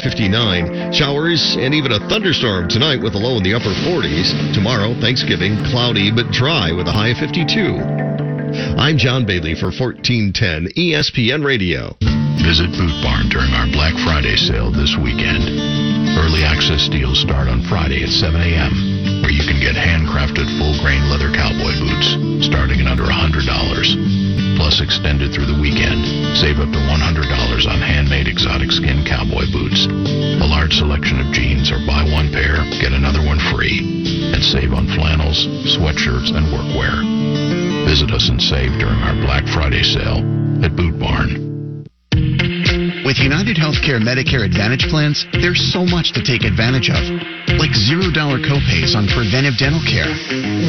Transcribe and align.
59. 0.00 0.92
Showers 0.92 1.56
and 1.58 1.74
even 1.74 1.92
a 1.92 2.00
thunderstorm 2.08 2.68
tonight 2.68 3.02
with 3.02 3.14
a 3.14 3.18
low 3.18 3.36
in 3.36 3.42
the 3.42 3.54
upper 3.54 3.74
40s. 3.86 4.54
Tomorrow, 4.54 4.98
Thanksgiving, 5.00 5.56
cloudy 5.70 6.10
but 6.10 6.30
dry 6.30 6.72
with 6.72 6.88
a 6.88 6.92
high 6.92 7.10
of 7.10 7.18
52. 7.18 8.04
I'm 8.78 8.98
John 8.98 9.26
Bailey 9.26 9.54
for 9.54 9.70
1410 9.74 10.74
ESPN 10.78 11.44
Radio. 11.44 11.94
Visit 12.42 12.70
Boot 12.76 12.94
Barn 13.02 13.28
during 13.28 13.52
our 13.54 13.66
Black 13.72 13.94
Friday 14.04 14.36
sale 14.36 14.70
this 14.70 14.96
weekend. 15.02 15.93
Early 16.12 16.44
access 16.44 16.88
deals 16.88 17.20
start 17.20 17.48
on 17.48 17.62
Friday 17.64 18.02
at 18.04 18.10
7 18.10 18.36
a.m., 18.40 19.22
where 19.22 19.32
you 19.32 19.44
can 19.48 19.60
get 19.60 19.74
handcrafted 19.74 20.46
full 20.60 20.76
grain 20.84 21.08
leather 21.08 21.32
cowboy 21.32 21.72
boots 21.80 22.44
starting 22.44 22.80
at 22.80 22.86
under 22.86 23.04
$100 23.04 24.54
plus 24.56 24.80
extended 24.80 25.32
through 25.32 25.46
the 25.46 25.60
weekend. 25.60 26.00
Save 26.38 26.58
up 26.58 26.70
to 26.70 26.78
$100 26.78 27.66
on 27.68 27.80
handmade 27.80 28.28
exotic 28.28 28.70
skin 28.72 29.04
cowboy 29.04 29.44
boots. 29.52 29.86
A 29.86 30.46
large 30.46 30.78
selection 30.78 31.20
of 31.20 31.32
jeans 31.32 31.70
or 31.70 31.78
buy 31.86 32.02
one 32.08 32.30
pair, 32.32 32.64
get 32.80 32.92
another 32.92 33.20
one 33.20 33.38
free. 33.52 33.80
And 34.32 34.42
save 34.42 34.72
on 34.72 34.86
flannels, 34.96 35.46
sweatshirts, 35.76 36.32
and 36.32 36.46
workwear. 36.48 37.86
Visit 37.86 38.10
us 38.10 38.28
and 38.28 38.40
save 38.40 38.72
during 38.78 38.98
our 39.04 39.14
Black 39.26 39.46
Friday 39.48 39.82
sale 39.82 40.18
at 40.64 40.76
Boot 40.76 40.98
Barn. 40.98 41.43
With 43.04 43.20
United 43.20 43.60
Healthcare 43.60 44.00
Medicare 44.00 44.48
Advantage 44.48 44.88
plans, 44.88 45.28
there's 45.36 45.60
so 45.60 45.84
much 45.84 46.16
to 46.16 46.24
take 46.24 46.40
advantage 46.40 46.88
of. 46.88 47.04
Like 47.60 47.76
$0 47.76 48.16
copays 48.40 48.96
on 48.96 49.04
preventive 49.12 49.60
dental 49.60 49.84
care. 49.84 50.08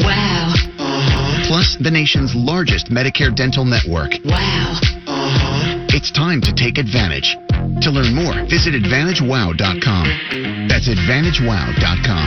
Wow. 0.04 0.52
Uh-huh. 0.52 1.48
Plus, 1.48 1.80
the 1.80 1.88
nation's 1.90 2.36
largest 2.36 2.92
Medicare 2.92 3.32
dental 3.32 3.64
network. 3.64 4.20
Wow. 4.20 4.76
Uh-huh. 5.08 5.88
It's 5.96 6.12
time 6.12 6.44
to 6.44 6.52
take 6.52 6.76
advantage. 6.76 7.40
To 7.80 7.88
learn 7.88 8.12
more, 8.12 8.36
visit 8.52 8.76
AdvantageWow.com. 8.84 10.68
That's 10.68 10.92
AdvantageWow.com. 10.92 12.26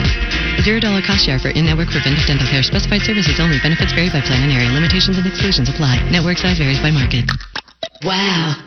Zero 0.66 0.82
dollar 0.82 1.06
cost 1.06 1.22
share 1.22 1.38
for 1.38 1.54
in-network 1.54 1.94
preventive 1.94 2.26
dental 2.26 2.50
care. 2.50 2.66
Specified 2.66 3.06
services 3.06 3.38
only. 3.38 3.62
Benefits 3.62 3.94
vary 3.94 4.10
by 4.10 4.26
plan 4.26 4.42
and 4.42 4.50
area. 4.50 4.74
Limitations 4.74 5.22
and 5.22 5.26
exclusions 5.26 5.70
apply. 5.70 6.02
Network 6.10 6.42
size 6.42 6.58
varies 6.58 6.82
by 6.82 6.90
market. 6.90 7.30
Wow. 8.02 8.58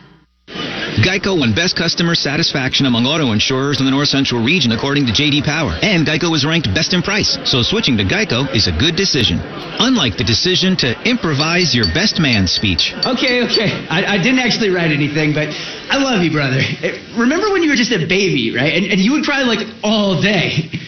Geico 1.01 1.39
won 1.39 1.53
best 1.55 1.75
customer 1.75 2.13
satisfaction 2.13 2.85
among 2.85 3.05
auto 3.05 3.31
insurers 3.31 3.79
in 3.79 3.85
the 3.85 3.91
North 3.91 4.09
Central 4.09 4.43
region 4.43 4.71
according 4.71 5.07
to 5.07 5.11
JD 5.11 5.43
Power. 5.43 5.73
And 5.81 6.05
Geico 6.05 6.29
was 6.29 6.45
ranked 6.45 6.69
best 6.73 6.93
in 6.93 7.01
price. 7.01 7.37
So 7.49 7.63
switching 7.63 7.97
to 7.97 8.03
Geico 8.03 8.45
is 8.53 8.67
a 8.67 8.71
good 8.71 8.95
decision. 8.95 9.39
Unlike 9.79 10.17
the 10.17 10.23
decision 10.23 10.77
to 10.77 10.93
improvise 11.09 11.73
your 11.73 11.85
best 11.93 12.19
man 12.19 12.45
speech. 12.47 12.93
Okay, 13.05 13.43
okay. 13.49 13.87
I, 13.89 14.15
I 14.15 14.17
didn't 14.21 14.39
actually 14.39 14.69
write 14.69 14.91
anything, 14.91 15.33
but 15.33 15.49
I 15.89 15.97
love 15.97 16.21
you, 16.21 16.31
brother. 16.31 16.59
Eh, 16.61 17.01
Remember 17.17 17.49
when 17.51 17.63
you 17.63 17.69
were 17.69 17.75
just 17.75 17.91
a 17.91 18.05
baby, 18.05 18.53
right? 18.55 18.73
And, 18.73 18.85
and 18.85 18.99
you 19.01 19.13
would 19.13 19.23
cry 19.23 19.41
like 19.43 19.65
all 19.83 20.21
day. 20.21 20.69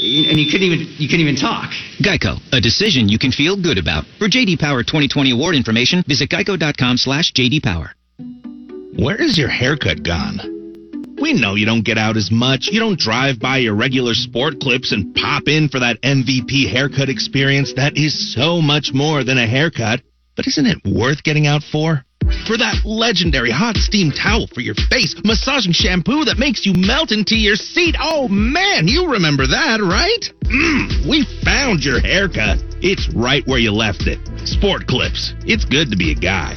And 0.00 0.38
you 0.38 0.46
couldn't 0.46 0.62
even 0.62 0.94
you 0.96 1.06
couldn't 1.08 1.20
even 1.26 1.34
talk. 1.36 1.70
Geico, 2.00 2.40
a 2.52 2.60
decision 2.60 3.08
you 3.08 3.18
can 3.18 3.32
feel 3.32 3.56
good 3.60 3.76
about. 3.78 4.04
For 4.18 4.28
JD 4.28 4.58
Power 4.58 4.82
2020 4.82 5.32
award 5.32 5.54
information, 5.56 6.02
visit 6.06 6.30
geico.com 6.30 6.96
slash 6.96 7.32
JD 7.32 7.62
Power. 7.62 7.92
Where 8.98 9.22
is 9.22 9.38
your 9.38 9.48
haircut 9.48 10.02
gone? 10.02 10.40
We 11.22 11.32
know 11.32 11.54
you 11.54 11.64
don't 11.66 11.84
get 11.84 11.98
out 11.98 12.16
as 12.16 12.32
much. 12.32 12.66
You 12.72 12.80
don't 12.80 12.98
drive 12.98 13.38
by 13.38 13.58
your 13.58 13.76
regular 13.76 14.12
sport 14.12 14.58
clips 14.58 14.90
and 14.90 15.14
pop 15.14 15.46
in 15.46 15.68
for 15.68 15.78
that 15.78 16.02
MVP 16.02 16.68
haircut 16.68 17.08
experience 17.08 17.74
that 17.74 17.96
is 17.96 18.34
so 18.34 18.60
much 18.60 18.90
more 18.92 19.22
than 19.22 19.38
a 19.38 19.46
haircut. 19.46 20.00
But 20.34 20.48
isn't 20.48 20.66
it 20.66 20.78
worth 20.84 21.22
getting 21.22 21.46
out 21.46 21.62
for? 21.62 22.04
For 22.48 22.58
that 22.58 22.82
legendary 22.84 23.52
hot 23.52 23.76
steam 23.76 24.10
towel 24.10 24.48
for 24.48 24.62
your 24.62 24.74
face, 24.90 25.14
massaging 25.24 25.72
shampoo 25.72 26.24
that 26.24 26.38
makes 26.38 26.66
you 26.66 26.72
melt 26.74 27.12
into 27.12 27.36
your 27.36 27.54
seat. 27.54 27.94
Oh 28.00 28.26
man, 28.26 28.88
you 28.88 29.12
remember 29.12 29.46
that, 29.46 29.78
right? 29.80 30.24
Mmm, 30.50 31.08
we 31.08 31.24
found 31.44 31.84
your 31.84 32.00
haircut. 32.00 32.58
It's 32.82 33.08
right 33.14 33.46
where 33.46 33.60
you 33.60 33.70
left 33.70 34.08
it. 34.08 34.18
Sport 34.48 34.88
clips. 34.88 35.34
It's 35.46 35.64
good 35.64 35.88
to 35.92 35.96
be 35.96 36.10
a 36.10 36.16
guy. 36.16 36.56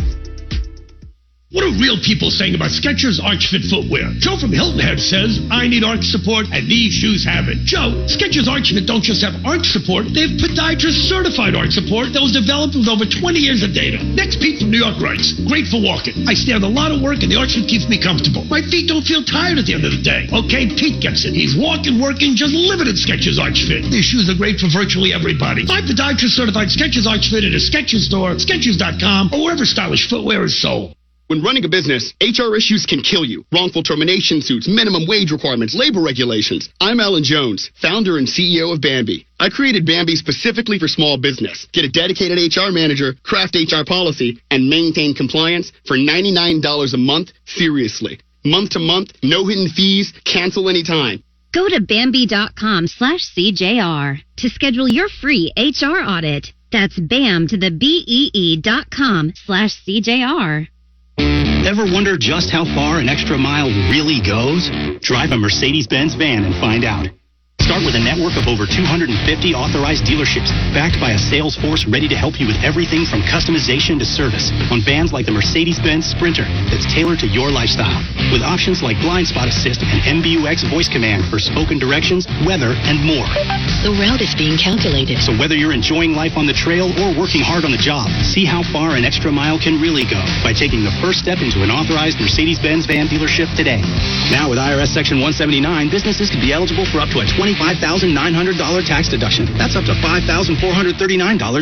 What 1.52 1.68
are 1.68 1.76
real 1.84 2.00
people 2.00 2.32
saying 2.32 2.56
about 2.56 2.72
Skechers 2.72 3.20
Arch 3.20 3.52
Fit 3.52 3.68
footwear? 3.68 4.08
Joe 4.24 4.40
from 4.40 4.56
Hilton 4.56 4.80
Head 4.80 5.04
says, 5.04 5.36
I 5.52 5.68
need 5.68 5.84
arch 5.84 6.08
support, 6.08 6.48
and 6.48 6.64
these 6.64 6.96
shoes 6.96 7.28
have 7.28 7.52
it. 7.52 7.68
Joe, 7.68 7.92
Skechers 8.08 8.48
Arch 8.48 8.72
Fit 8.72 8.88
don't 8.88 9.04
just 9.04 9.20
have 9.20 9.36
arch 9.44 9.68
support, 9.68 10.08
they 10.16 10.32
have 10.32 10.40
podiatrist 10.40 11.12
certified 11.12 11.52
arch 11.52 11.76
support 11.76 12.16
that 12.16 12.24
was 12.24 12.32
developed 12.32 12.80
with 12.80 12.88
over 12.88 13.04
20 13.04 13.36
years 13.36 13.68
of 13.68 13.76
data. 13.76 14.00
Next, 14.00 14.40
Pete 14.40 14.64
from 14.64 14.72
New 14.72 14.80
York 14.80 14.96
writes, 15.04 15.36
Great 15.44 15.68
for 15.68 15.84
walking. 15.84 16.24
I 16.24 16.40
stand 16.40 16.64
a 16.64 16.72
lot 16.72 16.96
of 16.96 17.04
work, 17.04 17.20
and 17.20 17.28
the 17.28 17.36
arch 17.36 17.60
fit 17.60 17.68
keeps 17.68 17.84
me 17.84 18.00
comfortable. 18.00 18.48
My 18.48 18.64
feet 18.64 18.88
don't 18.88 19.04
feel 19.04 19.20
tired 19.20 19.60
at 19.60 19.68
the 19.68 19.76
end 19.76 19.84
of 19.84 19.92
the 19.92 20.00
day. 20.00 20.32
Okay, 20.32 20.72
Pete 20.72 21.04
gets 21.04 21.28
it. 21.28 21.36
He's 21.36 21.60
walking, 21.60 22.00
working, 22.00 22.40
just 22.40 22.56
at 22.56 22.96
Skechers 22.96 23.44
Arch 23.44 23.68
Fit. 23.68 23.92
These 23.92 24.08
shoes 24.08 24.32
are 24.32 24.40
great 24.40 24.56
for 24.56 24.72
virtually 24.72 25.12
everybody. 25.12 25.68
Buy 25.68 25.84
podiatrist 25.84 26.32
certified 26.32 26.72
Skechers 26.72 27.04
Arch 27.12 27.28
Fit 27.28 27.44
at 27.44 27.52
a 27.52 27.60
Skechers 27.60 28.08
store, 28.08 28.40
Skechers.com, 28.40 29.36
or 29.36 29.52
wherever 29.52 29.68
stylish 29.68 30.08
footwear 30.08 30.48
is 30.48 30.56
sold. 30.56 30.96
When 31.32 31.42
running 31.42 31.64
a 31.64 31.70
business, 31.70 32.14
HR 32.20 32.58
issues 32.58 32.86
can 32.86 33.00
kill 33.00 33.24
you. 33.24 33.46
Wrongful 33.54 33.84
termination 33.84 34.42
suits, 34.42 34.68
minimum 34.68 35.08
wage 35.08 35.32
requirements, 35.32 35.74
labor 35.74 36.02
regulations. 36.02 36.68
I'm 36.82 37.00
Alan 37.00 37.24
Jones, 37.24 37.72
founder 37.82 38.18
and 38.18 38.28
CEO 38.28 38.74
of 38.74 38.82
Bambee. 38.82 39.26
I 39.40 39.48
created 39.48 39.86
Bambee 39.86 40.18
specifically 40.18 40.78
for 40.78 40.90
small 40.90 41.16
business. 41.16 41.70
Get 41.72 41.86
a 41.86 41.90
dedicated 41.90 42.38
HR 42.38 42.72
manager, 42.74 43.14
craft 43.24 43.56
HR 43.56 43.86
policy, 43.88 44.42
and 44.52 44.70
maintain 44.70 45.16
compliance 45.16 45.72
for 45.88 45.96
$99 45.96 46.94
a 46.94 46.98
month, 46.98 47.32
seriously. 47.46 48.20
Month 48.44 48.72
to 48.72 48.80
month, 48.80 49.14
no 49.24 49.48
hidden 49.48 49.70
fees, 49.70 50.12
cancel 50.26 50.68
anytime. 50.68 51.24
Go 51.54 51.70
to 51.70 51.80
Bambee.com 51.80 52.88
slash 52.88 53.34
CJR 53.34 54.20
to 54.36 54.50
schedule 54.50 54.90
your 54.90 55.08
free 55.08 55.54
HR 55.56 56.04
audit. 56.04 56.52
That's 56.74 57.00
BAM 57.00 57.48
to 57.48 57.58
the 57.58 57.72
B-E-E 57.72 58.60
dot 58.62 58.92
com 58.92 59.32
slash 59.46 59.82
CJR. 59.86 60.68
Ever 61.68 61.86
wonder 61.86 62.18
just 62.18 62.50
how 62.50 62.66
far 62.66 63.00
an 63.00 63.08
extra 63.08 63.38
mile 63.38 63.70
really 63.90 64.20
goes? 64.20 64.70
Drive 65.02 65.32
a 65.32 65.38
Mercedes 65.38 65.88
Benz 65.88 66.16
van 66.16 66.44
and 66.44 66.56
find 66.56 66.84
out. 66.84 67.21
Start 67.62 67.86
with 67.86 67.94
a 67.94 68.02
network 68.02 68.42
of 68.42 68.50
over 68.50 68.66
250 68.66 69.14
authorized 69.54 70.04
dealerships 70.04 70.50
backed 70.74 71.00
by 71.00 71.14
a 71.14 71.20
sales 71.22 71.56
force 71.56 71.86
ready 71.86 72.10
to 72.10 72.18
help 72.18 72.42
you 72.42 72.50
with 72.50 72.58
everything 72.66 73.06
from 73.06 73.22
customization 73.22 74.02
to 74.02 74.06
service 74.06 74.50
on 74.74 74.82
vans 74.82 75.14
like 75.14 75.30
the 75.30 75.32
Mercedes-Benz 75.32 76.10
Sprinter 76.10 76.44
that's 76.74 76.90
tailored 76.90 77.22
to 77.22 77.30
your 77.30 77.54
lifestyle 77.54 78.02
with 78.34 78.42
options 78.42 78.82
like 78.82 78.98
blind 78.98 79.30
spot 79.30 79.48
assist 79.48 79.86
and 79.86 80.02
MBUX 80.24 80.66
voice 80.74 80.90
command 80.90 81.22
for 81.30 81.38
spoken 81.38 81.78
directions, 81.78 82.26
weather, 82.50 82.74
and 82.90 82.98
more. 83.06 83.30
The 83.86 83.94
route 83.94 84.26
is 84.26 84.34
being 84.34 84.58
calculated. 84.58 85.22
So 85.22 85.36
whether 85.38 85.54
you're 85.54 85.76
enjoying 85.76 86.18
life 86.18 86.40
on 86.42 86.50
the 86.50 86.58
trail 86.58 86.90
or 86.98 87.14
working 87.14 87.46
hard 87.46 87.64
on 87.64 87.72
the 87.72 87.82
job, 87.82 88.10
see 88.26 88.44
how 88.44 88.66
far 88.74 88.98
an 88.98 89.06
extra 89.06 89.30
mile 89.30 89.62
can 89.62 89.78
really 89.78 90.04
go 90.04 90.24
by 90.42 90.52
taking 90.52 90.82
the 90.82 90.92
first 90.98 91.22
step 91.22 91.46
into 91.46 91.62
an 91.62 91.70
authorized 91.70 92.18
Mercedes-Benz 92.18 92.90
van 92.90 93.06
dealership 93.06 93.54
today. 93.54 93.86
Now 94.34 94.50
with 94.50 94.58
IRS 94.58 94.90
Section 94.90 95.22
179, 95.22 95.62
businesses 95.94 96.34
can 96.34 96.42
be 96.42 96.50
eligible 96.50 96.90
for 96.90 96.98
up 96.98 97.14
to 97.14 97.22
a 97.22 97.28
$25,900 97.56 98.12
tax 98.86 99.10
deduction. 99.10 99.46
That's 99.58 99.76
up 99.76 99.86
to 99.86 99.96
$5,439 99.98 100.56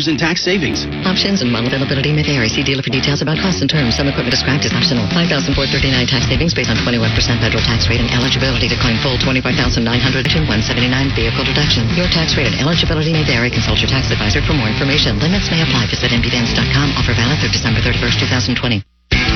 in 0.08 0.16
tax 0.18 0.44
savings. 0.44 0.86
Options 1.06 1.42
and 1.42 1.52
model 1.52 1.70
availability 1.70 2.12
may 2.12 2.24
vary. 2.24 2.50
See 2.50 2.64
dealer 2.64 2.82
for 2.82 2.90
details 2.90 3.22
about 3.22 3.38
costs 3.38 3.62
and 3.62 3.70
terms. 3.70 3.96
Some 3.96 4.08
equipment 4.10 4.34
described 4.34 4.66
as 4.66 4.74
optional. 4.74 5.06
5439 5.14 6.10
tax 6.10 6.26
savings 6.28 6.54
based 6.54 6.70
on 6.70 6.78
21% 6.82 7.14
federal 7.40 7.62
tax 7.62 7.88
rate 7.88 8.02
and 8.02 8.10
eligibility 8.12 8.68
to 8.68 8.78
claim 8.82 8.98
full 9.00 9.18
25900 9.22 9.86
to 9.86 10.40
179 10.50 11.14
vehicle 11.14 11.46
deduction. 11.46 11.86
Your 11.94 12.10
tax 12.10 12.34
rate 12.34 12.50
and 12.50 12.58
eligibility 12.58 13.14
may 13.14 13.24
vary. 13.24 13.54
Consult 13.54 13.80
your 13.80 13.92
tax 13.92 14.10
advisor 14.10 14.42
for 14.42 14.58
more 14.58 14.68
information. 14.68 15.22
Limits 15.22 15.54
may 15.54 15.62
apply. 15.62 15.86
Visit 15.94 16.10
mbvans.com. 16.10 16.88
Offer 16.98 17.14
valid 17.14 17.38
through 17.38 17.54
December 17.54 17.80
31st, 17.86 18.58
2020. 18.58 18.89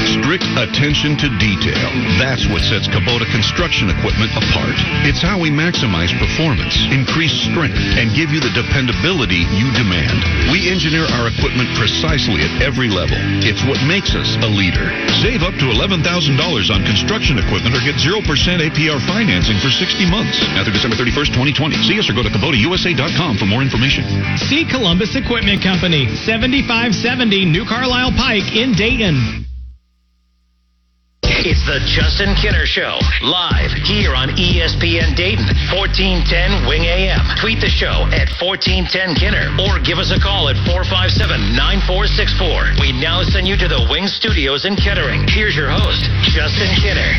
Strict 0.03 0.43
attention 0.59 1.15
to 1.15 1.31
detail. 1.39 1.87
That's 2.19 2.43
what 2.51 2.59
sets 2.59 2.91
Kubota 2.91 3.23
construction 3.31 3.87
equipment 3.87 4.35
apart. 4.35 4.75
It's 5.07 5.23
how 5.23 5.39
we 5.39 5.47
maximize 5.47 6.11
performance, 6.19 6.75
increase 6.91 7.31
strength, 7.47 7.79
and 7.95 8.11
give 8.11 8.35
you 8.35 8.43
the 8.43 8.51
dependability 8.51 9.47
you 9.55 9.71
demand. 9.71 10.19
We 10.51 10.67
engineer 10.67 11.07
our 11.15 11.31
equipment 11.31 11.71
precisely 11.79 12.43
at 12.43 12.51
every 12.59 12.91
level. 12.91 13.15
It's 13.47 13.63
what 13.63 13.79
makes 13.87 14.11
us 14.11 14.35
a 14.43 14.49
leader. 14.51 14.91
Save 15.23 15.47
up 15.47 15.55
to 15.63 15.71
$11,000 15.71 16.03
on 16.03 16.79
construction 16.83 17.39
equipment 17.39 17.71
or 17.71 17.81
get 17.87 17.95
0% 17.95 18.19
APR 18.19 18.99
financing 19.07 19.55
for 19.63 19.71
60 19.71 20.03
months. 20.11 20.35
Now 20.51 20.67
through 20.67 20.75
December 20.75 20.99
31st, 20.99 21.31
2020. 21.55 21.79
See 21.87 21.95
us 21.95 22.11
or 22.11 22.13
go 22.13 22.23
to 22.23 22.33
KubotaUSA.com 22.33 23.39
for 23.39 23.47
more 23.47 23.63
information. 23.63 24.03
See 24.35 24.67
Columbus 24.67 25.15
Equipment 25.15 25.63
Company, 25.63 26.11
7570 26.27 27.45
New 27.47 27.63
Carlisle 27.63 28.11
Pike 28.19 28.51
in 28.51 28.73
Dayton. 28.73 29.52
It's 31.41 31.65
the 31.65 31.81
Justin 31.89 32.37
Kinner 32.37 32.69
Show, 32.69 33.01
live 33.25 33.73
here 33.89 34.13
on 34.13 34.29
ESPN 34.37 35.17
Dayton, 35.17 35.49
1410 35.73 36.69
Wing 36.69 36.85
AM. 36.85 37.25
Tweet 37.41 37.57
the 37.57 37.73
show 37.73 38.05
at 38.13 38.29
1410 38.37 39.17
Kinner 39.17 39.49
or 39.57 39.81
give 39.81 39.97
us 39.97 40.13
a 40.13 40.21
call 40.21 40.53
at 40.53 40.57
457 40.69 41.57
9464. 41.57 42.77
We 42.77 42.93
now 42.93 43.25
send 43.25 43.49
you 43.49 43.57
to 43.57 43.65
the 43.65 43.81
Wing 43.89 44.05
Studios 44.05 44.69
in 44.69 44.77
Kettering. 44.77 45.25
Here's 45.25 45.57
your 45.57 45.73
host, 45.73 46.05
Justin 46.29 46.69
Kinner. 46.77 47.09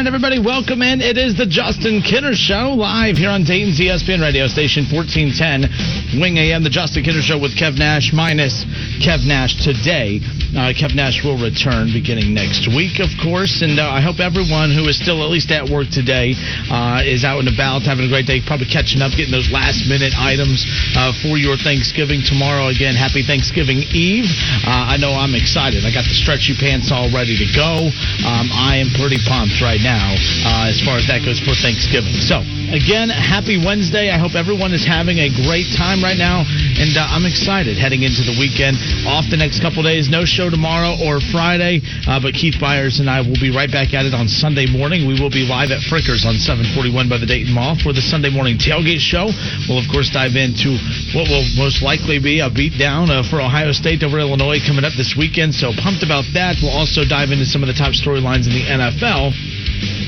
Right, 0.00 0.06
everybody, 0.06 0.40
welcome 0.40 0.80
in. 0.80 1.04
It 1.04 1.20
is 1.20 1.36
the 1.36 1.44
Justin 1.44 2.00
Kinner 2.00 2.32
Show 2.32 2.72
live 2.72 3.20
here 3.20 3.28
on 3.28 3.44
Dayton's 3.44 3.76
ESPN 3.76 4.24
radio 4.24 4.48
station 4.48 4.88
1410 4.88 6.16
Wing 6.16 6.40
AM. 6.40 6.64
The 6.64 6.72
Justin 6.72 7.04
Kinner 7.04 7.20
Show 7.20 7.36
with 7.36 7.52
Kev 7.52 7.76
Nash 7.76 8.08
minus 8.08 8.64
Kev 9.04 9.28
Nash 9.28 9.60
today. 9.60 10.24
Uh, 10.56 10.72
Kev 10.72 10.96
Nash 10.96 11.20
will 11.20 11.36
return 11.36 11.92
beginning 11.92 12.32
next 12.32 12.64
week, 12.72 12.96
of 12.96 13.12
course, 13.20 13.60
and 13.60 13.76
uh, 13.76 13.92
I 13.92 14.00
hope 14.00 14.24
everyone 14.24 14.72
who 14.72 14.88
is 14.88 14.96
still 14.96 15.20
at 15.20 15.28
least 15.28 15.52
at 15.52 15.68
work 15.68 15.92
today 15.92 16.32
uh, 16.72 17.04
is 17.04 17.20
out 17.20 17.44
and 17.44 17.52
about, 17.52 17.84
having 17.84 18.08
a 18.08 18.10
great 18.10 18.24
day, 18.24 18.40
probably 18.40 18.72
catching 18.72 19.04
up, 19.04 19.12
getting 19.12 19.36
those 19.36 19.52
last 19.52 19.84
minute 19.84 20.16
items 20.16 20.64
uh, 20.96 21.12
for 21.20 21.36
your 21.36 21.60
Thanksgiving 21.60 22.24
tomorrow. 22.24 22.72
Again, 22.72 22.96
happy 22.96 23.20
Thanksgiving 23.20 23.84
Eve. 23.92 24.32
Uh, 24.64 24.96
I 24.96 24.96
know 24.96 25.12
I'm 25.12 25.36
excited. 25.36 25.84
I 25.84 25.92
got 25.92 26.08
the 26.08 26.16
stretchy 26.16 26.56
pants 26.56 26.88
all 26.88 27.12
ready 27.12 27.36
to 27.36 27.48
go. 27.52 27.92
Um, 28.24 28.48
I 28.48 28.80
am 28.80 28.88
pretty 28.96 29.20
pumped 29.28 29.60
right 29.60 29.78
now 29.78 29.89
uh, 29.94 30.70
as 30.70 30.78
far 30.82 30.98
as 30.98 31.06
that 31.10 31.24
goes 31.24 31.40
for 31.42 31.54
Thanksgiving. 31.56 32.14
So, 32.22 32.42
again, 32.70 33.10
happy 33.10 33.58
Wednesday. 33.58 34.10
I 34.10 34.18
hope 34.18 34.38
everyone 34.38 34.70
is 34.70 34.86
having 34.86 35.18
a 35.18 35.30
great 35.46 35.66
time 35.74 36.02
right 36.04 36.18
now, 36.18 36.46
and 36.78 36.94
uh, 36.94 37.06
I'm 37.10 37.26
excited 37.26 37.78
heading 37.78 38.02
into 38.06 38.22
the 38.22 38.36
weekend. 38.38 38.78
Off 39.08 39.26
the 39.30 39.40
next 39.40 39.62
couple 39.64 39.82
days, 39.82 40.06
no 40.06 40.22
show 40.22 40.50
tomorrow 40.50 40.94
or 41.00 41.18
Friday, 41.32 41.82
uh, 42.06 42.20
but 42.22 42.34
Keith 42.34 42.60
Byars 42.60 43.00
and 43.00 43.10
I 43.10 43.24
will 43.24 43.38
be 43.40 43.50
right 43.50 43.70
back 43.70 43.94
at 43.96 44.06
it 44.06 44.14
on 44.14 44.28
Sunday 44.28 44.66
morning. 44.70 45.06
We 45.08 45.18
will 45.18 45.32
be 45.32 45.42
live 45.48 45.74
at 45.74 45.82
Frickers 45.82 46.22
on 46.22 46.38
741 46.38 47.08
by 47.08 47.18
the 47.18 47.26
Dayton 47.26 47.54
Mall 47.54 47.74
for 47.80 47.90
the 47.92 48.04
Sunday 48.04 48.30
morning 48.30 48.60
tailgate 48.60 49.02
show. 49.02 49.32
We'll, 49.66 49.82
of 49.82 49.88
course, 49.90 50.10
dive 50.10 50.38
into 50.38 50.78
what 51.16 51.26
will 51.26 51.46
most 51.58 51.82
likely 51.82 52.22
be 52.22 52.40
a 52.40 52.50
beatdown 52.50 53.10
uh, 53.10 53.26
for 53.26 53.40
Ohio 53.40 53.72
State 53.72 54.02
over 54.02 54.20
Illinois 54.20 54.62
coming 54.62 54.84
up 54.84 54.94
this 54.94 55.16
weekend. 55.18 55.54
So 55.54 55.72
pumped 55.74 56.06
about 56.06 56.28
that. 56.34 56.60
We'll 56.62 56.74
also 56.74 57.02
dive 57.02 57.32
into 57.34 57.46
some 57.48 57.62
of 57.64 57.68
the 57.68 57.76
top 57.76 57.96
storylines 57.96 58.46
in 58.46 58.54
the 58.54 58.66
NFL 58.68 59.32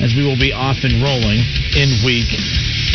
as 0.00 0.14
we 0.14 0.24
will 0.24 0.38
be 0.38 0.52
off 0.52 0.84
and 0.84 1.02
rolling 1.02 1.40
in 1.74 1.88
week 2.04 2.28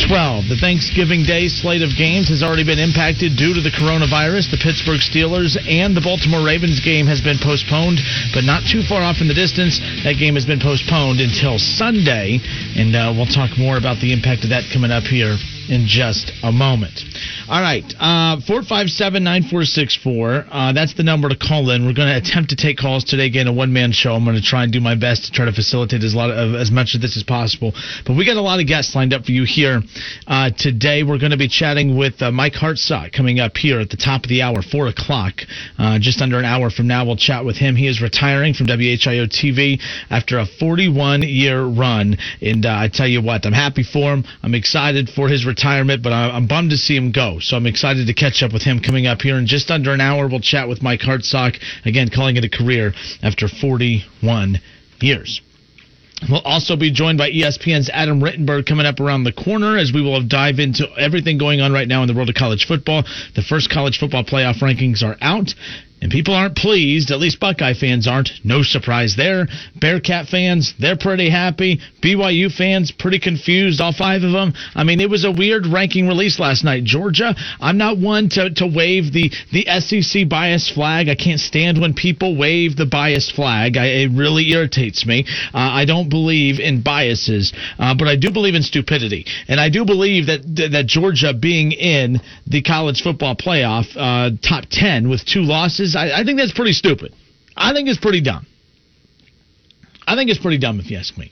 12. 0.08 0.48
The 0.48 0.60
Thanksgiving 0.62 1.24
Day 1.24 1.50
slate 1.50 1.82
of 1.82 1.98
games 1.98 2.30
has 2.30 2.44
already 2.44 2.64
been 2.64 2.80
impacted 2.80 3.36
due 3.36 3.54
to 3.54 3.62
the 3.62 3.74
coronavirus. 3.74 4.52
The 4.54 4.62
Pittsburgh 4.62 5.02
Steelers 5.02 5.58
and 5.58 5.98
the 5.98 6.06
Baltimore 6.06 6.46
Ravens 6.46 6.80
game 6.80 7.08
has 7.08 7.20
been 7.20 7.42
postponed, 7.42 8.00
but 8.34 8.46
not 8.46 8.64
too 8.70 8.84
far 8.86 9.02
off 9.02 9.20
in 9.20 9.28
the 9.28 9.38
distance. 9.38 9.82
That 10.06 10.22
game 10.22 10.36
has 10.36 10.46
been 10.46 10.62
postponed 10.62 11.20
until 11.20 11.58
Sunday, 11.58 12.40
and 12.78 12.96
uh, 12.96 13.12
we'll 13.16 13.28
talk 13.28 13.58
more 13.58 13.78
about 13.78 14.00
the 14.00 14.14
impact 14.14 14.46
of 14.46 14.52
that 14.52 14.70
coming 14.72 14.92
up 14.92 15.04
here 15.04 15.36
in 15.70 15.86
just 15.86 16.32
a 16.44 16.52
moment. 16.52 17.00
All 17.50 17.62
right, 17.62 17.84
uh, 18.00 18.40
457 18.46 19.24
9464. 19.24 20.46
Uh, 20.50 20.74
that's 20.74 20.94
the 20.96 21.04
number 21.04 21.30
to 21.30 21.36
call 21.36 21.70
in. 21.72 21.86
We're 21.86 21.94
going 21.94 22.10
to 22.10 22.18
attempt 22.18 22.50
to 22.52 22.56
take 22.56 22.78
calls 22.78 23.04
today. 23.04 23.26
Again, 23.26 23.48
a 23.48 23.54
one 23.54 23.74
man 23.74 23.92
show. 23.92 24.14
I'm 24.14 24.24
going 24.24 24.36
to 24.36 24.42
try 24.42 24.64
and 24.64 24.72
do 24.72 24.80
my 24.80 24.96
best 24.96 25.26
to 25.26 25.32
try 25.32 25.46
to 25.46 25.52
facilitate 25.52 26.04
as, 26.04 26.16
lot 26.16 26.30
of, 26.30 26.56
as 26.56 26.72
much 26.72 26.96
of 26.96 27.02
this 27.02 27.18
as 27.18 27.24
possible. 27.24 27.74
But 28.06 28.16
we 28.16 28.26
got 28.26 28.38
a 28.38 28.42
lot 28.42 28.60
of 28.60 28.68
guests 28.68 28.96
lined 28.96 29.14
up 29.14 29.26
for 29.26 29.32
you 29.32 29.44
here 29.46 29.82
uh, 30.28 30.52
today. 30.58 31.04
We're 31.04 31.20
going 31.20 31.32
to 31.32 31.38
be 31.38 31.48
chatting 31.48 31.98
with 31.98 32.22
uh, 32.22 32.32
Mike 32.32 32.54
Hartsock 32.54 33.14
coming 33.14 33.40
up 33.40 33.58
here 33.58 33.80
at 33.80 33.90
the 33.90 33.98
top 33.98 34.24
of 34.24 34.30
the 34.30 34.42
hour, 34.42 34.62
4 34.62 34.88
o'clock. 34.88 35.42
Uh, 35.78 36.00
just 36.00 36.22
under 36.22 36.40
an 36.40 36.46
hour 36.46 36.70
from 36.70 36.88
now, 36.88 37.06
we'll 37.06 37.18
chat 37.18 37.46
with 37.46 37.58
him. 37.58 37.76
He 37.76 37.88
is 37.88 38.02
retiring 38.02 38.54
from 38.54 38.68
WHIO 38.68 39.28
TV 39.28 39.82
after 40.10 40.40
a 40.40 40.46
41 40.46 41.24
year 41.24 41.64
run. 41.64 42.18
And 42.42 42.66
uh, 42.66 42.70
I 42.70 42.90
tell 42.92 43.08
you 43.08 43.22
what, 43.22 43.46
I'm 43.46 43.54
happy 43.54 43.84
for 43.84 44.14
him. 44.14 44.24
I'm 44.44 44.56
excited 44.56 45.10
for 45.10 45.28
his 45.28 45.46
retirement, 45.46 45.57
but 45.64 46.14
I- 46.14 46.30
I'm 46.30 46.48
bummed 46.48 46.72
to 46.72 46.78
see 46.78 46.96
him 46.96 47.12
go. 47.12 47.40
So 47.40 47.58
I'm 47.58 47.66
excited 47.66 48.08
to 48.08 48.14
catch 48.14 48.44
up 48.44 48.54
with 48.54 48.64
him 48.64 48.80
coming 48.80 49.08
up 49.08 49.22
here 49.22 49.38
in 49.38 49.48
just 49.48 49.72
under 49.72 49.92
an 49.94 50.02
hour. 50.02 50.28
We'll 50.28 50.40
chat 50.40 50.68
with 50.68 50.82
Mike 50.82 51.02
Hartsock, 51.02 51.60
again, 51.86 52.10
calling 52.10 52.38
it 52.38 52.44
a 52.44 52.50
career 52.50 52.94
after 53.24 53.48
41 53.48 54.60
years. 55.02 55.42
We'll 56.30 56.42
also 56.42 56.76
be 56.76 56.90
joined 56.90 57.20
by 57.20 57.30
ESPN's 57.30 57.90
Adam 57.94 58.22
Rittenberg 58.22 58.66
coming 58.66 58.88
up 58.88 59.00
around 59.00 59.24
the 59.24 59.32
corner 59.32 59.78
as 59.78 59.94
we 59.94 60.02
will 60.02 60.22
dive 60.24 60.60
into 60.60 60.88
everything 60.98 61.38
going 61.38 61.62
on 61.62 61.72
right 61.72 61.88
now 61.88 62.02
in 62.02 62.08
the 62.08 62.16
world 62.16 62.30
of 62.30 62.36
college 62.36 62.66
football. 62.66 63.04
The 63.36 63.44
first 63.44 63.70
college 63.70 64.00
football 64.00 64.24
playoff 64.24 64.60
rankings 64.60 65.04
are 65.04 65.16
out. 65.22 65.54
And 66.00 66.12
people 66.12 66.36
aren't 66.36 66.56
pleased, 66.56 67.10
at 67.10 67.20
least 67.20 67.40
Buckeye 67.40 67.74
fans 67.74 68.08
aren't. 68.08 68.30
No 68.44 68.62
surprise 68.62 69.16
there. 69.16 69.48
Bearcat 69.76 70.28
fans, 70.28 70.76
they're 70.80 70.96
pretty 70.96 71.28
happy. 71.28 71.80
BYU 72.04 72.52
fans, 72.52 72.92
pretty 72.92 73.18
confused, 73.18 73.82
all 73.82 73.94
five 73.94 74.22
of 74.22 74.32
them. 74.32 74.54
I 74.76 74.84
mean, 74.84 75.02
it 75.02 75.10
was 75.10 75.26
a 75.26 75.32
weird 75.32 75.66
ranking 75.66 76.08
release 76.08 76.40
last 76.40 76.64
night. 76.64 76.84
Georgia, 76.84 77.36
I'm 77.60 77.80
not 77.80 77.98
one 77.98 78.30
to, 78.30 78.52
to 78.52 78.68
wave 78.68 79.12
the, 79.12 79.32
the 79.52 79.66
SEC 79.80 80.30
bias 80.30 80.70
flag. 80.70 81.10
I 81.10 81.16
can't 81.16 81.40
stand 81.40 81.82
when 81.82 81.96
people 81.96 82.38
wave 82.38 82.76
the 82.76 82.86
bias 82.86 83.32
flag. 83.32 83.76
I, 83.76 83.86
it 83.88 84.12
really 84.12 84.52
irritates 84.52 85.04
me. 85.04 85.26
Uh, 85.52 85.58
I 85.58 85.86
don't 85.86 86.10
believe 86.10 86.60
in 86.60 86.84
biases, 86.84 87.54
uh, 87.80 87.96
but 87.98 88.08
I 88.08 88.16
do 88.16 88.32
believe 88.32 88.54
in 88.54 88.62
stupidity. 88.62 89.26
And 89.48 89.60
I 89.60 89.70
do 89.70 89.84
believe 89.84 90.28
that, 90.28 90.44
that 90.72 90.86
Georgia 90.86 91.34
being 91.34 91.72
in 91.72 92.22
the 92.46 92.62
college 92.62 93.02
football 93.02 93.36
playoff 93.36 93.88
uh, 93.98 94.38
top 94.48 94.66
10 94.70 95.10
with 95.10 95.26
two 95.26 95.42
losses, 95.42 95.87
I, 95.96 96.22
I 96.22 96.24
think 96.24 96.38
that's 96.38 96.54
pretty 96.54 96.74
stupid. 96.74 97.14
I 97.56 97.74
think 97.74 97.88
it's 97.90 98.00
pretty 98.00 98.22
dumb. 98.22 98.46
I 100.08 100.16
think 100.16 100.30
it's 100.30 100.40
pretty 100.40 100.58
dumb 100.58 100.80
if 100.80 100.90
you 100.90 100.98
ask 100.98 101.18
me. 101.18 101.32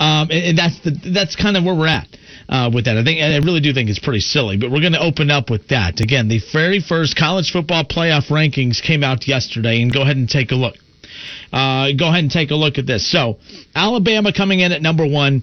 Um, 0.00 0.30
and, 0.30 0.32
and 0.32 0.58
that's 0.58 0.80
the 0.80 0.90
that's 1.12 1.36
kind 1.36 1.56
of 1.56 1.64
where 1.64 1.74
we're 1.74 1.88
at 1.88 2.06
uh, 2.48 2.70
with 2.72 2.86
that. 2.86 2.96
I 2.96 3.04
think 3.04 3.20
I 3.20 3.36
really 3.38 3.60
do 3.60 3.74
think 3.74 3.90
it's 3.90 3.98
pretty 3.98 4.20
silly. 4.20 4.56
But 4.56 4.70
we're 4.70 4.80
going 4.80 4.94
to 4.94 5.02
open 5.02 5.30
up 5.30 5.50
with 5.50 5.68
that 5.68 6.00
again. 6.00 6.28
The 6.28 6.40
very 6.52 6.80
first 6.80 7.16
college 7.16 7.50
football 7.50 7.84
playoff 7.84 8.28
rankings 8.28 8.80
came 8.82 9.04
out 9.04 9.28
yesterday, 9.28 9.82
and 9.82 9.92
go 9.92 10.02
ahead 10.02 10.16
and 10.16 10.28
take 10.28 10.50
a 10.50 10.54
look. 10.54 10.76
Uh, 11.52 11.88
go 11.98 12.08
ahead 12.08 12.24
and 12.24 12.30
take 12.30 12.50
a 12.50 12.56
look 12.56 12.78
at 12.78 12.86
this. 12.86 13.10
So 13.10 13.38
Alabama 13.74 14.32
coming 14.32 14.60
in 14.60 14.72
at 14.72 14.82
number 14.82 15.06
one. 15.06 15.42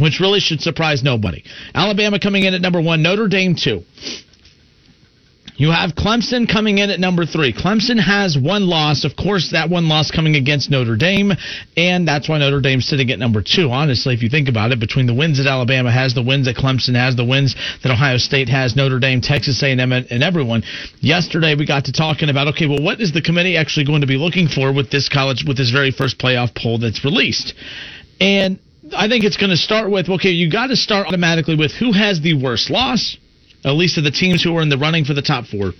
Which 0.00 0.20
really 0.20 0.40
should 0.40 0.62
surprise 0.62 1.02
nobody. 1.02 1.44
Alabama 1.74 2.18
coming 2.18 2.44
in 2.44 2.54
at 2.54 2.62
number 2.62 2.80
one, 2.80 3.02
Notre 3.02 3.28
Dame 3.28 3.54
two. 3.54 3.82
You 5.56 5.70
have 5.70 5.90
Clemson 5.90 6.50
coming 6.50 6.78
in 6.78 6.88
at 6.88 6.98
number 6.98 7.26
three. 7.26 7.52
Clemson 7.52 8.00
has 8.02 8.38
one 8.38 8.66
loss. 8.66 9.04
Of 9.04 9.16
course, 9.16 9.50
that 9.52 9.68
one 9.68 9.86
loss 9.86 10.10
coming 10.10 10.34
against 10.36 10.70
Notre 10.70 10.96
Dame, 10.96 11.32
and 11.76 12.08
that's 12.08 12.26
why 12.26 12.38
Notre 12.38 12.62
Dame's 12.62 12.88
sitting 12.88 13.10
at 13.10 13.18
number 13.18 13.42
two. 13.42 13.70
Honestly, 13.70 14.14
if 14.14 14.22
you 14.22 14.30
think 14.30 14.48
about 14.48 14.72
it, 14.72 14.80
between 14.80 15.06
the 15.06 15.14
wins 15.14 15.36
that 15.36 15.46
Alabama 15.46 15.92
has, 15.92 16.14
the 16.14 16.22
wins 16.22 16.46
that 16.46 16.56
Clemson 16.56 16.94
has, 16.94 17.16
the 17.16 17.24
wins 17.24 17.54
that 17.82 17.92
Ohio 17.92 18.16
State 18.16 18.48
has, 18.48 18.74
Notre 18.76 18.98
Dame, 18.98 19.20
Texas 19.20 19.62
A&M, 19.62 19.92
and 19.92 20.22
everyone. 20.22 20.62
Yesterday, 21.00 21.54
we 21.54 21.66
got 21.66 21.84
to 21.84 21.92
talking 21.92 22.30
about 22.30 22.48
okay, 22.48 22.66
well, 22.66 22.82
what 22.82 23.00
is 23.00 23.12
the 23.12 23.22
committee 23.22 23.58
actually 23.58 23.84
going 23.84 24.00
to 24.00 24.06
be 24.06 24.16
looking 24.16 24.48
for 24.48 24.72
with 24.72 24.90
this 24.90 25.10
college, 25.10 25.44
with 25.46 25.58
this 25.58 25.70
very 25.70 25.90
first 25.90 26.18
playoff 26.18 26.54
poll 26.56 26.78
that's 26.78 27.04
released? 27.04 27.52
And 28.20 28.58
I 28.96 29.06
think 29.06 29.24
it's 29.24 29.36
going 29.36 29.50
to 29.50 29.56
start 29.56 29.90
with 29.90 30.08
okay, 30.08 30.30
you 30.30 30.50
got 30.50 30.68
to 30.68 30.76
start 30.76 31.08
automatically 31.08 31.56
with 31.56 31.72
who 31.72 31.92
has 31.92 32.22
the 32.22 32.34
worst 32.34 32.70
loss 32.70 33.18
at 33.64 33.74
least 33.74 33.98
of 33.98 34.04
the 34.04 34.10
teams 34.10 34.42
who 34.42 34.56
are 34.56 34.62
in 34.62 34.68
the 34.68 34.78
running 34.78 35.04
for 35.04 35.14
the 35.14 35.22
top 35.22 35.46
four, 35.46 35.72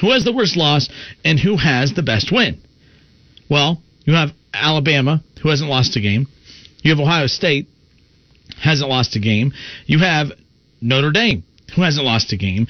who 0.00 0.12
has 0.12 0.24
the 0.24 0.32
worst 0.32 0.56
loss 0.56 0.88
and 1.24 1.38
who 1.38 1.56
has 1.56 1.94
the 1.94 2.02
best 2.02 2.30
win? 2.32 2.60
Well, 3.48 3.82
you 4.04 4.14
have 4.14 4.30
Alabama, 4.52 5.22
who 5.42 5.48
hasn't 5.48 5.70
lost 5.70 5.96
a 5.96 6.00
game. 6.00 6.26
You 6.82 6.90
have 6.90 7.00
Ohio 7.00 7.26
State, 7.26 7.68
hasn't 8.60 8.88
lost 8.88 9.16
a 9.16 9.20
game. 9.20 9.52
You 9.86 9.98
have 10.00 10.28
Notre 10.80 11.10
Dame, 11.10 11.44
who 11.74 11.82
hasn't 11.82 12.04
lost 12.04 12.32
a 12.32 12.36
game. 12.36 12.66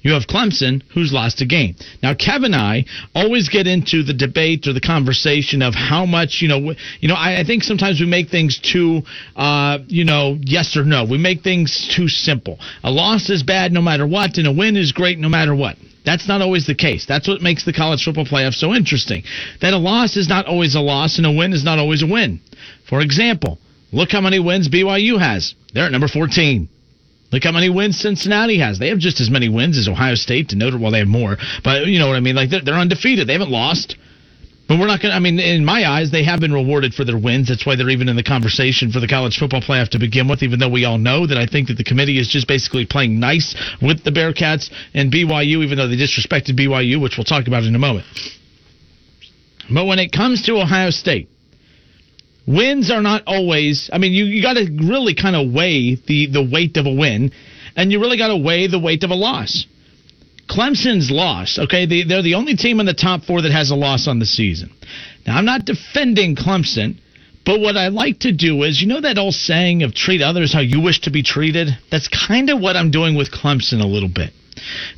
You 0.00 0.12
have 0.12 0.28
Clemson, 0.28 0.82
who's 0.94 1.12
lost 1.12 1.40
a 1.40 1.46
game. 1.46 1.74
Now, 2.02 2.14
Kev 2.14 2.44
and 2.44 2.54
I 2.54 2.84
always 3.16 3.48
get 3.48 3.66
into 3.66 4.04
the 4.04 4.14
debate 4.14 4.66
or 4.68 4.72
the 4.72 4.80
conversation 4.80 5.60
of 5.60 5.74
how 5.74 6.06
much, 6.06 6.40
you 6.40 6.46
know, 6.46 6.72
you 7.00 7.08
know. 7.08 7.16
I, 7.16 7.40
I 7.40 7.44
think 7.44 7.64
sometimes 7.64 7.98
we 7.98 8.06
make 8.06 8.28
things 8.28 8.60
too, 8.60 9.02
uh, 9.34 9.78
you 9.88 10.04
know, 10.04 10.38
yes 10.40 10.76
or 10.76 10.84
no. 10.84 11.04
We 11.04 11.18
make 11.18 11.42
things 11.42 11.92
too 11.96 12.08
simple. 12.08 12.58
A 12.84 12.92
loss 12.92 13.28
is 13.28 13.42
bad 13.42 13.72
no 13.72 13.82
matter 13.82 14.06
what, 14.06 14.38
and 14.38 14.46
a 14.46 14.52
win 14.52 14.76
is 14.76 14.92
great 14.92 15.18
no 15.18 15.28
matter 15.28 15.54
what. 15.54 15.76
That's 16.04 16.28
not 16.28 16.42
always 16.42 16.66
the 16.66 16.76
case. 16.76 17.04
That's 17.04 17.26
what 17.26 17.42
makes 17.42 17.64
the 17.64 17.72
college 17.72 18.04
football 18.04 18.24
playoff 18.24 18.54
so 18.54 18.74
interesting. 18.74 19.24
That 19.60 19.74
a 19.74 19.78
loss 19.78 20.16
is 20.16 20.28
not 20.28 20.46
always 20.46 20.76
a 20.76 20.80
loss, 20.80 21.18
and 21.18 21.26
a 21.26 21.32
win 21.32 21.52
is 21.52 21.64
not 21.64 21.80
always 21.80 22.02
a 22.02 22.06
win. 22.06 22.40
For 22.88 23.00
example, 23.00 23.58
look 23.90 24.12
how 24.12 24.20
many 24.20 24.38
wins 24.38 24.68
BYU 24.68 25.18
has. 25.18 25.54
They're 25.74 25.86
at 25.86 25.92
number 25.92 26.08
14. 26.08 26.68
Look 27.30 27.44
how 27.44 27.52
many 27.52 27.68
wins 27.68 28.00
Cincinnati 28.00 28.58
has. 28.58 28.78
They 28.78 28.88
have 28.88 28.98
just 28.98 29.20
as 29.20 29.28
many 29.28 29.48
wins 29.48 29.76
as 29.76 29.86
Ohio 29.86 30.14
State 30.14 30.48
To 30.50 30.56
Notre. 30.56 30.78
Well, 30.78 30.92
they 30.92 31.00
have 31.00 31.08
more, 31.08 31.36
but 31.62 31.86
you 31.86 31.98
know 31.98 32.06
what 32.06 32.16
I 32.16 32.20
mean. 32.20 32.34
Like 32.34 32.50
they're, 32.50 32.62
they're 32.62 32.74
undefeated. 32.74 33.28
They 33.28 33.34
haven't 33.34 33.50
lost. 33.50 33.96
But 34.68 34.78
we're 34.78 34.86
not 34.86 35.00
going 35.00 35.12
to. 35.12 35.16
I 35.16 35.18
mean, 35.18 35.40
in 35.40 35.64
my 35.64 35.88
eyes, 35.88 36.10
they 36.10 36.24
have 36.24 36.40
been 36.40 36.52
rewarded 36.52 36.92
for 36.92 37.02
their 37.02 37.16
wins. 37.16 37.48
That's 37.48 37.64
why 37.64 37.74
they're 37.76 37.88
even 37.88 38.08
in 38.10 38.16
the 38.16 38.22
conversation 38.22 38.92
for 38.92 39.00
the 39.00 39.08
college 39.08 39.38
football 39.38 39.62
playoff 39.62 39.88
to 39.90 39.98
begin 39.98 40.28
with. 40.28 40.42
Even 40.42 40.58
though 40.58 40.68
we 40.68 40.84
all 40.84 40.98
know 40.98 41.26
that 41.26 41.38
I 41.38 41.46
think 41.46 41.68
that 41.68 41.78
the 41.78 41.84
committee 41.84 42.18
is 42.18 42.28
just 42.28 42.46
basically 42.46 42.84
playing 42.84 43.18
nice 43.18 43.54
with 43.80 44.04
the 44.04 44.10
Bearcats 44.10 44.70
and 44.92 45.10
BYU, 45.10 45.64
even 45.64 45.78
though 45.78 45.88
they 45.88 45.96
disrespected 45.96 46.58
BYU, 46.58 47.00
which 47.00 47.16
we'll 47.16 47.24
talk 47.24 47.46
about 47.46 47.64
in 47.64 47.74
a 47.74 47.78
moment. 47.78 48.04
But 49.72 49.86
when 49.86 49.98
it 49.98 50.12
comes 50.12 50.42
to 50.42 50.60
Ohio 50.60 50.90
State, 50.90 51.30
wins 52.48 52.90
are 52.90 53.02
not 53.02 53.22
always 53.26 53.90
i 53.92 53.98
mean 53.98 54.12
you, 54.12 54.24
you 54.24 54.42
got 54.42 54.54
to 54.54 54.64
really 54.88 55.14
kind 55.14 55.36
of 55.36 55.52
weigh 55.52 55.94
the, 55.94 56.26
the 56.32 56.42
weight 56.42 56.76
of 56.76 56.86
a 56.86 56.94
win 56.94 57.30
and 57.76 57.92
you 57.92 58.00
really 58.00 58.18
got 58.18 58.28
to 58.28 58.36
weigh 58.36 58.66
the 58.66 58.78
weight 58.78 59.04
of 59.04 59.10
a 59.10 59.14
loss 59.14 59.66
clemson's 60.48 61.10
loss 61.10 61.58
okay 61.58 61.84
they, 61.86 62.02
they're 62.04 62.22
the 62.22 62.34
only 62.34 62.56
team 62.56 62.80
in 62.80 62.86
the 62.86 62.94
top 62.94 63.22
four 63.22 63.42
that 63.42 63.52
has 63.52 63.70
a 63.70 63.74
loss 63.74 64.08
on 64.08 64.18
the 64.18 64.26
season 64.26 64.72
now 65.26 65.36
i'm 65.36 65.44
not 65.44 65.64
defending 65.64 66.34
clemson 66.34 66.98
But 67.48 67.60
what 67.60 67.78
I 67.78 67.88
like 67.88 68.18
to 68.20 68.32
do 68.32 68.62
is, 68.64 68.82
you 68.82 68.88
know, 68.88 69.00
that 69.00 69.16
old 69.16 69.32
saying 69.32 69.82
of 69.82 69.94
treat 69.94 70.20
others 70.20 70.52
how 70.52 70.60
you 70.60 70.82
wish 70.82 71.00
to 71.02 71.10
be 71.10 71.22
treated? 71.22 71.68
That's 71.90 72.06
kind 72.08 72.50
of 72.50 72.60
what 72.60 72.76
I'm 72.76 72.90
doing 72.90 73.16
with 73.16 73.30
Clemson 73.30 73.80
a 73.80 73.86
little 73.86 74.10
bit. 74.10 74.34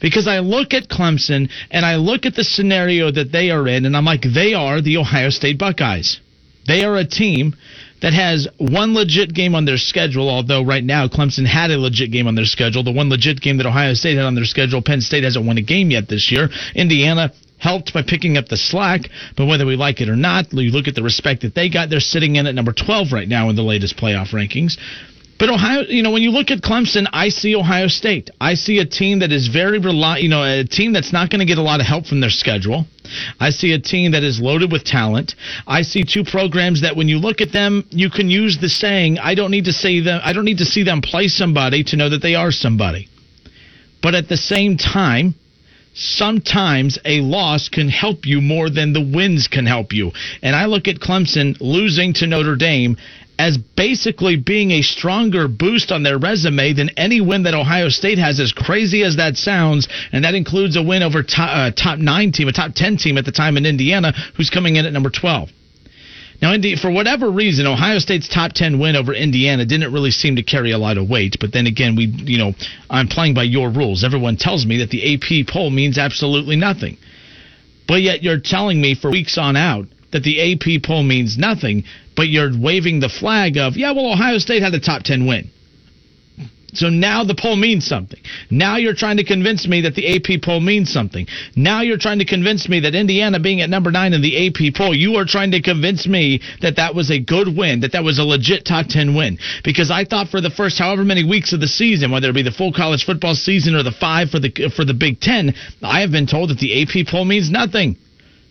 Because 0.00 0.26
I 0.26 0.40
look 0.40 0.75
at 0.75 0.88
Clemson 0.88 1.49
and 1.71 1.87
I 1.87 1.95
look 1.95 2.26
at 2.26 2.35
the 2.35 2.42
scenario 2.42 3.12
that 3.12 3.30
they 3.30 3.52
are 3.52 3.69
in, 3.69 3.87
and 3.87 3.97
I'm 3.97 4.04
like, 4.04 4.23
they 4.23 4.54
are 4.54 4.80
the 4.80 4.97
Ohio 4.97 5.30
State 5.30 5.59
Buckeyes. 5.59 6.19
They 6.67 6.85
are 6.85 6.97
a 6.97 7.05
team 7.05 7.55
that 8.02 8.12
has 8.12 8.49
one 8.59 8.95
legit 8.95 9.35
game 9.35 9.55
on 9.55 9.64
their 9.64 9.76
schedule, 9.76 10.29
although 10.29 10.64
right 10.64 10.85
now 10.85 11.07
Clemson 11.07 11.47
had 11.47 11.71
a 11.71 11.79
legit 11.79 12.11
game 12.11 12.26
on 12.26 12.35
their 12.35 12.45
schedule. 12.45 12.83
The 12.83 12.93
one 12.93 13.11
legit 13.11 13.40
game 13.40 13.59
that 13.59 13.67
Ohio 13.67 13.95
State 13.95 14.17
had 14.17 14.25
on 14.25 14.35
their 14.35 14.45
schedule, 14.45 14.83
Penn 14.83 15.00
State 15.00 15.25
hasn't 15.25 15.45
won 15.45 15.59
a 15.59 15.62
game 15.62 15.90
yet 15.90 16.09
this 16.09 16.31
year. 16.33 16.49
Indiana 16.75 17.33
helped 17.59 17.93
by 17.93 18.02
picking 18.02 18.38
up 18.38 18.49
the 18.49 18.57
slack, 18.57 19.02
but 19.37 19.47
whether 19.47 19.67
we 19.67 19.76
like 19.76 20.00
it 20.00 20.09
or 20.09 20.17
not, 20.17 20.50
you 20.52 20.71
look 20.71 20.88
at 20.88 20.95
the 20.95 21.02
respect 21.02 21.43
that 21.43 21.55
they 21.55 21.69
got, 21.69 21.90
they're 21.90 22.00
sitting 22.00 22.37
in 22.37 22.47
at 22.47 22.55
number 22.55 22.73
12 22.73 23.12
right 23.12 23.29
now 23.29 23.50
in 23.50 23.57
the 23.57 23.62
latest 23.62 23.97
playoff 23.99 24.33
rankings. 24.33 24.79
But 25.40 25.49
Ohio, 25.49 25.85
you 25.88 26.02
know, 26.02 26.11
when 26.11 26.20
you 26.20 26.32
look 26.32 26.50
at 26.50 26.61
Clemson, 26.61 27.09
I 27.14 27.30
see 27.30 27.56
Ohio 27.56 27.88
State. 27.88 28.28
I 28.38 28.52
see 28.52 28.78
a 28.78 28.85
team 28.85 29.20
that 29.20 29.32
is 29.32 29.49
very 29.49 29.78
reliant, 29.78 30.23
you 30.23 30.28
know, 30.28 30.44
a 30.44 30.64
team 30.64 30.92
that's 30.92 31.14
not 31.14 31.30
going 31.30 31.38
to 31.40 31.47
get 31.47 31.56
a 31.56 31.62
lot 31.62 31.80
of 31.80 31.87
help 31.87 32.04
from 32.04 32.20
their 32.20 32.28
schedule. 32.28 32.85
I 33.40 33.49
see 33.49 33.73
a 33.73 33.80
team 33.80 34.12
that 34.12 34.23
is 34.23 34.38
loaded 34.38 34.70
with 34.70 34.85
talent. 34.85 35.35
I 35.66 35.80
see 35.80 36.04
two 36.04 36.25
programs 36.25 36.82
that 36.82 36.94
when 36.94 37.09
you 37.09 37.18
look 37.18 37.40
at 37.40 37.52
them, 37.52 37.87
you 37.88 38.11
can 38.11 38.28
use 38.28 38.59
the 38.61 38.68
saying, 38.68 39.18
I 39.18 39.35
don't 39.35 39.50
need 39.50 39.64
to 39.64 39.73
see 39.73 40.00
them 40.00 40.20
I 40.23 40.35
don't 40.35 40.44
need 40.44 40.59
to 40.59 40.66
see 40.66 40.82
them 40.82 41.00
play 41.00 41.28
somebody 41.28 41.85
to 41.85 41.97
know 41.97 42.11
that 42.11 42.20
they 42.20 42.35
are 42.35 42.52
somebody. 42.52 43.09
But 44.02 44.14
at 44.14 44.28
the 44.28 44.37
same 44.37 44.76
time, 44.76 45.35
sometimes 45.94 46.99
a 47.06 47.23
loss 47.23 47.70
can 47.70 47.88
help 47.88 48.26
you 48.26 48.42
more 48.42 48.68
than 48.68 48.92
the 48.92 49.00
wins 49.00 49.49
can 49.49 49.64
help 49.64 49.92
you. 49.92 50.12
And 50.42 50.54
I 50.54 50.66
look 50.66 50.87
at 50.87 50.97
Clemson 50.97 51.56
losing 51.61 52.12
to 52.14 52.26
Notre 52.26 52.56
Dame 52.56 52.97
as 53.40 53.56
basically 53.56 54.37
being 54.37 54.70
a 54.70 54.82
stronger 54.82 55.49
boost 55.49 55.90
on 55.90 56.02
their 56.02 56.18
resume 56.18 56.75
than 56.75 56.90
any 56.90 57.23
win 57.23 57.44
that 57.44 57.54
Ohio 57.54 57.88
State 57.88 58.18
has, 58.18 58.38
as 58.38 58.52
crazy 58.52 59.02
as 59.02 59.16
that 59.16 59.38
sounds. 59.38 59.88
And 60.12 60.25
that 60.25 60.35
includes 60.35 60.76
a 60.76 60.82
win 60.82 61.02
over 61.02 61.23
top, 61.23 61.49
uh, 61.50 61.70
top 61.70 61.99
nine 61.99 62.32
team, 62.32 62.49
a 62.49 62.52
top 62.52 62.73
10 62.75 62.99
team 62.99 63.16
at 63.16 63.25
the 63.25 63.32
time 63.32 63.56
in 63.56 63.64
Indiana, 63.64 64.12
who's 64.37 64.50
coming 64.50 64.76
in 64.76 64.85
at 64.85 64.92
number 64.92 65.09
12. 65.09 65.49
Now, 66.42 66.54
for 66.82 66.90
whatever 66.90 67.30
reason, 67.30 67.66
Ohio 67.66 67.99
State's 67.99 68.28
top 68.28 68.52
10 68.52 68.78
win 68.78 68.94
over 68.94 69.14
Indiana 69.14 69.64
didn't 69.64 69.90
really 69.90 70.11
seem 70.11 70.37
to 70.37 70.42
carry 70.42 70.73
a 70.73 70.78
lot 70.78 70.99
of 70.99 71.09
weight. 71.09 71.37
But 71.40 71.50
then 71.50 71.66
again, 71.66 71.97
we, 71.97 72.04
you 72.04 72.37
know, 72.37 72.52
I'm 72.90 73.09
playing 73.09 73.32
by 73.32 73.44
your 73.44 73.70
rules. 73.70 74.04
Everyone 74.04 74.37
tells 74.37 74.66
me 74.66 74.80
that 74.80 74.90
the 74.90 75.14
AP 75.14 75.49
poll 75.49 75.70
means 75.70 75.97
absolutely 75.97 76.56
nothing. 76.56 76.99
But 77.88 78.02
yet 78.02 78.23
you're 78.23 78.38
telling 78.38 78.82
me 78.82 78.94
for 78.94 79.11
weeks 79.11 79.38
on 79.38 79.56
out 79.56 79.87
that 80.12 80.23
the 80.23 80.52
AP 80.52 80.83
poll 80.83 81.02
means 81.02 81.38
nothing, 81.38 81.85
but 82.17 82.29
you're 82.29 82.50
waving 82.57 83.00
the 83.00 83.09
flag 83.09 83.57
of, 83.57 83.76
yeah, 83.76 83.93
well, 83.93 84.12
Ohio 84.12 84.38
State 84.38 84.62
had 84.62 84.75
a 84.75 84.81
top 84.81 85.02
10 85.02 85.26
win. 85.26 85.50
So 86.73 86.88
now 86.88 87.25
the 87.25 87.35
poll 87.35 87.57
means 87.57 87.85
something. 87.85 88.21
Now 88.50 88.76
you're 88.76 88.95
trying 88.95 89.17
to 89.17 89.25
convince 89.25 89.67
me 89.67 89.81
that 89.83 89.95
the 89.95 90.14
AP 90.14 90.43
poll 90.43 90.61
means 90.61 90.93
something. 90.93 91.26
Now 91.57 91.83
you're 91.83 91.99
trying 91.99 92.21
to 92.21 92.25
convince 92.25 92.69
me 92.69 92.81
that 92.81 92.95
Indiana 92.95 93.40
being 93.40 93.61
at 93.61 93.71
number 93.71 93.90
nine 93.90 94.12
in 94.12 94.23
the 94.23 94.47
AP 94.47 94.75
poll, 94.75 94.95
you 94.95 95.17
are 95.17 95.25
trying 95.25 95.50
to 95.52 95.61
convince 95.61 96.07
me 96.07 96.40
that 96.62 96.76
that 96.76 96.95
was 96.95 97.11
a 97.11 97.19
good 97.19 97.57
win, 97.57 97.81
that 97.81 97.93
that 97.93 98.05
was 98.05 98.19
a 98.19 98.25
legit 98.25 98.64
top 98.64 98.87
10 98.88 99.17
win. 99.17 99.38
Because 99.64 99.90
I 99.90 100.05
thought 100.05 100.29
for 100.29 100.40
the 100.40 100.50
first 100.50 100.79
however 100.79 101.05
many 101.05 101.25
weeks 101.25 101.52
of 101.52 101.61
the 101.61 101.69
season, 101.69 102.11
whether 102.11 102.31
it 102.31 102.35
be 102.35 102.43
the 102.43 102.52
full 102.52 102.73
college 102.73 103.05
football 103.05 103.35
season 103.35 103.75
or 103.75 103.83
the 103.83 103.93
five 103.93 104.31
for 104.31 104.38
the, 104.38 104.73
for 104.76 104.85
the 104.85 104.95
Big 104.95 105.21
Ten, 105.21 105.55
I 105.83 106.00
have 106.00 106.12
been 106.12 106.26
told 106.26 106.50
that 106.50 106.59
the 106.59 106.83
AP 106.83 107.07
poll 107.09 107.25
means 107.25 107.50
nothing. 107.50 107.97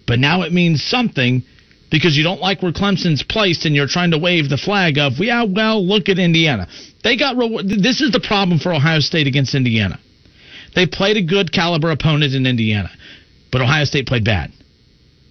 But 0.09 0.17
now 0.17 0.41
it 0.41 0.51
means 0.51 0.83
something 0.83 1.43
because 1.91 2.17
you 2.17 2.23
don't 2.23 2.41
like 2.41 2.63
where 2.63 2.71
Clemson's 2.71 3.21
placed 3.21 3.65
and 3.65 3.75
you're 3.75 3.87
trying 3.87 4.09
to 4.09 4.17
wave 4.17 4.49
the 4.49 4.57
flag 4.57 4.97
of, 4.97 5.13
yeah, 5.19 5.43
well, 5.43 5.85
look 5.85 6.09
at 6.09 6.17
Indiana. 6.17 6.67
They 7.03 7.15
got 7.15 7.37
re- 7.37 7.61
this 7.63 8.01
is 8.01 8.11
the 8.11 8.19
problem 8.19 8.57
for 8.57 8.73
Ohio 8.73 9.01
State 9.01 9.27
against 9.27 9.53
Indiana. 9.53 9.99
They 10.73 10.87
played 10.87 11.17
a 11.17 11.21
good 11.21 11.51
caliber 11.51 11.91
opponent 11.91 12.33
in 12.33 12.47
Indiana, 12.47 12.89
but 13.51 13.61
Ohio 13.61 13.83
State 13.83 14.07
played 14.07 14.25
bad. 14.25 14.51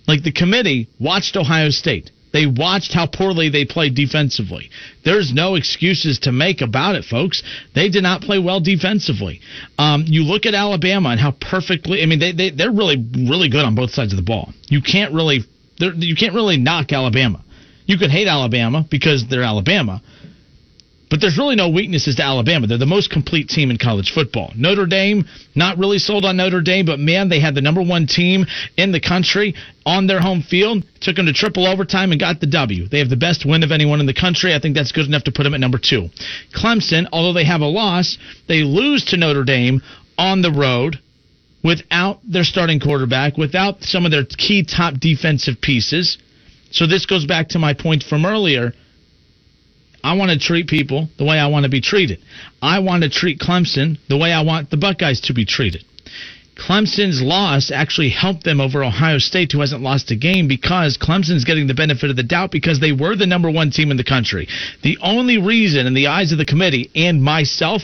Like 0.07 0.23
the 0.23 0.31
committee 0.31 0.89
watched 1.01 1.37
Ohio 1.37 1.71
State. 1.71 2.13
They 2.33 2.47
watched 2.47 2.93
how 2.93 3.07
poorly 3.07 3.49
they 3.49 3.65
played 3.65 3.95
defensively. 3.95 4.71
There's 5.05 5.33
no 5.33 5.55
excuses 5.55 6.19
to 6.21 6.33
make 6.33 6.61
about 6.61 6.95
it, 6.95 7.05
folks. 7.05 7.43
They 7.75 7.89
did 7.89 8.03
not 8.03 8.23
play 8.23 8.39
well 8.39 8.61
defensively. 8.61 9.41
Um, 9.79 10.05
you 10.07 10.25
look 10.25 10.47
at 10.47 10.55
Alabama 10.55 11.11
and 11.11 11.21
how 11.21 11.33
perfectly, 11.33 12.03
I 12.03 12.07
mean, 12.07 12.19
they, 12.19 12.33
they, 12.33 12.51
they're 12.51 12.71
really, 12.71 12.97
really 12.97 13.49
good 13.49 13.65
on 13.65 13.75
both 13.75 13.91
sides 13.91 14.13
of 14.13 14.17
the 14.17 14.23
ball. 14.23 14.53
You 14.69 14.83
can't 14.83 15.13
really, 15.15 15.41
you 15.79 16.17
can't 16.17 16.35
really 16.35 16.59
knock 16.59 16.93
Alabama. 16.93 17.43
You 17.87 17.97
can 17.97 18.11
hate 18.11 18.29
Alabama 18.29 18.85
because 18.91 19.27
they're 19.31 19.43
Alabama, 19.43 20.03
but 21.11 21.21
there's 21.21 21.39
really 21.39 21.57
no 21.57 21.69
weaknesses 21.69 22.17
to 22.17 22.23
Alabama. 22.23 22.67
They're 22.67 22.79
the 22.79 22.87
most 22.87 23.11
complete 23.11 23.49
team 23.49 23.71
in 23.71 23.79
college 23.79 24.13
football. 24.13 24.53
Notre 24.57 24.87
Dame, 24.87 25.25
not 25.55 25.79
really 25.79 25.99
sold 25.99 26.25
on 26.25 26.37
Notre 26.37 26.61
Dame, 26.61 26.87
but 26.87 26.99
man, 26.99 27.29
they 27.29 27.41
had 27.41 27.55
the 27.55 27.61
number 27.61 27.83
one 27.83 28.07
team 28.07 28.47
in 28.77 28.93
the 28.93 29.01
country 29.01 29.55
on 29.87 30.07
their 30.07 30.21
home 30.21 30.43
field. 30.43 30.85
Took 31.01 31.17
them 31.17 31.27
to 31.27 31.33
triple 31.33 31.67
overtime 31.67 32.13
and 32.13 32.21
got 32.21 32.41
the 32.41 32.47
W. 32.47 32.89
They 32.89 32.99
have 32.99 33.09
the 33.09 33.17
best 33.17 33.47
win 33.47 33.63
of 33.63 33.73
anyone 33.73 34.01
in 34.01 34.07
the 34.07 34.15
country. 34.15 34.55
I 34.55 34.59
think 34.59 34.75
that's 34.75 34.93
good 34.93 35.07
enough 35.07 35.25
to 35.25 35.33
put 35.33 35.45
them 35.45 35.55
at 35.55 35.61
number 35.61 35.79
two. 35.79 36.09
Clemson, 36.55 37.07
although 37.13 37.33
they 37.33 37.45
have 37.45 37.61
a 37.63 37.67
loss, 37.67 38.19
they 38.47 38.63
lose 38.63 39.05
to 39.07 39.17
Notre 39.17 39.45
Dame 39.45 39.81
on 40.19 40.43
the 40.43 40.53
road 40.53 40.99
without 41.65 42.21
their 42.25 42.45
starting 42.45 42.81
quarterback, 42.81 43.37
without 43.37 43.83
some 43.83 44.05
of 44.05 44.11
their 44.11 44.25
key 44.25 44.65
top 44.65 44.95
defensive 44.95 45.61
pieces. 45.61 46.19
So 46.71 46.87
this 46.87 47.07
goes 47.07 47.25
back 47.25 47.49
to 47.51 47.59
my 47.59 47.73
point 47.73 48.03
from 48.03 48.27
earlier 48.27 48.75
I 50.09 50.15
want 50.15 50.31
to 50.31 50.39
treat 50.39 50.69
people 50.69 51.11
the 51.19 51.25
way 51.27 51.39
I 51.39 51.49
want 51.49 51.65
to 51.65 51.69
be 51.69 51.83
treated. 51.83 52.21
I 52.63 52.79
want 52.79 53.03
to 53.03 53.11
treat 53.11 53.39
Clemson 53.39 53.99
the 54.09 54.17
way 54.17 54.33
I 54.33 54.41
want 54.41 54.71
the 54.71 54.79
Buckeyes 54.79 55.21
to 55.27 55.35
be 55.35 55.45
treated. 55.45 55.85
Clemson's 56.57 57.21
loss 57.21 57.71
actually 57.71 58.09
helped 58.09 58.43
them 58.43 58.59
over 58.59 58.83
Ohio 58.83 59.19
State, 59.19 59.53
who 59.53 59.61
hasn't 59.61 59.83
lost 59.83 60.11
a 60.11 60.17
game, 60.17 60.49
because 60.49 60.97
Clemson's 60.97 61.45
getting 61.45 61.67
the 61.67 61.75
benefit 61.75 62.09
of 62.09 62.17
the 62.17 62.23
doubt 62.23 62.51
because 62.51 62.81
they 62.81 62.91
were 62.91 63.17
the 63.17 63.27
number 63.27 63.51
one 63.51 63.71
team 63.71 63.91
in 63.91 63.99
the 63.99 64.03
country. 64.03 64.49
The 64.83 64.97
only 65.03 65.37
reason, 65.37 65.87
in 65.87 65.93
the 65.93 66.07
eyes 66.07 66.33
of 66.33 66.39
the 66.39 66.47
committee 66.47 66.91
and 66.95 67.23
myself, 67.23 67.83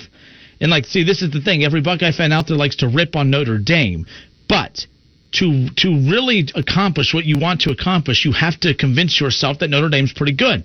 and 0.62 0.71
like, 0.71 0.87
see, 0.87 1.04
this 1.04 1.21
is 1.21 1.31
the 1.31 1.43
thing. 1.43 1.62
Every 1.62 1.83
Buckeye 1.83 2.12
fan 2.12 2.33
out 2.33 2.47
there 2.49 2.57
likes 2.57 2.76
to 2.76 2.88
rip 2.88 3.16
on 3.16 3.28
Notre 3.28 3.59
Dame, 3.59 4.07
but 4.49 4.87
to 5.33 5.69
to 5.76 5.88
really 6.11 6.49
accomplish 6.54 7.12
what 7.12 7.26
you 7.26 7.38
want 7.38 7.61
to 7.62 7.71
accomplish, 7.71 8.25
you 8.25 8.33
have 8.33 8.59
to 8.61 8.75
convince 8.75 9.21
yourself 9.21 9.59
that 9.59 9.69
Notre 9.69 9.90
Dame's 9.90 10.14
pretty 10.14 10.33
good 10.33 10.64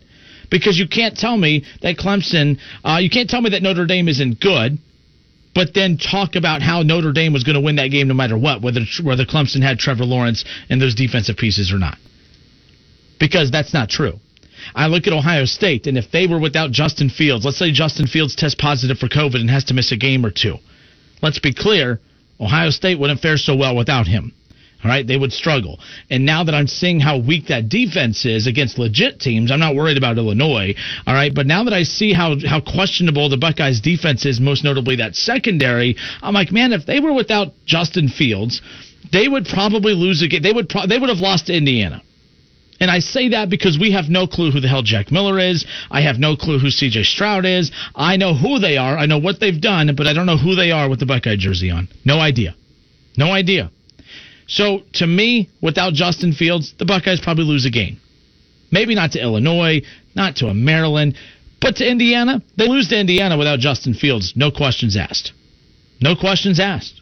because 0.49 0.77
you 0.77 0.87
can't 0.87 1.17
tell 1.17 1.37
me 1.37 1.65
that 1.81 1.97
Clemson, 1.97 2.59
uh, 2.83 2.97
you 3.01 3.09
can't 3.09 3.29
tell 3.29 3.41
me 3.41 3.51
that 3.51 3.61
Notre 3.61 3.85
Dame 3.85 4.07
isn't 4.07 4.39
good, 4.39 4.77
but 5.53 5.73
then 5.73 5.97
talk 5.97 6.35
about 6.35 6.61
how 6.61 6.81
Notre 6.83 7.11
Dame 7.11 7.33
was 7.33 7.43
going 7.43 7.55
to 7.55 7.61
win 7.61 7.77
that 7.77 7.89
game 7.89 8.07
no 8.07 8.13
matter 8.13 8.37
what, 8.37 8.61
whether 8.61 8.81
whether 9.03 9.25
Clemson 9.25 9.61
had 9.61 9.79
Trevor 9.79 10.05
Lawrence 10.05 10.45
and 10.69 10.81
those 10.81 10.95
defensive 10.95 11.37
pieces 11.37 11.71
or 11.71 11.77
not, 11.77 11.97
because 13.19 13.51
that's 13.51 13.73
not 13.73 13.89
true. 13.89 14.13
I 14.75 14.87
look 14.87 15.07
at 15.07 15.13
Ohio 15.13 15.45
State, 15.45 15.87
and 15.87 15.97
if 15.97 16.11
they 16.11 16.27
were 16.27 16.39
without 16.39 16.71
Justin 16.71 17.09
Fields, 17.09 17.45
let's 17.45 17.57
say 17.57 17.71
Justin 17.71 18.07
Fields 18.07 18.35
tests 18.35 18.59
positive 18.59 18.97
for 18.97 19.07
COVID 19.07 19.35
and 19.35 19.49
has 19.49 19.65
to 19.65 19.73
miss 19.73 19.91
a 19.91 19.97
game 19.97 20.25
or 20.25 20.31
two. 20.31 20.57
Let's 21.21 21.39
be 21.39 21.53
clear, 21.53 21.99
Ohio 22.39 22.69
State 22.69 22.99
wouldn't 22.99 23.21
fare 23.21 23.37
so 23.37 23.55
well 23.55 23.75
without 23.75 24.07
him. 24.07 24.33
All 24.81 24.89
right, 24.89 25.05
they 25.05 25.17
would 25.17 25.33
struggle. 25.33 25.79
And 26.09 26.25
now 26.25 26.45
that 26.45 26.55
I'm 26.55 26.67
seeing 26.67 27.01
how 27.01 27.17
weak 27.17 27.47
that 27.47 27.67
defense 27.67 28.25
is 28.25 28.47
against 28.47 28.79
legit 28.79 29.19
teams, 29.19 29.51
I'm 29.51 29.59
not 29.59 29.75
worried 29.75 29.97
about 29.97 30.17
Illinois. 30.17 30.73
All 31.05 31.13
right, 31.13 31.33
but 31.33 31.45
now 31.45 31.65
that 31.65 31.73
I 31.73 31.83
see 31.83 32.13
how 32.13 32.37
how 32.47 32.61
questionable 32.61 33.27
the 33.27 33.37
Buckeyes 33.37 33.81
defense 33.81 34.25
is, 34.25 34.39
most 34.39 34.63
notably 34.63 34.95
that 34.97 35.15
secondary, 35.15 35.97
I'm 36.21 36.33
like, 36.33 36.53
man, 36.53 36.71
if 36.71 36.85
they 36.85 37.01
were 37.01 37.13
without 37.13 37.49
Justin 37.65 38.07
Fields, 38.07 38.61
they 39.11 39.27
would 39.27 39.45
probably 39.45 39.93
lose 39.93 40.21
a 40.21 40.29
game. 40.29 40.41
They 40.41 40.53
would 40.53 40.69
pro- 40.69 40.87
they 40.87 40.97
would 40.97 41.09
have 41.09 41.19
lost 41.19 41.47
to 41.47 41.53
Indiana. 41.53 42.01
And 42.79 42.89
I 42.89 42.99
say 42.99 43.29
that 43.29 43.49
because 43.49 43.77
we 43.77 43.91
have 43.91 44.07
no 44.07 44.27
clue 44.27 44.51
who 44.51 44.61
the 44.61 44.69
hell 44.69 44.83
Jack 44.83 45.11
Miller 45.11 45.37
is. 45.37 45.65
I 45.91 45.99
have 46.01 46.17
no 46.17 46.37
clue 46.37 46.59
who 46.59 46.67
CJ 46.67 47.03
Stroud 47.03 47.45
is. 47.45 47.71
I 47.93 48.15
know 48.15 48.33
who 48.33 48.59
they 48.59 48.77
are. 48.77 48.97
I 48.97 49.05
know 49.05 49.17
what 49.17 49.41
they've 49.41 49.59
done, 49.59 49.93
but 49.97 50.07
I 50.07 50.13
don't 50.13 50.25
know 50.25 50.37
who 50.37 50.55
they 50.55 50.71
are 50.71 50.89
with 50.89 50.99
the 50.99 51.05
Buckeye 51.05 51.35
jersey 51.35 51.69
on. 51.69 51.89
No 52.05 52.19
idea. 52.19 52.55
No 53.17 53.33
idea. 53.33 53.71
So 54.49 54.81
to 54.93 55.07
me, 55.07 55.49
without 55.61 55.93
Justin 55.93 56.33
Fields, 56.33 56.73
the 56.77 56.85
Buckeyes 56.85 57.21
probably 57.21 57.45
lose 57.45 57.65
a 57.65 57.69
game. 57.69 58.01
Maybe 58.71 58.95
not 58.95 59.11
to 59.11 59.21
Illinois, 59.21 59.81
not 60.15 60.37
to 60.37 60.53
Maryland, 60.53 61.15
but 61.61 61.77
to 61.77 61.89
Indiana. 61.89 62.41
They 62.57 62.67
lose 62.67 62.87
to 62.89 62.99
Indiana 62.99 63.37
without 63.37 63.59
Justin 63.59 63.93
Fields. 63.93 64.33
No 64.35 64.49
questions 64.51 64.97
asked. 64.97 65.33
No 66.01 66.15
questions 66.15 66.59
asked. 66.59 66.99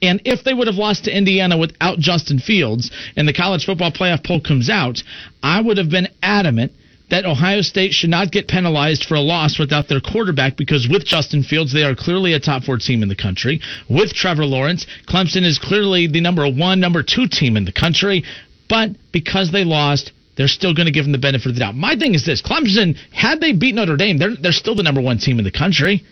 And 0.00 0.22
if 0.24 0.44
they 0.44 0.54
would 0.54 0.68
have 0.68 0.76
lost 0.76 1.04
to 1.04 1.16
Indiana 1.16 1.58
without 1.58 1.98
Justin 1.98 2.38
Fields 2.38 2.90
and 3.16 3.26
the 3.26 3.34
college 3.34 3.66
football 3.66 3.90
playoff 3.90 4.24
poll 4.24 4.40
comes 4.40 4.70
out, 4.70 5.02
I 5.42 5.60
would 5.60 5.76
have 5.76 5.90
been 5.90 6.08
adamant 6.22 6.72
that 7.10 7.26
Ohio 7.26 7.60
State 7.60 7.92
should 7.92 8.10
not 8.10 8.32
get 8.32 8.48
penalized 8.48 9.04
for 9.04 9.14
a 9.14 9.20
loss 9.20 9.58
without 9.58 9.88
their 9.88 10.00
quarterback 10.00 10.56
because 10.56 10.88
with 10.88 11.04
Justin 11.04 11.42
Fields, 11.42 11.72
they 11.72 11.82
are 11.82 11.94
clearly 11.94 12.32
a 12.32 12.40
top 12.40 12.64
four 12.64 12.78
team 12.78 13.02
in 13.02 13.08
the 13.08 13.16
country. 13.16 13.60
With 13.88 14.12
Trevor 14.12 14.46
Lawrence, 14.46 14.86
Clemson 15.08 15.44
is 15.44 15.58
clearly 15.58 16.06
the 16.06 16.20
number 16.20 16.48
one, 16.48 16.80
number 16.80 17.02
two 17.02 17.26
team 17.26 17.56
in 17.56 17.64
the 17.64 17.72
country. 17.72 18.24
But 18.68 18.90
because 19.12 19.50
they 19.50 19.64
lost, 19.64 20.12
they're 20.36 20.48
still 20.48 20.74
going 20.74 20.86
to 20.86 20.92
give 20.92 21.04
them 21.04 21.12
the 21.12 21.18
benefit 21.18 21.48
of 21.48 21.54
the 21.54 21.60
doubt. 21.60 21.74
My 21.74 21.96
thing 21.96 22.14
is 22.14 22.24
this: 22.24 22.40
Clemson, 22.40 22.96
had 23.12 23.40
they 23.40 23.52
beat 23.52 23.74
Notre 23.74 23.96
Dame, 23.96 24.16
they're 24.16 24.36
they're 24.40 24.52
still 24.52 24.74
the 24.74 24.82
number 24.82 25.00
one 25.00 25.18
team 25.18 25.38
in 25.38 25.44
the 25.44 25.50
country. 25.50 26.04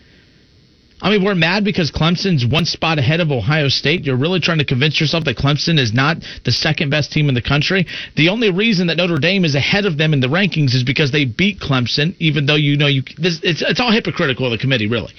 I 1.01 1.11
mean, 1.11 1.23
we're 1.23 1.35
mad 1.35 1.63
because 1.63 1.91
Clemson's 1.91 2.45
one 2.45 2.65
spot 2.65 2.99
ahead 2.99 3.21
of 3.21 3.31
Ohio 3.31 3.69
State. 3.69 4.03
You're 4.03 4.17
really 4.17 4.41
trying 4.41 4.57
to 4.57 4.65
convince 4.65 4.99
yourself 4.99 5.23
that 5.25 5.37
Clemson 5.37 5.79
is 5.79 5.93
not 5.93 6.17
the 6.43 6.51
second 6.51 6.89
best 6.89 7.11
team 7.11 7.29
in 7.29 7.35
the 7.35 7.41
country. 7.41 7.87
The 8.17 8.29
only 8.29 8.51
reason 8.51 8.87
that 8.87 8.97
Notre 8.97 9.17
Dame 9.17 9.45
is 9.45 9.55
ahead 9.55 9.85
of 9.85 9.97
them 9.97 10.13
in 10.13 10.19
the 10.19 10.27
rankings 10.27 10.75
is 10.75 10.83
because 10.83 11.11
they 11.11 11.23
beat 11.23 11.59
Clemson, 11.59 12.15
even 12.19 12.45
though 12.45 12.55
you 12.55 12.75
know 12.75 12.87
you 12.87 13.03
this, 13.17 13.39
it's 13.43 13.61
it's 13.61 13.79
all 13.79 13.91
hypocritical 13.91 14.45
of 14.45 14.51
the 14.51 14.57
committee, 14.57 14.87
really. 14.87 15.13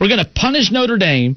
We're 0.00 0.08
going 0.08 0.24
to 0.24 0.30
punish 0.34 0.72
Notre 0.72 0.98
Dame. 0.98 1.36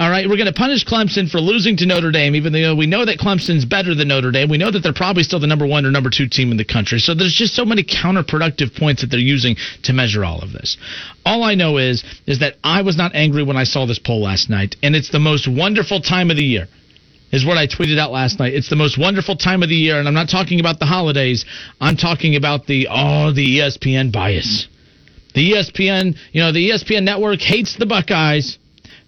All 0.00 0.08
right, 0.08 0.26
we're 0.26 0.38
going 0.38 0.46
to 0.46 0.54
punish 0.54 0.86
Clemson 0.86 1.30
for 1.30 1.42
losing 1.42 1.76
to 1.76 1.84
Notre 1.84 2.10
Dame, 2.10 2.34
even 2.34 2.54
though 2.54 2.74
we 2.74 2.86
know 2.86 3.04
that 3.04 3.18
Clemson's 3.18 3.66
better 3.66 3.94
than 3.94 4.08
Notre 4.08 4.30
Dame. 4.30 4.48
We 4.48 4.56
know 4.56 4.70
that 4.70 4.80
they're 4.80 4.94
probably 4.94 5.24
still 5.24 5.40
the 5.40 5.46
number 5.46 5.66
one 5.66 5.84
or 5.84 5.90
number 5.90 6.08
two 6.08 6.26
team 6.26 6.50
in 6.50 6.56
the 6.56 6.64
country. 6.64 7.00
So 7.00 7.12
there's 7.12 7.34
just 7.34 7.54
so 7.54 7.66
many 7.66 7.84
counterproductive 7.84 8.74
points 8.74 9.02
that 9.02 9.08
they're 9.08 9.20
using 9.20 9.56
to 9.82 9.92
measure 9.92 10.24
all 10.24 10.40
of 10.40 10.52
this. 10.52 10.78
All 11.26 11.42
I 11.42 11.54
know 11.54 11.76
is 11.76 12.02
is 12.26 12.38
that 12.38 12.54
I 12.64 12.80
was 12.80 12.96
not 12.96 13.14
angry 13.14 13.42
when 13.42 13.58
I 13.58 13.64
saw 13.64 13.84
this 13.84 13.98
poll 13.98 14.22
last 14.22 14.48
night, 14.48 14.74
and 14.82 14.96
it's 14.96 15.10
the 15.10 15.18
most 15.18 15.46
wonderful 15.46 16.00
time 16.00 16.30
of 16.30 16.38
the 16.38 16.44
year. 16.44 16.66
Is 17.30 17.44
what 17.44 17.58
I 17.58 17.66
tweeted 17.66 17.98
out 17.98 18.10
last 18.10 18.38
night. 18.38 18.54
It's 18.54 18.70
the 18.70 18.76
most 18.76 18.96
wonderful 18.96 19.36
time 19.36 19.62
of 19.62 19.68
the 19.68 19.76
year, 19.76 19.98
and 19.98 20.08
I'm 20.08 20.14
not 20.14 20.30
talking 20.30 20.60
about 20.60 20.78
the 20.78 20.86
holidays. 20.86 21.44
I'm 21.78 21.98
talking 21.98 22.36
about 22.36 22.66
the 22.66 22.88
oh 22.90 23.32
the 23.32 23.58
ESPN 23.58 24.12
bias. 24.12 24.66
The 25.34 25.52
ESPN, 25.52 26.16
you 26.32 26.40
know, 26.40 26.52
the 26.52 26.70
ESPN 26.70 27.02
network 27.02 27.40
hates 27.40 27.76
the 27.76 27.84
Buckeyes. 27.84 28.56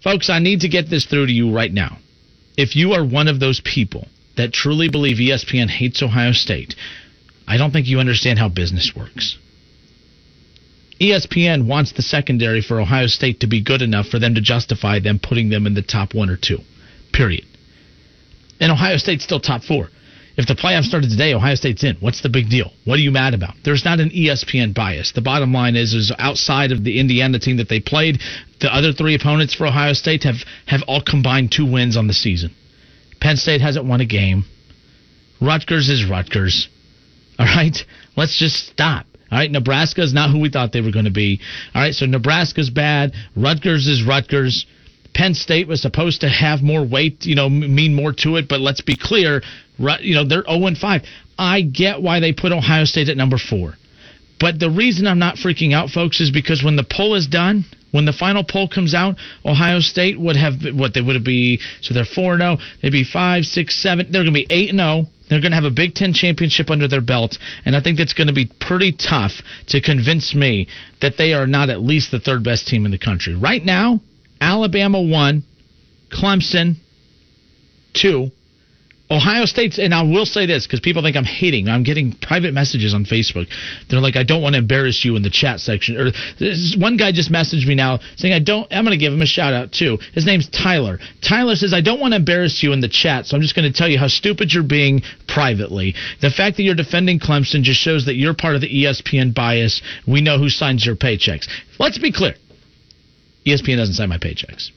Folks, 0.02 0.28
I 0.28 0.40
need 0.40 0.60
to 0.60 0.68
get 0.68 0.90
this 0.90 1.04
through 1.04 1.26
to 1.26 1.32
you 1.32 1.54
right 1.54 1.72
now. 1.72 1.98
If 2.56 2.74
you 2.76 2.92
are 2.92 3.04
one 3.04 3.28
of 3.28 3.40
those 3.40 3.60
people 3.60 4.08
that 4.36 4.52
truly 4.52 4.88
believe 4.88 5.18
ESPN 5.18 5.68
hates 5.68 6.02
Ohio 6.02 6.32
State, 6.32 6.74
I 7.46 7.56
don't 7.56 7.70
think 7.70 7.86
you 7.86 8.00
understand 8.00 8.38
how 8.38 8.48
business 8.48 8.92
works. 8.96 9.38
ESPN 11.00 11.66
wants 11.66 11.92
the 11.92 12.02
secondary 12.02 12.60
for 12.60 12.80
Ohio 12.80 13.06
State 13.06 13.40
to 13.40 13.46
be 13.46 13.62
good 13.62 13.82
enough 13.82 14.06
for 14.06 14.18
them 14.18 14.34
to 14.34 14.40
justify 14.40 14.98
them 14.98 15.18
putting 15.18 15.48
them 15.48 15.66
in 15.66 15.74
the 15.74 15.82
top 15.82 16.14
one 16.14 16.30
or 16.30 16.36
two. 16.36 16.58
Period. 17.12 17.44
And 18.60 18.70
Ohio 18.70 18.96
State's 18.96 19.24
still 19.24 19.40
top 19.40 19.62
four. 19.62 19.88
If 20.36 20.46
the 20.46 20.54
playoffs 20.54 20.84
started 20.84 21.10
today, 21.10 21.34
Ohio 21.34 21.54
State's 21.54 21.84
in. 21.84 21.96
What's 22.00 22.22
the 22.22 22.30
big 22.30 22.48
deal? 22.48 22.72
What 22.84 22.98
are 22.98 23.02
you 23.02 23.10
mad 23.10 23.34
about? 23.34 23.54
There's 23.64 23.84
not 23.84 24.00
an 24.00 24.10
ESPN 24.10 24.74
bias. 24.74 25.12
The 25.12 25.20
bottom 25.20 25.52
line 25.52 25.76
is, 25.76 25.92
is 25.92 26.12
outside 26.18 26.72
of 26.72 26.84
the 26.84 26.98
Indiana 26.98 27.38
team 27.38 27.58
that 27.58 27.68
they 27.68 27.80
played, 27.80 28.20
the 28.60 28.74
other 28.74 28.92
three 28.92 29.14
opponents 29.14 29.54
for 29.54 29.66
Ohio 29.66 29.92
State 29.92 30.24
have 30.24 30.36
have 30.66 30.82
all 30.88 31.02
combined 31.02 31.52
two 31.52 31.70
wins 31.70 31.96
on 31.96 32.06
the 32.06 32.14
season. 32.14 32.54
Penn 33.20 33.36
State 33.36 33.60
hasn't 33.60 33.84
won 33.84 34.00
a 34.00 34.06
game. 34.06 34.44
Rutgers 35.40 35.88
is 35.88 36.08
Rutgers. 36.08 36.68
All 37.38 37.46
right, 37.46 37.76
let's 38.16 38.38
just 38.38 38.68
stop. 38.68 39.06
All 39.30 39.38
right, 39.38 39.50
Nebraska 39.50 40.02
is 40.02 40.12
not 40.12 40.30
who 40.30 40.40
we 40.40 40.50
thought 40.50 40.72
they 40.72 40.80
were 40.80 40.92
going 40.92 41.06
to 41.06 41.10
be. 41.10 41.40
All 41.74 41.82
right, 41.82 41.94
so 41.94 42.06
Nebraska's 42.06 42.70
bad. 42.70 43.12
Rutgers 43.34 43.86
is 43.86 44.02
Rutgers. 44.06 44.66
Penn 45.14 45.34
State 45.34 45.68
was 45.68 45.82
supposed 45.82 46.22
to 46.22 46.28
have 46.28 46.62
more 46.62 46.84
weight, 46.86 47.24
you 47.26 47.34
know, 47.34 47.48
mean 47.48 47.94
more 47.94 48.12
to 48.12 48.36
it. 48.36 48.48
But 48.48 48.60
let's 48.60 48.80
be 48.80 48.96
clear, 48.96 49.42
you 50.00 50.14
know, 50.14 50.24
they're 50.26 50.44
0 50.44 50.66
and 50.66 50.78
5. 50.78 51.02
I 51.38 51.62
get 51.62 52.00
why 52.00 52.20
they 52.20 52.32
put 52.32 52.52
Ohio 52.52 52.84
State 52.84 53.08
at 53.08 53.16
number 53.16 53.38
four. 53.38 53.74
But 54.38 54.58
the 54.58 54.70
reason 54.70 55.06
I'm 55.06 55.18
not 55.18 55.36
freaking 55.36 55.72
out, 55.72 55.90
folks, 55.90 56.20
is 56.20 56.30
because 56.30 56.64
when 56.64 56.76
the 56.76 56.84
poll 56.84 57.14
is 57.14 57.26
done, 57.26 57.64
when 57.92 58.06
the 58.06 58.12
final 58.12 58.42
poll 58.42 58.68
comes 58.68 58.94
out, 58.94 59.16
Ohio 59.44 59.80
State 59.80 60.18
would 60.18 60.36
have 60.36 60.54
what 60.74 60.94
they 60.94 61.00
would 61.00 61.22
be. 61.24 61.60
So 61.80 61.94
they're 61.94 62.04
four 62.04 62.36
zero. 62.36 62.56
Oh, 62.58 62.64
they'd 62.80 62.90
be 62.90 63.04
five, 63.04 63.44
six, 63.44 63.80
seven. 63.80 64.10
They're 64.10 64.22
going 64.22 64.34
to 64.34 64.40
be 64.40 64.46
eight 64.50 64.70
zero. 64.70 65.04
Oh, 65.04 65.08
they're 65.28 65.40
going 65.40 65.52
to 65.52 65.56
have 65.56 65.64
a 65.64 65.70
Big 65.70 65.94
Ten 65.94 66.12
championship 66.12 66.70
under 66.70 66.88
their 66.88 67.00
belt, 67.00 67.38
and 67.64 67.76
I 67.76 67.80
think 67.80 67.98
that's 67.98 68.12
going 68.12 68.26
to 68.26 68.34
be 68.34 68.50
pretty 68.60 68.92
tough 68.92 69.32
to 69.68 69.80
convince 69.80 70.34
me 70.34 70.68
that 71.00 71.16
they 71.16 71.32
are 71.32 71.46
not 71.46 71.70
at 71.70 71.80
least 71.80 72.10
the 72.10 72.20
third 72.20 72.42
best 72.42 72.66
team 72.66 72.84
in 72.84 72.90
the 72.90 72.98
country 72.98 73.34
right 73.34 73.64
now. 73.64 74.00
Alabama 74.42 75.00
one, 75.00 75.44
Clemson 76.10 76.74
two, 77.94 78.32
Ohio 79.08 79.44
State's, 79.44 79.78
and 79.78 79.94
I 79.94 80.02
will 80.02 80.24
say 80.24 80.46
this 80.46 80.66
because 80.66 80.80
people 80.80 81.02
think 81.02 81.16
I'm 81.16 81.24
hating. 81.24 81.68
I'm 81.68 81.82
getting 81.82 82.12
private 82.12 82.54
messages 82.54 82.94
on 82.94 83.04
Facebook. 83.04 83.46
They're 83.88 84.00
like, 84.00 84.16
I 84.16 84.24
don't 84.24 84.42
want 84.42 84.54
to 84.54 84.58
embarrass 84.58 85.04
you 85.04 85.16
in 85.16 85.22
the 85.22 85.30
chat 85.30 85.60
section. 85.60 85.96
Or 85.96 86.10
this, 86.40 86.74
one 86.78 86.96
guy 86.96 87.12
just 87.12 87.30
messaged 87.30 87.66
me 87.66 87.74
now 87.74 88.00
saying, 88.16 88.32
I 88.32 88.40
don't. 88.40 88.66
I'm 88.72 88.84
going 88.84 88.98
to 88.98 89.02
give 89.02 89.12
him 89.12 89.20
a 89.20 89.26
shout 89.26 89.52
out 89.52 89.70
too. 89.70 89.98
His 90.14 90.24
name's 90.24 90.48
Tyler. 90.48 90.98
Tyler 91.20 91.54
says, 91.54 91.74
I 91.74 91.82
don't 91.82 92.00
want 92.00 92.12
to 92.12 92.16
embarrass 92.16 92.62
you 92.62 92.72
in 92.72 92.80
the 92.80 92.88
chat, 92.88 93.26
so 93.26 93.36
I'm 93.36 93.42
just 93.42 93.54
going 93.54 93.70
to 93.70 93.78
tell 93.78 93.88
you 93.88 93.98
how 93.98 94.08
stupid 94.08 94.52
you're 94.52 94.64
being 94.64 95.02
privately. 95.28 95.94
The 96.20 96.30
fact 96.30 96.56
that 96.56 96.64
you're 96.64 96.74
defending 96.74 97.20
Clemson 97.20 97.62
just 97.62 97.80
shows 97.80 98.06
that 98.06 98.16
you're 98.16 98.34
part 98.34 98.54
of 98.54 98.62
the 98.62 98.68
ESPN 98.68 99.34
bias. 99.34 99.82
We 100.06 100.20
know 100.20 100.38
who 100.38 100.48
signs 100.48 100.84
your 100.84 100.96
paychecks. 100.96 101.46
Let's 101.78 101.98
be 101.98 102.12
clear. 102.12 102.34
ESPN 103.46 103.76
doesn't 103.76 103.94
sign 103.94 104.08
my 104.08 104.18
paychecks. 104.18 104.70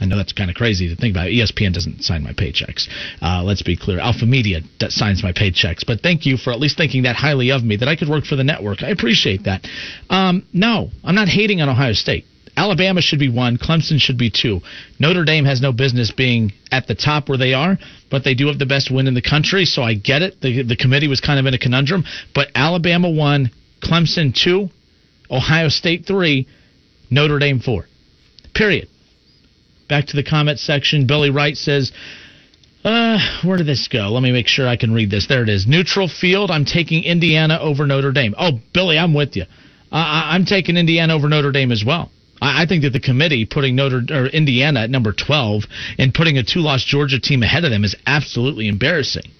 I 0.00 0.06
know 0.06 0.16
that's 0.16 0.32
kind 0.32 0.50
of 0.50 0.56
crazy 0.56 0.88
to 0.88 0.96
think 0.96 1.14
about. 1.14 1.26
ESPN 1.28 1.72
doesn't 1.72 2.02
sign 2.02 2.22
my 2.22 2.32
paychecks. 2.32 2.88
Uh, 3.20 3.42
let's 3.44 3.62
be 3.62 3.76
clear. 3.76 4.00
Alpha 4.00 4.26
Media 4.26 4.60
signs 4.88 5.22
my 5.22 5.32
paychecks. 5.32 5.86
But 5.86 6.00
thank 6.00 6.26
you 6.26 6.36
for 6.36 6.52
at 6.52 6.58
least 6.58 6.76
thinking 6.76 7.02
that 7.02 7.14
highly 7.14 7.52
of 7.52 7.62
me 7.62 7.76
that 7.76 7.88
I 7.88 7.96
could 7.96 8.08
work 8.08 8.24
for 8.24 8.36
the 8.36 8.44
network. 8.44 8.82
I 8.82 8.88
appreciate 8.88 9.44
that. 9.44 9.66
Um, 10.08 10.46
no, 10.52 10.90
I'm 11.04 11.14
not 11.14 11.28
hating 11.28 11.60
on 11.60 11.68
Ohio 11.68 11.92
State. 11.92 12.24
Alabama 12.56 13.00
should 13.00 13.18
be 13.18 13.30
one. 13.30 13.56
Clemson 13.56 13.98
should 13.98 14.18
be 14.18 14.30
two. 14.30 14.60
Notre 14.98 15.24
Dame 15.24 15.44
has 15.44 15.60
no 15.60 15.72
business 15.72 16.10
being 16.10 16.52
at 16.70 16.86
the 16.86 16.94
top 16.94 17.28
where 17.28 17.38
they 17.38 17.54
are, 17.54 17.78
but 18.10 18.24
they 18.24 18.34
do 18.34 18.48
have 18.48 18.58
the 18.58 18.66
best 18.66 18.90
win 18.90 19.06
in 19.06 19.14
the 19.14 19.22
country, 19.22 19.64
so 19.64 19.82
I 19.82 19.94
get 19.94 20.20
it. 20.20 20.40
The, 20.40 20.62
the 20.62 20.76
committee 20.76 21.08
was 21.08 21.20
kind 21.20 21.40
of 21.40 21.46
in 21.46 21.54
a 21.54 21.58
conundrum. 21.58 22.04
But 22.34 22.48
Alabama 22.54 23.10
one, 23.10 23.50
Clemson 23.82 24.34
two, 24.34 24.68
Ohio 25.30 25.68
State 25.68 26.04
three, 26.06 26.46
Notre 27.12 27.38
Dame 27.38 27.60
four. 27.60 27.86
Period. 28.54 28.88
Back 29.88 30.06
to 30.06 30.16
the 30.16 30.22
comment 30.22 30.58
section. 30.58 31.06
Billy 31.06 31.30
Wright 31.30 31.56
says, 31.56 31.92
uh, 32.84 33.18
where 33.44 33.58
did 33.58 33.66
this 33.66 33.86
go? 33.86 34.10
Let 34.10 34.22
me 34.22 34.32
make 34.32 34.48
sure 34.48 34.66
I 34.66 34.76
can 34.76 34.92
read 34.92 35.10
this. 35.10 35.26
There 35.28 35.42
it 35.42 35.48
is. 35.48 35.66
Neutral 35.66 36.08
field. 36.08 36.50
I'm 36.50 36.64
taking 36.64 37.04
Indiana 37.04 37.58
over 37.60 37.86
Notre 37.86 38.12
Dame. 38.12 38.34
Oh, 38.38 38.58
Billy, 38.72 38.98
I'm 38.98 39.14
with 39.14 39.36
you. 39.36 39.44
I, 39.92 40.34
I'm 40.34 40.46
taking 40.46 40.76
Indiana 40.76 41.14
over 41.14 41.28
Notre 41.28 41.52
Dame 41.52 41.70
as 41.70 41.84
well. 41.86 42.10
I, 42.40 42.62
I 42.62 42.66
think 42.66 42.82
that 42.82 42.90
the 42.90 43.00
committee 43.00 43.44
putting 43.44 43.76
Notre 43.76 44.02
or 44.10 44.26
Indiana 44.26 44.80
at 44.80 44.90
number 44.90 45.12
12 45.12 45.64
and 45.98 46.12
putting 46.12 46.38
a 46.38 46.42
two-loss 46.42 46.84
Georgia 46.84 47.20
team 47.20 47.42
ahead 47.42 47.64
of 47.64 47.70
them 47.70 47.84
is 47.84 47.94
absolutely 48.06 48.68
embarrassing. 48.68 49.30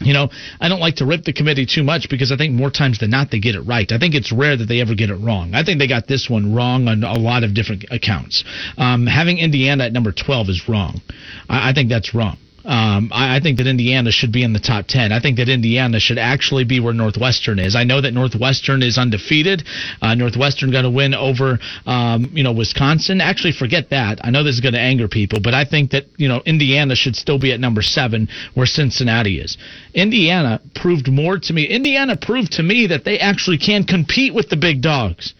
You 0.00 0.12
know, 0.12 0.28
I 0.60 0.68
don't 0.68 0.80
like 0.80 0.96
to 0.96 1.06
rip 1.06 1.24
the 1.24 1.32
committee 1.32 1.66
too 1.66 1.82
much 1.82 2.08
because 2.10 2.30
I 2.30 2.36
think 2.36 2.52
more 2.52 2.70
times 2.70 2.98
than 2.98 3.10
not 3.10 3.30
they 3.30 3.38
get 3.38 3.54
it 3.54 3.62
right. 3.62 3.90
I 3.90 3.98
think 3.98 4.14
it's 4.14 4.30
rare 4.30 4.56
that 4.56 4.66
they 4.66 4.80
ever 4.80 4.94
get 4.94 5.10
it 5.10 5.16
wrong. 5.16 5.54
I 5.54 5.64
think 5.64 5.78
they 5.78 5.88
got 5.88 6.06
this 6.06 6.28
one 6.28 6.54
wrong 6.54 6.88
on 6.88 7.02
a 7.02 7.18
lot 7.18 7.44
of 7.44 7.54
different 7.54 7.86
accounts. 7.90 8.44
Um, 8.76 9.06
having 9.06 9.38
Indiana 9.38 9.84
at 9.84 9.92
number 9.92 10.12
12 10.12 10.48
is 10.50 10.68
wrong. 10.68 11.00
I, 11.48 11.70
I 11.70 11.72
think 11.72 11.88
that's 11.88 12.14
wrong. 12.14 12.36
Um, 12.66 13.10
I, 13.14 13.36
I 13.36 13.40
think 13.40 13.58
that 13.58 13.68
Indiana 13.68 14.10
should 14.10 14.32
be 14.32 14.42
in 14.42 14.52
the 14.52 14.58
top 14.58 14.86
10. 14.88 15.12
I 15.12 15.20
think 15.20 15.36
that 15.36 15.48
Indiana 15.48 16.00
should 16.00 16.18
actually 16.18 16.64
be 16.64 16.80
where 16.80 16.92
Northwestern 16.92 17.60
is. 17.60 17.76
I 17.76 17.84
know 17.84 18.00
that 18.00 18.12
Northwestern 18.12 18.82
is 18.82 18.98
undefeated. 18.98 19.62
Uh, 20.02 20.14
Northwestern 20.16 20.72
going 20.72 20.84
to 20.84 20.90
win 20.90 21.14
over, 21.14 21.60
um, 21.86 22.30
you 22.32 22.42
know, 22.42 22.52
Wisconsin. 22.52 23.20
Actually, 23.20 23.52
forget 23.52 23.90
that. 23.90 24.18
I 24.24 24.30
know 24.30 24.42
this 24.42 24.56
is 24.56 24.60
going 24.60 24.74
to 24.74 24.80
anger 24.80 25.06
people, 25.06 25.38
but 25.40 25.54
I 25.54 25.64
think 25.64 25.92
that, 25.92 26.06
you 26.16 26.28
know, 26.28 26.42
Indiana 26.44 26.96
should 26.96 27.14
still 27.14 27.38
be 27.38 27.52
at 27.52 27.60
number 27.60 27.82
seven 27.82 28.28
where 28.54 28.66
Cincinnati 28.66 29.38
is. 29.38 29.56
Indiana 29.94 30.60
proved 30.74 31.08
more 31.08 31.38
to 31.38 31.52
me. 31.52 31.66
Indiana 31.66 32.16
proved 32.16 32.52
to 32.52 32.62
me 32.64 32.88
that 32.88 33.04
they 33.04 33.20
actually 33.20 33.58
can 33.58 33.84
compete 33.84 34.34
with 34.34 34.48
the 34.48 34.56
big 34.56 34.82
dogs. 34.82 35.34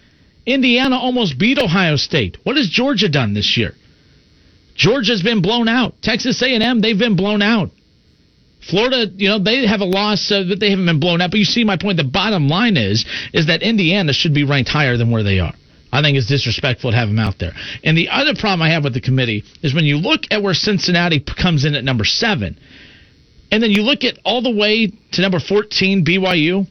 Indiana 0.46 0.96
almost 0.96 1.38
beat 1.38 1.58
Ohio 1.58 1.96
State. 1.96 2.38
What 2.44 2.56
has 2.56 2.68
Georgia 2.68 3.08
done 3.08 3.34
this 3.34 3.56
year? 3.56 3.74
Georgia's 4.76 5.22
been 5.22 5.42
blown 5.42 5.68
out. 5.68 5.94
Texas 6.02 6.40
A&M, 6.42 6.80
they've 6.80 6.98
been 6.98 7.16
blown 7.16 7.42
out. 7.42 7.70
Florida, 8.68 9.06
you 9.16 9.28
know, 9.28 9.38
they 9.38 9.66
have 9.66 9.80
a 9.80 9.84
loss, 9.84 10.30
uh, 10.30 10.44
but 10.48 10.58
they 10.58 10.70
haven't 10.70 10.86
been 10.86 11.00
blown 11.00 11.20
out. 11.20 11.30
But 11.30 11.38
you 11.38 11.44
see 11.44 11.64
my 11.64 11.76
point. 11.76 11.98
The 11.98 12.04
bottom 12.04 12.48
line 12.48 12.76
is, 12.76 13.04
is 13.32 13.46
that 13.46 13.62
Indiana 13.62 14.12
should 14.12 14.34
be 14.34 14.44
ranked 14.44 14.68
higher 14.68 14.96
than 14.96 15.10
where 15.10 15.22
they 15.22 15.38
are. 15.38 15.54
I 15.92 16.02
think 16.02 16.18
it's 16.18 16.26
disrespectful 16.26 16.90
to 16.90 16.96
have 16.96 17.08
them 17.08 17.18
out 17.18 17.38
there. 17.38 17.52
And 17.84 17.96
the 17.96 18.08
other 18.10 18.34
problem 18.34 18.62
I 18.62 18.70
have 18.70 18.84
with 18.84 18.92
the 18.92 19.00
committee 19.00 19.44
is 19.62 19.72
when 19.72 19.84
you 19.84 19.98
look 19.98 20.22
at 20.30 20.42
where 20.42 20.52
Cincinnati 20.52 21.20
comes 21.20 21.64
in 21.64 21.74
at 21.74 21.84
number 21.84 22.04
seven, 22.04 22.58
and 23.50 23.62
then 23.62 23.70
you 23.70 23.82
look 23.82 24.02
at 24.02 24.18
all 24.24 24.42
the 24.42 24.50
way 24.50 24.92
to 25.12 25.22
number 25.22 25.38
14, 25.38 26.04
BYU. 26.04 26.66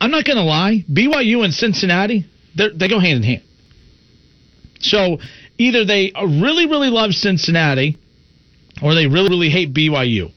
I'm 0.00 0.10
not 0.10 0.24
going 0.24 0.38
to 0.38 0.42
lie, 0.42 0.84
BYU 0.90 1.44
and 1.44 1.52
Cincinnati, 1.52 2.26
they 2.56 2.88
go 2.88 2.98
hand 2.98 3.18
in 3.18 3.22
hand. 3.22 3.42
So 4.80 5.18
either 5.58 5.84
they 5.84 6.12
really, 6.16 6.66
really 6.66 6.90
love 6.90 7.12
Cincinnati, 7.12 7.98
or 8.82 8.94
they 8.94 9.06
really, 9.06 9.28
really 9.28 9.50
hate 9.50 9.72
BYU, 9.72 10.32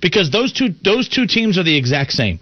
because 0.00 0.30
those 0.30 0.52
two 0.52 0.74
those 0.82 1.08
two 1.08 1.26
teams 1.26 1.58
are 1.58 1.64
the 1.64 1.76
exact 1.76 2.12
same. 2.12 2.40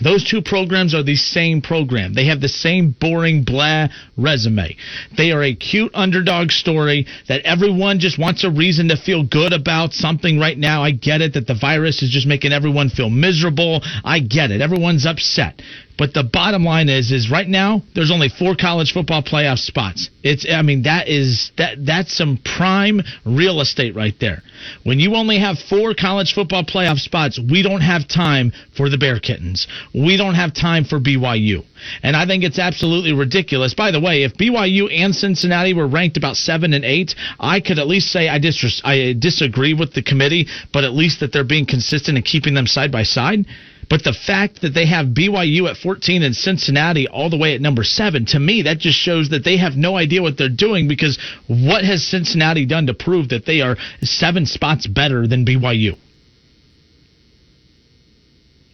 Those 0.00 0.24
two 0.24 0.40
programs 0.40 0.94
are 0.94 1.02
the 1.02 1.16
same 1.16 1.60
program. 1.60 2.14
They 2.14 2.26
have 2.26 2.40
the 2.40 2.48
same 2.48 2.96
boring 2.98 3.44
blah 3.44 3.88
resume. 4.16 4.76
They 5.16 5.32
are 5.32 5.42
a 5.42 5.54
cute 5.54 5.90
underdog 5.94 6.50
story 6.50 7.06
that 7.28 7.42
everyone 7.42 7.98
just 7.98 8.18
wants 8.18 8.42
a 8.42 8.50
reason 8.50 8.88
to 8.88 8.96
feel 8.96 9.22
good 9.22 9.52
about 9.52 9.92
something 9.92 10.38
right 10.38 10.56
now. 10.56 10.82
I 10.82 10.92
get 10.92 11.20
it 11.20 11.34
that 11.34 11.46
the 11.46 11.54
virus 11.54 12.02
is 12.02 12.10
just 12.10 12.26
making 12.26 12.52
everyone 12.52 12.88
feel 12.88 13.10
miserable. 13.10 13.82
I 14.02 14.20
get 14.20 14.50
it. 14.50 14.62
Everyone's 14.62 15.04
upset. 15.04 15.60
But 15.98 16.14
the 16.14 16.24
bottom 16.24 16.64
line 16.64 16.88
is, 16.88 17.12
is 17.12 17.30
right 17.30 17.46
now 17.46 17.82
there's 17.94 18.10
only 18.10 18.28
four 18.28 18.56
college 18.56 18.92
football 18.92 19.22
playoff 19.22 19.58
spots. 19.58 20.10
It's, 20.22 20.46
I 20.50 20.62
mean, 20.62 20.82
that 20.82 21.08
is 21.08 21.52
that 21.58 21.84
that's 21.84 22.16
some 22.16 22.38
prime 22.38 23.02
real 23.24 23.60
estate 23.60 23.94
right 23.94 24.14
there. 24.20 24.42
When 24.84 25.00
you 25.00 25.14
only 25.14 25.38
have 25.38 25.58
four 25.58 25.94
college 25.94 26.32
football 26.34 26.64
playoff 26.64 26.98
spots, 26.98 27.38
we 27.38 27.62
don't 27.62 27.80
have 27.80 28.08
time 28.08 28.52
for 28.76 28.88
the 28.88 28.98
Bear 28.98 29.20
Kittens. 29.20 29.66
We 29.94 30.16
don't 30.16 30.34
have 30.34 30.54
time 30.54 30.84
for 30.84 30.98
BYU. 30.98 31.64
And 32.02 32.16
I 32.16 32.26
think 32.26 32.44
it's 32.44 32.58
absolutely 32.58 33.12
ridiculous. 33.12 33.74
By 33.74 33.90
the 33.90 34.00
way, 34.00 34.22
if 34.22 34.34
BYU 34.34 34.88
and 34.92 35.14
Cincinnati 35.14 35.74
were 35.74 35.88
ranked 35.88 36.16
about 36.16 36.36
seven 36.36 36.72
and 36.72 36.84
eight, 36.84 37.14
I 37.40 37.60
could 37.60 37.78
at 37.78 37.88
least 37.88 38.08
say 38.08 38.28
I, 38.28 38.38
dis- 38.38 38.80
I 38.84 39.14
disagree 39.18 39.74
with 39.74 39.92
the 39.92 40.02
committee, 40.02 40.46
but 40.72 40.84
at 40.84 40.92
least 40.92 41.20
that 41.20 41.32
they're 41.32 41.44
being 41.44 41.66
consistent 41.66 42.16
and 42.16 42.24
keeping 42.24 42.54
them 42.54 42.66
side 42.66 42.92
by 42.92 43.02
side. 43.02 43.46
But 43.92 44.04
the 44.04 44.14
fact 44.14 44.62
that 44.62 44.70
they 44.70 44.86
have 44.86 45.08
BYU 45.08 45.68
at 45.68 45.76
14 45.76 46.22
and 46.22 46.34
Cincinnati 46.34 47.06
all 47.08 47.28
the 47.28 47.36
way 47.36 47.54
at 47.54 47.60
number 47.60 47.84
seven, 47.84 48.24
to 48.24 48.40
me, 48.40 48.62
that 48.62 48.78
just 48.78 48.96
shows 48.98 49.28
that 49.28 49.44
they 49.44 49.58
have 49.58 49.74
no 49.76 49.98
idea 49.98 50.22
what 50.22 50.38
they're 50.38 50.48
doing 50.48 50.88
because 50.88 51.18
what 51.46 51.84
has 51.84 52.02
Cincinnati 52.02 52.64
done 52.64 52.86
to 52.86 52.94
prove 52.94 53.28
that 53.28 53.44
they 53.44 53.60
are 53.60 53.76
seven 54.00 54.46
spots 54.46 54.86
better 54.86 55.26
than 55.26 55.44
BYU? 55.44 55.98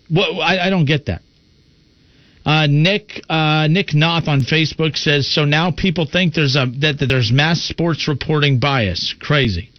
Well, 0.08 0.40
I, 0.40 0.58
I 0.58 0.70
don't 0.70 0.84
get 0.84 1.06
that. 1.06 1.22
Uh, 2.46 2.68
Nick 2.68 3.20
uh, 3.28 3.66
Nick 3.68 3.94
Noth 3.94 4.28
on 4.28 4.42
Facebook 4.42 4.96
says 4.96 5.26
so 5.26 5.44
now 5.44 5.72
people 5.72 6.06
think 6.06 6.34
there's 6.34 6.54
a 6.54 6.66
that, 6.78 7.00
that 7.00 7.06
there's 7.06 7.32
mass 7.32 7.60
sports 7.60 8.06
reporting 8.06 8.60
bias. 8.60 9.16
Crazy. 9.18 9.72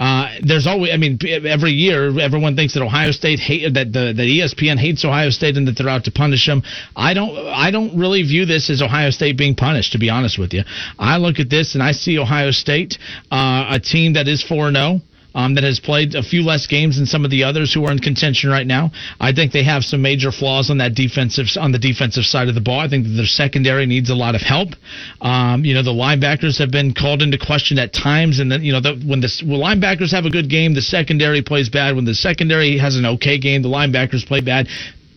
Uh, 0.00 0.34
there's 0.42 0.66
always, 0.66 0.92
I 0.94 0.96
mean, 0.96 1.18
every 1.28 1.72
year 1.72 2.18
everyone 2.18 2.56
thinks 2.56 2.72
that 2.72 2.82
Ohio 2.82 3.10
State 3.10 3.38
hate 3.38 3.74
that 3.74 3.92
the 3.92 4.14
that 4.16 4.22
ESPN 4.22 4.78
hates 4.78 5.04
Ohio 5.04 5.28
State 5.28 5.58
and 5.58 5.68
that 5.68 5.76
they're 5.76 5.90
out 5.90 6.04
to 6.04 6.10
punish 6.10 6.46
them. 6.46 6.62
I 6.96 7.12
don't, 7.12 7.36
I 7.36 7.70
don't 7.70 7.98
really 7.98 8.22
view 8.22 8.46
this 8.46 8.70
as 8.70 8.80
Ohio 8.80 9.10
State 9.10 9.36
being 9.36 9.54
punished. 9.54 9.92
To 9.92 9.98
be 9.98 10.08
honest 10.08 10.38
with 10.38 10.54
you, 10.54 10.62
I 10.98 11.18
look 11.18 11.38
at 11.38 11.50
this 11.50 11.74
and 11.74 11.82
I 11.82 11.92
see 11.92 12.18
Ohio 12.18 12.50
State, 12.50 12.96
uh, 13.30 13.66
a 13.68 13.78
team 13.78 14.14
that 14.14 14.26
is 14.26 14.42
four 14.42 14.72
zero 14.72 15.02
um, 15.34 15.54
that 15.54 15.64
has 15.64 15.80
played 15.80 16.14
a 16.14 16.22
few 16.22 16.42
less 16.42 16.66
games 16.66 16.96
than 16.96 17.06
some 17.06 17.24
of 17.24 17.30
the 17.30 17.44
others 17.44 17.72
who 17.72 17.84
are 17.84 17.92
in 17.92 17.98
contention 17.98 18.50
right 18.50 18.66
now. 18.66 18.90
I 19.20 19.32
think 19.32 19.52
they 19.52 19.64
have 19.64 19.84
some 19.84 20.02
major 20.02 20.32
flaws 20.32 20.70
on 20.70 20.78
that 20.78 20.94
defensive 20.94 21.46
on 21.58 21.72
the 21.72 21.78
defensive 21.78 22.24
side 22.24 22.48
of 22.48 22.54
the 22.54 22.60
ball. 22.60 22.80
I 22.80 22.88
think 22.88 23.06
their 23.06 23.26
secondary 23.26 23.86
needs 23.86 24.10
a 24.10 24.14
lot 24.14 24.34
of 24.34 24.40
help. 24.40 24.70
Um, 25.20 25.64
you 25.64 25.74
know, 25.74 25.82
the 25.82 25.92
linebackers 25.92 26.58
have 26.58 26.70
been 26.70 26.94
called 26.94 27.22
into 27.22 27.38
question 27.38 27.78
at 27.78 27.92
times, 27.92 28.38
and 28.38 28.50
then 28.50 28.62
you 28.62 28.72
know 28.72 28.80
the, 28.80 28.94
when 29.06 29.20
the 29.20 29.30
when 29.44 29.60
linebackers 29.60 30.10
have 30.12 30.24
a 30.24 30.30
good 30.30 30.50
game, 30.50 30.74
the 30.74 30.82
secondary 30.82 31.42
plays 31.42 31.68
bad. 31.68 31.96
When 31.96 32.04
the 32.04 32.14
secondary 32.14 32.78
has 32.78 32.96
an 32.96 33.06
okay 33.06 33.38
game, 33.38 33.62
the 33.62 33.68
linebackers 33.68 34.26
play 34.26 34.40
bad. 34.40 34.68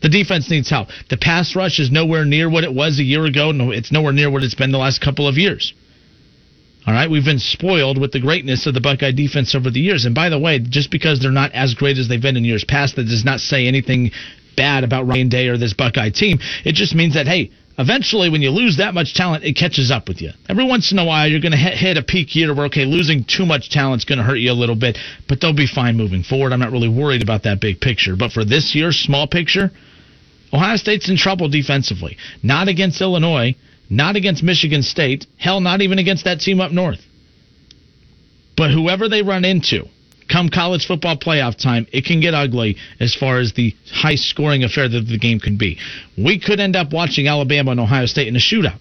The 0.01 0.09
defense 0.09 0.49
needs 0.49 0.69
help. 0.69 0.89
The 1.09 1.15
pass 1.15 1.55
rush 1.55 1.79
is 1.79 1.89
nowhere 1.89 2.25
near 2.25 2.49
what 2.49 2.65
it 2.65 2.73
was 2.73 2.99
a 2.99 3.03
year 3.03 3.25
ago. 3.25 3.51
No, 3.53 3.71
it's 3.71 3.89
nowhere 3.89 4.11
near 4.11 4.29
what 4.29 4.43
it's 4.43 4.53
been 4.53 4.71
the 4.71 4.77
last 4.77 4.99
couple 4.99 5.29
of 5.29 5.37
years. 5.37 5.73
All 6.85 6.93
right, 6.93 7.09
we've 7.09 7.23
been 7.23 7.39
spoiled 7.39 7.97
with 7.97 8.11
the 8.11 8.19
greatness 8.19 8.67
of 8.67 8.73
the 8.73 8.81
Buckeye 8.81 9.11
defense 9.11 9.55
over 9.55 9.71
the 9.71 9.79
years. 9.79 10.03
And 10.03 10.13
by 10.13 10.27
the 10.27 10.39
way, 10.39 10.59
just 10.59 10.91
because 10.91 11.19
they're 11.21 11.31
not 11.31 11.53
as 11.53 11.75
great 11.75 11.97
as 11.97 12.09
they've 12.09 12.21
been 12.21 12.35
in 12.35 12.43
years 12.43 12.65
past, 12.65 12.97
that 12.97 13.05
does 13.05 13.23
not 13.23 13.39
say 13.39 13.67
anything 13.67 14.11
bad 14.57 14.83
about 14.83 15.07
Ryan 15.07 15.29
Day 15.29 15.47
or 15.47 15.57
this 15.57 15.73
Buckeye 15.73 16.09
team. 16.09 16.39
It 16.65 16.75
just 16.75 16.93
means 16.93 17.13
that 17.13 17.25
hey, 17.25 17.51
eventually 17.77 18.29
when 18.29 18.41
you 18.41 18.49
lose 18.49 18.77
that 18.77 18.93
much 18.93 19.13
talent, 19.13 19.45
it 19.45 19.55
catches 19.55 19.91
up 19.91 20.09
with 20.09 20.21
you. 20.21 20.31
Every 20.49 20.65
once 20.65 20.91
in 20.91 20.99
a 20.99 21.05
while, 21.05 21.25
you're 21.27 21.39
going 21.39 21.53
to 21.53 21.57
hit 21.57 21.97
a 21.97 22.03
peak 22.03 22.35
year 22.35 22.53
where 22.53 22.65
okay, 22.65 22.83
losing 22.83 23.23
too 23.23 23.45
much 23.45 23.69
talent's 23.69 24.03
going 24.03 24.19
to 24.19 24.25
hurt 24.25 24.35
you 24.35 24.51
a 24.51 24.53
little 24.53 24.75
bit, 24.75 24.97
but 25.29 25.39
they'll 25.39 25.53
be 25.53 25.67
fine 25.67 25.95
moving 25.95 26.23
forward. 26.23 26.51
I'm 26.51 26.59
not 26.59 26.73
really 26.73 26.89
worried 26.89 27.23
about 27.23 27.43
that 27.43 27.61
big 27.61 27.79
picture. 27.79 28.17
But 28.17 28.33
for 28.33 28.43
this 28.43 28.75
year's 28.75 28.97
small 28.97 29.25
picture, 29.25 29.71
Ohio 30.51 30.75
State's 30.75 31.09
in 31.09 31.15
trouble 31.15 31.47
defensively. 31.47 32.17
Not 32.43 32.67
against 32.67 32.99
Illinois 32.99 33.55
not 33.89 34.15
against 34.15 34.43
Michigan 34.43 34.83
State, 34.83 35.25
hell, 35.37 35.59
not 35.59 35.81
even 35.81 35.99
against 35.99 36.25
that 36.25 36.39
team 36.39 36.59
up 36.61 36.71
north. 36.71 37.01
But 38.55 38.71
whoever 38.71 39.09
they 39.09 39.21
run 39.21 39.45
into, 39.45 39.87
come 40.29 40.49
college 40.49 40.85
football 40.85 41.17
playoff 41.17 41.55
time, 41.55 41.87
it 41.91 42.05
can 42.05 42.19
get 42.19 42.33
ugly 42.33 42.77
as 42.99 43.15
far 43.15 43.39
as 43.39 43.53
the 43.53 43.75
high 43.91 44.15
scoring 44.15 44.63
affair 44.63 44.87
that 44.87 45.01
the 45.01 45.17
game 45.17 45.39
can 45.39 45.57
be. 45.57 45.79
We 46.17 46.39
could 46.39 46.59
end 46.59 46.75
up 46.75 46.93
watching 46.93 47.27
Alabama 47.27 47.71
and 47.71 47.79
Ohio 47.79 48.05
State 48.05 48.27
in 48.27 48.35
a 48.35 48.39
shootout. 48.39 48.79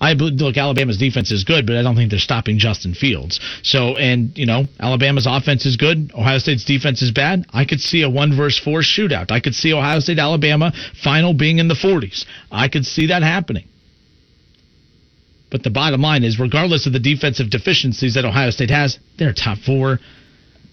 I 0.00 0.14
look, 0.14 0.56
Alabama's 0.56 0.98
defense 0.98 1.30
is 1.30 1.44
good, 1.44 1.64
but 1.64 1.76
I 1.76 1.82
don't 1.82 1.94
think 1.94 2.10
they're 2.10 2.18
stopping 2.18 2.58
Justin 2.58 2.92
Fields. 2.92 3.38
So, 3.62 3.96
and 3.96 4.36
you 4.36 4.46
know, 4.46 4.64
Alabama's 4.80 5.26
offense 5.30 5.64
is 5.64 5.76
good. 5.76 6.10
Ohio 6.12 6.38
State's 6.38 6.64
defense 6.64 7.02
is 7.02 7.12
bad. 7.12 7.46
I 7.52 7.64
could 7.64 7.80
see 7.80 8.02
a 8.02 8.10
one 8.10 8.36
versus 8.36 8.58
four 8.58 8.80
shootout. 8.80 9.30
I 9.30 9.38
could 9.38 9.54
see 9.54 9.72
Ohio 9.72 10.00
State 10.00 10.18
Alabama 10.18 10.72
final 11.04 11.34
being 11.34 11.58
in 11.58 11.68
the 11.68 11.74
40s. 11.74 12.24
I 12.50 12.66
could 12.66 12.84
see 12.84 13.06
that 13.06 13.22
happening. 13.22 13.68
But 15.52 15.62
the 15.62 15.70
bottom 15.70 16.00
line 16.00 16.24
is, 16.24 16.40
regardless 16.40 16.86
of 16.86 16.94
the 16.94 16.98
defensive 16.98 17.50
deficiencies 17.50 18.14
that 18.14 18.24
Ohio 18.24 18.48
State 18.48 18.70
has, 18.70 18.98
they're 19.18 19.34
top 19.34 19.58
four. 19.58 20.00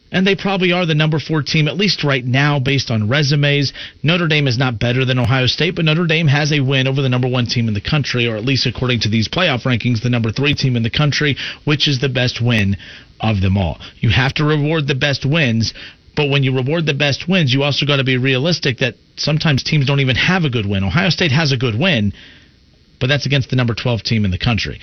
And 0.09 0.25
they 0.25 0.35
probably 0.35 0.71
are 0.71 0.85
the 0.85 0.95
number 0.95 1.19
four 1.19 1.43
team, 1.43 1.67
at 1.67 1.75
least 1.75 2.05
right 2.05 2.25
now, 2.25 2.59
based 2.59 2.89
on 2.89 3.09
resumes. 3.09 3.73
Notre 4.03 4.29
Dame 4.29 4.47
is 4.47 4.57
not 4.57 4.79
better 4.79 5.03
than 5.03 5.19
Ohio 5.19 5.47
State, 5.47 5.75
but 5.75 5.83
Notre 5.83 6.07
Dame 6.07 6.27
has 6.27 6.53
a 6.53 6.61
win 6.61 6.87
over 6.87 7.01
the 7.01 7.09
number 7.09 7.27
one 7.27 7.45
team 7.45 7.67
in 7.67 7.73
the 7.73 7.81
country, 7.81 8.25
or 8.25 8.37
at 8.37 8.45
least 8.45 8.65
according 8.65 9.01
to 9.01 9.09
these 9.09 9.27
playoff 9.27 9.63
rankings, 9.63 10.01
the 10.01 10.09
number 10.09 10.31
three 10.31 10.55
team 10.55 10.77
in 10.77 10.83
the 10.83 10.89
country, 10.89 11.35
which 11.65 11.89
is 11.89 11.99
the 11.99 12.09
best 12.09 12.41
win 12.41 12.77
of 13.19 13.41
them 13.41 13.57
all. 13.57 13.79
You 13.99 14.11
have 14.11 14.33
to 14.35 14.45
reward 14.45 14.87
the 14.87 14.95
best 14.95 15.25
wins, 15.25 15.73
but 16.15 16.29
when 16.29 16.43
you 16.43 16.55
reward 16.55 16.85
the 16.85 16.93
best 16.93 17.27
wins, 17.27 17.53
you 17.53 17.63
also 17.63 17.85
got 17.85 17.97
to 17.97 18.05
be 18.05 18.17
realistic 18.17 18.77
that 18.77 18.95
sometimes 19.17 19.61
teams 19.61 19.85
don't 19.85 19.99
even 19.99 20.15
have 20.15 20.45
a 20.45 20.49
good 20.49 20.65
win. 20.65 20.85
Ohio 20.85 21.09
State 21.09 21.33
has 21.33 21.51
a 21.51 21.57
good 21.57 21.77
win 21.77 22.13
but 22.99 23.07
that's 23.07 23.25
against 23.25 23.49
the 23.49 23.55
number 23.55 23.73
12 23.73 24.03
team 24.03 24.25
in 24.25 24.31
the 24.31 24.37
country. 24.37 24.79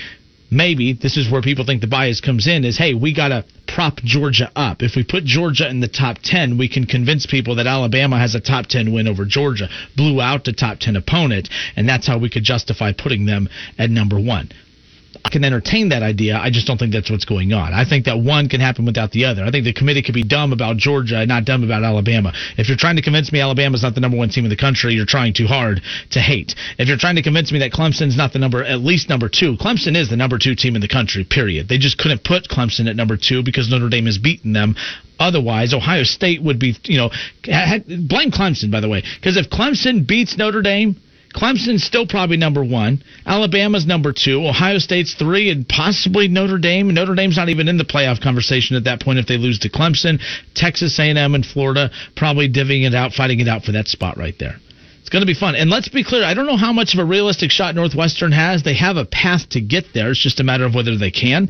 Maybe 0.50 0.92
this 0.92 1.16
is 1.16 1.30
where 1.30 1.42
people 1.42 1.66
think 1.66 1.80
the 1.80 1.88
bias 1.88 2.20
comes 2.20 2.46
in 2.46 2.64
is 2.64 2.78
hey, 2.78 2.94
we 2.94 3.12
got 3.12 3.28
to 3.28 3.44
prop 3.66 3.96
Georgia 3.96 4.50
up. 4.54 4.80
If 4.80 4.94
we 4.94 5.02
put 5.02 5.24
Georgia 5.24 5.68
in 5.68 5.80
the 5.80 5.88
top 5.88 6.18
10, 6.22 6.56
we 6.56 6.68
can 6.68 6.86
convince 6.86 7.26
people 7.26 7.56
that 7.56 7.66
Alabama 7.66 8.18
has 8.18 8.34
a 8.34 8.40
top 8.40 8.66
10 8.66 8.92
win 8.92 9.08
over 9.08 9.24
Georgia, 9.24 9.68
blew 9.96 10.20
out 10.20 10.46
a 10.46 10.52
top 10.52 10.78
10 10.78 10.94
opponent, 10.94 11.48
and 11.74 11.88
that's 11.88 12.06
how 12.06 12.18
we 12.18 12.30
could 12.30 12.44
justify 12.44 12.92
putting 12.92 13.26
them 13.26 13.48
at 13.76 13.90
number 13.90 14.20
one. 14.20 14.50
Can 15.30 15.44
entertain 15.44 15.90
that 15.90 16.02
idea. 16.02 16.38
I 16.38 16.50
just 16.50 16.66
don't 16.66 16.78
think 16.78 16.92
that's 16.92 17.10
what's 17.10 17.26
going 17.26 17.52
on. 17.52 17.74
I 17.74 17.84
think 17.84 18.06
that 18.06 18.18
one 18.18 18.48
can 18.48 18.60
happen 18.60 18.86
without 18.86 19.10
the 19.10 19.26
other. 19.26 19.44
I 19.44 19.50
think 19.50 19.64
the 19.64 19.72
committee 19.72 20.00
could 20.00 20.14
be 20.14 20.22
dumb 20.22 20.52
about 20.52 20.78
Georgia 20.78 21.18
and 21.18 21.28
not 21.28 21.44
dumb 21.44 21.62
about 21.62 21.84
Alabama. 21.84 22.32
If 22.56 22.68
you're 22.68 22.78
trying 22.78 22.96
to 22.96 23.02
convince 23.02 23.32
me 23.32 23.40
Alabama's 23.40 23.82
not 23.82 23.94
the 23.94 24.00
number 24.00 24.16
one 24.16 24.30
team 24.30 24.44
in 24.44 24.50
the 24.50 24.56
country, 24.56 24.94
you're 24.94 25.04
trying 25.04 25.34
too 25.34 25.46
hard 25.46 25.82
to 26.12 26.20
hate. 26.20 26.54
If 26.78 26.88
you're 26.88 26.96
trying 26.96 27.16
to 27.16 27.22
convince 27.22 27.52
me 27.52 27.58
that 27.58 27.72
Clemson's 27.72 28.16
not 28.16 28.32
the 28.32 28.38
number, 28.38 28.64
at 28.64 28.80
least 28.80 29.08
number 29.08 29.28
two, 29.28 29.56
Clemson 29.56 29.96
is 29.96 30.08
the 30.08 30.16
number 30.16 30.38
two 30.38 30.54
team 30.54 30.74
in 30.74 30.80
the 30.80 30.88
country, 30.88 31.24
period. 31.24 31.68
They 31.68 31.78
just 31.78 31.98
couldn't 31.98 32.24
put 32.24 32.48
Clemson 32.48 32.88
at 32.88 32.96
number 32.96 33.18
two 33.18 33.42
because 33.42 33.68
Notre 33.68 33.90
Dame 33.90 34.06
has 34.06 34.18
beaten 34.18 34.52
them. 34.52 34.76
Otherwise, 35.18 35.74
Ohio 35.74 36.04
State 36.04 36.42
would 36.42 36.58
be, 36.58 36.76
you 36.84 36.98
know, 36.98 37.10
blame 37.44 38.30
Clemson, 38.30 38.70
by 38.70 38.80
the 38.80 38.88
way, 38.88 39.02
because 39.16 39.36
if 39.36 39.50
Clemson 39.50 40.06
beats 40.06 40.38
Notre 40.38 40.62
Dame, 40.62 40.96
Clemson's 41.36 41.84
still 41.84 42.06
probably 42.06 42.38
number 42.38 42.64
one. 42.64 43.02
Alabama's 43.26 43.86
number 43.86 44.12
two. 44.12 44.46
Ohio 44.46 44.78
State's 44.78 45.14
three, 45.14 45.50
and 45.50 45.68
possibly 45.68 46.28
Notre 46.28 46.58
Dame. 46.58 46.94
Notre 46.94 47.14
Dame's 47.14 47.36
not 47.36 47.50
even 47.50 47.68
in 47.68 47.76
the 47.76 47.84
playoff 47.84 48.22
conversation 48.22 48.74
at 48.74 48.84
that 48.84 49.00
point 49.00 49.18
if 49.18 49.26
they 49.26 49.36
lose 49.36 49.58
to 49.60 49.68
Clemson. 49.68 50.18
Texas 50.54 50.98
A&M 50.98 51.34
and 51.34 51.44
Florida 51.44 51.90
probably 52.16 52.48
divvying 52.48 52.86
it 52.86 52.94
out, 52.94 53.12
fighting 53.12 53.40
it 53.40 53.48
out 53.48 53.64
for 53.64 53.72
that 53.72 53.86
spot 53.86 54.16
right 54.16 54.34
there. 54.38 54.56
It's 55.00 55.10
going 55.10 55.22
to 55.22 55.26
be 55.26 55.38
fun. 55.38 55.54
And 55.54 55.70
let's 55.70 55.88
be 55.88 56.02
clear, 56.02 56.24
I 56.24 56.34
don't 56.34 56.46
know 56.46 56.56
how 56.56 56.72
much 56.72 56.94
of 56.94 57.00
a 57.00 57.04
realistic 57.04 57.50
shot 57.50 57.74
Northwestern 57.74 58.32
has. 58.32 58.64
They 58.64 58.74
have 58.74 58.96
a 58.96 59.04
path 59.04 59.50
to 59.50 59.60
get 59.60 59.84
there. 59.94 60.10
It's 60.10 60.20
just 60.20 60.40
a 60.40 60.44
matter 60.44 60.64
of 60.64 60.74
whether 60.74 60.96
they 60.96 61.12
can. 61.12 61.48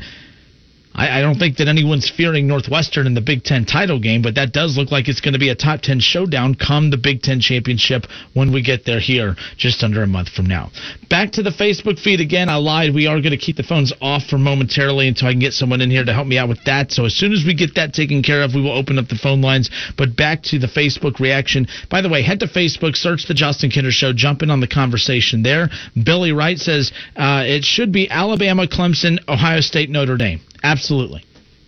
I, 0.97 1.19
I 1.19 1.21
don't 1.21 1.37
think 1.37 1.57
that 1.57 1.67
anyone's 1.67 2.09
fearing 2.09 2.47
Northwestern 2.47 3.05
in 3.05 3.13
the 3.13 3.21
Big 3.21 3.43
Ten 3.43 3.65
title 3.65 3.99
game, 3.99 4.21
but 4.21 4.35
that 4.35 4.51
does 4.51 4.77
look 4.77 4.91
like 4.91 5.07
it's 5.07 5.21
going 5.21 5.33
to 5.33 5.39
be 5.39 5.49
a 5.49 5.55
top 5.55 5.81
10 5.81 5.99
showdown 5.99 6.55
come 6.55 6.89
the 6.89 6.97
Big 6.97 7.21
Ten 7.21 7.39
championship 7.39 8.05
when 8.33 8.51
we 8.51 8.63
get 8.63 8.85
there 8.85 8.99
here 8.99 9.35
just 9.57 9.83
under 9.83 10.01
a 10.01 10.07
month 10.07 10.29
from 10.29 10.47
now. 10.47 10.71
Back 11.09 11.31
to 11.33 11.43
the 11.43 11.51
Facebook 11.51 11.99
feed 11.99 12.19
again. 12.19 12.49
I 12.49 12.55
lied. 12.55 12.93
We 12.93 13.05
are 13.07 13.21
going 13.21 13.31
to 13.31 13.37
keep 13.37 13.55
the 13.55 13.63
phones 13.63 13.93
off 14.01 14.23
for 14.25 14.37
momentarily 14.37 15.07
until 15.07 15.27
I 15.27 15.31
can 15.31 15.39
get 15.39 15.53
someone 15.53 15.81
in 15.81 15.91
here 15.91 16.03
to 16.03 16.13
help 16.13 16.27
me 16.27 16.37
out 16.37 16.49
with 16.49 16.63
that. 16.65 16.91
So 16.91 17.05
as 17.05 17.13
soon 17.13 17.31
as 17.31 17.43
we 17.45 17.53
get 17.53 17.75
that 17.75 17.93
taken 17.93 18.23
care 18.23 18.41
of, 18.41 18.55
we 18.55 18.61
will 18.61 18.77
open 18.77 18.97
up 18.97 19.07
the 19.07 19.15
phone 19.15 19.41
lines. 19.41 19.69
But 19.97 20.15
back 20.15 20.41
to 20.43 20.59
the 20.59 20.67
Facebook 20.67 21.19
reaction. 21.19 21.67
By 21.89 22.01
the 22.01 22.09
way, 22.09 22.23
head 22.23 22.39
to 22.39 22.47
Facebook, 22.47 22.95
search 22.95 23.27
the 23.27 23.33
Justin 23.35 23.69
Kinner 23.69 23.91
Show, 23.91 24.13
jump 24.13 24.41
in 24.41 24.49
on 24.49 24.59
the 24.59 24.67
conversation 24.67 25.43
there. 25.43 25.69
Billy 26.01 26.31
Wright 26.31 26.57
says 26.57 26.91
uh, 27.15 27.43
it 27.45 27.63
should 27.63 27.91
be 27.91 28.09
Alabama, 28.09 28.67
Clemson, 28.67 29.19
Ohio 29.27 29.61
State, 29.61 29.89
Notre 29.89 30.17
Dame. 30.17 30.41
Absolutely. 30.63 31.23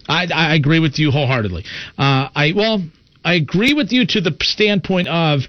I, 0.07 0.27
I 0.33 0.55
agree 0.55 0.79
with 0.79 0.97
you 0.97 1.11
wholeheartedly. 1.11 1.65
Uh, 1.97 2.29
I 2.33 2.53
well, 2.55 2.83
I 3.23 3.35
agree 3.35 3.73
with 3.73 3.91
you 3.91 4.05
to 4.07 4.21
the 4.21 4.35
standpoint 4.41 5.07
of 5.07 5.41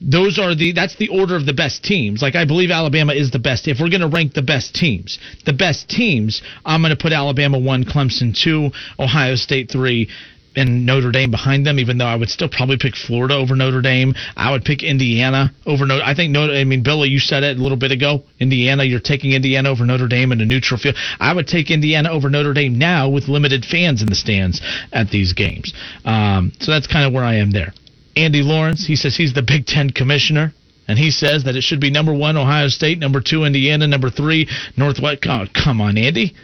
those 0.00 0.38
are 0.38 0.54
the 0.54 0.72
that's 0.72 0.96
the 0.96 1.08
order 1.08 1.36
of 1.36 1.44
the 1.44 1.52
best 1.52 1.82
teams. 1.84 2.22
Like 2.22 2.36
I 2.36 2.44
believe 2.44 2.70
Alabama 2.70 3.12
is 3.12 3.30
the 3.30 3.38
best. 3.38 3.68
If 3.68 3.78
we're 3.80 3.90
going 3.90 4.00
to 4.00 4.08
rank 4.08 4.34
the 4.34 4.42
best 4.42 4.74
teams, 4.74 5.18
the 5.44 5.52
best 5.52 5.88
teams, 5.88 6.40
I'm 6.64 6.80
going 6.80 6.96
to 6.96 7.00
put 7.00 7.12
Alabama 7.12 7.58
one, 7.58 7.84
Clemson 7.84 8.34
two, 8.36 8.70
Ohio 8.98 9.34
State 9.34 9.70
three, 9.70 10.08
and 10.56 10.86
Notre 10.86 11.10
Dame 11.10 11.30
behind 11.30 11.66
them. 11.66 11.78
Even 11.78 11.98
though 11.98 12.06
I 12.06 12.16
would 12.16 12.30
still 12.30 12.48
probably 12.48 12.76
pick 12.78 12.96
Florida 12.96 13.34
over 13.34 13.54
Notre 13.56 13.82
Dame, 13.82 14.14
I 14.36 14.50
would 14.50 14.64
pick 14.64 14.82
Indiana 14.82 15.52
over 15.66 15.86
Notre. 15.86 16.04
I 16.04 16.14
think 16.14 16.32
Notre. 16.32 16.54
I 16.54 16.64
mean, 16.64 16.82
Billy, 16.82 17.08
you 17.08 17.18
said 17.18 17.42
it 17.42 17.58
a 17.58 17.62
little 17.62 17.78
bit 17.78 17.92
ago. 17.92 18.22
Indiana, 18.40 18.84
you're 18.84 19.00
taking 19.00 19.32
Indiana 19.32 19.70
over 19.70 19.84
Notre 19.84 20.08
Dame 20.08 20.32
in 20.32 20.40
a 20.40 20.46
neutral 20.46 20.78
field. 20.78 20.96
I 21.20 21.32
would 21.32 21.46
take 21.46 21.70
Indiana 21.70 22.10
over 22.10 22.28
Notre 22.30 22.54
Dame 22.54 22.78
now 22.78 23.08
with 23.08 23.28
limited 23.28 23.64
fans 23.64 24.02
in 24.02 24.08
the 24.08 24.14
stands 24.14 24.60
at 24.92 25.10
these 25.10 25.32
games. 25.32 25.72
Um, 26.04 26.52
so 26.60 26.72
that's 26.72 26.86
kind 26.86 27.06
of 27.06 27.12
where 27.12 27.24
I 27.24 27.36
am 27.36 27.50
there. 27.50 27.72
Andy 28.16 28.42
Lawrence, 28.42 28.86
he 28.86 28.96
says 28.96 29.16
he's 29.16 29.34
the 29.34 29.42
Big 29.42 29.66
Ten 29.66 29.90
commissioner. 29.90 30.52
And 30.88 30.98
he 30.98 31.10
says 31.10 31.44
that 31.44 31.54
it 31.54 31.62
should 31.62 31.80
be 31.80 31.90
number 31.90 32.14
one, 32.14 32.38
Ohio 32.38 32.68
State, 32.68 32.98
number 32.98 33.20
two, 33.20 33.44
Indiana, 33.44 33.86
number 33.86 34.08
three, 34.08 34.48
Northwest. 34.74 35.26
Oh, 35.28 35.44
come 35.52 35.82
on, 35.82 35.98
Andy. 35.98 36.34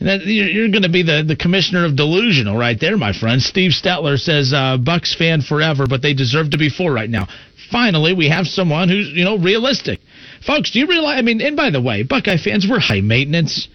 You're 0.00 0.70
going 0.70 0.82
to 0.82 0.88
be 0.88 1.02
the, 1.02 1.22
the 1.26 1.36
commissioner 1.36 1.84
of 1.84 1.94
delusional 1.94 2.56
right 2.56 2.78
there, 2.80 2.96
my 2.96 3.12
friend. 3.12 3.40
Steve 3.40 3.72
Stetler 3.72 4.18
says, 4.18 4.52
uh, 4.52 4.78
Bucks 4.78 5.14
fan 5.14 5.42
forever, 5.42 5.86
but 5.86 6.00
they 6.00 6.14
deserve 6.14 6.52
to 6.52 6.58
be 6.58 6.70
four 6.70 6.90
right 6.92 7.10
now. 7.10 7.28
Finally, 7.70 8.14
we 8.14 8.28
have 8.28 8.46
someone 8.46 8.88
who's, 8.88 9.10
you 9.10 9.24
know, 9.24 9.36
realistic. 9.36 10.00
Folks, 10.44 10.70
do 10.70 10.78
you 10.78 10.86
realize? 10.86 11.18
I 11.18 11.22
mean, 11.22 11.42
and 11.42 11.54
by 11.54 11.70
the 11.70 11.82
way, 11.82 12.02
Buckeye 12.02 12.38
fans, 12.38 12.66
we're 12.68 12.80
high 12.80 13.02
maintenance. 13.02 13.68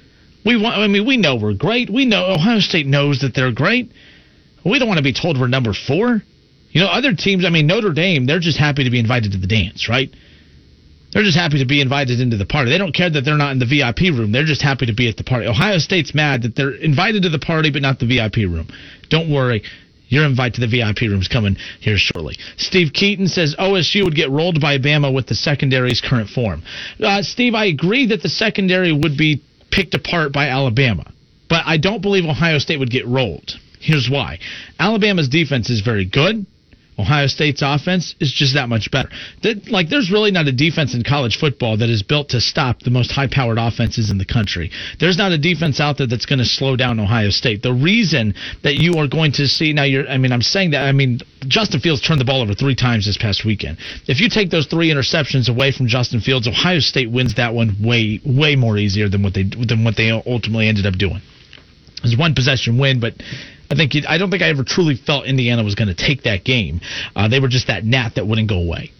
We 0.44 0.60
want, 0.62 0.78
I 0.78 0.88
mean, 0.88 1.06
we 1.06 1.18
know 1.18 1.36
we're 1.36 1.54
great. 1.54 1.90
We 1.92 2.06
know 2.06 2.26
Ohio 2.32 2.60
State 2.60 2.88
knows 2.88 3.20
that 3.20 3.36
they're 3.36 3.54
great. 3.54 3.92
We 4.66 4.80
don't 4.80 4.88
want 4.88 4.98
to 4.98 5.04
be 5.04 5.14
told 5.14 5.40
we're 5.40 5.48
number 5.48 5.74
four. 5.74 6.22
You 6.72 6.82
know, 6.82 6.88
other 6.88 7.14
teams, 7.14 7.46
I 7.46 7.52
mean, 7.52 7.68
Notre 7.68 7.94
Dame, 7.94 8.26
they're 8.26 8.40
just 8.40 8.58
happy 8.58 8.84
to 8.84 8.90
be 8.90 9.00
invited 9.00 9.32
to 9.34 9.38
the 9.38 9.48
dance, 9.48 9.88
right? 9.88 10.10
They're 11.16 11.24
just 11.24 11.38
happy 11.38 11.60
to 11.60 11.66
be 11.66 11.80
invited 11.80 12.20
into 12.20 12.36
the 12.36 12.46
party. 12.46 12.72
They 12.72 12.78
don't 12.78 12.94
care 12.94 13.10
that 13.10 13.22
they're 13.22 13.38
not 13.38 13.54
in 13.54 13.60
the 13.60 13.66
VIP 13.66 14.14
room. 14.14 14.34
They're 14.34 14.44
just 14.44 14.62
happy 14.62 14.86
to 14.88 14.94
be 14.94 15.08
at 15.08 15.16
the 15.16 15.24
party. 15.24 15.48
Ohio 15.48 15.78
State's 15.78 16.14
mad 16.14 16.42
that 16.42 16.58
they're 16.58 16.76
invited 16.76 17.24
to 17.24 17.30
the 17.30 17.40
party 17.40 17.72
but 17.72 17.82
not 17.82 18.00
the 18.00 18.06
VIP 18.06 18.36
room. 18.52 18.68
Don't 19.10 19.32
worry. 19.32 19.64
Your 20.10 20.26
invite 20.26 20.56
to 20.56 20.62
the 20.62 20.68
VIP 20.68 21.10
room 21.10 21.22
is 21.22 21.30
coming 21.30 21.56
here 21.80 21.96
shortly. 21.98 22.38
Steve 22.58 22.92
Keaton 22.92 23.30
says 23.30 23.56
OSU 23.58 24.04
would 24.04 24.14
get 24.14 24.30
rolled 24.30 24.60
by 24.60 24.78
Bama 24.78 25.12
with 25.14 25.28
the 25.28 25.36
secondary's 25.36 26.02
current 26.02 26.30
form. 26.30 26.64
Uh, 27.02 27.22
Steve, 27.22 27.56
I 27.56 27.68
agree 27.68 28.08
that 28.08 28.22
the 28.22 28.30
secondary 28.30 28.92
would 28.92 29.18
be 29.18 29.42
picked 29.72 29.94
apart 29.94 30.34
by 30.34 30.50
Alabama, 30.50 31.10
but 31.48 31.64
I 31.66 31.78
don't 31.78 32.02
believe 32.02 32.26
Ohio 32.26 32.60
State 32.60 32.80
would 32.80 32.92
get 32.92 33.08
rolled. 33.08 33.54
Here's 33.80 34.10
why 34.10 34.40
Alabama's 34.80 35.30
defense 35.30 35.70
is 35.70 35.80
very 35.80 36.06
good. 36.06 36.46
Ohio 36.98 37.28
State's 37.28 37.62
offense 37.62 38.16
is 38.20 38.32
just 38.32 38.54
that 38.54 38.70
much 38.70 38.90
better. 38.90 39.10
Like, 39.70 39.90
there's 39.90 40.10
really 40.12 40.32
not 40.32 40.48
a 40.48 40.52
defense 40.52 40.94
in 40.94 41.04
college 41.04 41.38
football 41.38 41.78
that 41.78 41.90
is 41.90 42.04
built 42.04 42.30
to 42.30 42.40
stop 42.40 42.82
the 42.82 42.90
most 42.90 43.12
high 43.12 43.28
powered 43.28 43.58
offenses 43.58 44.10
in 44.10 44.18
the 44.18 44.26
country. 44.26 44.72
There's 45.00 45.18
not 45.18 45.32
a 45.32 45.38
defense 45.38 45.80
out 45.80 45.98
there 45.98 46.08
that's 46.08 46.26
going 46.26 46.40
to 46.40 46.46
slow 46.46 46.76
down 46.76 47.00
Ohio 47.00 47.32
State. 47.32 47.62
The 47.64 47.74
reason 47.74 48.34
that 48.64 48.76
you 48.76 48.96
are 48.96 49.08
going 49.08 49.34
to 49.34 49.48
see 49.48 49.74
now, 49.74 49.84
you're, 49.84 50.08
I 50.08 50.18
mean, 50.18 50.32
I'm 50.32 50.42
saying 50.42 50.72
that, 50.72 50.84
I 50.84 50.94
mean, 50.94 51.20
Justin 51.48 51.82
Fields 51.82 52.02
turned 52.02 52.22
the 52.22 52.26
ball 52.26 52.42
over 52.42 52.54
three 52.54 52.76
times 52.76 53.06
this 53.06 53.18
past 53.18 53.44
weekend. 53.46 53.78
If 54.08 54.22
you 54.22 54.30
take 54.30 54.50
those 54.50 54.68
three 54.68 54.90
interceptions 54.90 55.50
away 55.50 55.72
from 55.72 55.88
Justin 55.88 56.22
Fields, 56.22 56.48
Ohio 56.48 56.80
State 56.80 57.12
wins 57.12 57.36
that 57.36 57.54
one 57.54 57.76
way, 57.84 58.22
way 58.26 58.56
more 58.56 58.78
easier 58.78 59.10
than 59.10 59.22
what 59.22 59.34
they, 59.34 59.44
than 59.44 59.84
what 59.84 59.98
they 59.98 60.12
ultimately 60.12 60.68
ended 60.68 60.86
up 60.86 60.96
doing. 60.96 61.22
It 61.98 62.04
was 62.04 62.18
one 62.18 62.36
possession 62.36 62.78
win, 62.78 63.00
but 63.00 63.16
I 63.70 63.76
think 63.76 63.94
I 64.08 64.18
don't 64.18 64.30
think 64.30 64.44
I 64.44 64.50
ever 64.50 64.64
truly 64.64 64.96
felt 64.96 65.26
Indiana 65.26 65.64
was 65.64 65.76
going 65.76 65.88
to 65.88 65.96
take 65.96 66.24
that 66.24 66.44
game. 66.44 66.82
Uh, 67.16 67.28
they 67.28 67.40
were 67.40 67.48
just 67.48 67.68
that 67.68 67.84
gnat 67.84 68.16
that 68.16 68.28
wouldn't 68.28 68.50
go 68.50 68.58
away. 68.58 68.92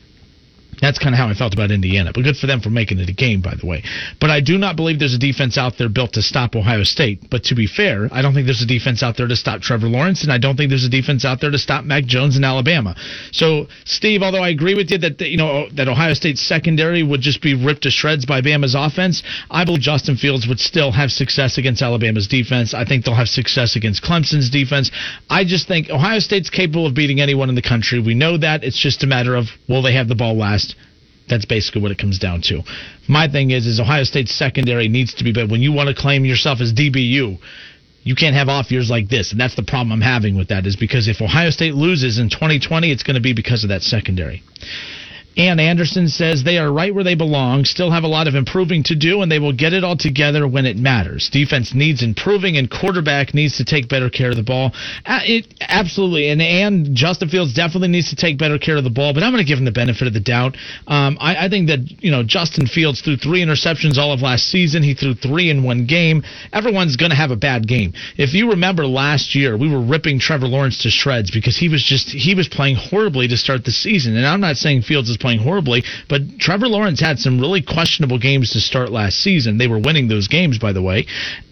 That's 0.82 1.00
kind 1.00 1.14
of 1.14 1.20
how 1.20 1.28
I 1.28 1.34
felt 1.34 1.54
about 1.54 1.72
Indiana. 1.72 2.12
But 2.14 2.24
good 2.24 2.38
for 2.38 2.48
them 2.48 2.62
for 2.62 2.70
making 2.70 3.00
it 3.00 3.10
a 3.10 3.14
game, 3.14 3.42
by 3.42 3.56
the 3.56 3.66
way. 3.66 3.84
But 4.20 4.30
I 4.30 4.42
do 4.42 4.58
not 4.58 4.76
believe 4.76 5.00
there's 5.00 5.14
a 5.14 5.20
defense 5.20 5.58
out 5.58 5.78
there 5.78 5.90
built 5.90 6.14
to 6.14 6.22
stop 6.22 6.56
Ohio 6.56 6.84
State. 6.84 7.30
But 7.30 7.44
to 7.46 7.56
be 7.56 7.68
fair, 7.68 8.10
I 8.12 8.22
don't 8.22 8.34
think 8.34 8.46
there's 8.46 8.62
a 8.62 8.68
defense 8.68 9.04
out 9.04 9.18
there 9.18 9.28
to 9.28 9.36
stop 9.36 9.62
Trevor 9.62 9.88
Lawrence, 9.88 10.24
and 10.24 10.32
I 10.32 10.38
don't 10.38 10.56
think 10.56 10.70
there's 10.70 10.86
a 10.86 10.90
defense 10.90 11.26
out 11.26 11.42
there 11.42 11.52
to 11.52 11.58
stop 11.58 11.86
Mac 11.86 12.06
Jones 12.06 12.38
in 12.38 12.44
Alabama. 12.44 12.96
So, 13.32 13.68
Steve, 13.86 14.22
although 14.22 14.44
I 14.44 14.50
agree 14.50 14.76
with 14.76 14.92
you 14.92 14.98
that 15.00 15.22
you 15.22 15.38
know 15.38 15.68
that 15.74 15.88
Ohio 15.88 16.14
State's 16.14 16.42
secondary 16.42 17.04
would 17.04 17.22
just 17.22 17.42
be 17.42 17.54
ripped 17.54 17.84
to 17.84 17.92
shreds 17.92 18.26
by 18.26 18.42
Bama's 18.42 18.76
offense, 18.76 19.24
I 19.50 19.66
believe 19.66 19.82
Justin 19.82 20.18
Fields 20.18 20.48
would 20.48 20.60
still 20.60 20.92
have 20.92 21.12
success 21.12 21.58
against 21.58 21.82
Alabama's 21.82 22.28
defense. 22.28 22.74
I 22.74 22.86
think 22.86 23.06
they'll 23.06 23.16
have 23.16 23.30
success 23.30 23.76
against 23.76 24.04
Clemson's 24.04 24.50
defense. 24.50 24.92
I 25.30 25.44
just 25.44 25.68
think 25.68 25.90
Ohio 25.90 26.20
State's 26.20 26.50
capable 26.50 26.86
of 26.86 26.94
beating 26.94 27.22
anyone 27.22 27.50
in 27.50 27.56
the 27.56 27.62
country. 27.62 28.00
We 28.00 28.14
know 28.14 28.38
that. 28.38 28.64
It's 28.64 28.80
just 28.80 29.04
a 29.04 29.08
matter 29.08 29.36
of 29.36 29.48
will 29.68 29.82
they 29.82 29.94
have 29.94 30.08
the 30.08 30.16
ball 30.16 30.38
last 30.38 30.75
that's 31.30 31.46
basically 31.46 31.82
what 31.82 31.92
it 31.92 31.98
comes 31.98 32.20
down 32.20 32.42
to. 32.44 32.62
My 33.08 33.28
thing 33.28 33.52
is, 33.52 33.66
is 33.66 33.80
Ohio 33.80 34.04
State's 34.04 34.34
secondary 34.34 34.88
needs 34.88 35.14
to 35.16 35.24
be 35.24 35.32
better. 35.32 35.48
When 35.48 35.62
you 35.62 35.72
want 35.72 35.90
to 35.90 35.96
claim 35.96 36.26
yourself 36.26 36.62
as 36.62 36.74
DBU, 36.74 37.40
you 38.04 38.16
can't 38.16 38.36
have 38.36 38.50
off 38.50 38.72
years 38.72 38.90
like 38.90 39.10
this, 39.10 39.32
and 39.32 39.42
that's 39.42 39.56
the 39.56 39.64
problem 39.64 39.92
I'm 39.92 40.02
having 40.02 40.38
with 40.38 40.50
that. 40.50 40.68
Is 40.68 40.76
because 40.76 41.08
if 41.08 41.22
Ohio 41.22 41.50
State 41.50 41.74
loses 41.74 42.20
in 42.20 42.30
2020, 42.30 42.92
it's 42.92 43.04
going 43.04 43.16
to 43.16 43.22
be 43.22 43.34
because 43.34 43.64
of 43.64 43.70
that 43.70 43.82
secondary. 43.82 44.44
Ann 45.38 45.60
Anderson 45.60 46.08
says 46.08 46.44
they 46.44 46.58
are 46.58 46.72
right 46.72 46.94
where 46.94 47.04
they 47.04 47.16
belong, 47.16 47.66
still 47.66 47.92
have 47.92 48.04
a 48.04 48.08
lot 48.08 48.28
of 48.28 48.36
improving 48.36 48.84
to 48.84 48.96
do, 48.96 49.22
and 49.22 49.32
they 49.32 49.40
will 49.40 49.54
get 49.54 49.74
it 49.74 49.84
all 49.84 49.98
together 49.98 50.48
when 50.48 50.66
it 50.66 50.78
matters. 50.78 51.30
Defense 51.32 51.74
needs 51.74 52.02
improving, 52.02 52.58
and 52.58 52.72
quarterback 52.72 53.34
needs 53.34 53.58
to 53.58 53.66
take 53.66 53.90
better 53.90 54.10
care 54.10 54.30
of 54.30 54.38
the 54.38 54.44
ball. 54.44 54.72
It, 55.06 55.54
absolutely, 55.62 56.30
and 56.30 56.42
and 56.42 56.96
Justin 56.96 57.30
Fields 57.30 57.54
definitely 57.54 57.90
needs 57.90 58.10
to 58.12 58.16
take 58.16 58.38
better 58.38 58.58
care 58.58 58.78
of 58.78 58.84
the 58.84 58.90
ball. 58.90 59.14
But 59.14 59.24
I'm 59.24 59.32
going 59.32 59.44
to 59.44 59.48
give 59.48 59.60
him 59.60 59.66
the 59.66 59.72
benefit 59.72 60.08
of 60.08 60.14
the 60.14 60.20
doubt. 60.20 60.56
Um, 60.88 61.18
I, 61.20 61.46
I 61.46 61.50
think 61.50 61.68
that 61.68 62.04
you 62.04 62.12
know 62.12 62.24
Justin 62.24 62.68
Fields 62.68 63.02
threw 63.02 63.18
three 63.18 63.44
interceptions 63.44 63.98
all 63.98 64.14
of 64.14 64.22
last 64.22 64.48
season. 64.48 64.84
He 64.84 64.94
threw 64.94 65.16
three 65.16 65.50
in 65.50 65.64
one 65.64 65.86
game. 65.86 66.24
Everyone's 66.54 66.96
going 66.96 67.10
to 67.12 67.16
have 67.16 67.32
a 67.32 67.36
bad 67.36 67.68
game. 67.68 67.94
If 68.18 68.34
you 68.34 68.52
remember 68.52 68.88
last 68.88 69.36
year, 69.36 69.58
we 69.58 69.70
were 69.70 69.82
ripping 69.82 70.20
Trevor 70.20 70.48
Lawrence 70.48 70.84
to 70.84 70.90
shreds 70.90 71.30
because 71.30 71.58
he 71.58 71.68
was 71.68 71.84
just 71.84 72.10
he 72.10 72.36
was 72.36 72.48
playing 72.48 72.78
horribly 72.78 73.28
to 73.28 73.36
start 73.36 73.66
the 73.66 73.72
season. 73.72 74.16
And 74.16 74.26
I'm 74.26 74.42
not 74.42 74.56
saying 74.56 74.84
Fields 74.84 75.10
is 75.10 75.18
playing 75.26 75.40
horribly, 75.40 75.84
but 76.08 76.22
Trevor 76.38 76.68
Lawrence 76.68 77.00
had 77.00 77.18
some 77.18 77.40
really 77.40 77.64
questionable 77.64 78.20
games 78.20 78.52
to 78.52 78.60
start 78.60 78.92
last 78.92 79.18
season. 79.18 79.58
They 79.58 79.68
were 79.68 79.80
winning 79.80 80.08
those 80.08 80.28
games, 80.28 80.60
by 80.60 80.72
the 80.72 80.84
way, 80.84 81.08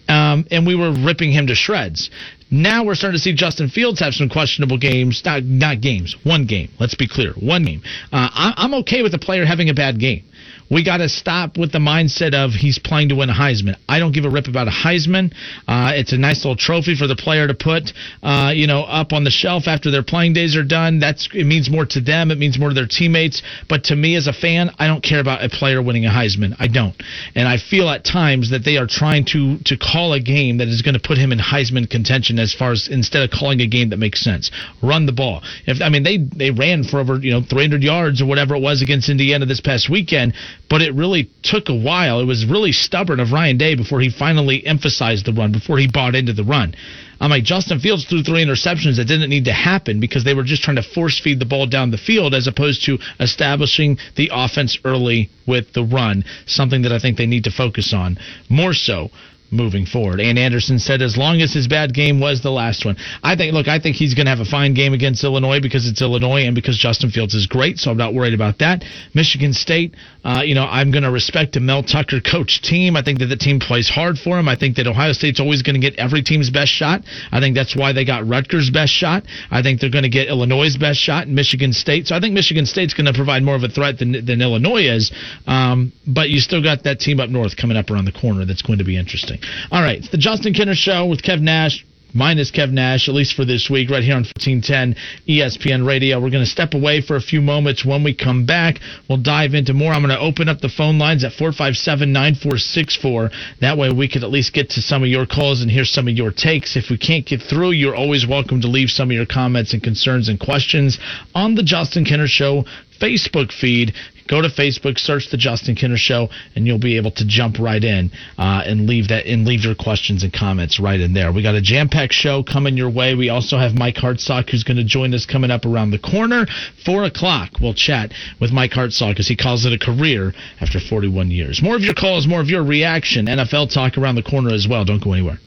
um, 0.08 0.46
and 0.52 0.64
we 0.64 0.76
were 0.76 0.92
ripping 0.92 1.32
him 1.32 1.48
to 1.48 1.56
shreds. 1.56 2.08
Now 2.52 2.84
we're 2.84 2.94
starting 2.94 3.18
to 3.18 3.22
see 3.22 3.34
Justin 3.34 3.68
Fields 3.68 3.98
have 3.98 4.14
some 4.14 4.28
questionable 4.28 4.78
games. 4.78 5.22
Not 5.24 5.42
not 5.42 5.80
games. 5.80 6.14
One 6.22 6.46
game. 6.46 6.68
Let's 6.78 6.94
be 6.94 7.08
clear. 7.08 7.32
One 7.32 7.64
game. 7.64 7.82
Uh, 8.12 8.28
I, 8.32 8.54
I'm 8.58 8.74
okay 8.74 9.02
with 9.02 9.12
a 9.14 9.18
player 9.18 9.44
having 9.44 9.70
a 9.70 9.74
bad 9.74 9.98
game. 9.98 10.22
We 10.70 10.84
got 10.84 10.98
to 10.98 11.08
stop 11.08 11.58
with 11.58 11.72
the 11.72 11.78
mindset 11.78 12.34
of 12.34 12.52
he's 12.52 12.78
playing 12.78 13.10
to 13.10 13.16
win 13.16 13.30
a 13.30 13.34
Heisman. 13.34 13.76
I 13.88 13.98
don't 13.98 14.12
give 14.12 14.24
a 14.24 14.30
rip 14.30 14.48
about 14.48 14.66
a 14.66 14.70
Heisman. 14.70 15.32
Uh, 15.68 15.92
it's 15.94 16.12
a 16.12 16.18
nice 16.18 16.44
little 16.44 16.56
trophy 16.56 16.96
for 16.96 17.06
the 17.06 17.16
player 17.16 17.46
to 17.46 17.54
put, 17.54 17.92
uh, 18.22 18.52
you 18.54 18.66
know, 18.66 18.82
up 18.82 19.12
on 19.12 19.24
the 19.24 19.30
shelf 19.30 19.66
after 19.66 19.90
their 19.90 20.02
playing 20.02 20.32
days 20.32 20.56
are 20.56 20.64
done. 20.64 20.98
That's 21.00 21.28
it 21.34 21.44
means 21.44 21.70
more 21.70 21.84
to 21.86 22.00
them. 22.00 22.30
It 22.30 22.38
means 22.38 22.58
more 22.58 22.70
to 22.70 22.74
their 22.74 22.86
teammates. 22.86 23.42
But 23.68 23.84
to 23.84 23.96
me 23.96 24.16
as 24.16 24.26
a 24.26 24.32
fan, 24.32 24.70
I 24.78 24.86
don't 24.86 25.02
care 25.02 25.20
about 25.20 25.44
a 25.44 25.48
player 25.48 25.82
winning 25.82 26.06
a 26.06 26.10
Heisman. 26.10 26.56
I 26.58 26.68
don't. 26.68 26.94
And 27.34 27.46
I 27.46 27.58
feel 27.58 27.88
at 27.90 28.04
times 28.04 28.50
that 28.50 28.64
they 28.64 28.76
are 28.76 28.86
trying 28.86 29.26
to 29.26 29.58
to 29.64 29.76
call 29.76 30.14
a 30.14 30.20
game 30.20 30.58
that 30.58 30.68
is 30.68 30.82
going 30.82 30.94
to 30.94 31.00
put 31.00 31.18
him 31.18 31.32
in 31.32 31.38
Heisman 31.38 31.88
contention 31.88 32.38
as 32.38 32.54
far 32.54 32.72
as 32.72 32.88
instead 32.88 33.22
of 33.22 33.30
calling 33.30 33.60
a 33.60 33.66
game 33.66 33.90
that 33.90 33.98
makes 33.98 34.22
sense. 34.22 34.50
Run 34.82 35.06
the 35.06 35.12
ball. 35.12 35.42
If 35.66 35.82
I 35.82 35.88
mean 35.90 36.02
they 36.02 36.18
they 36.18 36.50
ran 36.50 36.84
for 36.84 37.00
over 37.00 37.18
you 37.18 37.32
know 37.32 37.42
300 37.42 37.82
yards 37.82 38.22
or 38.22 38.26
whatever 38.26 38.54
it 38.54 38.62
was 38.62 38.82
against 38.82 39.08
Indiana 39.08 39.46
this 39.46 39.60
past 39.60 39.90
weekend 39.90 40.34
but 40.68 40.82
it 40.82 40.94
really 40.94 41.30
took 41.42 41.68
a 41.68 41.74
while. 41.74 42.20
It 42.20 42.24
was 42.24 42.46
really 42.46 42.72
stubborn 42.72 43.20
of 43.20 43.32
Ryan 43.32 43.58
Day 43.58 43.74
before 43.74 44.00
he 44.00 44.10
finally 44.10 44.66
emphasized 44.66 45.26
the 45.26 45.32
run, 45.32 45.52
before 45.52 45.78
he 45.78 45.86
bought 45.86 46.14
into 46.14 46.32
the 46.32 46.44
run. 46.44 46.74
I'm 47.20 47.30
like, 47.30 47.44
Justin 47.44 47.78
Fields 47.78 48.04
threw 48.04 48.22
three 48.22 48.44
interceptions 48.44 48.96
that 48.96 49.06
didn't 49.06 49.30
need 49.30 49.44
to 49.44 49.52
happen 49.52 50.00
because 50.00 50.24
they 50.24 50.34
were 50.34 50.42
just 50.42 50.62
trying 50.62 50.76
to 50.76 50.82
force 50.82 51.20
feed 51.20 51.38
the 51.38 51.46
ball 51.46 51.66
down 51.66 51.90
the 51.90 51.98
field 51.98 52.34
as 52.34 52.46
opposed 52.46 52.84
to 52.84 52.98
establishing 53.20 53.98
the 54.16 54.30
offense 54.32 54.78
early 54.84 55.30
with 55.46 55.72
the 55.72 55.84
run, 55.84 56.24
something 56.46 56.82
that 56.82 56.92
I 56.92 56.98
think 56.98 57.16
they 57.16 57.26
need 57.26 57.44
to 57.44 57.50
focus 57.50 57.92
on 57.94 58.18
more 58.48 58.74
so 58.74 59.10
moving 59.54 59.86
forward. 59.86 60.20
And 60.20 60.38
Anderson 60.38 60.78
said 60.78 61.00
as 61.00 61.16
long 61.16 61.40
as 61.40 61.52
his 61.52 61.68
bad 61.68 61.94
game 61.94 62.20
was 62.20 62.42
the 62.42 62.50
last 62.50 62.84
one. 62.84 62.96
I 63.22 63.36
think 63.36 63.54
look, 63.54 63.68
I 63.68 63.78
think 63.78 63.96
he's 63.96 64.14
going 64.14 64.26
to 64.26 64.30
have 64.30 64.40
a 64.40 64.44
fine 64.44 64.74
game 64.74 64.92
against 64.92 65.22
Illinois 65.24 65.60
because 65.60 65.86
it's 65.86 66.02
Illinois 66.02 66.42
and 66.42 66.54
because 66.54 66.76
Justin 66.76 67.10
Fields 67.10 67.34
is 67.34 67.46
great, 67.46 67.78
so 67.78 67.90
I'm 67.90 67.96
not 67.96 68.14
worried 68.14 68.34
about 68.34 68.58
that. 68.58 68.84
Michigan 69.14 69.52
State, 69.52 69.94
uh, 70.24 70.42
you 70.44 70.54
know, 70.54 70.64
I'm 70.64 70.90
going 70.90 71.04
to 71.04 71.10
respect 71.10 71.56
a 71.56 71.60
Mel 71.60 71.82
Tucker 71.82 72.20
coach 72.20 72.60
team. 72.62 72.96
I 72.96 73.02
think 73.02 73.20
that 73.20 73.26
the 73.26 73.36
team 73.36 73.60
plays 73.60 73.88
hard 73.88 74.18
for 74.18 74.38
him. 74.38 74.48
I 74.48 74.56
think 74.56 74.76
that 74.76 74.86
Ohio 74.86 75.12
State's 75.12 75.40
always 75.40 75.62
going 75.62 75.80
to 75.80 75.80
get 75.80 75.98
every 75.98 76.22
team's 76.22 76.50
best 76.50 76.72
shot. 76.72 77.02
I 77.30 77.40
think 77.40 77.54
that's 77.54 77.76
why 77.76 77.92
they 77.92 78.04
got 78.04 78.26
Rutgers' 78.26 78.70
best 78.70 78.92
shot. 78.92 79.24
I 79.50 79.62
think 79.62 79.80
they're 79.80 79.90
going 79.90 80.04
to 80.04 80.10
get 80.10 80.28
Illinois' 80.28 80.76
best 80.76 80.98
shot 80.98 81.26
and 81.26 81.34
Michigan 81.36 81.72
State. 81.72 82.08
So 82.08 82.16
I 82.16 82.20
think 82.20 82.34
Michigan 82.34 82.66
State's 82.66 82.94
going 82.94 83.06
to 83.06 83.12
provide 83.12 83.42
more 83.42 83.54
of 83.54 83.62
a 83.62 83.68
threat 83.68 83.98
than, 83.98 84.12
than 84.24 84.40
Illinois 84.42 84.88
is. 84.88 85.12
Um, 85.46 85.92
but 86.06 86.30
you 86.30 86.40
still 86.40 86.62
got 86.62 86.84
that 86.84 87.00
team 87.00 87.20
up 87.20 87.30
north 87.30 87.56
coming 87.56 87.76
up 87.76 87.90
around 87.90 88.06
the 88.06 88.12
corner 88.12 88.44
that's 88.44 88.62
going 88.62 88.78
to 88.78 88.84
be 88.84 88.96
interesting. 88.96 89.38
All 89.70 89.82
right, 89.82 89.98
it's 89.98 90.10
the 90.10 90.18
Justin 90.18 90.54
Kinner 90.54 90.74
Show 90.74 91.06
with 91.06 91.22
Kev 91.22 91.40
Nash. 91.40 91.84
minus 92.16 92.52
Kev 92.52 92.70
Nash, 92.70 93.08
at 93.08 93.14
least 93.14 93.34
for 93.34 93.44
this 93.44 93.68
week, 93.68 93.90
right 93.90 94.02
here 94.04 94.14
on 94.14 94.22
1410 94.22 94.94
ESPN 95.28 95.84
Radio. 95.84 96.20
We're 96.20 96.30
going 96.30 96.44
to 96.44 96.50
step 96.50 96.74
away 96.74 97.00
for 97.00 97.16
a 97.16 97.20
few 97.20 97.40
moments. 97.40 97.84
When 97.84 98.04
we 98.04 98.14
come 98.14 98.46
back, 98.46 98.78
we'll 99.08 99.18
dive 99.18 99.54
into 99.54 99.74
more. 99.74 99.92
I'm 99.92 100.02
going 100.02 100.14
to 100.14 100.20
open 100.20 100.48
up 100.48 100.60
the 100.60 100.68
phone 100.68 100.98
lines 100.98 101.24
at 101.24 101.32
457 101.32 102.12
9464. 102.12 103.30
That 103.60 103.76
way 103.76 103.90
we 103.90 104.08
could 104.08 104.22
at 104.22 104.30
least 104.30 104.52
get 104.52 104.70
to 104.70 104.80
some 104.80 105.02
of 105.02 105.08
your 105.08 105.26
calls 105.26 105.60
and 105.60 105.70
hear 105.70 105.84
some 105.84 106.06
of 106.06 106.14
your 106.14 106.30
takes. 106.30 106.76
If 106.76 106.88
we 106.88 106.98
can't 106.98 107.26
get 107.26 107.42
through, 107.42 107.72
you're 107.72 107.96
always 107.96 108.26
welcome 108.26 108.60
to 108.60 108.68
leave 108.68 108.90
some 108.90 109.10
of 109.10 109.16
your 109.16 109.26
comments 109.26 109.72
and 109.74 109.82
concerns 109.82 110.28
and 110.28 110.38
questions 110.38 111.00
on 111.34 111.56
the 111.56 111.64
Justin 111.64 112.04
Kinner 112.04 112.28
Show 112.28 112.64
Facebook 113.00 113.50
feed. 113.52 113.92
Go 114.28 114.40
to 114.40 114.48
Facebook, 114.48 114.98
search 114.98 115.30
the 115.30 115.36
Justin 115.36 115.74
Kinner 115.74 115.96
Show, 115.96 116.28
and 116.56 116.66
you'll 116.66 116.78
be 116.78 116.96
able 116.96 117.10
to 117.12 117.24
jump 117.26 117.58
right 117.58 117.82
in 117.82 118.10
uh, 118.38 118.62
and 118.64 118.86
leave 118.88 119.08
that 119.08 119.26
and 119.26 119.46
leave 119.46 119.64
your 119.64 119.74
questions 119.74 120.22
and 120.22 120.32
comments 120.32 120.80
right 120.80 121.00
in 121.00 121.12
there. 121.12 121.32
We 121.32 121.42
got 121.42 121.54
a 121.54 121.60
jam-packed 121.60 122.14
show 122.14 122.42
coming 122.42 122.76
your 122.76 122.90
way. 122.90 123.14
We 123.14 123.28
also 123.28 123.58
have 123.58 123.74
Mike 123.74 123.96
Hartsock 123.96 124.50
who's 124.50 124.64
going 124.64 124.78
to 124.78 124.84
join 124.84 125.12
us 125.14 125.26
coming 125.26 125.50
up 125.50 125.64
around 125.66 125.90
the 125.90 125.98
corner. 125.98 126.46
Four 126.84 127.04
o'clock, 127.04 127.60
we'll 127.60 127.74
chat 127.74 128.12
with 128.40 128.50
Mike 128.50 128.72
Hartsock 128.72 129.10
because 129.10 129.28
he 129.28 129.36
calls 129.36 129.66
it 129.66 129.72
a 129.72 129.78
career 129.78 130.32
after 130.60 130.80
41 130.80 131.30
years. 131.30 131.60
More 131.62 131.76
of 131.76 131.82
your 131.82 131.94
calls, 131.94 132.26
more 132.26 132.40
of 132.40 132.48
your 132.48 132.64
reaction. 132.64 133.26
NFL 133.26 133.72
talk 133.72 133.98
around 133.98 134.14
the 134.14 134.22
corner 134.22 134.52
as 134.52 134.66
well. 134.68 134.84
Don't 134.84 135.02
go 135.02 135.12
anywhere. 135.12 135.38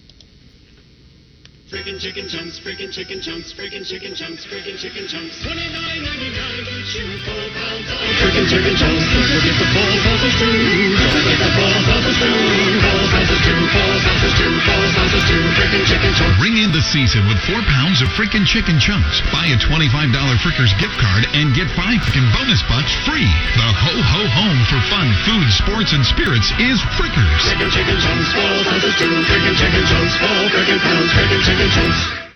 Freaking 1.68 2.00
chicken 2.00 2.30
chunks, 2.32 2.64
freaking 2.64 2.88
chicken 2.88 3.20
chunks, 3.20 3.52
freaking 3.52 3.84
chicken 3.84 4.16
chunks, 4.16 4.48
freaking 4.48 4.80
chicken 4.80 5.04
chunks. 5.04 5.36
Twenty 5.44 5.68
nine 5.68 6.00
ninety 6.00 6.32
nine 6.32 6.64
you 6.96 7.20
four 7.28 7.44
pounds 7.52 7.92
of 7.92 8.00
freaking 8.24 8.48
chicken 8.48 8.72
chunks. 8.80 9.04
Don't 9.12 9.28
forget 9.28 9.52
the 9.60 9.68
four 9.76 9.92
sauces 10.00 10.36
too. 10.40 10.48
Don't 10.48 11.12
forget 11.12 11.40
the 11.44 11.52
four 11.60 11.76
sauces 11.84 12.16
too. 12.24 12.32
Four 12.80 13.04
sauces 13.12 13.40
too. 13.44 13.60
Four 13.68 13.94
sauces 14.00 14.34
too. 14.40 14.54
Four 14.64 14.84
sauces 14.96 15.24
too. 15.28 15.44
Freaking 15.60 15.84
chicken 15.84 16.12
chunks. 16.16 16.40
Ring 16.40 16.56
in 16.64 16.72
the 16.72 16.80
season 16.80 17.28
with 17.28 17.36
four 17.44 17.60
pounds 17.68 18.00
of 18.00 18.08
freaking 18.16 18.48
chicken 18.48 18.80
chunks. 18.80 19.20
Buy 19.36 19.52
a 19.52 19.60
$25 19.60 19.92
Frickers 20.40 20.72
gift 20.80 20.96
card 21.04 21.28
and 21.36 21.52
get 21.52 21.68
five 21.76 22.00
freaking 22.00 22.32
bonus 22.32 22.64
bucks 22.72 22.96
free. 23.04 23.28
The 23.60 23.68
ho 23.76 23.92
ho 23.92 24.22
home 24.24 24.60
for 24.72 24.80
fun, 24.88 25.12
food, 25.28 25.52
sports, 25.52 25.92
and 25.92 26.08
spirits 26.08 26.48
is 26.64 26.80
Frickers. 26.96 27.44
Freaking 27.44 27.76
chicken 27.76 28.00
chunks. 28.00 28.32
Four 28.32 28.56
sauces 28.72 28.96
too. 28.96 29.12
Freaking 29.28 29.56
chicken 29.60 29.84
chunks. 29.84 30.16
Four 30.16 30.40
freaking 30.56 30.80
pounds. 30.80 31.12
Freaking 31.12 31.44
chicken 31.44 31.57
chunks. 31.66 32.28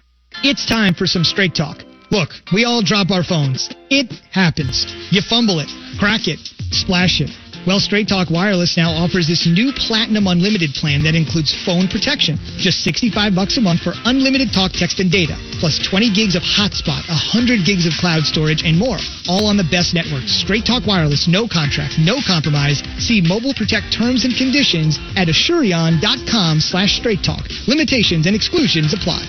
It's 0.43 0.65
time 0.65 0.93
for 0.93 1.05
some 1.05 1.23
straight 1.23 1.53
talk. 1.53 1.77
Look, 2.09 2.29
we 2.53 2.65
all 2.65 2.81
drop 2.81 3.11
our 3.11 3.23
phones. 3.23 3.69
It 3.89 4.11
happens. 4.31 4.85
You 5.11 5.21
fumble 5.21 5.59
it, 5.59 5.69
crack 5.99 6.27
it, 6.27 6.39
splash 6.71 7.21
it. 7.21 7.29
Well, 7.67 7.79
Straight 7.79 8.07
Talk 8.07 8.31
Wireless 8.31 8.75
now 8.75 8.89
offers 8.89 9.27
this 9.27 9.45
new 9.45 9.71
Platinum 9.71 10.25
Unlimited 10.25 10.73
plan 10.73 11.03
that 11.03 11.13
includes 11.13 11.53
phone 11.53 11.87
protection. 11.87 12.41
Just 12.57 12.81
65 12.81 13.35
bucks 13.35 13.57
a 13.57 13.61
month 13.61 13.81
for 13.81 13.93
unlimited 14.05 14.49
talk, 14.51 14.71
text, 14.73 14.99
and 14.99 15.11
data, 15.11 15.37
plus 15.61 15.77
20 15.77 16.09
gigs 16.09 16.33
of 16.33 16.41
hotspot, 16.41 17.05
100 17.05 17.61
gigs 17.63 17.85
of 17.85 17.93
cloud 18.01 18.25
storage, 18.25 18.65
and 18.65 18.73
more. 18.81 18.97
All 19.29 19.45
on 19.45 19.57
the 19.57 19.69
best 19.69 19.93
network. 19.93 20.25
Straight 20.25 20.65
Talk 20.65 20.89
Wireless, 20.89 21.27
no 21.29 21.47
contract, 21.47 22.01
no 22.01 22.17
compromise. 22.25 22.81
See 22.97 23.21
Mobile 23.21 23.53
Protect 23.53 23.93
terms 23.93 24.25
and 24.25 24.33
conditions 24.33 24.97
at 25.13 25.29
asurion.com 25.29 26.61
slash 26.61 26.97
straight 26.97 27.21
talk. 27.21 27.45
Limitations 27.67 28.25
and 28.25 28.35
exclusions 28.35 28.91
apply. 28.97 29.21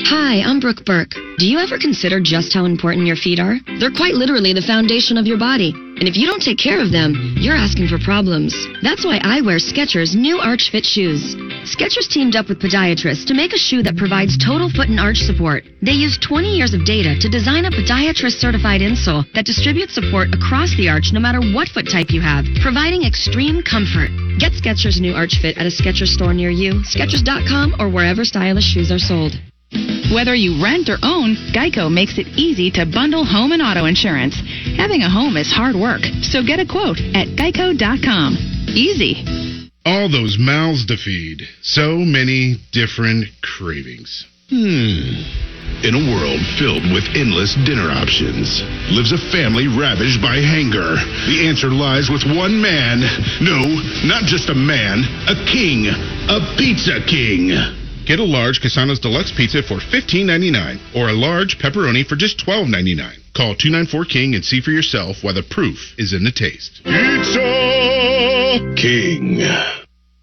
Hi, 0.00 0.42
I'm 0.42 0.58
Brooke 0.58 0.84
Burke. 0.84 1.14
Do 1.38 1.46
you 1.46 1.58
ever 1.58 1.78
consider 1.78 2.18
just 2.18 2.52
how 2.52 2.66
important 2.66 3.06
your 3.06 3.14
feet 3.14 3.38
are? 3.38 3.58
They're 3.78 3.94
quite 3.94 4.14
literally 4.14 4.52
the 4.52 4.60
foundation 4.66 5.16
of 5.16 5.26
your 5.26 5.38
body. 5.38 5.70
And 5.70 6.10
if 6.10 6.16
you 6.18 6.26
don't 6.26 6.42
take 6.42 6.58
care 6.58 6.82
of 6.82 6.90
them, 6.90 7.34
you're 7.38 7.54
asking 7.54 7.86
for 7.86 7.98
problems. 8.02 8.50
That's 8.82 9.06
why 9.06 9.22
I 9.22 9.40
wear 9.40 9.62
Skechers 9.62 10.18
new 10.18 10.38
Arch 10.42 10.70
Fit 10.74 10.84
shoes. 10.84 11.38
Skechers 11.62 12.10
teamed 12.10 12.34
up 12.34 12.48
with 12.48 12.58
podiatrists 12.58 13.24
to 13.26 13.34
make 13.34 13.54
a 13.54 13.58
shoe 13.58 13.82
that 13.86 13.96
provides 13.96 14.36
total 14.36 14.68
foot 14.68 14.90
and 14.90 14.98
arch 14.98 15.22
support. 15.22 15.62
They 15.80 15.94
used 15.94 16.22
20 16.26 16.50
years 16.50 16.74
of 16.74 16.84
data 16.84 17.14
to 17.14 17.28
design 17.30 17.64
a 17.64 17.70
podiatrist 17.70 18.42
certified 18.42 18.82
insole 18.82 19.22
that 19.34 19.46
distributes 19.46 19.94
support 19.94 20.34
across 20.34 20.74
the 20.74 20.90
arch 20.90 21.14
no 21.14 21.20
matter 21.20 21.38
what 21.54 21.68
foot 21.70 21.86
type 21.86 22.10
you 22.10 22.20
have, 22.20 22.44
providing 22.60 23.06
extreme 23.06 23.62
comfort. 23.62 24.10
Get 24.42 24.58
Skechers 24.58 24.98
new 25.00 25.14
Arch 25.14 25.38
Fit 25.40 25.56
at 25.56 25.66
a 25.66 25.70
Skechers 25.70 26.10
store 26.10 26.34
near 26.34 26.50
you, 26.50 26.82
Skechers.com, 26.82 27.78
or 27.78 27.88
wherever 27.88 28.24
stylish 28.24 28.66
shoes 28.66 28.90
are 28.90 28.98
sold. 28.98 29.38
Whether 30.12 30.34
you 30.34 30.62
rent 30.62 30.88
or 30.88 30.98
own, 31.02 31.34
Geico 31.52 31.90
makes 31.92 32.18
it 32.18 32.28
easy 32.36 32.70
to 32.72 32.86
bundle 32.86 33.24
home 33.24 33.52
and 33.52 33.62
auto 33.62 33.86
insurance. 33.86 34.36
Having 34.76 35.02
a 35.02 35.10
home 35.10 35.36
is 35.36 35.50
hard 35.50 35.74
work, 35.74 36.02
so 36.22 36.42
get 36.42 36.60
a 36.60 36.66
quote 36.66 37.00
at 37.14 37.28
geico.com. 37.34 38.36
Easy. 38.68 39.24
All 39.84 40.08
those 40.08 40.38
mouths 40.38 40.86
to 40.86 40.96
feed. 40.96 41.42
So 41.62 41.98
many 41.98 42.56
different 42.72 43.26
cravings. 43.42 44.26
Hmm. 44.48 45.18
In 45.82 45.94
a 45.94 46.06
world 46.14 46.40
filled 46.58 46.84
with 46.92 47.04
endless 47.16 47.54
dinner 47.66 47.90
options, 47.90 48.62
lives 48.94 49.12
a 49.12 49.18
family 49.18 49.68
ravaged 49.68 50.22
by 50.22 50.40
hunger. 50.40 50.96
The 51.26 51.48
answer 51.48 51.68
lies 51.68 52.08
with 52.08 52.24
one 52.24 52.60
man. 52.60 53.00
No, 53.40 53.60
not 54.06 54.24
just 54.24 54.48
a 54.48 54.54
man, 54.54 55.04
a 55.28 55.36
king, 55.44 55.88
a 55.88 56.40
pizza 56.56 57.04
king. 57.04 57.83
Get 58.06 58.20
a 58.20 58.24
large 58.24 58.60
Cassano's 58.60 58.98
Deluxe 58.98 59.32
Pizza 59.32 59.62
for 59.62 59.76
$15.99 59.76 60.94
or 60.94 61.08
a 61.08 61.12
large 61.14 61.58
pepperoni 61.58 62.06
for 62.06 62.16
just 62.16 62.38
$12.99. 62.38 63.32
Call 63.34 63.54
294 63.54 64.04
King 64.04 64.34
and 64.34 64.44
see 64.44 64.60
for 64.60 64.72
yourself 64.72 65.24
why 65.24 65.32
the 65.32 65.42
proof 65.42 65.94
is 65.96 66.12
in 66.12 66.22
the 66.22 66.30
taste. 66.30 66.82
Pizza 66.84 68.74
King. 68.76 69.40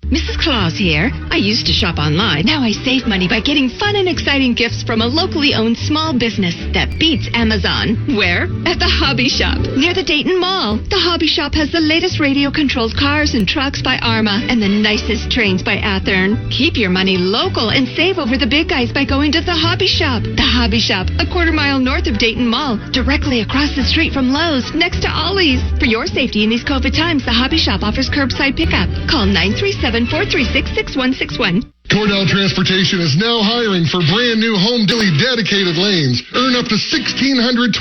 Mrs. 0.10 0.38
Claus 0.44 0.76
here. 0.76 1.10
I 1.32 1.38
used 1.38 1.66
to 1.68 1.72
shop 1.72 1.98
online. 1.98 2.44
Now 2.46 2.62
I 2.62 2.72
save 2.72 3.08
money 3.08 3.30
by 3.30 3.40
getting 3.40 3.70
fun 3.70 3.96
and 3.96 4.10
exciting 4.10 4.54
gifts 4.54 4.84
from 4.84 5.00
a 5.00 5.08
locally 5.08 5.54
owned 5.54 5.78
small 5.78 6.12
business 6.12 6.56
that 6.74 7.00
beats 7.00 7.30
Amazon. 7.34 8.18
Where? 8.18 8.44
At 8.68 8.80
the 8.84 8.92
Hobby 8.92 9.30
Shop, 9.30 9.60
near 9.78 9.94
the 9.94 10.04
Dayton 10.04 10.40
Mall. 10.40 10.78
The 10.90 11.00
Hobby 11.00 11.28
Shop 11.28 11.54
has 11.54 11.72
the 11.72 11.80
latest 11.80 12.20
radio 12.20 12.52
controlled 12.52 12.98
cars 12.98 13.36
and 13.36 13.48
trucks 13.48 13.82
by 13.82 13.98
Arrma 14.04 14.52
and 14.52 14.62
the 14.62 14.68
nicest 14.68 15.32
trains 15.32 15.64
by 15.64 15.78
Athearn. 15.78 16.36
Keep 16.52 16.76
your 16.76 16.90
money 16.90 17.16
local 17.16 17.70
and 17.70 17.88
save 17.96 18.18
over 18.18 18.36
the 18.38 18.50
big 18.50 18.68
guys 18.68 18.92
by 18.92 19.06
going 19.06 19.32
to 19.32 19.40
the 19.40 19.56
Hobby 19.56 19.88
Shop. 19.88 20.24
The 20.24 20.44
Hobby 20.44 20.80
Shop, 20.80 21.08
a 21.20 21.30
quarter 21.30 21.54
mile 21.54 21.80
north 21.80 22.08
of 22.08 22.20
Dayton 22.20 22.48
Mall, 22.48 22.76
directly 22.92 23.40
across 23.40 23.76
the 23.80 23.88
street 23.88 24.12
from 24.12 24.34
Lowe's, 24.34 24.74
next 24.76 25.04
to 25.04 25.10
Ollie's. 25.10 25.64
For 25.80 25.86
your 25.86 26.06
safety 26.06 26.44
in 26.44 26.50
these 26.50 26.66
COVID 26.66 26.92
times, 26.92 27.24
the 27.24 27.32
Hobby 27.32 27.58
Shop 27.58 27.80
offers 27.80 28.10
curbside 28.10 28.58
pickup. 28.58 28.92
Call 29.08 29.24
937 29.24 29.91
436 29.92 30.72
6161. 30.72 31.68
Cordell 31.92 32.24
Transportation 32.24 33.04
is 33.04 33.20
now 33.20 33.44
hiring 33.44 33.84
for 33.84 34.00
brand 34.08 34.40
new 34.40 34.56
home 34.56 34.88
deli 34.88 35.12
dedicated 35.20 35.76
lanes. 35.76 36.24
Earn 36.32 36.56
up 36.56 36.72
to 36.72 36.80
$1,620 36.80 37.76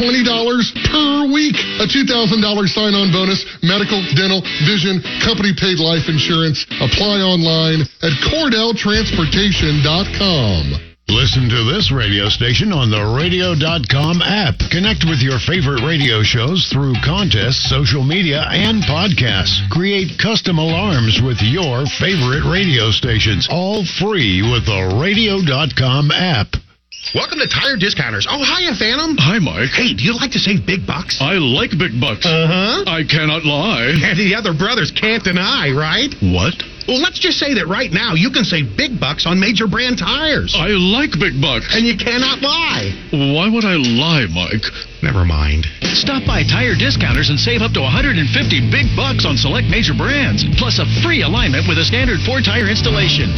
per 0.90 1.30
week. 1.30 1.54
A 1.78 1.86
$2,000 1.86 2.10
sign 2.66 2.98
on 2.98 3.14
bonus, 3.14 3.46
medical, 3.62 4.02
dental, 4.18 4.42
vision, 4.66 4.98
company 5.22 5.54
paid 5.54 5.78
life 5.78 6.10
insurance. 6.10 6.66
Apply 6.82 7.22
online 7.22 7.86
at 8.02 8.10
CordellTransportation.com. 8.26 10.89
Listen 11.10 11.48
to 11.48 11.64
this 11.64 11.90
radio 11.90 12.28
station 12.28 12.72
on 12.72 12.88
the 12.88 13.02
radio.com 13.02 14.22
app. 14.22 14.54
Connect 14.70 15.02
with 15.04 15.18
your 15.18 15.40
favorite 15.42 15.82
radio 15.82 16.22
shows 16.22 16.70
through 16.70 16.94
contests, 17.04 17.68
social 17.68 18.04
media, 18.04 18.46
and 18.46 18.80
podcasts. 18.84 19.58
Create 19.70 20.22
custom 20.22 20.58
alarms 20.58 21.20
with 21.20 21.42
your 21.42 21.84
favorite 21.98 22.46
radio 22.46 22.92
stations, 22.94 23.48
all 23.50 23.84
free 23.84 24.40
with 24.40 24.66
the 24.66 24.98
radio.com 25.02 26.12
app. 26.12 26.54
Welcome 27.14 27.40
to 27.40 27.48
Tire 27.48 27.80
Discounters. 27.80 28.28
Oh, 28.28 28.38
hiya, 28.44 28.76
Phantom. 28.76 29.16
Hi, 29.18 29.40
Mike. 29.40 29.72
Hey, 29.72 29.96
do 29.96 30.04
you 30.04 30.12
like 30.14 30.36
to 30.36 30.38
save 30.38 30.68
big 30.68 30.84
bucks? 30.86 31.16
I 31.18 31.40
like 31.40 31.72
big 31.72 31.96
bucks. 31.96 32.28
Uh 32.28 32.44
huh. 32.46 32.84
I 32.86 33.08
cannot 33.08 33.42
lie. 33.48 33.96
And 34.04 34.14
the 34.20 34.36
other 34.36 34.52
brothers 34.52 34.92
can't 34.92 35.24
deny, 35.24 35.72
right? 35.72 36.12
What? 36.20 36.60
Well, 36.86 37.00
let's 37.00 37.18
just 37.18 37.40
say 37.40 37.56
that 37.56 37.66
right 37.72 37.90
now 37.90 38.14
you 38.14 38.28
can 38.30 38.44
save 38.44 38.76
big 38.76 39.00
bucks 39.00 39.24
on 39.24 39.40
major 39.40 39.66
brand 39.66 39.96
tires. 39.96 40.52
I 40.52 40.76
like 40.76 41.16
big 41.16 41.40
bucks. 41.40 41.72
And 41.72 41.88
you 41.88 41.96
cannot 41.96 42.44
lie. 42.44 42.92
Why 43.10 43.48
would 43.48 43.64
I 43.64 43.80
lie, 43.80 44.28
Mike? 44.28 44.68
Never 45.02 45.24
mind. 45.24 45.66
Stop 45.96 46.28
by 46.28 46.44
Tire 46.44 46.76
Discounters 46.76 47.32
and 47.32 47.40
save 47.40 47.64
up 47.64 47.72
to 47.74 47.82
150 47.82 48.22
big 48.70 48.92
bucks 48.94 49.24
on 49.24 49.40
select 49.40 49.72
major 49.72 49.96
brands, 49.96 50.44
plus 50.60 50.78
a 50.78 50.86
free 51.00 51.24
alignment 51.24 51.64
with 51.64 51.80
a 51.80 51.84
standard 51.88 52.20
four 52.28 52.44
tire 52.44 52.68
installation. 52.68 53.32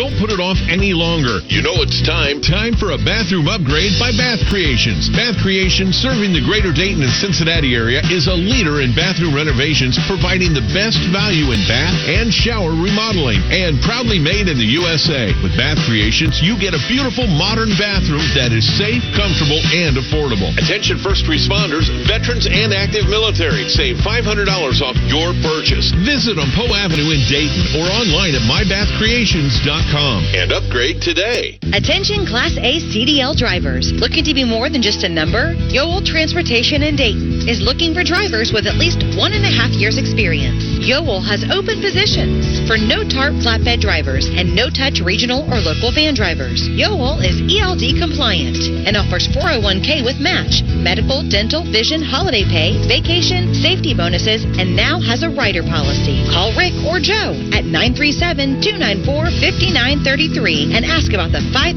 Don't 0.00 0.16
put 0.16 0.32
it 0.32 0.40
off 0.40 0.56
any 0.64 0.96
longer. 0.96 1.44
You 1.52 1.60
know 1.60 1.84
it's 1.84 2.00
time. 2.00 2.40
Time 2.40 2.72
for 2.72 2.96
a 2.96 3.00
bathroom 3.04 3.52
upgrade 3.52 4.00
by 4.00 4.08
Bath 4.16 4.40
Creations. 4.48 5.12
Bath 5.12 5.36
Creations, 5.44 5.92
serving 5.92 6.32
the 6.32 6.40
greater 6.40 6.72
Dayton 6.72 7.04
and 7.04 7.12
Cincinnati 7.12 7.76
area, 7.76 8.00
is 8.08 8.24
a 8.24 8.32
leader 8.32 8.80
in 8.80 8.96
bathroom 8.96 9.36
renovations, 9.36 10.00
providing 10.08 10.56
the 10.56 10.64
best 10.72 10.96
value 11.12 11.52
in 11.52 11.60
bath 11.68 11.92
and 12.08 12.32
shower 12.32 12.72
remodeling, 12.72 13.44
and 13.52 13.76
proudly 13.84 14.16
made 14.16 14.48
in 14.48 14.56
the 14.56 14.72
USA. 14.80 15.36
With 15.44 15.52
Bath 15.60 15.76
Creations, 15.84 16.40
you 16.40 16.56
get 16.56 16.72
a 16.72 16.80
beautiful 16.88 17.28
modern 17.36 17.68
bathroom 17.76 18.24
that 18.32 18.56
is 18.56 18.64
safe, 18.80 19.04
comfortable, 19.12 19.60
and 19.68 20.00
affordable. 20.00 20.48
Attention 20.56 20.96
first 20.96 21.28
responders, 21.28 21.92
veterans, 22.08 22.48
and 22.48 22.72
active 22.72 23.04
military. 23.04 23.68
Save 23.68 24.00
$500 24.00 24.48
off 24.80 24.96
your 25.12 25.36
purchase. 25.44 25.92
Visit 26.08 26.40
on 26.40 26.48
Poe 26.56 26.72
Avenue 26.72 27.12
in 27.12 27.20
Dayton 27.28 27.76
or 27.76 27.84
online 27.92 28.32
at 28.32 28.48
mybathcreations.com 28.48 29.89
and 29.98 30.52
upgrade 30.52 31.02
today. 31.02 31.58
Attention 31.74 32.24
Class 32.24 32.54
A 32.58 32.78
CDL 32.78 33.34
drivers. 33.34 33.90
Looking 33.92 34.22
to 34.24 34.34
be 34.34 34.44
more 34.44 34.70
than 34.70 34.82
just 34.82 35.02
a 35.02 35.08
number? 35.08 35.54
Yowell 35.74 36.04
Transportation 36.06 36.82
in 36.82 36.94
Dayton 36.94 37.48
is 37.48 37.60
looking 37.60 37.92
for 37.92 38.04
drivers 38.04 38.52
with 38.54 38.66
at 38.66 38.76
least 38.76 39.02
one 39.18 39.32
and 39.32 39.42
a 39.44 39.50
half 39.50 39.70
years 39.70 39.98
experience. 39.98 40.69
Yowell 40.80 41.20
has 41.20 41.44
open 41.52 41.84
positions 41.84 42.64
for 42.64 42.80
no 42.80 43.04
tarp 43.04 43.36
flatbed 43.44 43.84
drivers 43.84 44.24
and 44.32 44.56
no 44.56 44.72
touch 44.72 45.04
regional 45.04 45.44
or 45.52 45.60
local 45.60 45.92
van 45.92 46.16
drivers. 46.16 46.64
Yowell 46.72 47.20
is 47.20 47.36
ELD 47.52 48.00
compliant 48.00 48.56
and 48.88 48.96
offers 48.96 49.28
401k 49.28 50.00
with 50.00 50.16
match, 50.24 50.64
medical, 50.80 51.20
dental, 51.20 51.68
vision, 51.68 52.00
holiday 52.00 52.48
pay, 52.48 52.80
vacation, 52.88 53.52
safety 53.52 53.92
bonuses, 53.92 54.42
and 54.56 54.74
now 54.74 54.96
has 54.98 55.22
a 55.22 55.28
rider 55.28 55.62
policy. 55.62 56.24
Call 56.32 56.56
Rick 56.56 56.72
or 56.88 56.96
Joe 56.96 57.36
at 57.52 57.68
937 57.68 58.64
294 58.64 59.36
5933 59.36 60.72
and 60.72 60.88
ask 60.88 61.12
about 61.12 61.28
the 61.28 61.44
$5,000 61.52 61.76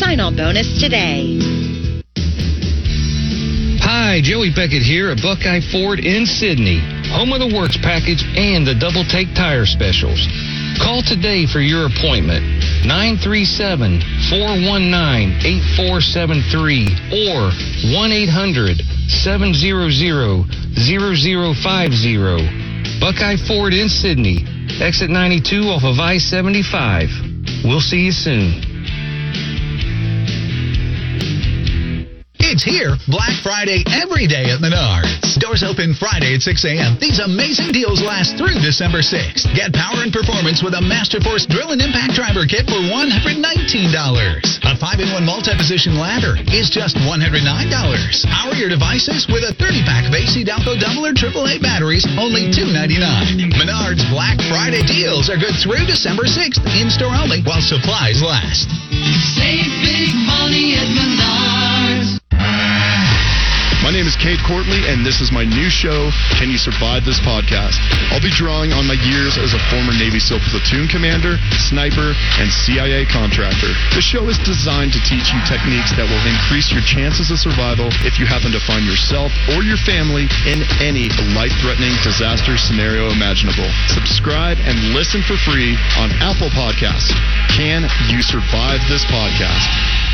sign 0.00 0.18
on 0.20 0.34
bonus 0.34 0.80
today. 0.80 1.63
Hi, 3.94 4.18
Joey 4.20 4.50
Beckett 4.50 4.82
here 4.82 5.14
at 5.14 5.22
Buckeye 5.22 5.62
Ford 5.70 6.02
in 6.02 6.26
Sidney, 6.26 6.82
home 7.14 7.30
of 7.30 7.38
the 7.38 7.54
Works 7.54 7.78
package 7.78 8.26
and 8.34 8.66
the 8.66 8.74
double 8.74 9.06
take 9.06 9.30
tire 9.38 9.70
specials. 9.70 10.18
Call 10.82 11.06
today 11.06 11.46
for 11.46 11.62
your 11.62 11.86
appointment. 11.86 12.42
937 12.82 14.02
419 14.34 15.38
8473 15.78 17.22
or 17.22 17.54
1 17.94 18.10
800 18.10 18.82
700 19.14 19.54
0050. 19.54 20.50
Buckeye 22.98 23.38
Ford 23.46 23.70
in 23.70 23.86
Sidney, 23.86 24.42
exit 24.82 25.06
92 25.06 25.70
off 25.70 25.86
of 25.86 26.02
I 26.02 26.18
75. 26.18 27.62
We'll 27.62 27.78
see 27.78 28.10
you 28.10 28.12
soon. 28.12 28.73
Here, 32.62 32.94
Black 33.10 33.34
Friday 33.42 33.82
every 33.90 34.30
day 34.30 34.52
at 34.52 34.62
Menards. 34.62 35.34
Doors 35.42 35.66
open 35.66 35.90
Friday 35.98 36.38
at 36.38 36.42
6 36.46 36.54
a.m. 36.62 36.94
These 37.02 37.18
amazing 37.18 37.74
deals 37.74 37.98
last 37.98 38.38
through 38.38 38.54
December 38.62 39.02
6th. 39.02 39.50
Get 39.58 39.74
power 39.74 40.06
and 40.06 40.14
performance 40.14 40.62
with 40.62 40.78
a 40.78 40.84
Masterforce 40.84 41.50
Drill 41.50 41.74
and 41.74 41.82
Impact 41.82 42.14
Driver 42.14 42.46
Kit 42.46 42.70
for 42.70 42.78
$119. 42.78 43.42
A 43.42 44.72
5-in-1 44.78 45.26
multi-position 45.26 45.98
ladder 45.98 46.38
is 46.54 46.70
just 46.70 46.94
$109. 47.02 47.42
Power 47.42 48.54
your 48.54 48.70
devices 48.70 49.26
with 49.26 49.42
a 49.42 49.56
30-pack 49.58 50.06
of 50.06 50.14
ACDelco 50.14 50.78
double 50.78 51.10
or 51.10 51.14
AAA 51.16 51.58
batteries, 51.58 52.06
only 52.20 52.54
299. 52.54 53.50
Menards 53.58 54.06
Black 54.14 54.38
Friday 54.46 54.86
deals 54.86 55.26
are 55.26 55.40
good 55.40 55.58
through 55.58 55.88
December 55.90 56.30
6th. 56.30 56.62
In-store 56.78 57.18
only 57.18 57.42
while 57.42 57.64
supplies 57.64 58.22
last. 58.22 58.70
Save 59.34 59.66
big 59.82 60.14
money 60.28 60.78
at 60.78 60.86
Menards. 60.92 62.23
My 63.84 63.92
name 63.92 64.08
is 64.08 64.16
Kate 64.16 64.40
Courtney, 64.48 64.80
and 64.88 65.04
this 65.04 65.20
is 65.20 65.28
my 65.28 65.44
new 65.44 65.68
show, 65.68 66.08
Can 66.40 66.48
You 66.48 66.56
Survive 66.56 67.04
This 67.04 67.20
Podcast? 67.20 67.76
I'll 68.08 68.24
be 68.24 68.32
drawing 68.32 68.72
on 68.72 68.88
my 68.88 68.96
years 68.96 69.36
as 69.36 69.52
a 69.52 69.60
former 69.68 69.92
Navy 69.92 70.16
SEAL 70.16 70.40
platoon 70.48 70.88
commander, 70.88 71.36
sniper, 71.60 72.16
and 72.40 72.48
CIA 72.48 73.04
contractor. 73.04 73.76
The 73.92 74.00
show 74.00 74.24
is 74.32 74.40
designed 74.40 74.96
to 74.96 75.04
teach 75.04 75.36
you 75.36 75.40
techniques 75.44 75.92
that 76.00 76.08
will 76.08 76.24
increase 76.24 76.72
your 76.72 76.80
chances 76.80 77.28
of 77.28 77.36
survival 77.36 77.92
if 78.08 78.16
you 78.16 78.24
happen 78.24 78.56
to 78.56 78.62
find 78.64 78.88
yourself 78.88 79.28
or 79.52 79.60
your 79.60 79.76
family 79.84 80.32
in 80.48 80.64
any 80.80 81.12
life 81.36 81.52
threatening 81.60 81.92
disaster 82.00 82.56
scenario 82.56 83.12
imaginable. 83.12 83.68
Subscribe 83.92 84.56
and 84.64 84.96
listen 84.96 85.20
for 85.20 85.36
free 85.36 85.76
on 86.00 86.08
Apple 86.24 86.48
Podcasts. 86.56 87.12
Can 87.52 87.84
You 88.08 88.24
Survive 88.24 88.80
This 88.88 89.04
Podcast? 89.12 90.13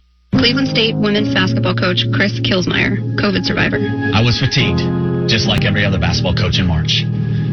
Cleveland 0.31 0.67
State 0.67 0.95
women's 0.95 1.33
basketball 1.33 1.75
coach 1.75 2.07
Chris 2.15 2.39
Kielsmeier, 2.39 2.97
COVID 3.19 3.43
survivor. 3.43 3.77
I 3.77 4.23
was 4.23 4.39
fatigued, 4.39 4.79
just 5.27 5.45
like 5.45 5.65
every 5.65 5.85
other 5.85 5.99
basketball 5.99 6.33
coach 6.33 6.57
in 6.57 6.65
March, 6.65 7.03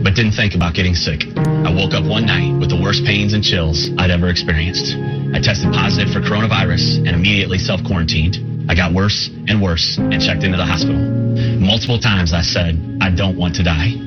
but 0.03 0.14
didn't 0.14 0.33
think 0.39 0.55
about 0.55 0.74
getting 0.74 0.95
sick. 0.95 1.26
I 1.37 1.74
woke 1.74 1.93
up 1.93 2.07
one 2.07 2.24
night 2.24 2.55
with 2.59 2.70
the 2.70 2.81
worst 2.81 3.05
pains 3.05 3.35
and 3.35 3.43
chills 3.43 3.91
I'd 3.99 4.11
ever 4.11 4.31
experienced. 4.31 4.95
I 5.35 5.43
tested 5.43 5.74
positive 5.74 6.14
for 6.14 6.22
coronavirus 6.22 7.03
and 7.03 7.12
immediately 7.18 7.59
self 7.59 7.83
quarantined. 7.83 8.70
I 8.70 8.74
got 8.74 8.95
worse 8.95 9.29
and 9.49 9.61
worse 9.61 9.99
and 9.99 10.16
checked 10.22 10.45
into 10.45 10.57
the 10.57 10.66
hospital. 10.66 11.03
Multiple 11.59 11.99
times 11.99 12.33
I 12.33 12.43
said, 12.43 12.79
I 13.03 13.11
don't 13.11 13.37
want 13.37 13.57
to 13.57 13.64
die. 13.66 13.99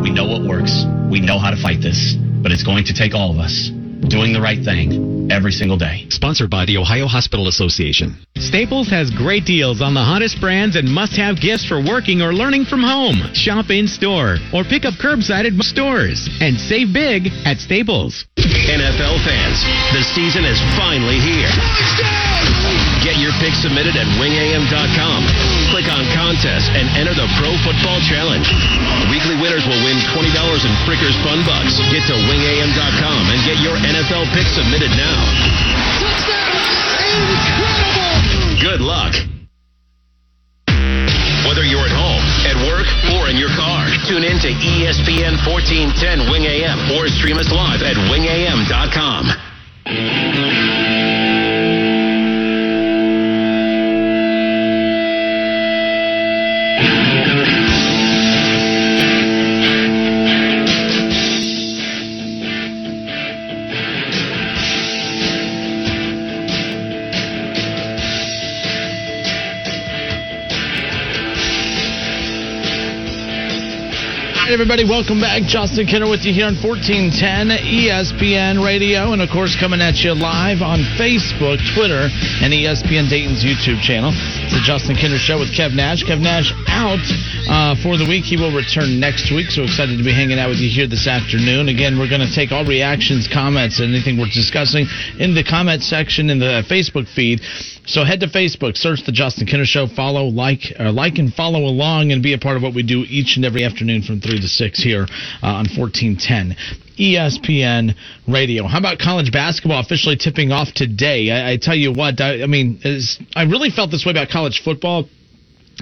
We 0.00 0.14
know 0.14 0.24
what 0.24 0.46
works. 0.46 0.86
We 1.10 1.20
know 1.20 1.38
how 1.38 1.50
to 1.50 1.60
fight 1.60 1.82
this, 1.82 2.14
but 2.42 2.52
it's 2.52 2.62
going 2.62 2.84
to 2.86 2.94
take 2.94 3.12
all 3.12 3.32
of 3.32 3.38
us 3.38 3.70
doing 4.10 4.34
the 4.34 4.40
right 4.42 4.58
thing 4.58 5.30
every 5.30 5.52
single 5.52 5.78
day. 5.78 6.04
Sponsored 6.10 6.50
by 6.50 6.66
the 6.66 6.76
Ohio 6.76 7.06
Hospital 7.06 7.46
Association. 7.46 8.18
Staples 8.36 8.90
has 8.90 9.10
great 9.14 9.46
deals 9.46 9.80
on 9.80 9.94
the 9.94 10.02
hottest 10.02 10.40
brands 10.40 10.74
and 10.74 10.90
must-have 10.90 11.40
gifts 11.40 11.64
for 11.64 11.78
working 11.78 12.20
or 12.20 12.34
learning 12.34 12.66
from 12.66 12.82
home. 12.82 13.16
Shop 13.32 13.70
in 13.70 13.86
store 13.86 14.36
or 14.52 14.64
pick 14.64 14.84
up 14.84 14.94
curbside 14.98 15.46
at 15.46 15.54
stores 15.62 16.28
and 16.42 16.58
save 16.58 16.92
big 16.92 17.30
at 17.46 17.62
Staples. 17.62 18.26
NFL 18.36 19.22
fans, 19.22 19.62
the 19.94 20.02
season 20.02 20.44
is 20.44 20.58
finally 20.74 21.22
here. 21.22 21.50
Get 23.06 23.16
your 23.22 23.32
picks 23.38 23.62
submitted 23.62 23.94
at 23.94 24.06
wingam.com. 24.18 25.59
Click 25.70 25.86
on 25.86 26.02
contest 26.10 26.66
and 26.74 26.90
enter 26.98 27.14
the 27.14 27.30
Pro 27.38 27.54
Football 27.62 28.02
Challenge. 28.10 28.42
Weekly 29.06 29.38
winners 29.38 29.62
will 29.70 29.78
win 29.86 29.94
$20 30.10 30.26
in 30.66 30.72
Frickers 30.82 31.14
Fun 31.22 31.46
Bucks. 31.46 31.78
Get 31.94 32.02
to 32.10 32.18
wingam.com 32.26 33.22
and 33.30 33.38
get 33.46 33.62
your 33.62 33.78
NFL 33.78 34.26
picks 34.34 34.50
submitted 34.58 34.90
now. 34.98 35.14
Incredible! 37.14 37.70
Good 38.58 38.80
luck. 38.82 39.14
Whether 41.46 41.62
you're 41.62 41.86
at 41.86 41.94
home, 41.94 42.24
at 42.50 42.58
work, 42.66 42.86
or 43.14 43.30
in 43.30 43.36
your 43.38 43.50
car, 43.54 43.86
tune 44.10 44.24
in 44.26 44.38
to 44.42 44.50
ESPN 44.50 45.38
1410 45.46 46.30
Wing 46.30 46.50
AM 46.50 46.78
or 46.98 47.06
stream 47.08 47.38
us 47.38 47.50
live 47.50 47.82
at 47.82 47.94
wingam.com. 48.10 49.30
right, 74.50 74.58
everybody, 74.58 74.82
welcome 74.82 75.20
back. 75.20 75.46
Justin 75.46 75.86
Kinner 75.86 76.10
with 76.10 76.26
you 76.26 76.34
here 76.34 76.50
on 76.50 76.58
1410 76.58 77.54
ESPN 77.70 78.58
Radio, 78.58 79.14
and 79.14 79.22
of 79.22 79.30
course, 79.30 79.54
coming 79.54 79.78
at 79.78 80.02
you 80.02 80.10
live 80.10 80.58
on 80.58 80.82
Facebook, 80.98 81.62
Twitter, 81.70 82.10
and 82.42 82.50
ESPN 82.50 83.06
Dayton's 83.06 83.46
YouTube 83.46 83.78
channel. 83.78 84.10
It's 84.10 84.50
the 84.50 84.58
Justin 84.66 84.98
Kinner 84.98 85.22
Show 85.22 85.38
with 85.38 85.54
Kev 85.54 85.70
Nash. 85.70 86.02
Kev 86.02 86.18
Nash 86.18 86.50
out 86.66 86.98
uh, 87.46 87.78
for 87.78 87.94
the 87.94 88.02
week. 88.10 88.26
He 88.26 88.34
will 88.34 88.50
return 88.50 88.98
next 88.98 89.30
week, 89.30 89.54
so 89.54 89.62
excited 89.62 89.94
to 89.98 90.02
be 90.02 90.10
hanging 90.10 90.42
out 90.42 90.50
with 90.50 90.58
you 90.58 90.66
here 90.66 90.90
this 90.90 91.06
afternoon. 91.06 91.70
Again, 91.70 91.94
we're 91.94 92.10
going 92.10 92.26
to 92.26 92.34
take 92.34 92.50
all 92.50 92.66
reactions, 92.66 93.30
comments, 93.30 93.78
and 93.78 93.94
anything 93.94 94.18
we're 94.18 94.34
discussing 94.34 94.90
in 95.22 95.30
the 95.38 95.46
comment 95.46 95.86
section 95.86 96.26
in 96.26 96.42
the 96.42 96.66
Facebook 96.66 97.06
feed. 97.06 97.38
So 97.90 98.04
head 98.04 98.20
to 98.20 98.28
Facebook, 98.28 98.76
search 98.76 99.02
the 99.04 99.10
Justin 99.10 99.48
Kinner 99.48 99.64
Show, 99.64 99.88
follow, 99.88 100.26
like, 100.26 100.60
uh, 100.78 100.92
like 100.92 101.18
and 101.18 101.34
follow 101.34 101.64
along, 101.64 102.12
and 102.12 102.22
be 102.22 102.34
a 102.34 102.38
part 102.38 102.56
of 102.56 102.62
what 102.62 102.72
we 102.72 102.84
do 102.84 103.04
each 103.08 103.34
and 103.34 103.44
every 103.44 103.64
afternoon 103.64 104.02
from 104.02 104.20
three 104.20 104.40
to 104.40 104.46
six 104.46 104.80
here 104.80 105.08
uh, 105.42 105.58
on 105.58 105.66
1410. 105.66 106.54
ESPN 106.96 107.96
Radio. 108.28 108.68
How 108.68 108.78
about 108.78 109.00
college 109.00 109.32
basketball 109.32 109.80
officially 109.80 110.14
tipping 110.14 110.52
off 110.52 110.72
today? 110.72 111.32
I, 111.32 111.52
I 111.52 111.56
tell 111.56 111.74
you 111.74 111.92
what, 111.92 112.20
I, 112.20 112.44
I 112.44 112.46
mean, 112.46 112.78
I 113.34 113.42
really 113.42 113.70
felt 113.70 113.90
this 113.90 114.06
way 114.06 114.12
about 114.12 114.28
college 114.28 114.62
football 114.62 115.08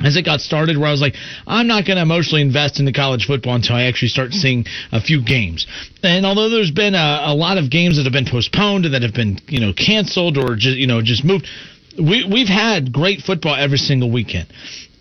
as 0.02 0.16
it 0.16 0.24
got 0.24 0.40
started 0.40 0.78
where 0.78 0.88
I 0.88 0.92
was 0.92 1.02
like, 1.02 1.14
I'm 1.46 1.66
not 1.66 1.84
going 1.84 1.96
to 1.96 2.02
emotionally 2.02 2.40
invest 2.40 2.80
into 2.80 2.92
college 2.92 3.26
football 3.26 3.54
until 3.56 3.76
I 3.76 3.82
actually 3.82 4.08
start 4.08 4.32
seeing 4.32 4.64
a 4.92 5.00
few 5.02 5.22
games. 5.22 5.66
And 6.02 6.24
although 6.24 6.48
there's 6.48 6.70
been 6.70 6.94
a, 6.94 7.20
a 7.26 7.34
lot 7.34 7.58
of 7.58 7.68
games 7.68 7.96
that 7.96 8.04
have 8.04 8.12
been 8.14 8.28
postponed 8.30 8.86
and 8.86 8.94
that 8.94 9.02
have 9.02 9.12
been, 9.12 9.40
you 9.48 9.60
know, 9.60 9.72
canceled 9.74 10.38
or 10.38 10.56
just, 10.56 10.78
you 10.78 10.86
know, 10.86 11.02
just 11.02 11.24
moved, 11.24 11.46
we, 11.98 12.28
we've 12.30 12.48
had 12.48 12.92
great 12.92 13.20
football 13.20 13.54
every 13.54 13.78
single 13.78 14.10
weekend. 14.10 14.48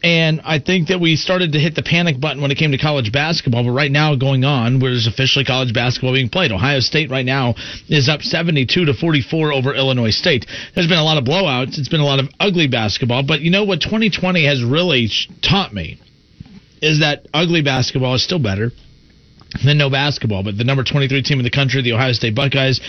And 0.04 0.42
I 0.44 0.60
think 0.60 0.90
that 0.90 1.00
we 1.00 1.16
started 1.16 1.54
to 1.54 1.60
hit 1.60 1.74
the 1.74 1.82
panic 1.82 2.20
button 2.22 2.42
when 2.42 2.52
it 2.52 2.56
came 2.56 2.72
to 2.72 2.78
college 2.78 3.12
basketball. 3.12 3.64
But 3.64 3.72
right 3.72 3.92
now, 3.92 4.16
going 4.16 4.44
on, 4.44 4.80
where 4.80 4.92
there's 4.92 5.08
officially 5.08 5.44
college 5.44 5.74
basketball 5.74 6.14
being 6.14 6.30
played. 6.30 6.52
Ohio 6.52 6.82
State 6.82 7.10
right 7.10 7.26
now 7.26 7.56
is 7.90 8.08
up 8.08 8.22
72 8.22 8.86
to 8.86 8.94
44 8.94 9.54
over 9.54 9.74
Illinois 9.74 10.12
State. 10.12 10.46
There's 10.76 10.88
been 10.88 11.00
a 11.00 11.04
lot 11.04 11.18
of 11.18 11.24
blowouts. 11.24 11.80
It's 11.80 11.90
been 11.90 12.00
a 12.00 12.06
lot 12.06 12.20
of 12.20 12.30
ugly 12.40 12.68
basketball. 12.68 13.24
But 13.24 13.42
you 13.42 13.50
know 13.50 13.64
what 13.64 13.82
2020 13.82 14.46
has 14.46 14.64
really 14.64 15.10
taught 15.42 15.74
me 15.74 16.00
is 16.80 17.00
that 17.00 17.28
ugly 17.34 17.64
basketball 17.64 18.14
is 18.14 18.24
still 18.24 18.40
better 18.40 18.72
than 19.66 19.80
no 19.80 19.90
basketball. 19.90 20.44
But 20.44 20.60
the 20.60 20.64
number 20.64 20.84
23 20.84 21.24
team 21.24 21.40
in 21.40 21.44
the 21.44 21.50
country, 21.50 21.82
the 21.82 21.94
Ohio 21.94 22.14
State 22.14 22.36
Buckeyes, 22.36 22.80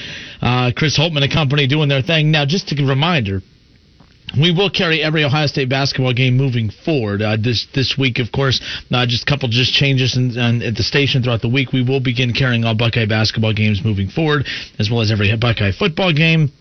uh, 0.42 0.72
Chris 0.76 0.98
Holtmann 0.98 1.22
and 1.22 1.32
company 1.32 1.66
doing 1.66 1.88
their 1.88 2.02
thing. 2.02 2.30
Now, 2.30 2.44
just 2.44 2.70
a 2.70 2.84
reminder. 2.84 3.40
We 4.36 4.52
will 4.52 4.70
carry 4.70 5.02
every 5.02 5.24
Ohio 5.24 5.46
State 5.46 5.68
basketball 5.68 6.12
game 6.12 6.36
moving 6.36 6.70
forward. 6.70 7.22
Uh, 7.22 7.36
this 7.40 7.66
this 7.74 7.96
week, 7.96 8.18
of 8.18 8.30
course, 8.32 8.60
uh, 8.90 9.06
just 9.06 9.22
a 9.22 9.26
couple 9.26 9.48
just 9.48 9.72
changes 9.72 10.16
in, 10.16 10.36
in, 10.36 10.62
at 10.62 10.76
the 10.76 10.82
station 10.82 11.22
throughout 11.22 11.42
the 11.42 11.48
week. 11.48 11.72
We 11.72 11.82
will 11.82 12.00
begin 12.00 12.32
carrying 12.32 12.64
all 12.64 12.74
Buckeye 12.74 13.06
basketball 13.06 13.54
games 13.54 13.80
moving 13.84 14.08
forward, 14.08 14.46
as 14.78 14.90
well 14.90 15.00
as 15.00 15.10
every 15.10 15.34
Buckeye 15.36 15.72
football 15.72 16.12
game 16.12 16.52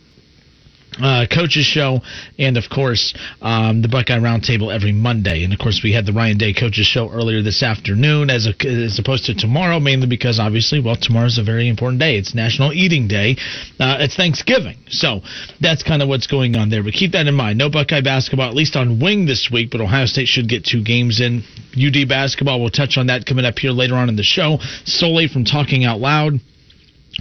uh, 1.01 1.25
coaches 1.31 1.65
show, 1.65 2.01
and 2.37 2.57
of 2.57 2.65
course 2.69 3.13
um, 3.41 3.81
the 3.81 3.87
Buckeye 3.87 4.19
Roundtable 4.19 4.73
every 4.73 4.91
Monday. 4.91 5.43
And 5.43 5.53
of 5.53 5.59
course 5.59 5.81
we 5.83 5.93
had 5.93 6.05
the 6.05 6.13
Ryan 6.13 6.37
Day 6.37 6.53
coaches 6.53 6.85
show 6.85 7.09
earlier 7.09 7.41
this 7.41 7.63
afternoon, 7.63 8.29
as 8.29 8.47
a, 8.47 8.53
as 8.67 8.99
opposed 8.99 9.25
to 9.25 9.35
tomorrow, 9.35 9.79
mainly 9.79 10.07
because 10.07 10.39
obviously, 10.39 10.79
well, 10.79 10.95
tomorrow's 10.95 11.37
a 11.37 11.43
very 11.43 11.67
important 11.67 11.99
day. 11.99 12.17
It's 12.17 12.33
National 12.33 12.73
Eating 12.73 13.07
Day. 13.07 13.37
Uh, 13.79 13.97
it's 13.99 14.15
Thanksgiving, 14.15 14.77
so 14.89 15.21
that's 15.61 15.83
kind 15.83 16.01
of 16.01 16.07
what's 16.07 16.27
going 16.27 16.55
on 16.55 16.69
there. 16.69 16.83
But 16.83 16.93
keep 16.93 17.11
that 17.13 17.27
in 17.27 17.35
mind. 17.35 17.57
No 17.57 17.69
Buckeye 17.69 18.01
basketball, 18.01 18.49
at 18.49 18.55
least 18.55 18.75
on 18.75 18.99
wing 18.99 19.25
this 19.25 19.49
week. 19.51 19.71
But 19.71 19.81
Ohio 19.81 20.05
State 20.05 20.27
should 20.27 20.49
get 20.49 20.65
two 20.65 20.83
games 20.83 21.21
in. 21.21 21.43
UD 21.77 22.07
basketball. 22.09 22.59
We'll 22.59 22.71
touch 22.71 22.97
on 22.97 23.07
that 23.07 23.25
coming 23.25 23.45
up 23.45 23.59
here 23.59 23.71
later 23.71 23.95
on 23.95 24.09
in 24.09 24.15
the 24.15 24.23
show. 24.23 24.57
Sully 24.85 25.27
from 25.27 25.45
Talking 25.45 25.85
Out 25.85 25.99
Loud 25.99 26.39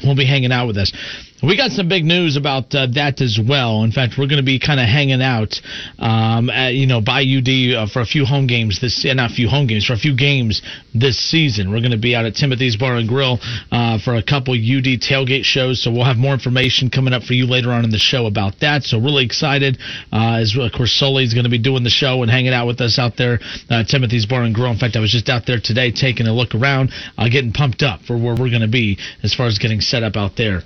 will 0.05 0.17
be 0.17 0.27
hanging 0.27 0.53
out 0.53 0.67
with 0.67 0.77
us. 0.77 0.93
We 1.47 1.57
got 1.57 1.71
some 1.71 1.89
big 1.89 2.05
news 2.05 2.37
about 2.37 2.75
uh, 2.75 2.89
that 2.95 3.21
as 3.21 3.39
well. 3.39 3.85
In 3.85 3.93
fact, 3.93 4.15
we're 4.19 4.27
going 4.27 4.43
to 4.43 4.45
be 4.45 4.59
kind 4.59 4.81
of 4.81 4.87
hanging 4.87 5.23
out, 5.23 5.55
um, 5.97 6.51
at, 6.51 6.75
you 6.75 6.89
know, 6.89 7.01
by 7.01 7.23
UD 7.23 7.47
uh, 7.73 7.87
for 7.87 8.03
a 8.03 8.05
few 8.05 8.25
home 8.25 8.49
games 8.49 8.81
this, 8.81 9.07
uh, 9.09 9.15
not 9.15 9.31
a 9.31 9.35
few 9.35 9.47
home 9.49 9.69
games, 9.69 9.87
for 9.87 9.93
a 9.93 9.97
few 9.97 10.17
games 10.17 10.61
this 10.93 11.17
season. 11.17 11.71
We're 11.71 11.87
going 11.87 11.95
to 11.95 12.03
be 12.03 12.17
out 12.17 12.25
at 12.27 12.35
Timothy's 12.35 12.75
Bar 12.75 12.97
and 12.97 13.09
Grill 13.09 13.39
uh, 13.71 14.01
for 14.03 14.17
a 14.17 14.25
couple 14.25 14.55
UD 14.55 14.99
tailgate 14.99 15.45
shows. 15.45 15.81
So 15.81 15.93
we'll 15.93 16.05
have 16.05 16.17
more 16.17 16.35
information 16.35 16.91
coming 16.91 17.15
up 17.15 17.23
for 17.23 17.35
you 17.35 17.47
later 17.47 17.71
on 17.71 17.85
in 17.85 17.91
the 17.91 17.99
show 17.99 18.27
about 18.27 18.59
that. 18.59 18.83
So 18.83 18.99
really 18.99 19.25
excited. 19.25 19.79
Uh, 20.11 20.43
as 20.43 20.57
of 20.59 20.73
course, 20.73 20.99
Sully's 20.99 21.33
going 21.33 21.45
to 21.45 21.51
be 21.51 21.63
doing 21.63 21.85
the 21.85 21.95
show 21.95 22.23
and 22.23 22.31
hanging 22.31 22.55
out 22.55 22.67
with 22.67 22.81
us 22.81 22.99
out 22.99 23.17
there, 23.17 23.39
uh, 23.71 23.85
Timothy's 23.85 24.27
Bar 24.27 24.43
and 24.43 24.55
Grill. 24.55 24.73
In 24.73 24.79
fact, 24.79 24.97
I 24.97 25.01
was 25.01 25.13
just 25.13 25.29
out 25.29 25.47
there 25.47 25.61
today 25.63 25.93
taking 25.93 26.27
a 26.27 26.33
look 26.35 26.57
around, 26.57 26.91
uh, 27.17 27.29
getting 27.29 27.53
pumped 27.53 27.85
up 27.85 28.01
for 28.03 28.17
where 28.19 28.35
we're 28.35 28.51
going 28.51 28.67
to 28.67 28.69
be 28.69 28.99
as 29.23 29.33
far 29.33 29.47
as 29.47 29.59
getting 29.59 29.81
set 29.81 30.03
up 30.03 30.17
out 30.17 30.35
there. 30.37 30.63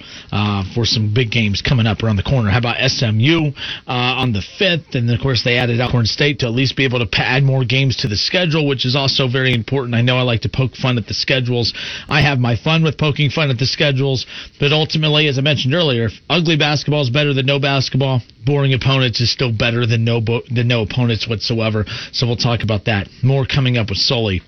For 0.75 0.85
some 0.85 1.13
big 1.13 1.31
games 1.31 1.63
coming 1.63 1.87
up 1.87 2.03
around 2.03 2.17
the 2.17 2.23
corner. 2.23 2.51
How 2.51 2.59
about 2.59 2.79
SMU 2.91 3.51
uh, 3.87 4.23
on 4.23 4.33
the 4.33 4.43
5th? 4.61 4.95
And 4.95 5.11
of 5.11 5.21
course, 5.21 5.43
they 5.43 5.57
added 5.59 5.81
Alcorn 5.81 6.07
State 6.07 6.41
to 6.41 6.47
at 6.47 6.53
least 6.53 6.77
be 6.77 6.85
able 6.85 7.05
to 7.05 7.09
add 7.21 7.43
more 7.43 7.65
games 7.65 7.97
to 7.99 8.09
the 8.09 8.17
schedule, 8.17 8.67
which 8.67 8.87
is 8.87 8.95
also 8.95 9.29
very 9.29 9.53
important. 9.53 9.95
I 9.95 10.03
know 10.03 10.17
I 10.17 10.23
like 10.23 10.43
to 10.43 10.49
poke 10.49 10.77
fun 10.77 10.99
at 10.99 11.07
the 11.07 11.15
schedules. 11.15 11.75
I 12.09 12.21
have 12.21 12.39
my 12.39 12.57
fun 12.57 12.83
with 12.83 12.99
poking 12.99 13.31
fun 13.31 13.51
at 13.51 13.59
the 13.59 13.67
schedules, 13.67 14.27
but 14.59 14.73
ultimately, 14.73 15.29
as 15.29 15.39
I 15.39 15.43
mentioned 15.43 15.75
earlier, 15.75 16.07
if 16.07 16.13
ugly 16.29 16.57
basketball 16.57 17.03
is 17.03 17.11
better 17.11 17.35
than 17.35 17.47
no 17.47 17.59
basketball, 17.59 18.23
boring 18.45 18.73
opponents 18.75 19.21
is 19.21 19.31
still 19.31 19.53
better 19.53 19.87
than 19.87 20.05
no 20.05 20.21
bo- 20.21 20.43
than 20.51 20.69
no 20.69 20.83
opponents 20.83 21.29
whatsoever. 21.29 21.85
So 22.13 22.27
we'll 22.27 22.37
talk 22.37 22.63
about 22.63 22.85
that 22.85 23.09
more 23.23 23.47
coming 23.47 23.77
up 23.77 23.89
with 23.89 23.99
Sully 23.99 24.43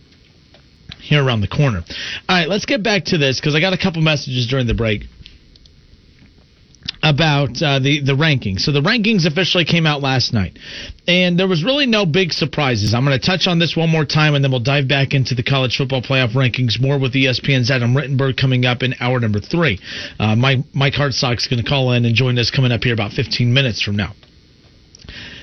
here 1.01 1.25
around 1.25 1.41
the 1.41 1.49
corner. 1.49 1.83
All 2.29 2.37
right, 2.37 2.49
let's 2.49 2.65
get 2.65 2.83
back 2.83 3.07
to 3.07 3.19
this 3.19 3.41
because 3.41 3.55
I 3.55 3.61
got 3.61 3.73
a 3.73 3.79
couple 3.79 4.03
messages 4.03 4.47
during 4.47 4.67
the 4.67 4.75
break 4.75 5.03
about 7.03 7.61
uh, 7.63 7.79
the 7.79 8.01
the 8.05 8.13
rankings. 8.13 8.61
So 8.61 8.73
the 8.73 8.81
rankings 8.81 9.27
officially 9.27 9.65
came 9.65 9.87
out 9.87 10.01
last 10.01 10.33
night, 10.33 10.59
and 11.09 11.39
there 11.39 11.49
was 11.49 11.65
really 11.65 11.87
no 11.87 12.07
big 12.07 12.33
surprises. 12.33 12.95
I'm 12.95 13.05
going 13.05 13.19
to 13.19 13.25
touch 13.25 13.47
on 13.47 13.59
this 13.59 13.77
one 13.77 13.91
more 13.91 14.05
time, 14.05 14.35
and 14.35 14.45
then 14.45 14.51
we'll 14.51 14.61
dive 14.61 14.89
back 14.89 15.13
into 15.13 15.35
the 15.35 15.43
college 15.43 15.77
football 15.77 16.03
playoff 16.03 16.35
rankings 16.35 16.81
more 16.81 16.99
with 16.99 17.15
ESPN's 17.15 17.71
Adam 17.71 17.95
Rittenberg 17.95 18.37
coming 18.37 18.65
up 18.65 18.83
in 18.83 18.95
hour 19.01 19.19
number 19.19 19.41
three. 19.41 19.81
Uh, 20.19 20.37
Mike 20.37 20.61
Mike 20.75 20.95
is 20.99 21.21
going 21.23 21.63
to 21.63 21.69
call 21.69 21.93
in 21.93 22.05
and 22.05 22.15
join 22.15 22.39
us 22.39 22.51
coming 22.51 22.73
up 22.73 22.83
here 22.85 22.95
about 22.95 23.13
15 23.13 23.53
minutes 23.53 23.83
from 23.83 23.97
now. 23.97 24.13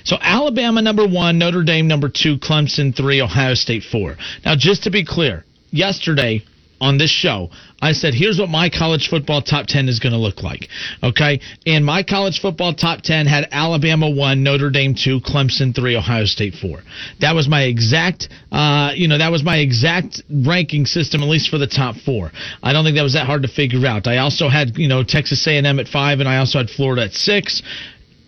So 0.05 0.17
Alabama 0.21 0.81
number 0.81 1.05
one, 1.05 1.37
Notre 1.37 1.63
Dame 1.63 1.87
number 1.87 2.09
two, 2.09 2.37
Clemson 2.37 2.95
three, 2.95 3.21
Ohio 3.21 3.53
State 3.53 3.83
four. 3.83 4.15
Now, 4.45 4.55
just 4.57 4.83
to 4.83 4.91
be 4.91 5.05
clear, 5.05 5.45
yesterday 5.71 6.43
on 6.82 6.97
this 6.97 7.09
show, 7.09 7.49
I 7.82 7.93
said, 7.93 8.13
here's 8.13 8.39
what 8.39 8.49
my 8.49 8.69
college 8.69 9.07
football 9.09 9.41
top 9.41 9.67
10 9.67 9.88
is 9.88 9.99
going 9.99 10.11
to 10.11 10.19
look 10.19 10.43
like. 10.43 10.67
Okay. 11.03 11.39
And 11.65 11.86
my 11.86 12.03
college 12.03 12.39
football 12.41 12.73
top 12.73 13.01
10 13.01 13.25
had 13.25 13.47
Alabama 13.51 14.09
1, 14.09 14.43
Notre 14.43 14.69
Dame 14.69 14.95
2, 14.95 15.21
Clemson 15.21 15.73
3, 15.73 15.95
Ohio 15.95 16.25
State 16.25 16.55
4. 16.55 16.82
That 17.21 17.36
was 17.36 17.47
my 17.47 17.63
exact, 17.63 18.30
uh, 18.51 18.91
you 18.95 19.07
know, 19.07 19.17
that 19.17 19.32
was 19.32 19.43
my 19.43 19.57
exact 19.57 20.21
ranking 20.30 20.86
system, 20.86 21.21
at 21.23 21.30
least 21.30 21.49
for 21.49 21.57
the 21.57 21.67
top 21.67 21.95
four. 21.97 22.32
I 22.61 22.73
don't 22.73 22.84
think 22.84 22.97
that 22.97 23.03
was 23.03 23.13
that 23.13 23.25
hard 23.25 23.43
to 23.43 23.47
figure 23.47 23.86
out. 23.86 24.07
I 24.07 24.17
also 24.17 24.49
had, 24.49 24.77
you 24.77 24.88
know, 24.88 25.03
Texas 25.03 25.45
A&M 25.47 25.80
at 25.80 25.88
5, 25.88 26.19
and 26.19 26.27
I 26.27 26.38
also 26.38 26.59
had 26.59 26.69
Florida 26.69 27.03
at 27.03 27.13
6. 27.13 27.61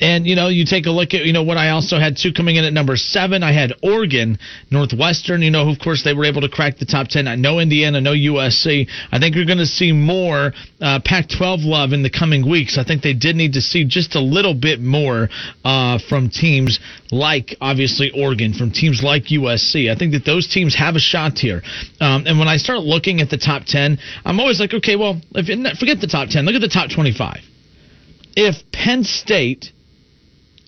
And 0.01 0.25
you 0.25 0.35
know, 0.35 0.47
you 0.49 0.65
take 0.65 0.87
a 0.87 0.91
look 0.91 1.13
at 1.13 1.25
you 1.25 1.31
know 1.31 1.43
what 1.43 1.57
I 1.57 1.69
also 1.69 1.99
had 1.99 2.17
two 2.17 2.33
coming 2.33 2.55
in 2.55 2.65
at 2.65 2.73
number 2.73 2.97
seven. 2.97 3.43
I 3.43 3.53
had 3.53 3.73
Oregon, 3.83 4.39
Northwestern. 4.71 5.43
You 5.43 5.51
know, 5.51 5.69
of 5.69 5.77
course 5.77 6.03
they 6.03 6.13
were 6.13 6.25
able 6.25 6.41
to 6.41 6.49
crack 6.49 6.79
the 6.79 6.85
top 6.85 7.07
ten. 7.07 7.27
I 7.27 7.35
know 7.35 7.59
Indiana, 7.59 8.01
no 8.01 8.13
USC. 8.13 8.87
I 9.11 9.19
think 9.19 9.35
you're 9.35 9.45
going 9.45 9.59
to 9.59 9.65
see 9.67 9.91
more 9.91 10.53
uh, 10.81 10.99
Pac-12 11.05 11.65
love 11.65 11.93
in 11.93 12.01
the 12.01 12.09
coming 12.09 12.49
weeks. 12.49 12.79
I 12.79 12.83
think 12.83 13.03
they 13.03 13.13
did 13.13 13.35
need 13.35 13.53
to 13.53 13.61
see 13.61 13.85
just 13.85 14.15
a 14.15 14.19
little 14.19 14.55
bit 14.55 14.81
more 14.81 15.29
uh, 15.63 15.99
from 16.09 16.29
teams 16.29 16.79
like 17.11 17.55
obviously 17.61 18.11
Oregon, 18.11 18.53
from 18.53 18.71
teams 18.71 19.03
like 19.03 19.25
USC. 19.25 19.91
I 19.91 19.95
think 19.95 20.13
that 20.13 20.25
those 20.25 20.47
teams 20.47 20.75
have 20.75 20.95
a 20.95 20.99
shot 20.99 21.37
here. 21.37 21.61
Um, 21.99 22.25
and 22.25 22.39
when 22.39 22.47
I 22.47 22.57
start 22.57 22.79
looking 22.79 23.21
at 23.21 23.29
the 23.29 23.37
top 23.37 23.65
ten, 23.65 23.99
I'm 24.25 24.39
always 24.39 24.59
like, 24.59 24.73
okay, 24.73 24.95
well, 24.95 25.21
if 25.35 25.45
forget 25.77 26.01
the 26.01 26.07
top 26.07 26.29
ten, 26.29 26.45
look 26.45 26.55
at 26.55 26.61
the 26.61 26.67
top 26.67 26.89
25. 26.89 27.37
If 28.35 28.55
Penn 28.71 29.03
State 29.03 29.71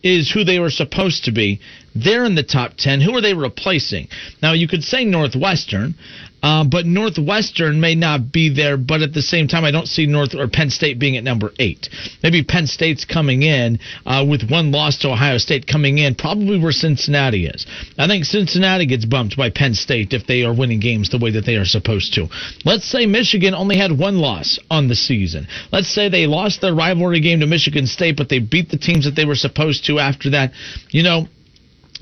is 0.04 0.32
who 0.32 0.44
they 0.44 0.60
were 0.60 0.70
supposed 0.70 1.26
to 1.26 1.32
be. 1.32 1.60
They're 1.96 2.26
in 2.26 2.36
the 2.36 2.44
top 2.44 2.74
10. 2.78 3.02
Who 3.02 3.16
are 3.16 3.22
they 3.22 3.34
replacing? 3.34 4.10
Now, 4.42 4.54
you 4.54 4.68
could 4.68 4.84
say 4.84 5.06
Northwestern, 5.06 5.96
uh, 6.44 6.66
but 6.66 6.86
Northwestern 6.86 7.80
may 7.80 7.96
not 7.96 8.32
be 8.32 8.54
there, 8.54 8.78
but 8.78 9.02
at 9.02 9.14
the 9.14 9.22
same 9.22 9.48
time, 9.48 9.64
I 9.64 9.72
don't 9.72 9.88
see 9.88 10.06
North 10.06 10.36
or 10.36 10.48
Penn 10.50 10.70
State 10.70 11.00
being 11.00 11.16
at 11.16 11.24
number 11.24 11.52
eight. 11.58 11.88
Maybe 12.22 12.44
Penn 12.44 12.68
State's 12.68 13.06
coming 13.06 13.44
in 13.44 13.80
uh, 14.06 14.26
with 14.30 14.50
one 14.50 14.72
loss 14.72 14.98
to 15.00 15.10
Ohio 15.10 15.38
State 15.38 15.66
coming 15.66 15.98
in, 15.98 16.16
probably 16.16 16.60
where 16.60 16.74
Cincinnati 16.74 17.46
is. 17.46 17.66
I 17.98 18.08
think 18.08 18.26
Cincinnati 18.26 18.86
gets 18.86 19.06
bumped 19.06 19.38
by 19.38 19.50
Penn 19.50 19.74
State 19.74 20.12
if 20.12 20.28
they 20.28 20.44
are 20.44 20.54
winning 20.54 20.82
games 20.82 21.10
the 21.10 21.18
way 21.18 21.32
that 21.32 21.46
they 21.46 21.56
are 21.56 21.66
supposed 21.66 22.14
to. 22.16 22.28
Let's 22.66 22.86
say 22.86 23.06
Michigan 23.06 23.56
only 23.56 23.78
had 23.78 23.98
one 23.98 24.18
loss 24.18 24.60
on 24.70 24.90
the 24.90 24.96
season. 24.96 25.48
Let's 25.72 25.90
say 25.90 26.10
they 26.10 26.28
lost 26.28 26.60
their 26.60 26.76
rivalry 26.76 27.22
game 27.22 27.40
to 27.40 27.48
Michigan 27.48 27.88
State, 27.88 28.18
but 28.18 28.28
they 28.28 28.40
beat 28.40 28.70
the 28.70 28.78
teams 28.78 29.06
that 29.06 29.16
they 29.16 29.26
were 29.26 29.36
supposed 29.36 29.86
to 29.86 30.00
after 30.00 30.32
that. 30.32 30.52
You 30.90 31.04
know, 31.04 31.28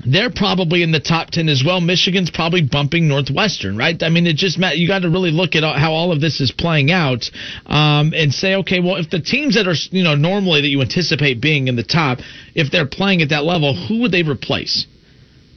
they're 0.04 0.30
probably 0.30 0.82
in 0.82 0.90
the 0.90 1.00
top 1.00 1.30
10 1.30 1.48
as 1.48 1.62
well. 1.64 1.80
Michigan's 1.80 2.30
probably 2.30 2.62
bumping 2.62 3.08
Northwestern, 3.08 3.76
right? 3.76 4.00
I 4.02 4.08
mean, 4.08 4.26
it 4.26 4.36
just 4.36 4.58
you 4.58 4.88
got 4.88 5.00
to 5.00 5.10
really 5.10 5.30
look 5.30 5.54
at 5.54 5.62
how 5.62 5.92
all 5.92 6.12
of 6.12 6.20
this 6.20 6.40
is 6.40 6.50
playing 6.50 6.90
out 6.90 7.30
um, 7.66 8.12
and 8.14 8.32
say, 8.32 8.56
okay, 8.56 8.80
well, 8.80 8.96
if 8.96 9.10
the 9.10 9.20
teams 9.20 9.54
that 9.54 9.68
are 9.68 9.74
you 9.90 10.02
know 10.02 10.14
normally 10.14 10.62
that 10.62 10.68
you 10.68 10.80
anticipate 10.80 11.40
being 11.40 11.68
in 11.68 11.76
the 11.76 11.84
top, 11.84 12.18
if 12.54 12.70
they're 12.70 12.86
playing 12.86 13.22
at 13.22 13.28
that 13.30 13.44
level, 13.44 13.74
who 13.74 14.00
would 14.00 14.12
they 14.12 14.22
replace? 14.22 14.86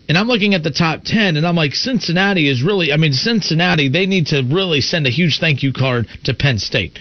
And 0.08 0.18
I'm 0.18 0.28
looking 0.28 0.54
at 0.54 0.62
the 0.62 0.70
top 0.70 1.02
10 1.04 1.36
and 1.36 1.48
I'm 1.48 1.56
like, 1.56 1.74
Cincinnati 1.74 2.48
is 2.48 2.62
really, 2.62 2.93
I 2.93 2.98
mean, 2.98 3.12
Cincinnati, 3.12 3.89
they 3.89 4.06
need 4.06 4.28
to 4.28 4.43
really 4.43 4.80
send 4.80 5.08
a 5.08 5.10
huge 5.10 5.39
thank 5.39 5.64
you 5.64 5.74
card 5.74 6.08
to 6.26 6.34
Penn 6.36 6.60
State 6.60 7.00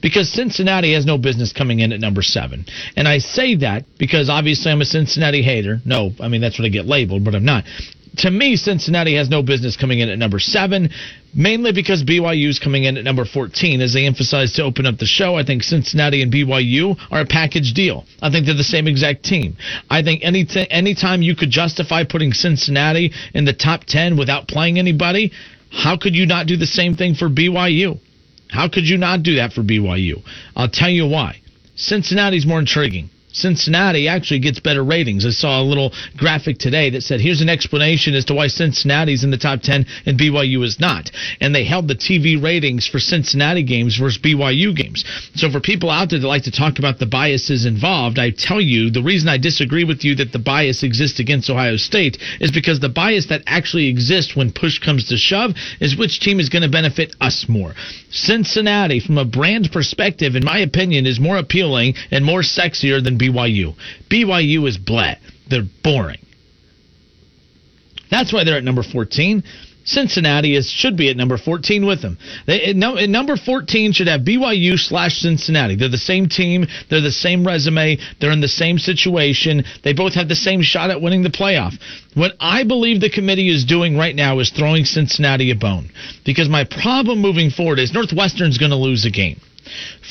because 0.00 0.30
Cincinnati 0.30 0.94
has 0.94 1.06
no 1.06 1.18
business 1.18 1.52
coming 1.52 1.80
in 1.80 1.92
at 1.92 2.00
number 2.00 2.22
seven. 2.22 2.64
And 2.96 3.08
I 3.08 3.18
say 3.18 3.56
that 3.56 3.84
because 3.98 4.28
obviously 4.28 4.70
I'm 4.70 4.80
a 4.80 4.84
Cincinnati 4.84 5.42
hater. 5.42 5.80
No, 5.84 6.12
I 6.20 6.28
mean, 6.28 6.40
that's 6.40 6.58
what 6.58 6.66
I 6.66 6.68
get 6.68 6.86
labeled, 6.86 7.24
but 7.24 7.34
I'm 7.34 7.44
not. 7.44 7.64
To 8.18 8.30
me, 8.30 8.56
Cincinnati 8.56 9.14
has 9.14 9.28
no 9.28 9.42
business 9.42 9.76
coming 9.76 10.00
in 10.00 10.08
at 10.08 10.18
number 10.18 10.40
seven, 10.40 10.90
mainly 11.34 11.72
because 11.72 12.02
BYU 12.02 12.48
is 12.48 12.58
coming 12.58 12.84
in 12.84 12.96
at 12.96 13.04
number 13.04 13.24
14. 13.24 13.80
As 13.80 13.92
they 13.92 14.06
emphasized 14.06 14.56
to 14.56 14.64
open 14.64 14.86
up 14.86 14.98
the 14.98 15.06
show, 15.06 15.36
I 15.36 15.44
think 15.44 15.62
Cincinnati 15.62 16.22
and 16.22 16.32
BYU 16.32 16.96
are 17.12 17.20
a 17.20 17.26
package 17.26 17.74
deal. 17.74 18.06
I 18.20 18.30
think 18.30 18.46
they're 18.46 18.56
the 18.56 18.64
same 18.64 18.88
exact 18.88 19.24
team. 19.24 19.56
I 19.88 20.02
think 20.02 20.22
any 20.24 20.46
anytime 20.70 21.22
you 21.22 21.36
could 21.36 21.50
justify 21.50 22.02
putting 22.02 22.32
Cincinnati 22.32 23.12
in 23.34 23.44
the 23.44 23.52
top 23.52 23.84
10 23.84 24.16
without 24.16 24.48
playing 24.48 24.78
anybody, 24.80 25.30
how 25.70 25.96
could 25.96 26.16
you 26.16 26.26
not 26.26 26.46
do 26.46 26.56
the 26.56 26.66
same 26.66 26.96
thing 26.96 27.14
for 27.14 27.28
BYU? 27.28 28.00
How 28.48 28.68
could 28.68 28.88
you 28.88 28.96
not 28.96 29.22
do 29.22 29.36
that 29.36 29.52
for 29.52 29.62
BYU? 29.62 30.22
I'll 30.56 30.68
tell 30.70 30.90
you 30.90 31.06
why. 31.06 31.40
Cincinnati's 31.76 32.46
more 32.46 32.58
intriguing. 32.58 33.10
Cincinnati 33.32 34.08
actually 34.08 34.40
gets 34.40 34.60
better 34.60 34.82
ratings. 34.82 35.26
I 35.26 35.30
saw 35.30 35.60
a 35.60 35.62
little 35.62 35.92
graphic 36.16 36.58
today 36.58 36.90
that 36.90 37.02
said, 37.02 37.20
here's 37.20 37.40
an 37.40 37.48
explanation 37.48 38.14
as 38.14 38.24
to 38.26 38.34
why 38.34 38.48
Cincinnati's 38.48 39.24
in 39.24 39.30
the 39.30 39.36
top 39.36 39.60
10 39.60 39.86
and 40.06 40.18
BYU 40.18 40.64
is 40.64 40.80
not. 40.80 41.10
And 41.40 41.54
they 41.54 41.64
held 41.64 41.88
the 41.88 41.94
TV 41.94 42.42
ratings 42.42 42.86
for 42.86 42.98
Cincinnati 42.98 43.62
games 43.62 43.96
versus 43.96 44.20
BYU 44.20 44.74
games. 44.74 45.04
So 45.34 45.50
for 45.50 45.60
people 45.60 45.90
out 45.90 46.10
there 46.10 46.18
that 46.18 46.26
like 46.26 46.44
to 46.44 46.50
talk 46.50 46.78
about 46.78 46.98
the 46.98 47.06
biases 47.06 47.66
involved, 47.66 48.18
I 48.18 48.30
tell 48.30 48.60
you 48.60 48.90
the 48.90 49.02
reason 49.02 49.28
I 49.28 49.38
disagree 49.38 49.84
with 49.84 50.04
you 50.04 50.14
that 50.16 50.32
the 50.32 50.38
bias 50.38 50.82
exists 50.82 51.20
against 51.20 51.50
Ohio 51.50 51.76
State 51.76 52.18
is 52.40 52.50
because 52.50 52.80
the 52.80 52.88
bias 52.88 53.26
that 53.26 53.42
actually 53.46 53.88
exists 53.88 54.34
when 54.34 54.52
push 54.52 54.78
comes 54.78 55.08
to 55.08 55.16
shove 55.16 55.54
is 55.80 55.96
which 55.96 56.20
team 56.20 56.40
is 56.40 56.48
going 56.48 56.62
to 56.62 56.68
benefit 56.68 57.14
us 57.20 57.46
more. 57.48 57.74
Cincinnati, 58.10 59.00
from 59.00 59.18
a 59.18 59.24
brand 59.24 59.70
perspective, 59.70 60.34
in 60.34 60.44
my 60.44 60.58
opinion, 60.58 61.06
is 61.06 61.20
more 61.20 61.36
appealing 61.36 61.94
and 62.10 62.24
more 62.24 62.40
sexier 62.40 63.02
than 63.02 63.17
BYU. 63.18 63.74
BYU 64.10 64.68
is 64.68 64.78
blah. 64.78 65.14
They're 65.48 65.62
boring. 65.82 66.20
That's 68.10 68.32
why 68.32 68.44
they're 68.44 68.56
at 68.56 68.64
number 68.64 68.82
14. 68.82 69.42
Cincinnati 69.88 70.54
is 70.54 70.70
should 70.70 70.96
be 70.96 71.08
at 71.08 71.16
number 71.16 71.38
14 71.38 71.86
with 71.86 72.02
them. 72.02 72.18
They, 72.46 72.62
at, 72.62 72.76
no, 72.76 72.98
at 72.98 73.08
number 73.08 73.36
14 73.36 73.92
should 73.92 74.06
have 74.06 74.20
BYU 74.20 74.78
slash 74.78 75.16
Cincinnati. 75.18 75.76
They're 75.76 75.88
the 75.88 75.96
same 75.96 76.28
team. 76.28 76.66
They're 76.90 77.00
the 77.00 77.10
same 77.10 77.46
resume. 77.46 77.98
They're 78.20 78.30
in 78.30 78.42
the 78.42 78.48
same 78.48 78.78
situation. 78.78 79.64
They 79.82 79.94
both 79.94 80.14
have 80.14 80.28
the 80.28 80.36
same 80.36 80.60
shot 80.60 80.90
at 80.90 81.00
winning 81.00 81.22
the 81.22 81.30
playoff. 81.30 81.78
What 82.14 82.32
I 82.38 82.64
believe 82.64 83.00
the 83.00 83.10
committee 83.10 83.48
is 83.48 83.64
doing 83.64 83.96
right 83.96 84.14
now 84.14 84.40
is 84.40 84.50
throwing 84.50 84.84
Cincinnati 84.84 85.50
a 85.50 85.56
bone. 85.56 85.90
Because 86.24 86.50
my 86.50 86.64
problem 86.64 87.20
moving 87.20 87.50
forward 87.50 87.78
is 87.78 87.92
Northwestern's 87.92 88.58
going 88.58 88.70
to 88.70 88.76
lose 88.76 89.06
a 89.06 89.10
game. 89.10 89.40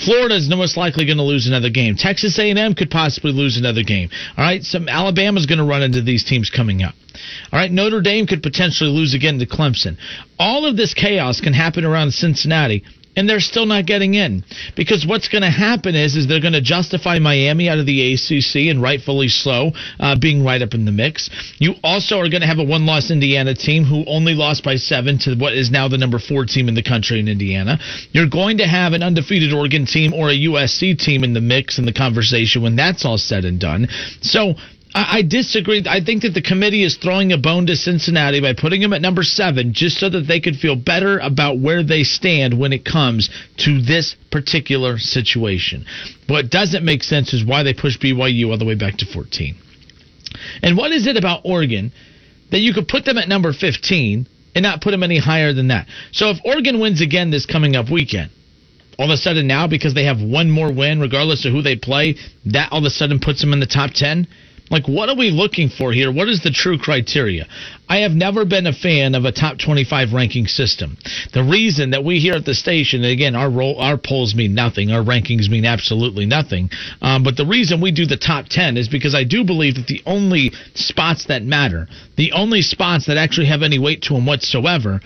Florida 0.06 0.36
is 0.36 0.50
most 0.50 0.78
likely 0.78 1.06
going 1.06 1.18
to 1.18 1.24
lose 1.24 1.48
another 1.48 1.70
game. 1.70 1.96
Texas 1.96 2.38
A&M 2.40 2.74
could 2.74 2.90
possibly 2.90 3.32
lose 3.32 3.58
another 3.58 3.84
game. 3.84 4.10
All 4.38 4.44
right, 4.44 4.64
some 4.64 4.88
Alabama's 4.88 5.46
going 5.46 5.60
to 5.60 5.66
run 5.66 5.84
into 5.84 6.02
these 6.02 6.24
teams 6.24 6.50
coming 6.50 6.84
up. 6.84 6.94
All 7.52 7.60
right, 7.60 7.72
Notre 7.72 8.02
Dame 8.02 8.28
could 8.28 8.44
potentially 8.44 8.90
lose 8.90 9.14
again 9.14 9.40
to 9.40 9.46
Clemson. 9.46 9.98
All 10.38 10.66
of 10.66 10.78
this 10.78 10.94
chaos 10.94 11.42
can 11.42 11.54
happen 11.54 11.86
around 11.86 12.12
Cincinnati 12.14 12.84
and 13.18 13.28
they're 13.28 13.42
still 13.42 13.66
not 13.66 13.86
getting 13.86 14.14
in 14.14 14.46
because 14.76 15.06
what's 15.06 15.28
going 15.28 15.42
to 15.42 15.50
happen 15.50 15.96
is 15.96 16.16
is 16.16 16.28
they're 16.28 16.40
going 16.40 16.54
to 16.54 16.62
justify 16.62 17.20
Miami 17.20 17.68
out 17.68 17.80
of 17.80 17.86
the 17.86 18.14
ACC 18.14 18.70
and 18.70 18.82
rightfully 18.82 19.28
so 19.28 19.72
uh, 20.00 20.18
being 20.18 20.46
right 20.46 20.62
up 20.62 20.74
in 20.74 20.86
the 20.86 20.92
mix. 20.92 21.30
You 21.58 21.74
also 21.84 22.20
are 22.20 22.30
going 22.30 22.42
to 22.42 22.48
have 22.48 22.60
a 22.60 22.64
one-loss 22.64 23.12
Indiana 23.12 23.56
team 23.56 23.84
who 23.84 24.06
only 24.06 24.36
lost 24.36 24.64
by 24.64 24.76
seven 24.76 25.18
to 25.20 25.36
what 25.36 25.54
is 25.54 25.72
now 25.72 25.88
the 25.88 25.98
number 25.98 26.20
four 26.20 26.46
team 26.46 26.70
in 26.70 26.76
the 26.76 26.84
country 26.84 27.20
in 27.20 27.28
Indiana. 27.28 27.80
You're 28.12 28.30
going 28.30 28.60
to 28.60 28.68
have 28.68 28.94
an 28.94 29.02
undefeated 29.02 29.52
Oregon 29.52 29.86
team 29.86 30.14
or 30.14 30.30
a 30.30 30.38
USC 30.38 30.98
team 30.98 31.24
in 31.24 31.34
the 31.34 31.42
mix 31.42 31.80
in 31.80 31.86
the 31.86 31.94
conversation 31.94 32.62
when 32.62 32.76
that's 32.76 33.04
all 33.04 33.18
said 33.18 33.44
and 33.44 33.60
done. 33.60 33.88
So 34.22 34.54
I, 34.98 35.20
I 35.20 35.22
disagree. 35.22 35.84
I 35.88 36.04
think 36.04 36.24
that 36.24 36.34
the 36.34 36.42
committee 36.42 36.84
is 36.84 36.98
throwing 36.98 37.32
a 37.32 37.38
bone 37.38 37.68
to 37.68 37.76
Cincinnati 37.76 38.42
by 38.42 38.54
putting 38.54 38.82
them 38.82 38.94
at 38.94 39.02
number 39.02 39.22
seven 39.22 39.72
just 39.74 40.00
so 40.00 40.10
that 40.10 40.22
they 40.28 40.40
could 40.40 40.56
feel 40.56 40.76
better 40.76 41.20
about 41.20 41.60
where 41.60 41.84
they 41.84 42.04
stand 42.04 42.60
when 42.60 42.74
it 42.74 42.84
comes 42.84 43.30
to 43.58 43.82
this 43.82 44.16
particular 44.32 44.98
situation. 44.98 45.86
What 46.26 46.50
doesn't 46.50 46.84
make 46.84 47.04
sense 47.04 47.32
is 47.34 47.46
why 47.46 47.62
they 47.62 47.76
push 47.76 47.98
BYU 48.00 48.50
all 48.50 48.58
the 48.58 48.66
way 48.66 48.74
back 48.74 48.98
to 48.98 49.06
14. 49.06 49.56
And 50.64 50.76
what 50.76 50.92
is 50.92 51.06
it 51.06 51.16
about 51.16 51.42
Oregon 51.46 51.92
that 52.50 52.60
you 52.60 52.74
could 52.74 52.88
put 52.88 53.06
them 53.06 53.20
at 53.20 53.30
number 53.30 53.54
15 53.54 54.28
and 54.56 54.64
not 54.64 54.82
put 54.82 54.92
them 54.92 55.04
any 55.04 55.20
higher 55.20 55.54
than 55.54 55.68
that? 55.68 55.88
So 56.12 56.32
if 56.32 56.38
Oregon 56.44 56.80
wins 56.80 57.02
again 57.02 57.30
this 57.30 57.46
coming 57.46 57.76
up 57.76 57.92
weekend, 57.92 58.32
all 58.98 59.12
of 59.12 59.12
a 59.12 59.18
sudden 59.18 59.46
now 59.46 59.68
because 59.68 59.94
they 59.94 60.06
have 60.06 60.20
one 60.20 60.50
more 60.50 60.74
win 60.74 61.00
regardless 61.00 61.46
of 61.46 61.52
who 61.52 61.62
they 61.62 61.76
play, 61.76 62.16
that 62.48 62.72
all 62.72 62.80
of 62.80 62.86
a 62.86 62.90
sudden 62.90 63.20
puts 63.20 63.42
them 63.42 63.54
in 63.54 63.60
the 63.60 63.68
top 63.68 63.92
10? 63.94 64.28
Like, 64.70 64.88
what 64.88 65.08
are 65.10 65.16
we 65.16 65.32
looking 65.32 65.70
for 65.70 65.94
here? 65.94 66.12
What 66.12 66.28
is 66.28 66.42
the 66.44 66.52
true 66.52 66.78
criteria? 66.78 67.48
I 67.88 68.00
have 68.00 68.12
never 68.12 68.44
been 68.44 68.68
a 68.68 68.74
fan 68.74 69.16
of 69.16 69.24
a 69.24 69.32
top 69.32 69.60
25 69.60 70.12
ranking 70.12 70.48
system. 70.48 70.98
The 71.34 71.44
reason 71.44 71.92
that 71.92 72.04
we 72.04 72.20
here 72.20 72.34
at 72.34 72.44
the 72.44 72.54
station, 72.54 73.06
again, 73.06 73.36
our 73.36 73.50
role, 73.50 73.80
our 73.80 73.98
polls 73.98 74.36
mean 74.36 74.54
nothing, 74.54 74.92
our 74.92 75.04
rankings 75.04 75.50
mean 75.50 75.64
absolutely 75.64 76.26
nothing. 76.26 76.70
Um, 77.02 77.24
but 77.24 77.38
the 77.38 77.46
reason 77.46 77.80
we 77.80 77.92
do 77.92 78.06
the 78.06 78.18
top 78.18 78.48
10 78.50 78.76
is 78.76 78.90
because 78.90 79.16
I 79.16 79.24
do 79.24 79.46
believe 79.46 79.76
that 79.76 79.88
the 79.88 80.02
only 80.06 80.52
spots 80.74 81.26
that 81.28 81.44
matter, 81.44 81.88
the 82.18 82.34
only 82.34 82.62
spots 82.62 83.06
that 83.06 83.18
actually 83.18 83.48
have 83.48 83.64
any 83.64 83.80
weight 83.80 84.02
to 84.04 84.16
them 84.16 84.26
whatsoever, 84.26 85.00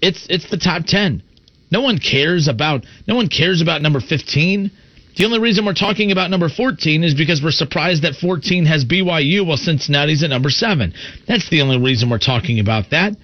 it's 0.00 0.26
it's 0.28 0.50
the 0.50 0.58
top 0.58 0.84
10. 0.86 1.22
No 1.70 1.80
one 1.80 1.98
cares 1.98 2.46
about 2.46 2.86
no 3.08 3.16
one 3.16 3.28
cares 3.28 3.60
about 3.60 3.82
number 3.82 4.00
15. 4.00 4.70
The 5.16 5.24
only 5.24 5.38
reason 5.38 5.64
we're 5.64 5.74
talking 5.74 6.10
about 6.10 6.30
number 6.30 6.48
14 6.48 7.04
is 7.04 7.14
because 7.14 7.40
we're 7.42 7.52
surprised 7.52 8.02
that 8.02 8.16
14 8.16 8.66
has 8.66 8.84
BYU 8.84 9.46
while 9.46 9.56
Cincinnati's 9.56 10.24
at 10.24 10.30
number 10.30 10.50
7. 10.50 10.92
That's 11.28 11.48
the 11.50 11.62
only 11.62 11.78
reason 11.78 12.10
we're 12.10 12.18
talking 12.18 12.58
about 12.58 12.90
that. 12.90 13.14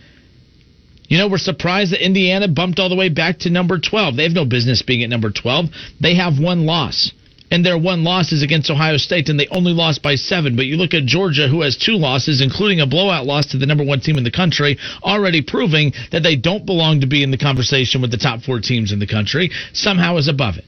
You 1.08 1.18
know, 1.18 1.26
we're 1.28 1.38
surprised 1.38 1.92
that 1.92 2.04
Indiana 2.04 2.46
bumped 2.46 2.78
all 2.78 2.88
the 2.88 2.94
way 2.94 3.08
back 3.08 3.40
to 3.40 3.50
number 3.50 3.80
12. 3.80 4.16
They 4.16 4.22
have 4.22 4.32
no 4.32 4.44
business 4.44 4.82
being 4.82 5.02
at 5.02 5.10
number 5.10 5.30
12. 5.30 5.66
They 6.00 6.14
have 6.14 6.38
one 6.38 6.66
loss. 6.66 7.10
And 7.50 7.66
their 7.66 7.76
one 7.76 8.04
loss 8.04 8.30
is 8.30 8.44
against 8.44 8.70
Ohio 8.70 8.96
State, 8.96 9.28
and 9.28 9.38
they 9.38 9.48
only 9.48 9.72
lost 9.72 10.04
by 10.04 10.14
seven. 10.14 10.54
But 10.54 10.66
you 10.66 10.76
look 10.76 10.94
at 10.94 11.04
Georgia, 11.04 11.48
who 11.48 11.62
has 11.62 11.76
two 11.76 11.94
losses, 11.96 12.40
including 12.40 12.78
a 12.78 12.86
blowout 12.86 13.26
loss 13.26 13.46
to 13.46 13.58
the 13.58 13.66
number 13.66 13.82
one 13.82 13.98
team 13.98 14.18
in 14.18 14.22
the 14.22 14.30
country, 14.30 14.78
already 15.02 15.42
proving 15.42 15.92
that 16.12 16.22
they 16.22 16.36
don't 16.36 16.64
belong 16.64 17.00
to 17.00 17.08
be 17.08 17.24
in 17.24 17.32
the 17.32 17.36
conversation 17.36 18.00
with 18.00 18.12
the 18.12 18.16
top 18.16 18.42
four 18.42 18.60
teams 18.60 18.92
in 18.92 19.00
the 19.00 19.06
country, 19.08 19.50
somehow 19.72 20.16
is 20.16 20.28
above 20.28 20.58
it. 20.58 20.64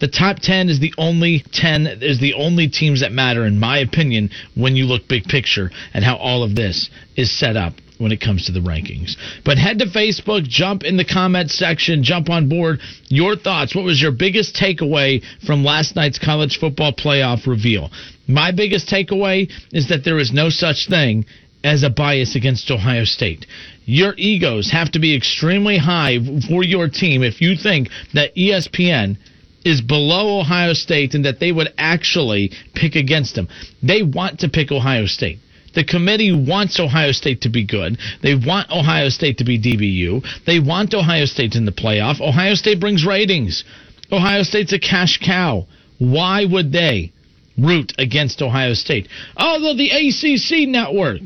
The 0.00 0.08
top 0.08 0.38
10 0.40 0.70
is 0.70 0.80
the 0.80 0.94
only 0.98 1.44
10 1.52 1.86
is 2.00 2.20
the 2.20 2.34
only 2.34 2.68
teams 2.68 3.00
that 3.00 3.12
matter 3.12 3.44
in 3.44 3.60
my 3.60 3.78
opinion 3.78 4.30
when 4.54 4.74
you 4.74 4.86
look 4.86 5.06
big 5.08 5.24
picture 5.24 5.70
at 5.94 6.02
how 6.02 6.16
all 6.16 6.42
of 6.42 6.56
this 6.56 6.90
is 7.16 7.30
set 7.30 7.56
up 7.56 7.74
when 7.98 8.12
it 8.12 8.20
comes 8.20 8.46
to 8.46 8.52
the 8.52 8.60
rankings. 8.60 9.16
But 9.44 9.58
head 9.58 9.78
to 9.80 9.86
Facebook, 9.86 10.44
jump 10.44 10.84
in 10.84 10.96
the 10.96 11.04
comment 11.04 11.50
section, 11.50 12.02
jump 12.02 12.30
on 12.30 12.48
board. 12.48 12.80
Your 13.08 13.36
thoughts. 13.36 13.74
What 13.74 13.84
was 13.84 14.00
your 14.00 14.10
biggest 14.10 14.56
takeaway 14.56 15.22
from 15.46 15.64
last 15.64 15.94
night's 15.96 16.18
college 16.18 16.58
football 16.58 16.92
playoff 16.94 17.46
reveal? 17.46 17.90
My 18.26 18.52
biggest 18.52 18.88
takeaway 18.88 19.52
is 19.72 19.88
that 19.88 20.02
there 20.04 20.18
is 20.18 20.32
no 20.32 20.48
such 20.48 20.88
thing 20.88 21.26
as 21.62 21.82
a 21.82 21.90
bias 21.90 22.36
against 22.36 22.70
Ohio 22.70 23.04
State. 23.04 23.44
Your 23.84 24.14
egos 24.16 24.70
have 24.70 24.90
to 24.92 24.98
be 24.98 25.14
extremely 25.14 25.76
high 25.76 26.18
for 26.48 26.64
your 26.64 26.88
team 26.88 27.22
if 27.22 27.42
you 27.42 27.54
think 27.54 27.90
that 28.14 28.34
ESPN 28.34 29.18
is 29.64 29.80
below 29.80 30.40
Ohio 30.40 30.72
State 30.72 31.14
and 31.14 31.24
that 31.24 31.40
they 31.40 31.52
would 31.52 31.72
actually 31.76 32.52
pick 32.74 32.96
against 32.96 33.34
them. 33.34 33.48
They 33.82 34.02
want 34.02 34.40
to 34.40 34.48
pick 34.48 34.72
Ohio 34.72 35.06
State. 35.06 35.38
The 35.74 35.84
committee 35.84 36.32
wants 36.32 36.80
Ohio 36.80 37.12
State 37.12 37.42
to 37.42 37.48
be 37.48 37.64
good. 37.64 37.98
They 38.22 38.34
want 38.34 38.70
Ohio 38.70 39.08
State 39.08 39.38
to 39.38 39.44
be 39.44 39.60
DBU. 39.60 40.44
They 40.44 40.58
want 40.58 40.94
Ohio 40.94 41.26
State 41.26 41.54
in 41.54 41.64
the 41.64 41.72
playoff. 41.72 42.20
Ohio 42.20 42.54
State 42.54 42.80
brings 42.80 43.06
ratings. 43.06 43.64
Ohio 44.10 44.42
State's 44.42 44.72
a 44.72 44.80
cash 44.80 45.20
cow. 45.24 45.66
Why 45.98 46.44
would 46.44 46.72
they 46.72 47.12
root 47.56 47.92
against 47.98 48.42
Ohio 48.42 48.74
State? 48.74 49.08
Oh, 49.36 49.74
the 49.76 49.90
ACC 49.90 50.68
network. 50.68 51.20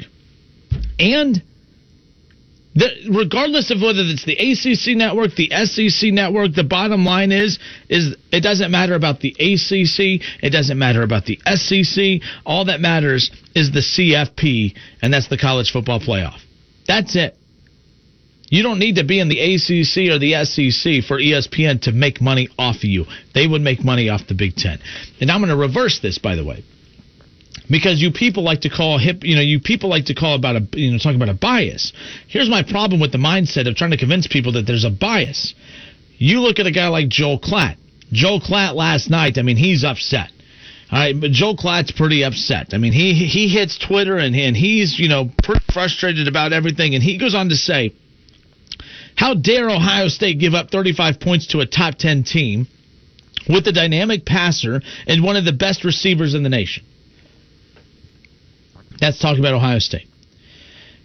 And 0.98 1.42
The, 2.76 2.90
regardless 3.16 3.70
of 3.70 3.80
whether 3.80 4.00
it's 4.02 4.24
the 4.24 4.34
ACC 4.34 4.96
network, 4.96 5.36
the 5.36 5.50
SEC 5.64 6.12
network, 6.12 6.54
the 6.54 6.64
bottom 6.64 7.04
line 7.04 7.30
is 7.30 7.58
is 7.88 8.16
it 8.32 8.40
doesn't 8.40 8.70
matter 8.70 8.94
about 8.94 9.20
the 9.20 9.30
ACC, 9.30 10.20
it 10.42 10.50
doesn't 10.50 10.78
matter 10.78 11.02
about 11.02 11.24
the 11.24 11.38
SEC. 11.54 12.20
All 12.44 12.64
that 12.64 12.80
matters 12.80 13.30
is 13.54 13.70
the 13.70 13.80
CFP, 13.80 14.76
and 15.02 15.14
that's 15.14 15.28
the 15.28 15.38
college 15.38 15.70
football 15.70 16.00
playoff. 16.00 16.40
That's 16.88 17.14
it. 17.14 17.36
You 18.50 18.62
don't 18.62 18.78
need 18.78 18.96
to 18.96 19.04
be 19.04 19.20
in 19.20 19.28
the 19.28 19.40
ACC 19.40 20.12
or 20.12 20.18
the 20.18 20.44
SEC 20.44 21.04
for 21.08 21.18
ESPN 21.18 21.80
to 21.82 21.92
make 21.92 22.20
money 22.20 22.48
off 22.58 22.76
of 22.76 22.84
you. 22.84 23.06
They 23.34 23.46
would 23.46 23.62
make 23.62 23.82
money 23.84 24.08
off 24.08 24.26
the 24.28 24.34
Big 24.34 24.54
Ten. 24.56 24.80
And 25.20 25.30
I'm 25.30 25.40
going 25.40 25.50
to 25.50 25.56
reverse 25.56 26.00
this, 26.00 26.18
by 26.18 26.34
the 26.34 26.44
way, 26.44 26.64
because 27.70 28.00
you 28.00 28.10
people 28.12 28.42
like 28.42 28.62
to 28.62 28.68
call 28.68 28.98
hip, 28.98 29.24
you 29.24 29.34
know, 29.34 29.40
you 29.40 29.60
people 29.60 29.88
like 29.88 30.06
to 30.06 30.14
call 30.14 30.34
about 30.34 30.56
a, 30.56 30.68
you 30.72 30.92
know, 30.92 30.98
talk 30.98 31.14
about 31.14 31.28
a 31.28 31.34
bias. 31.34 31.92
Here's 32.28 32.48
my 32.48 32.62
problem 32.62 33.00
with 33.00 33.12
the 33.12 33.18
mindset 33.18 33.68
of 33.68 33.74
trying 33.74 33.92
to 33.92 33.96
convince 33.96 34.26
people 34.26 34.52
that 34.52 34.66
there's 34.66 34.84
a 34.84 34.90
bias. 34.90 35.54
You 36.18 36.40
look 36.40 36.58
at 36.58 36.66
a 36.66 36.70
guy 36.70 36.88
like 36.88 37.08
Joel 37.08 37.40
Klatt. 37.40 37.76
Joel 38.12 38.40
Klatt 38.40 38.74
last 38.74 39.10
night. 39.10 39.38
I 39.38 39.42
mean, 39.42 39.56
he's 39.56 39.82
upset. 39.82 40.30
All 40.92 40.98
right, 40.98 41.18
but 41.18 41.30
Joel 41.30 41.56
Klatt's 41.56 41.90
pretty 41.90 42.22
upset. 42.22 42.68
I 42.72 42.78
mean, 42.78 42.92
he 42.92 43.14
he 43.14 43.48
hits 43.48 43.78
Twitter 43.78 44.18
and 44.18 44.36
and 44.36 44.56
he's 44.56 44.98
you 44.98 45.08
know 45.08 45.30
pretty 45.42 45.64
frustrated 45.72 46.28
about 46.28 46.52
everything, 46.52 46.94
and 46.94 47.02
he 47.02 47.18
goes 47.18 47.34
on 47.34 47.48
to 47.48 47.56
say. 47.56 47.92
How 49.16 49.34
dare 49.34 49.70
Ohio 49.70 50.08
State 50.08 50.40
give 50.40 50.54
up 50.54 50.72
35 50.72 51.20
points 51.20 51.46
to 51.48 51.60
a 51.60 51.66
top 51.66 51.94
10 51.94 52.24
team 52.24 52.66
with 53.48 53.64
a 53.68 53.72
dynamic 53.72 54.24
passer 54.24 54.82
and 55.06 55.22
one 55.22 55.36
of 55.36 55.44
the 55.44 55.52
best 55.52 55.84
receivers 55.84 56.34
in 56.34 56.42
the 56.42 56.48
nation? 56.48 56.84
That's 59.00 59.18
talking 59.18 59.40
about 59.40 59.54
Ohio 59.54 59.78
State. 59.78 60.08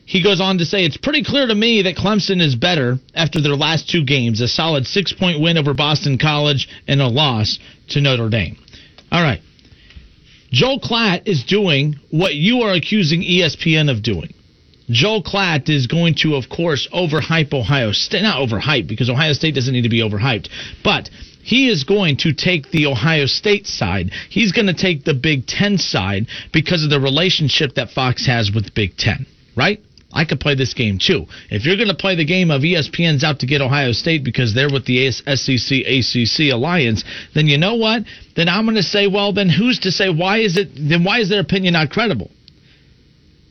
He 0.05 0.23
goes 0.23 0.41
on 0.41 0.57
to 0.57 0.65
say, 0.65 0.85
It's 0.85 0.97
pretty 0.97 1.23
clear 1.23 1.45
to 1.45 1.53
me 1.53 1.83
that 1.83 1.95
Clemson 1.95 2.41
is 2.41 2.55
better 2.55 2.97
after 3.13 3.41
their 3.41 3.55
last 3.55 3.89
two 3.89 4.03
games 4.03 4.41
a 4.41 4.47
solid 4.47 4.87
six 4.87 5.13
point 5.13 5.39
win 5.39 5.57
over 5.57 5.73
Boston 5.73 6.17
College 6.17 6.67
and 6.87 7.01
a 7.01 7.07
loss 7.07 7.59
to 7.89 8.01
Notre 8.01 8.29
Dame. 8.29 8.57
All 9.11 9.21
right. 9.21 9.41
Joel 10.51 10.79
Klatt 10.79 11.27
is 11.27 11.43
doing 11.43 11.99
what 12.09 12.33
you 12.33 12.61
are 12.61 12.73
accusing 12.73 13.21
ESPN 13.21 13.91
of 13.91 14.01
doing. 14.01 14.33
Joel 14.89 15.21
Klatt 15.21 15.69
is 15.69 15.85
going 15.85 16.15
to, 16.23 16.35
of 16.35 16.49
course, 16.49 16.87
overhype 16.91 17.53
Ohio 17.53 17.91
State. 17.91 18.23
Not 18.23 18.39
overhype, 18.39 18.87
because 18.87 19.09
Ohio 19.09 19.33
State 19.33 19.53
doesn't 19.53 19.73
need 19.73 19.83
to 19.83 19.89
be 19.89 20.01
overhyped. 20.01 20.49
But 20.83 21.09
he 21.41 21.69
is 21.69 21.83
going 21.83 22.17
to 22.17 22.33
take 22.33 22.71
the 22.71 22.85
Ohio 22.85 23.25
State 23.25 23.67
side. 23.67 24.11
He's 24.29 24.51
going 24.51 24.67
to 24.67 24.73
take 24.73 25.03
the 25.03 25.13
Big 25.13 25.47
Ten 25.47 25.77
side 25.77 26.27
because 26.53 26.83
of 26.83 26.89
the 26.89 26.99
relationship 26.99 27.75
that 27.75 27.91
Fox 27.91 28.25
has 28.27 28.51
with 28.53 28.73
Big 28.73 28.97
Ten, 28.97 29.25
right? 29.55 29.79
I 30.11 30.25
could 30.25 30.39
play 30.39 30.55
this 30.55 30.73
game 30.73 30.97
too. 30.97 31.25
If 31.51 31.65
you're 31.65 31.75
going 31.75 31.89
to 31.89 31.95
play 31.95 32.15
the 32.15 32.25
game 32.25 32.49
of 32.49 32.63
ESPN's 32.63 33.23
out 33.23 33.39
to 33.39 33.45
get 33.45 33.61
Ohio 33.61 33.91
State 33.91 34.23
because 34.23 34.55
they're 34.55 34.71
with 34.71 34.85
the 34.85 35.11
SEC 35.11 35.71
ACC 35.71 36.51
alliance, 36.51 37.03
then 37.35 37.47
you 37.47 37.59
know 37.59 37.75
what? 37.75 38.03
Then 38.35 38.49
I'm 38.49 38.65
going 38.65 38.75
to 38.75 38.83
say, 38.83 39.07
well, 39.07 39.33
then 39.33 39.49
who's 39.49 39.79
to 39.79 39.91
say 39.91 40.09
why 40.09 40.39
is 40.39 40.57
it? 40.57 40.69
Then 40.75 41.03
why 41.03 41.19
is 41.19 41.29
their 41.29 41.41
opinion 41.41 41.73
not 41.73 41.91
credible? 41.91 42.31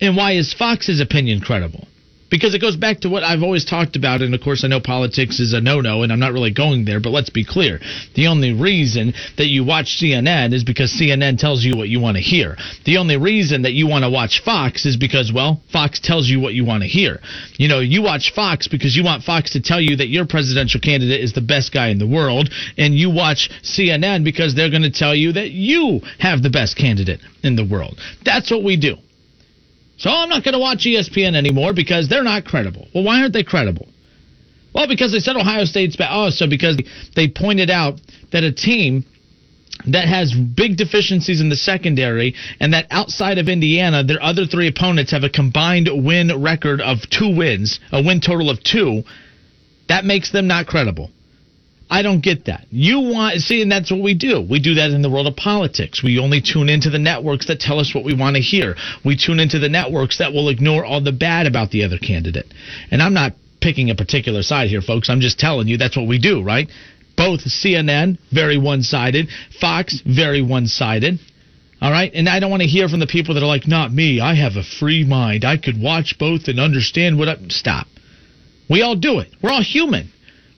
And 0.00 0.16
why 0.16 0.32
is 0.32 0.52
Fox's 0.52 1.00
opinion 1.00 1.40
credible? 1.40 1.86
Because 2.30 2.54
it 2.54 2.60
goes 2.60 2.76
back 2.76 3.00
to 3.00 3.08
what 3.08 3.24
I've 3.24 3.42
always 3.42 3.64
talked 3.64 3.96
about, 3.96 4.20
and 4.20 4.34
of 4.34 4.40
course, 4.40 4.64
I 4.64 4.68
know 4.68 4.80
politics 4.80 5.40
is 5.40 5.54
a 5.54 5.60
no 5.60 5.80
no, 5.80 6.02
and 6.02 6.12
I'm 6.12 6.20
not 6.20 6.32
really 6.32 6.52
going 6.52 6.84
there, 6.84 7.00
but 7.00 7.10
let's 7.10 7.30
be 7.30 7.44
clear. 7.44 7.80
The 8.14 8.26
only 8.26 8.52
reason 8.52 9.14
that 9.36 9.46
you 9.46 9.64
watch 9.64 9.98
CNN 9.98 10.52
is 10.52 10.62
because 10.64 10.92
CNN 10.92 11.38
tells 11.38 11.64
you 11.64 11.76
what 11.76 11.88
you 11.88 12.00
want 12.00 12.16
to 12.16 12.22
hear. 12.22 12.56
The 12.84 12.98
only 12.98 13.16
reason 13.16 13.62
that 13.62 13.72
you 13.72 13.86
want 13.86 14.04
to 14.04 14.10
watch 14.10 14.42
Fox 14.44 14.84
is 14.84 14.96
because, 14.96 15.32
well, 15.32 15.60
Fox 15.72 16.00
tells 16.00 16.28
you 16.28 16.40
what 16.40 16.54
you 16.54 16.64
want 16.64 16.82
to 16.82 16.88
hear. 16.88 17.20
You 17.56 17.68
know, 17.68 17.80
you 17.80 18.02
watch 18.02 18.32
Fox 18.34 18.68
because 18.68 18.94
you 18.94 19.04
want 19.04 19.24
Fox 19.24 19.50
to 19.52 19.60
tell 19.60 19.80
you 19.80 19.96
that 19.96 20.08
your 20.08 20.26
presidential 20.26 20.80
candidate 20.80 21.20
is 21.20 21.32
the 21.32 21.40
best 21.40 21.72
guy 21.72 21.88
in 21.88 21.98
the 21.98 22.06
world, 22.06 22.50
and 22.76 22.94
you 22.94 23.10
watch 23.10 23.48
CNN 23.62 24.22
because 24.22 24.54
they're 24.54 24.70
going 24.70 24.82
to 24.82 24.90
tell 24.90 25.14
you 25.14 25.32
that 25.32 25.50
you 25.50 26.00
have 26.18 26.42
the 26.42 26.50
best 26.50 26.76
candidate 26.76 27.20
in 27.42 27.56
the 27.56 27.64
world. 27.64 27.98
That's 28.24 28.50
what 28.50 28.62
we 28.62 28.76
do. 28.76 28.96
So 29.98 30.10
I'm 30.10 30.28
not 30.28 30.44
going 30.44 30.54
to 30.54 30.60
watch 30.60 30.86
ESPN 30.86 31.34
anymore 31.34 31.74
because 31.74 32.08
they're 32.08 32.22
not 32.22 32.44
credible. 32.44 32.88
Well, 32.94 33.04
why 33.04 33.20
aren't 33.20 33.32
they 33.32 33.42
credible? 33.42 33.88
Well, 34.72 34.86
because 34.86 35.12
they 35.12 35.18
said 35.18 35.36
Ohio 35.36 35.64
State's 35.64 35.96
bad. 35.96 36.10
Oh, 36.12 36.30
so 36.30 36.48
because 36.48 36.80
they 37.16 37.28
pointed 37.28 37.68
out 37.68 38.00
that 38.32 38.44
a 38.44 38.52
team 38.52 39.04
that 39.86 40.08
has 40.08 40.32
big 40.32 40.76
deficiencies 40.76 41.40
in 41.40 41.48
the 41.48 41.56
secondary 41.56 42.34
and 42.60 42.72
that 42.72 42.86
outside 42.90 43.38
of 43.38 43.48
Indiana, 43.48 44.04
their 44.04 44.22
other 44.22 44.46
three 44.46 44.68
opponents 44.68 45.10
have 45.10 45.24
a 45.24 45.30
combined 45.30 45.88
win 45.92 46.42
record 46.42 46.80
of 46.80 46.98
two 47.10 47.34
wins, 47.34 47.80
a 47.92 48.02
win 48.02 48.20
total 48.20 48.50
of 48.50 48.62
two, 48.62 49.02
that 49.88 50.04
makes 50.04 50.30
them 50.30 50.46
not 50.46 50.66
credible. 50.66 51.10
I 51.90 52.02
don't 52.02 52.22
get 52.22 52.46
that. 52.46 52.66
You 52.70 53.00
want 53.00 53.40
see, 53.40 53.62
and 53.62 53.72
that's 53.72 53.90
what 53.90 54.02
we 54.02 54.14
do. 54.14 54.40
We 54.40 54.60
do 54.60 54.74
that 54.74 54.90
in 54.90 55.00
the 55.00 55.10
world 55.10 55.26
of 55.26 55.36
politics. 55.36 56.02
We 56.02 56.18
only 56.18 56.42
tune 56.42 56.68
into 56.68 56.90
the 56.90 56.98
networks 56.98 57.46
that 57.46 57.60
tell 57.60 57.78
us 57.78 57.94
what 57.94 58.04
we 58.04 58.14
want 58.14 58.36
to 58.36 58.42
hear. 58.42 58.76
We 59.04 59.16
tune 59.16 59.40
into 59.40 59.58
the 59.58 59.68
networks 59.68 60.18
that 60.18 60.32
will 60.32 60.50
ignore 60.50 60.84
all 60.84 61.00
the 61.00 61.12
bad 61.12 61.46
about 61.46 61.70
the 61.70 61.84
other 61.84 61.98
candidate. 61.98 62.52
And 62.90 63.02
I'm 63.02 63.14
not 63.14 63.32
picking 63.60 63.90
a 63.90 63.94
particular 63.94 64.42
side 64.42 64.68
here, 64.68 64.82
folks. 64.82 65.08
I'm 65.08 65.20
just 65.20 65.38
telling 65.38 65.66
you 65.66 65.78
that's 65.78 65.96
what 65.96 66.06
we 66.06 66.18
do, 66.18 66.42
right? 66.42 66.68
Both 67.16 67.40
CNN, 67.40 68.18
very 68.32 68.58
one 68.58 68.82
sided, 68.82 69.28
Fox, 69.60 70.00
very 70.04 70.42
one 70.42 70.66
sided. 70.66 71.18
All 71.80 71.90
right. 71.90 72.10
And 72.12 72.28
I 72.28 72.40
don't 72.40 72.50
want 72.50 72.62
to 72.62 72.68
hear 72.68 72.88
from 72.88 73.00
the 73.00 73.06
people 73.06 73.34
that 73.34 73.42
are 73.42 73.46
like, 73.46 73.66
not 73.66 73.92
me. 73.92 74.20
I 74.20 74.34
have 74.34 74.56
a 74.56 74.64
free 74.64 75.04
mind. 75.04 75.44
I 75.44 75.56
could 75.56 75.80
watch 75.80 76.16
both 76.18 76.48
and 76.48 76.58
understand 76.58 77.18
what 77.18 77.28
I. 77.28 77.36
Stop. 77.48 77.86
We 78.68 78.82
all 78.82 78.96
do 78.96 79.20
it. 79.20 79.28
We're 79.40 79.50
all 79.50 79.62
human. 79.62 80.10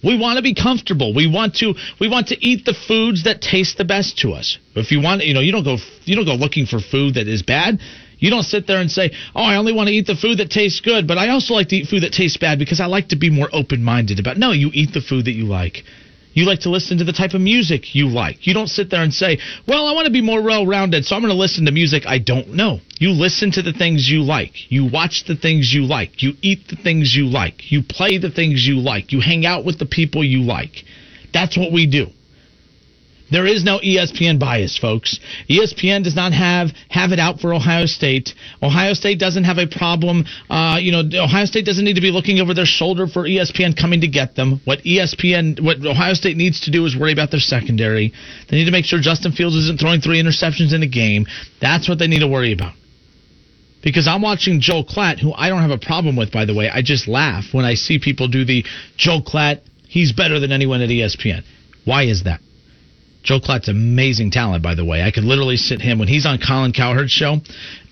We 0.03 0.19
want 0.19 0.39
to 0.39 0.43
be 0.43 0.55
comfortable. 0.55 1.13
We 1.15 1.27
want 1.27 1.57
to 1.57 1.75
we 2.01 2.09
want 2.09 2.29
to 2.29 2.37
eat 2.45 2.65
the 2.65 2.75
foods 2.75 3.25
that 3.25 3.43
taste 3.43 3.77
the 3.77 3.85
best 3.85 4.19
to 4.19 4.33
us. 4.33 4.59
If 4.75 4.91
you 4.93 5.01
want, 5.01 5.25
you 5.25 5.35
know, 5.35 5.41
you 5.41 5.53
don't 5.53 5.65
go 5.65 5.77
you 6.05 6.17
don't 6.17 6.25
go 6.25 6.35
looking 6.35 6.67
for 6.67 6.81
food 6.81 7.15
that 7.15 7.29
is 7.29 7.43
bad. 7.43 7.81
You 8.19 8.31
don't 8.31 8.43
sit 8.43 8.67
there 8.67 8.81
and 8.81 8.91
say, 8.91 9.13
"Oh, 9.35 9.43
I 9.43 9.57
only 9.57 9.73
want 9.73 9.89
to 9.89 9.95
eat 9.95 10.07
the 10.07 10.15
food 10.15 10.39
that 10.39 10.51
tastes 10.51 10.81
good, 10.81 11.07
but 11.07 11.17
I 11.17 11.31
also 11.31 11.55
like 11.55 11.69
to 11.69 11.77
eat 11.77 11.89
food 11.89 12.03
that 12.03 12.13
tastes 12.13 12.37
bad 12.37 12.59
because 12.59 12.81
I 12.81 12.87
like 12.87 13.09
to 13.09 13.17
be 13.17 13.31
more 13.31 13.49
open-minded 13.53 14.19
about." 14.19 14.37
No, 14.37 14.53
you 14.53 14.71
eat 14.75 14.93
the 14.93 15.01
food 15.01 15.25
that 15.25 15.33
you 15.33 15.47
like. 15.47 15.85
You 16.33 16.45
like 16.45 16.61
to 16.61 16.71
listen 16.71 16.99
to 16.99 17.05
the 17.05 17.13
type 17.13 17.35
of 17.35 17.41
music 17.41 17.95
you 17.95 18.09
like. 18.09 18.47
You 18.47 18.55
don't 18.55 18.69
sit 18.69 18.91
there 18.91 19.03
and 19.03 19.13
say, 19.13 19.39
"Well, 19.67 19.87
I 19.87 19.93
want 19.93 20.07
to 20.07 20.13
be 20.13 20.21
more 20.21 20.43
well-rounded, 20.43 21.05
so 21.05 21.17
I'm 21.17 21.23
going 21.23 21.33
to 21.33 21.39
listen 21.39 21.65
to 21.67 21.73
music 21.73 22.07
I 22.07 22.19
don't 22.19 22.55
know." 22.55 22.81
You 22.99 23.11
listen 23.11 23.51
to 23.53 23.63
the 23.63 23.73
things 23.73 24.09
you 24.09 24.23
like. 24.23 24.71
You 24.71 24.85
watch 24.85 25.25
the 25.25 25.35
things 25.35 25.73
you 25.73 25.87
like. 25.87 26.23
You 26.23 26.35
eat 26.43 26.69
the 26.69 26.77
things 26.77 27.15
you 27.17 27.27
like. 27.27 27.73
You 27.73 27.83
play 27.83 28.19
the 28.19 28.31
things 28.31 28.67
you 28.67 28.79
like. 28.79 29.13
You 29.13 29.21
hang 29.21 29.47
out 29.47 29.65
with 29.65 29.79
the 29.79 29.87
people 29.87 30.23
you 30.23 30.43
like. 30.43 30.85
That's 31.33 31.57
what 31.57 31.73
we 31.73 31.87
do. 31.87 32.09
There 33.31 33.47
is 33.47 33.65
no 33.65 33.79
ESPN 33.79 34.39
bias, 34.39 34.77
folks. 34.77 35.21
ESPN 35.49 36.03
does 36.03 36.17
not 36.17 36.33
have 36.33 36.71
have 36.89 37.13
it 37.13 37.19
out 37.19 37.41
for 37.41 37.55
Ohio 37.55 37.87
State. 37.87 38.35
Ohio 38.63 38.93
State 38.95 39.19
doesn't 39.19 39.45
have 39.45 39.59
a 39.59 39.67
problem. 39.67 40.25
Uh, 40.49 40.79
you 40.81 40.91
know, 40.91 41.03
Ohio 41.23 41.45
State 41.45 41.65
doesn't 41.65 41.85
need 41.85 41.95
to 41.95 42.01
be 42.01 42.11
looking 42.11 42.41
over 42.41 42.55
their 42.55 42.67
shoulder 42.67 43.07
for 43.07 43.25
ESPN 43.25 43.81
coming 43.81 44.01
to 44.01 44.09
get 44.09 44.35
them. 44.35 44.61
What 44.65 44.81
ESPN, 44.81 45.61
what 45.63 45.85
Ohio 45.87 46.15
State 46.15 46.37
needs 46.37 46.61
to 46.63 46.71
do 46.71 46.85
is 46.87 46.97
worry 46.97 47.13
about 47.13 47.31
their 47.31 47.41
secondary. 47.41 48.13
They 48.49 48.57
need 48.57 48.65
to 48.65 48.73
make 48.73 48.85
sure 48.85 49.01
Justin 49.01 49.33
Fields 49.33 49.55
isn't 49.57 49.79
throwing 49.79 50.01
three 50.01 50.21
interceptions 50.21 50.75
in 50.75 50.83
a 50.83 50.89
game. 50.89 51.27
That's 51.61 51.89
what 51.89 51.99
they 51.99 52.09
need 52.09 52.21
to 52.21 52.29
worry 52.29 52.53
about. 52.53 52.75
Because 53.83 54.07
I'm 54.07 54.23
watching 54.23 54.61
Joel 54.61 54.85
Klatt, 54.85 55.21
who 55.21 55.33
I 55.33 55.49
don't 55.49 55.63
have 55.63 55.71
a 55.71 55.79
problem 55.79 56.17
with, 56.17 56.33
by 56.33 56.45
the 56.45 56.55
way. 56.55 56.69
I 56.69 56.83
just 56.83 57.09
laugh 57.09 57.45
when 57.53 57.65
I 57.65 57.75
see 57.75 57.99
people 57.99 58.29
do 58.29 58.45
the 58.45 58.65
Joel 58.97 59.23
Klatt, 59.23 59.61
he's 59.89 60.13
better 60.13 60.39
than 60.39 60.53
anyone 60.53 60.83
at 60.83 60.91
ESPN. 60.91 61.45
Why 61.85 62.03
is 62.03 62.25
that? 62.25 62.41
Joe 63.23 63.39
Klatt's 63.39 63.69
amazing 63.69 64.31
talent, 64.31 64.63
by 64.63 64.75
the 64.75 64.85
way. 64.85 65.03
I 65.03 65.11
could 65.11 65.25
literally 65.25 65.57
sit 65.57 65.81
him 65.81 65.99
when 65.99 66.09
he's 66.09 66.27
on 66.27 66.39
Colin 66.39 66.73
Cowherd's 66.73 67.13
show. 67.13 67.35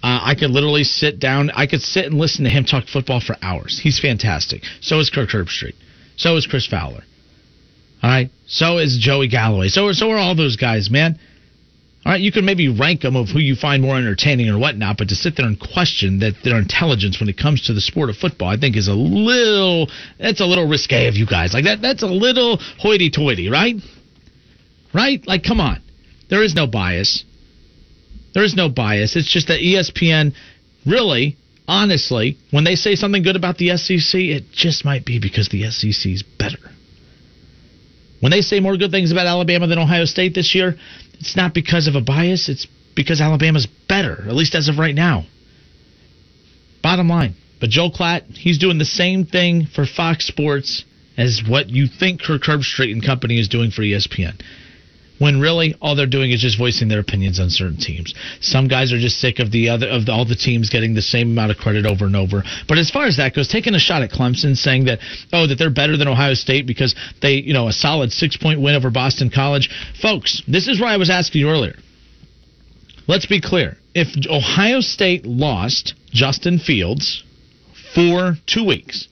Uh, 0.03 0.21
I 0.23 0.35
could 0.39 0.51
literally 0.51 0.85
sit 0.85 1.19
down. 1.19 1.51
I 1.51 1.67
could 1.67 1.83
sit 1.83 2.07
and 2.07 2.15
listen 2.19 2.45
to 2.45 2.51
him 2.51 2.65
talk 2.65 2.87
football 2.87 3.21
for 3.21 3.37
hours. 3.43 3.79
He's 3.83 3.99
fantastic. 4.01 4.63
So 4.81 4.99
is 5.01 5.11
Kirk 5.11 5.31
Herbstreit. 5.31 5.75
So 6.17 6.37
is 6.37 6.47
Chris 6.47 6.67
Fowler. 6.67 7.03
All 8.03 8.11
right. 8.11 8.31
So 8.47 8.79
is 8.79 8.97
Joey 8.99 9.29
Galloway. 9.29 9.69
So 9.69 9.93
so 9.93 10.11
are 10.11 10.19
all 10.19 10.35
those 10.35 10.57
guys, 10.57 10.91
man. 10.91 11.19
All 12.07 12.13
right, 12.13 12.21
you 12.21 12.33
can 12.33 12.45
maybe 12.45 12.69
rank 12.69 13.03
them 13.03 13.17
of 13.17 13.29
who 13.29 13.39
you 13.41 13.55
find 13.55 13.83
more 13.83 13.99
entertaining 13.99 14.49
or 14.49 14.59
whatnot, 14.59 14.97
but 14.97 15.09
to 15.09 15.15
sit 15.15 15.37
there 15.37 15.47
and 15.47 15.59
question 15.61 16.21
that 16.21 16.35
their 16.43 16.57
intelligence 16.57 17.21
when 17.21 17.29
it 17.29 17.37
comes 17.37 17.67
to 17.67 17.75
the 17.75 17.81
sport 17.81 18.09
of 18.09 18.17
football, 18.17 18.49
I 18.49 18.57
think 18.57 18.77
is 18.77 18.89
a 18.89 18.95
little 18.95 19.91
that's 20.19 20.41
a 20.41 20.47
little 20.47 20.67
risque 20.67 21.09
of 21.09 21.17
you 21.17 21.27
guys. 21.27 21.53
Like 21.53 21.65
that 21.65 21.83
that's 21.83 22.03
a 22.03 22.07
little 22.07 22.59
hoity-toity, 22.79 23.51
right? 23.51 23.75
Right? 24.95 25.25
Like, 25.27 25.45
come 25.45 25.61
on. 25.61 25.83
There 26.31 26.43
is 26.43 26.55
no 26.55 26.67
bias. 26.67 27.25
There 28.35 28.45
is 28.45 28.55
no 28.55 28.69
bias. 28.69 29.17
It's 29.17 29.33
just 29.33 29.49
that 29.49 29.61
ESPN 29.61 30.35
really, 30.87 31.37
honestly, 31.67 32.39
when 32.51 32.65
they 32.65 32.75
say 32.75 32.95
something 32.95 33.23
good 33.23 33.37
about 33.37 33.59
the 33.59 33.77
SEC, 33.77 34.21
it 34.21 34.45
just 34.53 34.85
might 34.85 35.05
be 35.05 35.19
because 35.19 35.49
the 35.49 35.71
SEC 35.71 36.13
is 36.13 36.23
better. 36.23 36.59
When 38.21 38.33
they 38.33 38.41
say 38.41 38.61
more 38.61 38.77
good 38.77 38.91
things 38.91 39.13
about 39.13 39.27
Alabama 39.27 39.67
than 39.67 39.79
Ohio 39.79 40.05
State 40.05 40.35
this 40.35 40.55
year, 40.55 40.75
it's 41.21 41.37
not 41.37 41.55
because 41.55 41.87
of 41.87 41.95
a 41.95 42.01
bias. 42.01 42.49
It's 42.49 42.67
because 42.97 43.21
Alabama's 43.21 43.69
better, 43.89 44.25
at 44.27 44.35
least 44.35 44.55
as 44.55 44.69
of 44.69 44.79
right 44.79 44.95
now. 44.95 45.25
Bottom 46.83 47.09
line, 47.09 47.35
But 47.61 47.71
Joel 47.71 47.93
Klatt, 47.93 48.37
he's 48.37 48.59
doing 48.59 48.79
the 48.79 48.85
same 48.85 49.25
thing 49.25 49.67
for 49.67 49.85
Fox 49.85 50.27
Sports 50.27 50.85
as 51.17 51.43
what 51.47 51.69
you 51.69 51.87
think 51.87 52.23
Kirk 52.23 52.43
Herbstreit 52.43 52.93
and 52.93 53.05
company 53.05 53.39
is 53.39 53.49
doing 53.49 53.71
for 53.71 53.83
ESPN. 53.83 54.41
When 55.19 55.41
really 55.41 55.75
all 55.81 55.97
they're 55.97 56.07
doing 56.07 56.31
is 56.31 56.41
just 56.41 56.59
voicing 56.59 56.89
their 56.89 57.01
opinions 57.01 57.41
on 57.41 57.51
certain 57.51 57.77
teams. 57.77 58.15
Some 58.41 58.69
guys 58.69 58.93
are 58.93 58.99
just 58.99 59.21
sick 59.21 59.41
of 59.41 59.51
the 59.51 59.69
other 59.69 59.89
of 59.89 60.07
the, 60.07 60.13
all 60.13 60.25
the 60.25 60.37
teams 60.37 60.71
getting 60.71 60.95
the 60.95 61.03
same 61.03 61.33
amount 61.33 61.51
of 61.51 61.57
credit 61.57 61.87
over 61.87 62.07
and 62.07 62.15
over. 62.15 62.45
But 62.69 62.79
as 62.79 62.91
far 62.91 63.07
as 63.07 63.17
that 63.17 63.35
goes, 63.35 63.49
taking 63.49 63.75
a 63.75 63.81
shot 63.81 64.03
at 64.03 64.11
Clemson, 64.11 64.57
saying 64.57 64.85
that 64.85 65.01
oh 65.33 65.47
that 65.47 65.57
they're 65.57 65.71
better 65.71 65.97
than 65.97 66.09
Ohio 66.09 66.35
State 66.35 66.67
because 66.67 66.95
they 67.21 67.35
you 67.35 67.53
know 67.53 67.69
a 67.69 67.73
solid 67.73 68.13
six 68.13 68.37
point 68.37 68.61
win 68.61 68.77
over 68.77 68.91
Boston 68.91 69.31
College, 69.31 69.69
folks. 70.01 70.43
This 70.47 70.69
is 70.69 70.81
why 70.81 70.95
I 70.95 70.97
was 70.97 71.11
asking 71.11 71.41
you 71.41 71.51
earlier. 71.51 71.77
Let's 73.09 73.27
be 73.27 73.41
clear. 73.41 73.77
If 73.95 74.09
Ohio 74.31 74.81
State 74.81 75.25
lost 75.25 75.95
Justin 76.13 76.59
Fields 76.59 77.25
for 77.95 78.37
two 78.47 78.65
weeks, 78.65 79.09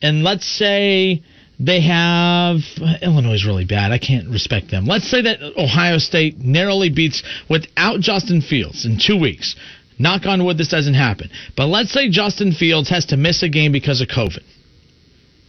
and 0.00 0.22
let's 0.22 0.46
say 0.46 1.22
they 1.58 1.80
have 1.80 2.58
Illinois 3.00 3.34
is 3.34 3.46
really 3.46 3.64
bad. 3.64 3.90
I 3.92 3.98
can't 3.98 4.28
respect 4.28 4.70
them. 4.70 4.86
Let's 4.86 5.10
say 5.10 5.22
that 5.22 5.40
Ohio 5.56 5.98
State 5.98 6.38
narrowly 6.38 6.90
beats 6.90 7.22
without 7.48 8.00
Justin 8.00 8.42
Fields 8.42 8.84
in 8.84 8.98
two 8.98 9.18
weeks. 9.18 9.56
Knock 9.98 10.26
on 10.26 10.44
wood, 10.44 10.58
this 10.58 10.68
doesn't 10.68 10.94
happen. 10.94 11.30
But 11.56 11.66
let's 11.66 11.90
say 11.90 12.10
Justin 12.10 12.52
Fields 12.52 12.90
has 12.90 13.06
to 13.06 13.16
miss 13.16 13.42
a 13.42 13.48
game 13.48 13.72
because 13.72 14.02
of 14.02 14.08
COVID. 14.08 14.42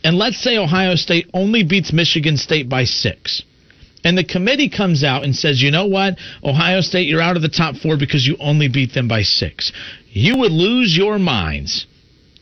And 0.04 0.18
let's 0.18 0.42
say 0.42 0.58
Ohio 0.58 0.96
State 0.96 1.30
only 1.34 1.64
beats 1.64 1.92
Michigan 1.92 2.38
State 2.38 2.70
by 2.70 2.86
six. 2.86 3.44
And 4.06 4.18
the 4.18 4.24
committee 4.24 4.70
comes 4.70 5.04
out 5.04 5.26
and 5.26 5.36
says, 5.36 5.62
you 5.62 5.72
know 5.72 5.88
what? 5.88 6.16
Ohio 6.42 6.80
State, 6.80 7.08
you're 7.08 7.22
out 7.22 7.36
of 7.36 7.42
the 7.42 7.50
top 7.50 7.76
four 7.76 7.98
because 7.98 8.26
you 8.26 8.38
only 8.40 8.70
beat 8.70 8.94
them 8.94 9.10
by 9.10 9.24
six. 9.24 9.74
You 10.10 10.38
would 10.38 10.54
lose 10.54 10.96
your 10.96 11.20
minds. 11.20 11.86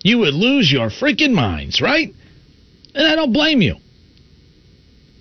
You 0.04 0.20
would 0.20 0.36
lose 0.36 0.72
your 0.72 0.90
freaking 0.90 1.34
minds, 1.34 1.82
right? 1.82 2.14
And 2.96 3.06
I 3.06 3.16
don't 3.16 3.34
blame 3.34 3.62
you. 3.62 3.76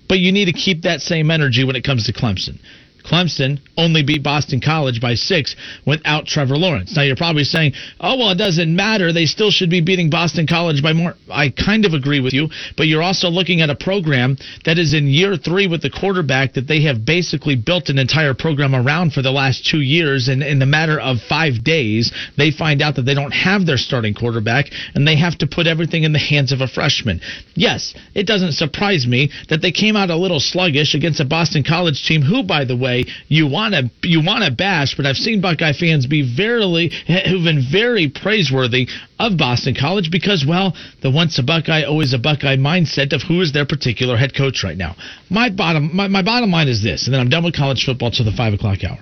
But 0.08 0.18
you 0.20 0.32
need 0.32 0.46
to 0.46 0.52
keep 0.52 0.82
that 0.82 1.00
same 1.00 1.30
energy 1.30 1.64
when 1.64 1.76
it 1.76 1.84
comes 1.84 2.06
to 2.06 2.12
Clemson. 2.12 2.58
Clemson 3.04 3.60
only 3.76 4.02
beat 4.02 4.22
Boston 4.22 4.60
College 4.60 5.00
by 5.00 5.14
six 5.14 5.54
without 5.86 6.26
Trevor 6.26 6.56
Lawrence. 6.56 6.96
Now 6.96 7.02
you're 7.02 7.16
probably 7.16 7.44
saying, 7.44 7.74
"Oh 8.00 8.16
well, 8.16 8.30
it 8.30 8.38
doesn't 8.38 8.74
matter. 8.74 9.12
They 9.12 9.26
still 9.26 9.50
should 9.50 9.70
be 9.70 9.80
beating 9.80 10.10
Boston 10.10 10.46
College 10.46 10.82
by 10.82 10.92
more." 10.92 11.14
I 11.30 11.50
kind 11.50 11.84
of 11.84 11.92
agree 11.92 12.20
with 12.20 12.32
you, 12.32 12.48
but 12.76 12.86
you're 12.86 13.02
also 13.02 13.28
looking 13.28 13.60
at 13.60 13.70
a 13.70 13.74
program 13.74 14.38
that 14.64 14.78
is 14.78 14.94
in 14.94 15.06
year 15.08 15.36
three 15.36 15.66
with 15.66 15.82
the 15.82 15.90
quarterback 15.90 16.54
that 16.54 16.66
they 16.66 16.82
have 16.82 17.04
basically 17.04 17.56
built 17.56 17.90
an 17.90 17.98
entire 17.98 18.32
program 18.32 18.74
around 18.74 19.12
for 19.12 19.20
the 19.20 19.30
last 19.30 19.66
two 19.66 19.80
years. 19.82 20.28
And 20.28 20.42
in 20.42 20.58
the 20.58 20.66
matter 20.66 20.98
of 20.98 21.20
five 21.28 21.62
days, 21.62 22.10
they 22.38 22.50
find 22.50 22.80
out 22.80 22.94
that 22.96 23.02
they 23.02 23.14
don't 23.14 23.32
have 23.32 23.66
their 23.66 23.76
starting 23.76 24.14
quarterback, 24.14 24.70
and 24.94 25.06
they 25.06 25.16
have 25.16 25.36
to 25.38 25.46
put 25.46 25.66
everything 25.66 26.04
in 26.04 26.12
the 26.12 26.18
hands 26.18 26.52
of 26.52 26.62
a 26.62 26.68
freshman. 26.68 27.20
Yes, 27.54 27.92
it 28.14 28.26
doesn't 28.26 28.52
surprise 28.52 29.06
me 29.06 29.30
that 29.50 29.60
they 29.60 29.72
came 29.72 29.96
out 29.96 30.10
a 30.10 30.16
little 30.16 30.40
sluggish 30.40 30.94
against 30.94 31.20
a 31.20 31.24
Boston 31.24 31.62
College 31.62 32.02
team, 32.06 32.22
who, 32.22 32.42
by 32.42 32.64
the 32.64 32.76
way, 32.76 32.93
you 33.28 33.46
want 33.46 33.74
to 33.74 33.90
you 34.02 34.22
want 34.24 34.44
to 34.44 34.50
bash, 34.50 34.96
but 34.96 35.06
I've 35.06 35.16
seen 35.16 35.40
Buckeye 35.40 35.72
fans 35.72 36.06
be 36.06 36.22
verily 36.36 36.90
who've 37.06 37.44
been 37.44 37.66
very 37.70 38.08
praiseworthy 38.08 38.88
of 39.18 39.36
Boston 39.36 39.74
College 39.78 40.10
because, 40.10 40.44
well, 40.46 40.74
the 41.02 41.10
once 41.10 41.38
a 41.38 41.42
Buckeye, 41.42 41.84
always 41.84 42.12
a 42.12 42.18
Buckeye 42.18 42.56
mindset 42.56 43.12
of 43.12 43.22
who 43.22 43.40
is 43.40 43.52
their 43.52 43.66
particular 43.66 44.16
head 44.16 44.34
coach 44.36 44.62
right 44.64 44.76
now. 44.76 44.96
My 45.30 45.50
bottom 45.50 45.94
my, 45.94 46.08
my 46.08 46.22
bottom 46.22 46.50
line 46.50 46.68
is 46.68 46.82
this, 46.82 47.06
and 47.06 47.14
then 47.14 47.20
I'm 47.20 47.28
done 47.28 47.44
with 47.44 47.56
college 47.56 47.84
football 47.84 48.10
till 48.10 48.24
the 48.24 48.36
five 48.36 48.54
o'clock 48.54 48.84
hour. 48.84 48.98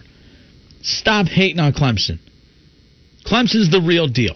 Stop 0.82 1.26
hating 1.26 1.60
on 1.60 1.72
Clemson. 1.72 2.18
Clemson's 3.24 3.70
the 3.70 3.80
real 3.80 4.08
deal. 4.08 4.34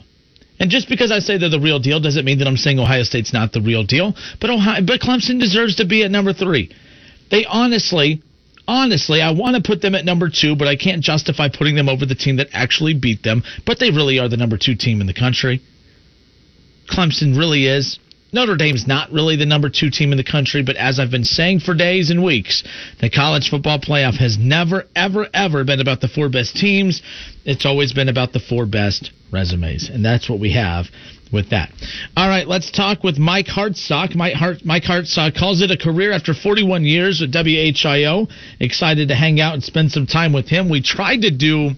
And 0.58 0.70
just 0.70 0.88
because 0.88 1.12
I 1.12 1.18
say 1.18 1.38
they're 1.38 1.50
the 1.50 1.60
real 1.60 1.78
deal 1.78 2.00
doesn't 2.00 2.24
mean 2.24 2.38
that 2.38 2.46
I'm 2.46 2.56
saying 2.56 2.78
Ohio 2.78 3.02
State's 3.02 3.32
not 3.32 3.52
the 3.52 3.60
real 3.60 3.84
deal. 3.84 4.14
But 4.40 4.50
Ohio, 4.50 4.82
but 4.82 5.00
Clemson 5.00 5.38
deserves 5.38 5.76
to 5.76 5.84
be 5.86 6.02
at 6.02 6.10
number 6.10 6.32
three. 6.32 6.70
They 7.30 7.44
honestly 7.44 8.22
honestly, 8.68 9.20
I 9.20 9.32
want 9.32 9.56
to 9.56 9.62
put 9.62 9.82
them 9.82 9.94
at 9.94 10.04
number 10.04 10.28
two, 10.28 10.56
but 10.56 10.68
I 10.68 10.76
can't 10.76 11.02
justify 11.02 11.48
putting 11.48 11.74
them 11.74 11.88
over 11.88 12.06
the 12.06 12.14
team 12.14 12.36
that 12.36 12.48
actually 12.52 12.94
beat 12.94 13.22
them. 13.22 13.42
But 13.64 13.78
they 13.78 13.90
really 13.90 14.18
are 14.18 14.28
the 14.28 14.36
number 14.36 14.56
two 14.56 14.74
team 14.74 15.00
in 15.00 15.06
the 15.06 15.14
country. 15.14 15.62
Clemson 16.88 17.36
really 17.36 17.66
is. 17.66 17.98
Notre 18.32 18.56
Dame's 18.56 18.86
not 18.86 19.12
really 19.12 19.36
the 19.36 19.46
number 19.46 19.70
two 19.70 19.88
team 19.88 20.12
in 20.12 20.18
the 20.18 20.24
country, 20.24 20.62
but 20.62 20.76
as 20.76 20.98
I've 20.98 21.10
been 21.10 21.24
saying 21.24 21.60
for 21.60 21.74
days 21.74 22.10
and 22.10 22.22
weeks, 22.24 22.64
the 23.00 23.08
college 23.08 23.48
football 23.48 23.78
playoff 23.78 24.18
has 24.18 24.36
never, 24.36 24.84
ever, 24.94 25.28
ever 25.32 25.64
been 25.64 25.80
about 25.80 26.00
the 26.00 26.08
four 26.08 26.28
best 26.28 26.56
teams. 26.56 27.02
It's 27.44 27.64
always 27.64 27.92
been 27.92 28.08
about 28.08 28.32
the 28.32 28.40
four 28.40 28.66
best 28.66 29.12
resumes. 29.32 29.88
And 29.88 30.04
that's 30.04 30.28
what 30.28 30.40
we 30.40 30.52
have 30.52 30.86
with 31.36 31.50
that. 31.50 31.70
All 32.16 32.28
right, 32.28 32.48
let's 32.48 32.72
talk 32.72 33.04
with 33.04 33.18
Mike 33.18 33.46
Hartsock. 33.46 34.16
Mike, 34.16 34.34
Hart, 34.34 34.64
Mike 34.64 34.82
Hartsock 34.82 35.38
calls 35.38 35.62
it 35.62 35.70
a 35.70 35.76
career 35.76 36.10
after 36.10 36.34
41 36.34 36.84
years 36.84 37.22
at 37.22 37.30
WHIO. 37.30 38.28
Excited 38.58 39.08
to 39.08 39.14
hang 39.14 39.38
out 39.38 39.54
and 39.54 39.62
spend 39.62 39.92
some 39.92 40.06
time 40.06 40.32
with 40.32 40.48
him. 40.48 40.68
We 40.68 40.82
tried 40.82 41.22
to 41.22 41.30
do 41.30 41.70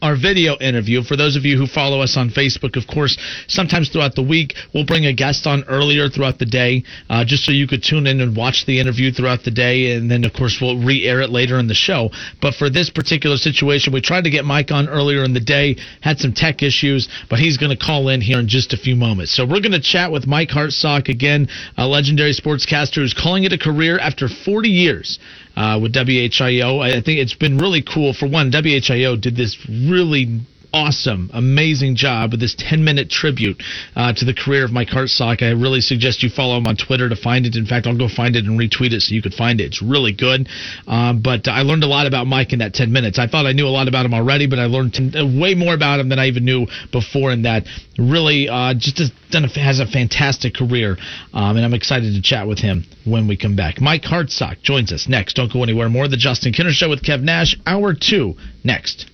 our 0.00 0.16
video 0.16 0.56
interview. 0.58 1.02
For 1.02 1.16
those 1.16 1.36
of 1.36 1.44
you 1.44 1.58
who 1.58 1.66
follow 1.66 2.00
us 2.00 2.16
on 2.16 2.30
Facebook, 2.30 2.76
of 2.76 2.86
course, 2.86 3.18
sometimes 3.48 3.90
throughout 3.90 4.14
the 4.14 4.22
week, 4.22 4.54
we'll 4.72 4.86
bring 4.86 5.06
a 5.06 5.12
guest 5.12 5.46
on 5.46 5.64
earlier 5.64 6.08
throughout 6.08 6.38
the 6.38 6.46
day, 6.46 6.84
uh, 7.10 7.24
just 7.24 7.44
so 7.44 7.52
you 7.52 7.66
could 7.66 7.82
tune 7.82 8.06
in 8.06 8.20
and 8.20 8.36
watch 8.36 8.64
the 8.66 8.80
interview 8.80 9.12
throughout 9.12 9.44
the 9.44 9.50
day. 9.50 9.92
And 9.92 10.10
then, 10.10 10.24
of 10.24 10.32
course, 10.32 10.58
we'll 10.60 10.82
re 10.82 11.06
air 11.06 11.20
it 11.20 11.30
later 11.30 11.58
in 11.58 11.68
the 11.68 11.74
show. 11.74 12.10
But 12.40 12.54
for 12.54 12.70
this 12.70 12.90
particular 12.90 13.36
situation, 13.36 13.92
we 13.92 14.00
tried 14.00 14.24
to 14.24 14.30
get 14.30 14.44
Mike 14.44 14.70
on 14.70 14.88
earlier 14.88 15.22
in 15.22 15.34
the 15.34 15.40
day, 15.40 15.76
had 16.00 16.18
some 16.18 16.32
tech 16.32 16.62
issues, 16.62 17.08
but 17.28 17.38
he's 17.38 17.58
going 17.58 17.76
to 17.76 17.84
call 17.84 18.08
in 18.08 18.20
here 18.20 18.38
in 18.38 18.48
just 18.48 18.72
a 18.72 18.76
few 18.76 18.96
moments. 18.96 19.32
So 19.32 19.44
we're 19.44 19.60
going 19.60 19.72
to 19.72 19.80
chat 19.80 20.10
with 20.10 20.26
Mike 20.26 20.48
Hartsock 20.48 21.08
again, 21.08 21.48
a 21.76 21.86
legendary 21.86 22.32
sportscaster 22.32 22.96
who's 22.96 23.14
calling 23.14 23.44
it 23.44 23.52
a 23.52 23.58
career 23.58 23.98
after 23.98 24.28
40 24.28 24.68
years 24.68 25.18
uh, 25.56 25.78
with 25.80 25.94
WHIO. 25.94 26.80
I 26.80 27.00
think 27.00 27.18
it's 27.20 27.34
been 27.34 27.58
really 27.58 27.82
cool. 27.82 28.12
For 28.12 28.28
one, 28.28 28.50
WHIO 28.50 29.20
did 29.20 29.36
this 29.36 29.56
really 29.68 30.40
awesome, 30.74 31.30
amazing 31.32 31.94
job 31.94 32.32
with 32.32 32.40
this 32.40 32.56
10 32.58 32.82
minute 32.82 33.08
tribute 33.08 33.62
uh, 33.94 34.12
to 34.12 34.24
the 34.24 34.34
career 34.34 34.64
of 34.64 34.72
Mike 34.72 34.88
Hartsock. 34.88 35.40
I 35.40 35.50
really 35.52 35.80
suggest 35.80 36.24
you 36.24 36.28
follow 36.28 36.58
him 36.58 36.66
on 36.66 36.76
Twitter 36.76 37.08
to 37.08 37.14
find 37.14 37.46
it. 37.46 37.54
In 37.54 37.64
fact, 37.64 37.86
I'll 37.86 37.96
go 37.96 38.08
find 38.08 38.34
it 38.34 38.44
and 38.44 38.58
retweet 38.58 38.92
it 38.92 39.00
so 39.02 39.14
you 39.14 39.22
could 39.22 39.34
find 39.34 39.60
it. 39.60 39.66
It's 39.66 39.80
really 39.80 40.12
good. 40.12 40.48
Um, 40.88 41.22
but 41.22 41.46
I 41.46 41.62
learned 41.62 41.84
a 41.84 41.86
lot 41.86 42.08
about 42.08 42.26
Mike 42.26 42.52
in 42.52 42.58
that 42.58 42.74
10 42.74 42.90
minutes. 42.90 43.20
I 43.20 43.28
thought 43.28 43.46
I 43.46 43.52
knew 43.52 43.68
a 43.68 43.70
lot 43.70 43.86
about 43.86 44.04
him 44.04 44.14
already, 44.14 44.48
but 44.48 44.58
I 44.58 44.66
learned 44.66 44.94
t- 44.94 45.38
way 45.40 45.54
more 45.54 45.74
about 45.74 46.00
him 46.00 46.08
than 46.08 46.18
I 46.18 46.26
even 46.26 46.44
knew 46.44 46.66
before 46.90 47.30
in 47.30 47.42
that. 47.42 47.62
Really, 47.96 48.48
uh, 48.48 48.74
just 48.74 48.98
has, 48.98 49.12
done 49.30 49.44
a, 49.44 49.48
has 49.60 49.78
a 49.78 49.86
fantastic 49.86 50.54
career, 50.54 50.96
um, 51.32 51.56
and 51.56 51.64
I'm 51.64 51.74
excited 51.74 52.12
to 52.14 52.20
chat 52.20 52.48
with 52.48 52.58
him 52.58 52.84
when 53.04 53.28
we 53.28 53.36
come 53.36 53.54
back. 53.54 53.80
Mike 53.80 54.02
Hartsock 54.02 54.60
joins 54.62 54.92
us 54.92 55.06
next. 55.08 55.34
Don't 55.34 55.52
go 55.52 55.62
anywhere. 55.62 55.88
More 55.88 56.06
of 56.06 56.10
the 56.10 56.16
Justin 56.16 56.52
Kinner 56.52 56.72
Show 56.72 56.88
with 56.88 57.04
Kev 57.04 57.22
Nash, 57.22 57.56
hour 57.64 57.94
two, 57.94 58.34
next. 58.64 59.08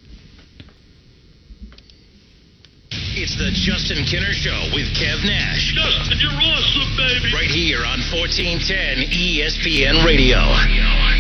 It's 2.93 3.37
the 3.37 3.51
Justin 3.55 4.03
Kinner 4.05 4.33
Show 4.33 4.75
with 4.75 4.91
Kev 4.95 5.23
Nash. 5.23 5.75
Justin, 5.75 6.19
you're 6.19 6.31
awesome, 6.35 6.97
baby. 6.97 7.33
Right 7.33 7.51
here 7.51 7.87
on 7.87 8.01
E 8.01 8.11
1410 8.11 9.15
ESPN 9.15 10.05
Radio. 10.05 11.20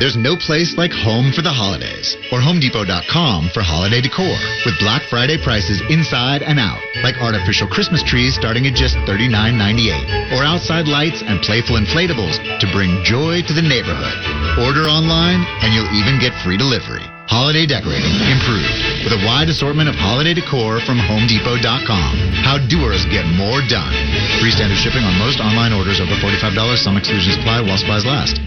There's 0.00 0.16
no 0.16 0.32
place 0.32 0.80
like 0.80 0.96
home 0.96 1.28
for 1.28 1.44
the 1.44 1.52
holidays 1.52 2.16
or 2.32 2.40
HomeDepot.com 2.40 3.52
for 3.52 3.60
holiday 3.60 4.00
decor 4.00 4.32
with 4.64 4.80
Black 4.80 5.04
Friday 5.12 5.36
prices 5.36 5.84
inside 5.92 6.40
and 6.40 6.56
out, 6.56 6.80
like 7.04 7.20
artificial 7.20 7.68
Christmas 7.68 8.00
trees 8.00 8.32
starting 8.32 8.64
at 8.64 8.72
just 8.72 8.96
$39.98 9.04 10.32
or 10.32 10.40
outside 10.40 10.88
lights 10.88 11.20
and 11.20 11.36
playful 11.44 11.76
inflatables 11.76 12.40
to 12.40 12.66
bring 12.72 13.04
joy 13.04 13.44
to 13.44 13.52
the 13.52 13.60
neighborhood. 13.60 14.16
Order 14.64 14.88
online 14.88 15.44
and 15.60 15.76
you'll 15.76 15.92
even 15.92 16.16
get 16.16 16.32
free 16.40 16.56
delivery. 16.56 17.04
Holiday 17.28 17.68
decorating 17.68 18.16
improved 18.24 19.04
with 19.04 19.12
a 19.12 19.20
wide 19.28 19.52
assortment 19.52 19.92
of 19.92 20.00
holiday 20.00 20.32
decor 20.32 20.80
from 20.80 20.96
HomeDepot.com. 20.96 22.40
How 22.40 22.56
doers 22.56 23.04
get 23.12 23.28
more 23.36 23.60
done. 23.68 23.92
Free 24.40 24.50
standard 24.50 24.80
shipping 24.80 25.04
on 25.04 25.12
most 25.20 25.44
online 25.44 25.76
orders 25.76 26.00
over 26.00 26.16
$45. 26.24 26.56
Some 26.80 26.96
exclusions 26.96 27.36
apply 27.36 27.60
while 27.60 27.76
supplies 27.76 28.08
last. 28.08 28.40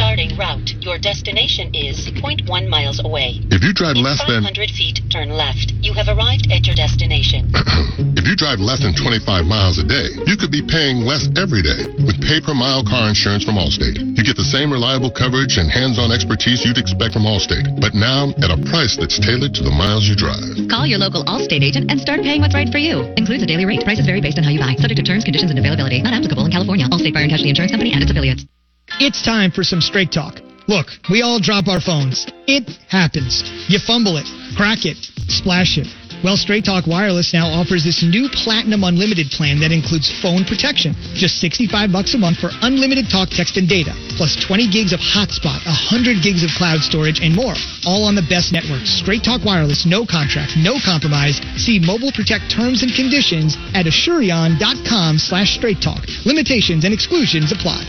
Starting 0.00 0.36
route. 0.36 0.70
Your 0.80 0.90
Your 0.90 0.98
destination 0.98 1.70
is 1.70 2.10
0.1 2.18 2.50
miles 2.66 2.98
away. 2.98 3.38
If 3.54 3.62
you 3.62 3.70
drive 3.70 3.94
In 3.94 4.02
less 4.02 4.18
than 4.26 4.42
500 4.42 4.74
feet, 4.74 4.98
turn 5.06 5.30
left. 5.30 5.70
You 5.86 5.94
have 5.94 6.10
arrived 6.10 6.50
at 6.50 6.66
your 6.66 6.74
destination. 6.74 7.46
if 8.18 8.26
you 8.26 8.34
drive 8.34 8.58
less 8.58 8.82
than 8.82 8.90
25 8.90 9.22
miles 9.46 9.78
a 9.78 9.86
day, 9.86 10.10
you 10.26 10.34
could 10.34 10.50
be 10.50 10.66
paying 10.66 11.06
less 11.06 11.30
every 11.38 11.62
day 11.62 11.86
with 12.02 12.18
pay 12.26 12.42
per 12.42 12.58
mile 12.58 12.82
car 12.82 13.06
insurance 13.06 13.46
from 13.46 13.54
Allstate. 13.54 14.02
You 14.02 14.22
get 14.26 14.34
the 14.34 14.50
same 14.50 14.74
reliable 14.74 15.14
coverage 15.14 15.62
and 15.62 15.70
hands-on 15.70 16.10
expertise 16.10 16.66
you'd 16.66 16.82
expect 16.82 17.14
from 17.14 17.22
Allstate, 17.22 17.70
but 17.78 17.94
now 17.94 18.34
at 18.42 18.50
a 18.50 18.58
price 18.66 18.98
that's 18.98 19.22
tailored 19.22 19.54
to 19.54 19.62
the 19.62 19.70
miles 19.70 20.10
you 20.10 20.18
drive. 20.18 20.66
Call 20.66 20.90
your 20.90 20.98
local 20.98 21.22
Allstate 21.30 21.62
agent 21.62 21.86
and 21.86 22.02
start 22.02 22.26
paying 22.26 22.42
what's 22.42 22.58
right 22.58 22.66
for 22.74 22.82
you. 22.82 23.06
Includes 23.14 23.46
a 23.46 23.48
daily 23.48 23.62
rate. 23.62 23.86
Prices 23.86 24.10
vary 24.10 24.18
based 24.18 24.42
on 24.42 24.44
how 24.44 24.50
you 24.50 24.58
buy. 24.58 24.74
Subject 24.74 24.98
to 24.98 25.06
terms, 25.06 25.22
conditions, 25.22 25.54
and 25.54 25.58
availability. 25.62 26.02
Not 26.02 26.18
applicable 26.18 26.44
in 26.44 26.50
California. 26.50 26.90
Allstate 26.90 27.14
Fire 27.14 27.22
and 27.22 27.30
Casualty 27.30 27.54
Insurance 27.54 27.70
Company 27.70 27.94
and 27.94 28.02
its 28.02 28.10
affiliates. 28.10 28.42
It's 28.98 29.22
time 29.22 29.50
for 29.50 29.62
some 29.62 29.80
straight 29.80 30.10
talk. 30.10 30.40
Look, 30.66 30.88
we 31.10 31.22
all 31.22 31.38
drop 31.40 31.68
our 31.68 31.80
phones. 31.80 32.26
It 32.46 32.68
happens. 32.88 33.42
You 33.68 33.78
fumble 33.78 34.16
it, 34.16 34.26
crack 34.56 34.84
it, 34.84 34.96
splash 35.30 35.78
it. 35.78 35.86
Well, 36.22 36.36
Straight 36.36 36.66
Talk 36.66 36.86
Wireless 36.86 37.32
now 37.32 37.48
offers 37.48 37.82
this 37.82 38.04
new 38.04 38.28
Platinum 38.28 38.84
Unlimited 38.84 39.32
plan 39.32 39.58
that 39.60 39.72
includes 39.72 40.12
phone 40.20 40.44
protection. 40.44 40.92
Just 41.16 41.40
65 41.40 41.90
bucks 41.90 42.12
a 42.12 42.18
month 42.18 42.44
for 42.44 42.50
unlimited 42.60 43.08
talk, 43.08 43.30
text, 43.30 43.56
and 43.56 43.66
data, 43.66 43.96
plus 44.20 44.36
20 44.36 44.68
gigs 44.68 44.92
of 44.92 45.00
hotspot, 45.00 45.64
100 45.64 46.20
gigs 46.20 46.44
of 46.44 46.50
cloud 46.60 46.84
storage, 46.84 47.24
and 47.24 47.34
more. 47.34 47.56
All 47.88 48.04
on 48.04 48.14
the 48.14 48.26
best 48.28 48.52
network. 48.52 48.84
Straight 48.84 49.24
Talk 49.24 49.48
Wireless, 49.48 49.86
no 49.86 50.04
contract, 50.04 50.60
no 50.60 50.76
compromise. 50.84 51.40
See 51.56 51.80
Mobile 51.80 52.12
Protect 52.12 52.52
terms 52.52 52.84
and 52.84 52.92
conditions 52.92 53.56
at 53.72 53.88
asurion.com 53.88 55.16
slash 55.16 55.56
straight 55.56 55.80
talk. 55.80 56.04
Limitations 56.26 56.84
and 56.84 56.92
exclusions 56.92 57.50
apply. 57.50 57.80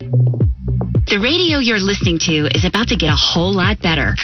The 0.00 1.20
radio 1.20 1.60
you're 1.60 1.76
listening 1.76 2.16
to 2.24 2.48
is 2.56 2.64
about 2.64 2.88
to 2.88 2.96
get 2.96 3.12
a 3.12 3.20
whole 3.20 3.52
lot 3.52 3.82
better. 3.84 4.16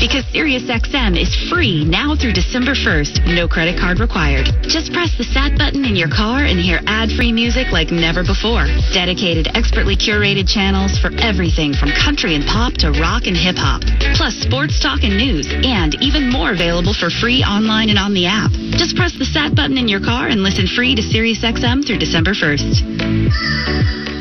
Because 0.00 0.24
SiriusXM 0.32 1.20
is 1.20 1.28
free 1.52 1.84
now 1.84 2.16
through 2.16 2.32
December 2.32 2.72
1st, 2.72 3.28
no 3.28 3.44
credit 3.44 3.76
card 3.76 4.00
required. 4.00 4.48
Just 4.64 4.96
press 4.96 5.12
the 5.20 5.28
SAT 5.28 5.60
button 5.60 5.84
in 5.84 6.00
your 6.00 6.08
car 6.08 6.48
and 6.48 6.56
hear 6.56 6.80
ad-free 6.88 7.28
music 7.28 7.76
like 7.76 7.92
never 7.92 8.24
before. 8.24 8.64
Dedicated, 8.96 9.52
expertly 9.52 10.00
curated 10.00 10.48
channels 10.48 10.96
for 10.96 11.12
everything 11.20 11.76
from 11.76 11.92
country 11.92 12.32
and 12.32 12.48
pop 12.48 12.72
to 12.80 12.88
rock 12.96 13.28
and 13.28 13.36
hip 13.36 13.60
hop. 13.60 13.84
Plus 14.16 14.32
sports 14.40 14.80
talk 14.80 15.04
and 15.04 15.20
news, 15.20 15.52
and 15.52 15.92
even 16.00 16.32
more 16.32 16.56
available 16.56 16.96
for 16.96 17.12
free 17.12 17.44
online 17.44 17.92
and 17.92 17.98
on 17.98 18.14
the 18.16 18.24
app. 18.24 18.48
Just 18.80 18.96
press 18.96 19.12
the 19.12 19.28
SAT 19.28 19.52
button 19.52 19.76
in 19.76 19.92
your 19.92 20.00
car 20.00 20.32
and 20.32 20.40
listen 20.40 20.64
free 20.64 20.96
to 20.96 21.02
SiriusXM 21.04 21.84
through 21.84 22.00
December 22.00 22.32
1st. 22.32 24.15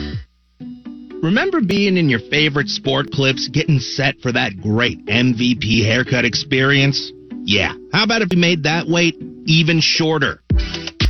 Remember 1.25 1.59
being 1.59 1.97
in 1.97 2.07
your 2.07 2.19
favorite 2.29 2.69
sport 2.69 3.09
clips, 3.09 3.47
getting 3.47 3.79
set 3.79 4.13
for 4.21 4.31
that 4.31 4.61
great 4.61 5.03
MVP 5.07 5.83
haircut 5.83 6.23
experience? 6.23 7.11
Yeah, 7.45 7.73
how 7.91 8.03
about 8.03 8.21
if 8.21 8.29
we 8.29 8.37
made 8.37 8.61
that 8.61 8.85
wait 8.87 9.15
even 9.47 9.79
shorter? 9.81 10.43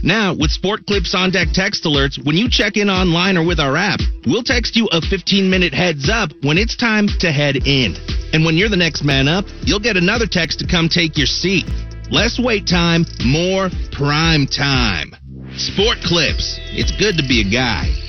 Now, 0.03 0.33
with 0.33 0.51
Sport 0.51 0.85
Clips 0.87 1.13
on 1.13 1.31
Deck 1.31 1.49
text 1.51 1.83
alerts, 1.83 2.23
when 2.25 2.37
you 2.37 2.47
check 2.49 2.77
in 2.77 2.89
online 2.89 3.35
or 3.35 3.45
with 3.45 3.59
our 3.59 3.75
app, 3.75 3.99
we'll 4.25 4.43
text 4.43 4.77
you 4.77 4.87
a 4.93 5.01
15 5.01 5.49
minute 5.49 5.73
heads 5.73 6.09
up 6.09 6.29
when 6.43 6.57
it's 6.57 6.77
time 6.77 7.09
to 7.19 7.29
head 7.29 7.57
in. 7.67 7.97
And 8.31 8.45
when 8.45 8.55
you're 8.55 8.69
the 8.69 8.77
next 8.77 9.03
man 9.03 9.27
up, 9.27 9.43
you'll 9.63 9.83
get 9.83 9.97
another 9.97 10.27
text 10.31 10.59
to 10.59 10.65
come 10.65 10.87
take 10.87 11.17
your 11.17 11.27
seat. 11.27 11.65
Less 12.09 12.39
wait 12.39 12.67
time, 12.67 13.03
more 13.25 13.67
prime 13.91 14.47
time. 14.47 15.11
Sport 15.57 15.97
Clips. 16.05 16.57
It's 16.71 16.95
good 16.95 17.17
to 17.17 17.27
be 17.27 17.41
a 17.41 17.51
guy. 17.51 18.04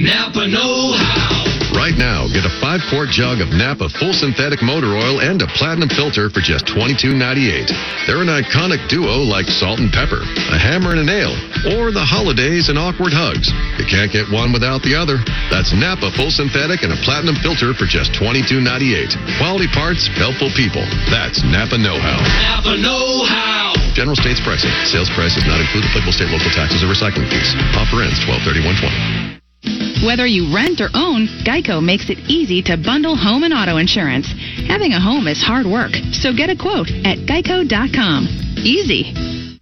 Napa 0.00 0.48
Know 0.48 0.96
How. 0.96 1.44
Right 1.76 1.92
now, 2.00 2.24
get 2.32 2.48
a 2.48 2.52
five 2.64 2.80
quart 2.88 3.12
jug 3.12 3.44
of 3.44 3.52
Napa 3.52 3.92
full 4.00 4.16
synthetic 4.16 4.64
motor 4.64 4.96
oil 4.96 5.20
and 5.20 5.36
a 5.44 5.48
platinum 5.52 5.92
filter 5.92 6.32
for 6.32 6.40
just 6.40 6.64
$22.98. 6.64 7.68
They're 8.08 8.24
an 8.24 8.32
iconic 8.32 8.80
duo 8.88 9.20
like 9.20 9.52
salt 9.52 9.84
and 9.84 9.92
pepper, 9.92 10.24
a 10.48 10.56
hammer 10.56 10.96
and 10.96 11.04
a 11.04 11.06
nail, 11.06 11.36
or 11.76 11.92
the 11.92 12.00
holidays 12.00 12.72
and 12.72 12.80
awkward 12.80 13.12
hugs. 13.12 13.52
You 13.76 13.84
can't 13.84 14.08
get 14.08 14.32
one 14.32 14.48
without 14.48 14.80
the 14.80 14.96
other. 14.96 15.20
That's 15.52 15.76
Napa 15.76 16.08
full 16.16 16.32
synthetic 16.32 16.88
and 16.88 16.96
a 16.96 16.98
platinum 17.04 17.36
filter 17.44 17.76
for 17.76 17.84
just 17.84 18.16
$22.98. 18.16 19.12
Quality 19.36 19.68
parts, 19.76 20.08
helpful 20.16 20.48
people. 20.56 20.88
That's 21.12 21.44
Napa 21.44 21.76
Know 21.76 22.00
How. 22.00 22.16
Napa 22.40 22.80
Know 22.80 23.28
How. 23.28 23.76
General 23.92 24.16
states 24.16 24.40
pricing. 24.40 24.72
Sales 24.88 25.12
price 25.12 25.36
does 25.36 25.44
not 25.44 25.60
include 25.60 25.84
applicable 25.92 26.16
state 26.16 26.32
local 26.32 26.48
taxes 26.56 26.80
or 26.80 26.88
recycling 26.88 27.28
fees. 27.28 27.52
Offer 27.76 28.08
ends 28.08 28.24
12 28.24 28.40
20 28.40 29.41
Whether 30.04 30.26
you 30.26 30.52
rent 30.52 30.80
or 30.80 30.90
own, 30.94 31.28
Geico 31.46 31.82
makes 31.82 32.10
it 32.10 32.18
easy 32.28 32.60
to 32.62 32.76
bundle 32.76 33.14
home 33.14 33.44
and 33.44 33.54
auto 33.54 33.76
insurance. 33.76 34.26
Having 34.66 34.94
a 34.94 35.00
home 35.00 35.28
is 35.28 35.40
hard 35.40 35.64
work, 35.64 35.92
so 36.10 36.34
get 36.34 36.50
a 36.50 36.56
quote 36.56 36.90
at 37.04 37.18
geico.com. 37.18 38.26
Easy. 38.58 39.61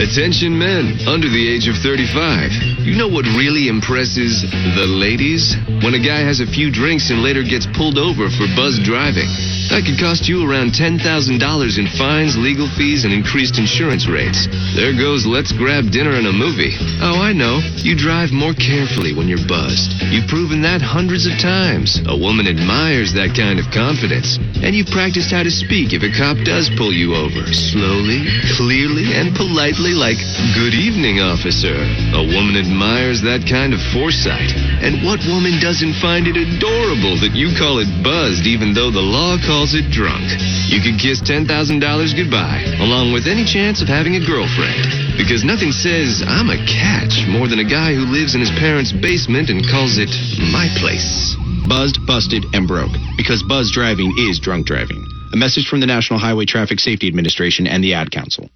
Attention 0.00 0.56
men 0.56 0.96
under 1.06 1.28
the 1.28 1.44
age 1.44 1.68
of 1.68 1.76
35. 1.76 2.80
You 2.80 2.96
know 2.96 3.08
what 3.08 3.26
really 3.36 3.68
impresses 3.68 4.42
the 4.42 4.86
ladies? 4.88 5.54
When 5.84 5.94
a 5.94 6.00
guy 6.00 6.20
has 6.20 6.40
a 6.40 6.46
few 6.46 6.72
drinks 6.72 7.10
and 7.10 7.22
later 7.22 7.42
gets 7.42 7.66
pulled 7.66 7.98
over 7.98 8.30
for 8.30 8.46
buzz 8.56 8.80
driving. 8.82 9.28
That 9.70 9.86
could 9.86 10.02
cost 10.02 10.26
you 10.26 10.42
around 10.42 10.74
$10,000 10.74 10.98
in 10.98 11.86
fines, 11.94 12.34
legal 12.34 12.66
fees, 12.74 13.06
and 13.06 13.14
increased 13.14 13.54
insurance 13.54 14.10
rates. 14.10 14.50
There 14.74 14.90
goes 14.90 15.22
let's 15.22 15.54
grab 15.54 15.94
dinner 15.94 16.18
and 16.18 16.26
a 16.26 16.34
movie. 16.34 16.74
Oh, 16.98 17.22
I 17.22 17.30
know. 17.30 17.62
You 17.78 17.94
drive 17.94 18.34
more 18.34 18.50
carefully 18.50 19.14
when 19.14 19.30
you're 19.30 19.46
buzzed. 19.46 19.94
You've 20.10 20.26
proven 20.26 20.66
that 20.66 20.82
hundreds 20.82 21.30
of 21.30 21.38
times. 21.38 22.02
A 22.10 22.18
woman 22.18 22.50
admires 22.50 23.14
that 23.14 23.30
kind 23.38 23.62
of 23.62 23.70
confidence. 23.70 24.42
And 24.58 24.74
you've 24.74 24.90
practiced 24.90 25.30
how 25.30 25.46
to 25.46 25.54
speak 25.54 25.94
if 25.94 26.02
a 26.02 26.10
cop 26.18 26.42
does 26.42 26.66
pull 26.74 26.90
you 26.90 27.14
over. 27.14 27.46
Slowly, 27.54 28.26
clearly, 28.58 29.14
and 29.14 29.38
politely 29.38 29.94
like, 29.94 30.18
Good 30.58 30.74
evening, 30.74 31.22
officer. 31.22 31.78
A 32.18 32.26
woman 32.26 32.58
admires 32.58 33.22
that 33.22 33.46
kind 33.46 33.70
of 33.70 33.78
foresight. 33.94 34.50
And 34.82 35.06
what 35.06 35.22
woman 35.30 35.62
doesn't 35.62 35.94
find 36.02 36.26
it 36.26 36.34
adorable 36.34 37.22
that 37.22 37.38
you 37.38 37.54
call 37.54 37.78
it 37.78 37.88
buzzed 38.02 38.50
even 38.50 38.74
though 38.74 38.90
the 38.90 38.98
law 38.98 39.38
calls 39.38 39.59
it 39.60 39.92
drunk? 39.92 40.24
You 40.72 40.80
could 40.80 40.96
kiss 40.96 41.20
$10,000 41.20 41.44
goodbye, 41.44 42.64
along 42.80 43.12
with 43.12 43.28
any 43.28 43.44
chance 43.44 43.84
of 43.84 43.88
having 43.92 44.16
a 44.16 44.24
girlfriend. 44.24 45.20
Because 45.20 45.44
nothing 45.44 45.68
says, 45.68 46.24
I'm 46.24 46.48
a 46.48 46.56
catch, 46.64 47.28
more 47.28 47.44
than 47.44 47.60
a 47.60 47.68
guy 47.68 47.92
who 47.92 48.08
lives 48.08 48.32
in 48.32 48.40
his 48.40 48.48
parents' 48.56 48.90
basement 48.90 49.52
and 49.52 49.60
calls 49.60 50.00
it 50.00 50.08
my 50.48 50.72
place. 50.80 51.36
Buzzed, 51.68 52.00
busted, 52.08 52.48
and 52.56 52.64
broke. 52.64 52.96
Because 53.20 53.44
buzz 53.44 53.68
driving 53.70 54.16
is 54.16 54.40
drunk 54.40 54.64
driving. 54.64 55.04
A 55.32 55.36
message 55.36 55.68
from 55.68 55.84
the 55.84 55.86
National 55.86 56.18
Highway 56.18 56.48
Traffic 56.48 56.80
Safety 56.80 57.06
Administration 57.06 57.68
and 57.68 57.84
the 57.84 57.92
Ad 57.92 58.10
Council. 58.10 58.48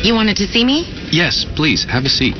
You 0.00 0.16
wanted 0.16 0.40
to 0.40 0.48
see 0.48 0.64
me? 0.64 0.88
Yes, 1.12 1.44
please, 1.44 1.84
have 1.84 2.04
a 2.04 2.08
seat. 2.08 2.34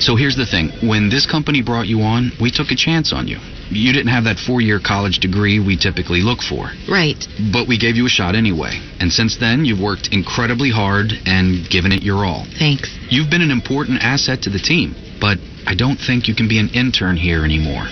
So 0.00 0.16
here's 0.16 0.34
the 0.34 0.48
thing 0.48 0.72
when 0.80 1.12
this 1.12 1.28
company 1.28 1.60
brought 1.60 1.86
you 1.86 2.00
on, 2.00 2.32
we 2.40 2.50
took 2.50 2.72
a 2.72 2.74
chance 2.74 3.12
on 3.12 3.28
you. 3.28 3.38
You 3.72 3.92
didn't 3.92 4.12
have 4.12 4.24
that 4.24 4.38
four 4.38 4.60
year 4.60 4.78
college 4.78 5.18
degree 5.18 5.58
we 5.58 5.76
typically 5.76 6.20
look 6.20 6.40
for. 6.40 6.70
Right. 6.88 7.18
But 7.52 7.68
we 7.68 7.78
gave 7.78 7.96
you 7.96 8.06
a 8.06 8.12
shot 8.12 8.34
anyway. 8.34 8.80
And 9.00 9.12
since 9.12 9.36
then, 9.38 9.64
you've 9.64 9.80
worked 9.80 10.12
incredibly 10.12 10.70
hard 10.70 11.12
and 11.24 11.68
given 11.68 11.92
it 11.92 12.02
your 12.02 12.24
all. 12.24 12.44
Thanks. 12.58 12.94
You've 13.08 13.30
been 13.30 13.42
an 13.42 13.50
important 13.50 14.02
asset 14.02 14.42
to 14.42 14.50
the 14.50 14.58
team, 14.58 14.94
but 15.20 15.38
I 15.66 15.74
don't 15.74 15.96
think 15.96 16.28
you 16.28 16.34
can 16.34 16.48
be 16.48 16.58
an 16.58 16.68
intern 16.74 17.16
here 17.16 17.44
anymore. 17.44 17.86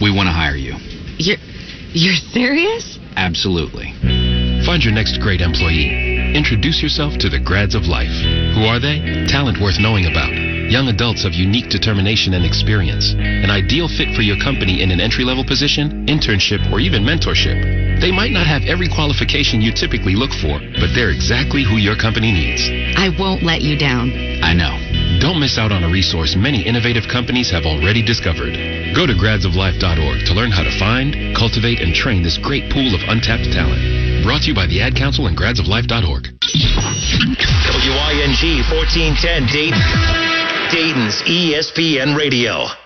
We 0.00 0.10
want 0.10 0.26
to 0.26 0.32
hire 0.32 0.56
you. 0.56 0.74
You're, 1.18 1.38
you're 1.92 2.20
serious? 2.32 2.98
Absolutely. 3.16 3.92
Find 4.64 4.82
your 4.82 4.94
next 4.94 5.20
great 5.20 5.40
employee. 5.40 6.34
Introduce 6.34 6.82
yourself 6.82 7.18
to 7.18 7.28
the 7.28 7.40
grads 7.40 7.74
of 7.74 7.84
life. 7.84 8.12
Who 8.54 8.64
are 8.64 8.80
they? 8.80 9.26
Talent 9.28 9.60
worth 9.60 9.78
knowing 9.78 10.06
about. 10.06 10.59
Young 10.70 10.86
adults 10.86 11.26
of 11.26 11.34
unique 11.34 11.66
determination 11.66 12.34
and 12.34 12.46
experience. 12.46 13.10
An 13.18 13.50
ideal 13.50 13.90
fit 13.90 14.14
for 14.14 14.22
your 14.22 14.38
company 14.38 14.86
in 14.86 14.94
an 14.94 15.02
entry 15.02 15.26
level 15.26 15.42
position, 15.42 16.06
internship, 16.06 16.62
or 16.70 16.78
even 16.78 17.02
mentorship. 17.02 17.58
They 17.98 18.14
might 18.14 18.30
not 18.30 18.46
have 18.46 18.62
every 18.70 18.86
qualification 18.86 19.60
you 19.60 19.74
typically 19.74 20.14
look 20.14 20.30
for, 20.30 20.62
but 20.78 20.94
they're 20.94 21.10
exactly 21.10 21.66
who 21.66 21.82
your 21.82 21.98
company 21.98 22.30
needs. 22.30 22.70
I 22.94 23.10
won't 23.18 23.42
let 23.42 23.66
you 23.66 23.74
down. 23.74 24.14
I 24.46 24.54
know. 24.54 24.78
Don't 25.18 25.42
miss 25.42 25.58
out 25.58 25.74
on 25.74 25.82
a 25.82 25.90
resource 25.90 26.38
many 26.38 26.62
innovative 26.62 27.10
companies 27.10 27.50
have 27.50 27.66
already 27.66 28.00
discovered. 28.00 28.54
Go 28.94 29.10
to 29.10 29.18
gradsoflife.org 29.18 30.22
to 30.22 30.32
learn 30.38 30.54
how 30.54 30.62
to 30.62 30.78
find, 30.78 31.34
cultivate, 31.34 31.82
and 31.82 31.90
train 31.92 32.22
this 32.22 32.38
great 32.38 32.70
pool 32.70 32.94
of 32.94 33.02
untapped 33.10 33.50
talent. 33.50 34.22
Brought 34.22 34.46
to 34.46 34.48
you 34.48 34.54
by 34.54 34.70
the 34.70 34.80
Ad 34.80 34.94
Council 34.94 35.26
and 35.26 35.34
gradsoflife.org. 35.34 36.30
WING 37.90 38.62
1410 38.70 39.50
Dayton. 39.50 40.29
Dayton's 40.70 41.20
ESPN 41.22 42.16
Radio. 42.16 42.79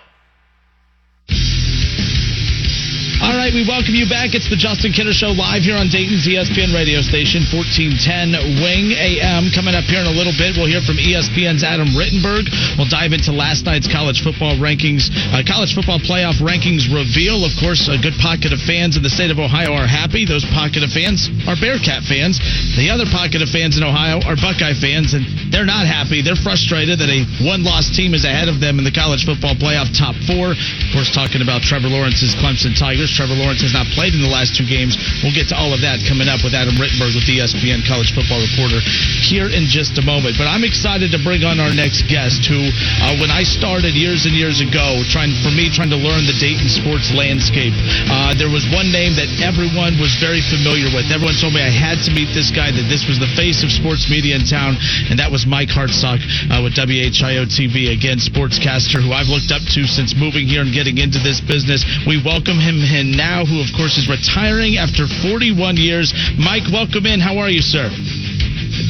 All 3.25 3.41
right, 3.41 3.57
we 3.57 3.65
welcome 3.65 3.97
you 3.97 4.05
back. 4.05 4.37
It's 4.37 4.53
the 4.53 4.61
Justin 4.61 4.93
Kinner 4.93 5.17
Show 5.17 5.33
live 5.33 5.65
here 5.65 5.81
on 5.81 5.89
Dayton's 5.89 6.29
ESPN 6.29 6.77
radio 6.77 7.01
station, 7.01 7.41
1410 7.49 8.61
Wing 8.61 8.93
AM. 8.93 9.49
Coming 9.49 9.73
up 9.73 9.89
here 9.89 10.05
in 10.05 10.09
a 10.09 10.13
little 10.13 10.37
bit, 10.37 10.61
we'll 10.61 10.69
hear 10.69 10.85
from 10.85 11.01
ESPN's 11.01 11.65
Adam 11.65 11.89
Rittenberg. 11.97 12.53
We'll 12.77 12.93
dive 12.93 13.17
into 13.17 13.33
last 13.33 13.65
night's 13.65 13.89
college 13.89 14.21
football 14.21 14.61
rankings, 14.61 15.09
uh, 15.33 15.41
college 15.41 15.73
football 15.73 16.05
playoff 16.05 16.37
rankings 16.45 16.93
reveal. 16.93 17.49
Of 17.49 17.57
course, 17.57 17.89
a 17.89 17.97
good 17.97 18.13
pocket 18.21 18.53
of 18.53 18.61
fans 18.61 19.01
in 19.01 19.03
the 19.03 19.09
state 19.09 19.33
of 19.33 19.41
Ohio 19.41 19.73
are 19.73 19.89
happy. 19.89 20.29
Those 20.29 20.45
pocket 20.53 20.85
of 20.85 20.93
fans 20.93 21.33
are 21.49 21.57
Bearcat 21.57 22.05
fans. 22.05 22.37
The 22.77 22.93
other 22.93 23.09
pocket 23.09 23.41
of 23.41 23.49
fans 23.49 23.81
in 23.81 23.89
Ohio 23.89 24.21
are 24.29 24.37
Buckeye 24.37 24.77
fans, 24.77 25.17
and 25.17 25.25
they're 25.49 25.65
not 25.65 25.89
happy. 25.89 26.21
They're 26.21 26.37
frustrated 26.37 27.01
that 27.01 27.09
a 27.09 27.25
one-loss 27.41 27.89
team 27.89 28.13
is 28.13 28.29
ahead 28.29 28.53
of 28.53 28.61
them 28.61 28.77
in 28.77 28.85
the 28.85 28.93
college 28.93 29.25
football 29.25 29.57
playoff 29.57 29.89
top 29.97 30.13
four. 30.29 30.53
Of 30.53 30.89
course, 30.93 31.09
talking 31.09 31.41
about 31.41 31.65
Trevor 31.65 31.89
Lawrence's 31.89 32.37
Clemson 32.37 32.77
Tigers. 32.77 33.14
Trevor 33.15 33.39
Lawrence 33.39 33.63
has 33.63 33.71
not 33.71 33.87
played 33.95 34.13
in 34.13 34.21
the 34.21 34.29
last 34.29 34.59
two 34.59 34.67
games. 34.67 34.99
We'll 35.23 35.35
get 35.35 35.47
to 35.55 35.57
all 35.57 35.71
of 35.71 35.81
that 35.87 36.03
coming 36.03 36.27
up 36.27 36.43
with 36.43 36.51
Adam 36.51 36.75
Rittenberg 36.75 37.15
with 37.15 37.31
ESPN 37.31 37.87
college 37.87 38.11
football 38.11 38.43
reporter 38.43 38.83
here 39.23 39.47
in 39.47 39.71
just 39.71 39.95
a 39.97 40.05
moment. 40.05 40.35
But 40.35 40.51
I'm 40.51 40.67
excited 40.67 41.15
to 41.15 41.21
bring 41.23 41.47
on 41.47 41.63
our 41.63 41.71
next 41.71 42.11
guest 42.11 42.43
who, 42.51 42.59
uh, 42.59 43.15
when 43.23 43.31
I 43.31 43.47
started 43.47 43.95
years 43.95 44.27
and 44.27 44.35
years 44.35 44.59
ago, 44.59 45.07
trying 45.15 45.31
for 45.47 45.55
me 45.55 45.71
trying 45.71 45.95
to 45.95 46.01
learn 46.01 46.27
the 46.27 46.35
Dayton 46.43 46.67
sports 46.67 47.15
landscape, 47.15 47.73
uh, 48.11 48.35
there 48.35 48.51
was 48.51 48.67
one 48.75 48.91
name 48.91 49.15
that 49.15 49.31
everyone 49.39 49.95
was 50.03 50.19
very 50.19 50.43
familiar 50.51 50.91
with. 50.91 51.07
Everyone 51.15 51.39
told 51.39 51.55
me 51.55 51.63
I 51.63 51.71
had 51.71 52.03
to 52.09 52.11
meet 52.11 52.35
this 52.35 52.51
guy, 52.51 52.75
that 52.75 52.89
this 52.91 53.07
was 53.07 53.23
the 53.23 53.31
face 53.39 53.63
of 53.63 53.71
sports 53.71 54.11
media 54.11 54.35
in 54.35 54.43
town, 54.43 54.75
and 55.07 55.19
that 55.23 55.31
was 55.31 55.47
Mike 55.47 55.71
Hartsock 55.71 56.19
uh, 56.51 56.59
with 56.65 56.75
WHIO 56.75 57.47
TV, 57.47 57.95
again, 57.95 58.19
sportscaster 58.19 58.99
who 58.99 59.15
I've 59.15 59.31
looked 59.31 59.55
up 59.55 59.63
to 59.79 59.87
since 59.87 60.17
moving 60.19 60.51
here 60.51 60.67
and 60.67 60.73
getting 60.75 60.99
into 60.99 61.23
this 61.23 61.39
business. 61.39 61.87
We 62.09 62.19
welcome 62.19 62.59
him 62.59 62.83
in 62.83 63.04
now, 63.13 63.45
who, 63.45 63.61
of 63.61 63.69
course, 63.77 63.99
is 63.99 64.09
retiring 64.09 64.77
after 64.77 65.07
41 65.07 65.77
years. 65.77 66.13
Mike, 66.39 66.65
welcome 66.73 67.05
in. 67.05 67.21
How 67.21 67.39
are 67.39 67.51
you, 67.51 67.61
sir? 67.61 67.91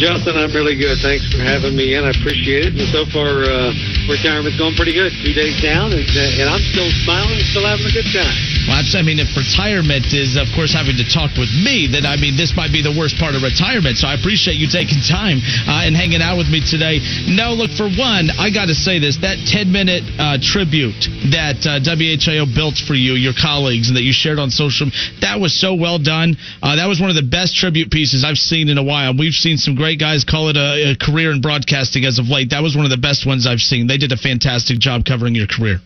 Justin, 0.00 0.36
I'm 0.36 0.52
really 0.52 0.76
good. 0.76 0.98
Thanks 0.98 1.28
for 1.30 1.38
having 1.38 1.76
me 1.76 1.94
in. 1.94 2.04
I 2.04 2.10
appreciate 2.10 2.70
it. 2.70 2.72
And 2.74 2.88
so 2.88 3.04
far, 3.12 3.44
uh, 3.44 3.70
retirement's 4.08 4.58
going 4.58 4.74
pretty 4.74 4.96
good. 4.96 5.12
Two 5.22 5.32
days 5.32 5.60
down, 5.60 5.92
and, 5.92 6.04
and 6.04 6.46
I'm 6.48 6.64
still 6.72 6.88
smiling, 7.04 7.38
still 7.52 7.66
having 7.68 7.86
a 7.86 7.94
good 7.94 8.08
time. 8.12 8.34
Well, 8.64 8.80
I 8.80 9.02
mean, 9.04 9.20
if 9.20 9.28
retirement 9.36 10.16
is, 10.16 10.40
of 10.40 10.48
course, 10.56 10.72
having 10.72 10.96
to 10.96 11.04
talk 11.04 11.36
with 11.36 11.52
me, 11.52 11.84
then 11.84 12.08
I 12.08 12.16
mean, 12.16 12.32
this 12.32 12.56
might 12.56 12.72
be 12.72 12.80
the 12.80 12.96
worst 12.96 13.20
part 13.20 13.36
of 13.36 13.44
retirement. 13.44 14.00
So 14.00 14.08
I 14.08 14.16
appreciate 14.16 14.56
you 14.56 14.72
taking 14.72 15.04
time 15.04 15.44
uh, 15.68 15.84
and 15.84 15.92
hanging 15.92 16.24
out 16.24 16.40
with 16.40 16.48
me 16.48 16.64
today. 16.64 17.04
No, 17.28 17.52
look, 17.52 17.68
for 17.76 17.92
one, 17.92 18.32
I 18.40 18.48
got 18.48 18.72
to 18.72 18.76
say 18.76 18.98
this 18.98 19.20
that 19.20 19.36
10 19.44 19.68
minute 19.68 20.04
uh, 20.16 20.40
tribute 20.40 20.96
that 21.36 21.60
uh, 21.68 21.76
WHIO 21.84 22.48
built 22.56 22.80
for 22.80 22.96
you, 22.96 23.20
your 23.20 23.36
colleagues, 23.36 23.92
and 23.92 23.96
that 24.00 24.04
you 24.04 24.16
shared 24.16 24.40
on 24.40 24.48
social, 24.48 24.88
that 25.20 25.36
was 25.40 25.52
so 25.52 25.76
well 25.76 26.00
done. 26.00 26.36
Uh, 26.64 26.76
that 26.80 26.88
was 26.88 27.00
one 27.00 27.12
of 27.12 27.16
the 27.16 27.26
best 27.26 27.52
tribute 27.56 27.92
pieces 27.92 28.24
I've 28.24 28.40
seen 28.40 28.72
in 28.72 28.78
a 28.78 28.84
while. 28.84 29.12
We've 29.12 29.36
seen 29.36 29.60
some 29.60 29.73
great 29.74 29.98
guys 29.98 30.24
call 30.24 30.48
it 30.48 30.56
a, 30.56 30.92
a 30.92 30.96
career 30.96 31.32
in 31.32 31.40
broadcasting 31.40 32.04
as 32.04 32.18
of 32.18 32.28
late. 32.28 32.50
That 32.50 32.62
was 32.62 32.76
one 32.76 32.84
of 32.84 32.90
the 32.90 32.98
best 33.00 33.26
ones 33.26 33.46
I've 33.46 33.60
seen. 33.60 33.86
They 33.86 33.98
did 33.98 34.12
a 34.12 34.16
fantastic 34.16 34.78
job 34.78 35.04
covering 35.04 35.34
your 35.34 35.46
career. 35.46 35.78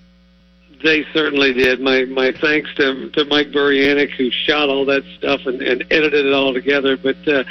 They 0.83 1.05
certainly 1.13 1.53
did. 1.53 1.81
My 1.81 2.05
my 2.05 2.33
thanks 2.41 2.73
to 2.77 3.11
to 3.11 3.25
Mike 3.25 3.53
Burianic 3.53 4.11
who 4.11 4.31
shot 4.31 4.69
all 4.69 4.85
that 4.87 5.03
stuff 5.19 5.41
and, 5.47 5.61
and 5.61 5.85
edited 5.91 6.27
it 6.27 6.33
all 6.33 6.55
together. 6.55 6.97
But 6.97 7.17
uh, 7.27 7.43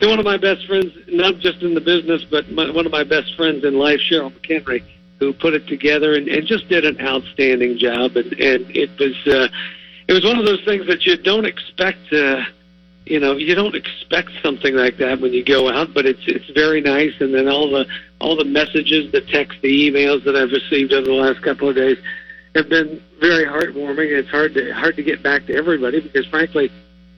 to 0.00 0.08
one 0.08 0.18
of 0.18 0.26
my 0.26 0.36
best 0.36 0.66
friends, 0.66 0.92
not 1.08 1.38
just 1.38 1.62
in 1.62 1.74
the 1.74 1.80
business, 1.80 2.22
but 2.30 2.50
my, 2.50 2.70
one 2.70 2.84
of 2.84 2.92
my 2.92 3.04
best 3.04 3.34
friends 3.34 3.64
in 3.64 3.78
life, 3.78 4.00
Cheryl 4.10 4.30
McHenry, 4.30 4.84
who 5.18 5.32
put 5.32 5.54
it 5.54 5.66
together 5.66 6.14
and, 6.14 6.28
and 6.28 6.46
just 6.46 6.68
did 6.68 6.84
an 6.84 7.00
outstanding 7.00 7.78
job. 7.78 8.16
And 8.16 8.32
and 8.34 8.66
it 8.76 8.90
was 8.98 9.16
uh, 9.26 9.48
it 10.06 10.12
was 10.12 10.24
one 10.24 10.38
of 10.38 10.44
those 10.44 10.62
things 10.64 10.86
that 10.86 11.06
you 11.06 11.16
don't 11.16 11.46
expect. 11.46 12.12
Uh, 12.12 12.44
you 13.06 13.20
know, 13.20 13.36
you 13.36 13.54
don't 13.54 13.74
expect 13.76 14.30
something 14.42 14.74
like 14.74 14.96
that 14.98 15.20
when 15.20 15.32
you 15.32 15.44
go 15.44 15.68
out, 15.70 15.94
but 15.94 16.06
it's 16.06 16.22
it's 16.26 16.50
very 16.50 16.80
nice. 16.80 17.12
And 17.20 17.32
then 17.32 17.48
all 17.48 17.70
the 17.70 17.86
all 18.20 18.36
the 18.36 18.44
messages, 18.44 19.12
the 19.12 19.20
text, 19.20 19.58
the 19.62 19.90
emails 19.90 20.24
that 20.24 20.34
I've 20.36 20.50
received 20.50 20.92
over 20.92 21.06
the 21.06 21.12
last 21.12 21.40
couple 21.42 21.68
of 21.68 21.76
days 21.76 21.98
have 22.56 22.68
been 22.68 23.00
very 23.20 23.44
heartwarming. 23.46 24.10
It's 24.10 24.28
hard 24.28 24.54
to 24.54 24.72
hard 24.72 24.96
to 24.96 25.02
get 25.02 25.22
back 25.22 25.46
to 25.46 25.54
everybody 25.54 26.00
because, 26.00 26.26
frankly, 26.26 26.70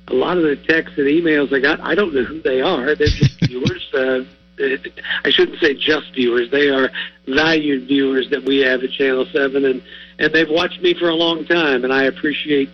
a 0.09 0.14
lot 0.14 0.36
of 0.36 0.43
the 0.45 0.57
texts 0.57 0.99
and 0.99 1.07
emails 1.07 1.55
I 1.55 1.61
got, 1.61 1.80
I 1.80 1.95
don't 1.95 2.14
know 2.14 2.24
who 2.24 2.41
they 2.43 2.61
are. 2.61 2.95
They're 2.95 3.07
just 3.07 3.41
viewers. 3.47 3.89
Uh, 3.95 4.24
it- 4.59 4.93
I 5.24 5.30
shouldn't 5.30 5.61
say 5.61 5.74
just 5.74 6.12
viewers. 6.14 6.51
They 6.51 6.68
are 6.68 6.91
valued 7.28 7.86
viewers 7.89 8.28
that 8.30 8.45
we 8.45 8.59
have 8.59 8.82
at 8.82 8.91
Channel 8.91 9.26
Seven, 9.32 9.64
and 9.64 9.82
and 10.18 10.32
they've 10.34 10.51
watched 10.51 10.82
me 10.82 10.93
for 10.93 11.09
a 11.09 11.14
long 11.14 11.47
time, 11.47 11.84
and 11.84 11.93
I 11.93 12.05
appreciate 12.05 12.68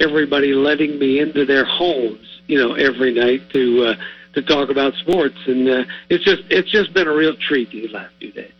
everybody 0.00 0.52
letting 0.54 0.98
me 0.98 1.18
into 1.20 1.44
their 1.44 1.64
homes, 1.64 2.27
you 2.48 2.58
know, 2.58 2.74
every 2.74 3.14
night 3.14 3.48
to 3.52 3.84
uh, 3.84 3.94
to 4.34 4.42
talk 4.42 4.70
about 4.70 4.94
sports, 4.94 5.36
and 5.46 5.68
uh, 5.68 5.84
it's 6.08 6.24
just 6.24 6.42
it's 6.50 6.70
just 6.70 6.92
been 6.94 7.06
a 7.06 7.14
real 7.14 7.36
treat 7.36 7.70
these 7.70 7.92
last 7.92 8.14
few 8.18 8.32
days. 8.32 8.52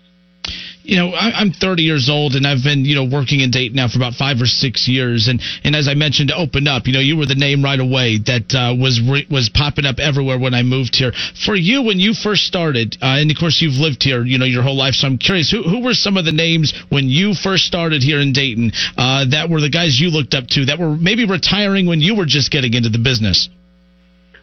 you 0.89 0.97
know, 0.97 1.11
I, 1.11 1.33
I'm 1.37 1.53
30 1.53 1.83
years 1.83 2.09
old 2.09 2.35
and 2.35 2.47
I've 2.47 2.65
been, 2.65 2.87
you 2.87 2.95
know, 2.95 3.05
working 3.05 3.41
in 3.41 3.51
Dayton 3.51 3.77
now 3.77 3.89
for 3.89 3.99
about 3.99 4.15
five 4.15 4.41
or 4.41 4.47
six 4.47 4.89
years. 4.89 5.29
And, 5.29 5.39
and 5.63 5.77
as 5.77 5.87
I 5.87 5.93
mentioned 5.93 6.31
to 6.31 6.37
open 6.37 6.67
up, 6.67 6.87
you 6.87 6.95
know, 6.95 7.01
you 7.01 7.19
were 7.19 7.27
the 7.27 7.35
name 7.35 7.63
right 7.63 7.79
away 7.79 8.17
that 8.25 8.49
uh, 8.57 8.73
was 8.75 8.99
re- 9.05 9.27
was 9.31 9.51
popping 9.53 9.85
up 9.85 9.99
everywhere 9.99 10.39
when 10.39 10.55
I 10.55 10.63
moved 10.63 10.97
here. 10.97 11.13
For 11.45 11.55
you, 11.55 11.83
when 11.83 12.01
you 12.01 12.15
first 12.15 12.45
started, 12.45 12.97
uh, 13.03 13.21
and 13.21 13.31
of 13.31 13.37
course 13.37 13.61
you've 13.61 13.77
lived 13.77 14.03
here, 14.03 14.25
you 14.25 14.39
know, 14.39 14.47
your 14.47 14.63
whole 14.63 14.79
life. 14.79 14.95
So 14.95 15.07
I'm 15.07 15.19
curious, 15.19 15.51
who, 15.51 15.63
who 15.63 15.85
were 15.85 15.93
some 15.93 16.17
of 16.17 16.25
the 16.25 16.33
names 16.33 16.73
when 16.89 17.09
you 17.09 17.35
first 17.35 17.65
started 17.65 18.03
here 18.03 18.21
in 18.21 18.33
Dayton 18.33 18.73
uh, 18.97 19.27
that 19.29 19.51
were 19.51 19.61
the 19.61 19.69
guys 19.71 20.01
you 20.01 20.09
looked 20.09 20.33
up 20.33 20.47
to 20.57 20.65
that 20.73 20.79
were 20.79 20.97
maybe 20.97 21.29
retiring 21.29 21.87
when 21.87 22.01
you 22.01 22.17
were 22.17 22.27
just 22.27 22.51
getting 22.51 22.73
into 22.73 22.89
the 22.89 22.99
business? 22.99 23.51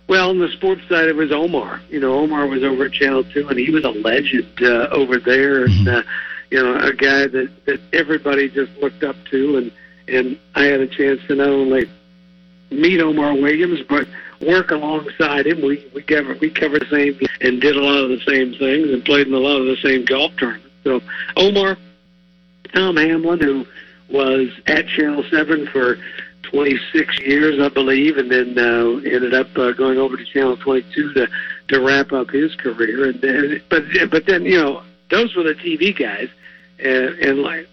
Well, 0.07 0.29
on 0.29 0.39
the 0.39 0.49
sports 0.49 0.81
side, 0.87 1.07
it 1.07 1.15
was 1.15 1.31
Omar. 1.31 1.81
You 1.89 1.99
know, 1.99 2.13
Omar 2.13 2.47
was 2.47 2.63
over 2.63 2.85
at 2.85 2.91
Channel 2.91 3.23
Two, 3.23 3.47
and 3.47 3.57
he 3.57 3.71
was 3.71 3.83
a 3.83 3.89
legend 3.89 4.51
uh, 4.61 4.87
over 4.91 5.17
there, 5.17 5.65
and 5.65 5.87
uh, 5.87 6.03
you 6.51 6.61
know, 6.61 6.75
a 6.75 6.93
guy 6.93 7.27
that 7.27 7.49
that 7.65 7.79
everybody 7.91 8.49
just 8.49 8.71
looked 8.77 9.03
up 9.03 9.15
to, 9.31 9.57
and 9.57 9.71
and 10.07 10.39
I 10.53 10.65
had 10.65 10.79
a 10.79 10.87
chance 10.87 11.21
to 11.27 11.35
not 11.35 11.49
only 11.49 11.89
meet 12.69 13.01
Omar 13.01 13.33
Williams, 13.33 13.79
but 13.89 14.07
work 14.41 14.71
alongside 14.71 15.47
him. 15.47 15.61
We 15.61 15.89
we 15.93 16.03
covered 16.03 16.39
we 16.39 16.51
covered 16.51 16.83
the 16.83 16.89
same 16.89 17.19
and 17.41 17.59
did 17.59 17.75
a 17.75 17.81
lot 17.81 18.03
of 18.03 18.09
the 18.09 18.21
same 18.27 18.53
things, 18.53 18.89
and 18.89 19.03
played 19.03 19.27
in 19.27 19.33
a 19.33 19.39
lot 19.39 19.59
of 19.59 19.65
the 19.65 19.77
same 19.77 20.05
golf 20.05 20.33
tournaments. 20.37 20.69
So 20.83 21.01
Omar, 21.35 21.77
Tom 22.73 22.97
Hamlin, 22.97 23.39
who 23.39 23.65
was 24.11 24.49
at 24.67 24.87
Channel 24.87 25.23
Seven 25.31 25.67
for 25.67 25.97
26 26.55 27.19
years, 27.19 27.59
I 27.59 27.67
believe, 27.67 28.15
and 28.15 28.31
then 28.31 28.57
uh, 28.57 29.01
ended 29.03 29.33
up 29.33 29.47
uh, 29.57 29.73
going 29.73 29.97
over 29.97 30.15
to 30.15 30.23
Channel 30.23 30.55
22 30.55 31.13
to 31.13 31.27
to 31.67 31.81
wrap 31.81 32.13
up 32.13 32.29
his 32.29 32.55
career. 32.55 33.09
And 33.09 33.21
then, 33.21 33.61
but 33.69 33.83
but 34.09 34.25
then 34.25 34.45
you 34.45 34.57
know 34.57 34.81
those 35.11 35.35
were 35.35 35.43
the 35.43 35.55
TV 35.55 35.97
guys, 35.97 36.29
and, 36.79 37.09
and 37.19 37.39
like 37.39 37.67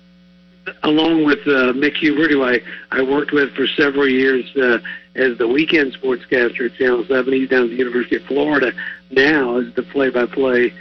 along 0.82 1.24
with 1.24 1.38
uh, 1.46 1.72
Mick 1.74 1.94
Hubert, 1.98 2.32
who 2.32 2.42
I 2.42 2.60
I 2.90 3.02
worked 3.02 3.30
with 3.30 3.54
for 3.54 3.68
several 3.68 4.08
years 4.08 4.44
uh, 4.56 4.78
as 5.14 5.38
the 5.38 5.46
weekend 5.46 5.92
sportscaster 5.92 6.68
at 6.68 6.74
Channel 6.74 7.04
7. 7.06 7.32
He's 7.32 7.48
down 7.48 7.64
at 7.64 7.70
the 7.70 7.76
University 7.76 8.16
of 8.16 8.24
Florida 8.24 8.72
now 9.10 9.58
as 9.58 9.72
the 9.74 9.84
play-by-play 9.84 10.72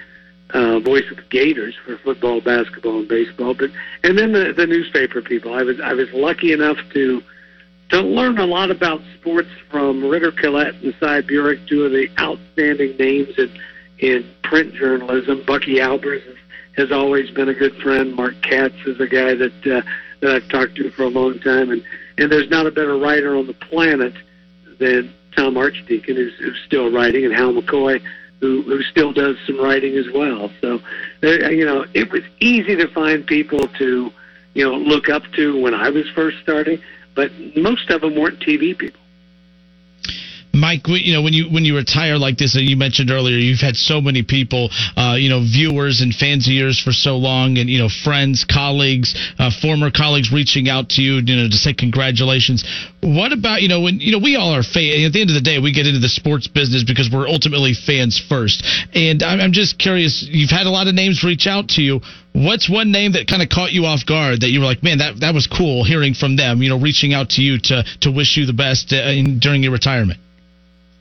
uh, 0.56 0.80
voice 0.80 1.04
of 1.12 1.18
the 1.18 1.24
Gators 1.30 1.76
for 1.86 1.98
football, 2.00 2.42
basketball, 2.42 3.00
and 3.00 3.08
baseball. 3.08 3.54
But 3.54 3.70
and 4.04 4.18
then 4.18 4.32
the 4.32 4.54
the 4.58 4.66
newspaper 4.66 5.22
people. 5.22 5.54
I 5.54 5.62
was 5.62 5.80
I 5.80 5.94
was 5.94 6.12
lucky 6.14 6.52
enough 6.52 6.78
to 6.94 7.22
to 7.92 8.02
learn 8.02 8.38
a 8.38 8.46
lot 8.46 8.72
about 8.72 9.02
sports 9.20 9.50
from 9.70 10.04
Ritter 10.04 10.32
Collett 10.32 10.76
and 10.76 10.94
Si 10.94 11.22
Burick, 11.28 11.68
two 11.68 11.84
of 11.86 11.92
the 11.92 12.10
outstanding 12.20 12.98
names 12.98 13.38
in 13.38 13.52
in 14.00 14.28
print 14.44 14.74
journalism. 14.74 15.44
Bucky 15.46 15.76
Albers 15.76 16.24
has, 16.24 16.36
has 16.76 16.92
always 16.92 17.30
been 17.30 17.50
a 17.50 17.54
good 17.54 17.76
friend. 17.78 18.16
Mark 18.16 18.42
Katz 18.42 18.76
is 18.88 19.00
a 19.00 19.08
guy 19.08 19.36
that 19.36 19.68
uh, 19.68 19.82
that 20.22 20.36
I've 20.36 20.50
talked 20.50 20.76
to 20.76 20.90
for 20.92 21.04
a 21.04 21.10
long 21.10 21.40
time, 21.40 21.70
and 21.70 21.84
and 22.18 22.32
there's 22.32 22.50
not 22.50 22.66
a 22.66 22.72
better 22.72 22.98
writer 22.98 23.36
on 23.36 23.48
the 23.48 23.54
planet 23.54 24.14
than 24.80 25.14
Tom 25.36 25.58
Archdeacon, 25.58 26.16
who's, 26.16 26.34
who's 26.40 26.60
still 26.66 26.92
writing, 26.92 27.26
and 27.26 27.34
Hal 27.34 27.54
McCoy, 27.54 28.02
who 28.40 28.62
who 28.64 28.82
still 28.84 29.12
does 29.12 29.36
some 29.46 29.60
writing 29.60 29.96
as 29.98 30.10
well. 30.14 30.50
So, 30.62 30.82
there, 31.20 31.52
you 31.52 31.66
know, 31.66 31.86
it 31.94 32.12
was 32.12 32.24
easy 32.40 32.76
to 32.78 32.88
find 32.88 33.26
people 33.26 33.68
to, 33.68 34.12
you 34.54 34.64
know, 34.64 34.76
look 34.76 35.10
up 35.10 35.24
to 35.34 35.60
when 35.62 35.74
I 35.74 35.90
was 35.90 36.10
first 36.10 36.38
starting, 36.42 36.82
but 37.16 37.32
most 37.56 37.90
of 37.90 38.02
them 38.02 38.16
weren't 38.16 38.40
TV 38.40 38.78
people. 38.78 39.01
Mike, 40.54 40.82
you 40.88 41.14
know 41.14 41.22
when 41.22 41.34
you 41.34 41.50
when 41.50 41.64
you 41.64 41.76
retire 41.76 42.18
like 42.18 42.38
this, 42.38 42.56
and 42.56 42.68
you 42.68 42.76
mentioned 42.76 43.10
earlier, 43.10 43.38
you've 43.38 43.62
had 43.62 43.76
so 43.76 44.02
many 44.02 44.22
people, 44.22 44.70
uh, 44.98 45.16
you 45.18 45.30
know, 45.30 45.40
viewers 45.40 46.02
and 46.02 46.14
fans 46.14 46.46
of 46.48 46.54
yours 46.54 46.80
for 46.80 46.92
so 46.92 47.16
long, 47.16 47.58
and 47.58 47.70
you 47.70 47.80
know, 47.80 47.88
friends, 47.88 48.44
colleagues, 48.44 49.16
uh, 49.40 49.50
former 49.62 49.90
colleagues 49.92 50.32
reaching 50.32 50.68
out 50.68 50.90
to 50.90 51.02
you, 51.02 51.24
you 51.24 51.36
know, 51.36 51.48
to 51.48 51.56
say 51.56 51.74
congratulations. 51.74 52.66
What 53.00 53.32
about 53.32 53.62
you 53.62 53.70
know 53.70 53.80
when 53.82 54.02
you 54.02 54.12
know 54.12 54.20
we 54.20 54.36
all 54.36 54.54
are 54.54 54.64
fans? 54.64 55.06
At 55.06 55.14
the 55.14 55.22
end 55.22 55.30
of 55.30 55.36
the 55.36 55.42
day, 55.42 55.60
we 55.60 55.72
get 55.72 55.88
into 55.88 56.00
the 56.00 56.10
sports 56.10 56.48
business 56.48 56.84
because 56.84 57.10
we're 57.10 57.30
ultimately 57.30 57.74
fans 57.74 58.20
first. 58.20 58.66
And 58.94 59.24
I'm, 59.24 59.40
I'm 59.40 59.52
just 59.54 59.80
curious. 59.80 60.22
You've 60.28 60.52
had 60.52 60.68
a 60.68 60.72
lot 60.72 60.88
of 60.88 60.96
names 60.96 61.24
reach 61.24 61.48
out 61.48 61.70
to 61.80 61.82
you. 61.82 62.02
What's 62.34 62.70
one 62.70 62.92
name 62.92 63.14
that 63.14 63.28
kind 63.28 63.42
of 63.42 63.48
caught 63.48 63.72
you 63.72 63.86
off 63.86 64.06
guard 64.06 64.42
that 64.42 64.50
you 64.50 64.60
were 64.60 64.66
like, 64.66 64.84
man, 64.84 64.98
that 64.98 65.22
that 65.22 65.34
was 65.34 65.48
cool 65.48 65.86
hearing 65.86 66.14
from 66.14 66.36
them? 66.36 66.62
You 66.62 66.70
know, 66.70 66.80
reaching 66.80 67.14
out 67.14 67.30
to 67.32 67.42
you 67.42 67.58
to 67.72 67.86
to 68.02 68.12
wish 68.12 68.36
you 68.36 68.46
the 68.46 68.54
best 68.54 68.92
uh, 68.92 69.08
in, 69.08 69.40
during 69.40 69.64
your 69.64 69.72
retirement. 69.72 70.20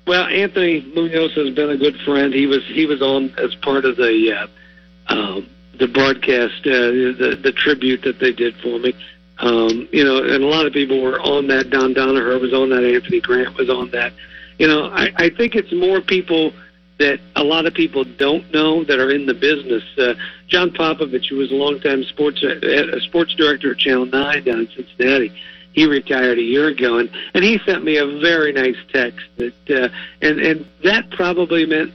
Well, 0.06 0.26
Anthony 0.26 0.80
Munoz 0.94 1.32
has 1.34 1.54
been 1.54 1.70
a 1.70 1.76
good 1.76 1.96
friend. 2.04 2.32
He 2.32 2.46
was 2.46 2.64
he 2.66 2.86
was 2.86 3.00
on 3.02 3.34
as 3.38 3.54
part 3.56 3.84
of 3.84 3.96
the 3.96 4.32
uh, 4.32 5.12
um, 5.12 5.48
the 5.78 5.88
broadcast, 5.88 6.66
uh, 6.66 6.70
the 6.70 7.38
the 7.42 7.52
tribute 7.52 8.02
that 8.02 8.18
they 8.18 8.32
did 8.32 8.56
for 8.56 8.78
me. 8.78 8.94
Um, 9.38 9.88
you 9.90 10.04
know, 10.04 10.18
and 10.18 10.44
a 10.44 10.46
lot 10.46 10.66
of 10.66 10.72
people 10.72 11.00
were 11.00 11.20
on 11.20 11.46
that. 11.48 11.70
Don 11.70 11.94
Donoher 11.94 12.40
was 12.40 12.52
on 12.52 12.70
that. 12.70 12.84
Anthony 12.84 13.20
Grant 13.20 13.56
was 13.56 13.70
on 13.70 13.90
that. 13.92 14.12
You 14.58 14.68
know, 14.68 14.90
I, 14.90 15.10
I 15.16 15.30
think 15.30 15.54
it's 15.54 15.72
more 15.72 16.02
people 16.02 16.52
that 16.98 17.18
a 17.34 17.42
lot 17.42 17.64
of 17.64 17.72
people 17.72 18.04
don't 18.04 18.52
know 18.52 18.84
that 18.84 18.98
are 19.00 19.10
in 19.10 19.24
the 19.24 19.32
business. 19.32 19.82
Uh, 19.96 20.14
John 20.48 20.70
Popovich, 20.70 21.30
who 21.30 21.36
was 21.36 21.50
a 21.50 21.54
longtime 21.54 22.04
sports 22.04 22.44
uh, 22.44 23.00
sports 23.00 23.34
director 23.34 23.72
at 23.72 23.78
Channel 23.78 24.06
Nine 24.06 24.44
down 24.44 24.60
in 24.60 24.68
Cincinnati 24.68 25.32
he 25.72 25.86
retired 25.86 26.38
a 26.38 26.42
year 26.42 26.68
ago, 26.68 26.98
and 26.98 27.10
and 27.34 27.44
he 27.44 27.58
sent 27.64 27.84
me 27.84 27.96
a 27.96 28.06
very 28.06 28.52
nice 28.52 28.76
text 28.92 29.20
that 29.36 29.70
uh, 29.70 29.88
and 30.20 30.40
and 30.40 30.66
that 30.82 31.10
probably 31.10 31.66
meant 31.66 31.92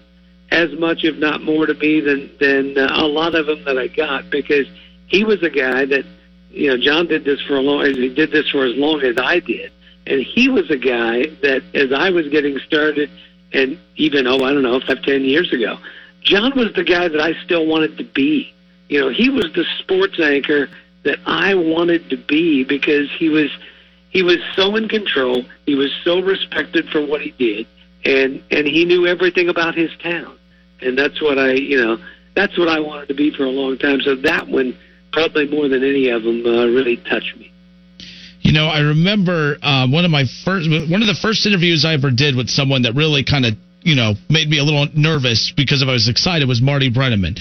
as 0.52 0.72
much, 0.73 1.03
if 1.03 1.18
not 1.18 1.43
more, 1.43 1.65
to 1.65 1.73
me 1.73 1.99
than 1.99 2.31
than 2.39 2.77
uh, 2.77 2.89
a 2.93 3.07
lot 3.07 3.35
of 3.35 3.45
them 3.47 3.64
that 3.65 3.77
I 3.77 3.88
got 3.88 4.30
because 4.30 4.68
he 5.07 5.23
was 5.23 5.43
a 5.43 5.49
guy 5.49 5.85
that 5.85 6.06
you 6.52 6.69
know 6.69 6.77
John 6.77 7.07
did 7.07 7.26
this 7.26 7.41
for 7.41 7.56
a 7.57 7.61
long 7.61 7.85
he 7.85 8.14
did 8.14 8.31
this 8.31 8.49
for 8.49 8.65
as 8.65 8.76
long 8.76 9.02
as 9.02 9.18
I 9.18 9.39
did, 9.39 9.72
and 10.07 10.22
he 10.22 10.49
was 10.49 10.69
a 10.69 10.77
guy 10.77 11.26
that 11.41 11.64
as 11.73 11.91
I 11.91 12.10
was 12.11 12.30
getting 12.30 12.57
started, 12.60 13.10
and 13.52 13.77
even 13.97 14.27
oh 14.27 14.43
I 14.43 14.53
don't 14.53 14.64
know 14.64 14.80
five 14.80 15.02
ten 15.03 15.26
years 15.26 15.52
ago, 15.52 15.77
John 16.22 16.56
was 16.56 16.72
the 16.73 16.84
guy 16.84 17.10
that 17.10 17.19
I 17.19 17.34
still 17.43 17.65
wanted 17.65 17.97
to 17.97 18.03
be. 18.03 18.53
You 18.88 19.02
know, 19.02 19.10
he 19.10 19.30
was 19.30 19.45
the 19.56 19.65
sports 19.80 20.19
anchor 20.19 20.69
that 21.06 21.19
I 21.26 21.56
wanted 21.56 22.10
to 22.10 22.18
be 22.18 22.64
because 22.64 23.10
he 23.18 23.30
was 23.30 23.49
he 24.10 24.23
was 24.23 24.38
so 24.56 24.76
in 24.76 24.90
control. 24.90 25.44
He 25.65 25.76
was 25.76 25.91
so 26.03 26.19
respected 26.19 26.90
for 26.90 27.06
what 27.06 27.22
he 27.22 27.32
did, 27.32 27.68
and 28.03 28.44
and 28.52 28.68
he 28.68 28.84
knew 28.84 29.07
everything 29.07 29.48
about 29.48 29.76
his 29.76 29.91
town, 30.03 30.38
and 30.82 30.98
that's 30.98 31.22
what 31.22 31.40
I 31.40 31.53
you 31.53 31.77
know 31.77 31.98
that's 32.36 32.57
what 32.57 32.68
I 32.68 32.80
wanted 32.80 33.07
to 33.07 33.14
be 33.14 33.32
for 33.32 33.45
a 33.45 33.49
long 33.49 33.77
time. 33.77 34.02
So 34.02 34.15
that 34.15 34.48
one 34.48 34.77
probably 35.14 35.48
more 35.48 35.69
than 35.69 35.84
any 35.84 36.10
of 36.10 36.23
them 36.23 36.45
uh, 36.45 36.65
really 36.65 36.98
touched 36.98 37.38
me. 37.38 37.52
You 38.41 38.52
know, 38.52 38.68
I 38.68 38.80
remember 38.80 39.57
uh, 39.64 39.88
one 39.88 40.06
of 40.06 40.11
my 40.11 40.26
first 40.44 40.69
one 40.69 41.02
of 41.02 41.07
the 41.07 41.18
first 41.22 41.45
interviews 41.45 41.86
I 41.86 41.94
ever 41.94 42.11
did 42.11 42.36
with 42.36 42.49
someone 42.49 42.82
that 42.84 42.94
really 42.94 43.23
kind 43.23 43.45
of 43.45 43.53
you 43.82 43.95
know 43.95 44.14
made 44.30 44.49
me 44.49 44.60
a 44.60 44.64
little 44.64 44.88
nervous 44.94 45.53
because 45.56 45.82
if 45.82 45.88
I 45.88 45.94
was 45.94 46.10
excited 46.10 46.48
was 46.48 46.61
Marty 46.61 46.91
Brennaman. 46.91 47.38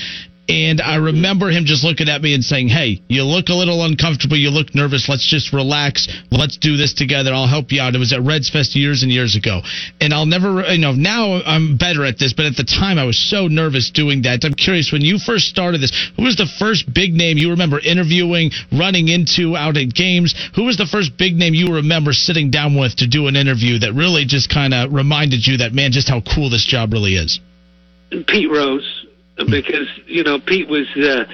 And 0.48 0.82
I 0.82 0.96
remember 0.96 1.48
him 1.48 1.64
just 1.64 1.84
looking 1.84 2.08
at 2.08 2.20
me 2.20 2.34
and 2.34 2.44
saying, 2.44 2.68
Hey, 2.68 3.00
you 3.08 3.24
look 3.24 3.48
a 3.48 3.54
little 3.54 3.82
uncomfortable. 3.82 4.36
You 4.36 4.50
look 4.50 4.74
nervous. 4.74 5.08
Let's 5.08 5.26
just 5.26 5.54
relax. 5.54 6.06
Let's 6.30 6.58
do 6.58 6.76
this 6.76 6.92
together. 6.92 7.32
I'll 7.32 7.48
help 7.48 7.72
you 7.72 7.80
out. 7.80 7.94
It 7.94 7.98
was 7.98 8.12
at 8.12 8.20
Reds 8.20 8.50
Fest 8.50 8.76
years 8.76 9.02
and 9.02 9.10
years 9.10 9.36
ago. 9.36 9.62
And 10.00 10.12
I'll 10.12 10.26
never, 10.26 10.60
you 10.72 10.78
know, 10.78 10.92
now 10.92 11.40
I'm 11.46 11.78
better 11.78 12.04
at 12.04 12.18
this, 12.18 12.34
but 12.34 12.44
at 12.44 12.56
the 12.56 12.64
time 12.64 12.98
I 12.98 13.04
was 13.04 13.18
so 13.18 13.48
nervous 13.48 13.90
doing 13.90 14.22
that. 14.22 14.44
I'm 14.44 14.52
curious, 14.52 14.92
when 14.92 15.00
you 15.00 15.18
first 15.18 15.46
started 15.46 15.80
this, 15.80 15.92
who 16.16 16.24
was 16.24 16.36
the 16.36 16.50
first 16.58 16.92
big 16.92 17.14
name 17.14 17.38
you 17.38 17.50
remember 17.50 17.80
interviewing, 17.80 18.50
running 18.70 19.08
into 19.08 19.56
out 19.56 19.78
at 19.78 19.94
games? 19.94 20.34
Who 20.56 20.64
was 20.64 20.76
the 20.76 20.86
first 20.86 21.16
big 21.16 21.36
name 21.36 21.54
you 21.54 21.76
remember 21.76 22.12
sitting 22.12 22.50
down 22.50 22.78
with 22.78 22.96
to 22.96 23.06
do 23.06 23.28
an 23.28 23.36
interview 23.36 23.78
that 23.78 23.94
really 23.94 24.26
just 24.26 24.50
kind 24.52 24.74
of 24.74 24.92
reminded 24.92 25.46
you 25.46 25.58
that, 25.58 25.72
man, 25.72 25.92
just 25.92 26.08
how 26.08 26.20
cool 26.20 26.50
this 26.50 26.66
job 26.66 26.92
really 26.92 27.14
is? 27.14 27.40
Pete 28.26 28.50
Rose 28.50 29.03
because 29.36 29.88
you 30.06 30.22
know 30.22 30.38
Pete 30.38 30.68
was 30.68 30.88
uh, 30.96 31.24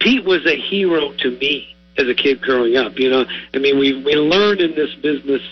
Pete 0.00 0.24
was 0.24 0.44
a 0.46 0.56
hero 0.56 1.12
to 1.18 1.30
me 1.30 1.74
as 1.98 2.08
a 2.08 2.14
kid 2.14 2.40
growing 2.40 2.76
up. 2.76 2.98
You 2.98 3.10
know, 3.10 3.24
I 3.54 3.58
mean, 3.58 3.78
we 3.78 4.02
we 4.02 4.14
learn 4.14 4.60
in 4.60 4.74
this 4.74 4.94
business 4.94 5.42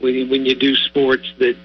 when 0.00 0.14
you, 0.14 0.28
when 0.28 0.46
you 0.46 0.54
do 0.54 0.74
sports 0.74 1.32
that 1.38 1.56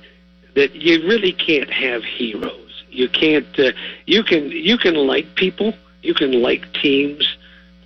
that 0.56 0.76
you 0.76 1.08
really 1.08 1.34
can't 1.34 1.70
have 1.70 2.04
heroes. 2.04 2.84
You 2.90 3.10
can't. 3.10 3.48
Uh, 3.60 3.72
you 4.06 4.24
can 4.24 4.52
you 4.52 4.78
can 4.78 4.96
like 4.96 5.36
people. 5.36 5.74
You 6.02 6.14
can 6.14 6.42
like 6.42 6.72
teams, 6.74 7.26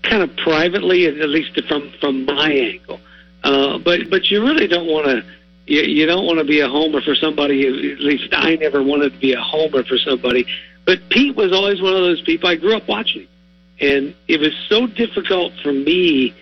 kind 0.04 0.24
of 0.24 0.36
privately, 0.38 1.06
at 1.06 1.30
least 1.30 1.60
from 1.68 1.92
from 2.00 2.26
my 2.26 2.52
angle. 2.52 3.00
Uh, 3.44 3.78
but 3.78 4.10
but 4.10 4.30
you 4.30 4.42
really 4.44 4.68
don't 4.68 4.88
want 4.88 5.08
to. 5.08 5.24
You, 5.66 5.82
you 5.82 6.06
don't 6.06 6.26
want 6.26 6.40
to 6.40 6.46
be 6.46 6.62
a 6.62 6.68
homer 6.68 7.02
for 7.02 7.14
somebody. 7.16 7.68
At 7.68 8.00
least 8.00 8.30
I 8.32 8.56
never 8.56 8.82
wanted 8.82 9.14
to 9.14 9.20
be 9.20 9.34
a 9.34 9.42
homer 9.42 9.84
for 9.84 9.98
somebody 9.98 10.46
but 10.88 11.00
Pete 11.10 11.36
was 11.36 11.52
always 11.52 11.82
one 11.82 11.94
of 11.94 12.00
those 12.00 12.22
people. 12.22 12.50
I 12.50 12.56
grew 12.56 12.74
up 12.74 12.88
watching, 12.88 13.28
and 13.82 14.16
it 14.30 14.40
was 14.40 14.54
so 14.70 14.88
difficult 14.88 15.52
for 15.62 15.74
me 15.74 16.34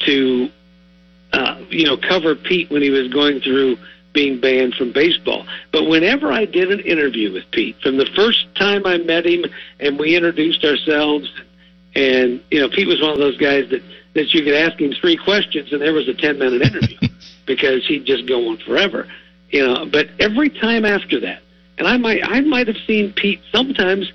to, 0.00 0.50
uh, 1.32 1.62
you 1.70 1.86
know, 1.86 1.96
cover 1.96 2.34
Pete 2.34 2.70
when 2.70 2.82
he 2.82 2.90
was 2.90 3.08
going 3.08 3.40
through 3.40 3.78
being 4.12 4.38
banned 4.38 4.74
from 4.74 4.92
baseball. 4.92 5.46
But 5.72 5.84
whenever 5.84 6.30
I 6.30 6.44
did 6.44 6.70
an 6.70 6.80
interview 6.80 7.32
with 7.32 7.50
Pete, 7.52 7.76
from 7.82 7.96
the 7.96 8.06
first 8.14 8.46
time 8.54 8.84
I 8.84 8.98
met 8.98 9.24
him 9.24 9.46
and 9.80 9.98
we 9.98 10.14
introduced 10.14 10.62
ourselves, 10.62 11.32
and 11.94 12.42
you 12.50 12.60
know, 12.60 12.68
Pete 12.68 12.86
was 12.86 13.00
one 13.00 13.12
of 13.12 13.18
those 13.18 13.38
guys 13.38 13.70
that 13.70 13.82
that 14.12 14.34
you 14.34 14.42
could 14.44 14.54
ask 14.54 14.78
him 14.78 14.92
three 14.92 15.16
questions 15.16 15.72
and 15.72 15.80
there 15.80 15.94
was 15.94 16.06
a 16.06 16.14
ten 16.14 16.38
minute 16.38 16.60
interview 16.60 16.98
because 17.46 17.86
he'd 17.86 18.04
just 18.04 18.26
go 18.26 18.50
on 18.50 18.58
forever. 18.58 19.08
You 19.48 19.66
know, 19.66 19.86
but 19.86 20.08
every 20.18 20.50
time 20.50 20.84
after 20.84 21.18
that, 21.20 21.40
and 21.78 21.86
I 21.86 21.96
might 21.96 22.20
I 22.24 22.40
might 22.40 22.66
have 22.68 22.76
seen 22.86 23.12
Pete 23.12 23.40
sometimes 23.52 24.10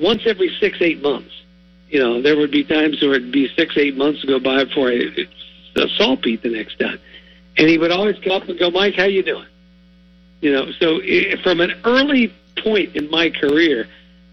once 0.00 0.22
every 0.26 0.54
six 0.60 0.78
eight 0.80 1.02
months. 1.02 1.30
You 1.88 2.00
know, 2.00 2.22
there 2.22 2.36
would 2.36 2.50
be 2.50 2.64
times 2.64 3.00
where 3.02 3.14
it'd 3.14 3.30
be 3.30 3.48
six 3.56 3.76
eight 3.76 3.96
months 3.96 4.24
go 4.24 4.40
by 4.40 4.64
before 4.64 4.90
I 4.90 5.86
saw 5.96 6.16
Pete 6.16 6.42
the 6.42 6.50
next 6.50 6.78
time, 6.78 6.98
and 7.56 7.68
he 7.68 7.78
would 7.78 7.92
always 7.92 8.18
come 8.20 8.32
up 8.32 8.48
and 8.48 8.58
go, 8.58 8.70
Mike, 8.70 8.94
how 8.94 9.04
you 9.04 9.22
doing? 9.22 9.46
You 10.40 10.52
know, 10.52 10.72
so 10.78 11.00
from 11.42 11.60
an 11.60 11.72
early 11.84 12.32
point 12.62 12.96
in 12.96 13.10
my 13.10 13.30
career, 13.30 13.86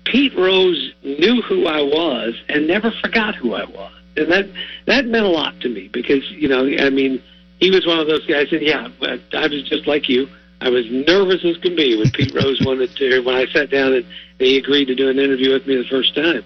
Pete 0.05 0.35
Rose 0.35 0.93
knew 1.03 1.41
who 1.41 1.67
I 1.67 1.81
was 1.81 2.35
and 2.49 2.67
never 2.67 2.91
forgot 3.01 3.35
who 3.35 3.53
I 3.53 3.65
was, 3.65 3.93
and 4.17 4.31
that 4.31 4.49
that 4.87 5.05
meant 5.05 5.25
a 5.25 5.29
lot 5.29 5.59
to 5.61 5.69
me 5.69 5.87
because 5.87 6.29
you 6.31 6.47
know, 6.47 6.65
I 6.65 6.89
mean, 6.89 7.21
he 7.59 7.69
was 7.69 7.85
one 7.85 7.99
of 7.99 8.07
those 8.07 8.25
guys, 8.25 8.51
and 8.51 8.61
yeah, 8.61 8.89
I 9.33 9.47
was 9.47 9.63
just 9.69 9.87
like 9.87 10.09
you. 10.09 10.27
I 10.61 10.69
was 10.69 10.85
nervous 10.89 11.43
as 11.43 11.57
can 11.57 11.75
be 11.75 11.97
when 11.97 12.11
Pete 12.11 12.33
Rose 12.35 12.61
wanted 12.61 12.95
to, 12.95 13.21
when 13.21 13.35
I 13.35 13.47
sat 13.47 13.71
down 13.71 13.93
and 13.93 14.05
he 14.37 14.57
agreed 14.57 14.85
to 14.85 14.95
do 14.95 15.09
an 15.09 15.17
interview 15.17 15.53
with 15.53 15.65
me 15.65 15.75
the 15.75 15.89
first 15.89 16.15
time. 16.15 16.45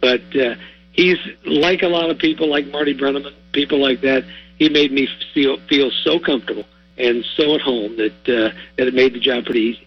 But 0.00 0.22
uh, 0.36 0.54
he's 0.92 1.18
like 1.44 1.82
a 1.82 1.88
lot 1.88 2.08
of 2.08 2.18
people, 2.18 2.48
like 2.48 2.68
Marty 2.68 2.94
Brennaman, 2.94 3.34
people 3.52 3.80
like 3.80 4.02
that. 4.02 4.24
He 4.58 4.68
made 4.68 4.92
me 4.92 5.08
feel 5.34 5.58
feel 5.68 5.90
so 6.04 6.18
comfortable 6.18 6.64
and 6.96 7.24
so 7.36 7.54
at 7.54 7.60
home 7.60 7.96
that 7.96 8.28
uh, 8.28 8.54
that 8.76 8.86
it 8.86 8.94
made 8.94 9.12
the 9.14 9.20
job 9.20 9.44
pretty 9.44 9.60
easy. 9.60 9.85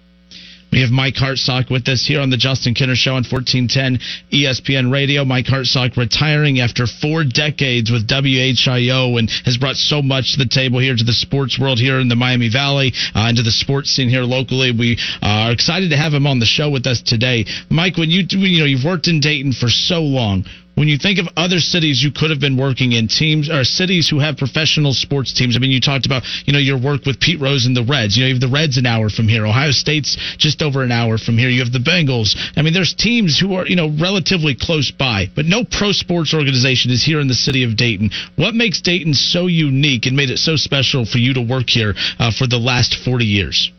We 0.72 0.82
have 0.82 0.92
Mike 0.92 1.16
Hartsock 1.16 1.72
with 1.72 1.88
us 1.90 2.06
here 2.06 2.22
on 2.22 2.30
the 2.30 2.38
Justin 2.38 2.76
Kinner 2.76 2.96
Show 2.96 3.12
on 3.12 3.26
1410 3.26 3.98
ESPN 4.32 4.92
Radio. 4.92 5.26
Mike 5.26 5.46
Hartsock 5.46 5.98
retiring 5.98 6.60
after 6.60 6.86
four 6.86 7.24
decades 7.24 7.90
with 7.90 8.08
WHIO 8.08 9.18
and 9.18 9.32
has 9.46 9.58
brought 9.58 9.78
so 9.78 10.04
much 10.04 10.34
to 10.34 10.38
the 10.38 10.50
table 10.50 10.78
here 10.78 10.96
to 10.96 11.04
the 11.04 11.14
sports 11.14 11.58
world 11.60 11.80
here 11.80 12.00
in 12.00 12.08
the 12.08 12.16
Miami 12.16 12.50
Valley 12.50 12.94
uh, 13.16 13.26
and 13.30 13.38
to 13.38 13.44
the 13.44 13.52
sports 13.52 13.90
scene 13.90 14.10
here 14.10 14.22
locally. 14.22 14.72
We 14.72 14.98
uh, 15.24 15.50
are 15.50 15.52
excited 15.52 15.90
to 15.90 15.98
have 15.98 16.14
him 16.14 16.28
on 16.28 16.38
the 16.38 16.46
show 16.46 16.70
with 16.70 16.86
us 16.86 17.02
today. 17.02 17.46
Mike, 17.70 17.98
when 17.98 18.12
you 18.12 18.24
you 18.30 18.60
know 18.60 18.66
you've 18.66 18.86
worked 18.86 19.08
in 19.08 19.20
Dayton 19.20 19.54
for 19.54 19.70
so 19.70 20.02
long, 20.02 20.46
when 20.80 20.88
you 20.88 20.98
think 20.98 21.20
of 21.20 21.28
other 21.36 21.60
cities 21.60 22.02
you 22.02 22.12
could 22.12 22.30
have 22.30 22.40
been 22.40 22.56
working 22.56 22.94
in, 22.94 23.10
teams 23.10 23.50
or 23.50 23.66
cities 23.66 24.08
who 24.08 24.20
have 24.20 24.38
professional 24.38 24.94
sports 24.94 25.34
teams. 25.34 25.58
I 25.58 25.60
mean, 25.60 25.72
you 25.72 25.82
talked 25.82 26.06
about 26.06 26.24
you 26.46 26.54
know 26.54 26.60
your 26.60 26.80
work 26.80 27.06
with 27.06 27.20
Pete 27.20 27.42
Rose 27.42 27.66
and 27.66 27.76
the 27.76 27.84
Reds. 27.84 28.16
You 28.16 28.24
know, 28.24 28.28
you 28.30 28.36
have 28.36 28.42
the 28.42 28.48
Reds 28.48 28.78
an 28.78 28.86
hour 28.86 29.10
from 29.10 29.28
here. 29.28 29.46
Ohio 29.46 29.72
State's 29.72 30.16
just 30.38 30.62
over 30.62 30.82
an 30.82 30.92
hour 30.92 31.18
from 31.18 31.38
here. 31.38 31.50
You 31.50 31.60
have 31.60 31.74
the 31.74 31.84
Bengals. 31.84 32.40
I 32.56 32.62
mean, 32.62 32.74
there's 32.74 32.94
teams 32.94 33.38
who 33.38 33.56
are 33.56 33.68
you 33.68 33.76
know 33.76 33.92
relatively 34.00 34.56
close 34.56 34.90
by, 34.90 35.28
but 35.36 35.46
no 35.46 35.66
pro 35.66 35.92
sports 35.92 36.34
organization 36.34 36.92
is 36.92 37.04
here 37.04 37.20
in 37.20 37.28
the 37.28 37.36
city 37.36 37.66
of 37.66 37.76
Dayton. 37.76 38.10
What 38.38 38.56
makes 38.56 38.80
Dayton 38.80 39.14
so 39.14 39.48
unique 39.48 40.06
and 40.06 40.16
made 40.16 40.30
it 40.30 40.40
so 40.40 40.56
special 40.56 41.06
for 41.06 41.18
you 41.20 41.34
to 41.34 41.42
work 41.42 41.70
here 41.70 41.94
uh, 42.18 42.32
for 42.32 42.48
the 42.48 42.58
last 42.58 42.96
40 43.04 43.26
years? 43.26 43.72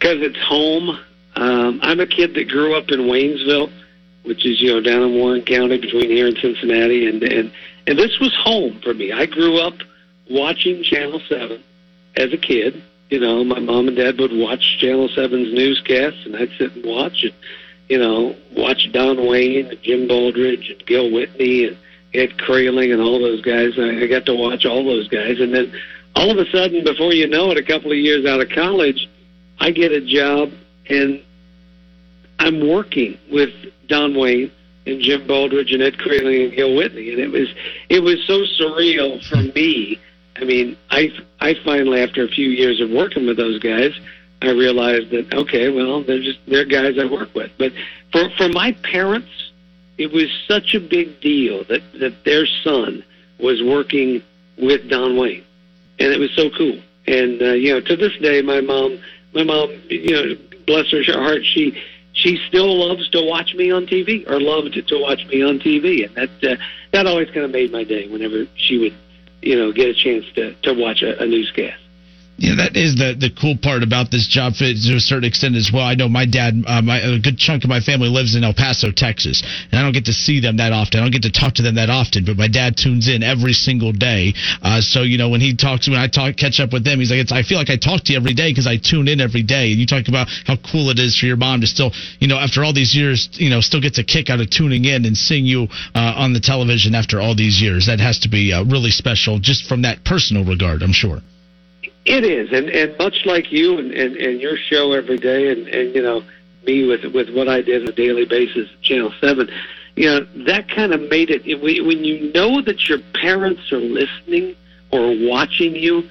because 0.00 0.22
it's 0.22 0.40
home. 0.48 0.98
Um, 1.36 1.80
I'm 1.82 2.00
a 2.00 2.06
kid 2.06 2.34
that 2.34 2.48
grew 2.48 2.74
up 2.74 2.88
in 2.88 3.00
Waynesville, 3.00 3.70
which 4.30 4.46
is 4.46 4.60
you 4.60 4.72
know 4.72 4.80
down 4.80 5.02
in 5.02 5.14
Warren 5.16 5.42
County 5.42 5.76
between 5.76 6.08
here 6.08 6.28
and 6.28 6.38
Cincinnati, 6.38 7.08
and 7.08 7.20
and 7.24 7.50
and 7.88 7.98
this 7.98 8.16
was 8.20 8.32
home 8.44 8.80
for 8.80 8.94
me. 8.94 9.10
I 9.10 9.26
grew 9.26 9.58
up 9.58 9.74
watching 10.30 10.84
Channel 10.84 11.20
Seven 11.28 11.60
as 12.16 12.32
a 12.32 12.36
kid. 12.36 12.80
You 13.08 13.18
know, 13.18 13.42
my 13.42 13.58
mom 13.58 13.88
and 13.88 13.96
dad 13.96 14.20
would 14.20 14.30
watch 14.32 14.78
Channel 14.78 15.08
7's 15.08 15.52
newscasts, 15.52 16.24
and 16.24 16.36
I'd 16.36 16.52
sit 16.58 16.76
and 16.76 16.84
watch 16.84 17.24
it. 17.24 17.34
You 17.88 17.98
know, 17.98 18.36
watch 18.56 18.88
Don 18.92 19.26
Wayne 19.26 19.66
and 19.66 19.82
Jim 19.82 20.06
Baldridge 20.06 20.70
and 20.70 20.86
Gil 20.86 21.10
Whitney 21.10 21.64
and 21.66 21.76
Ed 22.14 22.38
Kraling 22.38 22.92
and 22.92 23.02
all 23.02 23.18
those 23.18 23.42
guys. 23.42 23.72
I, 23.76 24.04
I 24.04 24.06
got 24.06 24.26
to 24.26 24.34
watch 24.36 24.64
all 24.64 24.84
those 24.84 25.08
guys, 25.08 25.40
and 25.40 25.52
then 25.52 25.72
all 26.14 26.30
of 26.30 26.38
a 26.38 26.48
sudden, 26.52 26.84
before 26.84 27.12
you 27.12 27.26
know 27.26 27.50
it, 27.50 27.58
a 27.58 27.64
couple 27.64 27.90
of 27.90 27.98
years 27.98 28.24
out 28.26 28.40
of 28.40 28.48
college, 28.50 29.08
I 29.58 29.72
get 29.72 29.90
a 29.90 30.00
job 30.00 30.52
and 30.88 31.20
I'm 32.40 32.66
working 32.66 33.18
with 33.30 33.50
Don 33.90 34.14
Wayne 34.14 34.50
and 34.86 35.00
Jim 35.00 35.26
Baldridge 35.26 35.74
and 35.74 35.82
Ed 35.82 35.98
Kraling 35.98 36.42
and 36.44 36.52
Gil 36.54 36.74
Whitney, 36.74 37.10
and 37.10 37.20
it 37.20 37.30
was 37.30 37.48
it 37.90 38.00
was 38.00 38.24
so 38.26 38.40
surreal 38.58 39.22
for 39.28 39.36
me. 39.54 40.00
I 40.36 40.44
mean, 40.44 40.76
I 40.90 41.10
I 41.40 41.54
finally, 41.64 42.00
after 42.00 42.24
a 42.24 42.28
few 42.28 42.48
years 42.48 42.80
of 42.80 42.90
working 42.90 43.26
with 43.26 43.36
those 43.36 43.58
guys, 43.58 43.92
I 44.40 44.50
realized 44.50 45.10
that 45.10 45.34
okay, 45.34 45.70
well, 45.70 46.02
they're 46.02 46.22
just 46.22 46.38
they're 46.46 46.64
guys 46.64 46.98
I 46.98 47.04
work 47.04 47.34
with. 47.34 47.50
But 47.58 47.72
for 48.12 48.30
for 48.38 48.48
my 48.48 48.72
parents, 48.72 49.50
it 49.98 50.12
was 50.12 50.28
such 50.48 50.74
a 50.74 50.80
big 50.80 51.20
deal 51.20 51.64
that 51.64 51.82
that 52.00 52.24
their 52.24 52.46
son 52.64 53.04
was 53.38 53.62
working 53.62 54.22
with 54.56 54.88
Don 54.88 55.16
Wayne, 55.16 55.44
and 55.98 56.12
it 56.12 56.18
was 56.18 56.30
so 56.34 56.48
cool. 56.56 56.78
And 57.06 57.42
uh, 57.42 57.52
you 57.52 57.74
know, 57.74 57.80
to 57.80 57.96
this 57.96 58.16
day, 58.18 58.40
my 58.40 58.60
mom, 58.60 58.98
my 59.34 59.42
mom, 59.42 59.70
you 59.88 60.12
know, 60.12 60.36
bless 60.66 60.90
her 60.90 61.02
heart, 61.02 61.44
she 61.44 61.82
she 62.12 62.38
still 62.48 62.88
loves 62.88 63.08
to 63.10 63.22
watch 63.22 63.54
me 63.54 63.70
on 63.70 63.86
TV, 63.86 64.28
or 64.28 64.40
loved 64.40 64.74
to 64.74 64.98
watch 64.98 65.26
me 65.26 65.42
on 65.42 65.58
TV, 65.58 66.04
and 66.04 66.14
that 66.14 66.52
uh, 66.52 66.62
that 66.92 67.06
always 67.06 67.28
kind 67.28 67.44
of 67.44 67.50
made 67.50 67.72
my 67.72 67.84
day 67.84 68.08
whenever 68.08 68.46
she 68.56 68.78
would, 68.78 68.94
you 69.42 69.56
know, 69.56 69.72
get 69.72 69.88
a 69.88 69.94
chance 69.94 70.24
to 70.34 70.54
to 70.62 70.74
watch 70.74 71.02
a, 71.02 71.22
a 71.22 71.26
newscast. 71.26 71.79
Yeah, 72.40 72.56
that 72.56 72.72
is 72.72 72.96
the 72.96 73.12
the 73.12 73.28
cool 73.28 73.60
part 73.60 73.84
about 73.84 74.08
this 74.08 74.24
job 74.24 74.56
to 74.56 74.64
a 74.64 74.96
certain 75.04 75.28
extent 75.28 75.60
as 75.60 75.68
well. 75.68 75.84
I 75.84 75.92
know 75.92 76.08
my 76.08 76.24
dad, 76.24 76.64
uh, 76.64 76.80
my, 76.80 76.96
a 76.96 77.20
good 77.20 77.36
chunk 77.36 77.64
of 77.64 77.68
my 77.68 77.84
family 77.84 78.08
lives 78.08 78.32
in 78.34 78.44
El 78.48 78.56
Paso, 78.56 78.88
Texas, 78.96 79.44
and 79.68 79.76
I 79.76 79.84
don't 79.84 79.92
get 79.92 80.08
to 80.08 80.16
see 80.16 80.40
them 80.40 80.56
that 80.56 80.72
often. 80.72 81.00
I 81.00 81.02
don't 81.04 81.12
get 81.12 81.28
to 81.28 81.30
talk 81.30 81.60
to 81.60 81.62
them 81.62 81.74
that 81.76 81.92
often, 81.92 82.24
but 82.24 82.40
my 82.40 82.48
dad 82.48 82.80
tunes 82.80 83.12
in 83.12 83.22
every 83.22 83.52
single 83.52 83.92
day. 83.92 84.32
Uh, 84.64 84.80
so 84.80 85.02
you 85.02 85.18
know 85.20 85.28
when 85.28 85.44
he 85.44 85.52
talks, 85.54 85.84
when 85.86 86.00
I 86.00 86.08
talk, 86.08 86.40
catch 86.40 86.64
up 86.64 86.72
with 86.72 86.82
them, 86.82 86.98
he's 86.98 87.12
like, 87.12 87.28
I 87.28 87.44
feel 87.44 87.58
like 87.60 87.68
I 87.68 87.76
talk 87.76 88.08
to 88.08 88.12
you 88.12 88.18
every 88.18 88.32
day 88.32 88.50
because 88.50 88.66
I 88.66 88.80
tune 88.80 89.08
in 89.08 89.20
every 89.20 89.42
day. 89.44 89.72
And 89.72 89.78
you 89.78 89.84
talk 89.84 90.08
about 90.08 90.32
how 90.48 90.56
cool 90.56 90.88
it 90.88 90.98
is 90.98 91.20
for 91.20 91.26
your 91.28 91.36
mom 91.36 91.60
to 91.60 91.68
still, 91.68 91.92
you 92.24 92.28
know, 92.28 92.40
after 92.40 92.64
all 92.64 92.72
these 92.72 92.96
years, 92.96 93.28
you 93.36 93.50
know, 93.52 93.60
still 93.60 93.84
gets 93.84 93.98
a 93.98 94.04
kick 94.04 94.30
out 94.32 94.40
of 94.40 94.48
tuning 94.48 94.86
in 94.88 95.04
and 95.04 95.12
seeing 95.12 95.44
you 95.44 95.68
uh, 95.94 96.16
on 96.16 96.32
the 96.32 96.40
television 96.40 96.94
after 96.96 97.20
all 97.20 97.36
these 97.36 97.60
years. 97.60 97.84
That 97.84 98.00
has 98.00 98.20
to 98.20 98.32
be 98.32 98.54
uh, 98.56 98.64
really 98.64 98.96
special, 98.96 99.38
just 99.38 99.68
from 99.68 99.82
that 99.82 100.08
personal 100.08 100.48
regard, 100.48 100.80
I'm 100.80 100.96
sure. 100.96 101.20
It 102.04 102.24
is, 102.24 102.50
and 102.52 102.70
and 102.70 102.96
much 102.98 103.26
like 103.26 103.52
you 103.52 103.78
and, 103.78 103.92
and, 103.92 104.16
and 104.16 104.40
your 104.40 104.56
show 104.56 104.92
every 104.92 105.18
day, 105.18 105.50
and, 105.50 105.68
and 105.68 105.94
you 105.94 106.02
know 106.02 106.24
me 106.66 106.86
with 106.86 107.04
with 107.12 107.34
what 107.34 107.48
I 107.48 107.60
did 107.60 107.82
on 107.82 107.88
a 107.88 107.92
daily 107.92 108.24
basis 108.24 108.68
Channel 108.80 109.12
Seven, 109.20 109.50
you 109.96 110.06
know 110.06 110.26
that 110.46 110.68
kind 110.68 110.92
of 110.94 111.02
made 111.10 111.28
it. 111.30 111.44
When 111.60 112.04
you 112.04 112.32
know 112.32 112.62
that 112.62 112.88
your 112.88 113.00
parents 113.14 113.70
are 113.70 113.80
listening 113.80 114.56
or 114.90 115.14
watching 115.28 115.76
you, 115.76 116.08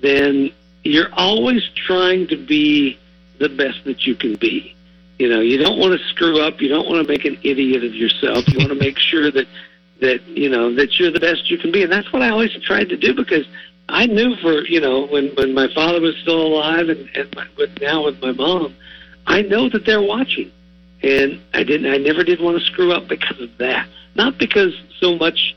then 0.00 0.50
you're 0.82 1.12
always 1.12 1.68
trying 1.74 2.26
to 2.28 2.36
be 2.36 2.98
the 3.38 3.50
best 3.50 3.84
that 3.84 4.06
you 4.06 4.14
can 4.14 4.34
be. 4.36 4.74
You 5.18 5.28
know, 5.28 5.40
you 5.40 5.58
don't 5.58 5.78
want 5.78 5.98
to 5.98 6.06
screw 6.08 6.40
up. 6.40 6.60
You 6.60 6.68
don't 6.68 6.88
want 6.88 7.06
to 7.06 7.12
make 7.12 7.24
an 7.24 7.38
idiot 7.42 7.84
of 7.84 7.94
yourself. 7.94 8.48
You 8.48 8.58
want 8.58 8.70
to 8.70 8.76
make 8.76 8.98
sure 8.98 9.30
that 9.30 9.46
that 10.00 10.22
you 10.28 10.48
know 10.48 10.74
that 10.74 10.98
you're 10.98 11.10
the 11.10 11.20
best 11.20 11.50
you 11.50 11.58
can 11.58 11.72
be, 11.72 11.82
and 11.82 11.92
that's 11.92 12.12
what 12.12 12.22
I 12.22 12.30
always 12.30 12.52
tried 12.62 12.88
to 12.90 12.96
do 12.96 13.14
because 13.14 13.46
I 13.88 14.06
knew 14.06 14.36
for 14.36 14.66
you 14.66 14.80
know 14.80 15.06
when 15.06 15.28
when 15.36 15.54
my 15.54 15.72
father 15.74 16.00
was 16.00 16.16
still 16.22 16.40
alive 16.40 16.88
and 16.88 17.08
and 17.14 17.34
my, 17.34 17.46
with 17.56 17.70
now 17.80 18.04
with 18.04 18.20
my 18.20 18.32
mom, 18.32 18.74
I 19.26 19.42
know 19.42 19.68
that 19.70 19.86
they're 19.86 20.02
watching, 20.02 20.50
and 21.02 21.40
I 21.54 21.62
didn't. 21.62 21.90
I 21.90 21.96
never 21.96 22.22
did 22.22 22.40
want 22.40 22.58
to 22.58 22.64
screw 22.64 22.92
up 22.92 23.08
because 23.08 23.40
of 23.40 23.56
that. 23.58 23.88
Not 24.14 24.38
because 24.38 24.74
so 25.00 25.16
much 25.16 25.56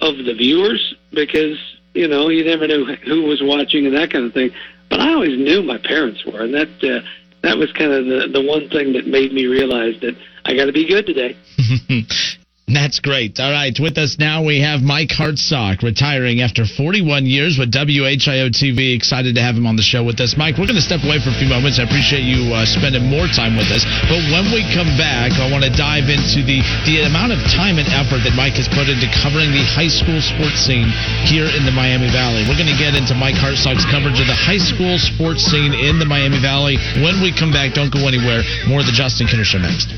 of 0.00 0.16
the 0.18 0.34
viewers, 0.34 0.94
because 1.12 1.58
you 1.94 2.06
know 2.06 2.28
you 2.28 2.44
never 2.44 2.66
knew 2.66 2.84
who 2.84 3.22
was 3.22 3.42
watching 3.42 3.86
and 3.86 3.96
that 3.96 4.12
kind 4.12 4.24
of 4.24 4.32
thing. 4.32 4.50
But 4.88 5.00
I 5.00 5.12
always 5.12 5.36
knew 5.36 5.62
my 5.62 5.78
parents 5.78 6.24
were, 6.24 6.42
and 6.42 6.54
that 6.54 6.68
uh, 6.84 7.04
that 7.42 7.58
was 7.58 7.72
kind 7.72 7.92
of 7.92 8.04
the 8.06 8.28
the 8.32 8.42
one 8.42 8.68
thing 8.68 8.92
that 8.92 9.06
made 9.06 9.32
me 9.32 9.46
realize 9.46 10.00
that 10.00 10.16
I 10.44 10.54
got 10.54 10.66
to 10.66 10.72
be 10.72 10.86
good 10.86 11.06
today. 11.06 11.36
That's 12.64 12.96
great. 12.96 13.36
All 13.44 13.52
right, 13.52 13.76
with 13.76 14.00
us 14.00 14.16
now 14.16 14.40
we 14.40 14.64
have 14.64 14.80
Mike 14.80 15.12
Hartsock 15.12 15.84
retiring 15.84 16.40
after 16.40 16.64
41 16.64 17.28
years 17.28 17.60
with 17.60 17.68
WHIO 17.68 18.48
TV. 18.48 18.96
Excited 18.96 19.36
to 19.36 19.44
have 19.44 19.52
him 19.52 19.68
on 19.68 19.76
the 19.76 19.84
show 19.84 20.00
with 20.00 20.16
us. 20.24 20.32
Mike, 20.40 20.56
we're 20.56 20.64
going 20.64 20.80
to 20.80 20.84
step 20.84 21.04
away 21.04 21.20
for 21.20 21.28
a 21.28 21.36
few 21.36 21.44
moments. 21.44 21.76
I 21.76 21.84
appreciate 21.84 22.24
you 22.24 22.56
uh, 22.56 22.64
spending 22.64 23.04
more 23.04 23.28
time 23.28 23.60
with 23.60 23.68
us. 23.68 23.84
But 24.08 24.24
when 24.32 24.48
we 24.48 24.64
come 24.72 24.88
back, 24.96 25.36
I 25.36 25.52
want 25.52 25.68
to 25.68 25.72
dive 25.76 26.08
into 26.08 26.40
the, 26.40 26.64
the 26.88 27.04
amount 27.04 27.36
of 27.36 27.40
time 27.52 27.76
and 27.76 27.84
effort 27.92 28.24
that 28.24 28.32
Mike 28.32 28.56
has 28.56 28.64
put 28.72 28.88
into 28.88 29.12
covering 29.12 29.52
the 29.52 29.60
high 29.76 29.92
school 29.92 30.24
sports 30.24 30.64
scene 30.64 30.88
here 31.28 31.52
in 31.52 31.68
the 31.68 31.74
Miami 31.76 32.08
Valley. 32.08 32.48
We're 32.48 32.56
going 32.56 32.72
to 32.72 32.80
get 32.80 32.96
into 32.96 33.12
Mike 33.12 33.36
Hartsock's 33.36 33.84
coverage 33.92 34.16
of 34.24 34.28
the 34.28 34.40
high 34.40 34.60
school 34.60 34.96
sports 34.96 35.44
scene 35.44 35.76
in 35.76 36.00
the 36.00 36.08
Miami 36.08 36.40
Valley. 36.40 36.80
When 37.04 37.20
we 37.20 37.28
come 37.28 37.52
back, 37.52 37.76
don't 37.76 37.92
go 37.92 38.08
anywhere. 38.08 38.40
More 38.64 38.80
of 38.80 38.88
the 38.88 38.96
Justin 38.96 39.28
Kinner 39.28 39.44
Show 39.44 39.60
next. 39.60 39.92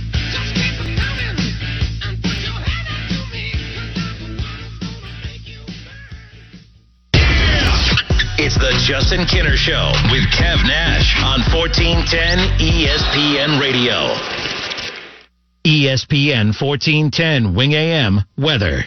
The 8.58 8.72
Justin 8.86 9.20
Kinner 9.20 9.56
Show 9.56 9.92
with 10.10 10.24
Kev 10.32 10.62
Nash 10.66 11.16
on 11.22 11.40
1410 11.52 12.38
ESPN 12.58 13.60
Radio. 13.60 14.14
ESPN 15.64 16.54
1410 16.58 17.54
Wing 17.54 17.74
AM 17.74 18.20
weather. 18.36 18.84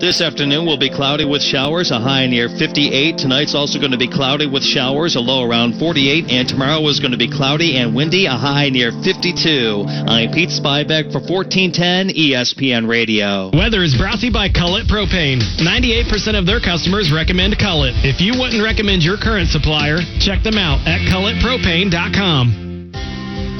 This 0.00 0.22
afternoon 0.22 0.64
will 0.64 0.78
be 0.78 0.88
cloudy 0.88 1.26
with 1.26 1.42
showers, 1.42 1.90
a 1.90 2.00
high 2.00 2.26
near 2.26 2.48
58. 2.48 3.18
Tonight's 3.18 3.54
also 3.54 3.78
going 3.78 3.92
to 3.92 3.98
be 4.00 4.08
cloudy 4.08 4.46
with 4.46 4.64
showers, 4.64 5.14
a 5.14 5.20
low 5.20 5.44
around 5.44 5.78
48. 5.78 6.30
And 6.30 6.48
tomorrow 6.48 6.80
is 6.88 7.00
going 7.00 7.12
to 7.12 7.20
be 7.20 7.28
cloudy 7.28 7.76
and 7.76 7.94
windy, 7.94 8.24
a 8.24 8.32
high 8.32 8.70
near 8.70 8.92
52. 9.04 9.84
I'm 10.08 10.32
Pete 10.32 10.48
Spybeck 10.48 11.12
for 11.12 11.20
1410 11.20 12.16
ESPN 12.16 12.88
Radio. 12.88 13.50
Weather 13.52 13.84
is 13.84 13.94
brought 13.94 14.20
to 14.20 14.26
you 14.26 14.32
by 14.32 14.48
Cullet 14.48 14.88
Propane. 14.88 15.44
98% 15.60 16.32
of 16.32 16.46
their 16.48 16.64
customers 16.64 17.12
recommend 17.12 17.60
Cullet. 17.60 17.92
If 18.00 18.24
you 18.24 18.32
wouldn't 18.40 18.64
recommend 18.64 19.04
your 19.04 19.20
current 19.20 19.52
supplier, 19.52 20.00
check 20.16 20.40
them 20.40 20.56
out 20.56 20.80
at 20.88 21.04
culletpropane.com. 21.12 22.96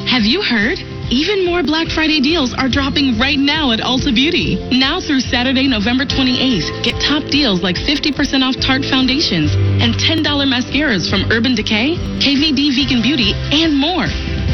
Have 0.08 0.24
you 0.24 0.40
heard? 0.40 0.89
Even 1.10 1.44
more 1.44 1.64
Black 1.64 1.88
Friday 1.88 2.20
deals 2.20 2.54
are 2.54 2.68
dropping 2.68 3.18
right 3.18 3.38
now 3.38 3.72
at 3.72 3.80
Ulta 3.80 4.14
Beauty. 4.14 4.54
Now 4.70 5.00
through 5.02 5.18
Saturday, 5.18 5.66
November 5.66 6.06
28th, 6.06 6.70
get 6.86 7.02
top 7.02 7.26
deals 7.34 7.66
like 7.66 7.74
50% 7.74 8.46
off 8.46 8.54
Tarte 8.62 8.86
foundations 8.86 9.50
and 9.82 9.98
$10 9.98 10.22
mascaras 10.46 11.10
from 11.10 11.26
Urban 11.34 11.58
Decay, 11.58 11.98
KVD 12.22 12.78
Vegan 12.78 13.02
Beauty, 13.02 13.34
and 13.34 13.74
more. 13.74 14.06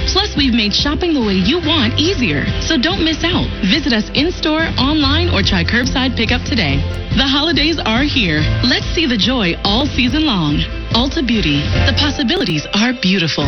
Plus, 0.09 0.33
we've 0.35 0.57
made 0.57 0.73
shopping 0.73 1.13
the 1.13 1.21
way 1.21 1.37
you 1.37 1.61
want 1.61 2.01
easier, 2.01 2.49
so 2.65 2.81
don't 2.81 3.05
miss 3.05 3.21
out. 3.23 3.45
Visit 3.69 3.93
us 3.93 4.09
in 4.17 4.33
store, 4.33 4.65
online, 4.81 5.29
or 5.29 5.45
try 5.45 5.61
curbside 5.61 6.17
pickup 6.17 6.41
today. 6.49 6.81
The 7.21 7.29
holidays 7.29 7.77
are 7.85 8.05
here. 8.05 8.41
Let's 8.65 8.89
see 8.97 9.05
the 9.05 9.21
joy 9.21 9.61
all 9.61 9.85
season 9.85 10.25
long. 10.25 10.57
Ulta 10.97 11.21
Beauty. 11.21 11.61
The 11.85 11.93
possibilities 12.01 12.65
are 12.73 12.97
beautiful. 13.03 13.45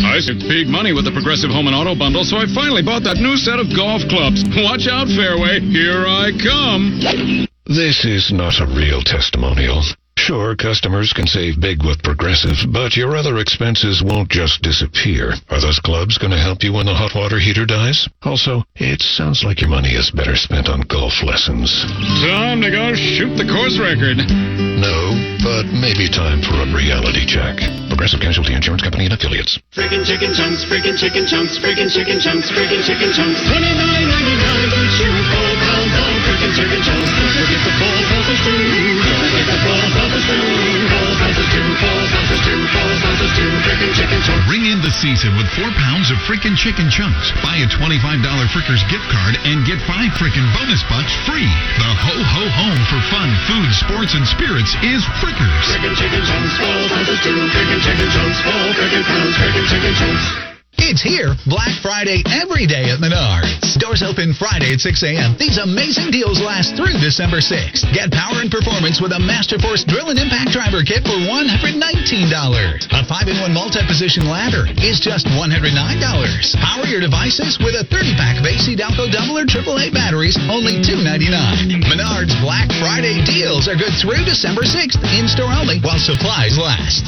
I 0.00 0.18
saved 0.24 0.48
big 0.48 0.68
money 0.72 0.96
with 0.96 1.04
the 1.04 1.12
Progressive 1.12 1.52
Home 1.52 1.68
and 1.68 1.76
Auto 1.76 1.92
Bundle, 1.92 2.24
so 2.24 2.40
I 2.40 2.48
finally 2.48 2.80
bought 2.80 3.04
that 3.04 3.20
new 3.20 3.36
set 3.36 3.60
of 3.60 3.68
golf 3.76 4.00
clubs. 4.08 4.40
Watch 4.56 4.88
out, 4.88 5.12
Fairway. 5.12 5.60
Here 5.60 6.08
I 6.08 6.32
come. 6.40 7.46
This 7.68 8.04
is 8.04 8.32
not 8.32 8.56
a 8.60 8.66
real 8.66 9.04
testimonial. 9.04 9.84
Sure, 10.18 10.54
customers 10.54 11.12
can 11.12 11.26
save 11.26 11.60
big 11.60 11.82
with 11.84 12.02
Progressive, 12.02 12.54
but 12.70 12.96
your 12.96 13.16
other 13.16 13.38
expenses 13.38 14.02
won't 14.04 14.28
just 14.28 14.62
disappear. 14.62 15.32
Are 15.48 15.60
those 15.60 15.80
clubs 15.80 16.18
going 16.18 16.30
to 16.30 16.38
help 16.38 16.62
you 16.62 16.74
when 16.74 16.86
the 16.86 16.94
hot 16.94 17.14
water 17.14 17.38
heater 17.40 17.66
dies? 17.66 18.06
Also, 18.22 18.62
it 18.76 19.00
sounds 19.00 19.42
like 19.42 19.60
your 19.60 19.70
money 19.70 19.96
is 19.96 20.10
better 20.12 20.36
spent 20.36 20.68
on 20.68 20.82
golf 20.82 21.22
lessons. 21.24 21.72
Time 22.22 22.60
to 22.60 22.70
go 22.70 22.94
shoot 22.94 23.34
the 23.34 23.48
course 23.48 23.80
record. 23.80 24.18
No, 24.78 25.31
but 25.42 25.66
maybe 25.74 26.06
time 26.06 26.38
for 26.38 26.54
a 26.54 26.66
reality 26.70 27.26
check. 27.26 27.58
Progressive 27.90 28.22
Casualty 28.22 28.54
Insurance 28.54 28.80
Company 28.80 29.10
and 29.10 29.14
Affiliates. 29.14 29.58
Freaking 29.74 30.06
chicken 30.06 30.30
chunks, 30.30 30.62
freaking 30.64 30.94
chicken 30.94 31.26
chunks, 31.26 31.58
freaking 31.58 31.90
chicken 31.90 32.22
chunks, 32.22 32.46
freaking 32.54 32.82
chicken 32.86 33.10
chunks. 33.10 33.42
Twenty 33.50 33.74
nine 33.74 34.06
ninety 34.06 34.34
nine 34.38 34.70
each 34.70 34.98
four 35.02 35.50
pounds 35.66 35.94
of 35.98 36.14
freaking 36.30 36.52
chicken 36.54 36.80
chunks. 36.86 37.10
Don't 37.10 37.34
forget 37.34 37.60
the 37.66 37.72
four 37.74 37.96
sauces 38.06 38.40
too. 38.46 38.54
Don't 39.02 39.18
forget 39.34 39.46
the 39.50 39.58
four 39.66 39.82
sauces 39.90 40.24
too. 40.30 40.71
Ring 44.52 44.68
in 44.68 44.84
the 44.84 44.92
season 45.00 45.32
with 45.36 45.48
four 45.56 45.70
pounds 45.80 46.10
of 46.12 46.18
frickin' 46.28 46.56
chicken 46.56 46.90
chunks. 46.92 47.32
Buy 47.40 47.64
a 47.64 47.68
$25 47.72 48.20
Frickers 48.52 48.84
gift 48.92 49.08
card 49.08 49.40
and 49.48 49.64
get 49.64 49.80
five 49.88 50.12
frickin' 50.20 50.44
bonus 50.52 50.84
bucks 50.92 51.14
free. 51.24 51.48
The 51.80 51.90
ho 52.04 52.16
ho 52.20 52.42
home 52.52 52.82
for 52.92 53.00
fun, 53.08 53.32
food, 53.48 53.70
sports, 53.72 54.12
and 54.12 54.28
spirits 54.28 54.76
is 54.84 55.00
Frickers. 55.24 55.64
Freaking 55.72 55.96
chicken 55.96 56.22
chunks. 56.22 56.52
Four 56.60 56.80
sauces 56.92 57.20
too. 57.24 57.38
Freaking 57.48 57.80
chicken 57.80 58.08
chunks. 58.12 58.38
Four 58.44 58.64
freaking 58.76 59.04
pounds. 59.08 59.34
Freaking 59.40 59.66
chicken 59.72 59.94
chunks. 59.96 60.51
It's 60.80 61.04
here, 61.04 61.36
Black 61.44 61.72
Friday 61.84 62.24
every 62.32 62.64
day 62.64 62.88
at 62.88 63.00
Menards. 63.00 63.76
Doors 63.76 64.00
open 64.00 64.32
Friday 64.32 64.72
at 64.72 64.80
6 64.80 65.04
a.m. 65.04 65.36
These 65.36 65.60
amazing 65.60 66.10
deals 66.10 66.40
last 66.40 66.76
through 66.76 66.96
December 67.00 67.44
6th. 67.44 67.84
Get 67.92 68.12
power 68.12 68.40
and 68.40 68.50
performance 68.50 69.00
with 69.00 69.12
a 69.12 69.20
Masterforce 69.20 69.84
Drill 69.84 70.12
and 70.12 70.18
Impact 70.18 70.52
Driver 70.52 70.80
Kit 70.84 71.04
for 71.04 71.16
$119. 71.16 71.76
A 71.78 73.00
5-in-1 73.04 73.52
multi-position 73.52 74.28
ladder 74.28 74.68
is 74.80 75.00
just 75.00 75.28
$109. 75.32 75.72
Power 76.60 76.84
your 76.88 77.00
devices 77.04 77.60
with 77.60 77.76
a 77.76 77.84
30-pack 77.88 78.40
of 78.40 78.44
ACDelco 78.48 79.12
double 79.12 79.38
or 79.38 79.46
AAA 79.48 79.92
batteries, 79.92 80.36
only 80.48 80.80
299. 80.80 81.84
Menards 81.88 82.32
Black 82.40 82.68
Friday 82.80 83.20
deals 83.24 83.68
are 83.68 83.76
good 83.76 83.92
through 84.00 84.24
December 84.24 84.64
6th. 84.64 84.98
In-store 85.16 85.52
only 85.52 85.80
while 85.84 86.00
supplies 86.00 86.56
last. 86.56 87.04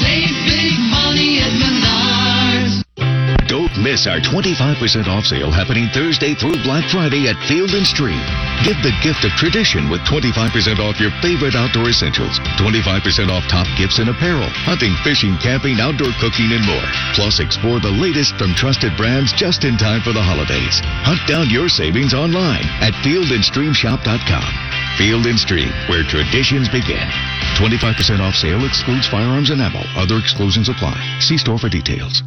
Save 0.00 0.32
big 0.48 0.76
money 0.92 1.40
at 1.40 1.52
Menards. 1.58 2.80
Don't 3.50 3.74
miss 3.82 4.06
our 4.06 4.22
25% 4.22 5.10
off 5.10 5.26
sale 5.26 5.50
happening 5.50 5.90
Thursday 5.90 6.38
through 6.38 6.54
Black 6.62 6.86
Friday 6.86 7.26
at 7.26 7.34
Field 7.50 7.74
and 7.74 7.82
Stream. 7.82 8.22
Give 8.62 8.78
the 8.78 8.94
gift 9.02 9.26
of 9.26 9.34
tradition 9.34 9.90
with 9.90 10.06
25% 10.06 10.78
off 10.78 11.02
your 11.02 11.10
favorite 11.18 11.58
outdoor 11.58 11.90
essentials, 11.90 12.38
25% 12.62 13.26
off 13.26 13.42
top 13.50 13.66
gifts 13.74 13.98
and 13.98 14.06
apparel, 14.06 14.46
hunting, 14.62 14.94
fishing, 15.02 15.34
camping, 15.42 15.82
outdoor 15.82 16.14
cooking, 16.22 16.54
and 16.54 16.62
more. 16.62 16.86
Plus, 17.18 17.42
explore 17.42 17.82
the 17.82 17.90
latest 17.90 18.38
from 18.38 18.54
trusted 18.54 18.94
brands 18.96 19.34
just 19.34 19.66
in 19.66 19.74
time 19.74 20.00
for 20.00 20.14
the 20.14 20.22
holidays. 20.22 20.78
Hunt 21.02 21.18
down 21.26 21.50
your 21.50 21.66
savings 21.66 22.14
online 22.14 22.62
at 22.78 22.94
fieldandstreamshop.com. 23.02 24.50
Field 24.94 25.26
and 25.26 25.38
Stream, 25.38 25.74
where 25.90 26.06
traditions 26.06 26.70
begin. 26.70 27.02
25% 27.58 28.22
off 28.22 28.38
sale 28.38 28.62
excludes 28.64 29.10
firearms 29.10 29.50
and 29.50 29.60
ammo. 29.60 29.82
Other 29.98 30.22
exclusions 30.22 30.68
apply. 30.68 30.94
See 31.18 31.36
store 31.36 31.58
for 31.58 31.68
details. 31.68 32.22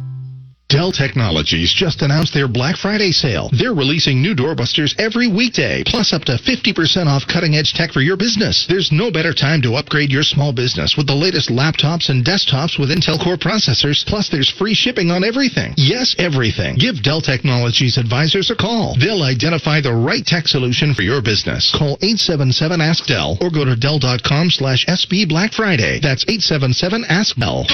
Dell 0.68 0.92
Technologies 0.92 1.72
just 1.72 2.02
announced 2.02 2.32
their 2.32 2.48
Black 2.48 2.76
Friday 2.76 3.12
sale. 3.12 3.50
They're 3.52 3.74
releasing 3.74 4.22
new 4.22 4.34
doorbusters 4.34 4.98
every 4.98 5.28
weekday, 5.28 5.84
plus 5.86 6.12
up 6.12 6.24
to 6.24 6.32
50% 6.32 7.06
off 7.06 7.28
cutting 7.28 7.54
edge 7.54 7.74
tech 7.74 7.92
for 7.92 8.00
your 8.00 8.16
business. 8.16 8.66
There's 8.66 8.90
no 8.90 9.10
better 9.10 9.32
time 9.34 9.60
to 9.62 9.74
upgrade 9.74 10.10
your 10.10 10.22
small 10.22 10.52
business 10.52 10.96
with 10.96 11.06
the 11.06 11.14
latest 11.14 11.50
laptops 11.50 12.08
and 12.08 12.24
desktops 12.24 12.78
with 12.78 12.90
Intel 12.90 13.22
Core 13.22 13.36
processors, 13.36 14.04
plus 14.06 14.30
there's 14.30 14.50
free 14.50 14.74
shipping 14.74 15.10
on 15.10 15.22
everything. 15.22 15.74
Yes, 15.76 16.16
everything. 16.18 16.76
Give 16.76 17.02
Dell 17.02 17.20
Technologies 17.20 17.98
advisors 17.98 18.50
a 18.50 18.56
call. 18.56 18.96
They'll 18.98 19.22
identify 19.22 19.80
the 19.80 19.94
right 19.94 20.24
tech 20.24 20.48
solution 20.48 20.94
for 20.94 21.02
your 21.02 21.20
business. 21.22 21.70
Call 21.76 21.98
877 22.00 22.80
Ask 22.80 23.06
Dell 23.06 23.36
or 23.40 23.50
go 23.50 23.64
to 23.64 23.76
Dell.com 23.76 24.50
slash 24.50 24.86
SB 24.86 25.28
Black 25.28 25.52
Friday. 25.52 26.00
That's 26.00 26.24
877 26.24 27.04
Ask 27.08 27.36
Dell. 27.36 27.64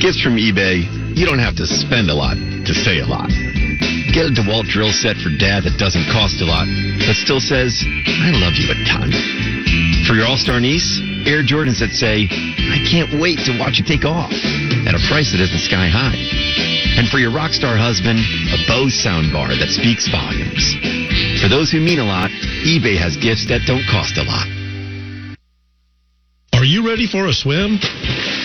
Gifts 0.00 0.22
from 0.22 0.38
eBay, 0.38 0.86
you 1.18 1.26
don't 1.26 1.42
have 1.42 1.56
to 1.58 1.66
spend 1.66 2.10
a 2.10 2.14
lot 2.14 2.38
to 2.38 2.72
say 2.74 3.02
a 3.02 3.06
lot. 3.06 3.30
Get 4.14 4.30
a 4.30 4.32
DeWalt 4.32 4.70
drill 4.70 4.94
set 4.94 5.18
for 5.18 5.30
dad 5.30 5.66
that 5.66 5.74
doesn't 5.78 6.06
cost 6.10 6.38
a 6.40 6.46
lot, 6.46 6.66
but 7.02 7.18
still 7.18 7.42
says, 7.42 7.82
I 7.82 8.30
love 8.38 8.54
you 8.54 8.70
a 8.70 8.78
ton. 8.86 9.10
For 10.06 10.14
your 10.14 10.26
all-star 10.26 10.58
niece, 10.62 11.02
Air 11.26 11.42
Jordans 11.42 11.82
that 11.82 11.92
say, 11.92 12.26
I 12.30 12.78
can't 12.86 13.20
wait 13.20 13.42
to 13.50 13.58
watch 13.58 13.78
you 13.78 13.84
take 13.84 14.06
off, 14.06 14.32
at 14.86 14.94
a 14.94 15.02
price 15.10 15.34
that 15.34 15.42
isn't 15.42 15.62
sky 15.62 15.90
high. 15.90 16.18
And 16.98 17.06
for 17.10 17.18
your 17.18 17.30
rock 17.30 17.52
star 17.52 17.76
husband, 17.76 18.18
a 18.18 18.58
Bose 18.66 18.96
soundbar 18.96 19.54
that 19.58 19.70
speaks 19.70 20.08
volumes. 20.08 20.74
For 21.38 21.46
those 21.46 21.70
who 21.70 21.78
mean 21.78 21.98
a 21.98 22.08
lot, 22.08 22.30
eBay 22.66 22.98
has 22.98 23.14
gifts 23.16 23.46
that 23.52 23.62
don't 23.66 23.86
cost 23.86 24.18
a 24.18 24.24
lot. 24.26 24.57
Are 26.58 26.64
you 26.64 26.84
ready 26.84 27.06
for 27.06 27.28
a 27.28 27.32
swim? 27.32 27.78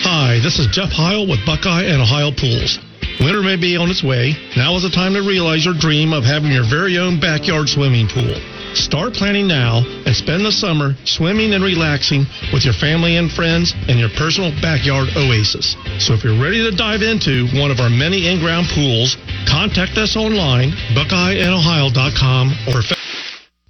Hi, 0.06 0.38
this 0.38 0.60
is 0.62 0.70
Jeff 0.70 0.94
Heil 0.94 1.26
with 1.26 1.42
Buckeye 1.44 1.90
and 1.90 1.98
Ohio 1.98 2.30
Pools. 2.30 2.78
Winter 3.18 3.42
may 3.42 3.58
be 3.58 3.74
on 3.74 3.90
its 3.90 4.06
way. 4.06 4.38
Now 4.54 4.78
is 4.78 4.86
the 4.86 4.94
time 4.94 5.18
to 5.18 5.26
realize 5.26 5.66
your 5.66 5.74
dream 5.74 6.12
of 6.14 6.22
having 6.22 6.54
your 6.54 6.62
very 6.62 6.94
own 6.96 7.18
backyard 7.18 7.66
swimming 7.66 8.06
pool. 8.06 8.38
Start 8.78 9.18
planning 9.18 9.50
now 9.50 9.82
and 10.06 10.14
spend 10.14 10.46
the 10.46 10.54
summer 10.54 10.94
swimming 11.02 11.58
and 11.58 11.64
relaxing 11.66 12.22
with 12.54 12.62
your 12.62 12.78
family 12.78 13.18
and 13.18 13.34
friends 13.34 13.74
in 13.90 13.98
your 13.98 14.14
personal 14.14 14.54
backyard 14.62 15.10
oasis. 15.18 15.74
So 15.98 16.14
if 16.14 16.22
you're 16.22 16.38
ready 16.38 16.62
to 16.62 16.70
dive 16.70 17.02
into 17.02 17.50
one 17.58 17.74
of 17.74 17.82
our 17.82 17.90
many 17.90 18.30
in-ground 18.30 18.70
pools, 18.70 19.18
contact 19.50 19.98
us 19.98 20.14
online, 20.14 20.70
buckeyeandohio.com 20.94 22.70
or 22.70 22.86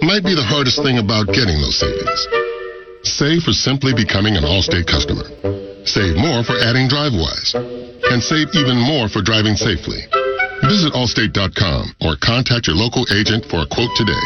might 0.04 0.20
be 0.20 0.36
the 0.36 0.44
hardest 0.44 0.84
thing 0.84 1.00
about 1.00 1.32
getting 1.32 1.56
those 1.64 1.80
savings. 1.80 2.20
Save 3.08 3.40
for 3.40 3.56
simply 3.56 3.96
becoming 3.96 4.36
an 4.36 4.44
Allstate 4.44 4.84
customer. 4.84 5.24
Save 5.88 6.20
more 6.20 6.44
for 6.44 6.60
adding 6.60 6.92
DriveWise. 6.92 7.56
And 8.12 8.20
save 8.20 8.52
even 8.52 8.76
more 8.76 9.08
for 9.08 9.24
driving 9.24 9.56
safely. 9.56 10.04
Visit 10.68 10.92
allstate.com 10.92 11.96
or 12.04 12.20
contact 12.20 12.68
your 12.68 12.76
local 12.76 13.08
agent 13.08 13.48
for 13.48 13.64
a 13.64 13.68
quote 13.72 13.96
today. 13.96 14.24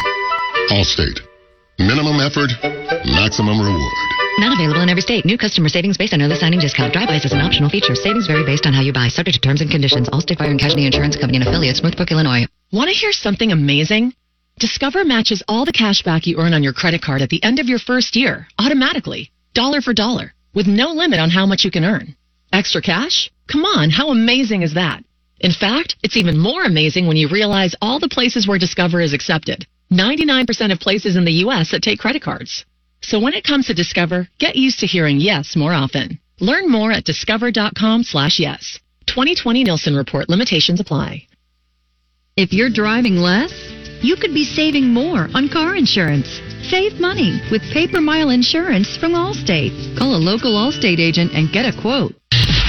Allstate. 0.74 1.22
Minimum 1.78 2.18
effort, 2.18 2.50
maximum 3.06 3.62
reward. 3.62 4.17
Not 4.38 4.54
available 4.54 4.82
in 4.82 4.88
every 4.88 5.02
state. 5.02 5.24
New 5.24 5.36
customer 5.36 5.68
savings 5.68 5.98
based 5.98 6.14
on 6.14 6.22
early 6.22 6.36
signing 6.36 6.60
discount. 6.60 6.94
DriveWise 6.94 7.24
is 7.24 7.32
an 7.32 7.40
optional 7.40 7.68
feature. 7.68 7.96
Savings 7.96 8.28
vary 8.28 8.44
based 8.44 8.66
on 8.66 8.72
how 8.72 8.82
you 8.82 8.92
buy. 8.92 9.08
Subject 9.08 9.34
to 9.34 9.40
terms 9.40 9.60
and 9.60 9.68
conditions. 9.68 10.08
Allstate 10.10 10.38
Fire 10.38 10.48
and 10.48 10.60
Casualty 10.60 10.86
Insurance 10.86 11.16
Company 11.16 11.38
and 11.38 11.48
affiliates. 11.48 11.82
Northbrook, 11.82 12.12
Illinois. 12.12 12.46
Want 12.70 12.88
to 12.88 12.94
hear 12.94 13.10
something 13.10 13.50
amazing? 13.50 14.14
Discover 14.60 15.04
matches 15.04 15.42
all 15.48 15.64
the 15.64 15.72
cash 15.72 16.02
back 16.02 16.28
you 16.28 16.38
earn 16.38 16.54
on 16.54 16.62
your 16.62 16.72
credit 16.72 17.02
card 17.02 17.20
at 17.20 17.30
the 17.30 17.42
end 17.42 17.58
of 17.58 17.66
your 17.66 17.80
first 17.80 18.14
year, 18.14 18.46
automatically, 18.58 19.32
dollar 19.54 19.80
for 19.80 19.92
dollar, 19.92 20.32
with 20.54 20.68
no 20.68 20.92
limit 20.92 21.18
on 21.18 21.30
how 21.30 21.44
much 21.44 21.64
you 21.64 21.70
can 21.70 21.84
earn. 21.84 22.14
Extra 22.52 22.80
cash? 22.80 23.30
Come 23.50 23.64
on, 23.64 23.90
how 23.90 24.10
amazing 24.10 24.62
is 24.62 24.74
that? 24.74 25.02
In 25.40 25.52
fact, 25.52 25.96
it's 26.02 26.16
even 26.16 26.38
more 26.38 26.62
amazing 26.62 27.06
when 27.06 27.16
you 27.16 27.28
realize 27.28 27.74
all 27.80 27.98
the 27.98 28.08
places 28.08 28.46
where 28.46 28.58
Discover 28.58 29.00
is 29.00 29.12
accepted. 29.12 29.66
99% 29.92 30.72
of 30.72 30.80
places 30.80 31.16
in 31.16 31.24
the 31.24 31.40
U.S. 31.44 31.70
that 31.70 31.82
take 31.82 31.98
credit 31.98 32.22
cards. 32.22 32.64
So 33.00 33.20
when 33.20 33.34
it 33.34 33.44
comes 33.44 33.66
to 33.66 33.74
Discover, 33.74 34.28
get 34.38 34.56
used 34.56 34.80
to 34.80 34.86
hearing 34.86 35.18
yes 35.18 35.56
more 35.56 35.72
often. 35.72 36.18
Learn 36.40 36.70
more 36.70 36.92
at 36.92 37.04
discover.com 37.04 38.02
slash 38.02 38.38
yes. 38.38 38.78
2020 39.06 39.64
Nielsen 39.64 39.96
Report 39.96 40.28
limitations 40.28 40.80
apply. 40.80 41.26
If 42.36 42.52
you're 42.52 42.70
driving 42.70 43.16
less, 43.16 43.52
you 44.02 44.14
could 44.14 44.32
be 44.32 44.44
saving 44.44 44.92
more 44.94 45.28
on 45.34 45.48
car 45.48 45.74
insurance. 45.74 46.28
Save 46.70 47.00
money 47.00 47.40
with 47.50 47.62
paper 47.72 48.00
mile 48.00 48.30
insurance 48.30 48.96
from 48.96 49.12
Allstate. 49.12 49.74
Call 49.98 50.14
a 50.14 50.22
local 50.22 50.54
Allstate 50.54 51.00
agent 51.00 51.32
and 51.32 51.50
get 51.50 51.64
a 51.66 51.74
quote. 51.80 52.14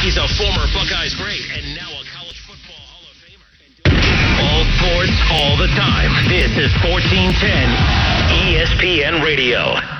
He's 0.02 0.18
a 0.18 0.28
former 0.40 0.66
Buckeyes 0.74 1.14
great 1.14 1.46
and 1.54 1.76
now 1.76 1.92
a 1.92 2.04
college 2.10 2.40
football 2.48 2.82
Hall 2.82 3.06
of 3.06 3.16
Famer. 3.22 3.46
All 4.42 4.64
sports, 4.80 5.18
all 5.30 5.58
the 5.60 5.70
time. 5.78 6.10
This 6.30 6.50
is 6.58 6.74
1410 6.82 7.38
ESPN 8.58 9.22
Radio. 9.24 9.99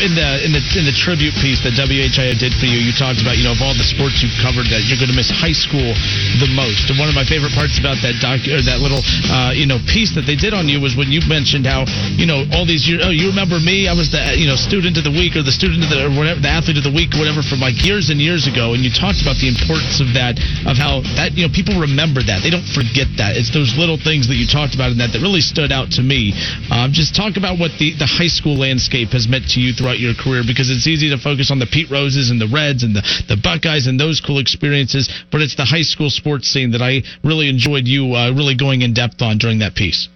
In 0.00 0.12
the 0.14 0.28
in 0.44 0.52
the 0.52 0.62
in 0.76 0.84
the 0.84 0.94
tribute 0.94 1.34
piece 1.40 1.60
that 1.64 1.76
WHIO 1.76 2.34
did 2.36 2.52
for 2.56 2.68
you, 2.68 2.78
you 2.78 2.92
talked 2.92 3.20
about 3.20 3.36
you 3.36 3.44
know 3.44 3.56
of 3.56 3.62
all 3.62 3.76
the 3.76 3.86
sports 3.86 4.20
you've 4.20 4.36
covered 4.40 4.68
that 4.68 4.84
you're 4.88 5.00
going 5.00 5.12
to 5.12 5.16
miss 5.16 5.28
high 5.32 5.54
school 5.54 5.94
the 6.40 6.50
most. 6.52 6.88
And 6.92 6.96
one 7.00 7.08
of 7.08 7.16
my 7.16 7.24
favorite 7.24 7.52
parts 7.56 7.80
about 7.80 8.00
that 8.04 8.20
doc 8.20 8.44
or 8.48 8.60
that 8.64 8.80
little 8.80 9.00
uh, 9.30 9.52
you 9.56 9.68
know 9.68 9.80
piece 9.88 10.12
that 10.16 10.28
they 10.28 10.36
did 10.36 10.52
on 10.52 10.68
you 10.68 10.80
was 10.80 10.96
when 10.96 11.08
you 11.08 11.20
mentioned 11.24 11.64
how 11.64 11.88
you 12.16 12.26
know 12.28 12.44
all 12.52 12.64
these 12.66 12.84
years. 12.84 13.04
Oh, 13.04 13.12
you 13.12 13.32
remember 13.32 13.60
me? 13.60 13.88
I 13.88 13.94
was 13.94 14.12
the 14.12 14.20
you 14.36 14.48
know 14.48 14.56
student 14.56 14.96
of 15.00 15.04
the 15.04 15.14
week 15.14 15.36
or 15.36 15.42
the 15.42 15.54
student 15.54 15.84
of 15.84 15.90
the 15.92 16.08
or 16.08 16.12
whatever 16.12 16.40
the 16.40 16.52
athlete 16.52 16.80
of 16.80 16.86
the 16.86 16.94
week 16.94 17.16
whatever 17.16 17.40
from 17.40 17.62
like 17.62 17.78
years 17.84 18.10
and 18.10 18.20
years 18.20 18.46
ago. 18.46 18.74
And 18.74 18.82
you 18.84 18.92
talked 18.92 19.22
about 19.22 19.38
the 19.38 19.48
importance 19.48 20.02
of 20.02 20.12
that 20.18 20.36
of 20.66 20.76
how 20.76 21.04
that 21.16 21.36
you 21.36 21.46
know 21.46 21.52
people 21.52 21.78
remember 21.80 22.20
that 22.24 22.42
they 22.44 22.50
don't 22.52 22.66
forget 22.66 23.08
that. 23.20 23.36
It's 23.36 23.52
those 23.52 23.76
little 23.76 23.96
things 23.96 24.28
that 24.28 24.36
you 24.36 24.48
talked 24.48 24.74
about 24.74 24.92
in 24.92 24.98
that 24.98 25.14
that 25.14 25.22
really 25.22 25.44
stood 25.44 25.70
out 25.70 25.94
to 25.96 26.02
me. 26.02 26.34
Um, 26.68 26.90
just 26.92 27.14
talk 27.14 27.36
about 27.38 27.56
what 27.60 27.72
the 27.78 27.94
the 27.96 28.08
high 28.08 28.30
school 28.30 28.58
landscape 28.58 29.12
has 29.14 29.28
meant 29.28 29.52
to 29.54 29.58
you 29.60 29.72
throughout 29.86 30.02
your 30.02 30.14
career 30.18 30.42
because 30.42 30.66
it's 30.68 30.88
easy 30.88 31.08
to 31.10 31.18
focus 31.18 31.52
on 31.54 31.60
the 31.60 31.66
Pete 31.70 31.88
Roses 31.88 32.30
and 32.30 32.40
the 32.42 32.50
Reds 32.50 32.82
and 32.82 32.90
the, 32.90 33.06
the 33.30 33.38
Buckeyes 33.38 33.86
and 33.86 34.00
those 34.00 34.18
cool 34.18 34.40
experiences, 34.40 35.06
but 35.30 35.40
it's 35.40 35.54
the 35.54 35.64
high 35.64 35.86
school 35.86 36.10
sports 36.10 36.48
scene 36.48 36.72
that 36.72 36.82
I 36.82 37.06
really 37.22 37.48
enjoyed 37.48 37.86
you 37.86 38.10
uh, 38.10 38.34
really 38.34 38.56
going 38.56 38.82
in 38.82 38.94
depth 38.94 39.22
on 39.22 39.38
during 39.38 39.60
that 39.60 39.76
piece. 39.76 40.08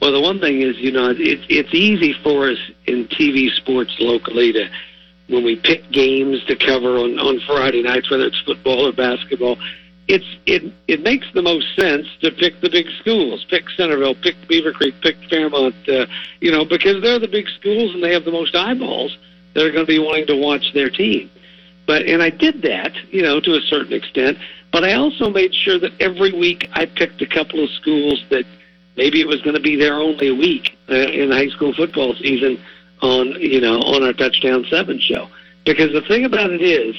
Well, 0.00 0.12
the 0.12 0.20
one 0.20 0.40
thing 0.40 0.62
is, 0.62 0.78
you 0.78 0.92
know, 0.92 1.12
it's 1.12 1.44
it's 1.48 1.74
easy 1.74 2.14
for 2.22 2.48
us 2.48 2.58
in 2.86 3.04
TV 3.08 3.52
sports 3.52 3.94
locally 4.00 4.52
to 4.52 4.64
when 5.28 5.44
we 5.44 5.56
pick 5.60 5.90
games 5.92 6.40
to 6.48 6.56
cover 6.56 6.96
on 6.96 7.18
on 7.18 7.40
Friday 7.46 7.82
nights, 7.82 8.10
whether 8.10 8.24
it's 8.24 8.40
football 8.46 8.88
or 8.88 8.92
basketball. 8.92 9.58
It's 10.08 10.36
it 10.46 10.72
it 10.86 11.02
makes 11.02 11.26
the 11.34 11.42
most 11.42 11.74
sense 11.74 12.06
to 12.20 12.30
pick 12.30 12.60
the 12.60 12.70
big 12.70 12.86
schools, 13.00 13.44
pick 13.50 13.68
Centerville, 13.70 14.14
pick 14.14 14.36
Beaver 14.46 14.72
Creek, 14.72 14.94
pick 15.00 15.16
Fairmont, 15.28 15.74
uh, 15.88 16.06
you 16.40 16.52
know, 16.52 16.64
because 16.64 17.02
they're 17.02 17.18
the 17.18 17.28
big 17.28 17.48
schools 17.48 17.92
and 17.92 18.02
they 18.02 18.12
have 18.12 18.24
the 18.24 18.30
most 18.30 18.54
eyeballs 18.54 19.16
that 19.54 19.64
are 19.64 19.72
going 19.72 19.84
to 19.84 19.90
be 19.90 19.98
wanting 19.98 20.26
to 20.26 20.36
watch 20.36 20.72
their 20.74 20.90
team. 20.90 21.30
But 21.86 22.02
and 22.02 22.22
I 22.22 22.30
did 22.30 22.62
that, 22.62 22.92
you 23.10 23.22
know, 23.22 23.40
to 23.40 23.54
a 23.54 23.60
certain 23.62 23.92
extent. 23.92 24.38
But 24.72 24.84
I 24.84 24.94
also 24.94 25.30
made 25.30 25.54
sure 25.54 25.78
that 25.78 25.92
every 26.00 26.32
week 26.32 26.68
I 26.72 26.86
picked 26.86 27.22
a 27.22 27.26
couple 27.26 27.62
of 27.62 27.70
schools 27.70 28.24
that 28.30 28.44
maybe 28.96 29.20
it 29.20 29.26
was 29.26 29.40
going 29.42 29.54
to 29.54 29.62
be 29.62 29.76
there 29.76 29.94
only 29.94 30.28
a 30.28 30.34
week 30.34 30.76
uh, 30.88 30.94
in 30.94 31.30
high 31.30 31.48
school 31.48 31.72
football 31.72 32.14
season 32.14 32.62
on 33.02 33.40
you 33.40 33.60
know 33.60 33.80
on 33.80 34.02
our 34.02 34.12
touchdown 34.12 34.66
seven 34.70 35.00
show. 35.00 35.28
Because 35.64 35.92
the 35.92 36.02
thing 36.02 36.24
about 36.24 36.50
it 36.50 36.62
is, 36.62 36.94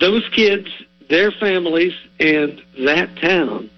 those 0.00 0.26
kids, 0.34 0.68
their 1.08 1.30
families, 1.30 1.94
and 2.20 2.60
that 2.84 3.16
town, 3.20 3.70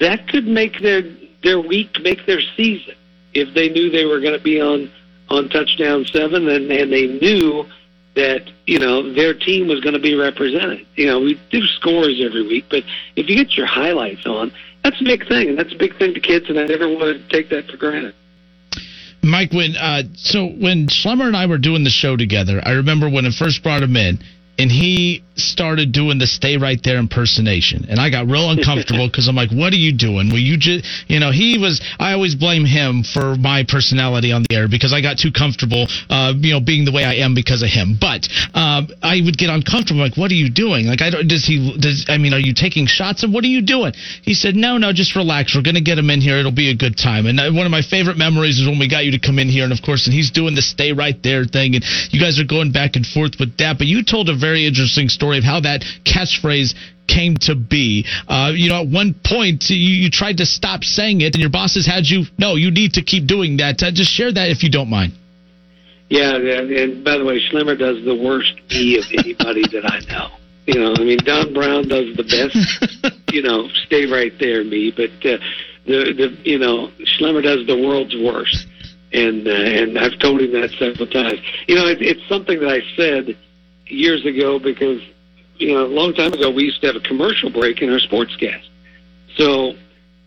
that 0.00 0.28
could 0.28 0.46
make 0.46 0.80
their 0.80 1.02
their 1.42 1.60
week, 1.60 1.96
make 2.02 2.26
their 2.26 2.40
season 2.56 2.94
if 3.32 3.54
they 3.54 3.68
knew 3.68 3.90
they 3.90 4.04
were 4.04 4.20
going 4.20 4.36
to 4.36 4.42
be 4.42 4.60
on 4.60 4.90
on 5.28 5.48
touchdown 5.48 6.04
seven 6.06 6.48
and 6.48 6.70
and 6.70 6.92
they 6.92 7.06
knew 7.06 7.64
that 8.16 8.50
you 8.66 8.78
know 8.78 9.12
their 9.12 9.34
team 9.34 9.68
was 9.68 9.80
going 9.80 9.94
to 9.94 10.00
be 10.00 10.14
represented. 10.14 10.86
You 10.96 11.06
know, 11.06 11.20
we 11.20 11.40
do 11.50 11.64
scores 11.66 12.20
every 12.24 12.46
week, 12.46 12.66
but 12.70 12.82
if 13.16 13.28
you 13.28 13.36
get 13.36 13.56
your 13.56 13.66
highlights 13.66 14.26
on, 14.26 14.52
that's 14.82 15.00
a 15.00 15.04
big 15.04 15.26
thing, 15.28 15.50
and 15.50 15.58
that's 15.58 15.72
a 15.72 15.78
big 15.78 15.96
thing 15.98 16.14
to 16.14 16.20
kids, 16.20 16.48
and 16.48 16.58
I 16.58 16.66
never 16.66 16.88
want 16.88 17.16
to 17.16 17.28
take 17.28 17.50
that 17.50 17.70
for 17.70 17.76
granted. 17.76 18.14
Mike, 19.22 19.52
when 19.52 19.76
uh, 19.76 20.02
so 20.14 20.46
when 20.46 20.88
Schlemmer 20.88 21.26
and 21.26 21.36
I 21.36 21.46
were 21.46 21.58
doing 21.58 21.84
the 21.84 21.90
show 21.90 22.16
together, 22.16 22.60
I 22.64 22.72
remember 22.72 23.08
when 23.08 23.26
I 23.26 23.30
first 23.30 23.62
brought 23.62 23.82
him 23.82 23.96
in, 23.96 24.18
and 24.60 24.70
he 24.70 25.24
started 25.36 25.90
doing 25.90 26.18
the 26.18 26.26
"Stay 26.26 26.58
Right 26.58 26.78
There" 26.82 26.98
impersonation, 26.98 27.86
and 27.88 27.98
I 27.98 28.10
got 28.10 28.26
real 28.26 28.50
uncomfortable 28.54 29.08
because 29.08 29.26
I'm 29.26 29.34
like, 29.34 29.50
"What 29.50 29.72
are 29.72 29.80
you 29.80 29.96
doing?" 29.96 30.28
Well, 30.28 30.38
you 30.38 30.58
just, 30.58 30.84
you 31.08 31.18
know, 31.18 31.32
he 31.32 31.56
was. 31.56 31.80
I 31.98 32.12
always 32.12 32.34
blame 32.34 32.66
him 32.66 33.02
for 33.02 33.36
my 33.36 33.64
personality 33.66 34.32
on 34.32 34.44
the 34.44 34.54
air 34.54 34.68
because 34.68 34.92
I 34.92 35.00
got 35.00 35.16
too 35.16 35.32
comfortable, 35.32 35.88
uh, 36.10 36.34
you 36.36 36.52
know, 36.52 36.60
being 36.60 36.84
the 36.84 36.92
way 36.92 37.04
I 37.04 37.24
am 37.24 37.34
because 37.34 37.62
of 37.62 37.70
him. 37.70 37.96
But 37.98 38.28
um, 38.52 38.88
I 39.02 39.20
would 39.24 39.38
get 39.38 39.48
uncomfortable. 39.48 40.00
Like, 40.00 40.16
what 40.16 40.30
are 40.30 40.38
you 40.38 40.50
doing? 40.50 40.86
Like, 40.86 41.00
I 41.00 41.08
don't. 41.08 41.26
Does 41.26 41.46
he? 41.46 41.76
Does 41.80 42.04
I 42.08 42.18
mean, 42.18 42.34
are 42.34 42.42
you 42.42 42.52
taking 42.52 42.84
shots? 42.84 43.22
And 43.24 43.32
what 43.32 43.44
are 43.44 43.52
you 43.52 43.62
doing? 43.62 43.92
He 44.22 44.34
said, 44.34 44.54
"No, 44.56 44.76
no, 44.76 44.92
just 44.92 45.16
relax. 45.16 45.56
We're 45.56 45.64
gonna 45.64 45.80
get 45.80 45.96
him 45.96 46.10
in 46.10 46.20
here. 46.20 46.36
It'll 46.36 46.52
be 46.52 46.70
a 46.70 46.76
good 46.76 46.98
time." 46.98 47.24
And 47.24 47.40
uh, 47.40 47.50
one 47.50 47.64
of 47.64 47.72
my 47.72 47.82
favorite 47.82 48.18
memories 48.18 48.60
is 48.60 48.68
when 48.68 48.78
we 48.78 48.88
got 48.88 49.04
you 49.08 49.12
to 49.12 49.20
come 49.20 49.38
in 49.38 49.48
here, 49.48 49.64
and 49.64 49.72
of 49.72 49.80
course, 49.80 50.06
and 50.06 50.12
he's 50.12 50.30
doing 50.30 50.54
the 50.54 50.62
"Stay 50.62 50.92
Right 50.92 51.16
There" 51.22 51.44
thing, 51.44 51.74
and 51.76 51.84
you 52.10 52.20
guys 52.20 52.38
are 52.38 52.44
going 52.44 52.72
back 52.72 52.96
and 52.96 53.06
forth 53.06 53.40
with 53.40 53.56
that. 53.56 53.78
But 53.78 53.86
you 53.86 54.04
told 54.04 54.28
a 54.28 54.36
very 54.36 54.49
interesting 54.56 55.08
story 55.08 55.38
of 55.38 55.44
how 55.44 55.60
that 55.60 55.84
catchphrase 56.04 56.74
came 57.10 57.36
to 57.42 57.54
be. 57.54 58.06
Uh, 58.28 58.52
you 58.54 58.68
know, 58.68 58.82
at 58.82 58.88
one 58.88 59.14
point 59.24 59.64
you, 59.68 59.76
you 59.76 60.10
tried 60.10 60.38
to 60.38 60.46
stop 60.46 60.84
saying 60.84 61.20
it, 61.20 61.34
and 61.34 61.40
your 61.40 61.50
bosses 61.50 61.86
had 61.86 62.06
you. 62.06 62.24
No, 62.38 62.54
you 62.54 62.70
need 62.70 62.94
to 62.94 63.02
keep 63.02 63.26
doing 63.26 63.58
that. 63.58 63.82
Uh, 63.82 63.90
just 63.90 64.10
share 64.10 64.32
that 64.32 64.50
if 64.50 64.62
you 64.62 64.70
don't 64.70 64.88
mind. 64.88 65.12
Yeah, 66.08 66.34
and, 66.34 67.04
by 67.04 67.18
the 67.18 67.24
way, 67.24 67.38
Schlemmer 67.38 67.78
does 67.78 68.04
the 68.04 68.14
worst 68.14 68.52
me 68.68 68.98
of 68.98 69.04
anybody 69.16 69.62
that 69.70 69.86
I 69.86 70.00
know. 70.10 70.30
You 70.66 70.80
know, 70.80 70.94
I 70.96 71.04
mean, 71.04 71.18
Don 71.24 71.54
Brown 71.54 71.88
does 71.88 72.16
the 72.16 72.24
best. 72.24 73.14
you 73.32 73.42
know, 73.42 73.68
stay 73.86 74.06
right 74.06 74.32
there, 74.38 74.64
me. 74.64 74.92
But 74.94 75.10
uh, 75.24 75.38
the 75.86 76.12
the 76.12 76.38
you 76.44 76.58
know, 76.58 76.90
Schlemmer 77.18 77.42
does 77.42 77.66
the 77.66 77.76
world's 77.76 78.14
worst, 78.16 78.66
and 79.12 79.46
uh, 79.46 79.50
and 79.50 79.98
I've 79.98 80.18
told 80.18 80.42
him 80.42 80.52
that 80.52 80.70
several 80.78 81.06
times. 81.06 81.40
You 81.66 81.76
know, 81.76 81.86
it, 81.86 82.02
it's 82.02 82.28
something 82.28 82.58
that 82.60 82.68
I 82.68 82.80
said 82.96 83.36
years 83.90 84.24
ago 84.24 84.58
because 84.58 85.00
you 85.60 85.74
know, 85.74 85.84
a 85.84 85.86
long 85.86 86.14
time 86.14 86.32
ago 86.32 86.50
we 86.50 86.64
used 86.64 86.80
to 86.80 86.86
have 86.86 86.96
a 86.96 87.00
commercial 87.00 87.50
break 87.50 87.82
in 87.82 87.90
our 87.90 87.98
sportscast. 87.98 88.66
So 89.36 89.74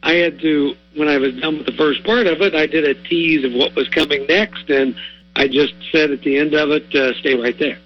I 0.04 0.14
had 0.14 0.40
to, 0.42 0.76
when 0.96 1.08
I 1.08 1.18
was 1.18 1.34
done 1.40 1.58
with 1.58 1.66
the 1.66 1.74
first 1.74 2.04
part 2.04 2.28
of 2.28 2.42
it, 2.42 2.56
I 2.56 2.68
did 2.68 2.86
a 2.86 2.94
tease 2.94 3.44
of 3.44 3.54
what 3.54 3.76
was 3.76 3.90
coming 3.90 4.26
next, 4.28 4.70
and 4.70 4.96
I 5.36 5.48
just 5.48 5.74
said 5.92 6.12
at 6.12 6.22
the 6.22 6.38
end 6.38 6.54
of 6.54 6.70
it, 6.70 6.94
uh, 6.96 7.14
"Stay 7.20 7.36
right 7.36 7.58
there." 7.58 7.80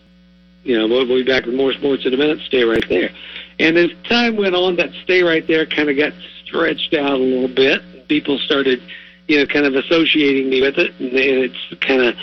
You 0.64 0.78
know, 0.78 0.88
we'll 0.88 1.06
be 1.06 1.24
back 1.24 1.46
with 1.46 1.56
more 1.56 1.72
sports 1.74 2.06
in 2.06 2.14
a 2.14 2.18
minute. 2.18 2.40
Stay 2.46 2.64
right 2.64 2.88
there. 2.90 3.12
And 3.60 3.78
as 3.78 3.92
time 4.04 4.36
went 4.36 4.56
on, 4.56 4.76
that 4.76 4.92
"stay 5.04 5.24
right 5.24 5.46
there" 5.48 5.66
kind 5.66 5.90
of 5.90 5.96
got 5.96 6.14
stretched 6.44 6.94
out 6.94 7.14
a 7.14 7.24
little 7.24 7.48
bit. 7.48 7.82
People 8.10 8.38
started, 8.40 8.82
you 9.28 9.38
know, 9.38 9.46
kind 9.46 9.66
of 9.66 9.76
associating 9.76 10.50
me 10.50 10.62
with 10.62 10.78
it, 10.78 10.94
and 11.00 11.14
it's 11.14 11.74
kind 11.80 12.02
of 12.02 12.16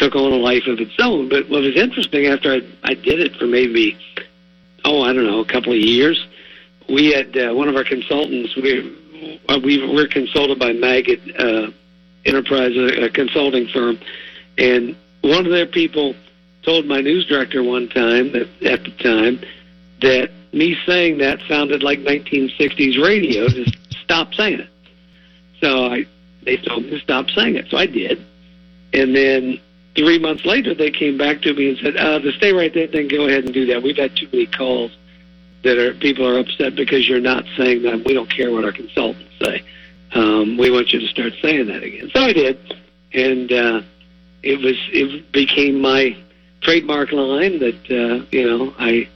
took 0.00 0.16
on 0.16 0.32
a 0.32 0.36
life 0.36 0.66
of 0.66 0.80
its 0.80 0.94
own. 0.98 1.28
But 1.28 1.48
what 1.48 1.62
was 1.62 1.76
interesting 1.76 2.26
after 2.26 2.52
I, 2.52 2.60
I 2.82 2.94
did 2.94 3.20
it 3.20 3.36
for 3.36 3.46
maybe, 3.46 3.96
oh, 4.84 5.02
I 5.02 5.12
don't 5.12 5.26
know, 5.26 5.40
a 5.40 5.44
couple 5.44 5.72
of 5.72 5.78
years, 5.78 6.26
we 6.88 7.12
had 7.12 7.36
uh, 7.36 7.54
one 7.54 7.68
of 7.68 7.76
our 7.76 7.84
consultants. 7.84 8.56
We 8.56 8.96
uh, 9.48 9.60
we 9.62 9.86
were 9.94 10.08
consulted 10.08 10.58
by 10.58 10.72
Magid 10.72 11.20
uh, 11.38 11.70
Enterprise, 12.24 12.72
a, 12.74 13.04
a 13.04 13.10
consulting 13.10 13.68
firm, 13.68 14.00
and 14.58 14.96
one 15.20 15.44
of 15.44 15.52
their 15.52 15.66
people 15.66 16.14
told 16.62 16.86
my 16.86 17.00
news 17.00 17.26
director 17.26 17.62
one 17.62 17.88
time 17.88 18.32
that 18.32 18.48
at 18.64 18.82
the 18.82 18.90
time 19.02 19.40
that 20.00 20.30
me 20.52 20.76
saying 20.86 21.18
that 21.18 21.38
sounded 21.48 21.82
like 21.82 22.00
1960s 22.00 23.02
radio. 23.02 23.46
Just 23.48 23.76
stop 24.02 24.34
saying 24.34 24.60
it. 24.60 24.68
So 25.60 25.86
I 25.86 26.06
they 26.42 26.56
told 26.56 26.84
me 26.84 26.90
to 26.90 27.00
stop 27.00 27.28
saying 27.30 27.56
it. 27.56 27.66
So 27.70 27.76
I 27.76 27.86
did, 27.86 28.24
and 28.94 29.14
then 29.14 29.60
three 29.94 30.18
months 30.18 30.44
later, 30.44 30.74
they 30.74 30.90
came 30.90 31.16
back 31.18 31.42
to 31.42 31.54
me 31.54 31.70
and 31.70 31.78
said, 31.78 31.96
uh, 31.96 32.18
"The 32.18 32.32
stay 32.32 32.52
right 32.52 32.72
there 32.72 32.86
then 32.86 33.08
Go 33.08 33.26
ahead 33.26 33.44
and 33.44 33.54
do 33.54 33.66
that. 33.66 33.82
We've 33.82 33.96
had 33.96 34.16
too 34.16 34.28
many 34.32 34.46
calls 34.46 34.92
that 35.62 35.78
are 35.78 35.94
people 35.94 36.26
are 36.26 36.38
upset 36.38 36.74
because 36.74 37.08
you're 37.08 37.20
not 37.20 37.44
saying 37.56 37.82
that. 37.82 38.04
We 38.04 38.14
don't 38.14 38.30
care 38.30 38.50
what 38.50 38.64
our 38.64 38.72
consultants 38.72 39.32
say. 39.42 39.62
Um, 40.12 40.56
we 40.56 40.70
want 40.70 40.92
you 40.92 41.00
to 41.00 41.06
start 41.08 41.32
saying 41.42 41.66
that 41.66 41.82
again." 41.82 42.10
So 42.14 42.22
I 42.22 42.32
did, 42.32 42.58
and 43.12 43.52
uh, 43.52 43.82
it 44.42 44.60
was 44.60 44.76
it 44.92 45.32
became 45.32 45.80
my 45.80 46.16
trademark 46.60 47.12
line 47.12 47.58
that 47.60 47.90
uh, 47.90 48.24
you 48.30 48.48
know 48.48 48.74
I. 48.78 49.08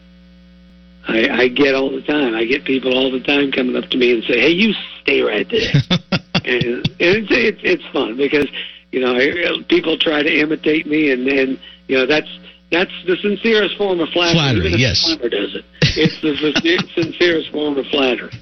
I, 1.06 1.28
I 1.28 1.48
get 1.48 1.74
all 1.74 1.90
the 1.90 2.00
time. 2.00 2.34
I 2.34 2.46
get 2.46 2.64
people 2.64 2.96
all 2.96 3.10
the 3.10 3.20
time 3.20 3.52
coming 3.52 3.76
up 3.76 3.90
to 3.90 3.98
me 3.98 4.14
and 4.14 4.24
say, 4.24 4.40
"Hey, 4.40 4.48
you 4.48 4.72
stay 5.02 5.20
right 5.20 5.46
there," 5.50 5.70
and, 6.46 6.64
and 6.64 6.84
it's, 6.98 7.28
it's 7.30 7.60
it's 7.62 7.84
fun 7.92 8.16
because 8.16 8.48
you 8.94 9.00
know 9.00 9.12
people 9.68 9.98
try 9.98 10.22
to 10.22 10.32
imitate 10.44 10.86
me, 10.86 11.10
and 11.10 11.26
and 11.26 11.58
you 11.88 11.98
know 11.98 12.06
that's 12.06 12.30
That's 12.74 12.90
the 13.06 13.16
sincerest 13.22 13.76
form 13.76 14.00
of 14.00 14.08
flattery. 14.08 14.34
Flattery, 14.34 14.60
even 14.60 14.74
if 14.74 14.80
yes. 14.80 14.98
Schlemmer 15.06 15.30
does 15.30 15.54
it. 15.54 15.64
It's 15.96 16.18
the 16.20 16.34
sincerest 17.02 17.52
form 17.52 17.78
of 17.78 17.86
flattery. 17.86 18.32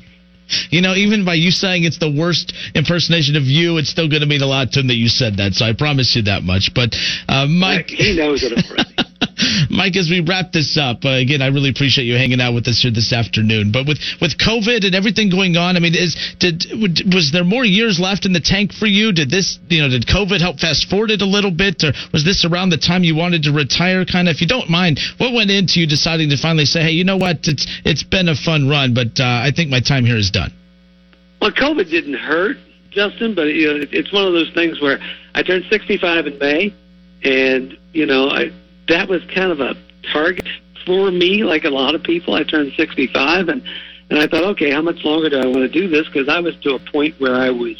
You 0.71 0.81
know, 0.81 0.95
even 0.95 1.25
by 1.25 1.35
you 1.35 1.51
saying 1.51 1.85
it's 1.85 1.99
the 1.99 2.11
worst 2.11 2.53
impersonation 2.75 3.37
of 3.37 3.45
you, 3.45 3.77
it's 3.79 3.91
still 3.91 4.09
going 4.09 4.21
to 4.21 4.27
mean 4.27 4.43
a 4.43 4.47
lot 4.47 4.73
to 4.73 4.81
him 4.81 4.89
that 4.89 4.97
you 4.97 5.09
said 5.09 5.37
that. 5.37 5.53
So 5.53 5.65
I 5.65 5.73
promise 5.73 6.17
you 6.17 6.23
that 6.23 6.43
much. 6.45 6.73
But 6.75 6.95
uh, 7.29 7.47
Mike, 7.47 7.89
he 7.89 8.17
knows 8.17 8.43
it 8.43 8.53
already. 8.53 8.97
Mike, 9.71 9.97
as 9.97 10.09
we 10.11 10.21
wrap 10.21 10.53
this 10.53 10.77
up, 10.77 11.05
uh, 11.05 11.21
again, 11.21 11.43
I 11.43 11.49
really 11.49 11.71
appreciate 11.71 12.05
you 12.05 12.15
hanging 12.15 12.41
out 12.41 12.55
with 12.55 12.67
us 12.69 12.81
here 12.83 12.91
this 12.91 13.13
afternoon. 13.13 13.73
But 13.73 13.87
with 13.87 13.99
with 14.21 14.39
COVID 14.39 14.85
and 14.85 14.95
everything 14.95 15.31
going 15.31 15.57
on, 15.57 15.77
I 15.77 15.81
mean, 15.81 15.95
is 15.95 16.17
did 16.39 16.65
was 17.13 17.31
there 17.33 17.45
more 17.45 17.65
years 17.65 17.99
left 17.99 18.27
in 18.27 18.33
the 18.33 18.41
tank 18.41 18.73
for 18.73 18.87
you? 18.87 19.13
Did 19.13 19.31
this, 19.31 19.59
you 19.69 19.83
know, 19.83 19.89
did 19.89 20.07
COVID 20.07 20.41
help 20.41 20.61
fast 20.61 20.89
forward 20.89 21.11
it 21.11 21.23
a 21.23 21.27
little 21.27 21.51
bit, 21.51 21.83
or 21.85 21.93
was 22.13 22.25
this 22.25 22.45
around 22.45 22.71
the 22.71 22.79
time 22.79 23.05
you 23.05 23.17
wanted 23.17 23.43
to 23.45 23.53
retire? 23.53 24.05
Kind 24.05 24.29
of, 24.29 24.35
if 24.35 24.41
you 24.41 24.49
don't 24.49 24.71
mind, 24.71 25.01
what 25.19 25.33
went 25.33 25.51
into 25.51 25.81
you 25.81 25.87
deciding 25.87 26.31
to 26.31 26.37
finally 26.37 26.67
say, 26.67 26.83
hey, 26.83 26.93
you 26.93 27.05
know 27.05 27.17
what, 27.17 27.49
it's 27.49 27.67
it's 27.85 28.03
been 28.03 28.29
a 28.29 28.37
fun 28.37 28.69
run, 28.69 28.95
but 28.95 29.19
uh, 29.21 29.25
I 29.25 29.53
think 29.55 29.71
my 29.71 29.81
time 29.81 30.05
here 30.05 30.17
is 30.17 30.31
done. 30.31 30.53
Well, 31.41 31.51
COVID 31.51 31.91
didn't 31.91 32.15
hurt, 32.15 32.57
Justin, 32.91 33.35
but 33.35 33.49
you 33.49 33.67
know, 33.67 33.87
it's 33.91 34.13
one 34.13 34.27
of 34.27 34.33
those 34.33 34.53
things 34.55 34.81
where 34.81 35.01
I 35.35 35.43
turned 35.43 35.65
65 35.71 36.27
in 36.27 36.39
May, 36.39 36.75
and 37.25 37.77
you 37.93 38.07
know, 38.07 38.29
I, 38.29 38.53
that 38.89 39.09
was 39.09 39.23
kind 39.35 39.53
of 39.53 39.61
a 39.61 39.75
target 40.13 40.49
for 40.85 41.11
me, 41.11 41.45
like 41.45 41.65
a 41.65 41.71
lot 41.71 41.95
of 41.95 42.03
people. 42.03 42.35
I 42.35 42.45
turned 42.45 42.73
65, 42.77 43.49
and 43.49 43.63
and 44.11 44.19
I 44.19 44.27
thought, 44.27 44.45
okay, 44.45 44.71
how 44.71 44.83
much 44.83 45.05
longer 45.05 45.31
do 45.31 45.39
I 45.39 45.47
want 45.47 45.61
to 45.61 45.69
do 45.69 45.89
this? 45.89 46.07
Because 46.07 46.29
I 46.29 46.41
was 46.41 46.55
to 46.63 46.75
a 46.75 46.79
point 46.79 47.19
where 47.19 47.35
I 47.35 47.51
was, 47.51 47.77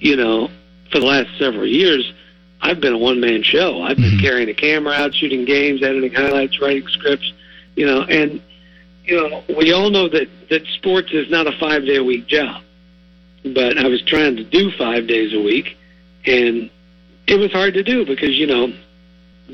you 0.00 0.16
know, 0.16 0.48
for 0.90 0.98
the 0.98 1.06
last 1.06 1.28
several 1.38 1.66
years, 1.66 2.12
I've 2.60 2.80
been 2.80 2.94
a 2.94 2.98
one 2.98 3.20
man 3.20 3.42
show. 3.42 3.82
I've 3.82 3.96
been 3.96 4.06
mm-hmm. 4.06 4.24
carrying 4.24 4.48
a 4.48 4.54
camera 4.54 4.92
out, 4.92 5.14
shooting 5.14 5.44
games, 5.44 5.82
editing 5.82 6.12
highlights, 6.12 6.60
writing 6.60 6.86
scripts, 6.88 7.32
you 7.76 7.86
know, 7.86 8.02
and 8.02 8.40
you 9.04 9.16
know, 9.16 9.42
we 9.56 9.72
all 9.72 9.90
know 9.90 10.08
that 10.08 10.28
that 10.48 10.64
sports 10.66 11.12
is 11.12 11.28
not 11.30 11.46
a 11.46 11.52
five 11.58 11.84
day 11.84 11.96
a 11.96 12.04
week 12.04 12.26
job. 12.26 12.62
But 13.44 13.78
I 13.78 13.88
was 13.88 14.02
trying 14.02 14.36
to 14.36 14.44
do 14.44 14.70
five 14.70 15.08
days 15.08 15.34
a 15.34 15.40
week, 15.40 15.76
and 16.24 16.70
it 17.26 17.34
was 17.34 17.50
hard 17.50 17.74
to 17.74 17.82
do 17.82 18.06
because 18.06 18.36
you 18.36 18.46
know, 18.46 18.72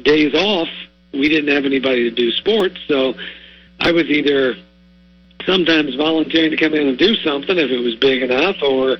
days 0.02 0.34
off 0.34 0.68
we 1.12 1.28
didn't 1.28 1.54
have 1.54 1.64
anybody 1.64 2.08
to 2.08 2.14
do 2.14 2.30
sports, 2.32 2.78
so 2.86 3.14
I 3.80 3.92
was 3.92 4.06
either 4.06 4.56
sometimes 5.46 5.94
volunteering 5.94 6.50
to 6.50 6.56
come 6.56 6.74
in 6.74 6.86
and 6.86 6.98
do 6.98 7.14
something 7.16 7.56
if 7.56 7.70
it 7.70 7.78
was 7.78 7.96
big 7.96 8.22
enough, 8.22 8.56
or 8.62 8.98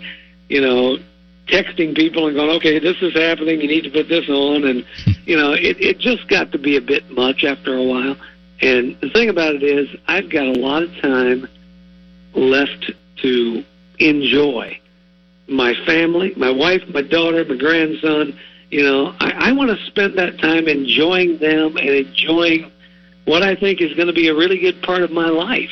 you 0.48 0.60
know, 0.60 0.98
texting 1.46 1.94
people 1.94 2.26
and 2.26 2.36
going, 2.36 2.50
okay, 2.50 2.78
this 2.78 2.96
is 3.02 3.12
happening, 3.14 3.60
you 3.60 3.68
need 3.68 3.84
to 3.84 3.90
put 3.90 4.08
this 4.08 4.28
on, 4.28 4.64
and 4.64 4.84
you 5.26 5.36
know, 5.36 5.52
it 5.52 5.80
it 5.80 5.98
just 5.98 6.26
got 6.28 6.52
to 6.52 6.58
be 6.58 6.76
a 6.76 6.80
bit 6.80 7.10
much 7.10 7.44
after 7.44 7.76
a 7.76 7.82
while. 7.82 8.16
And 8.60 8.98
the 9.00 9.10
thing 9.10 9.28
about 9.28 9.54
it 9.54 9.62
is, 9.62 9.88
I've 10.06 10.30
got 10.30 10.46
a 10.46 10.52
lot 10.52 10.82
of 10.82 10.96
time 11.00 11.46
left 12.34 12.92
to 13.18 13.64
enjoy 13.98 14.80
my 15.48 15.74
family, 15.86 16.32
my 16.36 16.50
wife, 16.50 16.82
my 16.88 17.02
daughter, 17.02 17.44
my 17.44 17.56
grandson. 17.56 18.38
You 18.70 18.82
know, 18.82 19.14
I, 19.18 19.48
I 19.48 19.52
want 19.52 19.70
to 19.70 19.84
spend 19.86 20.18
that 20.18 20.38
time 20.38 20.68
enjoying 20.68 21.38
them 21.38 21.76
and 21.76 21.88
enjoying 21.88 22.70
what 23.24 23.42
I 23.42 23.54
think 23.54 23.80
is 23.80 23.94
going 23.94 24.08
to 24.08 24.12
be 24.12 24.28
a 24.28 24.34
really 24.34 24.58
good 24.58 24.82
part 24.82 25.02
of 25.02 25.10
my 25.10 25.28
life. 25.28 25.70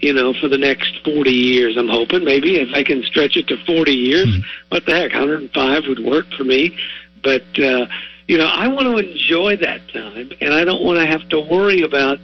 You 0.00 0.14
know, 0.14 0.32
for 0.32 0.48
the 0.48 0.56
next 0.56 1.00
40 1.04 1.30
years, 1.30 1.76
I'm 1.76 1.88
hoping 1.88 2.24
maybe 2.24 2.56
if 2.56 2.72
I 2.74 2.82
can 2.82 3.02
stretch 3.02 3.36
it 3.36 3.48
to 3.48 3.62
40 3.66 3.92
years, 3.92 4.28
what 4.70 4.86
the 4.86 4.92
heck, 4.92 5.12
105 5.12 5.82
would 5.88 5.98
work 5.98 6.26
for 6.32 6.44
me. 6.44 6.78
But, 7.22 7.42
uh, 7.58 7.86
you 8.26 8.38
know, 8.38 8.46
I 8.46 8.68
want 8.68 8.86
to 8.86 8.96
enjoy 8.96 9.56
that 9.56 9.86
time 9.92 10.30
and 10.40 10.54
I 10.54 10.64
don't 10.64 10.82
want 10.82 10.98
to 10.98 11.06
have 11.06 11.28
to 11.28 11.40
worry 11.40 11.82
about, 11.82 12.18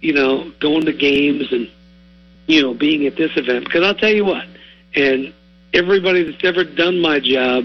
you 0.00 0.14
know, 0.14 0.50
going 0.60 0.86
to 0.86 0.94
games 0.94 1.52
and, 1.52 1.70
you 2.46 2.62
know, 2.62 2.72
being 2.72 3.06
at 3.06 3.16
this 3.16 3.36
event. 3.36 3.66
Because 3.66 3.82
I'll 3.82 3.94
tell 3.94 4.12
you 4.12 4.24
what, 4.24 4.46
and 4.94 5.34
everybody 5.74 6.22
that's 6.22 6.42
ever 6.42 6.64
done 6.64 7.00
my 7.00 7.20
job 7.20 7.64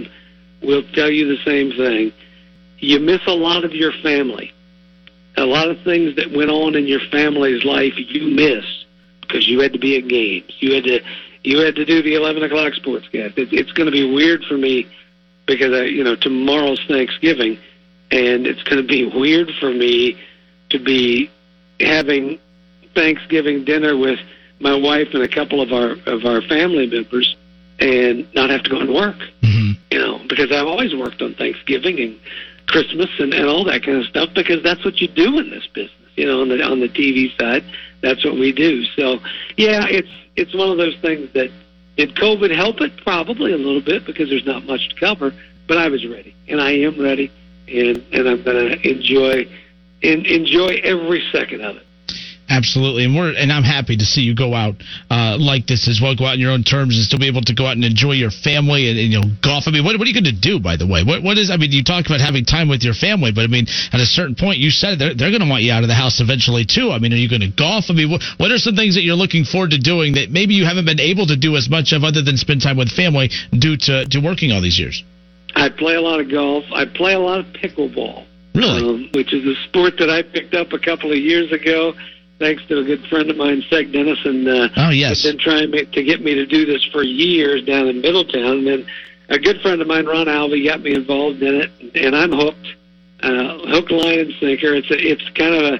will 0.65 0.83
tell 0.93 1.09
you 1.09 1.27
the 1.27 1.41
same 1.43 1.71
thing. 1.71 2.11
You 2.79 2.99
miss 2.99 3.21
a 3.27 3.33
lot 3.33 3.63
of 3.63 3.73
your 3.73 3.91
family. 4.03 4.51
A 5.37 5.45
lot 5.45 5.69
of 5.69 5.81
things 5.81 6.15
that 6.15 6.31
went 6.31 6.49
on 6.49 6.75
in 6.75 6.87
your 6.87 7.01
family's 7.11 7.65
life 7.65 7.93
you 7.97 8.27
miss 8.27 8.65
because 9.21 9.47
you 9.47 9.59
had 9.59 9.73
to 9.73 9.79
be 9.79 9.97
at 9.97 10.07
games. 10.07 10.51
You 10.59 10.73
had 10.73 10.83
to 10.85 10.99
you 11.43 11.59
had 11.59 11.75
to 11.75 11.85
do 11.85 12.01
the 12.01 12.15
eleven 12.15 12.43
o'clock 12.43 12.73
sportscast. 12.73 13.37
It, 13.37 13.51
it's 13.51 13.71
going 13.73 13.85
to 13.85 13.91
be 13.91 14.11
weird 14.13 14.43
for 14.45 14.57
me 14.57 14.87
because 15.45 15.73
I, 15.73 15.83
you 15.83 16.03
know 16.03 16.15
tomorrow's 16.15 16.83
Thanksgiving, 16.87 17.57
and 18.11 18.47
it's 18.47 18.63
going 18.63 18.81
to 18.81 18.87
be 18.87 19.05
weird 19.19 19.51
for 19.59 19.71
me 19.71 20.17
to 20.69 20.79
be 20.79 21.29
having 21.79 22.39
Thanksgiving 22.93 23.65
dinner 23.65 23.97
with 23.97 24.19
my 24.59 24.73
wife 24.73 25.09
and 25.13 25.21
a 25.21 25.27
couple 25.27 25.61
of 25.61 25.71
our 25.73 25.97
of 26.05 26.25
our 26.25 26.41
family 26.41 26.87
members 26.87 27.35
and 27.79 28.27
not 28.33 28.49
have 28.49 28.63
to 28.63 28.69
go 28.69 28.79
and 28.79 28.93
work. 28.93 29.17
Mm-hmm. 29.43 29.64
You 29.91 29.99
know, 29.99 30.21
because 30.27 30.51
I've 30.51 30.67
always 30.67 30.95
worked 30.95 31.21
on 31.21 31.35
Thanksgiving 31.35 31.99
and 31.99 32.19
Christmas 32.67 33.09
and, 33.19 33.33
and 33.33 33.47
all 33.47 33.63
that 33.65 33.83
kind 33.83 33.97
of 33.97 34.05
stuff 34.05 34.29
because 34.33 34.63
that's 34.63 34.83
what 34.83 34.99
you 34.99 35.07
do 35.07 35.37
in 35.39 35.49
this 35.49 35.67
business. 35.67 35.91
You 36.15 36.25
know, 36.25 36.41
on 36.41 36.49
the 36.49 36.61
on 36.63 36.79
the 36.79 36.89
TV 36.89 37.37
side, 37.37 37.63
that's 38.01 38.23
what 38.23 38.35
we 38.35 38.51
do. 38.51 38.83
So, 38.95 39.19
yeah, 39.57 39.85
it's 39.87 40.09
it's 40.35 40.53
one 40.53 40.69
of 40.71 40.77
those 40.77 40.97
things 40.97 41.31
that 41.33 41.51
did 41.97 42.15
COVID 42.15 42.53
help 42.55 42.81
it? 42.81 42.97
Probably 43.03 43.53
a 43.53 43.57
little 43.57 43.81
bit 43.81 44.05
because 44.05 44.29
there's 44.29 44.45
not 44.45 44.65
much 44.65 44.89
to 44.89 44.95
cover. 44.95 45.33
But 45.67 45.77
I 45.77 45.87
was 45.87 46.05
ready, 46.05 46.35
and 46.47 46.61
I 46.61 46.71
am 46.71 46.99
ready, 46.99 47.31
and 47.67 48.03
and 48.11 48.27
I'm 48.27 48.43
going 48.43 48.69
to 48.69 48.89
enjoy 48.89 49.47
en- 50.03 50.25
enjoy 50.25 50.79
every 50.83 51.23
second 51.31 51.61
of 51.61 51.77
it. 51.77 51.84
Absolutely, 52.47 53.05
and 53.05 53.15
we're 53.15 53.33
and 53.33 53.51
I'm 53.51 53.63
happy 53.63 53.97
to 53.97 54.05
see 54.05 54.21
you 54.21 54.35
go 54.35 54.53
out 54.53 54.75
uh, 55.09 55.35
like 55.39 55.65
this 55.65 55.87
as 55.89 55.99
well. 55.99 56.13
Go 56.13 56.25
out 56.25 56.37
on 56.37 56.39
your 56.39 56.51
own 56.51 56.61
terms 56.61 56.93
and 56.93 57.03
still 57.03 57.17
be 57.17 57.25
able 57.25 57.41
to 57.41 57.55
go 57.55 57.65
out 57.65 57.73
and 57.73 57.83
enjoy 57.83 58.13
your 58.13 58.29
family 58.29 58.87
and, 58.87 58.99
and 58.99 59.09
you 59.09 59.17
know 59.17 59.25
golf. 59.41 59.65
I 59.65 59.71
mean, 59.71 59.83
what, 59.83 59.97
what 59.97 60.05
are 60.05 60.11
you 60.13 60.13
going 60.13 60.29
to 60.29 60.39
do? 60.39 60.59
By 60.59 60.77
the 60.77 60.85
way, 60.85 61.01
what 61.01 61.23
what 61.23 61.39
is? 61.39 61.49
I 61.49 61.57
mean, 61.57 61.71
you 61.71 61.83
talk 61.83 62.05
about 62.05 62.21
having 62.21 62.45
time 62.45 62.69
with 62.69 62.83
your 62.85 62.93
family, 62.93 63.31
but 63.33 63.41
I 63.41 63.47
mean, 63.47 63.65
at 63.91 63.99
a 63.99 64.05
certain 64.05 64.35
point, 64.35 64.59
you 64.61 64.69
said 64.69 64.99
they're 65.01 65.17
they're 65.17 65.33
going 65.33 65.41
to 65.41 65.49
want 65.49 65.65
you 65.65 65.73
out 65.73 65.81
of 65.81 65.89
the 65.89 65.97
house 65.97 66.21
eventually 66.21 66.69
too. 66.69 66.93
I 66.93 66.99
mean, 66.99 67.13
are 67.13 67.19
you 67.19 67.29
going 67.29 67.41
to 67.41 67.49
golf? 67.49 67.89
I 67.89 67.93
mean, 67.93 68.13
what, 68.13 68.21
what 68.37 68.51
are 68.51 68.61
some 68.61 68.77
things 68.77 68.93
that 68.93 69.01
you're 69.01 69.17
looking 69.17 69.43
forward 69.43 69.73
to 69.73 69.81
doing 69.81 70.13
that 70.13 70.29
maybe 70.29 70.53
you 70.53 70.69
haven't 70.69 70.85
been 70.85 71.01
able 71.01 71.25
to 71.25 71.35
do 71.35 71.57
as 71.57 71.65
much 71.67 71.93
of 71.97 72.05
other 72.05 72.21
than 72.21 72.37
spend 72.37 72.61
time 72.61 72.77
with 72.77 72.93
family 72.93 73.33
due 73.57 73.75
to 73.89 74.05
to 74.05 74.21
working 74.21 74.53
all 74.53 74.61
these 74.61 74.77
years? 74.77 75.01
I 75.55 75.69
play 75.69 75.95
a 75.95 76.01
lot 76.01 76.19
of 76.21 76.29
golf. 76.29 76.65
I 76.69 76.85
play 76.85 77.17
a 77.17 77.19
lot 77.19 77.39
of 77.39 77.47
pickleball. 77.57 78.27
Really? 78.53 78.81
Um, 78.85 79.09
which 79.13 79.33
is 79.33 79.45
a 79.45 79.55
sport 79.67 79.97
that 79.97 80.09
I 80.09 80.21
picked 80.21 80.53
up 80.53 80.71
a 80.71 80.79
couple 80.79 81.11
of 81.11 81.17
years 81.17 81.51
ago, 81.51 81.93
thanks 82.39 82.65
to 82.67 82.79
a 82.79 82.83
good 82.83 83.05
friend 83.07 83.29
of 83.29 83.37
mine, 83.37 83.63
Seg 83.69 83.91
Dennison. 83.91 84.47
Uh, 84.47 84.69
Oh, 84.77 84.89
yes. 84.89 85.23
been 85.23 85.37
trying 85.37 85.71
to 85.71 86.03
get 86.03 86.21
me 86.21 86.33
to 86.35 86.45
do 86.45 86.65
this 86.65 86.83
for 86.85 87.03
years 87.03 87.63
down 87.63 87.87
in 87.87 88.01
Middletown. 88.01 88.59
And 88.59 88.67
then 88.67 88.85
a 89.29 89.39
good 89.39 89.61
friend 89.61 89.81
of 89.81 89.87
mine, 89.87 90.05
Ron 90.05 90.27
Alvey, 90.27 90.63
got 90.65 90.81
me 90.81 90.93
involved 90.93 91.41
in 91.41 91.55
it, 91.55 91.71
and 91.95 92.15
I'm 92.15 92.31
hooked. 92.31 92.67
Uh, 93.23 93.57
hook, 93.69 93.89
line, 93.89 94.19
and 94.19 94.33
sinker. 94.39 94.75
It's 94.75 94.91
a, 94.91 94.97
it's 94.99 95.27
kind 95.29 95.55
of 95.55 95.63
a 95.73 95.79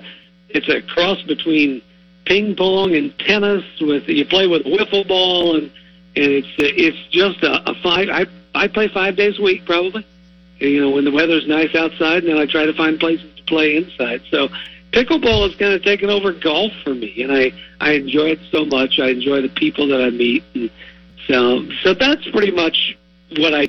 it's 0.50 0.70
a 0.70 0.82
cross 0.82 1.22
between 1.24 1.82
ping 2.26 2.56
pong 2.56 2.96
and 2.96 3.18
tennis. 3.20 3.64
With 3.80 4.08
you 4.08 4.26
play 4.26 4.48
with 4.48 4.64
wiffle 4.64 5.08
ball, 5.08 5.56
and 5.58 5.64
and 6.16 6.32
it's 6.32 6.48
it's 6.58 6.98
just 7.12 7.44
a, 7.44 7.70
a 7.70 7.76
five. 7.84 8.10
I 8.10 8.26
I 8.56 8.68
play 8.68 8.88
five 8.88 9.16
days 9.18 9.38
a 9.38 9.42
week 9.44 9.66
probably. 9.66 10.06
You 10.60 10.80
know, 10.82 10.90
when 10.92 11.04
the 11.04 11.12
weather's 11.12 11.46
nice 11.46 11.76
outside, 11.76 12.24
and 12.24 12.30
then 12.30 12.38
I 12.38 12.46
try 12.46 12.66
to 12.66 12.74
find 12.74 12.98
places 13.00 13.30
to 13.36 13.44
play 13.44 13.76
inside. 13.76 14.22
So 14.32 14.48
pickleball 14.96 15.48
has 15.48 15.56
kind 15.58 15.74
of 15.74 15.84
taken 15.84 16.10
over 16.10 16.32
golf 16.32 16.72
for 16.84 16.96
me, 16.96 17.22
and 17.22 17.32
I 17.32 17.52
I 17.82 17.92
enjoy 17.92 18.30
it 18.30 18.40
so 18.50 18.66
much. 18.66 19.00
I 19.00 19.10
enjoy 19.10 19.42
the 19.42 19.50
people 19.50 19.88
that 19.90 20.02
I 20.02 20.10
meet, 20.10 20.44
and 20.54 20.72
so 21.28 21.68
so 21.84 21.94
that's 21.94 22.28
pretty 22.32 22.52
much 22.52 22.98
what 23.38 23.54
I 23.54 23.68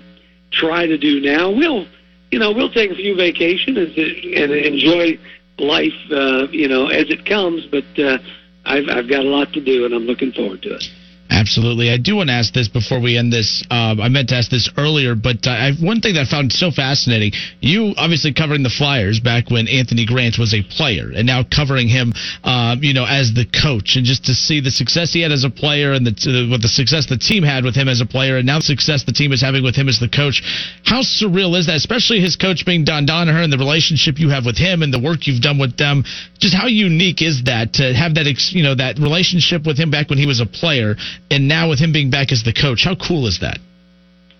try 0.52 0.86
to 0.86 0.96
do 0.96 1.20
now. 1.20 1.50
We'll 1.50 1.86
you 2.30 2.38
know 2.38 2.52
we'll 2.52 2.70
take 2.70 2.90
a 2.90 2.94
few 2.94 3.16
vacations 3.16 3.76
and, 3.76 3.88
and 3.98 4.52
enjoy 4.52 5.18
life, 5.58 5.94
uh, 6.10 6.46
you 6.50 6.68
know, 6.68 6.86
as 6.86 7.10
it 7.10 7.26
comes. 7.26 7.66
But 7.66 7.84
uh, 7.98 8.18
I've 8.64 8.88
I've 8.88 9.08
got 9.08 9.24
a 9.24 9.28
lot 9.28 9.52
to 9.54 9.60
do, 9.60 9.84
and 9.84 9.92
I'm 9.92 10.04
looking 10.04 10.32
forward 10.32 10.62
to 10.62 10.74
it. 10.76 10.84
Absolutely. 11.30 11.90
I 11.90 11.98
do 11.98 12.16
want 12.16 12.28
to 12.28 12.34
ask 12.34 12.52
this 12.52 12.68
before 12.68 13.00
we 13.00 13.18
end 13.18 13.32
this. 13.32 13.64
Um, 13.70 14.00
I 14.00 14.08
meant 14.08 14.28
to 14.30 14.36
ask 14.36 14.50
this 14.50 14.70
earlier, 14.76 15.14
but 15.14 15.46
uh, 15.46 15.50
I, 15.50 15.72
one 15.80 16.00
thing 16.00 16.14
that 16.14 16.26
I 16.26 16.30
found 16.30 16.52
so 16.52 16.70
fascinating 16.70 17.32
you 17.60 17.94
obviously 17.96 18.32
covering 18.32 18.62
the 18.62 18.70
Flyers 18.70 19.20
back 19.20 19.50
when 19.50 19.68
Anthony 19.68 20.06
Grant 20.06 20.38
was 20.38 20.54
a 20.54 20.62
player, 20.62 21.10
and 21.14 21.26
now 21.26 21.42
covering 21.42 21.88
him, 21.88 22.12
um, 22.44 22.82
you 22.82 22.94
know, 22.94 23.04
as 23.04 23.34
the 23.34 23.44
coach, 23.44 23.96
and 23.96 24.04
just 24.04 24.24
to 24.26 24.34
see 24.34 24.60
the 24.60 24.70
success 24.70 25.12
he 25.12 25.20
had 25.20 25.32
as 25.32 25.44
a 25.44 25.50
player 25.50 25.92
and 25.92 26.06
the, 26.06 26.12
uh, 26.12 26.50
what 26.50 26.62
the 26.62 26.68
success 26.68 27.06
the 27.06 27.16
team 27.16 27.42
had 27.42 27.64
with 27.64 27.74
him 27.74 27.88
as 27.88 28.00
a 28.00 28.06
player, 28.06 28.36
and 28.36 28.46
now 28.46 28.58
the 28.58 28.64
success 28.64 29.04
the 29.04 29.12
team 29.12 29.32
is 29.32 29.40
having 29.40 29.62
with 29.62 29.74
him 29.74 29.88
as 29.88 29.98
the 29.98 30.08
coach. 30.08 30.42
How 30.84 31.00
surreal 31.00 31.58
is 31.58 31.66
that, 31.66 31.76
especially 31.76 32.20
his 32.20 32.36
coach 32.36 32.64
being 32.64 32.84
Don 32.84 33.06
Donoher 33.06 33.42
and 33.42 33.52
the 33.52 33.58
relationship 33.58 34.18
you 34.18 34.28
have 34.30 34.46
with 34.46 34.58
him 34.58 34.82
and 34.82 34.92
the 34.92 35.00
work 35.00 35.26
you've 35.26 35.42
done 35.42 35.58
with 35.58 35.76
them? 35.76 36.04
Just 36.38 36.54
how 36.54 36.66
unique 36.66 37.22
is 37.22 37.44
that 37.44 37.74
to 37.74 37.94
have 37.94 38.14
that, 38.14 38.26
you 38.52 38.62
know, 38.62 38.74
that 38.74 38.98
relationship 38.98 39.66
with 39.66 39.78
him 39.78 39.90
back 39.90 40.10
when 40.10 40.18
he 40.18 40.26
was 40.26 40.40
a 40.40 40.46
player? 40.46 40.96
And 41.30 41.48
now 41.48 41.68
with 41.68 41.78
him 41.78 41.92
being 41.92 42.10
back 42.10 42.32
as 42.32 42.42
the 42.42 42.52
coach. 42.52 42.84
How 42.84 42.94
cool 42.96 43.26
is 43.26 43.38
that? 43.40 43.58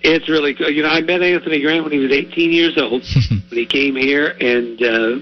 It's 0.01 0.29
really 0.29 0.55
cool. 0.55 0.71
You 0.71 0.83
know, 0.83 0.89
I 0.91 1.01
met 1.01 1.23
Anthony 1.23 1.61
Grant 1.61 1.83
when 1.85 1.93
he 1.93 1.99
was 1.99 2.13
18 2.13 2.53
years 2.53 2.77
old 2.79 3.03
when 3.31 3.43
he 3.51 3.67
came 3.67 3.97
here, 3.97 4.29
and 4.41 4.81
uh, 4.83 5.19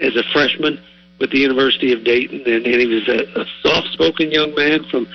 as 0.00 0.16
a 0.16 0.22
freshman 0.32 0.80
with 1.20 1.30
the 1.30 1.38
University 1.38 1.92
of 1.92 2.02
Dayton, 2.04 2.40
and, 2.46 2.66
and 2.66 2.80
he 2.80 2.86
was 2.86 3.08
a, 3.08 3.40
a 3.40 3.44
soft-spoken 3.62 4.32
young 4.32 4.54
man 4.54 4.84
from 4.90 5.06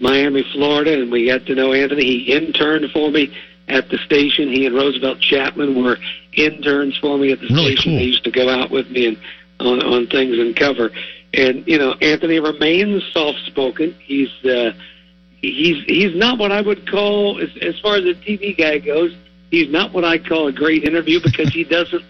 Miami, 0.00 0.42
Florida, 0.52 0.94
and 1.00 1.10
we 1.12 1.26
got 1.26 1.44
to 1.46 1.54
know 1.54 1.72
Anthony. 1.72 2.04
He 2.04 2.32
interned 2.32 2.90
for 2.92 3.10
me 3.10 3.34
at 3.68 3.88
the 3.90 3.98
station. 3.98 4.48
He 4.48 4.64
and 4.66 4.74
Roosevelt 4.74 5.20
Chapman 5.20 5.82
were 5.82 5.98
interns 6.32 6.96
for 6.98 7.18
me 7.18 7.32
at 7.32 7.40
the 7.40 7.48
Really 7.48 7.76
station. 7.76 7.92
cool. 7.92 7.98
They 7.98 8.04
used 8.04 8.24
to 8.24 8.30
go 8.30 8.48
out 8.48 8.70
with 8.70 8.88
me 8.90 9.06
and 9.08 9.18
on, 9.60 9.82
on 9.82 10.06
things 10.06 10.38
and 10.38 10.56
cover. 10.56 10.90
And 11.34 11.66
you 11.66 11.78
know, 11.78 11.92
Anthony 12.00 12.40
remains 12.40 13.02
soft-spoken. 13.12 13.94
He's 14.02 14.30
uh, 14.44 14.72
he's 15.42 15.84
he's 15.84 16.16
not 16.16 16.38
what 16.38 16.52
I 16.52 16.60
would 16.60 16.90
call, 16.90 17.40
as, 17.40 17.50
as 17.60 17.78
far 17.80 17.96
as 17.96 18.04
a 18.04 18.14
TV 18.14 18.56
guy 18.56 18.78
goes, 18.78 19.14
he's 19.50 19.70
not 19.70 19.92
what 19.92 20.04
I 20.04 20.18
call 20.18 20.46
a 20.46 20.52
great 20.52 20.84
interview 20.84 21.20
because 21.20 21.52
he 21.52 21.64
doesn't 21.78 22.04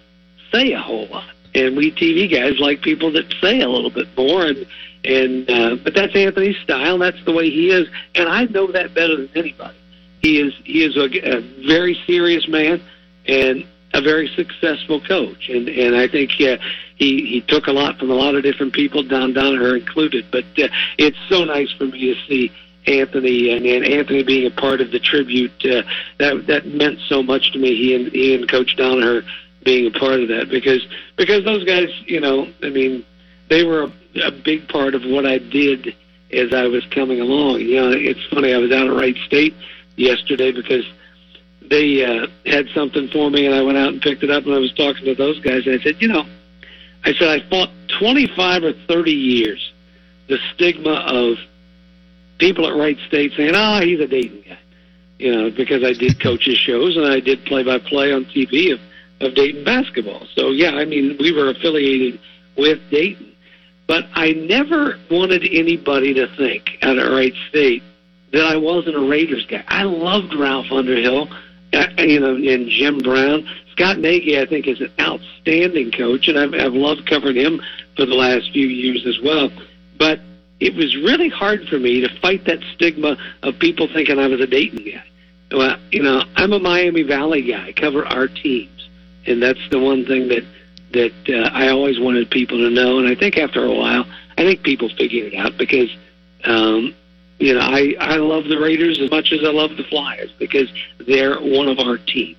say 0.53 0.73
a 0.73 0.81
whole 0.81 1.09
lot. 1.09 1.29
And 1.55 1.77
we 1.77 1.91
TV 1.91 2.31
guys 2.31 2.59
like 2.59 2.81
people 2.81 3.13
that 3.13 3.33
say 3.41 3.61
a 3.61 3.69
little 3.69 3.91
bit 3.91 4.09
more. 4.17 4.47
And 4.47 4.67
and 5.05 5.51
uh, 5.51 5.77
but 5.83 5.95
that's 5.95 6.15
Anthony's 6.15 6.57
style. 6.59 6.99
That's 6.99 7.23
the 7.25 7.33
way 7.33 7.51
he 7.51 7.71
is, 7.71 7.89
and 8.15 8.29
I 8.29 8.45
know 8.45 8.71
that 8.71 8.95
better 8.95 9.17
than 9.17 9.31
anybody. 9.35 9.77
He 10.21 10.41
is 10.41 10.55
he 10.65 10.85
is 10.85 10.97
a, 10.97 11.37
a 11.37 11.41
very 11.67 11.99
serious 12.07 12.47
man 12.47 12.81
and 13.27 13.67
a 13.95 14.01
very 14.01 14.29
successful 14.37 15.01
coach. 15.01 15.49
And 15.49 15.69
and 15.69 15.97
I 15.97 16.07
think 16.07 16.31
uh, 16.41 16.57
he 16.97 17.27
he 17.27 17.41
took 17.49 17.67
a 17.67 17.73
lot 17.73 17.99
from 17.99 18.11
a 18.11 18.15
lot 18.15 18.37
of 18.37 18.45
different 18.45 18.73
people, 18.73 19.03
Don 19.03 19.35
Donoher 19.35 19.79
included. 19.79 20.27
But 20.31 20.45
uh, 20.57 20.69
it's 20.99 21.19
so 21.29 21.45
nice 21.45 21.73
for 21.73 21.87
me 21.87 22.15
to 22.15 22.21
see 22.29 22.53
Anthony 22.87 23.53
and, 23.53 23.65
and 23.65 23.85
Anthony 23.85 24.23
being 24.23 24.47
a 24.47 24.51
part 24.51 24.81
of 24.81 24.91
the 24.91 24.99
tribute. 24.99 25.53
Uh, 25.65 25.83
that 26.19 26.47
that 26.47 26.67
meant 26.67 26.99
so 27.09 27.23
much 27.23 27.53
to 27.53 27.59
me. 27.59 27.75
He 27.77 27.95
and 27.95 28.13
he 28.13 28.35
and 28.35 28.49
Coach 28.49 28.77
Donoher 28.77 29.25
being 29.65 29.87
a 29.87 29.99
part 29.99 30.21
of 30.21 30.29
that 30.29 30.49
because 30.51 30.87
because 31.17 31.45
those 31.45 31.65
guys, 31.65 31.89
you 32.07 32.21
know, 32.21 32.49
I 32.63 32.71
mean, 32.71 33.05
they 33.49 33.65
were 33.65 33.85
a, 33.85 34.21
a 34.27 34.31
big 34.33 34.69
part 34.69 34.95
of 34.95 35.05
what 35.05 35.27
I 35.27 35.39
did 35.39 35.95
as 36.33 36.53
I 36.53 36.67
was 36.67 36.85
coming 36.87 37.21
along. 37.21 37.61
You 37.61 37.77
know, 37.77 37.91
it's 37.93 38.25
funny. 38.31 38.53
I 38.53 38.59
was 38.59 38.73
out 38.73 38.89
at 38.89 38.95
Wright 38.95 39.17
State 39.27 39.55
yesterday 39.97 40.51
because 40.51 40.85
they 41.69 42.05
uh, 42.05 42.27
had 42.47 42.69
something 42.75 43.09
for 43.09 43.31
me, 43.31 43.47
and 43.47 43.55
I 43.55 43.63
went 43.63 43.79
out 43.79 43.93
and 43.93 44.03
picked 44.03 44.23
it 44.23 44.31
up, 44.31 44.45
and 44.45 44.55
I 44.55 44.59
was 44.59 44.73
talking 44.73 45.05
to 45.05 45.15
those 45.15 45.39
guys, 45.41 45.67
and 45.67 45.79
I 45.79 45.83
said, 45.83 46.01
you 46.01 46.09
know, 46.09 46.25
I 47.05 47.13
said 47.15 47.29
I 47.29 47.49
fought 47.49 47.71
25 47.99 48.65
or 48.65 48.73
30 48.89 49.13
years 49.13 49.73
the 50.29 50.39
stigma 50.55 51.05
of 51.07 51.37
people 52.43 52.67
at 52.67 52.77
Wright 52.77 52.99
State 53.07 53.33
saying, 53.37 53.53
"Oh, 53.55 53.81
he's 53.81 54.01
a 54.01 54.09
Dayton 54.09 54.43
guy," 54.49 54.59
you 55.21 55.33
know, 55.33 55.51
because 55.51 55.85
I 55.85 55.93
did 55.93 56.21
coaches 56.21 56.59
shows 56.59 56.97
and 56.97 57.07
I 57.07 57.21
did 57.21 57.45
play-by-play 57.45 58.13
on 58.13 58.25
TV 58.25 58.73
of 58.73 58.81
of 59.21 59.37
Dayton 59.37 59.63
basketball. 59.63 60.27
So 60.35 60.51
yeah, 60.51 60.73
I 60.73 60.85
mean, 60.85 61.17
we 61.21 61.31
were 61.33 61.49
affiliated 61.49 62.19
with 62.59 62.81
Dayton, 62.91 63.33
but 63.87 64.07
I 64.15 64.33
never 64.33 64.99
wanted 65.09 65.45
anybody 65.53 66.13
to 66.15 66.27
think 66.37 66.79
at 66.83 66.97
Wright 66.97 67.35
State 67.49 67.85
that 68.33 68.45
I 68.45 68.57
wasn't 68.57 68.97
a 68.97 69.01
Raiders 69.09 69.47
guy. 69.47 69.63
I 69.69 69.85
loved 69.85 70.35
Ralph 70.35 70.73
Underhill, 70.73 71.29
uh, 71.73 71.87
you 71.99 72.19
know, 72.19 72.35
and 72.35 72.69
Jim 72.69 72.99
Brown. 72.99 73.49
Scott 73.71 73.99
Nagy, 74.01 74.39
I 74.39 74.47
think, 74.47 74.67
is 74.67 74.81
an 74.81 74.93
outstanding 74.99 75.93
coach, 75.93 76.27
and 76.27 76.37
I've, 76.37 76.55
I've 76.55 76.75
loved 76.75 77.07
covering 77.07 77.37
him 77.37 77.63
for 77.97 78.05
the 78.05 78.15
last 78.15 78.51
few 78.53 78.67
years 78.67 79.07
as 79.07 79.21
well. 79.23 79.51
But 79.97 80.19
it 80.63 80.77
was 80.77 80.95
really 80.95 81.29
hard 81.29 81.67
for 81.69 81.77
me 81.77 82.01
to 82.01 82.21
fight 82.21 82.45
that 82.45 82.61
stigma 82.75 83.17
of 83.43 83.59
people 83.59 83.89
thinking 83.93 84.21
I 84.21 84.29
was 84.29 84.41
a 84.41 84.47
Dayton 84.47 84.85
guy. 84.85 85.05
Well, 85.51 85.77
you 85.91 86.03
know, 86.03 86.23
I'm 86.37 86.53
a 86.53 86.61
Miami 86.61 87.03
Valley 87.03 87.43
guy. 87.43 87.67
I 87.67 87.73
cover 87.73 88.07
our 88.07 88.29
teams, 88.29 88.89
and 89.27 89.43
that's 89.43 89.59
the 89.71 89.81
one 89.81 90.07
thing 90.07 90.29
that 90.29 90.45
that 90.93 91.13
uh, 91.29 91.51
I 91.53 91.69
always 91.69 91.99
wanted 91.99 92.31
people 92.31 92.59
to 92.59 92.71
know. 92.71 92.99
And 92.99 93.09
I 93.09 93.17
think 93.17 93.37
after 93.39 93.65
a 93.65 93.75
while, 93.75 94.05
I 94.39 94.43
think 94.45 94.63
people 94.63 94.89
figured 94.97 95.33
it 95.33 95.37
out 95.37 95.59
because, 95.59 95.91
um, 96.45 96.95
you 97.41 97.55
know, 97.55 97.61
I 97.61 97.95
I 97.99 98.17
love 98.17 98.45
the 98.45 98.61
Raiders 98.61 99.01
as 99.01 99.11
much 99.11 99.33
as 99.33 99.41
I 99.43 99.51
love 99.51 99.77
the 99.77 99.85
Flyers 99.85 100.31
because 100.39 100.69
they're 101.09 101.41
one 101.41 101.67
of 101.67 101.81
our 101.81 101.99
teams. 101.99 102.39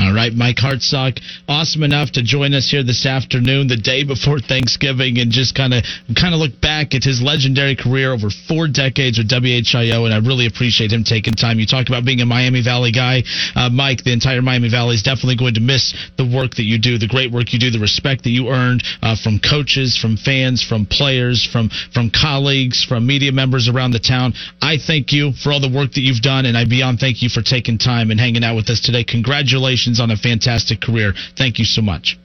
All 0.00 0.14
right, 0.14 0.32
Mike 0.32 0.56
Hartsock, 0.56 1.20
awesome 1.46 1.82
enough 1.82 2.12
to 2.12 2.22
join 2.22 2.54
us 2.54 2.70
here 2.70 2.82
this 2.82 3.04
afternoon, 3.04 3.68
the 3.68 3.76
day 3.76 4.02
before 4.02 4.38
Thanksgiving, 4.40 5.18
and 5.18 5.30
just 5.30 5.54
kind 5.54 5.74
of 5.74 5.84
kind 6.16 6.32
of 6.32 6.40
look 6.40 6.58
back 6.58 6.94
at 6.94 7.04
his 7.04 7.20
legendary 7.20 7.76
career 7.76 8.14
over 8.14 8.30
four 8.48 8.66
decades 8.66 9.18
with 9.18 9.28
WHIO, 9.28 10.06
and 10.08 10.14
I 10.14 10.24
really 10.24 10.46
appreciate 10.46 10.90
him 10.90 11.04
taking 11.04 11.34
time. 11.34 11.60
You 11.60 11.66
talk 11.66 11.88
about 11.88 12.06
being 12.06 12.22
a 12.22 12.24
Miami 12.24 12.62
Valley 12.64 12.92
guy, 12.92 13.24
uh, 13.54 13.68
Mike. 13.68 14.02
The 14.02 14.14
entire 14.14 14.40
Miami 14.40 14.70
Valley 14.70 14.94
is 14.94 15.02
definitely 15.02 15.36
going 15.36 15.52
to 15.54 15.60
miss 15.60 15.92
the 16.16 16.24
work 16.24 16.54
that 16.56 16.64
you 16.64 16.80
do, 16.80 16.96
the 16.96 17.06
great 17.06 17.30
work 17.30 17.52
you 17.52 17.58
do, 17.58 17.70
the 17.70 17.78
respect 17.78 18.24
that 18.24 18.32
you 18.32 18.48
earned 18.48 18.82
uh, 19.02 19.16
from 19.20 19.38
coaches, 19.38 19.98
from 20.00 20.16
fans, 20.16 20.64
from 20.64 20.86
players, 20.86 21.44
from 21.44 21.68
from 21.92 22.08
colleagues, 22.08 22.82
from 22.82 23.06
media 23.06 23.32
members 23.32 23.68
around 23.68 23.90
the 23.90 24.00
town. 24.00 24.32
I 24.62 24.78
thank 24.80 25.12
you 25.12 25.32
for 25.36 25.52
all 25.52 25.60
the 25.60 25.68
work 25.68 25.92
that 25.92 26.00
you've 26.00 26.24
done, 26.24 26.46
and 26.46 26.56
I 26.56 26.64
beyond 26.64 27.00
thank 27.00 27.20
you 27.20 27.28
for 27.28 27.42
taking 27.42 27.76
time 27.76 28.10
and 28.10 28.18
hanging 28.18 28.44
out 28.44 28.56
with 28.56 28.70
us 28.70 28.80
today. 28.80 29.04
Congratulations 29.04 29.89
on 29.98 30.10
a 30.10 30.16
fantastic 30.16 30.80
career. 30.80 31.14
Thank 31.36 31.58
you 31.58 31.64
so 31.64 31.80
much. 31.80 32.18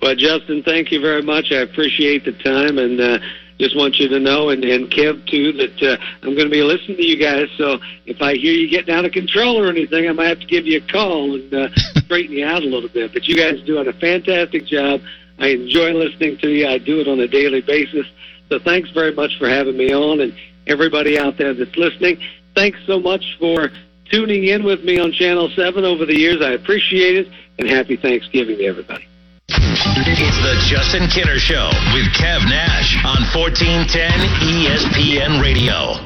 Well, 0.00 0.14
Justin, 0.14 0.62
thank 0.62 0.90
you 0.90 1.00
very 1.00 1.22
much. 1.22 1.52
I 1.52 1.56
appreciate 1.56 2.24
the 2.24 2.32
time, 2.32 2.78
and 2.78 3.00
uh, 3.00 3.18
just 3.58 3.76
want 3.76 3.96
you 3.96 4.08
to 4.08 4.20
know, 4.20 4.50
and, 4.50 4.64
and 4.64 4.88
Kev 4.90 5.28
too, 5.28 5.52
that 5.52 5.82
uh, 5.82 5.96
I'm 6.22 6.34
going 6.34 6.46
to 6.46 6.50
be 6.50 6.62
listening 6.62 6.96
to 6.98 7.04
you 7.04 7.18
guys. 7.18 7.48
So 7.56 7.78
if 8.06 8.22
I 8.22 8.34
hear 8.34 8.52
you 8.52 8.70
getting 8.70 8.94
out 8.94 9.04
of 9.04 9.12
control 9.12 9.60
or 9.60 9.68
anything, 9.68 10.08
I 10.08 10.12
might 10.12 10.28
have 10.28 10.40
to 10.40 10.46
give 10.46 10.66
you 10.66 10.78
a 10.78 10.92
call 10.92 11.34
and 11.34 11.52
uh, 11.52 11.68
straighten 12.04 12.36
you 12.36 12.46
out 12.46 12.62
a 12.62 12.66
little 12.66 12.88
bit. 12.88 13.12
But 13.12 13.26
you 13.26 13.36
guys 13.36 13.60
are 13.60 13.66
doing 13.66 13.88
a 13.88 13.92
fantastic 13.92 14.66
job. 14.66 15.00
I 15.40 15.48
enjoy 15.48 15.92
listening 15.92 16.38
to 16.38 16.48
you. 16.48 16.68
I 16.68 16.78
do 16.78 17.00
it 17.00 17.08
on 17.08 17.18
a 17.18 17.26
daily 17.26 17.60
basis. 17.60 18.06
So 18.48 18.58
thanks 18.60 18.90
very 18.90 19.12
much 19.12 19.32
for 19.38 19.48
having 19.48 19.76
me 19.76 19.92
on, 19.92 20.20
and 20.20 20.34
everybody 20.68 21.18
out 21.18 21.36
there 21.36 21.54
that's 21.54 21.76
listening. 21.76 22.18
Thanks 22.54 22.78
so 22.86 23.00
much 23.00 23.36
for 23.38 23.70
tuning 24.10 24.44
in 24.44 24.64
with 24.64 24.84
me 24.84 24.98
on 24.98 25.12
Channel 25.12 25.50
7 25.54 25.84
over 25.84 26.04
the 26.06 26.16
years. 26.16 26.42
I 26.42 26.52
appreciate 26.52 27.16
it, 27.16 27.28
and 27.58 27.68
happy 27.68 27.96
Thanksgiving 27.96 28.58
to 28.58 28.64
everybody. 28.64 29.06
It's 29.50 30.38
the 30.38 30.56
Justin 30.68 31.08
Kinner 31.08 31.38
Show 31.38 31.68
with 31.94 32.06
Kev 32.14 32.44
Nash 32.48 32.96
on 33.04 33.22
E 33.22 33.32
1410 33.32 34.10
ESPN 34.44 35.42
Radio. 35.42 35.96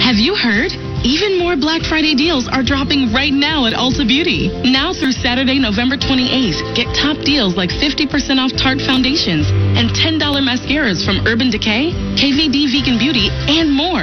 Have 0.00 0.16
you 0.16 0.34
heard? 0.34 0.72
Even 1.04 1.38
more 1.38 1.56
Black 1.56 1.82
Friday 1.82 2.14
deals 2.14 2.48
are 2.48 2.62
dropping 2.62 3.12
right 3.12 3.32
now 3.32 3.66
at 3.66 3.74
Ulta 3.74 4.06
Beauty. 4.06 4.48
Now 4.64 4.92
through 4.92 5.12
Saturday, 5.12 5.58
November 5.58 5.96
28th, 5.96 6.74
get 6.74 6.88
top 6.94 7.18
deals 7.24 7.56
like 7.56 7.70
50% 7.70 8.08
off 8.38 8.52
Tarte 8.56 8.80
foundations 8.80 9.50
and 9.76 9.90
$10 9.90 10.20
mascaras 10.40 11.04
from 11.04 11.26
Urban 11.26 11.50
Decay, 11.50 11.92
KVD 12.16 12.72
Vegan 12.72 12.98
Beauty, 12.98 13.28
and 13.30 13.70
more. 13.70 14.02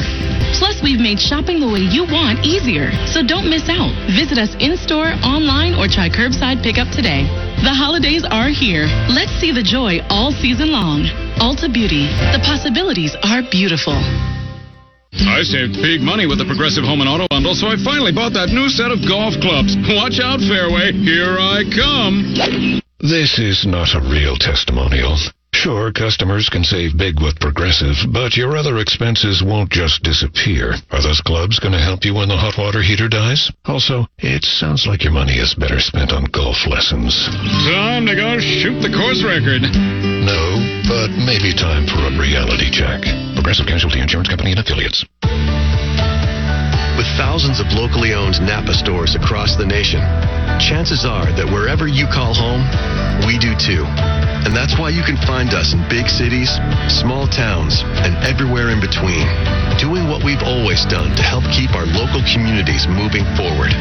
Plus, 0.59 0.81
we've 0.83 1.01
made 1.01 1.19
shopping 1.19 1.59
the 1.59 1.67
way 1.67 1.81
you 1.81 2.05
want 2.05 2.45
easier, 2.45 2.91
so 3.09 3.25
don't 3.25 3.49
miss 3.49 3.67
out. 3.69 3.91
Visit 4.13 4.37
us 4.37 4.53
in 4.59 4.77
store, 4.77 5.11
online, 5.25 5.73
or 5.73 5.87
try 5.87 6.07
curbside 6.07 6.61
pickup 6.61 6.87
today. 6.93 7.25
The 7.63 7.73
holidays 7.73 8.23
are 8.29 8.49
here. 8.49 8.85
Let's 9.09 9.33
see 9.41 9.51
the 9.51 9.63
joy 9.63 9.99
all 10.09 10.31
season 10.31 10.71
long. 10.71 11.09
Ulta 11.41 11.73
Beauty. 11.73 12.05
The 12.31 12.41
possibilities 12.45 13.15
are 13.23 13.41
beautiful. 13.49 13.97
I 15.21 15.45
saved 15.45 15.77
big 15.77 16.01
money 16.01 16.25
with 16.25 16.41
the 16.41 16.49
Progressive 16.49 16.83
Home 16.83 17.01
and 17.01 17.09
Auto 17.09 17.27
Bundle, 17.29 17.53
so 17.53 17.69
I 17.69 17.77
finally 17.77 18.11
bought 18.11 18.33
that 18.33 18.49
new 18.49 18.65
set 18.69 18.89
of 18.89 19.05
golf 19.05 19.37
clubs. 19.37 19.77
Watch 19.93 20.17
out, 20.17 20.41
Fairway. 20.41 20.93
Here 20.93 21.37
I 21.37 21.61
come. 21.69 22.81
This 22.97 23.37
is 23.37 23.65
not 23.67 23.93
a 23.93 24.01
real 24.01 24.35
testimonial. 24.37 25.13
Sure, 25.53 25.91
customers 25.91 26.49
can 26.49 26.63
save 26.63 26.97
big 26.97 27.21
with 27.21 27.39
Progressive, 27.39 27.95
but 28.11 28.35
your 28.35 28.57
other 28.57 28.79
expenses 28.79 29.43
won't 29.45 29.69
just 29.69 30.01
disappear. 30.01 30.73
Are 30.91 31.01
those 31.01 31.21
clubs 31.21 31.59
going 31.59 31.73
to 31.73 31.79
help 31.79 32.03
you 32.03 32.15
when 32.15 32.27
the 32.27 32.37
hot 32.37 32.57
water 32.57 32.81
heater 32.81 33.07
dies? 33.07 33.51
Also, 33.65 34.07
it 34.17 34.43
sounds 34.43 34.87
like 34.87 35.03
your 35.03 35.13
money 35.13 35.37
is 35.37 35.53
better 35.53 35.79
spent 35.79 36.11
on 36.11 36.25
golf 36.25 36.65
lessons. 36.65 37.13
Time 37.69 38.05
to 38.07 38.15
go 38.15 38.39
shoot 38.39 38.81
the 38.81 38.91
course 38.91 39.23
record. 39.23 40.12
No, 40.23 40.55
but 40.87 41.11
maybe 41.19 41.53
time 41.53 41.85
for 41.85 41.99
a 41.99 42.11
reality 42.17 42.71
check. 42.71 43.03
Progressive 43.35 43.67
Casualty 43.67 43.99
Insurance 43.99 44.29
Company 44.29 44.51
and 44.51 44.59
Affiliates. 44.59 45.03
Thousands 47.17 47.59
of 47.59 47.69
locally 47.73 48.13
owned 48.13 48.41
Napa 48.41 48.73
stores 48.73 49.13
across 49.13 49.55
the 49.55 49.65
nation, 49.65 50.01
chances 50.57 51.05
are 51.05 51.29
that 51.37 51.45
wherever 51.45 51.85
you 51.85 52.09
call 52.09 52.33
home, 52.33 52.65
we 53.29 53.37
do 53.37 53.53
too. 53.53 53.85
And 54.43 54.51
that's 54.51 54.81
why 54.81 54.89
you 54.89 55.05
can 55.05 55.17
find 55.21 55.53
us 55.53 55.77
in 55.77 55.85
big 55.93 56.09
cities, 56.09 56.49
small 56.89 57.29
towns, 57.29 57.85
and 58.01 58.17
everywhere 58.25 58.73
in 58.73 58.81
between, 58.81 59.29
doing 59.77 60.09
what 60.09 60.25
we've 60.25 60.41
always 60.41 60.89
done 60.89 61.13
to 61.13 61.21
help 61.21 61.45
keep 61.53 61.77
our 61.77 61.85
local 61.85 62.25
communities 62.33 62.89
moving 62.89 63.23
forward. 63.37 63.71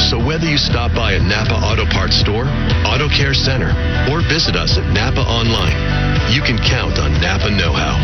So 0.00 0.16
whether 0.16 0.48
you 0.48 0.56
stop 0.56 0.96
by 0.96 1.14
a 1.14 1.20
Napa 1.20 1.54
Auto 1.54 1.84
Parts 1.84 2.16
store, 2.16 2.48
Auto 2.88 3.12
Care 3.12 3.36
Center, 3.36 3.76
or 4.08 4.24
visit 4.24 4.56
us 4.56 4.80
at 4.80 4.88
Napa 4.88 5.20
Online, 5.20 5.76
you 6.32 6.40
can 6.40 6.56
count 6.56 6.96
on 6.96 7.12
Napa 7.20 7.52
Know 7.52 7.76
How. 7.76 8.00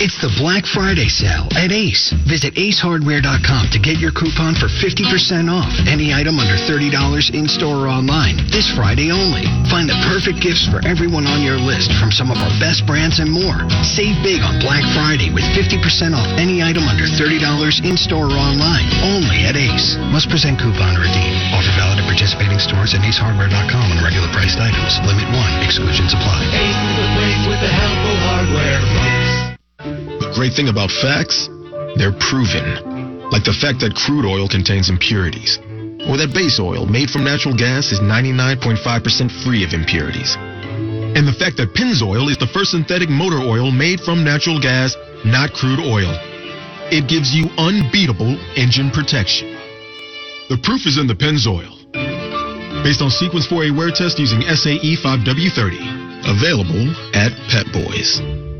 It's 0.00 0.16
the 0.24 0.32
Black 0.40 0.64
Friday 0.64 1.12
sale 1.12 1.44
at 1.52 1.68
Ace. 1.68 2.16
Visit 2.24 2.56
acehardware.com 2.56 3.68
to 3.76 3.78
get 3.78 4.00
your 4.00 4.10
coupon 4.10 4.56
for 4.56 4.72
50% 4.72 5.52
off 5.52 5.68
any 5.84 6.16
item 6.16 6.40
under 6.40 6.56
$30 6.56 6.88
in 7.36 7.44
store 7.44 7.84
or 7.84 7.88
online 7.92 8.40
this 8.48 8.72
Friday 8.72 9.12
only. 9.12 9.44
Find 9.68 9.84
the 9.84 9.98
perfect 10.08 10.40
gifts 10.40 10.64
for 10.64 10.80
everyone 10.88 11.28
on 11.28 11.44
your 11.44 11.60
list 11.60 11.92
from 12.00 12.08
some 12.08 12.32
of 12.32 12.40
our 12.40 12.52
best 12.56 12.88
brands 12.88 13.20
and 13.20 13.28
more. 13.28 13.68
Save 13.84 14.16
big 14.24 14.40
on 14.40 14.56
Black 14.64 14.82
Friday 14.96 15.28
with 15.28 15.44
50% 15.52 16.16
off 16.16 16.28
any 16.40 16.64
item 16.64 16.88
under 16.88 17.04
$30 17.04 17.38
in 17.84 17.94
store 18.00 18.32
or 18.32 18.38
online 18.40 18.88
only 19.04 19.44
at 19.44 19.60
Ace. 19.60 20.00
Must 20.08 20.26
present 20.32 20.56
coupon 20.56 20.96
or 20.96 21.04
redeem. 21.04 21.32
Offer 21.52 21.72
valid 21.76 22.00
at 22.00 22.06
participating 22.08 22.58
stores 22.58 22.96
and 22.96 23.04
acehardware.com 23.04 23.86
on 23.92 23.98
regular 24.00 24.28
priced 24.32 24.56
items. 24.56 24.98
Limit 25.04 25.28
1. 25.30 25.68
Exclusions 25.68 26.16
apply. 26.16 26.40
Ace 26.56 26.80
is 26.80 26.94
the 26.96 27.08
place 27.12 27.42
with 27.44 27.60
the 27.60 27.70
helpful 27.70 28.16
hardware. 28.26 29.21
The 29.82 30.30
great 30.34 30.54
thing 30.54 30.68
about 30.68 30.90
facts, 30.90 31.50
they're 31.98 32.14
proven. 32.14 33.26
Like 33.34 33.42
the 33.42 33.56
fact 33.56 33.80
that 33.80 33.98
crude 33.98 34.22
oil 34.22 34.46
contains 34.46 34.90
impurities. 34.90 35.58
Or 36.06 36.18
that 36.18 36.30
base 36.34 36.58
oil 36.58 36.86
made 36.86 37.10
from 37.10 37.24
natural 37.24 37.54
gas 37.54 37.90
is 37.90 37.98
99.5% 37.98 38.78
free 39.42 39.64
of 39.64 39.74
impurities. 39.74 40.36
And 41.14 41.26
the 41.26 41.34
fact 41.34 41.58
that 41.58 41.74
Pennzoil 41.74 42.30
is 42.30 42.38
the 42.38 42.46
first 42.46 42.70
synthetic 42.70 43.10
motor 43.10 43.42
oil 43.42 43.70
made 43.70 44.00
from 44.00 44.24
natural 44.24 44.60
gas, 44.60 44.96
not 45.24 45.52
crude 45.52 45.82
oil. 45.82 46.14
It 46.94 47.08
gives 47.08 47.34
you 47.34 47.50
unbeatable 47.58 48.38
engine 48.54 48.90
protection. 48.90 49.56
The 50.48 50.58
proof 50.62 50.86
is 50.86 50.98
in 50.98 51.06
the 51.06 51.18
Pennzoil. 51.18 51.74
Based 52.84 53.02
on 53.02 53.10
Sequence 53.10 53.46
4A 53.46 53.74
wear 53.76 53.90
test 53.90 54.18
using 54.18 54.42
SAE 54.42 54.94
5W30. 55.00 56.28
Available 56.28 56.86
at 57.14 57.32
Pep 57.50 57.66
Boys. 57.72 58.51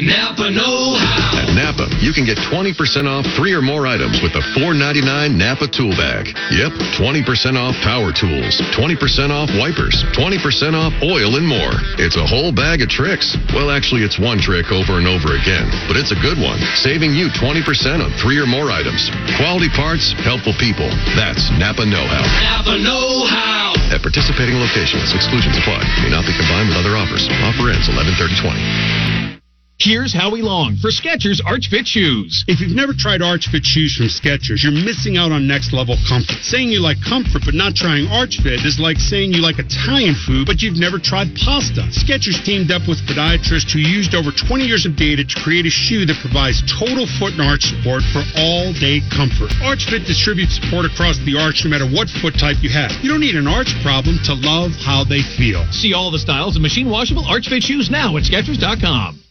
Napa 0.00 0.48
Know 0.48 0.96
How. 0.96 1.44
At 1.44 1.52
Napa, 1.52 1.84
you 2.00 2.16
can 2.16 2.24
get 2.24 2.40
20% 2.40 2.72
off 3.04 3.28
three 3.36 3.52
or 3.52 3.60
more 3.60 3.84
items 3.84 4.24
with 4.24 4.32
the 4.32 4.40
$4.99 4.56 5.36
Napa 5.36 5.68
Tool 5.68 5.92
Bag. 5.92 6.32
Yep, 6.48 6.72
20% 6.96 7.60
off 7.60 7.76
power 7.84 8.08
tools, 8.08 8.56
20% 8.72 9.28
off 9.28 9.52
wipers, 9.60 10.00
20% 10.16 10.72
off 10.72 10.96
oil, 11.04 11.36
and 11.36 11.44
more. 11.44 11.76
It's 12.00 12.16
a 12.16 12.24
whole 12.24 12.48
bag 12.48 12.80
of 12.80 12.88
tricks. 12.88 13.36
Well, 13.52 13.68
actually, 13.68 14.00
it's 14.00 14.16
one 14.16 14.40
trick 14.40 14.72
over 14.72 14.96
and 14.96 15.04
over 15.04 15.36
again, 15.36 15.68
but 15.84 16.00
it's 16.00 16.16
a 16.16 16.18
good 16.24 16.40
one, 16.40 16.58
saving 16.80 17.12
you 17.12 17.28
20% 17.36 17.60
on 18.00 18.08
three 18.16 18.40
or 18.40 18.48
more 18.48 18.72
items. 18.72 19.12
Quality 19.36 19.68
parts, 19.76 20.16
helpful 20.24 20.56
people. 20.56 20.88
That's 21.12 21.52
Napa 21.60 21.84
Know 21.84 22.08
How. 22.08 22.24
Napa 22.24 22.80
Know 22.80 23.28
How. 23.28 23.76
At 23.92 24.00
participating 24.00 24.56
locations, 24.56 25.12
exclusions 25.12 25.58
apply. 25.60 25.84
May 26.00 26.08
not 26.08 26.24
be 26.24 26.32
combined 26.32 26.72
with 26.72 26.78
other 26.80 26.96
offers. 26.96 27.28
Offer 27.44 27.68
ends 27.68 27.90
11 27.92 28.16
20. 28.16 29.39
Here's 29.80 30.12
Howie 30.12 30.44
Long 30.44 30.76
for 30.76 30.92
Skechers 30.92 31.40
Arch 31.40 31.72
Fit 31.72 31.88
Shoes. 31.88 32.44
If 32.44 32.60
you've 32.60 32.76
never 32.76 32.92
tried 32.92 33.24
Arch 33.24 33.48
Fit 33.48 33.64
shoes 33.64 33.96
from 33.96 34.12
Skechers, 34.12 34.60
you're 34.60 34.76
missing 34.76 35.16
out 35.16 35.32
on 35.32 35.48
next 35.48 35.72
level 35.72 35.96
comfort. 36.04 36.36
Saying 36.44 36.68
you 36.68 36.84
like 36.84 37.00
comfort 37.00 37.48
but 37.48 37.56
not 37.56 37.80
trying 37.80 38.04
Arch 38.12 38.44
Fit 38.44 38.60
is 38.68 38.76
like 38.76 39.00
saying 39.00 39.32
you 39.32 39.40
like 39.40 39.56
Italian 39.56 40.12
food 40.12 40.44
but 40.44 40.60
you've 40.60 40.76
never 40.76 41.00
tried 41.00 41.32
pasta. 41.32 41.88
Skechers 41.96 42.44
teamed 42.44 42.68
up 42.68 42.84
with 42.84 43.00
podiatrists 43.08 43.72
who 43.72 43.80
used 43.80 44.12
over 44.12 44.28
20 44.28 44.68
years 44.68 44.84
of 44.84 45.00
data 45.00 45.24
to 45.24 45.40
create 45.40 45.64
a 45.64 45.72
shoe 45.72 46.04
that 46.04 46.20
provides 46.20 46.60
total 46.68 47.08
foot 47.16 47.32
and 47.32 47.40
arch 47.40 47.72
support 47.72 48.04
for 48.12 48.20
all 48.36 48.76
day 48.76 49.00
comfort. 49.08 49.48
Arch 49.64 49.88
Fit 49.88 50.04
distributes 50.04 50.60
support 50.60 50.84
across 50.84 51.16
the 51.24 51.40
arch 51.40 51.64
no 51.64 51.72
matter 51.72 51.88
what 51.88 52.12
foot 52.20 52.36
type 52.36 52.60
you 52.60 52.68
have. 52.68 52.92
You 53.00 53.08
don't 53.08 53.24
need 53.24 53.40
an 53.40 53.48
arch 53.48 53.72
problem 53.80 54.20
to 54.28 54.36
love 54.36 54.76
how 54.76 55.08
they 55.08 55.24
feel. 55.24 55.64
See 55.72 55.96
all 55.96 56.12
the 56.12 56.20
styles 56.20 56.52
of 56.52 56.60
machine 56.60 56.92
washable 56.92 57.24
Arch 57.24 57.48
Fit 57.48 57.64
shoes 57.64 57.88
now 57.88 58.20
at 58.20 58.28
Skechers.com. 58.28 59.29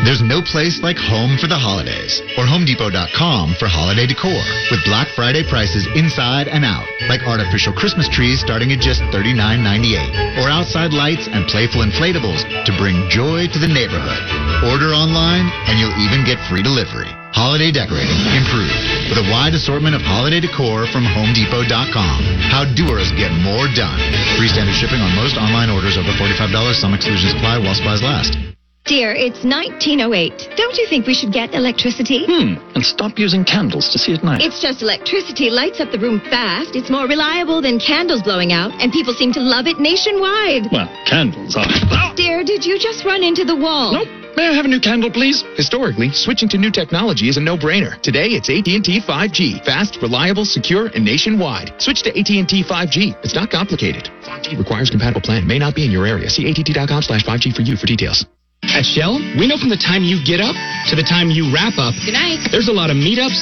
There's 0.00 0.24
no 0.24 0.40
place 0.40 0.80
like 0.80 0.96
home 0.96 1.36
for 1.36 1.44
the 1.44 1.60
holidays 1.60 2.24
or 2.40 2.48
HomeDepot.com 2.48 3.60
for 3.60 3.68
holiday 3.68 4.08
decor 4.08 4.40
with 4.72 4.80
Black 4.88 5.12
Friday 5.12 5.44
prices 5.44 5.84
inside 5.92 6.48
and 6.48 6.64
out, 6.64 6.88
like 7.12 7.20
artificial 7.28 7.76
Christmas 7.76 8.08
trees 8.08 8.40
starting 8.40 8.72
at 8.72 8.80
just 8.80 9.04
$39.98 9.12 10.40
or 10.40 10.48
outside 10.48 10.96
lights 10.96 11.28
and 11.28 11.44
playful 11.52 11.84
inflatables 11.84 12.48
to 12.64 12.72
bring 12.80 12.96
joy 13.12 13.44
to 13.52 13.58
the 13.60 13.68
neighborhood. 13.68 14.24
Order 14.72 14.96
online 14.96 15.44
and 15.68 15.76
you'll 15.76 15.94
even 16.00 16.24
get 16.24 16.40
free 16.48 16.64
delivery. 16.64 17.12
Holiday 17.36 17.68
decorating 17.68 18.16
improved 18.32 18.80
with 19.12 19.20
a 19.20 19.28
wide 19.28 19.52
assortment 19.52 19.94
of 19.94 20.00
holiday 20.00 20.40
decor 20.40 20.88
from 20.88 21.04
HomeDepot.com. 21.04 22.18
How 22.48 22.64
doers 22.72 23.12
get 23.20 23.36
more 23.44 23.68
done. 23.76 24.00
Free 24.40 24.48
standard 24.48 24.74
shipping 24.80 25.04
on 25.04 25.12
most 25.12 25.36
online 25.36 25.68
orders 25.68 26.00
over 26.00 26.10
$45. 26.16 26.56
Some 26.72 26.96
exclusions 26.96 27.36
apply 27.36 27.60
while 27.60 27.76
supplies 27.76 28.00
last. 28.00 28.59
Dear, 28.84 29.12
it's 29.14 29.44
1908. 29.44 30.56
Don't 30.56 30.74
you 30.76 30.86
think 30.88 31.06
we 31.06 31.14
should 31.14 31.32
get 31.32 31.54
electricity? 31.54 32.24
Hmm, 32.26 32.58
and 32.74 32.84
stop 32.84 33.18
using 33.18 33.44
candles 33.44 33.92
to 33.92 33.98
see 33.98 34.14
at 34.14 34.24
night. 34.24 34.40
It's 34.42 34.60
just 34.60 34.82
electricity 34.82 35.48
lights 35.48 35.78
up 35.80 35.92
the 35.92 35.98
room 35.98 36.18
fast. 36.26 36.74
It's 36.74 36.90
more 36.90 37.06
reliable 37.06 37.62
than 37.62 37.78
candles 37.78 38.22
blowing 38.22 38.52
out, 38.52 38.72
and 38.82 38.90
people 38.90 39.14
seem 39.14 39.32
to 39.34 39.40
love 39.40 39.66
it 39.68 39.78
nationwide. 39.78 40.72
Well, 40.72 40.88
candles 41.06 41.54
are. 41.54 41.68
Dear, 42.16 42.42
did 42.42 42.64
you 42.64 42.78
just 42.80 43.04
run 43.04 43.22
into 43.22 43.44
the 43.44 43.54
wall? 43.54 43.92
Nope. 43.92 44.08
May 44.36 44.48
I 44.48 44.54
have 44.54 44.64
a 44.64 44.68
new 44.68 44.80
candle, 44.80 45.10
please? 45.10 45.44
Historically, 45.54 46.10
switching 46.10 46.48
to 46.48 46.58
new 46.58 46.70
technology 46.70 47.28
is 47.28 47.36
a 47.36 47.40
no-brainer. 47.40 48.00
Today, 48.00 48.34
it's 48.34 48.48
AT&T 48.48 49.02
5G. 49.06 49.64
Fast, 49.64 49.98
reliable, 50.00 50.44
secure, 50.44 50.86
and 50.94 51.04
nationwide. 51.04 51.74
Switch 51.78 52.02
to 52.02 52.10
AT&T 52.10 52.64
5G. 52.64 53.14
It's 53.22 53.34
not 53.34 53.50
complicated. 53.50 54.10
5G 54.24 54.58
requires 54.58 54.88
compatible 54.88 55.20
plan. 55.20 55.46
May 55.46 55.58
not 55.58 55.74
be 55.74 55.84
in 55.84 55.90
your 55.92 56.06
area. 56.06 56.30
See 56.30 56.48
att.com 56.50 57.02
slash 57.02 57.24
5G 57.24 57.54
for 57.54 57.62
you 57.62 57.76
for 57.76 57.86
details. 57.86 58.24
At 58.68 58.84
Shell, 58.84 59.16
we 59.40 59.48
know 59.48 59.56
from 59.56 59.72
the 59.72 59.80
time 59.80 60.04
you 60.04 60.20
get 60.20 60.36
up 60.38 60.52
to 60.92 60.94
the 60.94 61.02
time 61.02 61.32
you 61.32 61.48
wrap 61.48 61.80
up, 61.80 61.96
Good 62.04 62.12
night. 62.12 62.44
there's 62.52 62.68
a 62.68 62.76
lot 62.76 62.92
of 62.92 62.96
meetups, 63.00 63.40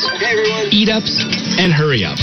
eat 0.70 0.86
ups, 0.88 1.10
and 1.58 1.74
hurry 1.74 2.06
ups. 2.06 2.22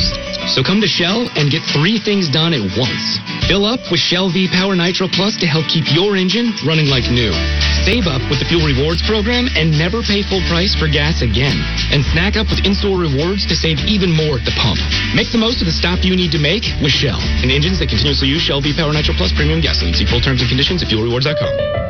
So 0.55 0.63
come 0.63 0.79
to 0.79 0.87
Shell 0.87 1.27
and 1.35 1.51
get 1.51 1.59
three 1.75 1.99
things 1.99 2.31
done 2.31 2.55
at 2.55 2.63
once. 2.79 3.19
Fill 3.51 3.67
up 3.67 3.83
with 3.91 3.99
Shell 3.99 4.31
V 4.31 4.47
Power 4.47 4.79
Nitro 4.79 5.11
Plus 5.11 5.35
to 5.43 5.45
help 5.45 5.67
keep 5.67 5.91
your 5.91 6.15
engine 6.15 6.55
running 6.63 6.87
like 6.87 7.05
new. 7.11 7.35
Save 7.83 8.07
up 8.07 8.23
with 8.31 8.39
the 8.39 8.47
Fuel 8.47 8.63
Rewards 8.63 9.03
program 9.03 9.51
and 9.59 9.75
never 9.75 9.99
pay 10.01 10.23
full 10.23 10.41
price 10.47 10.71
for 10.73 10.87
gas 10.87 11.19
again. 11.21 11.55
And 11.91 11.99
snack 12.15 12.39
up 12.39 12.47
with 12.47 12.63
in-store 12.65 12.95
rewards 12.97 13.43
to 13.51 13.55
save 13.59 13.83
even 13.85 14.09
more 14.09 14.39
at 14.39 14.45
the 14.47 14.55
pump. 14.55 14.79
Make 15.13 15.29
the 15.35 15.41
most 15.41 15.59
of 15.61 15.67
the 15.67 15.75
stop 15.75 16.01
you 16.07 16.15
need 16.15 16.31
to 16.31 16.39
make 16.41 16.63
with 16.81 16.95
Shell 16.95 17.19
and 17.43 17.51
engines 17.51 17.77
that 17.83 17.91
continuously 17.91 18.31
use 18.31 18.41
Shell 18.41 18.63
V 18.63 18.71
Power 18.73 18.95
Nitro 18.95 19.13
Plus 19.19 19.35
premium 19.35 19.59
gasoline. 19.59 19.93
See 19.93 20.07
full 20.07 20.23
terms 20.23 20.39
and 20.41 20.49
conditions 20.49 20.79
at 20.81 20.87
fuelrewards.com. 20.89 21.85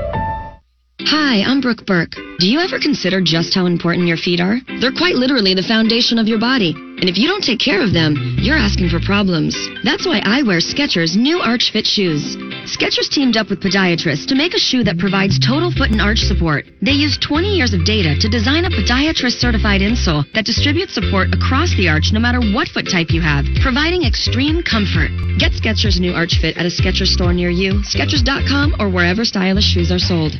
Hi, 1.04 1.44
I'm 1.44 1.60
Brooke 1.60 1.86
Burke. 1.86 2.16
Do 2.40 2.48
you 2.48 2.60
ever 2.64 2.80
consider 2.80 3.20
just 3.20 3.54
how 3.54 3.66
important 3.68 4.08
your 4.08 4.16
feet 4.16 4.40
are? 4.40 4.64
They're 4.80 4.96
quite 4.96 5.16
literally 5.16 5.54
the 5.54 5.62
foundation 5.68 6.18
of 6.18 6.28
your 6.28 6.40
body. 6.40 6.72
And 6.72 7.12
if 7.12 7.18
you 7.20 7.28
don't 7.28 7.44
take 7.44 7.60
care 7.60 7.84
of 7.84 7.92
them, 7.92 8.16
you're 8.40 8.56
asking 8.56 8.88
for 8.88 9.04
problems. 9.04 9.60
That's 9.84 10.08
why 10.08 10.24
I 10.24 10.42
wear 10.44 10.64
Skechers' 10.64 11.20
new 11.20 11.40
Arch 11.44 11.72
Fit 11.76 11.86
shoes. 11.86 12.38
Skechers 12.64 13.12
teamed 13.12 13.36
up 13.36 13.50
with 13.50 13.60
podiatrists 13.60 14.26
to 14.28 14.40
make 14.40 14.56
a 14.56 14.60
shoe 14.60 14.84
that 14.88 14.98
provides 14.98 15.38
total 15.38 15.70
foot 15.70 15.92
and 15.92 16.00
arch 16.00 16.24
support. 16.24 16.64
They 16.82 16.96
used 16.96 17.22
20 17.22 17.54
years 17.54 17.74
of 17.74 17.84
data 17.84 18.16
to 18.16 18.32
design 18.32 18.64
a 18.64 18.72
podiatrist 18.72 19.44
certified 19.44 19.82
insole 19.82 20.24
that 20.32 20.48
distributes 20.48 20.96
support 20.96 21.36
across 21.36 21.76
the 21.76 21.90
arch 21.92 22.16
no 22.16 22.24
matter 22.24 22.40
what 22.40 22.70
foot 22.72 22.88
type 22.90 23.12
you 23.12 23.20
have, 23.20 23.44
providing 23.62 24.08
extreme 24.08 24.64
comfort. 24.64 25.12
Get 25.44 25.52
Skechers' 25.52 26.00
new 26.00 26.16
Arch 26.16 26.40
Fit 26.40 26.56
at 26.56 26.66
a 26.66 26.72
Skechers 26.72 27.12
store 27.12 27.34
near 27.34 27.52
you, 27.52 27.84
Skechers.com, 27.84 28.80
or 28.80 28.90
wherever 28.90 29.26
stylish 29.26 29.68
shoes 29.68 29.92
are 29.92 30.00
sold. 30.00 30.40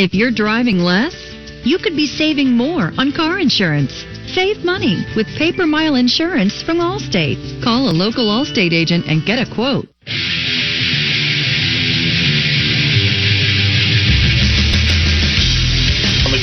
If 0.00 0.14
you're 0.14 0.30
driving 0.30 0.78
less, 0.78 1.12
you 1.62 1.76
could 1.76 1.94
be 1.94 2.06
saving 2.06 2.56
more 2.56 2.90
on 2.96 3.12
car 3.12 3.38
insurance. 3.38 3.92
Save 4.32 4.64
money 4.64 5.04
with 5.14 5.26
Paper 5.36 5.66
Mile 5.66 5.94
Insurance 5.96 6.62
from 6.62 6.78
Allstate. 6.78 7.36
Call 7.62 7.90
a 7.90 7.92
local 7.92 8.24
Allstate 8.24 8.72
agent 8.72 9.04
and 9.04 9.26
get 9.26 9.46
a 9.46 9.54
quote. 9.54 9.86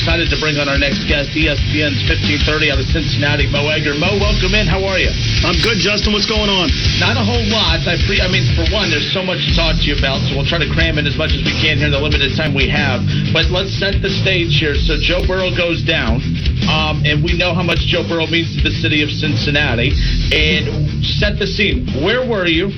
Excited 0.08 0.32
to 0.32 0.40
bring 0.40 0.56
on 0.56 0.72
our 0.72 0.80
next 0.80 1.04
guest, 1.04 1.36
ESPN's 1.36 2.00
1530 2.08 2.72
out 2.72 2.80
of 2.80 2.88
Cincinnati, 2.88 3.44
Mo 3.52 3.68
Egger. 3.68 3.92
Mo, 4.00 4.16
welcome 4.24 4.56
in. 4.56 4.64
How 4.64 4.80
are 4.88 4.96
you? 4.96 5.12
I'm 5.44 5.60
good, 5.60 5.84
Justin. 5.84 6.16
What's 6.16 6.24
going 6.24 6.48
on? 6.48 6.72
Not 6.96 7.20
a 7.20 7.26
whole 7.28 7.44
lot. 7.52 7.84
I, 7.84 8.00
pre- 8.08 8.24
I 8.24 8.32
mean, 8.32 8.48
for 8.56 8.64
one, 8.72 8.88
there's 8.88 9.12
so 9.12 9.20
much 9.20 9.44
to 9.44 9.52
talk 9.52 9.76
to 9.76 9.84
you 9.84 10.00
about, 10.00 10.24
so 10.24 10.40
we'll 10.40 10.48
try 10.48 10.64
to 10.64 10.72
cram 10.72 10.96
in 10.96 11.04
as 11.04 11.20
much 11.20 11.36
as 11.36 11.44
we 11.44 11.52
can 11.60 11.76
here 11.76 11.92
in 11.92 11.96
the 11.96 12.00
limited 12.00 12.40
time 12.40 12.56
we 12.56 12.72
have. 12.72 13.04
But 13.36 13.52
let's 13.52 13.76
set 13.76 14.00
the 14.00 14.08
stage 14.08 14.56
here. 14.56 14.80
So 14.80 14.96
Joe 14.96 15.28
Burrow 15.28 15.52
goes 15.52 15.84
down, 15.84 16.24
um, 16.72 17.04
and 17.04 17.20
we 17.20 17.36
know 17.36 17.52
how 17.52 17.68
much 17.68 17.84
Joe 17.84 18.08
Burrow 18.08 18.32
means 18.32 18.56
to 18.56 18.64
the 18.64 18.72
city 18.80 19.04
of 19.04 19.12
Cincinnati. 19.12 19.92
And 20.32 21.04
set 21.04 21.36
the 21.36 21.52
scene. 21.52 21.84
Where 22.00 22.24
were 22.24 22.48
you? 22.48 22.72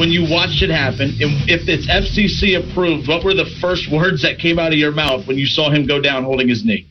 When 0.00 0.08
you 0.08 0.22
watched 0.22 0.62
it 0.62 0.70
happen, 0.70 1.12
if 1.20 1.68
it's 1.68 1.86
FCC 1.86 2.56
approved, 2.56 3.06
what 3.06 3.22
were 3.22 3.34
the 3.34 3.44
first 3.60 3.92
words 3.92 4.22
that 4.22 4.38
came 4.38 4.58
out 4.58 4.72
of 4.72 4.78
your 4.78 4.92
mouth 4.92 5.26
when 5.26 5.36
you 5.36 5.44
saw 5.44 5.68
him 5.68 5.86
go 5.86 6.00
down 6.00 6.24
holding 6.24 6.48
his 6.48 6.64
knee? 6.64 6.86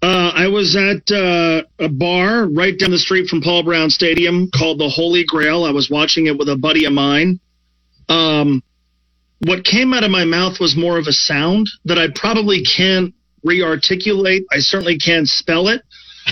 Uh, 0.00 0.30
I 0.32 0.46
was 0.46 0.76
at 0.76 1.10
uh, 1.10 1.62
a 1.80 1.88
bar 1.88 2.46
right 2.46 2.78
down 2.78 2.92
the 2.92 3.00
street 3.00 3.26
from 3.26 3.40
Paul 3.40 3.64
Brown 3.64 3.90
Stadium 3.90 4.48
called 4.56 4.78
the 4.78 4.88
Holy 4.88 5.24
Grail. 5.26 5.64
I 5.64 5.72
was 5.72 5.90
watching 5.90 6.28
it 6.28 6.38
with 6.38 6.48
a 6.48 6.56
buddy 6.56 6.84
of 6.84 6.92
mine. 6.92 7.40
Um, 8.08 8.62
what 9.40 9.64
came 9.64 9.92
out 9.92 10.04
of 10.04 10.12
my 10.12 10.24
mouth 10.24 10.60
was 10.60 10.76
more 10.76 10.98
of 10.98 11.08
a 11.08 11.12
sound 11.12 11.68
that 11.84 11.98
I 11.98 12.06
probably 12.14 12.62
can't 12.62 13.12
re-articulate. 13.42 14.44
I 14.52 14.58
certainly 14.58 14.98
can't 14.98 15.26
spell 15.26 15.66
it. 15.66 15.82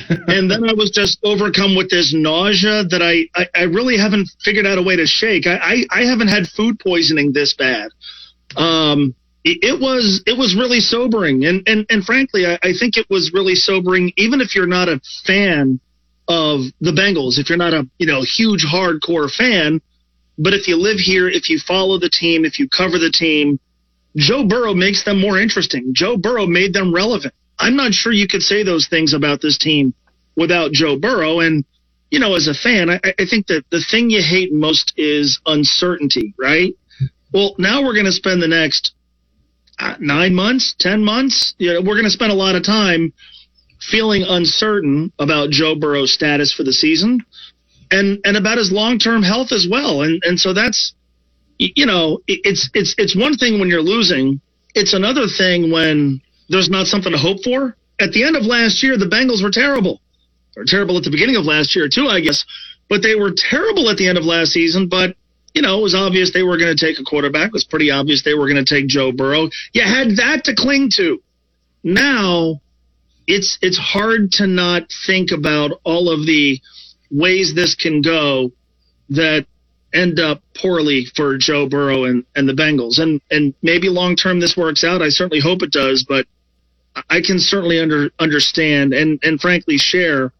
And 0.08 0.50
then 0.50 0.68
I 0.68 0.72
was 0.72 0.90
just 0.90 1.18
overcome 1.24 1.76
with 1.76 1.88
this 1.88 2.12
nausea 2.12 2.84
that 2.84 3.00
I, 3.00 3.28
I, 3.38 3.46
I 3.54 3.62
really 3.64 3.96
haven't 3.96 4.28
figured 4.42 4.66
out 4.66 4.78
a 4.78 4.82
way 4.82 4.96
to 4.96 5.06
shake. 5.06 5.46
I, 5.46 5.84
I, 5.90 6.00
I 6.00 6.04
haven't 6.04 6.28
had 6.28 6.48
food 6.48 6.80
poisoning 6.80 7.32
this 7.32 7.54
bad. 7.54 7.90
Um, 8.56 9.14
it, 9.44 9.58
it 9.62 9.80
was 9.80 10.22
it 10.26 10.36
was 10.36 10.56
really 10.56 10.80
sobering, 10.80 11.44
and 11.44 11.62
and 11.68 11.86
and 11.90 12.04
frankly, 12.04 12.46
I, 12.46 12.54
I 12.62 12.72
think 12.78 12.96
it 12.96 13.06
was 13.10 13.32
really 13.32 13.54
sobering. 13.54 14.12
Even 14.16 14.40
if 14.40 14.56
you're 14.56 14.66
not 14.66 14.88
a 14.88 15.00
fan 15.26 15.80
of 16.28 16.62
the 16.80 16.92
Bengals, 16.92 17.38
if 17.38 17.48
you're 17.48 17.58
not 17.58 17.74
a 17.74 17.88
you 17.98 18.06
know 18.06 18.22
huge 18.22 18.64
hardcore 18.64 19.30
fan, 19.30 19.80
but 20.38 20.54
if 20.54 20.66
you 20.66 20.76
live 20.76 20.98
here, 20.98 21.28
if 21.28 21.50
you 21.50 21.58
follow 21.58 21.98
the 21.98 22.10
team, 22.10 22.44
if 22.44 22.58
you 22.58 22.68
cover 22.68 22.98
the 22.98 23.12
team, 23.12 23.60
Joe 24.16 24.44
Burrow 24.44 24.74
makes 24.74 25.04
them 25.04 25.20
more 25.20 25.38
interesting. 25.38 25.92
Joe 25.92 26.16
Burrow 26.16 26.46
made 26.46 26.72
them 26.72 26.94
relevant. 26.94 27.34
I'm 27.58 27.76
not 27.76 27.94
sure 27.94 28.12
you 28.12 28.28
could 28.28 28.42
say 28.42 28.62
those 28.62 28.88
things 28.88 29.12
about 29.14 29.40
this 29.40 29.58
team 29.58 29.94
without 30.36 30.72
Joe 30.72 30.98
Burrow. 30.98 31.40
And, 31.40 31.64
you 32.10 32.18
know, 32.18 32.34
as 32.34 32.48
a 32.48 32.54
fan, 32.54 32.90
I, 32.90 33.00
I 33.18 33.26
think 33.28 33.46
that 33.48 33.64
the 33.70 33.80
thing 33.90 34.10
you 34.10 34.22
hate 34.22 34.52
most 34.52 34.92
is 34.96 35.40
uncertainty, 35.46 36.34
right? 36.38 36.74
Well, 37.32 37.54
now 37.58 37.82
we're 37.84 37.94
going 37.94 38.06
to 38.06 38.12
spend 38.12 38.42
the 38.42 38.48
next 38.48 38.94
uh, 39.78 39.96
nine 40.00 40.34
months, 40.34 40.74
10 40.78 41.04
months. 41.04 41.54
You 41.58 41.74
know, 41.74 41.80
we're 41.80 41.94
going 41.94 42.04
to 42.04 42.10
spend 42.10 42.32
a 42.32 42.36
lot 42.36 42.56
of 42.56 42.64
time 42.64 43.12
feeling 43.80 44.24
uncertain 44.26 45.12
about 45.18 45.50
Joe 45.50 45.74
Burrow's 45.74 46.12
status 46.12 46.52
for 46.52 46.64
the 46.64 46.72
season 46.72 47.20
and, 47.90 48.18
and 48.24 48.36
about 48.36 48.58
his 48.58 48.72
long-term 48.72 49.22
health 49.22 49.52
as 49.52 49.66
well. 49.70 50.02
And, 50.02 50.22
and 50.24 50.38
so 50.40 50.52
that's, 50.54 50.94
you 51.58 51.86
know, 51.86 52.20
it- 52.26 52.40
it's, 52.44 52.70
it's, 52.74 52.94
it's 52.98 53.16
one 53.16 53.36
thing 53.36 53.60
when 53.60 53.68
you're 53.68 53.82
losing. 53.82 54.40
It's 54.74 54.94
another 54.94 55.26
thing 55.28 55.70
when 55.70 56.20
there's 56.48 56.70
not 56.70 56.86
something 56.86 57.12
to 57.12 57.18
hope 57.18 57.42
for. 57.42 57.76
At 58.00 58.12
the 58.12 58.24
end 58.24 58.36
of 58.36 58.44
last 58.44 58.82
year, 58.82 58.98
the 58.98 59.06
Bengals 59.06 59.42
were 59.42 59.50
terrible. 59.50 60.00
They 60.54 60.60
were 60.60 60.66
terrible 60.66 60.96
at 60.96 61.04
the 61.04 61.10
beginning 61.10 61.36
of 61.36 61.44
last 61.44 61.74
year 61.76 61.88
too, 61.88 62.06
I 62.06 62.20
guess, 62.20 62.44
but 62.88 63.02
they 63.02 63.14
were 63.14 63.32
terrible 63.34 63.88
at 63.90 63.96
the 63.96 64.08
end 64.08 64.18
of 64.18 64.24
last 64.24 64.52
season. 64.52 64.88
But 64.88 65.16
you 65.54 65.62
know, 65.62 65.78
it 65.78 65.82
was 65.82 65.94
obvious 65.94 66.32
they 66.32 66.42
were 66.42 66.58
going 66.58 66.76
to 66.76 66.86
take 66.86 66.98
a 66.98 67.04
quarterback. 67.04 67.48
It 67.48 67.52
was 67.52 67.64
pretty 67.64 67.90
obvious 67.90 68.22
they 68.22 68.34
were 68.34 68.48
going 68.48 68.62
to 68.62 68.74
take 68.74 68.88
Joe 68.88 69.12
Burrow. 69.12 69.50
You 69.72 69.82
had 69.82 70.16
that 70.16 70.42
to 70.44 70.54
cling 70.54 70.90
to. 70.96 71.22
Now, 71.84 72.60
it's 73.26 73.58
it's 73.62 73.78
hard 73.78 74.32
to 74.32 74.46
not 74.46 74.88
think 75.06 75.30
about 75.30 75.80
all 75.84 76.10
of 76.10 76.26
the 76.26 76.60
ways 77.10 77.54
this 77.54 77.74
can 77.74 78.02
go 78.02 78.50
that 79.10 79.46
end 79.94 80.18
up 80.20 80.42
poorly 80.60 81.06
for 81.16 81.38
Joe 81.38 81.68
Burrow 81.68 82.04
and, 82.04 82.24
and 82.34 82.48
the 82.48 82.52
Bengals. 82.52 82.98
And 82.98 83.20
and 83.30 83.54
maybe 83.62 83.88
long 83.88 84.16
term 84.16 84.40
this 84.40 84.56
works 84.56 84.84
out. 84.84 85.00
I 85.00 85.08
certainly 85.08 85.40
hope 85.40 85.62
it 85.62 85.72
does, 85.72 86.04
but 86.06 86.26
I 87.10 87.20
can 87.20 87.38
certainly 87.38 87.80
under 87.80 88.10
understand 88.18 88.92
and, 88.92 89.18
and 89.22 89.40
frankly 89.40 89.78
share 89.78 90.32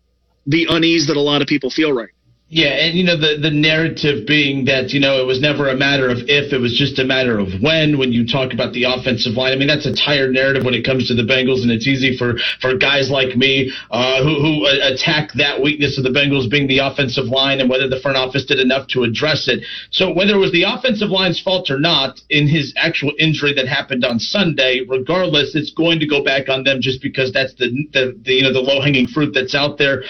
the 0.47 0.67
unease 0.69 1.07
that 1.07 1.17
a 1.17 1.21
lot 1.21 1.43
of 1.43 1.49
people 1.49 1.71
feel 1.71 1.93
right. 1.93 2.11
Yeah, 2.55 2.87
and 2.87 2.97
you 2.97 3.03
know 3.03 3.17
the 3.17 3.37
the 3.43 3.51
narrative 3.51 4.29
being 4.29 4.67
that 4.67 4.95
you 4.95 5.01
know 5.01 5.19
it 5.21 5.27
was 5.27 5.41
never 5.41 5.71
a 5.71 5.75
matter 5.75 6.09
of 6.09 6.19
if, 6.31 6.53
it 6.53 6.59
was 6.59 6.79
just 6.79 7.01
a 7.01 7.05
matter 7.05 7.37
of 7.41 7.61
when. 7.61 7.99
When 7.99 8.13
you 8.13 8.25
talk 8.25 8.53
about 8.53 8.73
the 8.73 8.85
offensive 8.85 9.35
line, 9.35 9.53
I 9.53 9.57
mean 9.57 9.67
that's 9.67 9.87
a 9.87 9.93
tired 9.93 10.31
narrative 10.31 10.63
when 10.65 10.73
it 10.73 10.87
comes 10.87 11.09
to 11.09 11.19
the 11.19 11.27
Bengals, 11.27 11.63
and 11.63 11.73
it's 11.73 11.89
easy 11.89 12.17
for 12.17 12.39
for 12.63 12.79
guys 12.79 13.11
like 13.11 13.35
me 13.35 13.73
uh, 13.91 14.23
who 14.23 14.39
who 14.39 14.67
uh, 14.71 14.95
attack 14.95 15.33
that 15.35 15.63
weakness 15.63 15.99
of 15.99 16.05
the 16.05 16.15
Bengals 16.15 16.49
being 16.49 16.69
the 16.69 16.79
offensive 16.79 17.27
line 17.27 17.59
and 17.59 17.69
whether 17.69 17.89
the 17.89 17.99
front 17.99 18.17
office 18.17 18.45
did 18.45 18.61
enough 18.61 18.87
to 18.95 19.03
address 19.03 19.49
it. 19.49 19.67
So 19.91 20.15
whether 20.15 20.35
it 20.35 20.39
was 20.39 20.53
the 20.53 20.63
offensive 20.63 21.11
line's 21.11 21.41
fault 21.41 21.73
or 21.73 21.81
not 21.81 22.21
in 22.31 22.47
his 22.47 22.73
actual 22.77 23.11
injury 23.19 23.53
that 23.55 23.67
happened 23.67 24.05
on 24.05 24.21
Sunday, 24.21 24.87
regardless, 24.87 25.57
it's 25.57 25.73
going 25.73 25.99
to 25.99 26.07
go 26.07 26.23
back 26.23 26.49
on 26.49 26.63
them 26.63 26.81
just 26.81 27.03
because 27.03 27.33
that's 27.33 27.55
the 27.55 27.67
the, 27.91 28.17
the 28.23 28.33
you 28.33 28.45
know 28.45 28.53
the 28.53 28.63
low 28.63 28.81
hanging 28.81 29.09
fruit 29.09 29.35
that's 29.35 29.57
out 29.57 29.77
there 29.77 30.05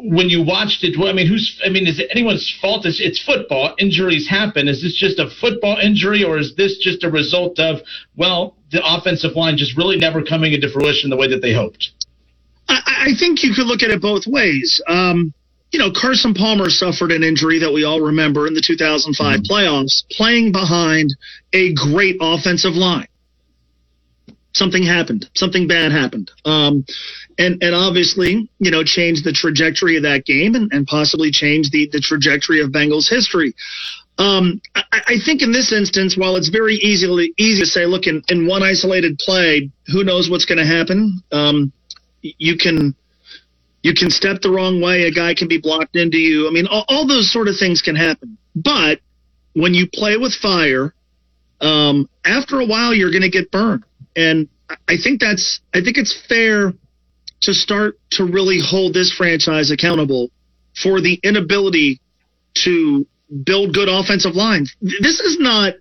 when 0.00 0.28
you 0.28 0.42
watched 0.42 0.84
it, 0.84 0.98
I 0.98 1.12
mean, 1.12 1.26
who's? 1.26 1.60
I 1.64 1.68
mean, 1.68 1.86
is 1.86 1.98
it 1.98 2.08
anyone's 2.10 2.56
fault? 2.60 2.86
It's, 2.86 3.00
it's 3.00 3.22
football. 3.22 3.74
Injuries 3.78 4.28
happen. 4.28 4.68
Is 4.68 4.82
this 4.82 4.94
just 4.94 5.18
a 5.18 5.28
football 5.28 5.76
injury, 5.78 6.22
or 6.22 6.38
is 6.38 6.54
this 6.54 6.78
just 6.78 7.02
a 7.02 7.10
result 7.10 7.58
of 7.58 7.80
well, 8.16 8.56
the 8.70 8.80
offensive 8.84 9.34
line 9.34 9.56
just 9.56 9.76
really 9.76 9.96
never 9.96 10.22
coming 10.22 10.52
into 10.52 10.70
fruition 10.70 11.10
the 11.10 11.16
way 11.16 11.28
that 11.28 11.42
they 11.42 11.52
hoped? 11.52 11.90
I, 12.68 13.08
I 13.08 13.18
think 13.18 13.42
you 13.42 13.52
could 13.54 13.66
look 13.66 13.82
at 13.82 13.90
it 13.90 14.00
both 14.00 14.26
ways. 14.26 14.80
Um, 14.86 15.34
you 15.72 15.78
know, 15.78 15.90
Carson 15.90 16.32
Palmer 16.32 16.70
suffered 16.70 17.10
an 17.10 17.22
injury 17.22 17.58
that 17.58 17.72
we 17.72 17.84
all 17.84 18.00
remember 18.00 18.46
in 18.46 18.54
the 18.54 18.62
2005 18.64 19.40
playoffs, 19.50 20.02
playing 20.12 20.52
behind 20.52 21.14
a 21.52 21.74
great 21.74 22.16
offensive 22.20 22.74
line. 22.74 23.07
Something 24.58 24.82
happened. 24.82 25.30
Something 25.34 25.68
bad 25.68 25.92
happened. 25.92 26.32
Um, 26.44 26.84
and, 27.38 27.62
and 27.62 27.74
obviously, 27.76 28.50
you 28.58 28.70
know, 28.72 28.82
changed 28.82 29.24
the 29.24 29.32
trajectory 29.32 29.96
of 29.96 30.02
that 30.02 30.24
game 30.24 30.56
and, 30.56 30.72
and 30.72 30.84
possibly 30.84 31.30
changed 31.30 31.70
the, 31.70 31.88
the 31.92 32.00
trajectory 32.00 32.60
of 32.60 32.72
Bengals 32.72 33.08
history. 33.08 33.54
Um, 34.18 34.60
I, 34.74 35.00
I 35.06 35.14
think 35.24 35.42
in 35.42 35.52
this 35.52 35.72
instance, 35.72 36.16
while 36.16 36.34
it's 36.34 36.48
very 36.48 36.74
easily 36.74 37.32
easy 37.38 37.62
to 37.62 37.66
say, 37.66 37.86
look, 37.86 38.08
in, 38.08 38.20
in 38.28 38.48
one 38.48 38.64
isolated 38.64 39.16
play, 39.18 39.70
who 39.86 40.02
knows 40.02 40.28
what's 40.28 40.44
going 40.44 40.58
to 40.58 40.66
happen? 40.66 41.22
Um, 41.30 41.72
you 42.20 42.56
can 42.56 42.96
you 43.84 43.94
can 43.94 44.10
step 44.10 44.40
the 44.42 44.50
wrong 44.50 44.82
way. 44.82 45.02
A 45.04 45.12
guy 45.12 45.34
can 45.34 45.46
be 45.46 45.60
blocked 45.60 45.94
into 45.94 46.18
you. 46.18 46.48
I 46.48 46.50
mean, 46.50 46.66
all, 46.66 46.84
all 46.88 47.06
those 47.06 47.32
sort 47.32 47.46
of 47.46 47.54
things 47.56 47.80
can 47.80 47.94
happen. 47.94 48.36
But 48.56 48.98
when 49.52 49.72
you 49.72 49.86
play 49.92 50.16
with 50.16 50.34
fire, 50.34 50.92
um, 51.60 52.10
after 52.24 52.58
a 52.58 52.66
while, 52.66 52.92
you're 52.92 53.12
going 53.12 53.22
to 53.22 53.30
get 53.30 53.52
burned. 53.52 53.84
And 54.18 54.48
I- 54.88 54.96
think 54.96 55.20
that's 55.20 55.60
I 55.72 55.80
think 55.80 55.96
it's 55.96 56.12
fair 56.28 56.74
to 57.42 57.54
start 57.54 57.98
to 58.10 58.24
really 58.24 58.58
hold 58.58 58.94
this 58.94 59.12
franchise 59.12 59.70
accountable 59.70 60.30
for 60.82 61.00
the 61.00 61.20
inability 61.22 62.00
to 62.64 63.06
build 63.44 63.72
good 63.74 63.88
offensive 63.88 64.34
lines. 64.34 64.74
This 64.80 65.20
is 65.20 65.38
not, 65.38 65.74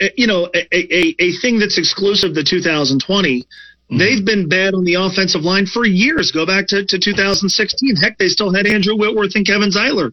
eh, 0.00 0.08
you 0.16 0.26
know, 0.26 0.48
a, 0.54 0.66
a, 0.74 1.14
a 1.18 1.32
thing 1.42 1.58
that's 1.58 1.76
exclusive 1.78 2.34
to 2.34 2.44
2020. 2.44 3.44
They've 3.90 4.24
been 4.24 4.48
bad 4.48 4.72
on 4.72 4.84
the 4.84 4.94
offensive 4.94 5.42
line 5.42 5.66
for 5.66 5.84
years. 5.84 6.32
Go 6.32 6.46
back 6.46 6.66
to, 6.68 6.86
to 6.86 6.98
2016. 6.98 7.96
Heck, 7.96 8.16
they 8.16 8.28
still 8.28 8.52
had 8.54 8.66
Andrew 8.66 8.96
Whitworth 8.96 9.34
and 9.34 9.46
Kevin 9.46 9.68
Zeitler. 9.70 10.12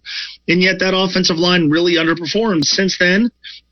And 0.50 0.62
yet 0.62 0.80
that 0.80 0.94
offensive 0.94 1.38
line 1.38 1.70
really 1.70 1.94
underperformed. 1.96 2.66
Since 2.66 2.98
then, 2.98 3.30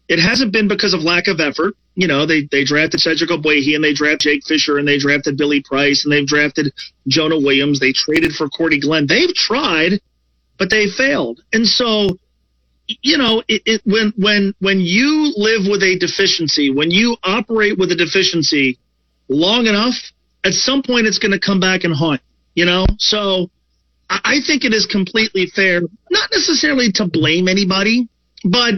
it 0.08 0.20
hasn't 0.20 0.54
been 0.54 0.70
because 0.70 0.94
of 0.94 1.02
lack 1.02 1.28
of 1.28 1.42
effort. 1.42 1.76
You 2.00 2.08
know, 2.08 2.28
they, 2.28 2.48
they 2.52 2.64
drafted 2.64 3.00
Cedric 3.00 3.32
Ogbuehi 3.32 3.74
and 3.74 3.84
they 3.84 3.92
drafted 3.92 4.20
Jake 4.20 4.46
Fisher 4.46 4.78
and 4.78 4.88
they 4.88 5.00
drafted 5.00 5.36
Billy 5.36 5.64
Price 5.64 6.06
and 6.06 6.14
they've 6.14 6.28
drafted 6.28 6.72
Jonah 7.08 7.40
Williams. 7.40 7.80
They 7.80 7.92
traded 7.92 8.34
for 8.34 8.48
Cordy 8.50 8.80
Glenn. 8.80 9.08
They've 9.08 9.34
tried, 9.34 10.00
but 10.60 10.70
they 10.70 10.86
failed. 10.96 11.42
And 11.52 11.66
so, 11.66 12.20
you 13.02 13.18
know, 13.18 13.42
it, 13.48 13.64
it 13.66 13.82
when 13.84 14.14
when 14.16 14.54
when 14.60 14.80
you 14.80 15.34
live 15.38 15.64
with 15.68 15.82
a 15.82 15.98
deficiency, 15.98 16.70
when 16.70 16.92
you 16.92 17.18
operate 17.24 17.80
with 17.80 17.92
a 17.92 17.96
deficiency 17.96 18.78
long 19.28 19.66
enough, 19.66 19.96
at 20.44 20.54
some 20.54 20.84
point 20.84 21.08
it's 21.08 21.18
going 21.18 21.32
to 21.32 21.40
come 21.40 21.60
back 21.60 21.84
and 21.84 21.96
haunt. 21.96 22.22
You 22.54 22.66
know, 22.66 22.86
so 23.00 23.50
I 24.08 24.20
I 24.24 24.38
think 24.46 24.66
it 24.66 24.74
is 24.74 24.86
completely 24.86 25.48
fair, 25.48 25.82
not 26.12 26.30
necessarily 26.32 26.92
to 26.92 27.08
blame 27.08 27.48
anybody, 27.48 28.08
but 28.44 28.76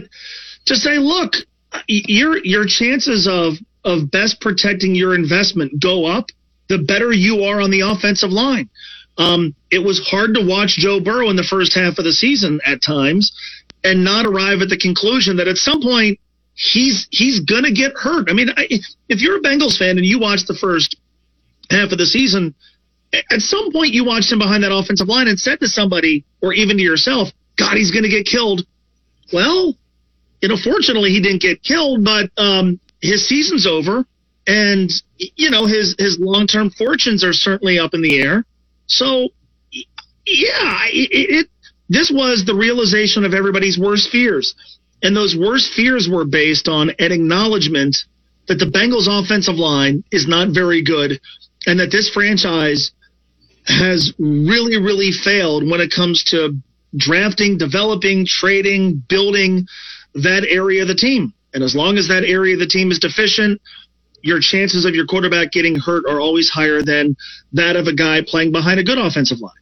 to 0.64 0.74
say, 0.74 0.96
look, 0.96 1.34
your 1.86 2.44
your 2.44 2.64
chances 2.66 3.28
of 3.28 3.54
of 3.84 4.10
best 4.10 4.40
protecting 4.40 4.94
your 4.94 5.14
investment 5.14 5.80
go 5.80 6.04
up 6.06 6.26
the 6.68 6.78
better 6.78 7.12
you 7.12 7.42
are 7.42 7.60
on 7.60 7.70
the 7.70 7.80
offensive 7.80 8.30
line. 8.30 8.70
Um, 9.18 9.54
it 9.70 9.80
was 9.80 9.98
hard 10.08 10.34
to 10.34 10.46
watch 10.46 10.76
Joe 10.76 11.00
Burrow 11.00 11.28
in 11.28 11.36
the 11.36 11.42
first 11.42 11.74
half 11.74 11.98
of 11.98 12.04
the 12.04 12.12
season 12.12 12.60
at 12.64 12.80
times 12.80 13.32
and 13.82 14.04
not 14.04 14.24
arrive 14.24 14.62
at 14.62 14.68
the 14.68 14.76
conclusion 14.76 15.36
that 15.36 15.48
at 15.48 15.56
some 15.56 15.82
point 15.82 16.20
he's 16.54 17.08
he's 17.10 17.40
gonna 17.40 17.72
get 17.72 17.92
hurt. 17.96 18.30
I 18.30 18.34
mean, 18.34 18.50
I, 18.56 18.68
if 19.08 19.20
you're 19.20 19.38
a 19.38 19.42
Bengals 19.42 19.76
fan 19.76 19.98
and 19.98 20.06
you 20.06 20.20
watch 20.20 20.46
the 20.46 20.54
first 20.54 20.96
half 21.70 21.92
of 21.92 21.98
the 21.98 22.06
season, 22.06 22.54
at 23.12 23.40
some 23.40 23.72
point 23.72 23.92
you 23.92 24.04
watched 24.04 24.32
him 24.32 24.38
behind 24.38 24.62
that 24.62 24.72
offensive 24.72 25.08
line 25.08 25.28
and 25.28 25.38
said 25.38 25.60
to 25.60 25.68
somebody, 25.68 26.24
or 26.40 26.52
even 26.52 26.76
to 26.76 26.82
yourself, 26.82 27.28
God, 27.58 27.76
he's 27.76 27.90
going 27.90 28.04
to 28.04 28.08
get 28.08 28.26
killed. 28.26 28.64
Well, 29.32 29.76
you 30.42 30.48
know, 30.48 30.56
fortunately 30.56 31.10
he 31.10 31.20
didn't 31.20 31.42
get 31.42 31.62
killed, 31.62 32.04
but 32.04 32.30
um, 32.36 32.80
his 33.00 33.26
season's 33.26 33.66
over, 33.66 34.04
and 34.46 34.90
you 35.18 35.50
know 35.50 35.66
his 35.66 35.94
his 35.98 36.18
long 36.18 36.46
term 36.46 36.70
fortunes 36.70 37.22
are 37.24 37.32
certainly 37.32 37.78
up 37.78 37.94
in 37.94 38.02
the 38.02 38.20
air. 38.20 38.44
So, 38.86 39.28
yeah, 39.72 40.84
it, 40.86 41.08
it 41.12 41.46
this 41.88 42.10
was 42.10 42.44
the 42.44 42.54
realization 42.54 43.24
of 43.24 43.34
everybody's 43.34 43.78
worst 43.78 44.10
fears, 44.10 44.54
and 45.02 45.14
those 45.14 45.36
worst 45.36 45.72
fears 45.74 46.08
were 46.08 46.24
based 46.24 46.68
on 46.68 46.90
an 46.90 47.12
acknowledgement 47.12 47.96
that 48.48 48.56
the 48.56 48.66
Bengals' 48.66 49.08
offensive 49.08 49.56
line 49.56 50.02
is 50.10 50.26
not 50.26 50.48
very 50.54 50.82
good, 50.82 51.20
and 51.66 51.78
that 51.78 51.90
this 51.90 52.10
franchise 52.10 52.92
has 53.66 54.12
really, 54.18 54.78
really 54.80 55.12
failed 55.12 55.68
when 55.68 55.80
it 55.80 55.92
comes 55.94 56.24
to 56.24 56.56
drafting, 56.96 57.58
developing, 57.58 58.26
trading, 58.26 59.02
building 59.08 59.66
that 60.14 60.46
area 60.48 60.82
of 60.82 60.88
the 60.88 60.94
team. 60.94 61.32
And 61.54 61.62
as 61.62 61.74
long 61.74 61.98
as 61.98 62.08
that 62.08 62.24
area 62.24 62.54
of 62.54 62.60
the 62.60 62.66
team 62.66 62.90
is 62.90 62.98
deficient, 62.98 63.60
your 64.22 64.40
chances 64.40 64.84
of 64.84 64.94
your 64.94 65.06
quarterback 65.06 65.50
getting 65.50 65.76
hurt 65.76 66.04
are 66.08 66.20
always 66.20 66.50
higher 66.50 66.82
than 66.82 67.16
that 67.52 67.76
of 67.76 67.86
a 67.86 67.94
guy 67.94 68.20
playing 68.26 68.52
behind 68.52 68.78
a 68.78 68.84
good 68.84 68.98
offensive 68.98 69.40
line. 69.40 69.52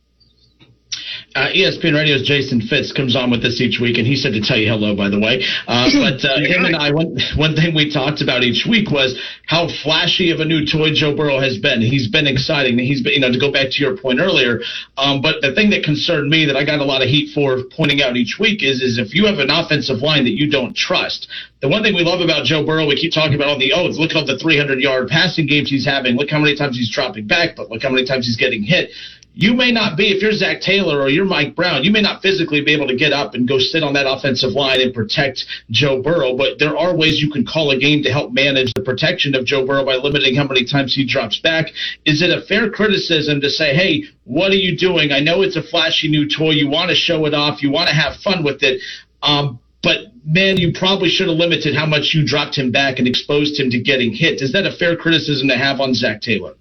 Uh, 1.35 1.49
ESPN 1.55 1.95
Radio's 1.95 2.27
Jason 2.27 2.61
Fitz 2.61 2.93
comes 2.93 3.15
on 3.15 3.31
with 3.31 3.45
us 3.45 3.61
each 3.61 3.81
week, 3.81 3.99
and 3.99 4.07
he 4.07 4.17
said 4.17 4.33
to 4.33 4.41
tell 4.41 4.57
you 4.57 4.69
hello, 4.69 4.97
by 4.97 5.09
the 5.09 5.19
way. 5.19 5.45
Uh, 5.67 5.91
but 6.03 6.25
uh, 6.25 6.41
him 6.41 6.65
and 6.65 6.77
I, 6.77 6.91
one, 6.91 7.17
one 7.37 7.55
thing 7.55 7.75
we 7.75 7.93
talked 7.93 8.23
about 8.23 8.43
each 8.43 8.67
week 8.69 8.91
was 8.91 9.19
how 9.47 9.69
flashy 9.83 10.31
of 10.31 10.41
a 10.41 10.45
new 10.45 10.65
toy 10.67 10.93
Joe 10.93 11.15
Burrow 11.15 11.41
has 11.41 11.59
been. 11.59 11.81
He's 11.81 12.09
been 12.09 12.27
exciting. 12.27 12.79
He's 12.79 13.03
been, 13.03 13.15
you 13.15 13.21
know, 13.21 13.33
to 13.33 13.39
go 13.39 13.53
back 13.53 13.71
to 13.71 13.79
your 13.79 13.97
point 13.97 14.21
earlier. 14.21 14.61
Um, 14.97 15.21
but 15.21 15.41
the 15.41 15.55
thing 15.55 15.71
that 15.71 15.85
concerned 15.85 16.31
me 16.31 16.47
that 16.47 16.57
I 16.57 16.65
got 16.65 16.81
a 16.81 16.85
lot 16.85 17.03
of 17.03 17.09
heat 17.09 17.33
for 17.35 17.65
pointing 17.77 18.03
out 18.03 18.17
each 18.17 18.39
week 18.39 18.63
is, 18.63 18.83
is 18.83 18.99
if 18.99 19.15
you 19.15 19.27
have 19.27 19.39
an 19.39 19.51
offensive 19.51 20.03
line 20.03 20.25
that 20.25 20.37
you 20.37 20.51
don't 20.51 20.77
trust, 20.77 21.29
the 21.61 21.69
one 21.69 21.83
thing 21.83 21.95
we 21.95 22.03
love 22.03 22.21
about 22.21 22.45
Joe 22.45 22.65
Burrow, 22.65 22.87
we 22.87 22.95
keep 22.97 23.13
talking 23.13 23.35
about 23.35 23.49
on 23.49 23.59
the 23.59 23.73
oaths. 23.73 23.99
Look 23.99 24.11
at 24.11 24.17
all 24.17 24.27
the 24.27 24.39
300 24.39 24.79
yard 24.81 25.09
passing 25.09 25.47
games 25.47 25.71
he's 25.71 25.85
having. 25.85 26.15
Look 26.17 26.31
how 26.31 26.39
many 26.39 26.55
times 26.55 26.77
he's 26.77 26.91
dropping 26.91 27.27
back, 27.27 27.57
but 27.57 27.71
look 27.71 27.83
how 27.83 27.91
many 27.91 28.07
times 28.07 28.27
he's 28.27 28.37
getting 28.37 28.63
hit 28.63 28.91
you 29.39 29.55
may 29.55 29.71
not 29.71 29.97
be, 29.97 30.09
if 30.09 30.21
you're 30.21 30.33
Zac 30.33 30.61
Taylor 30.61 31.01
or 31.01 31.09
you're 31.09 31.25
Mike 31.25 31.55
Brown, 31.55 31.85
you 31.85 31.93
may 31.93 32.03
not 32.03 32.21
physically 32.23 32.61
be 32.61 32.75
able 32.75 32.89
to 32.89 32.97
get 32.97 33.13
up 33.13 33.35
and 33.35 33.47
go 33.47 33.61
sit 33.61 33.85
on 33.85 33.93
that 33.93 34.05
offensive 34.05 34.51
line 34.51 34.81
and 34.81 34.93
protect 34.93 35.47
Joe 35.71 36.03
Burrow, 36.03 36.37
but 36.37 36.59
there 36.59 36.77
are 36.77 36.97
ways 36.97 37.23
you 37.23 37.31
can 37.31 37.47
call 37.47 37.71
a 37.71 37.79
game 37.79 38.03
to 38.03 38.11
help 38.11 38.33
manage 38.33 38.73
the 38.75 38.83
protection 38.83 39.37
of 39.37 39.47
Joe 39.47 39.65
Burrow 39.65 39.85
by 39.85 39.95
limiting 39.95 40.35
how 40.35 40.43
many 40.43 40.65
times 40.65 40.93
he 40.93 41.07
drops 41.07 41.39
back. 41.39 41.67
Is 42.05 42.21
it 42.21 42.37
a 42.37 42.43
fair 42.47 42.69
criticism 42.69 43.41
to 43.41 43.49
say, 43.49 43.77
hey, 43.77 44.07
what 44.25 44.51
are 44.51 44.57
you 44.57 44.77
doing? 44.77 45.13
I 45.13 45.21
know 45.21 45.43
it's 45.43 45.55
a 45.55 45.63
flashy 45.63 46.09
new 46.09 46.29
toy. 46.29 46.51
You 46.51 46.69
want 46.69 46.91
to 46.91 46.97
show 46.97 47.25
it 47.27 47.33
off. 47.33 47.63
You 47.63 47.71
want 47.71 47.89
to 47.91 47.95
have 47.95 48.17
fun 48.17 48.43
with 48.43 48.65
it. 48.65 48.83
Um, 49.23 49.61
but 49.85 49.99
man, 50.27 50.57
you 50.57 50.73
probably 50.77 51.11
should 51.11 51.29
have 51.29 51.37
limited 51.37 51.77
how 51.77 51.87
much 51.87 52.11
you 52.13 52.27
dropped 52.27 52.59
him 52.59 52.73
back 52.73 52.99
and 52.99 53.07
exposed 53.07 53.61
him 53.61 53.71
to 53.71 53.79
getting 53.81 54.13
hit. 54.13 54.43
Is 54.43 54.51
that 54.51 54.67
a 54.67 54.73
fair 54.73 54.97
criticism 54.97 55.47
to 55.47 55.57
have 55.57 55.79
on 55.79 55.95
Zac 55.95 56.23
Taylor? 56.23 56.55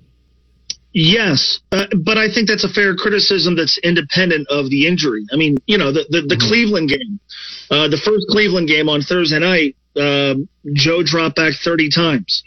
Yes, 1.00 1.60
uh, 1.72 1.86
but 2.04 2.18
I 2.18 2.26
think 2.28 2.48
that's 2.48 2.64
a 2.64 2.74
fair 2.74 2.96
criticism 2.96 3.56
that's 3.56 3.78
independent 3.84 4.48
of 4.50 4.72
the 4.72 4.88
injury. 4.88 5.28
I 5.32 5.36
mean, 5.36 5.60
you 5.68 5.78
know, 5.78 5.92
the 5.92 6.08
the, 6.10 6.22
the 6.22 6.34
mm-hmm. 6.34 6.48
Cleveland 6.48 6.90
game, 6.90 7.20
uh, 7.70 7.88
the 7.88 8.02
first 8.04 8.26
Cleveland 8.32 8.68
game 8.68 8.90
on 8.90 9.02
Thursday 9.02 9.38
night, 9.38 9.76
uh, 9.96 10.34
Joe 10.74 11.04
dropped 11.04 11.36
back 11.36 11.54
30 11.54 11.92
times. 11.92 12.42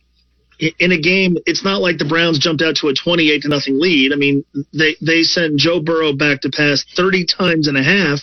In 0.81 0.91
a 0.91 0.99
game, 0.99 1.37
it's 1.47 1.63
not 1.63 1.81
like 1.81 1.99
the 1.99 2.05
Browns 2.05 2.41
jumped 2.41 2.61
out 2.61 2.75
to 2.83 2.89
a 2.89 2.93
28 2.93 3.43
to 3.43 3.49
nothing 3.49 3.79
lead. 3.79 4.13
I 4.13 4.17
mean, 4.17 4.45
they 4.75 4.97
they 5.01 5.23
sent 5.23 5.57
Joe 5.57 5.79
Burrow 5.79 6.13
back 6.13 6.41
to 6.41 6.51
pass 6.51 6.85
30 6.97 7.27
times 7.27 7.69
and 7.69 7.79
a 7.79 7.85
half, 7.85 8.19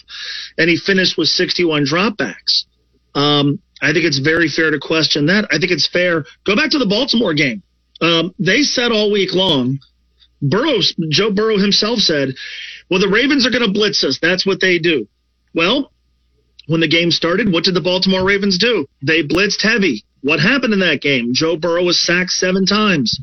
and 0.58 0.70
he 0.70 0.76
finished 0.76 1.18
with 1.18 1.30
61 1.30 1.86
dropbacks. 1.86 2.66
Um, 3.16 3.60
I 3.82 3.94
think 3.94 4.04
it's 4.04 4.20
very 4.20 4.50
fair 4.50 4.72
to 4.72 4.78
question 4.78 5.28
that. 5.28 5.48
I 5.52 5.58
think 5.58 5.72
it's 5.72 5.88
fair. 5.88 6.26
Go 6.46 6.54
back 6.54 6.72
to 6.72 6.80
the 6.80 6.86
Baltimore 6.86 7.34
game. 7.34 7.64
Um, 8.02 8.36
they 8.38 8.64
said 8.64 8.92
all 8.92 9.10
week 9.10 9.32
long 9.32 9.80
Joe 10.48 11.32
Burrow 11.32 11.58
himself 11.58 12.00
said, 12.00 12.30
well, 12.90 13.00
the 13.00 13.10
Ravens 13.10 13.46
are 13.46 13.50
going 13.50 13.66
to 13.66 13.72
blitz 13.72 14.04
us. 14.04 14.20
That's 14.22 14.46
what 14.46 14.62
they 14.62 14.80
do. 14.80 15.08
Well, 15.54 15.92
when 16.68 16.82
the 16.82 16.88
game 16.88 17.12
started, 17.12 17.52
what 17.52 17.64
did 17.64 17.74
the 17.74 17.82
Baltimore 17.82 18.26
Ravens 18.26 18.58
do? 18.58 18.88
They 19.02 19.24
blitzed 19.24 19.62
heavy. 19.62 20.04
What 20.22 20.40
happened 20.40 20.74
in 20.74 20.80
that 20.80 21.02
game? 21.02 21.34
Joe 21.34 21.58
Burrow 21.58 21.84
was 21.84 22.00
sacked 22.00 22.32
seven 22.32 22.66
times. 22.66 23.20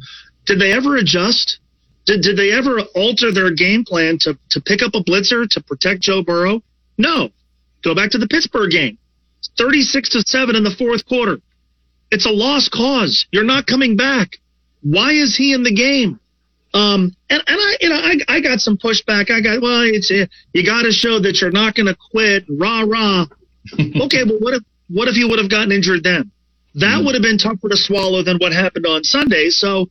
Did 0.47 0.59
they 0.59 0.73
ever 0.73 0.97
adjust? 0.97 1.59
Did, 2.07 2.23
did 2.23 2.37
they 2.37 2.53
ever 2.53 2.81
alter 2.95 3.33
their 3.33 3.53
game 3.53 3.85
plan 3.85 4.19
to, 4.21 4.39
to 4.51 4.61
pick 4.61 4.83
up 4.83 4.95
a 4.95 5.03
blitzer 5.03 5.49
to 5.49 5.63
protect 5.63 6.03
Joe 6.03 6.23
Burrow? 6.23 6.63
No. 6.99 7.31
Go 7.83 7.95
back 7.95 8.11
to 8.11 8.19
the 8.19 8.29
Pittsburgh 8.29 8.71
game. 8.71 8.99
36 9.59 10.11
to 10.11 10.23
7 10.27 10.57
in 10.57 10.65
the 10.65 10.71
fourth 10.71 11.07
quarter. 11.07 11.39
It's 12.11 12.27
a 12.27 12.31
lost 12.31 12.71
cause. 12.73 13.27
You're 13.31 13.45
not 13.45 13.67
coming 13.67 13.97
back. 13.97 14.37
Why 14.83 15.13
is 15.13 15.37
he 15.37 15.53
in 15.53 15.63
the 15.63 15.75
game? 15.75 16.21
Um, 16.75 17.15
and, 17.31 17.43
and 17.47 17.61
I, 17.61 17.77
you 17.81 17.89
know, 17.89 17.97
I, 17.97 18.37
I 18.37 18.41
got 18.41 18.59
some 18.59 18.77
pushback. 18.77 19.31
I 19.31 19.41
got, 19.41 19.63
well, 19.63 19.83
it's, 19.83 20.11
uh, 20.11 20.27
you 20.53 20.67
got 20.67 20.83
to 20.83 20.91
show 20.91 21.21
that 21.21 21.41
you're 21.41 21.53
not 21.53 21.77
going 21.77 21.87
to 21.87 21.97
quit. 22.11 22.45
Rah, 22.49 22.83
rah. 22.83 23.27
okay, 23.79 24.25
but 24.25 24.41
what 24.41 24.55
if, 24.55 24.63
what 24.89 25.09
if 25.09 25.17
you 25.17 25.29
would 25.29 25.39
have 25.39 25.49
gotten 25.49 25.71
injured 25.71 26.03
then? 26.03 26.33
That 26.75 27.01
mm. 27.01 27.07
would 27.07 27.15
have 27.15 27.23
been 27.23 27.39
tougher 27.39 27.69
to 27.69 27.77
swallow 27.77 28.25
than 28.25 28.39
what 28.39 28.53
happened 28.53 28.87
on 28.87 29.05
Sunday. 29.05 29.51
So, 29.51 29.89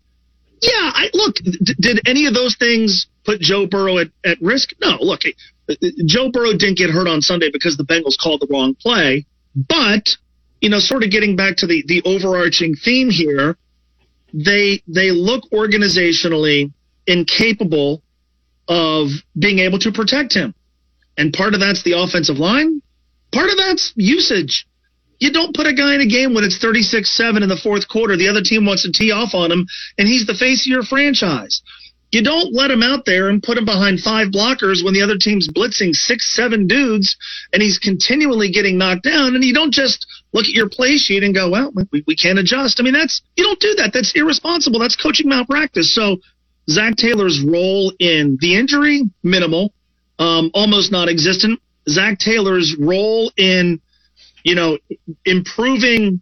yeah, 0.61 0.91
I, 0.93 1.09
look, 1.13 1.35
d- 1.35 1.75
did 1.79 2.01
any 2.05 2.25
of 2.25 2.33
those 2.33 2.57
things 2.57 3.07
put 3.25 3.39
Joe 3.39 3.65
Burrow 3.65 3.99
at, 3.99 4.07
at 4.25 4.41
risk? 4.41 4.71
No, 4.81 4.97
look, 4.99 5.21
uh, 5.25 5.75
Joe 6.05 6.29
Burrow 6.31 6.51
didn't 6.51 6.77
get 6.77 6.89
hurt 6.89 7.07
on 7.07 7.21
Sunday 7.21 7.49
because 7.51 7.77
the 7.77 7.85
Bengals 7.85 8.17
called 8.21 8.41
the 8.41 8.47
wrong 8.51 8.75
play. 8.75 9.25
But, 9.55 10.09
you 10.59 10.69
know, 10.69 10.79
sort 10.79 11.03
of 11.03 11.11
getting 11.11 11.37
back 11.37 11.57
to 11.57 11.67
the, 11.67 11.83
the 11.87 12.01
overarching 12.03 12.75
theme 12.75 13.09
here, 13.09 13.57
they 14.33 14.81
they 14.87 15.11
look 15.11 15.43
organizationally 15.51 16.73
incapable 17.05 18.01
of 18.67 19.09
being 19.37 19.59
able 19.59 19.79
to 19.79 19.91
protect 19.91 20.33
him. 20.33 20.55
And 21.17 21.31
part 21.31 21.53
of 21.53 21.59
that's 21.59 21.83
the 21.83 21.93
offensive 21.93 22.37
line. 22.37 22.81
Part 23.31 23.49
of 23.49 23.57
that's 23.57 23.93
usage. 23.95 24.65
You 25.19 25.31
don't 25.31 25.55
put 25.55 25.67
a 25.67 25.73
guy 25.73 25.95
in 25.95 26.01
a 26.01 26.07
game 26.07 26.33
when 26.33 26.43
it's 26.43 26.57
36-7 26.57 27.43
in 27.43 27.49
the 27.49 27.55
fourth 27.61 27.87
quarter. 27.87 28.17
The 28.17 28.27
other 28.27 28.41
team 28.41 28.65
wants 28.65 28.83
to 28.83 28.91
tee 28.91 29.11
off 29.11 29.33
on 29.33 29.51
him, 29.51 29.65
and 29.97 30.07
he's 30.07 30.25
the 30.25 30.33
face 30.33 30.65
of 30.65 30.71
your 30.71 30.83
franchise. 30.83 31.61
You 32.13 32.21
don't 32.21 32.53
let 32.53 32.69
him 32.69 32.83
out 32.83 33.05
there 33.05 33.27
and 33.29 33.41
put 33.41 33.57
him 33.57 33.65
behind 33.65 33.99
five 33.99 34.27
blockers 34.27 34.85
when 34.85 34.93
the 34.93 35.01
other 35.01 35.17
team's 35.17 35.49
blitzing 35.49 35.95
six, 35.95 36.35
seven 36.35 36.67
dudes 36.67 37.17
and 37.51 37.59
he's 37.59 37.79
continually 37.79 38.51
getting 38.51 38.77
knocked 38.77 39.01
down. 39.01 39.33
And 39.33 39.43
you 39.43 39.51
don't 39.51 39.73
just 39.73 40.05
look 40.31 40.45
at 40.45 40.51
your 40.51 40.69
play 40.69 40.97
sheet 40.97 41.23
and 41.23 41.33
go, 41.33 41.49
well, 41.49 41.73
we, 41.91 42.03
we 42.05 42.15
can't 42.15 42.37
adjust. 42.37 42.79
I 42.79 42.83
mean, 42.83 42.93
that's, 42.93 43.23
you 43.35 43.43
don't 43.43 43.59
do 43.59 43.73
that. 43.77 43.93
That's 43.93 44.11
irresponsible. 44.13 44.79
That's 44.79 44.95
coaching 44.95 45.27
malpractice. 45.27 45.95
So 45.95 46.17
Zac 46.69 46.97
Taylor's 46.97 47.43
role 47.43 47.91
in 47.97 48.37
the 48.39 48.57
injury, 48.57 49.01
minimal, 49.23 49.73
um, 50.19 50.51
almost 50.53 50.91
non 50.91 51.09
existent. 51.09 51.59
Zac 51.89 52.19
Taylor's 52.19 52.75
role 52.79 53.31
in, 53.37 53.81
you 54.43 54.53
know, 54.53 54.77
improving 55.25 56.21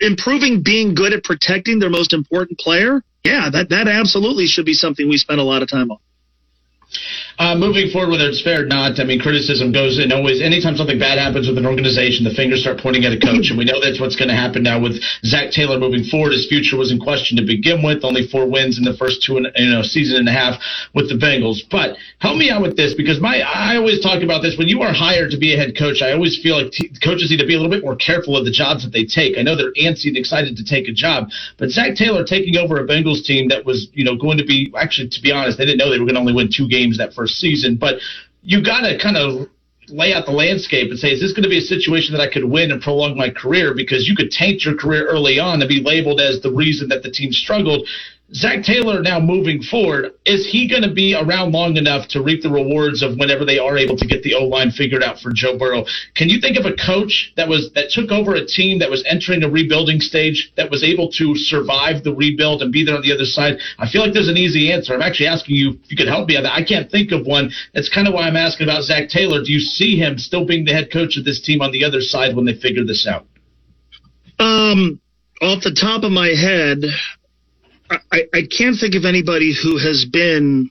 improving 0.00 0.62
being 0.62 0.94
good 0.94 1.14
at 1.14 1.24
protecting 1.24 1.78
their 1.78 1.88
most 1.88 2.12
important 2.12 2.58
player 2.58 3.02
yeah, 3.24 3.50
that 3.50 3.68
that 3.70 3.88
absolutely 3.88 4.46
should 4.46 4.64
be 4.64 4.74
something 4.74 5.08
we 5.08 5.16
spend 5.16 5.40
a 5.40 5.44
lot 5.44 5.62
of 5.62 5.68
time 5.70 5.90
on. 5.90 5.98
Uh, 7.38 7.56
moving 7.56 7.88
forward, 7.88 8.10
whether 8.12 8.28
it's 8.28 8.42
fair 8.42 8.62
or 8.62 8.68
not, 8.68 9.00
I 9.00 9.04
mean, 9.04 9.20
criticism 9.20 9.72
goes 9.72 9.98
in 9.98 10.12
always. 10.12 10.42
Anytime 10.42 10.76
something 10.76 10.98
bad 10.98 11.18
happens 11.18 11.48
with 11.48 11.56
an 11.56 11.64
organization, 11.64 12.24
the 12.24 12.34
fingers 12.36 12.60
start 12.60 12.78
pointing 12.78 13.04
at 13.04 13.12
a 13.12 13.20
coach, 13.20 13.48
and 13.48 13.56
we 13.56 13.64
know 13.64 13.80
that's 13.80 14.00
what's 14.00 14.16
going 14.16 14.28
to 14.28 14.36
happen 14.36 14.62
now 14.62 14.76
with 14.76 15.00
Zac 15.24 15.50
Taylor 15.50 15.80
moving 15.80 16.04
forward. 16.04 16.32
His 16.32 16.46
future 16.46 16.76
was 16.76 16.92
in 16.92 17.00
question 17.00 17.40
to 17.40 17.44
begin 17.44 17.82
with. 17.82 18.04
Only 18.04 18.28
four 18.28 18.44
wins 18.44 18.76
in 18.76 18.84
the 18.84 18.96
first 19.00 19.24
two, 19.24 19.40
and 19.40 19.48
you 19.56 19.72
know, 19.72 19.82
season 19.82 20.20
and 20.20 20.28
a 20.28 20.32
half 20.32 20.60
with 20.94 21.08
the 21.08 21.16
Bengals. 21.16 21.64
But 21.70 21.96
help 22.20 22.36
me 22.36 22.50
out 22.50 22.60
with 22.60 22.76
this 22.76 22.92
because 22.94 23.20
my 23.20 23.40
I 23.40 23.76
always 23.76 24.04
talk 24.04 24.22
about 24.22 24.42
this. 24.42 24.58
When 24.58 24.68
you 24.68 24.82
are 24.82 24.92
hired 24.92 25.30
to 25.32 25.38
be 25.38 25.54
a 25.54 25.56
head 25.56 25.72
coach, 25.72 26.02
I 26.02 26.12
always 26.12 26.36
feel 26.42 26.60
like 26.60 26.72
t- 26.72 26.92
coaches 27.02 27.30
need 27.32 27.40
to 27.40 27.48
be 27.48 27.54
a 27.54 27.58
little 27.58 27.72
bit 27.72 27.82
more 27.82 27.96
careful 27.96 28.36
of 28.36 28.44
the 28.44 28.52
jobs 28.52 28.84
that 28.84 28.92
they 28.92 29.08
take. 29.08 29.38
I 29.38 29.42
know 29.42 29.56
they're 29.56 29.72
antsy 29.80 30.12
and 30.12 30.16
excited 30.16 30.56
to 30.56 30.64
take 30.64 30.86
a 30.86 30.92
job, 30.92 31.32
but 31.56 31.70
Zac 31.70 31.96
Taylor 31.96 32.24
taking 32.24 32.56
over 32.56 32.76
a 32.76 32.86
Bengals 32.86 33.24
team 33.24 33.48
that 33.48 33.64
was, 33.64 33.88
you 33.94 34.04
know, 34.04 34.16
going 34.16 34.36
to 34.36 34.44
be 34.44 34.72
actually, 34.76 35.08
to 35.08 35.20
be 35.22 35.32
honest, 35.32 35.56
they 35.56 35.64
didn't 35.64 35.78
know 35.78 35.88
they 35.88 35.98
were 35.98 36.04
going 36.04 36.14
to 36.14 36.20
only 36.20 36.34
win 36.34 36.50
two 36.52 36.68
games 36.68 36.98
that 36.98 37.14
first 37.14 37.21
season, 37.26 37.76
but 37.76 37.96
you 38.42 38.62
got 38.62 38.80
to 38.82 38.98
kind 38.98 39.16
of 39.16 39.48
lay 39.88 40.12
out 40.14 40.26
the 40.26 40.32
landscape 40.32 40.90
and 40.90 40.98
say, 40.98 41.08
is 41.08 41.20
this 41.20 41.32
going 41.32 41.42
to 41.42 41.48
be 41.48 41.58
a 41.58 41.62
situation 41.62 42.14
that 42.14 42.22
I 42.22 42.30
could 42.30 42.44
win 42.44 42.70
and 42.70 42.80
prolong 42.80 43.16
my 43.16 43.30
career? 43.30 43.74
Because 43.74 44.08
you 44.08 44.16
could 44.16 44.30
taint 44.30 44.64
your 44.64 44.74
career 44.76 45.06
early 45.06 45.38
on 45.38 45.60
and 45.60 45.68
be 45.68 45.82
labeled 45.82 46.20
as 46.20 46.40
the 46.40 46.50
reason 46.50 46.88
that 46.88 47.02
the 47.02 47.10
team 47.10 47.32
struggled. 47.32 47.86
Zac 48.34 48.64
Taylor 48.64 49.02
now 49.02 49.20
moving 49.20 49.62
forward, 49.62 50.12
is 50.24 50.46
he 50.46 50.66
going 50.66 50.82
to 50.82 50.92
be 50.92 51.14
around 51.14 51.52
long 51.52 51.76
enough 51.76 52.08
to 52.08 52.22
reap 52.22 52.42
the 52.42 52.50
rewards 52.50 53.02
of 53.02 53.18
whenever 53.18 53.44
they 53.44 53.58
are 53.58 53.76
able 53.76 53.96
to 53.96 54.06
get 54.06 54.22
the 54.22 54.34
O 54.34 54.44
line 54.44 54.70
figured 54.70 55.02
out 55.02 55.20
for 55.20 55.32
Joe 55.32 55.58
Burrow? 55.58 55.84
Can 56.14 56.30
you 56.30 56.40
think 56.40 56.56
of 56.56 56.64
a 56.64 56.72
coach 56.72 57.32
that 57.36 57.46
was 57.46 57.70
that 57.74 57.90
took 57.90 58.10
over 58.10 58.34
a 58.34 58.46
team 58.46 58.78
that 58.78 58.88
was 58.88 59.04
entering 59.06 59.42
a 59.44 59.50
rebuilding 59.50 60.00
stage 60.00 60.50
that 60.56 60.70
was 60.70 60.82
able 60.82 61.10
to 61.12 61.36
survive 61.36 62.04
the 62.04 62.14
rebuild 62.14 62.62
and 62.62 62.72
be 62.72 62.84
there 62.84 62.96
on 62.96 63.02
the 63.02 63.12
other 63.12 63.26
side? 63.26 63.58
I 63.78 63.88
feel 63.88 64.00
like 64.00 64.14
there's 64.14 64.28
an 64.28 64.38
easy 64.38 64.72
answer. 64.72 64.94
I'm 64.94 65.02
actually 65.02 65.26
asking 65.26 65.56
you 65.56 65.72
if 65.84 65.90
you 65.90 65.96
could 65.96 66.08
help 66.08 66.26
me 66.26 66.36
on 66.36 66.44
that. 66.44 66.54
I 66.54 66.64
can't 66.64 66.90
think 66.90 67.12
of 67.12 67.26
one. 67.26 67.50
That's 67.74 67.90
kind 67.90 68.08
of 68.08 68.14
why 68.14 68.22
I'm 68.22 68.36
asking 68.36 68.66
about 68.66 68.84
Zac 68.84 69.10
Taylor. 69.10 69.44
Do 69.44 69.52
you 69.52 69.60
see 69.60 69.96
him 69.98 70.16
still 70.16 70.46
being 70.46 70.64
the 70.64 70.72
head 70.72 70.90
coach 70.90 71.18
of 71.18 71.26
this 71.26 71.40
team 71.40 71.60
on 71.60 71.70
the 71.70 71.84
other 71.84 72.00
side 72.00 72.34
when 72.34 72.46
they 72.46 72.54
figure 72.54 72.84
this 72.84 73.06
out? 73.06 73.26
Um, 74.38 75.00
off 75.42 75.62
the 75.62 75.76
top 75.78 76.02
of 76.02 76.12
my 76.12 76.28
head, 76.28 76.78
I, 78.10 78.22
I 78.32 78.42
can't 78.42 78.78
think 78.78 78.94
of 78.94 79.04
anybody 79.04 79.54
who 79.54 79.78
has 79.78 80.04
been 80.04 80.70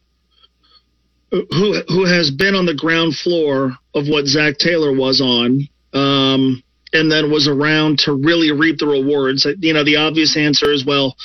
who 1.31 1.81
who 1.88 2.06
has 2.06 2.30
been 2.30 2.56
on 2.56 2.65
the 2.65 2.76
ground 2.76 3.15
floor 3.15 3.77
of 3.95 4.07
what 4.07 4.26
Zac 4.26 4.57
Taylor 4.57 4.93
was 4.93 5.22
on, 5.22 5.68
um, 5.93 6.61
and 6.93 7.11
then 7.11 7.31
was 7.31 7.48
around 7.48 7.99
to 7.99 8.14
really 8.14 8.52
reap 8.52 8.77
the 8.77 8.88
rewards. 8.88 9.48
You 9.60 9.73
know, 9.73 9.84
the 9.84 9.95
obvious 9.95 10.35
answer 10.35 10.72
is 10.72 10.85
well, 10.85 11.15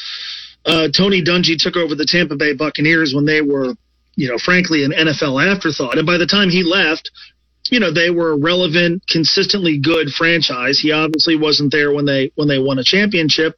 uh, 0.64 0.89
Tony 0.97 1.23
Dungy 1.23 1.56
took 1.59 1.77
over 1.77 1.94
the 1.94 2.06
Tampa 2.06 2.36
Bay 2.36 2.55
Buccaneers 2.55 3.14
when 3.14 3.27
they 3.27 3.40
were, 3.40 3.74
you 4.14 4.28
know, 4.28 4.39
frankly 4.39 4.85
an 4.85 4.93
NFL 4.93 5.44
afterthought, 5.44 5.98
and 5.98 6.06
by 6.06 6.18
the 6.18 6.27
time 6.27 6.51
he 6.51 6.62
left. 6.62 7.10
You 7.68 7.81
know 7.81 7.93
they 7.93 8.10
were 8.10 8.31
a 8.31 8.36
relevant, 8.36 9.02
consistently 9.09 9.77
good 9.77 10.10
franchise. 10.10 10.78
He 10.78 10.93
obviously 10.93 11.36
wasn't 11.36 11.73
there 11.73 11.93
when 11.93 12.05
they 12.05 12.31
when 12.36 12.47
they 12.47 12.60
won 12.60 12.78
a 12.78 12.85
championship, 12.85 13.56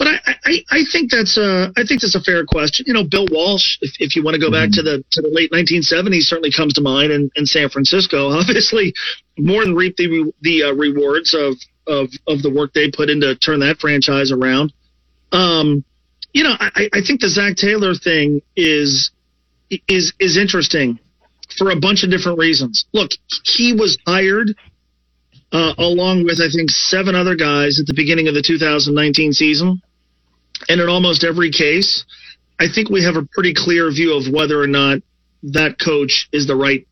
but 0.00 0.08
I, 0.08 0.34
I, 0.46 0.64
I 0.70 0.80
think 0.90 1.10
that's 1.10 1.36
a 1.36 1.70
I 1.76 1.84
think 1.84 2.00
that's 2.00 2.14
a 2.14 2.22
fair 2.22 2.46
question. 2.46 2.86
You 2.88 2.94
know, 2.94 3.04
Bill 3.04 3.26
Walsh, 3.30 3.76
if, 3.82 3.92
if 4.00 4.16
you 4.16 4.24
want 4.24 4.34
to 4.34 4.40
go 4.40 4.50
back 4.50 4.70
to 4.72 4.82
the 4.82 5.04
to 5.10 5.20
the 5.20 5.28
late 5.28 5.52
1970s, 5.52 6.22
certainly 6.22 6.50
comes 6.50 6.72
to 6.74 6.80
mind 6.80 7.12
in, 7.12 7.30
in 7.36 7.44
San 7.44 7.68
Francisco. 7.68 8.30
Obviously, 8.40 8.94
more 9.36 9.62
than 9.62 9.74
reap 9.74 9.96
the 9.96 10.32
the 10.40 10.62
uh, 10.62 10.72
rewards 10.72 11.34
of, 11.34 11.52
of 11.86 12.08
of 12.26 12.40
the 12.40 12.50
work 12.50 12.72
they 12.72 12.90
put 12.90 13.10
in 13.10 13.20
to 13.20 13.36
turn 13.36 13.60
that 13.60 13.76
franchise 13.78 14.32
around. 14.32 14.72
Um, 15.32 15.84
you 16.32 16.44
know, 16.44 16.54
I, 16.58 16.88
I 16.94 17.00
think 17.06 17.20
the 17.20 17.28
Zac 17.28 17.56
Taylor 17.56 17.94
thing 17.94 18.40
is 18.56 19.10
is 19.86 20.14
is 20.18 20.38
interesting 20.38 20.98
for 21.58 21.72
a 21.72 21.76
bunch 21.78 22.04
of 22.04 22.10
different 22.10 22.38
reasons. 22.38 22.86
Look, 22.94 23.10
he 23.44 23.74
was 23.74 23.98
hired 24.06 24.56
uh, 25.52 25.74
along 25.76 26.24
with 26.24 26.40
I 26.40 26.48
think 26.48 26.70
seven 26.70 27.14
other 27.14 27.34
guys 27.34 27.78
at 27.78 27.86
the 27.86 27.92
beginning 27.94 28.28
of 28.28 28.34
the 28.34 28.40
2019 28.40 29.34
season. 29.34 29.82
And 30.68 30.80
in 30.80 30.88
almost 30.88 31.24
every 31.24 31.50
case, 31.50 32.04
I 32.58 32.66
think 32.72 32.90
we 32.90 33.02
have 33.04 33.16
a 33.16 33.24
pretty 33.32 33.54
clear 33.54 33.90
view 33.90 34.14
of 34.14 34.32
whether 34.32 34.60
or 34.60 34.66
not 34.66 34.98
that 35.42 35.78
coach 35.78 36.28
is 36.32 36.46
the 36.46 36.56
right 36.56 36.86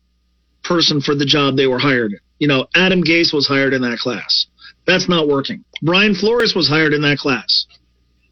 person 0.63 1.01
for 1.01 1.15
the 1.15 1.25
job 1.25 1.55
they 1.55 1.67
were 1.67 1.79
hired. 1.79 2.13
You 2.39 2.47
know, 2.47 2.67
Adam 2.73 3.03
Gase 3.03 3.33
was 3.33 3.47
hired 3.47 3.73
in 3.73 3.81
that 3.83 3.99
class. 3.99 4.47
That's 4.87 5.07
not 5.07 5.27
working. 5.27 5.63
Brian 5.83 6.15
Flores 6.15 6.55
was 6.55 6.67
hired 6.67 6.93
in 6.93 7.01
that 7.03 7.19
class. 7.19 7.65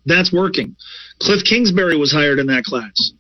That's 0.06 0.34
working. 0.34 0.76
Cliff 1.20 1.44
Kingsbury 1.44 1.98
was 1.98 2.12
hired 2.12 2.40
in 2.40 2.48
that 2.48 2.64
class. 2.64 3.12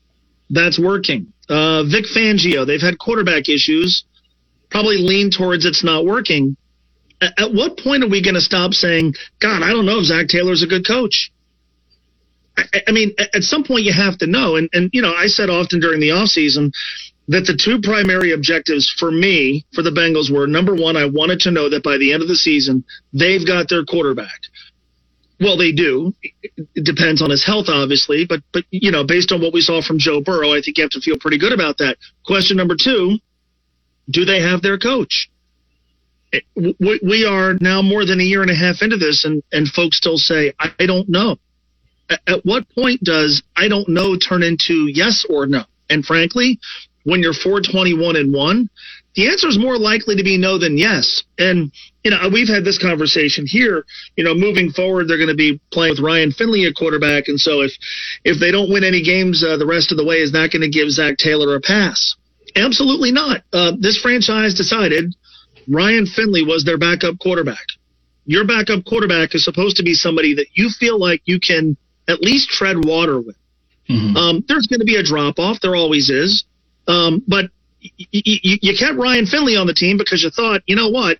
That's 0.49 0.79
working. 0.79 1.33
Uh, 1.49 1.83
Vic 1.83 2.05
Fangio, 2.05 2.65
they've 2.65 2.81
had 2.81 2.97
quarterback 2.97 3.49
issues. 3.49 4.03
Probably 4.71 4.97
lean 4.97 5.29
towards 5.29 5.65
it's 5.65 5.83
not 5.83 6.05
working. 6.05 6.57
At, 7.21 7.33
at 7.37 7.53
what 7.53 7.77
point 7.77 8.03
are 8.03 8.09
we 8.09 8.23
going 8.23 8.35
to 8.35 8.41
stop 8.41 8.73
saying, 8.73 9.13
God, 9.41 9.61
I 9.61 9.71
don't 9.71 9.85
know 9.85 9.99
if 9.99 10.05
Zac 10.05 10.27
Taylor's 10.27 10.63
a 10.63 10.67
good 10.67 10.87
coach? 10.87 11.31
I, 12.87 12.91
mean, 12.91 13.13
at 13.19 13.43
some 13.43 13.63
point 13.63 13.83
you 13.83 13.93
have 13.93 14.17
to 14.19 14.27
know. 14.27 14.55
And, 14.55 14.69
and, 14.73 14.89
you 14.93 15.01
know, 15.01 15.13
I 15.13 15.27
said 15.27 15.49
often 15.49 15.79
during 15.79 15.99
the 15.99 16.09
offseason 16.09 16.71
that 17.27 17.45
the 17.45 17.55
two 17.55 17.79
primary 17.81 18.31
objectives 18.31 18.93
for 18.97 19.11
me, 19.11 19.65
for 19.73 19.81
the 19.81 19.91
Bengals, 19.91 20.31
were 20.33 20.47
number 20.47 20.73
one, 20.73 20.97
I 20.97 21.05
wanted 21.05 21.39
to 21.41 21.51
know 21.51 21.69
that 21.69 21.83
by 21.83 21.97
the 21.97 22.13
end 22.13 22.21
of 22.21 22.29
the 22.29 22.35
season, 22.35 22.83
they've 23.13 23.45
got 23.45 23.69
their 23.69 23.83
quarterback. 23.83 24.41
Well, 25.39 25.57
they 25.57 25.71
do. 25.71 26.15
It 26.41 26.83
depends 26.83 27.21
on 27.21 27.29
his 27.29 27.45
health, 27.45 27.67
obviously, 27.69 28.25
but 28.25 28.41
but 28.53 28.63
you 28.71 28.91
know, 28.91 29.03
based 29.03 29.31
on 29.31 29.39
what 29.39 29.53
we 29.53 29.61
saw 29.61 29.83
from 29.83 29.99
Joe 29.99 30.19
Burrow, 30.19 30.51
I 30.51 30.61
think 30.61 30.77
you 30.77 30.83
have 30.83 30.91
to 30.91 31.01
feel 31.01 31.17
pretty 31.19 31.37
good 31.37 31.53
about 31.53 31.77
that. 31.77 31.97
Question 32.25 32.57
number 32.57 32.75
two: 32.75 33.19
Do 34.09 34.25
they 34.25 34.41
have 34.41 34.63
their 34.63 34.79
coach? 34.79 35.29
We 36.55 37.25
are 37.25 37.53
now 37.61 37.83
more 37.83 38.03
than 38.03 38.19
a 38.19 38.23
year 38.23 38.41
and 38.41 38.49
a 38.49 38.55
half 38.55 38.81
into 38.81 38.97
this, 38.97 39.25
and 39.25 39.43
and 39.51 39.67
folks 39.67 39.97
still 39.97 40.17
say, 40.17 40.53
"I 40.59 40.87
don't 40.87 41.07
know." 41.07 41.37
At 42.09 42.45
what 42.45 42.69
point 42.69 43.03
does 43.03 43.43
"I 43.55 43.67
don't 43.67 43.89
know" 43.89 44.15
turn 44.15 44.43
into 44.43 44.87
yes 44.87 45.25
or 45.29 45.45
no? 45.45 45.63
And 45.89 46.05
frankly, 46.05 46.59
when 47.03 47.21
you're 47.21 47.33
421 47.33 48.17
and 48.17 48.33
one, 48.33 48.69
the 49.15 49.29
answer 49.29 49.47
is 49.47 49.57
more 49.57 49.77
likely 49.77 50.15
to 50.17 50.23
be 50.23 50.37
no 50.37 50.59
than 50.59 50.77
yes. 50.77 51.23
And, 51.39 51.71
you 52.03 52.11
know, 52.11 52.29
we've 52.31 52.49
had 52.49 52.65
this 52.65 52.77
conversation 52.77 53.45
here. 53.47 53.85
You 54.15 54.23
know, 54.23 54.35
moving 54.35 54.71
forward, 54.71 55.07
they're 55.07 55.17
going 55.17 55.29
to 55.29 55.35
be 55.35 55.59
playing 55.71 55.93
with 55.93 56.01
Ryan 56.01 56.31
Finley 56.31 56.65
at 56.65 56.75
quarterback. 56.75 57.29
And 57.29 57.39
so 57.39 57.61
if, 57.61 57.71
if 58.25 58.39
they 58.39 58.51
don't 58.51 58.69
win 58.69 58.83
any 58.83 59.01
games 59.01 59.43
uh, 59.43 59.57
the 59.57 59.65
rest 59.65 59.91
of 59.91 59.97
the 59.97 60.05
way, 60.05 60.17
is 60.17 60.33
that 60.33 60.51
going 60.51 60.61
to 60.61 60.69
give 60.69 60.91
Zac 60.91 61.17
Taylor 61.17 61.55
a 61.55 61.61
pass? 61.61 62.15
Absolutely 62.55 63.11
not. 63.11 63.41
Uh, 63.53 63.71
this 63.79 63.97
franchise 63.99 64.53
decided 64.53 65.15
Ryan 65.67 66.05
Finley 66.05 66.43
was 66.43 66.63
their 66.63 66.77
backup 66.77 67.17
quarterback. 67.19 67.65
Your 68.25 68.45
backup 68.45 68.83
quarterback 68.85 69.33
is 69.33 69.45
supposed 69.45 69.77
to 69.77 69.83
be 69.83 69.93
somebody 69.93 70.35
that 70.35 70.47
you 70.53 70.69
feel 70.69 70.99
like 70.99 71.21
you 71.25 71.39
can 71.39 71.77
at 72.07 72.21
least 72.21 72.49
tread 72.49 72.83
water 72.83 73.19
with. 73.19 73.35
Mm-hmm. 73.89 74.17
Um, 74.17 74.45
there's 74.47 74.67
going 74.67 74.79
to 74.79 74.85
be 74.85 74.95
a 74.95 75.03
drop 75.03 75.39
off. 75.39 75.59
There 75.61 75.75
always 75.75 76.09
is. 76.09 76.43
Um, 76.87 77.23
but 77.27 77.45
you, 77.79 78.57
you 78.61 78.77
kept 78.77 78.97
Ryan 78.97 79.25
Finley 79.25 79.55
on 79.55 79.67
the 79.67 79.73
team 79.73 79.97
because 79.97 80.23
you 80.23 80.29
thought, 80.29 80.61
you 80.65 80.75
know 80.75 80.89
what, 80.89 81.19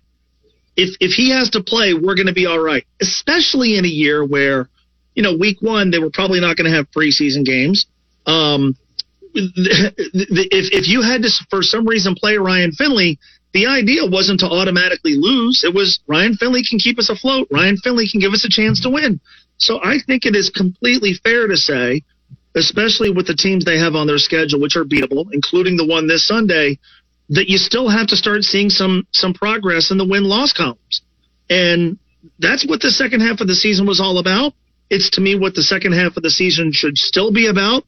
if 0.76 0.96
if 1.00 1.12
he 1.12 1.30
has 1.30 1.50
to 1.50 1.62
play, 1.62 1.94
we're 1.94 2.14
going 2.14 2.26
to 2.26 2.32
be 2.32 2.46
all 2.46 2.58
right. 2.58 2.86
Especially 3.00 3.76
in 3.76 3.84
a 3.84 3.88
year 3.88 4.24
where, 4.24 4.68
you 5.14 5.22
know, 5.22 5.36
week 5.36 5.60
one 5.60 5.90
they 5.90 5.98
were 5.98 6.10
probably 6.10 6.40
not 6.40 6.56
going 6.56 6.70
to 6.70 6.76
have 6.76 6.90
preseason 6.90 7.44
games. 7.44 7.86
Um, 8.26 8.76
if 9.34 10.72
if 10.72 10.88
you 10.88 11.02
had 11.02 11.22
to 11.22 11.30
for 11.50 11.62
some 11.62 11.86
reason 11.86 12.14
play 12.14 12.36
Ryan 12.36 12.72
Finley, 12.72 13.18
the 13.52 13.66
idea 13.66 14.04
wasn't 14.04 14.40
to 14.40 14.46
automatically 14.46 15.14
lose. 15.16 15.64
It 15.64 15.74
was 15.74 16.00
Ryan 16.06 16.34
Finley 16.34 16.62
can 16.68 16.78
keep 16.78 16.98
us 16.98 17.08
afloat. 17.08 17.48
Ryan 17.50 17.76
Finley 17.78 18.08
can 18.08 18.20
give 18.20 18.32
us 18.32 18.44
a 18.44 18.50
chance 18.50 18.80
to 18.82 18.90
win. 18.90 19.20
So 19.56 19.80
I 19.82 19.98
think 20.06 20.26
it 20.26 20.36
is 20.36 20.50
completely 20.50 21.14
fair 21.14 21.46
to 21.48 21.56
say 21.56 22.02
especially 22.58 23.10
with 23.10 23.26
the 23.26 23.34
teams 23.34 23.64
they 23.64 23.78
have 23.78 23.94
on 23.94 24.06
their 24.06 24.18
schedule, 24.18 24.60
which 24.60 24.76
are 24.76 24.84
beatable, 24.84 25.26
including 25.32 25.76
the 25.76 25.86
one 25.86 26.06
this 26.06 26.26
Sunday, 26.26 26.78
that 27.30 27.48
you 27.48 27.58
still 27.58 27.88
have 27.88 28.06
to 28.08 28.16
start 28.16 28.42
seeing 28.42 28.70
some 28.70 29.06
some 29.12 29.34
progress 29.34 29.90
in 29.90 29.98
the 29.98 30.06
win 30.06 30.24
loss 30.24 30.52
columns. 30.52 31.02
And 31.50 31.98
that's 32.38 32.66
what 32.66 32.80
the 32.80 32.90
second 32.90 33.20
half 33.20 33.40
of 33.40 33.46
the 33.46 33.54
season 33.54 33.86
was 33.86 34.00
all 34.00 34.18
about. 34.18 34.54
It's 34.90 35.10
to 35.10 35.20
me 35.20 35.38
what 35.38 35.54
the 35.54 35.62
second 35.62 35.92
half 35.92 36.16
of 36.16 36.22
the 36.22 36.30
season 36.30 36.72
should 36.72 36.96
still 36.96 37.32
be 37.32 37.46
about. 37.46 37.84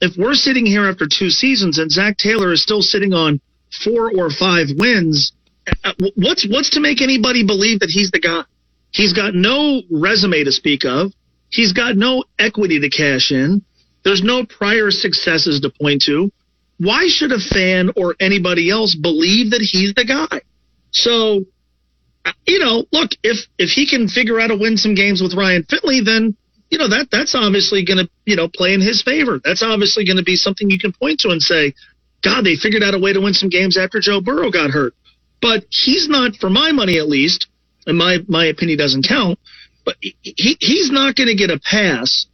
If 0.00 0.16
we're 0.16 0.34
sitting 0.34 0.66
here 0.66 0.88
after 0.88 1.06
two 1.06 1.30
seasons 1.30 1.78
and 1.78 1.90
Zac 1.90 2.16
Taylor 2.16 2.52
is 2.52 2.62
still 2.62 2.82
sitting 2.82 3.12
on 3.12 3.40
four 3.84 4.10
or 4.16 4.30
five 4.30 4.68
wins, 4.76 5.32
uh, 5.84 5.92
what's 6.16 6.46
what's 6.48 6.70
to 6.70 6.80
make 6.80 7.00
anybody 7.00 7.46
believe 7.46 7.80
that 7.80 7.90
he's 7.90 8.10
the 8.10 8.20
guy? 8.20 8.42
He's 8.92 9.12
got 9.12 9.34
no 9.34 9.82
resume 9.90 10.44
to 10.44 10.52
speak 10.52 10.84
of. 10.84 11.12
He's 11.50 11.72
got 11.72 11.96
no 11.96 12.24
equity 12.38 12.80
to 12.80 12.88
cash 12.88 13.30
in. 13.30 13.62
There's 14.04 14.22
no 14.22 14.44
prior 14.46 14.90
successes 14.90 15.60
to 15.60 15.70
point 15.70 16.02
to. 16.02 16.30
Why 16.78 17.08
should 17.08 17.32
a 17.32 17.38
fan 17.38 17.90
or 17.96 18.16
anybody 18.18 18.70
else 18.70 18.94
believe 18.94 19.50
that 19.50 19.60
he's 19.60 19.92
the 19.94 20.04
guy? 20.04 20.40
So, 20.92 21.44
you 22.46 22.58
know, 22.58 22.84
look, 22.92 23.10
if 23.22 23.46
if 23.58 23.70
he 23.70 23.86
can 23.86 24.08
figure 24.08 24.40
out 24.40 24.48
to 24.48 24.56
win 24.56 24.76
some 24.76 24.94
games 24.94 25.20
with 25.20 25.34
Ryan 25.34 25.64
Finley, 25.64 26.00
then 26.00 26.36
you 26.70 26.78
know 26.78 26.88
that 26.88 27.08
that's 27.10 27.34
obviously 27.34 27.84
going 27.84 27.98
to 27.98 28.08
you 28.24 28.36
know 28.36 28.48
play 28.48 28.72
in 28.72 28.80
his 28.80 29.02
favor. 29.02 29.40
That's 29.44 29.62
obviously 29.62 30.06
going 30.06 30.16
to 30.16 30.22
be 30.22 30.36
something 30.36 30.70
you 30.70 30.78
can 30.78 30.92
point 30.92 31.20
to 31.20 31.28
and 31.28 31.42
say, 31.42 31.74
God, 32.22 32.44
they 32.44 32.56
figured 32.56 32.82
out 32.82 32.94
a 32.94 32.98
way 32.98 33.12
to 33.12 33.20
win 33.20 33.34
some 33.34 33.48
games 33.48 33.78
after 33.78 34.00
Joe 34.00 34.20
Burrow 34.20 34.50
got 34.50 34.70
hurt. 34.70 34.94
But 35.40 35.64
he's 35.70 36.08
not, 36.08 36.36
for 36.36 36.50
my 36.50 36.72
money 36.72 36.98
at 36.98 37.08
least, 37.08 37.46
and 37.86 37.96
my 37.96 38.18
my 38.28 38.46
opinion 38.46 38.78
doesn't 38.78 39.06
count. 39.08 39.38
But 39.84 39.96
he 40.00 40.56
he's 40.60 40.90
not 40.90 41.16
going 41.16 41.28
to 41.28 41.34
get 41.34 41.50
a 41.50 41.58
pass 41.58 42.26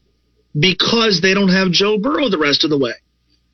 because 0.59 1.21
they 1.21 1.35
don't 1.35 1.51
have 1.51 1.71
Joe 1.71 1.99
Burrow 1.99 2.29
the 2.29 2.39
rest 2.39 2.65
of 2.65 2.71
the 2.71 2.79
way. 2.79 2.95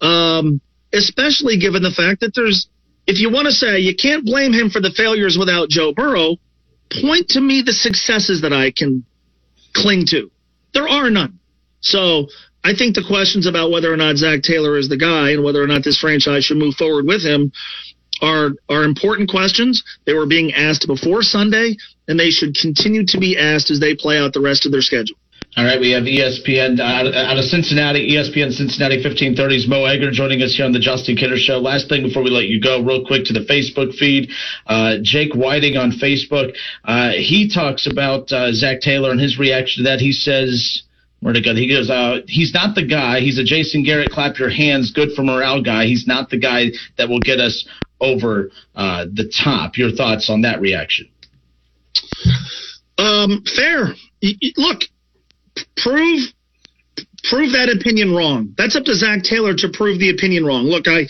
Um, 0.00 0.60
especially 0.92 1.59
given 1.59 1.82
the 1.82 1.90
fact 1.90 2.20
that 2.20 2.32
there's, 2.34 2.68
if 3.06 3.18
you 3.18 3.30
want 3.30 3.46
to 3.46 3.52
say 3.52 3.78
you 3.78 3.94
can't 3.94 4.24
blame 4.24 4.52
him 4.52 4.70
for 4.70 4.80
the 4.80 4.92
failures 4.96 5.36
without 5.38 5.68
Joe 5.68 5.92
Burrow, 5.92 6.36
point 7.00 7.28
to 7.30 7.40
me 7.40 7.62
the 7.64 7.72
successes 7.72 8.42
that 8.42 8.52
I 8.52 8.72
can 8.72 9.04
cling 9.74 10.06
to. 10.09 10.30
There 10.74 10.88
are 10.88 11.10
none. 11.10 11.38
So 11.80 12.28
I 12.64 12.74
think 12.74 12.94
the 12.94 13.05
questions 13.06 13.47
about 13.47 13.70
whether 13.70 13.93
or 13.93 13.97
not 13.97 14.16
Zac 14.16 14.43
Taylor 14.43 14.78
is 14.78 14.89
the 14.89 14.97
guy 14.97 15.30
and 15.30 15.43
whether 15.43 15.62
or 15.62 15.66
not 15.66 15.82
this 15.82 15.98
franchise 15.98 16.44
should 16.44 16.59
move 16.59 16.74
forward 16.74 17.06
with 17.06 17.22
him 17.22 17.52
are 18.20 18.51
are 18.68 18.84
important 18.84 19.28
questions. 19.28 19.82
They 20.06 20.14
were 20.14 20.26
being 20.26 20.55
asked 20.55 20.86
before 20.86 21.22
Sunday, 21.22 21.76
and 22.09 22.18
they 22.18 22.30
should 22.30 22.55
continue 22.55 23.05
to 23.06 23.18
be 23.18 23.36
asked 23.36 23.70
as 23.70 23.80
they 23.80 23.97
play 23.97 24.18
out 24.18 24.32
the 24.32 24.40
rest 24.40 24.64
of 24.64 24.72
their 24.72 24.82
schedule. 24.82 25.16
All 25.55 25.66
right, 25.66 25.78
we 25.78 25.90
have 25.90 26.05
ESPN 26.05 26.80
out 26.80 27.06
of, 27.06 27.12
out 27.12 27.36
of 27.36 27.44
Cincinnati, 27.44 28.12
ESPN 28.12 28.52
Cincinnati 28.52 29.05
1530's 29.05 29.68
Mo 29.68 29.84
Egger 29.84 30.10
joining 30.10 30.40
us 30.40 30.55
here 30.55 30.64
on 30.64 30.72
the 30.72 30.78
Justin 30.78 31.14
Kinner 31.14 31.36
Show. 31.36 31.59
Last 31.59 31.90
thing 31.90 32.02
before 32.02 32.22
we 32.22 32.30
let 32.30 32.47
you 32.47 32.59
go, 32.59 32.82
real 32.82 33.05
quick 33.05 33.26
to 33.26 33.34
the 33.34 33.44
Facebook 33.44 33.94
feed. 33.97 34.30
Uh, 34.66 34.97
Jake 35.02 35.34
Whiting 35.34 35.76
on 35.76 35.90
Facebook, 35.90 36.56
uh, 36.86 37.10
he 37.10 37.51
talks 37.52 37.86
about 37.86 38.32
uh, 38.32 38.51
Zac 38.55 38.80
Taylor 38.80 39.10
and 39.10 39.20
his 39.20 39.39
reaction 39.39 39.84
to 39.84 39.90
that. 39.90 40.01
He 40.01 40.12
says, 40.12 40.84
where'd 41.22 41.36
it 41.36 41.44
go? 41.44 41.54
He 41.54 41.68
goes, 41.68 41.88
uh, 41.88 42.20
he's 42.26 42.52
not 42.52 42.74
the 42.74 42.84
guy. 42.84 43.20
He's 43.20 43.38
a 43.38 43.44
Jason 43.44 43.84
Garrett, 43.84 44.10
clap 44.10 44.38
your 44.38 44.50
hands, 44.50 44.92
good 44.92 45.12
for 45.12 45.22
morale 45.22 45.62
guy. 45.62 45.86
He's 45.86 46.06
not 46.06 46.28
the 46.28 46.38
guy 46.38 46.66
that 46.98 47.08
will 47.08 47.20
get 47.20 47.38
us 47.38 47.66
over 48.00 48.50
uh, 48.74 49.06
the 49.12 49.32
top. 49.44 49.78
Your 49.78 49.92
thoughts 49.92 50.28
on 50.28 50.42
that 50.42 50.60
reaction? 50.60 51.08
Um, 52.98 53.44
fair. 53.56 53.94
Look, 54.56 54.82
prove 55.76 56.20
prove 57.24 57.52
that 57.52 57.68
opinion 57.68 58.14
wrong. 58.14 58.52
That's 58.58 58.74
up 58.74 58.84
to 58.84 58.94
Zac 58.94 59.22
Taylor 59.22 59.54
to 59.54 59.68
prove 59.72 60.00
the 60.00 60.10
opinion 60.10 60.44
wrong. 60.44 60.64
Look, 60.64 60.88
I 60.88 61.06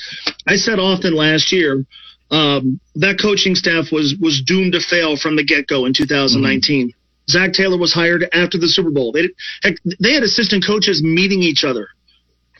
I 0.47 0.57
said 0.57 0.79
often 0.79 1.15
last 1.15 1.53
year 1.53 1.85
um, 2.31 2.81
that 2.97 3.19
coaching 3.21 3.55
staff 3.55 3.87
was 3.91 4.15
was 4.21 4.43
doomed 4.45 4.73
to 4.73 4.81
fail 4.81 5.17
from 5.17 5.37
the 5.37 5.45
get 5.45 5.67
go 5.67 5.87
in 5.87 5.95
2019. 5.95 6.93
Zac 7.31 7.53
Taylor 7.53 7.79
was 7.79 7.93
hired 7.93 8.25
after 8.33 8.59
the 8.59 8.69
Super 8.69 8.91
Bowl. 8.91 9.13
They 9.13 9.29
heck, 9.63 9.77
they 10.01 10.15
had 10.15 10.23
assistant 10.23 10.65
coaches 10.67 11.03
meeting 11.03 11.43
each 11.43 11.65
other 11.65 11.89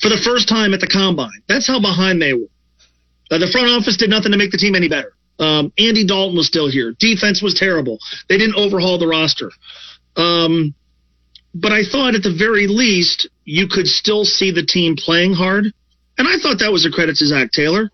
for 0.01 0.09
the 0.09 0.21
first 0.25 0.49
time 0.49 0.75
at 0.75 0.81
the 0.81 0.87
combine. 0.87 1.43
That's 1.49 1.67
how 1.67 1.81
behind 1.81 2.21
they 2.21 2.35
were. 2.35 2.49
Uh, 3.31 3.39
the 3.39 3.49
front 3.51 3.69
office 3.69 3.97
did 3.97 4.11
nothing 4.11 4.33
to 4.33 4.39
make 4.39 4.51
the 4.51 4.59
team 4.59 4.75
any 4.75 4.89
better. 4.89 5.15
Um, 5.39 5.73
Andy 5.79 6.07
Dalton 6.07 6.37
was 6.37 6.47
still 6.47 6.71
here. 6.71 6.95
Defense 6.99 7.43
was 7.43 7.55
terrible. 7.55 7.99
They 8.29 8.39
didn't 8.39 8.57
overhaul 8.57 8.99
the 8.99 9.09
roster. 9.09 9.51
Um, 10.17 10.75
but 11.55 11.73
I 11.73 11.83
thought 11.85 12.15
at 12.15 12.23
the 12.23 12.35
very 12.37 12.67
least 12.67 13.29
you 13.45 13.67
could 13.69 13.87
still 13.87 14.25
see 14.25 14.51
the 14.51 14.65
team 14.65 14.97
playing 14.97 15.35
hard, 15.35 15.67
and 16.19 16.29
I 16.29 16.39
thought 16.39 16.59
that 16.61 16.73
was 16.73 16.87
a 16.87 16.91
credit 16.91 17.17
to 17.17 17.27
Zac 17.27 17.53
Taylor. 17.53 17.91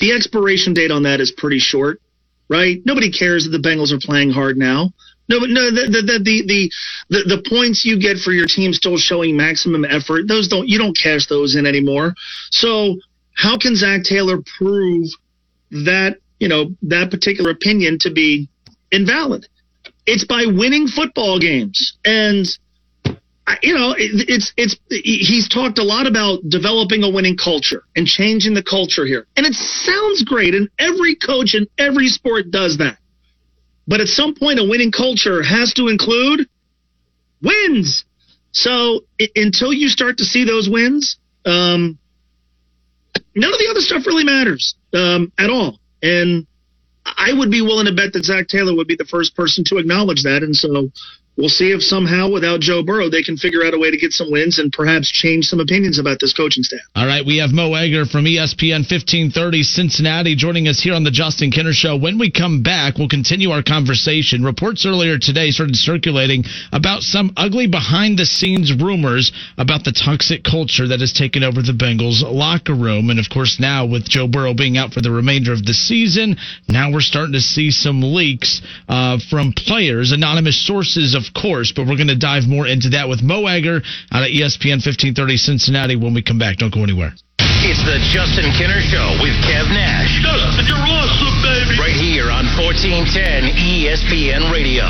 The 0.00 0.12
expiration 0.12 0.74
date 0.74 0.90
on 0.90 1.02
that 1.04 1.20
is 1.20 1.30
pretty 1.30 1.58
short, 1.58 2.00
right? 2.48 2.78
Nobody 2.84 3.10
cares 3.10 3.44
that 3.44 3.50
the 3.50 3.66
Bengals 3.66 3.92
are 3.92 4.00
playing 4.00 4.30
hard 4.30 4.56
now. 4.56 4.90
No, 5.28 5.40
but 5.40 5.50
no, 5.50 5.70
the 5.70 5.88
the, 5.90 6.20
the 6.24 6.70
the 7.10 7.36
the 7.36 7.42
points 7.48 7.84
you 7.84 7.98
get 7.98 8.18
for 8.18 8.32
your 8.32 8.46
team 8.46 8.72
still 8.72 8.96
showing 8.96 9.36
maximum 9.36 9.84
effort, 9.84 10.26
those 10.26 10.48
don't 10.48 10.68
you 10.68 10.78
don't 10.78 10.96
cash 10.96 11.26
those 11.26 11.54
in 11.54 11.66
anymore. 11.66 12.14
So 12.50 12.96
how 13.34 13.58
can 13.58 13.76
Zac 13.76 14.04
Taylor 14.04 14.38
prove 14.58 15.06
that 15.70 16.16
you 16.40 16.48
know 16.48 16.70
that 16.82 17.10
particular 17.10 17.50
opinion 17.50 17.98
to 18.00 18.10
be 18.10 18.48
invalid? 18.90 19.46
It's 20.06 20.24
by 20.24 20.46
winning 20.46 20.88
football 20.88 21.38
games, 21.38 21.98
and 22.06 22.46
you 23.62 23.74
know 23.74 23.92
it, 23.98 24.28
it's 24.28 24.54
it's 24.56 24.76
he's 24.88 25.46
talked 25.46 25.78
a 25.78 25.84
lot 25.84 26.06
about 26.06 26.40
developing 26.48 27.02
a 27.04 27.10
winning 27.10 27.36
culture 27.36 27.84
and 27.96 28.06
changing 28.06 28.54
the 28.54 28.62
culture 28.62 29.04
here, 29.04 29.26
and 29.36 29.44
it 29.44 29.52
sounds 29.52 30.24
great, 30.24 30.54
and 30.54 30.70
every 30.78 31.14
coach 31.16 31.54
in 31.54 31.66
every 31.76 32.08
sport 32.08 32.50
does 32.50 32.78
that. 32.78 32.96
But 33.88 34.00
at 34.00 34.08
some 34.08 34.34
point, 34.34 34.60
a 34.60 34.64
winning 34.64 34.92
culture 34.92 35.42
has 35.42 35.72
to 35.74 35.88
include 35.88 36.46
wins. 37.42 38.04
So 38.52 39.04
i- 39.20 39.30
until 39.34 39.72
you 39.72 39.88
start 39.88 40.18
to 40.18 40.24
see 40.24 40.44
those 40.44 40.68
wins, 40.68 41.16
um, 41.46 41.98
none 43.34 43.52
of 43.52 43.58
the 43.58 43.68
other 43.70 43.80
stuff 43.80 44.06
really 44.06 44.24
matters 44.24 44.74
um, 44.92 45.32
at 45.38 45.48
all. 45.48 45.80
And 46.02 46.46
I 47.06 47.32
would 47.32 47.50
be 47.50 47.62
willing 47.62 47.86
to 47.86 47.94
bet 47.94 48.12
that 48.12 48.24
Zac 48.24 48.48
Taylor 48.48 48.74
would 48.74 48.86
be 48.86 48.96
the 48.96 49.06
first 49.06 49.34
person 49.34 49.64
to 49.64 49.78
acknowledge 49.78 50.22
that. 50.22 50.42
And 50.42 50.54
so 50.54 50.90
we'll 51.38 51.48
see 51.48 51.70
if 51.70 51.80
somehow, 51.80 52.28
without 52.28 52.60
Joe 52.60 52.82
Burrow, 52.82 53.08
they 53.08 53.22
can 53.22 53.36
figure 53.36 53.64
out 53.64 53.72
a 53.72 53.78
way 53.78 53.90
to 53.90 53.96
get 53.96 54.12
some 54.12 54.30
wins 54.30 54.58
and 54.58 54.72
perhaps 54.72 55.08
change 55.10 55.46
some 55.46 55.60
opinions 55.60 55.98
about 55.98 56.18
this 56.20 56.34
coaching 56.34 56.64
staff. 56.64 56.80
All 56.96 57.06
right, 57.06 57.24
we 57.24 57.38
have 57.38 57.50
Mo 57.50 57.72
Egger 57.74 58.04
from 58.04 58.24
ESPN 58.24 58.82
1530 58.82 59.62
Cincinnati 59.62 60.34
joining 60.34 60.66
us 60.66 60.80
here 60.80 60.94
on 60.94 61.04
the 61.04 61.10
Justin 61.10 61.50
Kinner 61.50 61.72
Show. 61.72 61.96
When 61.96 62.18
we 62.18 62.30
come 62.30 62.62
back, 62.62 62.98
we'll 62.98 63.08
continue 63.08 63.50
our 63.50 63.62
conversation. 63.62 64.42
Reports 64.42 64.84
earlier 64.84 65.16
today 65.18 65.50
started 65.50 65.76
circulating 65.76 66.44
about 66.72 67.02
some 67.02 67.32
ugly 67.36 67.68
behind 67.68 68.18
the 68.18 68.26
scenes 68.26 68.74
rumors 68.74 69.30
about 69.56 69.84
the 69.84 69.92
toxic 69.92 70.42
culture 70.42 70.88
that 70.88 71.00
has 71.00 71.12
taken 71.12 71.44
over 71.44 71.62
the 71.62 71.72
Bengals 71.72 72.22
locker 72.22 72.74
room. 72.74 73.10
And 73.10 73.20
of 73.20 73.30
course, 73.30 73.58
now 73.60 73.86
with 73.86 74.08
Joe 74.08 74.26
Burrow 74.26 74.54
being 74.54 74.76
out 74.76 74.92
for 74.92 75.00
the 75.00 75.10
remainder 75.10 75.52
of 75.52 75.64
the 75.64 75.74
season, 75.74 76.36
now 76.68 76.90
we're 76.92 77.00
starting 77.00 77.34
to 77.34 77.40
see 77.40 77.70
some 77.70 78.02
leaks 78.02 78.60
uh, 78.88 79.18
from 79.30 79.52
players, 79.52 80.10
anonymous 80.10 80.66
sources, 80.66 81.14
of 81.14 81.27
course, 81.34 81.72
but 81.74 81.86
we're 81.86 81.96
going 81.96 82.12
to 82.12 82.18
dive 82.18 82.46
more 82.46 82.66
into 82.66 82.90
that 82.90 83.08
with 83.08 83.22
Mo 83.22 83.46
Egger 83.46 83.82
on 84.12 84.22
ESPN 84.22 84.80
1530 84.84 85.36
Cincinnati 85.36 85.96
when 85.96 86.14
we 86.14 86.22
come 86.22 86.38
back. 86.38 86.56
Don't 86.58 86.72
go 86.72 86.82
anywhere. 86.82 87.12
It's 87.66 87.82
the 87.82 87.98
Justin 88.14 88.46
Kinner 88.54 88.80
Show 88.80 89.18
with 89.20 89.34
Kev 89.42 89.66
Nash. 89.74 90.22
Justin, 90.22 90.66
you're 90.66 90.78
awesome, 90.78 91.36
baby. 91.42 91.74
Right 91.78 91.96
here 91.96 92.30
on 92.30 92.46
1410 92.54 93.50
ESPN 93.58 94.52
Radio. 94.52 94.86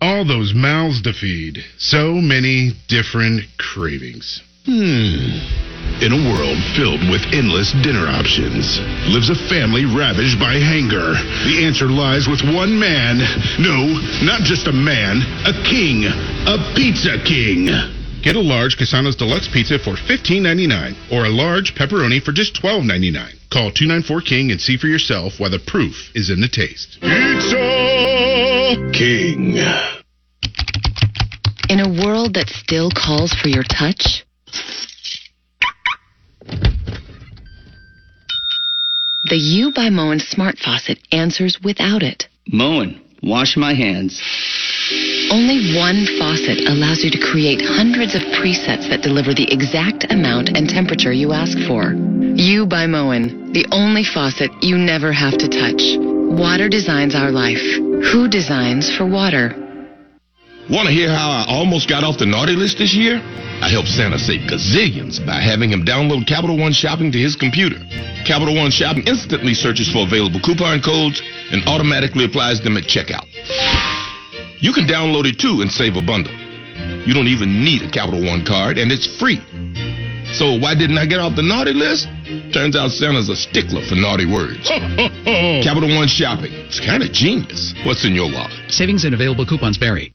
All 0.00 0.24
those 0.24 0.52
mouths 0.54 1.02
to 1.02 1.12
feed. 1.12 1.64
So 1.78 2.14
many 2.14 2.72
different 2.88 3.42
cravings. 3.58 4.42
Hmm. 4.64 5.40
In 6.00 6.12
a 6.12 6.30
world 6.30 6.58
filled 6.76 7.02
with 7.10 7.26
endless 7.34 7.72
dinner 7.82 8.06
options, 8.06 8.78
lives 9.10 9.30
a 9.30 9.34
family 9.34 9.84
ravaged 9.84 10.38
by 10.38 10.60
hunger. 10.60 11.18
The 11.42 11.66
answer 11.66 11.90
lies 11.90 12.28
with 12.28 12.40
one 12.42 12.78
man. 12.78 13.18
No, 13.58 13.98
not 14.22 14.42
just 14.42 14.68
a 14.68 14.72
man, 14.72 15.22
a 15.42 15.52
king. 15.66 16.06
A 16.06 16.56
pizza 16.76 17.18
king. 17.24 17.66
Get 18.22 18.36
a 18.36 18.40
large 18.40 18.76
Cassano's 18.76 19.16
Deluxe 19.16 19.48
Pizza 19.48 19.78
for 19.78 19.94
$15.99 19.94 21.12
or 21.12 21.24
a 21.24 21.30
large 21.30 21.74
pepperoni 21.74 22.22
for 22.22 22.32
just 22.32 22.54
$12.99. 22.62 23.50
Call 23.50 23.70
294-KING 23.70 24.50
and 24.50 24.60
see 24.60 24.76
for 24.76 24.86
yourself 24.86 25.40
why 25.40 25.48
the 25.48 25.58
proof 25.58 26.10
is 26.14 26.30
in 26.30 26.40
the 26.40 26.48
taste. 26.48 26.98
Pizza 27.00 28.76
King. 28.92 29.56
In 31.68 31.80
a 31.80 31.88
world 32.04 32.34
that 32.34 32.48
still 32.48 32.90
calls 32.90 33.32
for 33.32 33.48
your 33.48 33.62
touch, 33.62 34.24
the 39.28 39.36
U 39.36 39.72
by 39.74 39.90
Moen 39.90 40.20
smart 40.20 40.58
faucet 40.58 40.98
answers 41.12 41.58
without 41.62 42.02
it. 42.02 42.28
Moen, 42.46 43.00
wash 43.22 43.56
my 43.56 43.74
hands. 43.74 44.22
Only 45.30 45.76
one 45.76 46.06
faucet 46.18 46.64
allows 46.66 47.04
you 47.04 47.10
to 47.10 47.20
create 47.30 47.60
hundreds 47.60 48.14
of 48.14 48.22
presets 48.40 48.88
that 48.88 49.02
deliver 49.02 49.34
the 49.34 49.52
exact 49.52 50.10
amount 50.10 50.56
and 50.56 50.68
temperature 50.68 51.12
you 51.12 51.32
ask 51.32 51.58
for. 51.68 51.92
U 51.92 52.64
by 52.66 52.86
Moen, 52.86 53.52
the 53.52 53.66
only 53.70 54.04
faucet 54.04 54.50
you 54.62 54.78
never 54.78 55.12
have 55.12 55.36
to 55.38 55.48
touch. 55.48 55.96
Water 56.00 56.68
designs 56.68 57.14
our 57.14 57.30
life. 57.30 57.60
Who 58.12 58.28
designs 58.28 58.94
for 58.96 59.06
water? 59.06 59.67
Want 60.70 60.86
to 60.86 60.92
hear 60.92 61.08
how 61.08 61.30
I 61.30 61.46
almost 61.48 61.88
got 61.88 62.04
off 62.04 62.18
the 62.18 62.26
naughty 62.26 62.52
list 62.52 62.76
this 62.76 62.92
year? 62.94 63.24
I 63.64 63.72
helped 63.72 63.88
Santa 63.88 64.18
save 64.18 64.44
gazillions 64.44 65.16
by 65.24 65.40
having 65.40 65.70
him 65.72 65.82
download 65.82 66.28
Capital 66.28 66.58
One 66.58 66.72
Shopping 66.72 67.10
to 67.10 67.18
his 67.18 67.36
computer. 67.36 67.80
Capital 68.28 68.54
One 68.54 68.70
Shopping 68.70 69.02
instantly 69.08 69.54
searches 69.54 69.90
for 69.90 70.04
available 70.04 70.40
coupon 70.44 70.82
codes 70.82 71.22
and 71.50 71.66
automatically 71.66 72.26
applies 72.26 72.60
them 72.60 72.76
at 72.76 72.84
checkout. 72.84 73.24
You 74.60 74.74
can 74.76 74.84
download 74.84 75.24
it 75.24 75.40
too 75.40 75.62
and 75.64 75.72
save 75.72 75.96
a 75.96 76.02
bundle. 76.02 76.36
You 77.08 77.14
don't 77.16 77.32
even 77.32 77.64
need 77.64 77.80
a 77.80 77.90
Capital 77.90 78.20
One 78.20 78.44
card 78.44 78.76
and 78.76 78.92
it's 78.92 79.08
free. 79.18 79.40
So 80.36 80.60
why 80.60 80.76
didn't 80.76 80.98
I 80.98 81.06
get 81.06 81.18
off 81.18 81.34
the 81.34 81.42
naughty 81.42 81.72
list? 81.72 82.06
Turns 82.52 82.76
out 82.76 82.90
Santa's 82.92 83.30
a 83.30 83.36
stickler 83.36 83.80
for 83.88 83.96
naughty 83.96 84.28
words. 84.28 84.68
Capital 85.64 85.88
One 85.96 86.08
Shopping. 86.08 86.52
It's 86.68 86.78
kind 86.78 87.02
of 87.02 87.10
genius. 87.10 87.72
What's 87.86 88.04
in 88.04 88.12
your 88.12 88.28
wallet? 88.30 88.52
Savings 88.68 89.06
and 89.06 89.14
available 89.14 89.46
coupons 89.46 89.78
vary. 89.78 90.12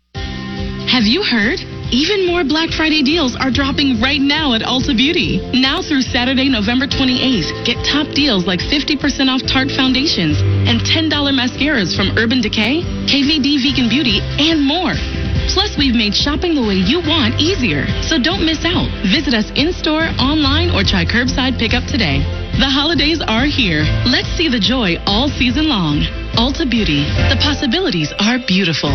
Have 0.93 1.09
you 1.09 1.25
heard? 1.25 1.57
Even 1.89 2.29
more 2.29 2.43
Black 2.45 2.69
Friday 2.69 3.01
deals 3.01 3.33
are 3.33 3.49
dropping 3.49 3.97
right 3.97 4.21
now 4.21 4.53
at 4.53 4.61
Ulta 4.61 4.93
Beauty. 4.93 5.41
Now 5.49 5.81
through 5.81 6.05
Saturday, 6.05 6.53
November 6.53 6.85
28th, 6.85 7.65
get 7.65 7.81
top 7.81 8.13
deals 8.13 8.45
like 8.45 8.61
50% 8.61 9.01
off 9.25 9.41
Tarte 9.41 9.73
foundations 9.73 10.37
and 10.69 10.77
$10 10.85 11.09
mascaras 11.33 11.97
from 11.97 12.13
Urban 12.13 12.45
Decay, 12.45 12.85
KVD 13.09 13.57
Vegan 13.65 13.89
Beauty, 13.89 14.21
and 14.37 14.61
more. 14.61 14.93
Plus, 15.49 15.73
we've 15.81 15.97
made 15.97 16.13
shopping 16.13 16.53
the 16.53 16.61
way 16.61 16.77
you 16.77 17.01
want 17.01 17.41
easier. 17.41 17.89
So 18.05 18.21
don't 18.21 18.45
miss 18.45 18.61
out. 18.61 18.85
Visit 19.09 19.33
us 19.33 19.49
in 19.57 19.73
store, 19.73 20.05
online, 20.21 20.69
or 20.69 20.85
try 20.85 21.09
curbside 21.09 21.57
pickup 21.57 21.89
today. 21.89 22.21
The 22.61 22.69
holidays 22.69 23.17
are 23.25 23.49
here. 23.49 23.81
Let's 24.05 24.29
see 24.37 24.45
the 24.45 24.61
joy 24.61 25.01
all 25.09 25.25
season 25.25 25.65
long. 25.73 26.05
Ulta 26.37 26.69
Beauty. 26.69 27.01
The 27.33 27.41
possibilities 27.41 28.13
are 28.21 28.37
beautiful. 28.45 28.93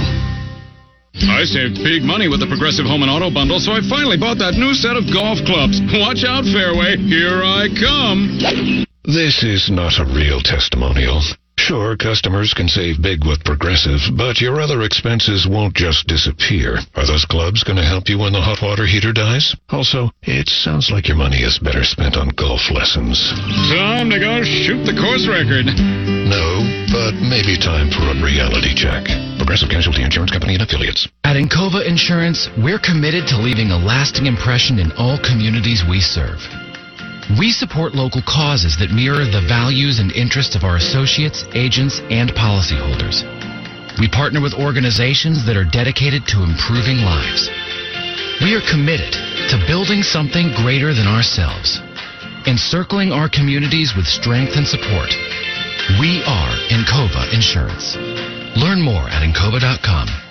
I 1.26 1.42
saved 1.42 1.82
big 1.82 2.06
money 2.06 2.28
with 2.28 2.38
the 2.38 2.46
Progressive 2.46 2.86
Home 2.86 3.02
and 3.02 3.10
Auto 3.10 3.30
Bundle, 3.30 3.58
so 3.58 3.72
I 3.72 3.82
finally 3.82 4.16
bought 4.16 4.38
that 4.38 4.54
new 4.54 4.74
set 4.74 4.94
of 4.94 5.10
golf 5.10 5.42
clubs. 5.42 5.82
Watch 5.98 6.22
out, 6.22 6.46
fairway. 6.46 6.94
Here 6.94 7.42
I 7.42 7.66
come. 7.74 8.86
This 9.02 9.42
is 9.42 9.66
not 9.72 9.98
a 9.98 10.06
real 10.06 10.38
testimonial. 10.38 11.18
Sure, 11.59 11.97
customers 11.97 12.55
can 12.55 12.68
save 12.68 13.02
big 13.02 13.26
with 13.26 13.44
Progressive, 13.44 13.98
but 14.16 14.40
your 14.40 14.60
other 14.60 14.82
expenses 14.82 15.44
won't 15.44 15.74
just 15.74 16.06
disappear. 16.06 16.78
Are 16.94 17.05
those 17.05 17.26
clubs 17.26 17.64
going 17.64 17.76
to 17.76 17.85
help 17.85 18.09
you 18.09 18.16
when 18.18 18.32
the 18.32 18.40
hot 18.40 18.62
water 18.62 18.86
heater 18.86 19.12
dies? 19.12 19.56
Also, 19.68 20.09
it 20.22 20.48
sounds 20.48 20.89
like 20.90 21.09
your 21.09 21.18
money 21.18 21.43
is 21.43 21.59
better 21.59 21.82
spent 21.82 22.16
on 22.16 22.30
golf 22.39 22.70
lessons. 22.70 23.18
Time 23.74 24.09
to 24.09 24.22
go 24.22 24.40
shoot 24.47 24.86
the 24.86 24.97
course 24.97 25.26
record. 25.26 25.66
No, 26.30 26.62
but 26.94 27.18
maybe 27.26 27.59
time 27.59 27.90
for 27.90 28.06
a 28.06 28.16
reality 28.22 28.72
check. 28.72 29.10
Progressive 29.36 29.68
Casualty 29.68 30.06
Insurance 30.06 30.30
Company 30.30 30.55
and 30.55 30.62
affiliates. 30.62 31.09
At 31.24 31.36
Encova 31.36 31.85
Insurance, 31.85 32.48
we're 32.56 32.80
committed 32.80 33.26
to 33.35 33.36
leaving 33.36 33.74
a 33.74 33.78
lasting 33.78 34.26
impression 34.26 34.78
in 34.78 34.93
all 34.93 35.18
communities 35.18 35.82
we 35.85 36.01
serve. 36.01 36.39
We 37.36 37.52
support 37.52 37.92
local 37.92 38.22
causes 38.24 38.78
that 38.80 38.88
mirror 38.88 39.28
the 39.28 39.44
values 39.44 39.98
and 40.00 40.10
interests 40.12 40.56
of 40.56 40.64
our 40.64 40.76
associates, 40.76 41.44
agents, 41.52 42.00
and 42.09 42.32
policyholders. 42.32 43.20
We 44.00 44.09
partner 44.09 44.40
with 44.40 44.55
organizations 44.56 45.44
that 45.44 45.56
are 45.56 45.68
dedicated 45.68 46.24
to 46.32 46.40
improving 46.40 47.05
lives. 47.05 47.52
We 48.40 48.56
are 48.56 48.64
committed 48.64 49.12
to 49.52 49.64
building 49.68 50.02
something 50.02 50.56
greater 50.56 50.94
than 50.94 51.06
ourselves, 51.06 51.80
encircling 52.46 53.12
our 53.12 53.28
communities 53.28 53.92
with 53.92 54.06
strength 54.06 54.56
and 54.56 54.66
support. 54.66 55.12
We 56.00 56.24
are 56.24 56.52
Encova 56.72 57.28
Insurance. 57.34 57.96
Learn 58.56 58.80
more 58.80 59.05
at 59.12 59.20
Encova.com. 59.20 60.27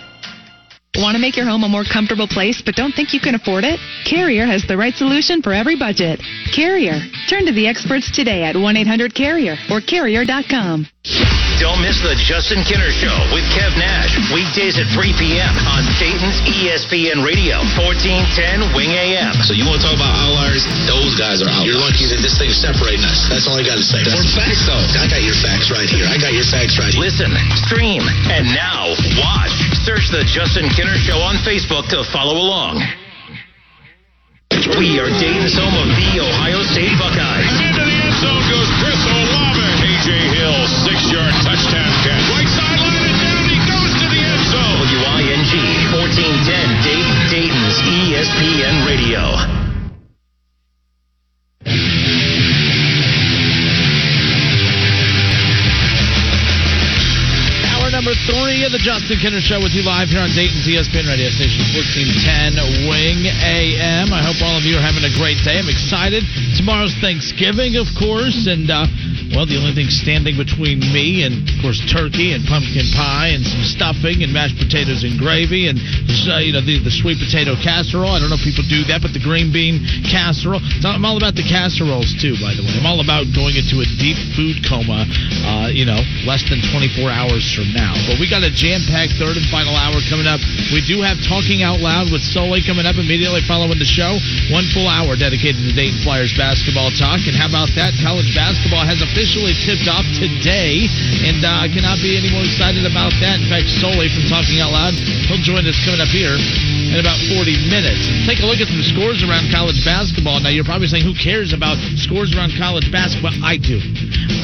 Want 0.98 1.16
to 1.16 1.22
make 1.22 1.38
your 1.38 1.46
home 1.46 1.64
a 1.64 1.70
more 1.70 1.84
comfortable 1.84 2.28
place 2.28 2.62
but 2.66 2.76
don't 2.76 2.92
think 2.92 3.14
you 3.14 3.20
can 3.20 3.36
afford 3.36 3.64
it? 3.64 3.80
Carrier 4.04 4.46
has 4.46 4.66
the 4.68 4.76
right 4.76 4.96
solution 4.96 5.44
for 5.44 5.54
every 5.54 5.78
budget. 5.78 6.20
Carrier. 6.56 7.00
Turn 7.30 7.46
to 7.46 7.54
the 7.54 7.68
experts 7.68 8.10
today 8.12 8.44
at 8.44 8.56
1 8.56 8.78
800 8.78 9.14
Carrier 9.14 9.56
or 9.70 9.80
Carrier.com. 9.80 10.88
Don't 11.58 11.82
miss 11.82 11.98
the 12.06 12.14
Justin 12.14 12.62
Kinner 12.62 12.94
Show 12.94 13.18
with 13.34 13.42
Kev 13.50 13.74
Nash. 13.82 14.14
Weekdays 14.30 14.78
at 14.78 14.86
3 14.94 15.10
p.m. 15.18 15.58
on 15.66 15.82
Dayton's 15.98 16.38
ESPN 16.46 17.26
Radio, 17.26 17.58
1410 17.74 18.78
Wing 18.78 18.94
AM. 18.94 19.34
So 19.42 19.58
you 19.58 19.66
want 19.66 19.82
to 19.82 19.90
talk 19.90 19.98
about 19.98 20.14
outliers? 20.22 20.62
Those 20.86 21.18
guys 21.18 21.42
are 21.42 21.50
outliers. 21.50 21.66
You're 21.66 21.82
lucky 21.82 22.06
that 22.14 22.22
this 22.22 22.38
thing's 22.38 22.62
separating 22.62 23.02
us. 23.02 23.26
That's 23.26 23.50
all 23.50 23.58
I 23.58 23.66
got 23.66 23.74
to 23.74 23.82
say. 23.82 24.06
For 24.06 24.22
facts, 24.38 24.70
though. 24.70 25.02
I 25.02 25.10
got 25.10 25.26
your 25.26 25.34
facts 25.34 25.74
right 25.74 25.90
here. 25.90 26.06
I 26.06 26.22
got 26.22 26.38
your 26.38 26.46
facts 26.46 26.78
right 26.78 26.94
here. 26.94 27.02
Listen, 27.02 27.34
stream, 27.66 28.06
and 28.30 28.46
now 28.54 28.94
watch. 29.18 29.58
Search 29.82 30.14
the 30.14 30.22
Justin 30.30 30.70
Kinner 30.78 31.02
Show 31.02 31.18
on 31.26 31.42
Facebook 31.42 31.90
to 31.90 32.06
follow 32.14 32.38
along. 32.38 32.86
We 34.78 35.02
are 35.02 35.10
Dayton's 35.18 35.58
home 35.58 35.74
of 35.74 35.90
the 35.90 36.22
Ohio 36.22 36.62
State 36.62 36.94
Buckeyes. 37.02 37.47
Six-yard 40.86 41.34
touchdown 41.42 41.92
catch. 42.06 42.26
Right 42.30 42.50
sideline 42.50 43.06
and 43.10 43.18
down 43.22 43.44
he 43.50 43.58
goes 43.66 43.92
to 44.02 44.06
the 44.14 44.22
end 44.22 44.44
zone. 44.52 44.78
WING 44.94 45.54
1410 45.94 46.84
Dayton, 46.84 47.18
Dayton's 47.30 47.78
ESPN 47.82 48.86
Radio. 48.86 49.22
Three 58.26 58.66
of 58.66 58.72
the 58.72 58.82
Justin 58.82 59.20
Kinner 59.22 59.44
Show 59.44 59.62
with 59.62 59.78
you 59.78 59.84
live 59.86 60.10
here 60.10 60.24
on 60.24 60.32
Dayton's 60.34 60.66
ESPN 60.66 61.06
radio 61.06 61.30
station 61.30 61.62
1410 61.76 62.90
Wing 62.90 63.30
AM. 63.30 64.10
I 64.10 64.24
hope 64.24 64.40
all 64.42 64.58
of 64.58 64.66
you 64.66 64.80
are 64.80 64.86
having 64.86 65.06
a 65.06 65.14
great 65.20 65.38
day. 65.46 65.60
I'm 65.60 65.70
excited. 65.70 66.24
Tomorrow's 66.58 66.96
Thanksgiving, 66.98 67.78
of 67.78 67.86
course, 68.00 68.48
and 68.50 68.72
uh, 68.72 68.88
well, 69.36 69.44
the 69.44 69.60
only 69.60 69.76
thing 69.76 69.92
standing 69.92 70.40
between 70.40 70.80
me 70.96 71.28
and, 71.28 71.44
of 71.44 71.58
course, 71.60 71.84
turkey 71.92 72.32
and 72.32 72.48
pumpkin 72.48 72.88
pie 72.96 73.36
and 73.36 73.44
some 73.44 73.62
stuffing 73.68 74.24
and 74.24 74.32
mashed 74.32 74.56
potatoes 74.56 75.04
and 75.04 75.20
gravy 75.20 75.68
and 75.68 75.78
uh, 76.32 76.40
you 76.40 76.56
know 76.56 76.64
the, 76.64 76.80
the 76.80 76.94
sweet 76.94 77.20
potato 77.20 77.54
casserole. 77.60 78.16
I 78.16 78.24
don't 78.24 78.32
know 78.32 78.40
if 78.40 78.48
people 78.48 78.64
do 78.66 78.88
that, 78.88 79.04
but 79.04 79.12
the 79.12 79.20
green 79.22 79.52
bean 79.52 79.84
casserole. 80.08 80.64
I'm 80.88 81.04
all 81.04 81.20
about 81.20 81.36
the 81.36 81.44
casseroles 81.44 82.16
too. 82.16 82.40
By 82.40 82.56
the 82.56 82.64
way, 82.64 82.72
I'm 82.80 82.88
all 82.88 83.04
about 83.04 83.28
going 83.36 83.60
into 83.60 83.84
a 83.84 83.88
deep 84.00 84.16
food 84.36 84.64
coma. 84.64 85.04
Uh, 85.44 85.68
you 85.72 85.84
know, 85.84 86.00
less 86.24 86.44
than 86.48 86.64
24 86.72 87.12
hours 87.12 87.44
from 87.52 87.68
now. 87.76 87.96
But 88.08 88.24
we 88.24 88.32
got 88.32 88.48
a 88.48 88.50
jam-packed 88.50 89.20
third 89.20 89.36
and 89.36 89.44
final 89.52 89.76
hour 89.76 90.00
coming 90.08 90.26
up. 90.26 90.40
We 90.72 90.80
do 90.80 91.04
have 91.04 91.20
talking 91.28 91.60
out 91.60 91.84
loud 91.84 92.08
with 92.08 92.24
Sully 92.24 92.64
coming 92.64 92.88
up 92.88 92.96
immediately 92.96 93.44
following 93.44 93.76
the 93.76 93.86
show. 93.86 94.16
One 94.48 94.64
full 94.72 94.88
hour 94.88 95.20
dedicated 95.20 95.60
to 95.68 95.76
Dayton 95.76 96.00
Flyers 96.08 96.32
basketball 96.40 96.88
talk. 96.96 97.20
And 97.28 97.36
how 97.36 97.52
about 97.52 97.68
that? 97.76 97.92
College 98.00 98.32
basketball 98.32 98.88
has 98.88 99.04
officially 99.04 99.52
tipped 99.60 99.92
off 99.92 100.08
today, 100.16 100.88
and 101.28 101.44
uh, 101.44 101.64
I 101.64 101.68
cannot 101.68 102.00
be 102.00 102.16
any 102.16 102.32
more 102.32 102.48
excited 102.48 102.88
about 102.88 103.12
that. 103.20 103.44
In 103.44 103.52
fact, 103.52 103.68
Sully 103.84 104.08
from 104.08 104.24
Talking 104.32 104.64
Out 104.64 104.72
Loud, 104.72 104.96
he'll 105.28 105.44
join 105.44 105.68
us 105.68 105.76
coming 105.84 106.00
up 106.00 106.08
here 106.08 106.40
in 106.40 107.04
about 107.04 107.20
40 107.36 107.68
minutes. 107.68 108.00
Take 108.24 108.40
a 108.40 108.48
look 108.48 108.64
at 108.64 108.72
some 108.72 108.84
scores 108.88 109.20
around 109.20 109.52
college 109.52 109.84
basketball. 109.84 110.40
Now, 110.40 110.54
you're 110.54 110.68
probably 110.68 110.88
saying, 110.88 111.04
who 111.04 111.18
cares 111.18 111.52
about 111.52 111.76
scores 112.00 112.32
around 112.32 112.56
college 112.56 112.88
basketball? 112.88 113.36
I 113.44 113.60
do. 113.60 113.84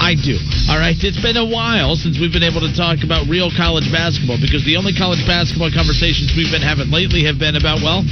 I 0.04 0.20
do. 0.20 0.36
All 0.68 0.80
right. 0.80 0.98
It's 1.00 1.22
been 1.22 1.40
a 1.40 1.48
while 1.48 1.96
since 1.96 2.20
we've 2.20 2.34
been 2.34 2.44
able 2.44 2.60
to 2.66 2.74
talk 2.76 3.08
about 3.08 3.32
real 3.32 3.53
college 3.56 3.90
basketball 3.92 4.38
because 4.42 4.66
the 4.66 4.78
only 4.78 4.94
college 4.94 5.22
basketball 5.26 5.72
conversations 5.72 6.34
we've 6.36 6.52
been 6.52 6.66
having 6.66 6.90
lately 6.92 7.24
have 7.26 7.40
been 7.40 7.56
about, 7.56 7.82
well, 7.82 8.04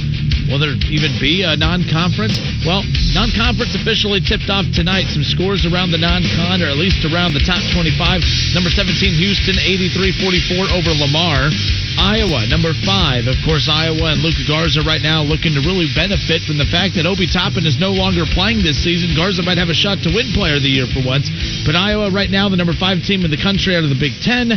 will 0.48 0.58
there 0.58 0.74
even 0.88 1.12
be 1.20 1.42
a 1.42 1.54
non 1.54 1.84
conference? 1.86 2.38
Well, 2.64 2.82
non 3.14 3.30
conference 3.34 3.74
officially 3.74 4.22
tipped 4.22 4.48
off 4.48 4.66
tonight. 4.72 5.10
Some 5.10 5.26
scores 5.26 5.66
around 5.68 5.90
the 5.90 6.00
non 6.00 6.24
con, 6.34 6.62
or 6.62 6.70
at 6.70 6.78
least 6.78 7.04
around 7.04 7.34
the 7.34 7.44
top 7.44 7.62
25. 7.74 8.22
Number 8.56 8.70
17, 8.70 9.14
Houston, 9.18 9.58
83 9.58 10.12
44 10.18 10.72
over 10.74 10.92
Lamar. 10.96 11.50
Iowa, 11.98 12.48
number 12.48 12.72
five. 12.84 13.28
Of 13.28 13.36
course, 13.44 13.68
Iowa 13.68 14.16
and 14.16 14.24
Luka 14.24 14.44
Garza 14.48 14.80
right 14.82 15.02
now 15.02 15.20
looking 15.22 15.52
to 15.52 15.60
really 15.60 15.88
benefit 15.92 16.42
from 16.48 16.56
the 16.56 16.68
fact 16.68 16.96
that 16.96 17.04
Obi 17.04 17.28
Toppin 17.28 17.68
is 17.68 17.76
no 17.76 17.92
longer 17.92 18.24
playing 18.24 18.64
this 18.64 18.80
season. 18.80 19.12
Garza 19.12 19.42
might 19.44 19.60
have 19.60 19.68
a 19.68 19.76
shot 19.76 20.00
to 20.04 20.10
win 20.12 20.32
Player 20.32 20.56
of 20.56 20.64
the 20.64 20.72
Year 20.72 20.88
for 20.88 21.04
once. 21.04 21.28
But 21.66 21.76
Iowa, 21.76 22.10
right 22.10 22.30
now, 22.30 22.48
the 22.48 22.56
number 22.56 22.72
five 22.72 23.04
team 23.04 23.24
in 23.24 23.30
the 23.30 23.40
country 23.40 23.76
out 23.76 23.84
of 23.84 23.92
the 23.92 23.98
Big 23.98 24.16
Ten, 24.24 24.56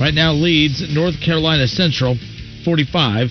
right 0.00 0.14
now 0.14 0.32
leads 0.32 0.82
North 0.94 1.20
Carolina 1.20 1.68
Central 1.68 2.16
45 2.64 3.28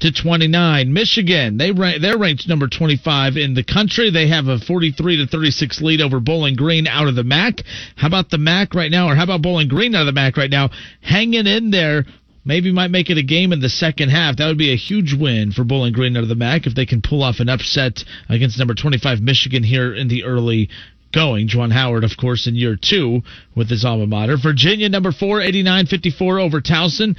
to 0.00 0.12
29. 0.12 0.92
Michigan, 0.92 1.56
they 1.56 1.72
rank, 1.72 2.02
they're 2.02 2.18
ranked 2.18 2.46
number 2.46 2.68
25 2.68 3.36
in 3.36 3.54
the 3.54 3.64
country. 3.64 4.10
They 4.10 4.28
have 4.28 4.46
a 4.46 4.58
43 4.58 5.16
to 5.18 5.26
36 5.26 5.80
lead 5.80 6.00
over 6.00 6.20
Bowling 6.20 6.54
Green 6.54 6.86
out 6.86 7.08
of 7.08 7.14
the 7.14 7.24
MAC. 7.24 7.62
How 7.96 8.08
about 8.08 8.30
the 8.30 8.38
MAC 8.38 8.74
right 8.74 8.90
now, 8.90 9.08
or 9.08 9.14
how 9.14 9.24
about 9.24 9.42
Bowling 9.42 9.68
Green 9.68 9.94
out 9.94 10.02
of 10.02 10.06
the 10.06 10.12
MAC 10.12 10.36
right 10.36 10.50
now, 10.50 10.70
hanging 11.00 11.46
in 11.46 11.70
there? 11.70 12.04
Maybe 12.44 12.72
might 12.72 12.90
make 12.90 13.10
it 13.10 13.18
a 13.18 13.22
game 13.22 13.52
in 13.52 13.60
the 13.60 13.68
second 13.68 14.08
half. 14.08 14.36
That 14.36 14.48
would 14.48 14.58
be 14.58 14.72
a 14.72 14.76
huge 14.76 15.14
win 15.14 15.52
for 15.52 15.62
Bowling 15.62 15.92
Green 15.92 16.16
out 16.16 16.22
of 16.22 16.28
the 16.30 16.34
MAC 16.34 16.66
if 16.66 16.74
they 16.74 16.86
can 16.86 17.02
pull 17.02 17.22
off 17.22 17.40
an 17.40 17.50
upset 17.50 18.02
against 18.30 18.58
number 18.58 18.74
25 18.74 19.20
Michigan 19.20 19.62
here 19.62 19.94
in 19.94 20.08
the 20.08 20.24
early 20.24 20.70
going. 21.12 21.48
Juwan 21.48 21.72
Howard, 21.72 22.04
of 22.04 22.16
course, 22.16 22.46
in 22.46 22.54
year 22.54 22.76
two 22.76 23.22
with 23.54 23.68
his 23.68 23.84
alma 23.84 24.06
mater. 24.06 24.36
Virginia, 24.36 24.88
number 24.88 25.12
four, 25.12 25.40
89-54 25.40 26.40
over 26.40 26.60
Towson. 26.60 27.16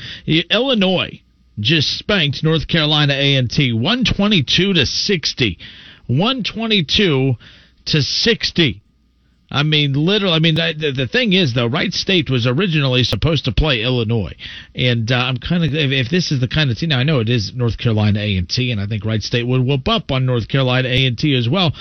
Illinois 0.50 1.22
just 1.60 1.98
spanked 1.98 2.44
North 2.44 2.68
Carolina 2.68 3.14
A&T 3.14 3.74
122 3.74 4.74
to 4.74 4.86
60. 4.86 5.58
122 6.08 7.36
to 7.86 8.02
60. 8.02 8.82
I 9.54 9.64
mean, 9.64 9.94
literally. 9.94 10.34
I 10.34 10.40
mean, 10.40 10.56
the, 10.56 10.94
the 10.96 11.08
thing 11.08 11.34
is, 11.34 11.54
though, 11.54 11.68
Wright 11.68 11.92
State 11.92 12.30
was 12.30 12.48
originally 12.48 13.04
supposed 13.04 13.46
to 13.46 13.52
play 13.52 13.84
Illinois, 13.84 14.34
and 14.74 15.12
uh, 15.12 15.16
I'm 15.16 15.38
kind 15.38 15.66
of 15.66 15.74
if, 15.74 15.92
if 15.92 16.10
this 16.10 16.32
is 16.32 16.40
the 16.40 16.48
kind 16.48 16.72
of 16.72 16.78
team. 16.78 16.90
Now 16.90 17.00
I 17.00 17.04
know 17.04 17.20
it 17.20 17.28
is 17.28 17.52
North 17.54 17.78
Carolina 17.78 18.20
A 18.22 18.38
and 18.38 18.50
T, 18.50 18.72
and 18.72 18.80
I 18.80 18.88
think 18.88 19.04
Wright 19.04 19.22
State 19.22 19.46
would 19.46 19.62
whoop 19.62 19.90
up 19.90 20.10
on 20.10 20.26
North 20.26 20.48
Carolina 20.48 20.88
A 20.88 21.06
and 21.06 21.18
T 21.18 21.36
as 21.36 21.50
well. 21.50 21.74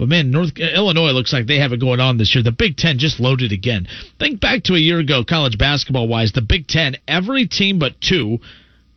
But 0.00 0.08
man, 0.08 0.30
North 0.30 0.52
uh, 0.58 0.64
Illinois 0.64 1.10
looks 1.10 1.30
like 1.30 1.46
they 1.46 1.58
have 1.58 1.74
it 1.74 1.80
going 1.80 2.00
on 2.00 2.16
this 2.16 2.34
year. 2.34 2.42
The 2.42 2.52
Big 2.52 2.78
Ten 2.78 2.98
just 2.98 3.20
loaded 3.20 3.52
again. 3.52 3.86
Think 4.18 4.40
back 4.40 4.62
to 4.64 4.74
a 4.74 4.78
year 4.78 4.98
ago, 4.98 5.24
college 5.28 5.58
basketball 5.58 6.08
wise. 6.08 6.32
The 6.32 6.40
Big 6.40 6.66
Ten, 6.66 6.96
every 7.06 7.46
team 7.46 7.78
but 7.78 8.00
two 8.00 8.38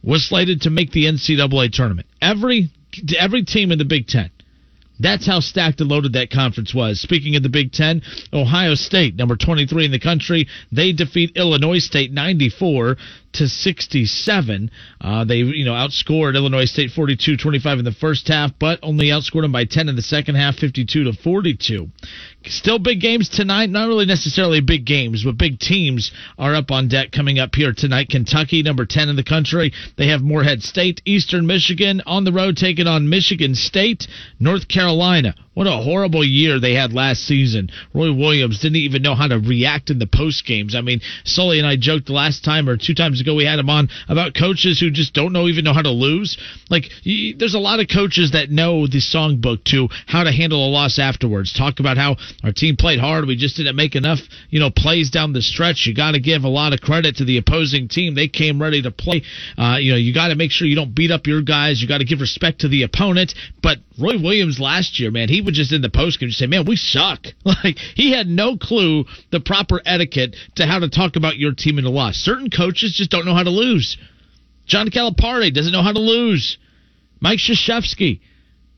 was 0.01 0.25
slated 0.25 0.61
to 0.61 0.69
make 0.69 0.91
the 0.91 1.03
NCAA 1.03 1.73
tournament. 1.73 2.07
Every 2.21 2.69
every 3.19 3.43
team 3.43 3.73
in 3.73 3.79
the 3.79 3.85
Big 3.85 4.07
Ten. 4.07 4.31
That's 4.97 5.27
how 5.27 5.41
stacked 5.41 5.81
and 5.81 5.89
loaded 5.89 6.13
that 6.13 6.29
conference 6.31 6.73
was. 6.73 7.01
Speaking 7.01 7.35
of 7.35 7.43
the 7.43 7.49
Big 7.49 7.73
Ten, 7.73 8.01
Ohio 8.31 8.73
State, 8.73 9.17
number 9.17 9.35
23 9.35 9.83
in 9.83 9.91
the 9.91 9.99
country, 9.99 10.47
they 10.71 10.93
defeat 10.93 11.35
Illinois 11.35 11.79
State 11.79 12.13
94 12.13 12.95
to 13.33 13.47
67. 13.47 14.71
Uh, 15.01 15.23
they, 15.25 15.37
you 15.37 15.65
know, 15.65 15.73
outscored 15.73 16.35
Illinois 16.35 16.65
State 16.65 16.91
42-25 16.91 17.79
in 17.79 17.85
the 17.85 17.91
first 17.91 18.27
half, 18.27 18.51
but 18.59 18.79
only 18.81 19.07
outscored 19.07 19.41
them 19.41 19.51
by 19.51 19.65
10 19.65 19.89
in 19.89 19.95
the 19.95 20.01
second 20.01 20.35
half, 20.35 20.55
52 20.55 21.03
to 21.03 21.13
42. 21.13 21.89
Still 22.45 22.79
big 22.79 22.99
games 22.99 23.29
tonight. 23.29 23.69
Not 23.69 23.87
really 23.87 24.05
necessarily 24.05 24.61
big 24.61 24.85
games, 24.85 25.23
but 25.23 25.37
big 25.37 25.59
teams 25.59 26.11
are 26.37 26.55
up 26.55 26.71
on 26.71 26.87
deck 26.87 27.11
coming 27.11 27.39
up 27.39 27.55
here 27.55 27.73
tonight. 27.73 28.09
Kentucky, 28.09 28.63
number 28.63 28.85
10 28.85 29.09
in 29.09 29.15
the 29.15 29.23
country. 29.23 29.73
They 29.97 30.07
have 30.07 30.21
Morehead 30.21 30.61
State, 30.63 31.01
Eastern 31.05 31.47
Michigan 31.47 32.01
on 32.05 32.23
the 32.23 32.33
road 32.33 32.57
taking 32.57 32.87
on 32.87 33.09
Michigan 33.09 33.55
State, 33.55 34.07
North 34.39 34.67
Carolina. 34.67 35.35
What 35.53 35.67
a 35.67 35.77
horrible 35.77 36.23
year 36.23 36.59
they 36.59 36.73
had 36.73 36.93
last 36.93 37.25
season. 37.25 37.69
Roy 37.93 38.11
Williams 38.11 38.59
didn't 38.59 38.77
even 38.77 39.03
know 39.03 39.13
how 39.13 39.27
to 39.27 39.37
react 39.37 39.91
in 39.91 39.99
the 39.99 40.07
post 40.07 40.45
games. 40.45 40.73
I 40.73 40.81
mean, 40.81 41.01
Sully 41.25 41.59
and 41.59 41.67
I 41.67 41.75
joked 41.75 42.07
the 42.07 42.13
last 42.13 42.43
time 42.43 42.67
or 42.67 42.75
two 42.75 42.95
times 42.95 43.21
ago 43.21 43.35
we 43.35 43.45
had 43.45 43.59
him 43.59 43.69
on 43.69 43.89
about 44.09 44.33
coaches 44.33 44.79
who 44.79 44.89
just 44.89 45.13
don't 45.13 45.31
know 45.31 45.47
even 45.47 45.63
know 45.63 45.73
how 45.73 45.83
to 45.83 45.91
lose. 45.91 46.37
Like, 46.69 46.89
there's 47.05 47.53
a 47.53 47.59
lot 47.59 47.79
of 47.79 47.87
coaches 47.87 48.31
that 48.31 48.49
know 48.49 48.87
the 48.87 48.97
songbook 48.99 49.63
to 49.65 49.89
how 50.07 50.23
to 50.23 50.31
handle 50.31 50.67
a 50.67 50.69
loss 50.69 50.97
afterwards. 50.97 51.53
Talk 51.53 51.79
about 51.79 51.97
how 51.97 52.15
our 52.43 52.51
team 52.51 52.75
played 52.75 52.99
hard. 52.99 53.27
We 53.27 53.35
just 53.35 53.57
didn't 53.57 53.75
make 53.75 53.95
enough, 53.95 54.19
you 54.49 54.59
know, 54.59 54.71
plays 54.71 55.11
down 55.11 55.33
the 55.33 55.41
stretch. 55.43 55.85
You 55.85 55.93
got 55.93 56.11
to 56.11 56.19
give 56.19 56.45
a 56.45 56.49
lot 56.49 56.73
of 56.73 56.81
credit 56.81 57.17
to 57.17 57.25
the 57.25 57.37
opposing 57.37 57.89
team. 57.89 58.15
They 58.15 58.27
came 58.27 58.59
ready 58.59 58.81
to 58.81 58.91
play. 58.91 59.21
Uh, 59.55 59.77
you 59.79 59.91
know, 59.91 59.97
you 59.97 60.15
got 60.15 60.29
to 60.29 60.35
make 60.35 60.49
sure 60.49 60.67
you 60.67 60.75
don't 60.75 60.95
beat 60.95 61.11
up 61.11 61.27
your 61.27 61.43
guys. 61.43 61.79
You 61.79 61.87
got 61.87 61.99
to 61.99 62.05
give 62.05 62.21
respect 62.21 62.61
to 62.61 62.67
the 62.67 62.81
opponent. 62.81 63.35
But 63.61 63.77
Roy 63.99 64.17
Williams 64.17 64.59
last 64.59 64.99
year, 64.99 65.11
man, 65.11 65.29
he 65.29 65.42
would 65.43 65.53
just 65.53 65.71
in 65.71 65.81
the 65.81 65.89
post 65.89 66.19
game 66.19 66.31
say, 66.31 66.47
"Man, 66.47 66.65
we 66.65 66.75
suck." 66.75 67.27
Like 67.45 67.77
he 67.95 68.11
had 68.11 68.27
no 68.27 68.57
clue 68.57 69.05
the 69.31 69.39
proper 69.39 69.81
etiquette 69.85 70.35
to 70.55 70.65
how 70.65 70.79
to 70.79 70.89
talk 70.89 71.15
about 71.15 71.37
your 71.37 71.53
team 71.53 71.77
in 71.77 71.85
a 71.85 71.89
loss. 71.89 72.17
Certain 72.17 72.49
coaches 72.49 72.93
just 72.93 73.11
don't 73.11 73.25
know 73.25 73.35
how 73.35 73.43
to 73.43 73.49
lose. 73.49 73.97
John 74.65 74.89
Calipari 74.89 75.53
doesn't 75.53 75.71
know 75.71 75.83
how 75.83 75.91
to 75.91 75.99
lose. 75.99 76.57
Mike 77.19 77.39
Krzyzewski. 77.39 78.19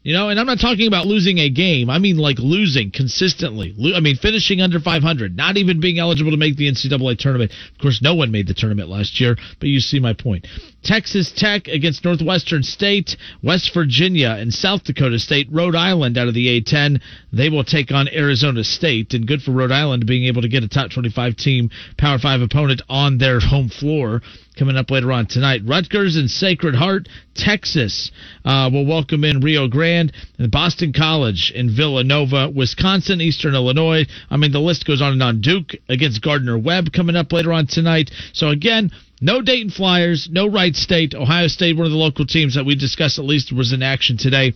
You 0.05 0.13
know, 0.13 0.29
and 0.29 0.39
I'm 0.39 0.45
not 0.45 0.59
talking 0.59 0.85
about 0.85 1.07
losing 1.07 1.39
a 1.39 1.49
game. 1.49 1.89
I 1.89 1.97
mean, 1.97 2.17
like 2.17 2.37
losing 2.37 2.91
consistently. 2.91 3.73
I 3.95 3.99
mean, 4.01 4.17
finishing 4.17 4.61
under 4.61 4.79
500, 4.79 5.35
not 5.35 5.57
even 5.57 5.79
being 5.79 5.97
eligible 5.97 6.29
to 6.29 6.37
make 6.37 6.57
the 6.57 6.69
NCAA 6.69 7.17
tournament. 7.17 7.51
Of 7.73 7.81
course, 7.81 8.03
no 8.03 8.13
one 8.13 8.29
made 8.29 8.45
the 8.45 8.53
tournament 8.53 8.87
last 8.87 9.19
year, 9.19 9.35
but 9.59 9.67
you 9.67 9.79
see 9.79 9.99
my 9.99 10.13
point. 10.13 10.45
Texas 10.83 11.33
Tech 11.35 11.67
against 11.67 12.05
Northwestern 12.05 12.61
State, 12.61 13.17
West 13.41 13.73
Virginia, 13.73 14.35
and 14.37 14.53
South 14.53 14.83
Dakota 14.83 15.17
State, 15.17 15.47
Rhode 15.51 15.75
Island 15.75 16.19
out 16.19 16.27
of 16.27 16.35
the 16.35 16.61
A10. 16.61 17.01
They 17.33 17.49
will 17.49 17.63
take 17.63 17.91
on 17.91 18.07
Arizona 18.09 18.63
State, 18.63 19.15
and 19.15 19.25
good 19.27 19.41
for 19.41 19.53
Rhode 19.53 19.71
Island 19.71 20.05
being 20.05 20.25
able 20.25 20.43
to 20.43 20.47
get 20.47 20.63
a 20.63 20.67
top 20.67 20.91
25 20.91 21.35
team, 21.35 21.71
Power 21.97 22.19
5 22.19 22.41
opponent 22.41 22.83
on 22.87 23.17
their 23.17 23.39
home 23.39 23.69
floor 23.69 24.21
coming 24.57 24.77
up 24.77 24.89
later 24.91 25.11
on 25.11 25.27
tonight. 25.27 25.61
Rutgers 25.65 26.15
and 26.15 26.29
Sacred 26.29 26.75
Heart, 26.75 27.07
Texas 27.35 28.11
uh, 28.43 28.69
will 28.71 28.85
welcome 28.85 29.23
in 29.23 29.39
Rio 29.39 29.67
Grande 29.67 30.11
and 30.37 30.51
Boston 30.51 30.93
College 30.93 31.51
in 31.53 31.75
Villanova, 31.75 32.49
Wisconsin, 32.49 33.21
Eastern 33.21 33.55
Illinois. 33.55 34.05
I 34.29 34.37
mean, 34.37 34.51
the 34.51 34.59
list 34.59 34.85
goes 34.85 35.01
on 35.01 35.13
and 35.13 35.23
on. 35.23 35.41
Duke 35.41 35.75
against 35.89 36.21
Gardner 36.21 36.57
Webb 36.57 36.91
coming 36.93 37.15
up 37.15 37.31
later 37.31 37.53
on 37.53 37.67
tonight. 37.67 38.11
So 38.33 38.49
again. 38.49 38.91
No 39.21 39.41
Dayton 39.41 39.71
Flyers, 39.71 40.27
no 40.29 40.45
Wright 40.45 40.75
State, 40.75 41.15
Ohio 41.15 41.47
State, 41.47 41.77
one 41.77 41.85
of 41.85 41.91
the 41.91 41.97
local 41.97 42.25
teams 42.25 42.55
that 42.55 42.65
we 42.65 42.75
discussed 42.75 43.17
at 43.17 43.23
least 43.23 43.53
was 43.53 43.71
in 43.71 43.81
action 43.81 44.17
today. 44.17 44.53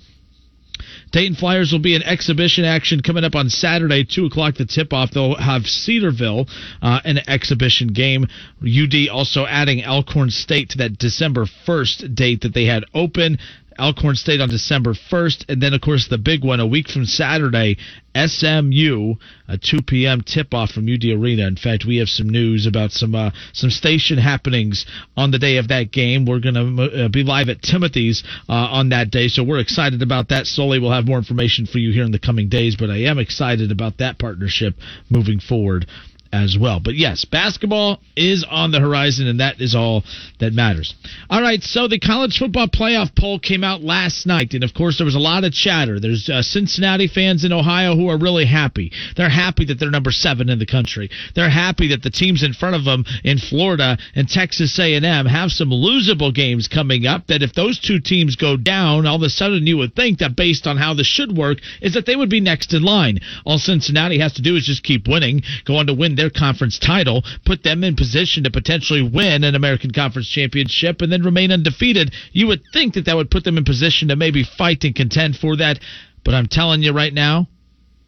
Dayton 1.11 1.35
Flyers 1.35 1.71
will 1.71 1.79
be 1.79 1.95
in 1.95 2.03
exhibition 2.03 2.65
action 2.65 3.01
coming 3.01 3.23
up 3.23 3.35
on 3.35 3.49
Saturday, 3.49 4.03
2 4.03 4.25
o'clock, 4.25 4.55
the 4.55 4.65
tip 4.65 4.93
off. 4.93 5.11
They'll 5.11 5.35
have 5.35 5.67
Cedarville, 5.67 6.47
uh, 6.81 6.99
an 7.03 7.19
exhibition 7.27 7.89
game. 7.89 8.27
UD 8.61 9.09
also 9.09 9.45
adding 9.45 9.83
Alcorn 9.83 10.29
State 10.29 10.69
to 10.69 10.77
that 10.79 10.97
December 10.97 11.45
1st 11.45 12.15
date 12.15 12.41
that 12.41 12.53
they 12.53 12.65
had 12.65 12.85
open. 12.93 13.39
Alcorn 13.79 14.15
State 14.15 14.41
on 14.41 14.49
December 14.49 14.93
1st. 14.93 15.45
And 15.49 15.61
then, 15.61 15.73
of 15.73 15.81
course, 15.81 16.07
the 16.07 16.17
big 16.17 16.43
one 16.43 16.59
a 16.59 16.67
week 16.67 16.89
from 16.89 17.05
Saturday, 17.05 17.77
SMU, 18.15 19.15
a 19.47 19.57
2 19.57 19.81
p.m. 19.83 20.21
tip 20.21 20.53
off 20.53 20.71
from 20.71 20.91
UD 20.91 21.05
Arena. 21.05 21.47
In 21.47 21.55
fact, 21.55 21.85
we 21.85 21.97
have 21.97 22.09
some 22.09 22.29
news 22.29 22.65
about 22.65 22.91
some 22.91 23.15
uh, 23.15 23.31
some 23.53 23.69
station 23.69 24.17
happenings 24.17 24.85
on 25.15 25.31
the 25.31 25.39
day 25.39 25.57
of 25.57 25.69
that 25.69 25.91
game. 25.91 26.25
We're 26.25 26.39
going 26.39 26.55
to 26.55 27.05
uh, 27.05 27.07
be 27.09 27.23
live 27.23 27.49
at 27.49 27.61
Timothy's 27.61 28.23
uh, 28.49 28.53
on 28.53 28.89
that 28.89 29.11
day, 29.11 29.27
so 29.27 29.43
we're 29.43 29.59
excited 29.59 30.01
about 30.01 30.29
that. 30.29 30.45
Sully 30.45 30.79
we'll 30.79 30.91
have 30.91 31.05
more 31.05 31.17
information 31.17 31.65
for 31.65 31.77
you 31.77 31.91
here 31.91 32.03
in 32.03 32.11
the 32.11 32.19
coming 32.19 32.49
days, 32.49 32.75
but 32.75 32.89
I 32.89 33.03
am 33.03 33.19
excited 33.19 33.71
about 33.71 33.97
that 33.99 34.19
partnership 34.19 34.75
moving 35.09 35.39
forward 35.39 35.85
as 36.31 36.57
well. 36.59 36.79
But 36.79 36.95
yes, 36.95 37.25
basketball 37.25 37.99
is 38.15 38.45
on 38.49 38.71
the 38.71 38.79
horizon, 38.79 39.27
and 39.27 39.39
that 39.39 39.59
is 39.59 39.75
all 39.75 40.03
that 40.39 40.53
matters. 40.53 40.93
All 41.29 41.41
right, 41.41 41.61
so 41.61 41.87
the 41.87 41.99
college 41.99 42.37
football 42.37 42.67
playoff 42.67 43.15
poll 43.15 43.39
came 43.39 43.63
out 43.63 43.81
last 43.81 44.25
night, 44.25 44.53
and 44.53 44.63
of 44.63 44.73
course, 44.73 44.97
there 44.97 45.05
was 45.05 45.15
a 45.15 45.19
lot 45.19 45.43
of 45.43 45.53
chatter. 45.53 45.99
There's 45.99 46.29
uh, 46.29 46.41
Cincinnati 46.41 47.07
fans 47.07 47.43
in 47.43 47.51
Ohio 47.51 47.95
who 47.95 48.09
are 48.09 48.17
really 48.17 48.45
happy. 48.45 48.91
They're 49.15 49.29
happy 49.29 49.65
that 49.65 49.79
they're 49.79 49.89
number 49.89 50.11
seven 50.11 50.49
in 50.49 50.59
the 50.59 50.65
country. 50.65 51.09
They're 51.35 51.49
happy 51.49 51.89
that 51.89 52.03
the 52.03 52.09
teams 52.09 52.43
in 52.43 52.53
front 52.53 52.75
of 52.75 52.85
them 52.85 53.05
in 53.23 53.37
Florida 53.37 53.97
and 54.15 54.27
Texas 54.27 54.77
A&M 54.79 55.25
have 55.25 55.51
some 55.51 55.69
losable 55.69 56.33
games 56.33 56.67
coming 56.67 57.05
up. 57.05 57.27
That 57.27 57.41
if 57.41 57.53
those 57.53 57.79
two 57.79 57.99
teams 57.99 58.35
go 58.35 58.57
down, 58.57 59.05
all 59.05 59.15
of 59.15 59.21
a 59.23 59.29
sudden 59.29 59.65
you 59.65 59.77
would 59.77 59.95
think 59.95 60.19
that 60.19 60.35
based 60.35 60.67
on 60.67 60.77
how 60.77 60.93
this 60.93 61.07
should 61.07 61.35
work, 61.35 61.59
is 61.81 61.93
that 61.93 62.05
they 62.05 62.15
would 62.15 62.29
be 62.29 62.39
next 62.39 62.73
in 62.73 62.83
line. 62.83 63.19
All 63.45 63.57
Cincinnati 63.57 64.19
has 64.19 64.33
to 64.33 64.41
do 64.41 64.55
is 64.55 64.65
just 64.65 64.83
keep 64.83 65.07
winning, 65.07 65.41
go 65.65 65.77
on 65.77 65.87
to 65.87 65.93
win 65.93 66.15
their 66.19 66.29
conference 66.29 66.77
title, 66.77 67.23
put 67.45 67.63
them 67.63 67.83
in 67.83 67.95
position 67.95 68.43
to 68.43 68.51
potentially 68.51 69.01
win 69.01 69.43
an 69.43 69.55
American 69.55 69.91
Conference 69.91 70.27
championship, 70.27 71.01
and 71.01 71.11
then 71.11 71.23
remain 71.23 71.51
undefeated. 71.51 72.13
You 72.33 72.47
would 72.47 72.61
think 72.73 72.95
that 72.95 73.05
that 73.05 73.15
would 73.15 73.31
put 73.31 73.45
them 73.45 73.57
in 73.57 73.63
position 73.63 74.09
to 74.09 74.15
maybe 74.15 74.43
fight 74.43 74.83
and 74.83 74.95
contend 74.95 75.37
for 75.37 75.55
that. 75.57 75.79
But 76.25 76.33
I'm 76.33 76.47
telling 76.47 76.83
you 76.83 76.91
right 76.91 77.13
now, 77.13 77.47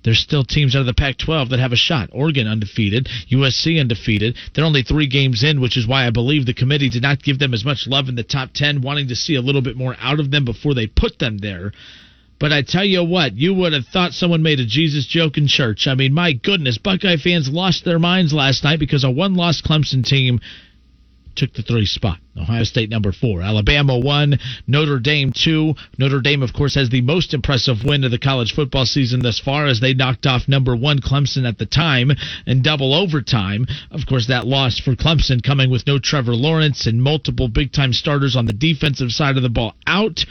there's 0.04 0.20
still 0.20 0.44
teams 0.44 0.76
out 0.76 0.82
of 0.82 0.88
the 0.88 0.94
Pac 0.94 1.18
12 1.18 1.50
that 1.50 1.60
have 1.60 1.72
a 1.72 1.78
shot. 1.78 2.10
Oregon 2.12 2.48
undefeated, 2.48 3.08
USC 3.32 3.80
undefeated. 3.80 4.36
They're 4.54 4.66
only 4.66 4.84
three 4.84 5.08
games 5.08 5.44
in, 5.44 5.62
which 5.62 5.78
is 5.78 5.88
why 5.88 6.08
I 6.08 6.10
believe 6.10 6.46
the 6.46 6.54
committee 6.54 6.90
did 6.90 7.04
not 7.04 7.24
give 7.24 7.40
them 7.40 7.54
as 7.54 7.64
much 7.64 7.88
love 7.88 8.10
in 8.10 8.16
the 8.16 8.24
top 8.24 8.50
10, 8.54 8.82
wanting 8.82 9.08
to 9.10 9.16
see 9.16 9.36
a 9.36 9.42
little 9.42 9.62
bit 9.62 9.78
more 9.78 9.96
out 10.00 10.20
of 10.20 10.32
them 10.32 10.44
before 10.44 10.74
they 10.74 10.88
put 10.88 11.20
them 11.20 11.38
there. 11.38 11.72
But 12.42 12.52
I 12.52 12.64
tell 12.64 12.84
you 12.84 13.04
what, 13.04 13.38
you 13.38 13.54
would 13.54 13.72
have 13.74 13.86
thought 13.86 14.14
someone 14.14 14.42
made 14.42 14.60
a 14.60 14.66
Jesus 14.66 15.06
joke 15.06 15.38
in 15.38 15.46
church. 15.46 15.86
I 15.86 15.94
mean, 15.94 16.12
my 16.12 16.34
goodness, 16.34 16.80
Buckeye 16.80 17.18
fans 17.18 17.48
lost 17.48 17.86
their 17.86 18.00
minds 18.00 18.34
last 18.34 18.64
night 18.64 18.80
because 18.80 19.04
a 19.04 19.12
one 19.12 19.36
loss 19.36 19.62
Clemson 19.62 20.04
team 20.04 20.40
took 21.36 21.54
the 21.54 21.62
three 21.62 21.86
spot. 21.86 22.18
Ohio 22.36 22.64
State 22.64 22.90
number 22.90 23.12
four. 23.12 23.44
Alabama 23.44 24.00
one. 24.00 24.40
Notre 24.66 24.98
Dame 24.98 25.32
two. 25.32 25.76
Notre 26.00 26.20
Dame, 26.20 26.42
of 26.42 26.52
course, 26.52 26.74
has 26.74 26.90
the 26.90 27.02
most 27.02 27.36
impressive 27.36 27.84
win 27.86 28.04
of 28.04 28.10
the 28.10 28.18
college 28.18 28.56
football 28.56 28.88
season 28.88 29.20
thus 29.20 29.40
far 29.40 29.68
as 29.68 29.80
they 29.80 29.94
knocked 29.94 30.26
off 30.26 30.48
number 30.48 30.76
one 30.76 31.00
Clemson 31.00 31.48
at 31.48 31.60
the 31.60 31.68
time 31.68 32.12
in 32.48 32.64
double 32.64 32.96
overtime. 32.96 33.68
Of 33.92 34.08
course, 34.08 34.26
that 34.28 34.48
loss 34.48 34.80
for 34.80 34.96
Clemson 34.96 35.44
coming 35.44 35.70
with 35.70 35.86
no 35.86 36.00
Trevor 36.00 36.36
Lawrence 36.36 36.88
and 36.88 37.04
multiple 37.04 37.50
big 37.50 37.72
time 37.72 37.94
starters 37.94 38.36
on 38.36 38.48
the 38.48 38.54
defensive 38.54 39.12
side 39.12 39.38
of 39.38 39.44
the 39.44 39.50
ball 39.50 39.76
out. 39.86 40.26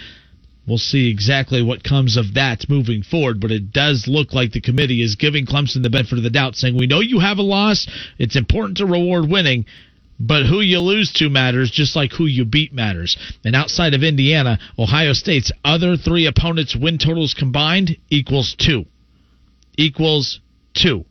We'll 0.70 0.78
see 0.78 1.10
exactly 1.10 1.62
what 1.62 1.82
comes 1.82 2.16
of 2.16 2.34
that 2.34 2.68
moving 2.68 3.02
forward, 3.02 3.40
but 3.40 3.50
it 3.50 3.72
does 3.72 4.06
look 4.06 4.32
like 4.32 4.52
the 4.52 4.60
committee 4.60 5.02
is 5.02 5.16
giving 5.16 5.44
Clemson 5.44 5.82
the 5.82 5.90
benefit 5.90 6.18
of 6.18 6.22
the 6.22 6.30
doubt, 6.30 6.54
saying, 6.54 6.78
We 6.78 6.86
know 6.86 7.00
you 7.00 7.18
have 7.18 7.38
a 7.38 7.42
loss. 7.42 7.88
It's 8.20 8.36
important 8.36 8.76
to 8.76 8.86
reward 8.86 9.28
winning, 9.28 9.66
but 10.20 10.46
who 10.46 10.60
you 10.60 10.78
lose 10.78 11.12
to 11.14 11.28
matters 11.28 11.72
just 11.72 11.96
like 11.96 12.12
who 12.12 12.26
you 12.26 12.44
beat 12.44 12.72
matters. 12.72 13.16
And 13.44 13.56
outside 13.56 13.94
of 13.94 14.04
Indiana, 14.04 14.60
Ohio 14.78 15.12
State's 15.12 15.50
other 15.64 15.96
three 15.96 16.26
opponents' 16.26 16.76
win 16.76 16.98
totals 16.98 17.34
combined 17.34 17.96
equals 18.08 18.54
two. 18.56 18.84
Equals 19.76 20.38
two. 20.72 21.04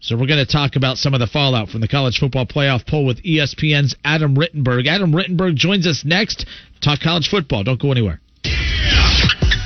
So 0.00 0.16
we're 0.16 0.26
going 0.26 0.44
to 0.44 0.50
talk 0.50 0.76
about 0.76 0.96
some 0.96 1.12
of 1.12 1.20
the 1.20 1.26
fallout 1.26 1.68
from 1.68 1.82
the 1.82 1.88
college 1.88 2.18
football 2.18 2.46
playoff 2.46 2.86
poll 2.86 3.04
with 3.04 3.22
ESPN's 3.22 3.94
Adam 4.02 4.34
Rittenberg. 4.34 4.86
Adam 4.86 5.12
Rittenberg 5.12 5.56
joins 5.56 5.86
us 5.86 6.04
next. 6.06 6.46
Talk 6.80 7.00
college 7.00 7.28
football. 7.28 7.64
Don't 7.64 7.80
go 7.80 7.92
anywhere. 7.92 8.18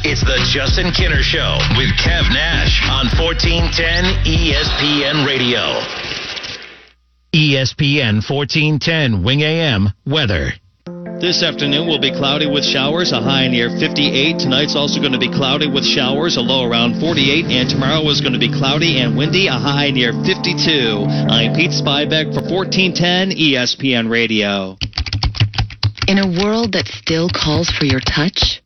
It's 0.07 0.21
the 0.21 0.39
Justin 0.53 0.91
Kinner 0.91 1.23
Show 1.23 1.57
with 1.79 1.89
Kev 1.97 2.29
Nash 2.35 2.83
on 2.91 3.07
E 3.07 3.17
1410 3.17 4.05
ESPN 4.27 5.25
Radio. 5.25 5.63
ESPN 7.33 8.23
1410 8.29 9.23
Wing 9.25 9.43
AM 9.43 9.89
weather. 10.05 10.51
This 11.21 11.43
afternoon 11.43 11.87
will 11.87 12.01
be 12.01 12.11
cloudy 12.11 12.47
with 12.47 12.65
showers, 12.65 13.13
a 13.13 13.21
high 13.21 13.49
near 13.49 13.71
58. 13.71 14.39
Tonight's 14.39 14.77
also 14.77 15.01
going 15.01 15.13
to 15.13 15.19
be 15.19 15.31
cloudy 15.31 15.67
with 15.67 15.85
showers, 15.85 16.37
a 16.37 16.41
low 16.41 16.69
around 16.69 17.01
48. 17.01 17.47
And 17.47 17.71
tomorrow 17.71 18.07
is 18.11 18.21
going 18.21 18.35
to 18.35 18.39
be 18.39 18.51
cloudy 18.51 18.99
and 18.99 19.17
windy, 19.17 19.47
a 19.47 19.53
high 19.53 19.91
near 19.91 20.13
52. 20.13 21.07
I'm 21.31 21.55
Pete 21.55 21.71
Spybeck 21.71 22.35
for 22.35 22.43
1410 22.43 23.31
ESPN 23.31 24.11
Radio. 24.11 24.77
In 26.09 26.19
a 26.19 26.27
world 26.45 26.73
that 26.73 26.89
still 26.89 27.31
calls 27.31 27.71
for 27.71 27.87
your 27.87 28.01
touch, 28.01 28.61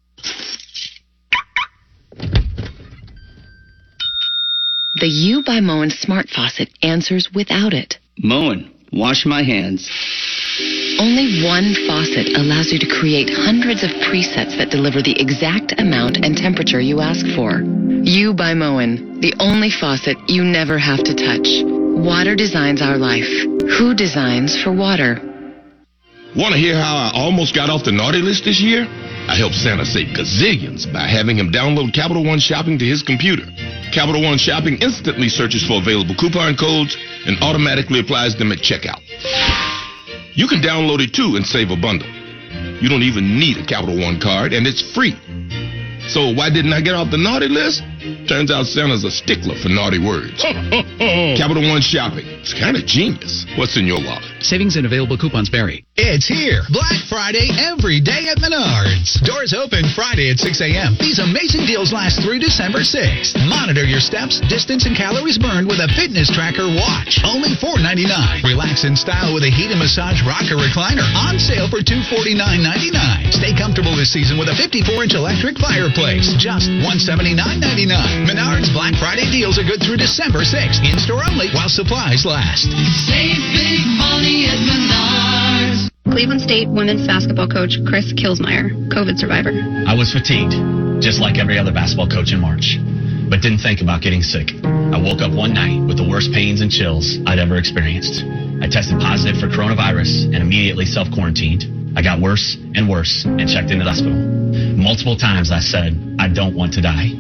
the 5.01 5.07
U 5.07 5.45
by 5.45 5.61
Moen 5.61 5.91
smart 5.91 6.29
faucet 6.29 6.71
answers 6.83 7.29
without 7.33 7.73
it. 7.73 7.99
Moen, 8.19 8.73
wash 8.93 9.27
my 9.27 9.43
hands. 9.43 9.89
Only 10.99 11.45
one 11.45 11.75
faucet 11.87 12.37
allows 12.37 12.73
you 12.73 12.79
to 12.81 12.89
create 12.89 13.31
hundreds 13.31 13.85
of 13.85 13.91
presets 14.03 14.59
that 14.59 14.71
deliver 14.71 15.03
the 15.03 15.15
exact 15.21 15.79
amount 15.79 16.25
and 16.25 16.37
temperature 16.37 16.81
you 16.81 17.01
ask 17.01 17.25
for. 17.37 17.63
U 18.03 18.35
by 18.35 18.55
Moen, 18.55 19.21
the 19.21 19.35
only 19.39 19.71
faucet 19.71 20.17
you 20.29 20.43
never 20.43 20.79
have 20.79 21.05
to 21.05 21.15
touch. 21.15 21.63
Water 21.65 22.35
designs 22.35 22.83
our 22.83 22.99
life. 22.99 23.31
Who 23.79 23.95
designs 23.95 24.61
for 24.63 24.73
water? 24.73 25.19
Want 26.37 26.55
to 26.55 26.61
hear 26.61 26.77
how 26.77 26.97
I 26.97 27.11
almost 27.15 27.55
got 27.55 27.71
off 27.71 27.85
the 27.85 27.93
naughty 27.93 28.19
list 28.19 28.45
this 28.45 28.61
year? 28.61 28.87
I 29.29 29.37
helped 29.37 29.57
Santa 29.57 29.85
save 29.85 30.17
gazillions 30.17 30.91
by 30.91 31.07
having 31.07 31.37
him 31.37 31.51
download 31.51 31.93
Capital 31.93 32.25
One 32.25 32.39
Shopping 32.39 32.79
to 32.79 32.85
his 32.85 33.03
computer. 33.03 33.45
Capital 33.93 34.23
One 34.23 34.39
Shopping 34.39 34.79
instantly 34.81 35.29
searches 35.29 35.67
for 35.67 35.81
available 35.81 36.15
coupon 36.15 36.57
codes 36.57 36.97
and 37.27 37.37
automatically 37.43 38.01
applies 38.01 38.37
them 38.37 38.53
at 38.53 38.59
checkout. 38.59 39.01
You 40.35 40.47
can 40.47 40.61
download 40.61 41.01
it 41.01 41.13
too 41.13 41.37
and 41.37 41.45
save 41.45 41.71
a 41.71 41.77
bundle. 41.77 42.09
You 42.81 42.89
don't 42.89 43.03
even 43.03 43.39
need 43.39 43.59
a 43.59 43.67
Capital 43.67 43.99
One 43.99 44.21
card, 44.21 44.53
and 44.53 44.67
it's 44.67 44.83
free. 44.95 45.19
So 46.09 46.33
why 46.33 46.49
didn't 46.49 46.73
I 46.73 46.81
get 46.81 46.95
off 46.95 47.11
the 47.11 47.19
naughty 47.19 47.49
list? 47.49 47.83
Turns 48.29 48.51
out 48.51 48.67
Santa's 48.67 49.05
a 49.05 49.11
stickler 49.11 49.57
for 49.57 49.69
naughty 49.69 49.99
words. 49.99 50.41
Capital 51.37 51.69
One 51.69 51.83
Shopping. 51.83 52.25
It's 52.41 52.55
kind 52.55 52.77
of 52.77 52.87
genius. 52.87 53.45
What's 53.57 53.77
in 53.77 53.87
your 53.87 54.01
wallet? 54.01 54.25
Savings 54.41 54.77
and 54.77 54.87
available 54.87 55.19
coupons 55.19 55.49
vary. 55.49 55.85
It's 55.99 56.31
here. 56.31 56.63
Black 56.71 56.95
Friday 57.11 57.51
every 57.59 57.99
day 57.99 58.31
at 58.31 58.39
Menards. 58.39 59.19
Doors 59.27 59.51
open 59.51 59.83
Friday 59.99 60.31
at 60.31 60.39
6 60.39 60.47
a.m. 60.63 60.95
These 61.03 61.19
amazing 61.19 61.67
deals 61.67 61.91
last 61.91 62.23
through 62.23 62.39
December 62.39 62.87
6th. 62.87 63.35
Monitor 63.51 63.83
your 63.83 63.99
steps, 63.99 64.39
distance, 64.47 64.87
and 64.87 64.95
calories 64.95 65.43
burned 65.43 65.67
with 65.67 65.83
a 65.83 65.91
fitness 65.99 66.31
tracker 66.31 66.71
watch. 66.71 67.19
Only 67.27 67.51
$4.99. 67.59 68.47
Relax 68.47 68.87
in 68.87 68.95
style 68.95 69.35
with 69.35 69.43
a 69.43 69.51
heat 69.51 69.75
and 69.75 69.83
massage 69.83 70.23
rocker 70.23 70.55
recliner. 70.55 71.03
On 71.27 71.35
sale 71.35 71.67
for 71.67 71.83
$249.99. 71.83 73.35
Stay 73.35 73.51
comfortable 73.59 73.99
this 73.99 74.15
season 74.15 74.39
with 74.39 74.47
a 74.47 74.55
54-inch 74.55 75.19
electric 75.19 75.59
fireplace. 75.59 76.31
Just 76.39 76.71
$179.99. 76.79 78.23
Menards 78.23 78.71
Black 78.71 78.95
Friday 79.03 79.27
deals 79.35 79.59
are 79.59 79.67
good 79.67 79.83
through 79.83 79.99
December 79.99 80.47
6th. 80.47 80.79
In 80.87 80.95
store 81.03 81.27
only 81.27 81.51
while 81.51 81.67
supplies 81.67 82.23
last. 82.23 82.71
Save 83.11 83.43
big 83.51 83.83
money 83.99 84.47
at 84.47 84.63
Menards. 84.63 85.88
Cleveland 86.11 86.41
State 86.41 86.69
women's 86.69 87.07
basketball 87.07 87.47
coach 87.47 87.79
Chris 87.87 88.13
Kielsmeier, 88.13 88.73
COVID 88.89 89.19
survivor. 89.19 89.53
I 89.87 89.95
was 89.95 90.13
fatigued, 90.13 90.57
just 91.03 91.21
like 91.21 91.39
every 91.39 91.59
other 91.59 91.73
basketball 91.73 92.09
coach 92.09 92.33
in 92.33 92.41
March, 92.41 92.81
but 93.31 93.43
didn't 93.43 93.61
think 93.61 93.83
about 93.83 94.01
getting 94.01 94.23
sick. 94.23 94.51
I 94.65 94.99
woke 94.99 95.21
up 95.21 95.31
one 95.31 95.53
night 95.53 95.85
with 95.87 95.97
the 95.97 96.09
worst 96.09 96.33
pains 96.33 96.61
and 96.61 96.71
chills 96.71 97.19
I'd 97.27 97.39
ever 97.39 97.57
experienced. 97.57 98.25
I 98.61 98.67
tested 98.67 98.99
positive 98.99 99.39
for 99.39 99.47
coronavirus 99.47 100.33
and 100.33 100.41
immediately 100.43 100.87
self 100.87 101.07
quarantined. 101.13 101.69
I 101.97 102.03
got 102.03 102.21
worse 102.21 102.57
and 102.75 102.89
worse 102.89 103.25
and 103.25 103.47
checked 103.49 103.71
into 103.71 103.85
the 103.85 103.91
hospital. 103.91 104.17
Multiple 104.75 105.17
times 105.17 105.53
I 105.53 105.61
said, 105.61 105.95
I 106.19 106.29
don't 106.29 106.57
want 106.57 106.73
to 106.75 106.83
die. 106.83 107.13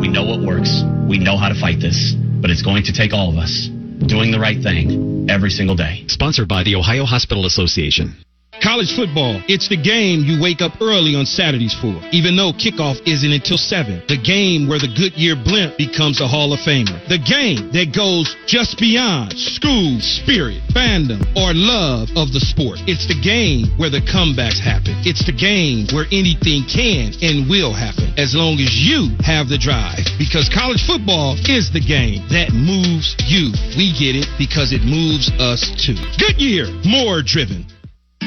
We 0.00 0.08
know 0.08 0.24
what 0.24 0.40
works. 0.40 0.82
We 1.06 1.18
know 1.18 1.36
how 1.36 1.48
to 1.48 1.58
fight 1.58 1.78
this, 1.78 2.14
but 2.40 2.50
it's 2.50 2.62
going 2.62 2.84
to 2.84 2.92
take 2.92 3.12
all 3.12 3.30
of 3.30 3.36
us 3.36 3.68
doing 4.08 4.32
the 4.32 4.40
right 4.40 4.62
thing 4.62 5.28
every 5.28 5.50
single 5.50 5.76
day. 5.76 6.04
Sponsored 6.08 6.48
by 6.48 6.64
the 6.64 6.74
Ohio 6.74 7.04
Hospital 7.04 7.44
Association. 7.44 8.16
College 8.60 8.92
football, 8.94 9.40
it's 9.48 9.72
the 9.72 9.76
game 9.76 10.20
you 10.20 10.36
wake 10.36 10.60
up 10.60 10.76
early 10.84 11.16
on 11.16 11.24
Saturdays 11.24 11.72
for, 11.72 11.96
even 12.12 12.36
though 12.36 12.52
kickoff 12.52 13.00
isn't 13.08 13.32
until 13.32 13.56
7. 13.56 14.04
The 14.06 14.20
game 14.20 14.68
where 14.68 14.78
the 14.78 14.92
Goodyear 14.92 15.32
blimp 15.34 15.80
becomes 15.80 16.20
a 16.20 16.28
Hall 16.28 16.52
of 16.52 16.60
Famer. 16.60 17.00
The 17.08 17.16
game 17.16 17.72
that 17.72 17.96
goes 17.96 18.36
just 18.44 18.76
beyond 18.76 19.32
school, 19.32 19.96
spirit, 20.04 20.60
fandom, 20.76 21.24
or 21.32 21.56
love 21.56 22.12
of 22.20 22.36
the 22.36 22.40
sport. 22.44 22.84
It's 22.84 23.08
the 23.08 23.16
game 23.16 23.72
where 23.80 23.88
the 23.88 24.04
comebacks 24.04 24.60
happen. 24.60 24.92
It's 25.08 25.24
the 25.24 25.32
game 25.32 25.88
where 25.96 26.04
anything 26.12 26.68
can 26.68 27.16
and 27.24 27.48
will 27.48 27.72
happen 27.72 28.12
as 28.20 28.36
long 28.36 28.60
as 28.60 28.76
you 28.76 29.16
have 29.24 29.48
the 29.48 29.56
drive. 29.56 30.04
Because 30.20 30.52
college 30.52 30.84
football 30.84 31.40
is 31.48 31.72
the 31.72 31.80
game 31.80 32.28
that 32.28 32.52
moves 32.52 33.16
you. 33.24 33.56
We 33.72 33.96
get 33.96 34.20
it 34.20 34.28
because 34.36 34.76
it 34.76 34.84
moves 34.84 35.32
us 35.40 35.64
too. 35.80 35.96
Goodyear, 36.20 36.68
more 36.84 37.24
driven. 37.24 37.64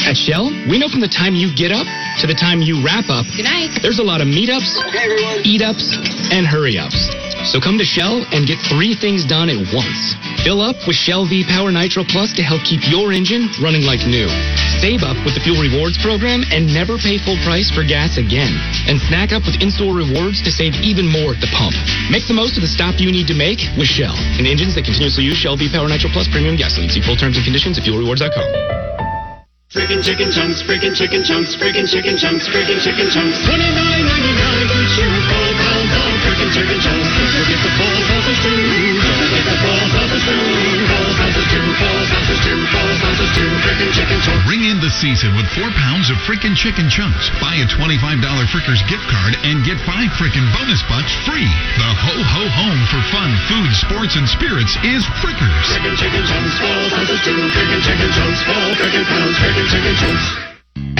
At 0.01 0.17
Shell, 0.17 0.49
we 0.67 0.81
know 0.81 0.89
from 0.89 0.99
the 1.05 1.07
time 1.07 1.37
you 1.37 1.53
get 1.53 1.69
up 1.71 1.85
to 2.19 2.25
the 2.27 2.33
time 2.35 2.59
you 2.65 2.81
wrap 2.83 3.07
up, 3.13 3.23
Good 3.37 3.45
night. 3.47 3.77
there's 3.85 4.01
a 4.01 4.05
lot 4.05 4.19
of 4.19 4.27
meetups, 4.27 4.73
eat 5.45 5.61
ups, 5.61 5.85
and 6.33 6.43
hurry 6.49 6.75
ups. 6.81 6.97
So 7.47 7.61
come 7.61 7.77
to 7.77 7.85
Shell 7.87 8.25
and 8.35 8.43
get 8.43 8.59
three 8.67 8.97
things 8.99 9.23
done 9.23 9.47
at 9.47 9.59
once. 9.71 10.17
Fill 10.43 10.59
up 10.59 10.75
with 10.89 10.97
Shell 10.99 11.29
V 11.31 11.45
Power 11.47 11.71
Nitro 11.71 12.03
Plus 12.03 12.33
to 12.35 12.43
help 12.43 12.65
keep 12.67 12.83
your 12.89 13.13
engine 13.15 13.47
running 13.63 13.85
like 13.87 14.03
new. 14.03 14.27
Save 14.83 15.07
up 15.07 15.15
with 15.23 15.39
the 15.39 15.43
Fuel 15.45 15.61
Rewards 15.61 15.95
program 16.03 16.43
and 16.51 16.67
never 16.67 16.99
pay 16.99 17.15
full 17.21 17.39
price 17.47 17.71
for 17.71 17.85
gas 17.87 18.19
again. 18.19 18.51
And 18.91 18.99
snack 19.07 19.31
up 19.31 19.47
with 19.47 19.61
in-store 19.63 19.95
rewards 19.95 20.43
to 20.43 20.51
save 20.51 20.75
even 20.83 21.07
more 21.07 21.31
at 21.37 21.39
the 21.39 21.51
pump. 21.55 21.75
Make 22.11 22.27
the 22.27 22.35
most 22.35 22.59
of 22.59 22.61
the 22.65 22.71
stop 22.71 22.99
you 22.99 23.07
need 23.13 23.27
to 23.31 23.37
make 23.37 23.63
with 23.79 23.87
Shell. 23.87 24.15
And 24.35 24.43
engines 24.49 24.75
that 24.75 24.83
continuously 24.83 25.23
use 25.23 25.39
Shell 25.39 25.55
V 25.55 25.71
Power 25.71 25.87
Nitro 25.87 26.11
Plus 26.11 26.27
premium 26.27 26.59
gasoline. 26.59 26.91
See 26.91 26.99
full 27.03 27.15
terms 27.15 27.39
and 27.39 27.45
conditions 27.47 27.79
at 27.79 27.87
fuelrewards.com. 27.87 29.12
Freaking 29.73 30.05
chicken 30.05 30.29
chunks, 30.29 30.61
freaking 30.61 30.93
chicken 30.93 31.25
chunks, 31.25 31.57
freaking 31.57 31.89
chicken 31.89 32.13
chunks, 32.13 32.45
freaking 32.45 32.77
chicken 32.77 33.09
chunks. 33.09 33.41
Twenty 33.41 33.73
nine 33.73 34.05
ninety 34.05 34.33
nine 34.37 34.69
each 34.69 34.93
year 35.01 35.09
with 35.09 35.25
full 35.25 35.49
pounds 35.57 35.89
of 35.97 36.13
freaking 36.21 36.53
chicken 36.53 36.77
chunks. 36.77 37.09
Don't 37.09 37.33
forget 37.41 37.57
the 37.57 37.71
full 37.73 37.97
sausage 38.05 38.37
too. 38.45 38.53
Don't 38.53 39.17
forget 39.17 39.45
the 39.49 39.57
full 39.65 39.81
sausage 39.97 40.23
too. 40.29 40.37
Full 40.37 40.52
Ring 44.49 44.65
in 44.65 44.79
the 44.81 44.89
season 44.89 45.35
with 45.35 45.47
four 45.53 45.69
pounds 45.77 46.09
of 46.09 46.17
frickin' 46.25 46.55
chicken 46.55 46.89
chunks. 46.89 47.29
Buy 47.41 47.55
a 47.61 47.65
$25 47.65 48.21
Frickers 48.49 48.81
gift 48.89 49.05
card 49.09 49.37
and 49.43 49.63
get 49.65 49.77
five 49.85 50.09
frickin' 50.17 50.45
bonus 50.53 50.81
bucks 50.89 51.13
free. 51.25 51.47
The 51.77 51.89
ho 51.93 52.15
ho 52.17 52.43
home 52.49 52.81
for 52.89 53.01
fun, 53.13 53.31
food, 53.49 53.71
sports, 53.73 54.15
and 54.15 54.27
spirits 54.27 54.75
is 54.83 55.05
Frickers. 55.21 55.65
Freaking 55.73 55.97
chicken 55.97 56.23
chunks. 56.25 56.53
Freaking 56.59 57.81
chicken 57.81 58.09
chunks. 58.13 58.39
Pounds. 58.43 59.37
Freaking 59.37 59.67
chicken 59.69 59.95
chunks. 59.95 60.52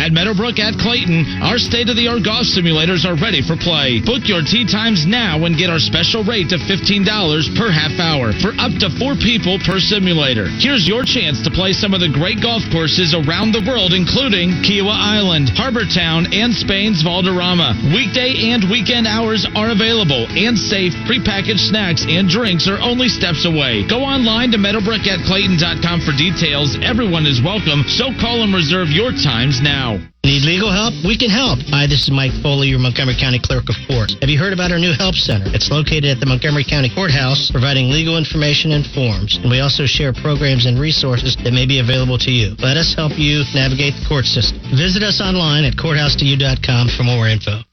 At 0.04 0.12
Meadowbrook 0.12 0.60
at 0.60 0.76
Clayton, 0.84 1.40
our 1.48 1.56
state-of-the-art 1.56 2.28
golf 2.28 2.44
simulators 2.44 3.08
are 3.08 3.16
ready 3.16 3.40
for 3.40 3.56
play. 3.56 4.04
Book 4.04 4.28
your 4.28 4.44
tee 4.44 4.68
times 4.68 5.08
now 5.08 5.48
and 5.48 5.56
get 5.56 5.72
our 5.72 5.80
special 5.80 6.28
rate 6.28 6.52
of 6.52 6.60
$15 6.68 7.08
per 7.56 7.72
half 7.72 7.96
hour 8.04 8.36
for 8.44 8.52
up 8.60 8.76
to 8.84 8.92
four 9.00 9.16
people 9.16 9.64
per 9.64 9.80
simulator. 9.80 10.52
Here's 10.60 10.84
your 10.84 11.08
chance 11.08 11.40
to 11.48 11.50
play 11.56 11.72
some 11.72 11.96
of 11.96 12.04
the 12.04 12.12
great 12.12 12.44
golf 12.44 12.68
courses 12.68 13.16
around 13.16 13.56
the 13.56 13.64
world, 13.64 13.96
including 13.96 14.60
Kiawah 14.60 14.92
Island, 14.92 15.48
Harbor 15.56 15.88
Town, 15.88 16.28
and 16.36 16.52
Spain's 16.52 17.00
Valderrama. 17.00 17.96
Weekday 17.96 18.52
and 18.52 18.68
weekend 18.68 19.08
hours 19.08 19.48
are 19.56 19.72
available, 19.72 20.28
and 20.36 20.60
safe 20.60 20.92
prepackaged 21.08 21.64
snacks 21.64 22.04
and 22.04 22.28
drinks 22.28 22.68
are 22.68 22.84
only 22.84 23.08
steps 23.08 23.48
away. 23.48 23.88
Go 23.88 24.04
online 24.04 24.52
to 24.52 24.60
meadowbrookatclayton.com 24.60 26.04
for 26.04 26.12
details. 26.12 26.76
Everyone 26.84 27.24
is 27.24 27.40
welcome, 27.40 27.88
so 27.88 28.12
call 28.20 28.44
and 28.44 28.52
reserve 28.52 28.92
your 28.92 29.16
times 29.16 29.63
now. 29.64 29.98
Need 30.24 30.44
legal 30.44 30.72
help? 30.72 30.94
We 31.08 31.18
can 31.18 31.32
help. 31.32 31.60
Hi, 31.72 31.88
this 31.88 32.04
is 32.04 32.12
Mike 32.12 32.36
Foley, 32.44 32.68
your 32.68 32.80
Montgomery 32.80 33.16
County 33.16 33.40
Clerk 33.40 33.72
of 33.72 33.76
Court. 33.88 34.12
Have 34.20 34.30
you 34.30 34.38
heard 34.38 34.52
about 34.52 34.72
our 34.72 34.80
new 34.80 34.92
help 34.92 35.16
center? 35.16 35.48
It's 35.56 35.72
located 35.72 36.06
at 36.06 36.20
the 36.20 36.28
Montgomery 36.28 36.64
County 36.68 36.92
Courthouse, 36.92 37.50
providing 37.52 37.90
legal 37.90 38.20
information 38.20 38.72
and 38.72 38.86
forms. 38.92 39.40
And 39.40 39.50
we 39.50 39.60
also 39.60 39.88
share 39.88 40.12
programs 40.12 40.68
and 40.68 40.80
resources 40.80 41.36
that 41.44 41.52
may 41.52 41.66
be 41.66 41.80
available 41.80 42.20
to 42.20 42.32
you. 42.32 42.56
Let 42.60 42.76
us 42.76 42.94
help 42.94 43.16
you 43.16 43.44
navigate 43.56 43.96
the 43.96 44.06
court 44.08 44.28
system. 44.28 44.60
Visit 44.76 45.04
us 45.04 45.24
online 45.24 45.64
at 45.64 45.80
courthouse2u.com 45.80 46.92
for 46.96 47.04
more 47.04 47.28
info. 47.28 47.64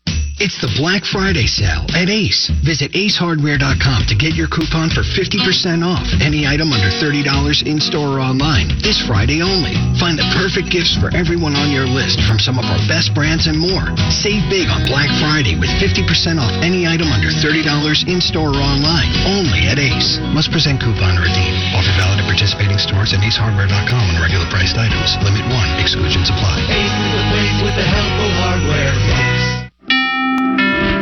It's 0.41 0.57
the 0.57 0.73
Black 0.81 1.05
Friday 1.05 1.45
sale 1.45 1.85
at 1.93 2.09
Ace. 2.09 2.49
Visit 2.65 2.97
acehardware.com 2.97 4.09
to 4.09 4.17
get 4.17 4.33
your 4.33 4.49
coupon 4.49 4.89
for 4.89 5.05
50% 5.05 5.85
off 5.85 6.09
any 6.25 6.49
item 6.49 6.73
under 6.73 6.89
$30 6.89 7.29
in 7.69 7.77
store 7.77 8.17
or 8.17 8.25
online 8.25 8.73
this 8.81 9.05
Friday 9.05 9.45
only. 9.45 9.77
Find 10.01 10.17
the 10.17 10.25
perfect 10.33 10.73
gifts 10.73 10.97
for 10.97 11.13
everyone 11.13 11.53
on 11.61 11.69
your 11.69 11.85
list 11.85 12.25
from 12.25 12.41
some 12.41 12.57
of 12.57 12.65
our 12.73 12.81
best 12.89 13.13
brands 13.13 13.53
and 13.53 13.61
more. 13.61 13.85
Save 14.09 14.41
big 14.49 14.73
on 14.73 14.81
Black 14.89 15.13
Friday 15.21 15.61
with 15.61 15.69
50% 15.77 16.09
off 16.41 16.57
any 16.65 16.89
item 16.89 17.13
under 17.13 17.29
$30 17.29 17.61
in 18.09 18.25
store 18.25 18.57
or 18.57 18.65
online 18.65 19.13
only 19.29 19.69
at 19.69 19.77
Ace. 19.77 20.25
Must 20.33 20.49
present 20.49 20.81
coupon 20.81 21.21
or 21.21 21.29
redeem. 21.29 21.53
Offer 21.77 21.93
valid 22.01 22.17
at 22.17 22.25
participating 22.25 22.81
stores 22.81 23.13
and 23.13 23.21
acehardware.com 23.21 24.05
on 24.09 24.17
regular 24.25 24.49
priced 24.49 24.81
items. 24.81 25.21
Limit 25.21 25.45
1. 25.53 25.85
Exclusions 25.85 26.33
apply. 26.33 26.65
Ace 26.73 26.97
is 26.97 27.13
the 27.13 27.25
place 27.29 27.59
with 27.61 27.77
the 27.77 27.85
help 27.85 28.15
of 28.25 28.33
hardware. 28.41 29.40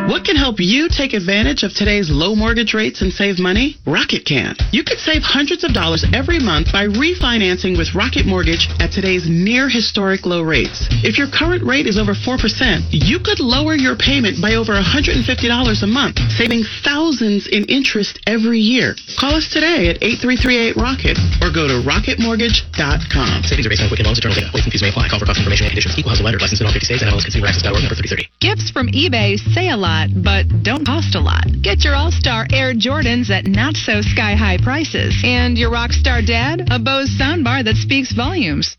What 0.08 0.24
can 0.24 0.36
help 0.36 0.56
you 0.56 0.88
take 0.88 1.12
advantage 1.12 1.64
of 1.64 1.74
today's 1.74 2.08
low 2.08 2.34
mortgage 2.34 2.72
rates 2.72 3.02
and 3.04 3.12
save 3.12 3.38
money? 3.38 3.76
Rocket 3.84 4.24
can. 4.24 4.56
You 4.72 4.80
could 4.82 4.96
save 4.96 5.20
hundreds 5.20 5.64
of 5.64 5.76
dollars 5.76 6.00
every 6.16 6.40
month 6.40 6.72
by 6.72 6.88
refinancing 6.88 7.76
with 7.76 7.92
Rocket 7.92 8.24
Mortgage 8.24 8.72
at 8.80 8.88
today's 8.88 9.28
near 9.28 9.68
historic 9.68 10.24
low 10.24 10.40
rates. 10.40 10.88
If 11.04 11.20
your 11.20 11.28
current 11.28 11.60
rate 11.60 11.84
is 11.84 12.00
over 12.00 12.16
4%, 12.16 12.40
you 12.88 13.20
could 13.20 13.36
lower 13.36 13.76
your 13.76 14.00
payment 14.00 14.40
by 14.40 14.56
over 14.56 14.72
$150 14.72 15.28
a 15.28 15.86
month, 15.86 16.16
saving 16.32 16.64
thousands 16.80 17.44
in 17.44 17.68
interest 17.68 18.16
every 18.24 18.64
year. 18.64 18.96
Call 19.20 19.36
us 19.36 19.52
today 19.52 19.92
at 19.92 20.00
8338-ROCKET 20.00 21.44
or 21.44 21.52
go 21.52 21.68
to 21.68 21.84
rocketmortgage.com. 21.84 23.44
Savings 23.44 23.66
are 23.66 23.68
based 23.68 23.84
on 23.84 23.92
Quicken 23.92 24.08
loans. 24.08 24.24
Internal 24.24 24.40
data. 24.40 24.48
Ways 24.56 24.64
fees 24.64 24.80
may 24.80 24.88
apply. 24.88 25.12
Call 25.12 25.20
for 25.20 25.28
cost 25.28 25.44
information 25.44 25.68
and 25.68 25.76
conditions. 25.76 26.00
Equal 26.00 26.16
housing 26.16 26.24
lender. 26.24 26.40
Licensed 26.40 26.64
in 26.64 26.66
all 26.66 26.72
50 26.72 26.88
states. 26.88 27.04
NMLSConsumerAccess.org. 27.04 27.84
Number 27.84 28.00
3030. 28.00 28.24
Gifts 28.40 28.72
from 28.72 28.88
eBay 28.88 29.36
say 29.52 29.68
a 29.68 29.76
lot, 29.76 29.97
but 30.22 30.46
don't 30.62 30.84
cost 30.86 31.14
a 31.14 31.20
lot. 31.20 31.44
Get 31.62 31.84
your 31.84 31.94
All 31.94 32.10
Star 32.12 32.46
Air 32.52 32.74
Jordans 32.74 33.30
at 33.30 33.46
not 33.46 33.74
so 33.74 34.00
sky 34.02 34.34
high 34.34 34.58
prices. 34.62 35.14
And 35.24 35.58
your 35.58 35.70
Rockstar 35.70 36.24
Dad, 36.24 36.68
a 36.70 36.78
Bose 36.78 37.10
soundbar 37.18 37.64
that 37.64 37.76
speaks 37.76 38.12
volumes. 38.12 38.76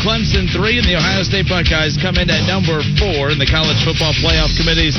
Clemson 0.00 0.46
3, 0.50 0.78
and 0.78 0.86
the 0.86 0.96
Ohio 0.96 1.22
State 1.22 1.48
Buckeyes 1.48 1.98
come 1.98 2.16
in 2.16 2.30
at 2.30 2.46
number 2.46 2.78
4 2.98 3.34
in 3.34 3.38
the 3.38 3.48
College 3.48 3.78
Football 3.82 4.14
Playoff 4.22 4.54
Committee's 4.54 4.96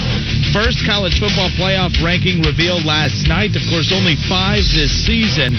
first 0.54 0.82
college 0.86 1.20
football 1.22 1.50
playoff 1.54 1.94
ranking 2.02 2.42
revealed 2.42 2.86
last 2.86 3.28
night. 3.30 3.54
Of 3.54 3.62
course, 3.70 3.94
only 3.94 4.18
five 4.26 4.66
this 4.74 4.90
season. 5.06 5.54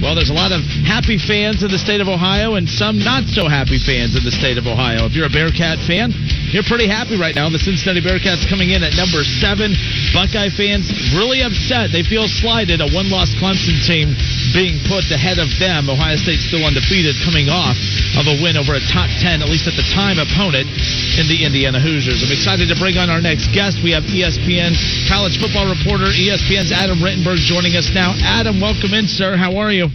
Well, 0.00 0.16
there's 0.16 0.32
a 0.32 0.36
lot 0.36 0.52
of 0.52 0.64
happy 0.88 1.20
fans 1.20 1.62
in 1.62 1.70
the 1.70 1.78
state 1.78 2.00
of 2.00 2.08
Ohio 2.08 2.56
and 2.56 2.64
some 2.68 2.98
not 2.98 3.28
so 3.28 3.46
happy 3.46 3.78
fans 3.78 4.16
in 4.16 4.24
the 4.24 4.32
state 4.32 4.56
of 4.56 4.66
Ohio. 4.66 5.04
If 5.04 5.12
you're 5.12 5.28
a 5.28 5.32
Bearcat 5.32 5.84
fan, 5.84 6.16
you're 6.52 6.68
pretty 6.68 6.84
happy 6.84 7.16
right 7.16 7.32
now. 7.32 7.48
The 7.48 7.58
Cincinnati 7.58 8.04
Bearcats 8.04 8.44
coming 8.44 8.76
in 8.76 8.84
at 8.84 8.92
number 8.92 9.24
seven. 9.24 9.72
Buckeye 10.12 10.52
fans 10.52 10.92
really 11.16 11.40
upset. 11.40 11.88
They 11.88 12.04
feel 12.04 12.28
slighted. 12.28 12.84
A 12.84 12.88
one 12.92 13.08
loss 13.08 13.32
Clemson 13.40 13.80
team 13.80 14.12
being 14.52 14.76
put 14.84 15.08
ahead 15.08 15.40
of 15.40 15.48
them. 15.56 15.88
Ohio 15.88 16.20
State 16.20 16.44
still 16.44 16.60
undefeated, 16.68 17.16
coming 17.24 17.48
off 17.48 17.80
of 18.20 18.28
a 18.28 18.36
win 18.44 18.60
over 18.60 18.76
a 18.76 18.82
top 18.92 19.08
10, 19.24 19.40
at 19.40 19.48
least 19.48 19.64
at 19.64 19.74
the 19.80 19.86
time, 19.96 20.20
opponent 20.20 20.68
in 21.16 21.24
the 21.24 21.40
Indiana 21.40 21.80
Hoosiers. 21.80 22.20
I'm 22.20 22.32
excited 22.32 22.68
to 22.68 22.76
bring 22.76 23.00
on 23.00 23.08
our 23.08 23.24
next 23.24 23.48
guest. 23.56 23.80
We 23.80 23.96
have 23.96 24.04
ESPN 24.04 24.76
college 25.08 25.40
football 25.40 25.64
reporter, 25.64 26.12
ESPN's 26.12 26.68
Adam 26.68 27.00
Rittenberg 27.00 27.40
joining 27.48 27.80
us 27.80 27.88
now. 27.96 28.12
Adam, 28.20 28.60
welcome 28.60 28.92
in, 28.92 29.08
sir. 29.08 29.40
How 29.40 29.56
are 29.56 29.72
you? 29.72 29.88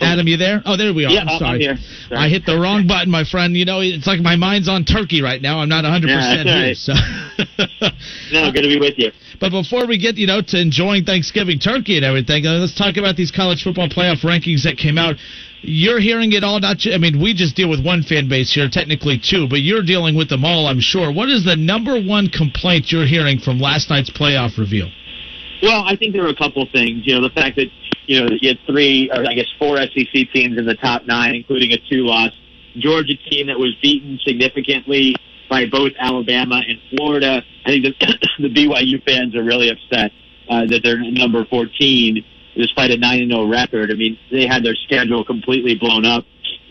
Adam, 0.00 0.26
you 0.28 0.36
there? 0.36 0.62
Oh, 0.64 0.76
there 0.76 0.94
we 0.94 1.04
are. 1.04 1.10
Yeah, 1.10 1.22
I'm 1.22 1.28
I'm 1.28 1.38
sorry. 1.38 1.58
here. 1.60 1.76
Sorry. 2.08 2.20
I 2.20 2.28
hit 2.28 2.46
the 2.46 2.58
wrong 2.58 2.86
button, 2.86 3.10
my 3.10 3.24
friend. 3.24 3.56
You 3.56 3.64
know, 3.64 3.80
it's 3.80 4.06
like 4.06 4.20
my 4.20 4.36
mind's 4.36 4.68
on 4.68 4.84
turkey 4.84 5.22
right 5.22 5.42
now. 5.42 5.58
I'm 5.60 5.68
not 5.68 5.84
100% 5.84 6.06
Yeah, 6.06 6.42
here. 6.44 6.74
that's 6.74 6.80
So. 6.86 6.92
No, 8.32 8.52
good 8.52 8.62
to 8.62 8.68
be 8.68 8.78
with 8.78 8.94
you. 8.98 9.10
But 9.40 9.50
before 9.50 9.86
we 9.86 9.98
get, 9.98 10.16
you 10.16 10.26
know, 10.26 10.40
to 10.42 10.60
enjoying 10.60 11.04
Thanksgiving 11.04 11.58
turkey 11.58 11.96
and 11.96 12.04
everything, 12.04 12.46
uh, 12.46 12.54
let's 12.54 12.74
talk 12.74 12.96
about 12.96 13.16
these 13.16 13.30
college 13.30 13.62
football 13.62 13.88
playoff 13.88 14.20
rankings 14.22 14.64
that 14.64 14.76
came 14.76 14.98
out. 14.98 15.16
You're 15.62 15.98
hearing 16.00 16.32
it 16.32 16.44
all. 16.44 16.60
Not, 16.60 16.78
I 16.92 16.98
mean, 16.98 17.20
we 17.20 17.34
just 17.34 17.56
deal 17.56 17.68
with 17.68 17.84
one 17.84 18.02
fan 18.02 18.28
base 18.28 18.52
here, 18.52 18.68
technically 18.70 19.18
two, 19.18 19.48
but 19.48 19.60
you're 19.60 19.82
dealing 19.82 20.14
with 20.16 20.28
them 20.28 20.44
all, 20.44 20.66
I'm 20.66 20.80
sure. 20.80 21.12
What 21.12 21.28
is 21.28 21.44
the 21.44 21.56
number 21.56 22.00
one 22.00 22.28
complaint 22.28 22.92
you're 22.92 23.06
hearing 23.06 23.38
from 23.38 23.58
last 23.58 23.90
night's 23.90 24.10
playoff 24.10 24.58
reveal? 24.58 24.90
Well, 25.62 25.82
I 25.84 25.96
think 25.96 26.12
there 26.12 26.24
are 26.24 26.28
a 26.30 26.36
couple 26.36 26.64
things. 26.70 27.02
You 27.04 27.16
know, 27.16 27.22
the 27.22 27.34
fact 27.34 27.56
that 27.56 27.66
you 28.08 28.20
know 28.20 28.36
you 28.40 28.48
had 28.48 28.58
three, 28.66 29.10
or 29.10 29.24
I 29.24 29.34
guess 29.34 29.46
four 29.58 29.76
SEC 29.76 30.32
teams 30.32 30.58
in 30.58 30.64
the 30.64 30.74
top 30.74 31.06
nine, 31.06 31.34
including 31.34 31.72
a 31.72 31.78
two-loss 31.88 32.32
Georgia 32.78 33.14
team 33.30 33.46
that 33.46 33.58
was 33.58 33.74
beaten 33.82 34.18
significantly 34.26 35.14
by 35.48 35.66
both 35.66 35.92
Alabama 35.98 36.62
and 36.66 36.78
Florida. 36.90 37.42
I 37.66 37.68
think 37.68 37.84
the, 37.84 38.18
the 38.48 38.48
BYU 38.48 39.02
fans 39.04 39.36
are 39.36 39.44
really 39.44 39.68
upset 39.70 40.10
uh, 40.48 40.64
that 40.66 40.80
they're 40.82 40.98
number 40.98 41.44
14 41.44 42.24
despite 42.56 42.90
a 42.90 42.96
9 42.96 43.22
and 43.22 43.30
0 43.30 43.46
record. 43.46 43.90
I 43.90 43.94
mean, 43.94 44.18
they 44.32 44.46
had 44.46 44.64
their 44.64 44.74
schedule 44.74 45.24
completely 45.24 45.76
blown 45.76 46.04
up 46.04 46.24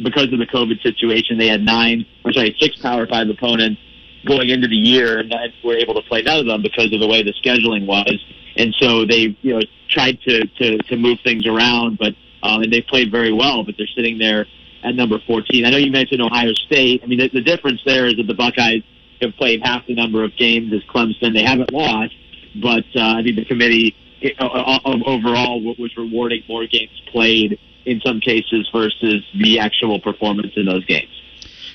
because 0.04 0.34
of 0.34 0.40
the 0.40 0.48
COVID 0.48 0.82
situation. 0.82 1.38
They 1.38 1.48
had 1.48 1.62
nine, 1.62 2.06
or 2.26 2.34
sorry, 2.34 2.56
six 2.60 2.78
Power 2.82 3.06
Five 3.08 3.30
opponents 3.30 3.80
going 4.28 4.50
into 4.50 4.68
the 4.68 4.76
year, 4.76 5.20
and 5.20 5.34
were 5.64 5.78
able 5.78 5.94
to 5.96 6.02
play 6.02 6.22
none 6.22 6.40
of 6.40 6.46
them 6.46 6.62
because 6.62 6.92
of 6.94 7.00
the 7.00 7.08
way 7.08 7.24
the 7.24 7.34
scheduling 7.44 7.86
was. 7.86 8.24
And 8.56 8.76
so 8.80 9.06
they, 9.06 9.36
you 9.42 9.54
know, 9.54 9.62
tried 9.90 10.20
to 10.22 10.46
to, 10.46 10.78
to 10.78 10.98
move 10.98 11.20
things 11.24 11.46
around, 11.48 11.98
but 11.98 12.14
um, 12.44 12.64
and 12.64 12.72
they 12.72 12.82
played 12.82 13.12
very 13.12 13.32
well. 13.32 13.64
But 13.64 13.76
they're 13.78 13.88
sitting 13.96 14.18
there 14.18 14.46
at 14.84 14.96
number 14.96 15.20
14. 15.26 15.66
I 15.66 15.70
know 15.70 15.78
you 15.78 15.92
mentioned 15.92 16.22
Ohio 16.22 16.54
State. 16.54 17.02
I 17.04 17.08
mean, 17.08 17.20
the, 17.20 17.30
the 17.30 17.42
difference 17.42 17.82
there 17.86 18.06
is 18.06 18.18
that 18.18 18.28
the 18.28 18.34
Buckeyes 18.34 18.84
have 19.22 19.34
played 19.36 19.62
half 19.64 19.86
the 19.88 19.96
number 19.96 20.24
of 20.24 20.36
games 20.38 20.72
as 20.74 20.84
Clemson. 20.84 21.34
They 21.34 21.44
haven't 21.44 21.74
lost, 21.74 22.14
but 22.62 22.86
uh, 22.96 23.18
I 23.18 23.24
think 23.24 23.36
the 23.36 23.46
committee 23.46 23.96
uh, 24.40 24.46
uh, 24.46 24.80
overall 25.06 25.62
was 25.78 25.96
rewarding 25.98 26.44
more 26.48 26.66
games 26.68 27.02
played 27.12 27.60
in 27.86 28.02
some 28.02 28.20
cases 28.20 28.70
versus 28.74 29.24
the 29.40 29.60
actual 29.60 30.00
performance 30.00 30.54
in 30.56 30.66
those 30.66 30.86
games. 30.86 31.10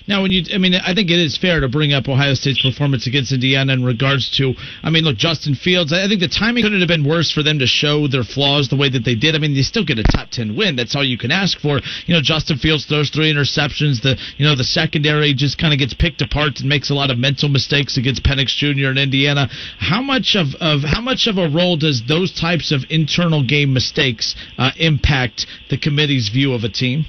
Now, 0.08 0.22
when 0.22 0.32
you, 0.32 0.42
I 0.52 0.58
mean, 0.58 0.74
I 0.74 0.94
think 0.94 1.10
it 1.10 1.18
is 1.18 1.36
fair 1.36 1.60
to 1.60 1.68
bring 1.68 1.92
up 1.92 2.08
Ohio 2.08 2.34
State's 2.34 2.60
performance 2.60 3.06
against 3.06 3.32
Indiana 3.32 3.72
in 3.72 3.84
regards 3.84 4.30
to, 4.38 4.54
I 4.82 4.90
mean, 4.90 5.04
look, 5.04 5.16
Justin 5.16 5.54
Fields. 5.54 5.92
I 5.92 6.08
think 6.08 6.20
the 6.20 6.28
timing 6.28 6.64
couldn't 6.64 6.80
have 6.80 6.88
been 6.88 7.08
worse 7.08 7.30
for 7.30 7.42
them 7.42 7.58
to 7.60 7.66
show 7.66 8.08
their 8.08 8.24
flaws 8.24 8.68
the 8.68 8.76
way 8.76 8.88
that 8.88 9.04
they 9.04 9.14
did. 9.14 9.34
I 9.34 9.38
mean, 9.38 9.54
they 9.54 9.62
still 9.62 9.84
get 9.84 9.98
a 9.98 10.02
top 10.02 10.30
ten 10.30 10.56
win. 10.56 10.76
That's 10.76 10.96
all 10.96 11.04
you 11.04 11.18
can 11.18 11.30
ask 11.30 11.58
for. 11.58 11.80
You 12.06 12.14
know, 12.14 12.20
Justin 12.20 12.58
Fields 12.58 12.84
throws 12.86 13.10
three 13.10 13.32
interceptions. 13.32 14.02
The, 14.02 14.18
you 14.36 14.46
know, 14.46 14.56
the 14.56 14.64
secondary 14.64 15.34
just 15.34 15.58
kind 15.58 15.72
of 15.72 15.78
gets 15.78 15.94
picked 15.94 16.20
apart 16.20 16.60
and 16.60 16.68
makes 16.68 16.90
a 16.90 16.94
lot 16.94 17.10
of 17.10 17.18
mental 17.18 17.48
mistakes 17.48 17.96
against 17.96 18.22
Penix 18.24 18.48
Jr. 18.48 18.90
in 18.90 18.98
Indiana. 18.98 19.48
How 19.78 20.02
much 20.02 20.34
of, 20.36 20.54
of 20.60 20.82
how 20.82 21.00
much 21.00 21.26
of 21.26 21.38
a 21.38 21.48
role 21.48 21.76
does 21.76 22.02
those 22.08 22.32
types 22.32 22.72
of 22.72 22.82
internal 22.90 23.44
game 23.46 23.72
mistakes 23.72 24.34
uh, 24.58 24.70
impact 24.78 25.46
the 25.70 25.78
committee's 25.78 26.28
view 26.28 26.52
of 26.54 26.64
a 26.64 26.68
team? 26.68 27.04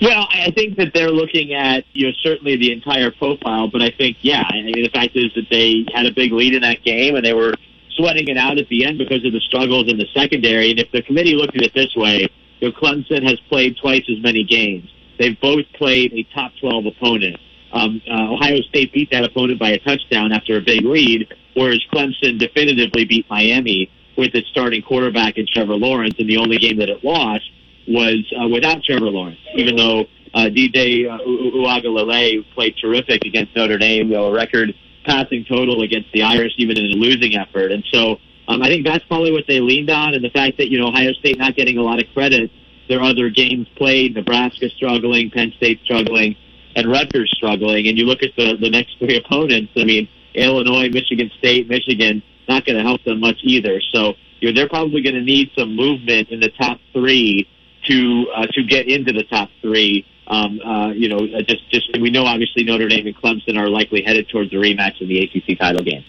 Well, 0.00 0.28
I 0.30 0.50
think 0.52 0.76
that 0.76 0.92
they're 0.94 1.10
looking 1.10 1.54
at 1.54 1.84
you 1.92 2.06
know 2.06 2.12
certainly 2.22 2.56
the 2.56 2.72
entire 2.72 3.10
profile, 3.10 3.68
but 3.68 3.82
I 3.82 3.90
think 3.90 4.18
yeah, 4.20 4.42
I 4.46 4.62
mean 4.62 4.82
the 4.82 4.90
fact 4.92 5.16
is 5.16 5.32
that 5.34 5.46
they 5.50 5.84
had 5.92 6.06
a 6.06 6.12
big 6.12 6.32
lead 6.32 6.54
in 6.54 6.62
that 6.62 6.84
game 6.84 7.16
and 7.16 7.24
they 7.24 7.34
were 7.34 7.54
sweating 7.96 8.28
it 8.28 8.36
out 8.36 8.58
at 8.58 8.68
the 8.68 8.84
end 8.84 8.98
because 8.98 9.24
of 9.24 9.32
the 9.32 9.40
struggles 9.40 9.88
in 9.88 9.98
the 9.98 10.06
secondary. 10.14 10.70
And 10.70 10.78
if 10.78 10.90
the 10.92 11.02
committee 11.02 11.34
looked 11.34 11.56
at 11.56 11.62
it 11.62 11.74
this 11.74 11.94
way, 11.96 12.28
you 12.60 12.68
know, 12.68 12.74
Clemson 12.80 13.22
has 13.24 13.38
played 13.48 13.76
twice 13.76 14.04
as 14.08 14.22
many 14.22 14.44
games. 14.44 14.88
They've 15.18 15.38
both 15.40 15.64
played 15.74 16.12
a 16.12 16.22
top 16.32 16.52
12 16.60 16.86
opponent. 16.86 17.36
Um, 17.72 18.00
uh, 18.08 18.32
Ohio 18.32 18.60
State 18.62 18.92
beat 18.92 19.10
that 19.10 19.24
opponent 19.24 19.58
by 19.58 19.70
a 19.70 19.78
touchdown 19.80 20.32
after 20.32 20.56
a 20.56 20.60
big 20.60 20.84
lead, 20.84 21.26
whereas 21.54 21.84
Clemson 21.92 22.38
definitively 22.38 23.04
beat 23.04 23.28
Miami 23.28 23.90
with 24.16 24.34
its 24.34 24.48
starting 24.48 24.82
quarterback 24.82 25.36
in 25.36 25.46
Trevor 25.52 25.74
Lawrence, 25.74 26.14
and 26.18 26.28
the 26.28 26.38
only 26.38 26.56
game 26.58 26.78
that 26.78 26.88
it 26.88 27.04
lost 27.04 27.50
was 27.88 28.24
uh, 28.40 28.48
without 28.48 28.82
Trevor 28.82 29.10
Lawrence, 29.10 29.38
even 29.54 29.76
though 29.76 30.06
uh, 30.34 30.48
DJ 30.50 31.08
uh, 31.08 31.18
Uiagalelei 31.24 32.44
played 32.54 32.76
terrific 32.80 33.24
against 33.24 33.56
Notre 33.56 33.78
Dame, 33.78 34.08
you 34.08 34.14
know, 34.14 34.26
a 34.26 34.32
record 34.32 34.74
passing 35.04 35.44
total 35.48 35.82
against 35.82 36.12
the 36.12 36.22
Irish, 36.22 36.52
even 36.58 36.76
in 36.76 36.84
a 36.84 36.94
losing 36.94 37.34
effort. 37.36 37.72
And 37.72 37.82
so 37.90 38.18
um, 38.48 38.62
I 38.62 38.68
think 38.68 38.84
that's 38.84 39.04
probably 39.04 39.32
what 39.32 39.44
they 39.46 39.60
leaned 39.60 39.90
on, 39.90 40.14
and 40.14 40.24
the 40.24 40.30
fact 40.30 40.56
that 40.58 40.70
you 40.70 40.78
know 40.78 40.88
Ohio 40.88 41.12
State 41.12 41.38
not 41.38 41.54
getting 41.54 41.78
a 41.78 41.82
lot 41.82 42.00
of 42.00 42.06
credit. 42.14 42.50
There 42.88 42.98
are 42.98 43.10
other 43.10 43.28
games 43.28 43.68
played, 43.76 44.14
Nebraska 44.14 44.70
struggling, 44.70 45.30
Penn 45.30 45.52
State 45.58 45.80
struggling, 45.84 46.34
and 46.74 46.90
Rutgers 46.90 47.30
struggling. 47.36 47.86
And 47.88 47.98
you 47.98 48.04
look 48.06 48.22
at 48.22 48.30
the 48.36 48.56
the 48.56 48.70
next 48.70 48.98
three 48.98 49.16
opponents. 49.24 49.72
I 49.76 49.84
mean, 49.84 50.08
Illinois, 50.34 50.88
Michigan 50.88 51.30
State, 51.38 51.68
Michigan, 51.68 52.22
not 52.48 52.64
going 52.64 52.76
to 52.76 52.82
help 52.82 53.04
them 53.04 53.20
much 53.20 53.36
either. 53.42 53.80
So 53.92 54.14
you 54.40 54.48
know 54.48 54.54
they're 54.54 54.68
probably 54.68 55.02
going 55.02 55.16
to 55.16 55.22
need 55.22 55.50
some 55.56 55.76
movement 55.76 56.30
in 56.30 56.40
the 56.40 56.50
top 56.50 56.80
three 56.92 57.48
to 57.88 58.26
uh, 58.34 58.46
to 58.52 58.62
get 58.62 58.88
into 58.88 59.12
the 59.12 59.24
top 59.24 59.50
three. 59.60 60.06
Um, 60.26 60.60
uh, 60.60 60.88
you 60.88 61.08
know, 61.08 61.18
uh, 61.18 61.42
just 61.42 61.68
just 61.70 61.90
we 61.98 62.10
know 62.10 62.24
obviously 62.24 62.64
Notre 62.64 62.88
Dame 62.88 63.06
and 63.06 63.16
Clemson 63.16 63.58
are 63.58 63.68
likely 63.68 64.02
headed 64.02 64.28
towards 64.28 64.50
the 64.50 64.56
rematch 64.56 65.00
in 65.00 65.08
the 65.08 65.22
ACC 65.24 65.58
title 65.58 65.82
game. 65.82 66.04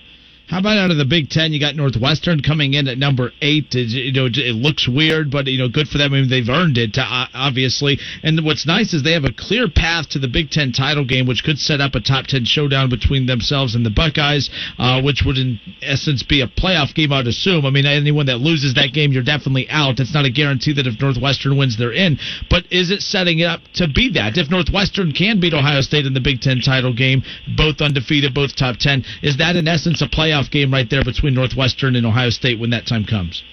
How 0.50 0.58
about 0.58 0.80
out 0.80 0.90
of 0.90 0.98
the 0.98 1.06
Big 1.06 1.30
Ten? 1.30 1.54
You 1.54 1.60
got 1.60 1.76
Northwestern 1.76 2.42
coming 2.42 2.74
in 2.74 2.88
at 2.88 2.98
number 2.98 3.32
eight. 3.40 3.76
You 3.76 4.12
know, 4.12 4.26
it 4.26 4.56
looks 4.56 4.88
weird, 4.88 5.30
but 5.30 5.46
you 5.46 5.60
know, 5.60 5.70
good 5.70 5.88
for 5.88 6.00
them. 6.00 6.12
I 6.12 6.22
mean, 6.22 6.30
they've 6.30 6.50
earned 6.50 6.80
it, 6.80 6.98
uh, 6.98 7.28
obviously. 7.36 8.00
And 8.24 8.44
what's 8.44 8.66
nice 8.66 8.92
is 8.92 9.04
they 9.04 9.12
have 9.12 9.26
a 9.26 9.32
clear 9.32 9.70
path 9.70 10.10
to 10.10 10.20
the 10.20 10.28
Big 10.28 10.50
Ten 10.50 10.72
title 10.72 11.06
game, 11.06 11.28
which 11.28 11.44
could 11.44 11.60
set 11.60 11.82
up 11.82 11.94
a 11.94 12.00
top 12.00 12.26
ten 12.26 12.46
showdown 12.46 12.90
between 12.90 13.28
themselves 13.28 13.76
and 13.76 13.86
the 13.86 13.92
Buckeyes, 13.92 14.50
uh, 14.80 15.04
which 15.04 15.22
would 15.24 15.38
in 15.38 15.60
essence 15.84 16.24
be 16.24 16.42
a 16.42 16.48
playoff 16.48 16.96
game, 16.96 17.14
I'd 17.14 17.28
assume. 17.28 17.68
I 17.68 17.70
mean, 17.70 17.86
anyone 17.86 18.26
that 18.26 18.40
loses 18.40 18.74
that 18.74 18.92
game, 18.92 19.12
you're 19.12 19.22
definitely 19.22 19.70
out. 19.70 20.00
It's 20.00 20.16
not 20.16 20.26
a 20.26 20.32
guarantee 20.32 20.74
that 20.74 20.88
if 20.88 21.00
Northwestern 21.00 21.58
wins, 21.58 21.78
they're 21.78 21.94
in. 21.94 22.18
But 22.50 22.66
is 22.72 22.90
it 22.90 23.04
setting 23.04 23.44
up 23.44 23.62
to 23.74 23.88
be 23.88 24.10
that? 24.14 24.36
If 24.36 24.50
Northwestern 24.50 25.12
can 25.12 25.40
beat 25.40 25.54
Ohio 25.54 25.82
State 25.82 26.08
in 26.08 26.16
the 26.16 26.22
Big 26.22 26.42
Ten 26.42 26.60
title 26.60 26.94
game, 26.94 27.22
both 27.56 27.82
undefeated, 27.82 28.34
both 28.34 28.56
top 28.56 28.78
ten, 28.78 29.06
is 29.22 29.38
that 29.38 29.56
in 29.56 29.68
essence 29.68 30.02
a 30.02 30.08
playoff? 30.08 30.39
Game 30.48 30.72
right 30.72 30.90
there 30.90 31.04
between 31.04 31.34
Northwestern 31.34 31.96
and 31.96 32.06
Ohio 32.06 32.30
State 32.30 32.60
when 32.60 32.70
that 32.70 32.88
time 32.88 33.04
comes. 33.04 33.44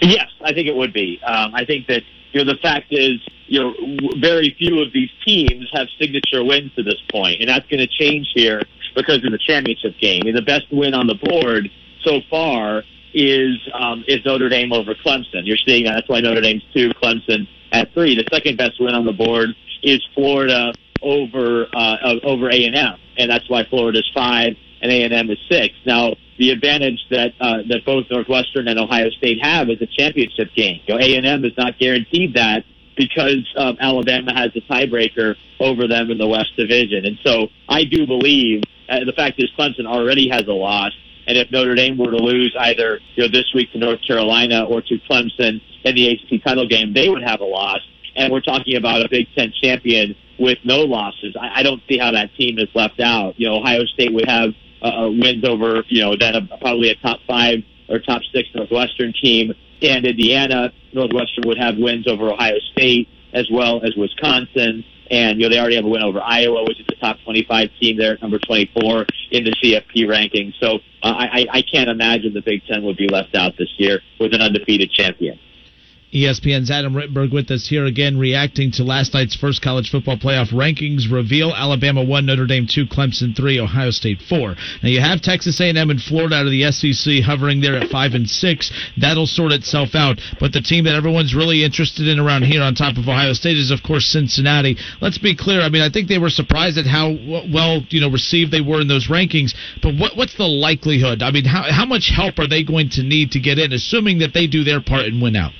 Yes, 0.00 0.28
I 0.42 0.52
think 0.52 0.68
it 0.68 0.76
would 0.76 0.92
be. 0.92 1.20
Um, 1.24 1.54
I 1.54 1.64
think 1.64 1.86
that 1.88 2.02
you 2.32 2.44
know 2.44 2.52
the 2.52 2.58
fact 2.60 2.86
is 2.90 3.18
you 3.46 3.60
know 3.60 3.74
very 4.20 4.54
few 4.58 4.80
of 4.82 4.92
these 4.92 5.10
teams 5.24 5.68
have 5.72 5.88
signature 5.98 6.44
wins 6.44 6.72
to 6.76 6.82
this 6.82 7.00
point, 7.10 7.40
and 7.40 7.48
that's 7.48 7.66
going 7.68 7.80
to 7.80 7.88
change 7.88 8.28
here 8.34 8.62
because 8.94 9.24
of 9.24 9.32
the 9.32 9.38
championship 9.38 9.94
game. 10.00 10.22
And 10.26 10.36
the 10.36 10.42
best 10.42 10.66
win 10.70 10.94
on 10.94 11.06
the 11.06 11.14
board 11.14 11.68
so 12.02 12.20
far 12.30 12.82
is 13.14 13.56
um, 13.72 14.04
is 14.06 14.24
Notre 14.24 14.48
Dame 14.48 14.72
over 14.72 14.94
Clemson. 14.94 15.42
You're 15.44 15.56
seeing 15.66 15.84
that. 15.84 15.94
That's 15.94 16.08
why 16.08 16.20
Notre 16.20 16.40
Dame's 16.40 16.64
two, 16.74 16.90
Clemson 17.02 17.48
at 17.72 17.92
three. 17.94 18.14
The 18.14 18.28
second 18.32 18.58
best 18.58 18.80
win 18.80 18.94
on 18.94 19.06
the 19.06 19.12
board 19.12 19.50
is 19.82 20.04
Florida 20.14 20.72
over 21.02 21.66
uh, 21.74 21.96
over 22.22 22.50
A 22.50 22.64
and 22.64 22.76
M, 22.76 22.98
and 23.16 23.30
that's 23.30 23.48
why 23.48 23.64
Florida's 23.64 24.10
five 24.14 24.54
and 24.82 24.92
A 24.92 25.02
and 25.04 25.14
M 25.14 25.30
is 25.30 25.38
six. 25.48 25.74
Now 25.86 26.14
the 26.38 26.50
advantage 26.50 27.00
that 27.10 27.34
uh, 27.40 27.58
that 27.68 27.84
both 27.84 28.06
Northwestern 28.10 28.68
and 28.68 28.78
Ohio 28.78 29.10
State 29.10 29.38
have 29.42 29.68
is 29.68 29.80
a 29.80 29.86
championship 29.86 30.52
game. 30.54 30.80
You 30.86 30.94
know, 30.94 31.00
A 31.00 31.16
and 31.16 31.26
M 31.26 31.44
is 31.44 31.56
not 31.56 31.78
guaranteed 31.78 32.34
that 32.34 32.64
because 32.96 33.46
um, 33.56 33.76
Alabama 33.80 34.32
has 34.34 34.50
a 34.56 34.60
tiebreaker 34.60 35.36
over 35.60 35.86
them 35.86 36.10
in 36.10 36.18
the 36.18 36.26
West 36.26 36.56
Division, 36.56 37.06
and 37.06 37.18
so 37.24 37.48
I 37.68 37.84
do 37.84 38.06
believe 38.06 38.62
uh, 38.88 39.04
the 39.04 39.12
fact 39.12 39.38
is 39.38 39.50
Clemson 39.58 39.86
already 39.86 40.28
has 40.28 40.46
a 40.46 40.52
loss, 40.52 40.92
and 41.26 41.36
if 41.36 41.50
Notre 41.50 41.74
Dame 41.74 41.96
were 41.98 42.10
to 42.10 42.18
lose 42.18 42.54
either 42.58 43.00
you 43.14 43.24
know 43.24 43.28
this 43.28 43.52
week 43.54 43.72
to 43.72 43.78
North 43.78 44.00
Carolina 44.06 44.64
or 44.64 44.80
to 44.82 44.98
Clemson 45.10 45.60
in 45.84 45.94
the 45.94 46.08
ACC 46.08 46.42
title 46.42 46.66
game, 46.66 46.92
they 46.92 47.08
would 47.08 47.22
have 47.22 47.40
a 47.40 47.44
loss. 47.44 47.80
and 48.14 48.32
we're 48.32 48.40
talking 48.40 48.76
about 48.76 49.04
a 49.04 49.08
Big 49.08 49.26
Ten 49.36 49.52
champion 49.62 50.16
with 50.38 50.58
no 50.64 50.80
losses. 50.80 51.34
I, 51.40 51.60
I 51.60 51.62
don't 51.62 51.82
see 51.88 51.98
how 51.98 52.12
that 52.12 52.34
team 52.34 52.58
is 52.58 52.68
left 52.74 53.00
out. 53.00 53.38
You 53.38 53.48
know, 53.48 53.56
Ohio 53.56 53.84
State 53.84 54.12
would 54.12 54.28
have 54.28 54.54
uh, 54.82 55.08
wins 55.10 55.44
over, 55.44 55.82
you 55.88 56.02
know, 56.02 56.16
then 56.16 56.34
a, 56.34 56.58
probably 56.58 56.90
a 56.90 56.96
top 56.96 57.20
five 57.26 57.62
or 57.88 57.98
top 58.00 58.22
six 58.32 58.48
Northwestern 58.54 59.12
team, 59.12 59.54
and 59.82 60.04
Indiana 60.04 60.72
Northwestern 60.92 61.44
would 61.46 61.58
have 61.58 61.76
wins 61.76 62.06
over 62.08 62.30
Ohio 62.32 62.58
State 62.72 63.08
as 63.32 63.48
well 63.50 63.84
as 63.84 63.94
Wisconsin. 63.96 64.84
And, 65.08 65.40
you 65.40 65.48
know, 65.48 65.54
they 65.54 65.60
already 65.60 65.76
have 65.76 65.84
a 65.84 65.88
win 65.88 66.02
over 66.02 66.20
Iowa, 66.20 66.64
which 66.64 66.80
is 66.80 66.86
a 66.88 66.96
top 66.96 67.18
25 67.24 67.70
team 67.80 67.96
there 67.96 68.14
at 68.14 68.22
number 68.22 68.38
24 68.40 69.06
in 69.30 69.44
the 69.44 69.52
CFP 69.52 70.08
ranking. 70.08 70.52
So 70.58 70.76
uh, 71.02 71.14
I, 71.14 71.46
I 71.50 71.62
can't 71.62 71.88
imagine 71.88 72.34
the 72.34 72.42
Big 72.42 72.66
Ten 72.66 72.82
would 72.82 72.96
be 72.96 73.08
left 73.08 73.36
out 73.36 73.56
this 73.56 73.68
year 73.78 74.00
with 74.18 74.34
an 74.34 74.42
undefeated 74.42 74.90
champion. 74.90 75.38
ESPN's 76.14 76.70
Adam 76.70 76.94
Rittenberg 76.94 77.32
with 77.32 77.50
us 77.50 77.66
here 77.66 77.84
again, 77.84 78.16
reacting 78.16 78.70
to 78.72 78.84
last 78.84 79.12
night's 79.12 79.34
first 79.34 79.60
college 79.60 79.90
football 79.90 80.16
playoff 80.16 80.52
rankings 80.52 81.10
reveal. 81.10 81.52
Alabama 81.52 82.02
one, 82.02 82.26
Notre 82.26 82.46
Dame 82.46 82.66
two, 82.66 82.86
Clemson 82.86 83.36
three, 83.36 83.58
Ohio 83.58 83.90
State 83.90 84.22
four. 84.22 84.54
Now 84.82 84.88
you 84.88 85.00
have 85.00 85.20
Texas 85.20 85.60
A&M 85.60 85.90
and 85.90 86.00
Florida 86.00 86.36
out 86.36 86.46
of 86.46 86.52
the 86.52 86.70
SEC 86.70 87.24
hovering 87.24 87.60
there 87.60 87.76
at 87.76 87.90
five 87.90 88.14
and 88.14 88.30
six. 88.30 88.70
That'll 88.96 89.26
sort 89.26 89.50
itself 89.50 89.94
out. 89.94 90.20
But 90.38 90.52
the 90.52 90.60
team 90.60 90.84
that 90.84 90.94
everyone's 90.94 91.34
really 91.34 91.64
interested 91.64 92.06
in 92.06 92.20
around 92.20 92.44
here, 92.44 92.62
on 92.62 92.76
top 92.76 92.96
of 92.96 93.08
Ohio 93.08 93.32
State, 93.32 93.58
is 93.58 93.72
of 93.72 93.82
course 93.82 94.06
Cincinnati. 94.06 94.76
Let's 95.00 95.18
be 95.18 95.34
clear. 95.34 95.60
I 95.60 95.70
mean, 95.70 95.82
I 95.82 95.90
think 95.90 96.06
they 96.06 96.18
were 96.18 96.30
surprised 96.30 96.78
at 96.78 96.86
how 96.86 97.16
well 97.52 97.82
you 97.90 98.00
know 98.00 98.10
received 98.10 98.52
they 98.52 98.60
were 98.60 98.80
in 98.80 98.86
those 98.86 99.08
rankings. 99.08 99.54
But 99.82 99.96
what 99.96 100.16
what's 100.16 100.36
the 100.36 100.46
likelihood? 100.46 101.20
I 101.20 101.32
mean, 101.32 101.46
how 101.46 101.64
how 101.72 101.84
much 101.84 102.10
help 102.14 102.38
are 102.38 102.46
they 102.46 102.62
going 102.62 102.90
to 102.90 103.02
need 103.02 103.32
to 103.32 103.40
get 103.40 103.58
in, 103.58 103.72
assuming 103.72 104.20
that 104.20 104.34
they 104.34 104.46
do 104.46 104.62
their 104.62 104.80
part 104.80 105.06
and 105.06 105.20
win 105.20 105.34
out? 105.34 105.52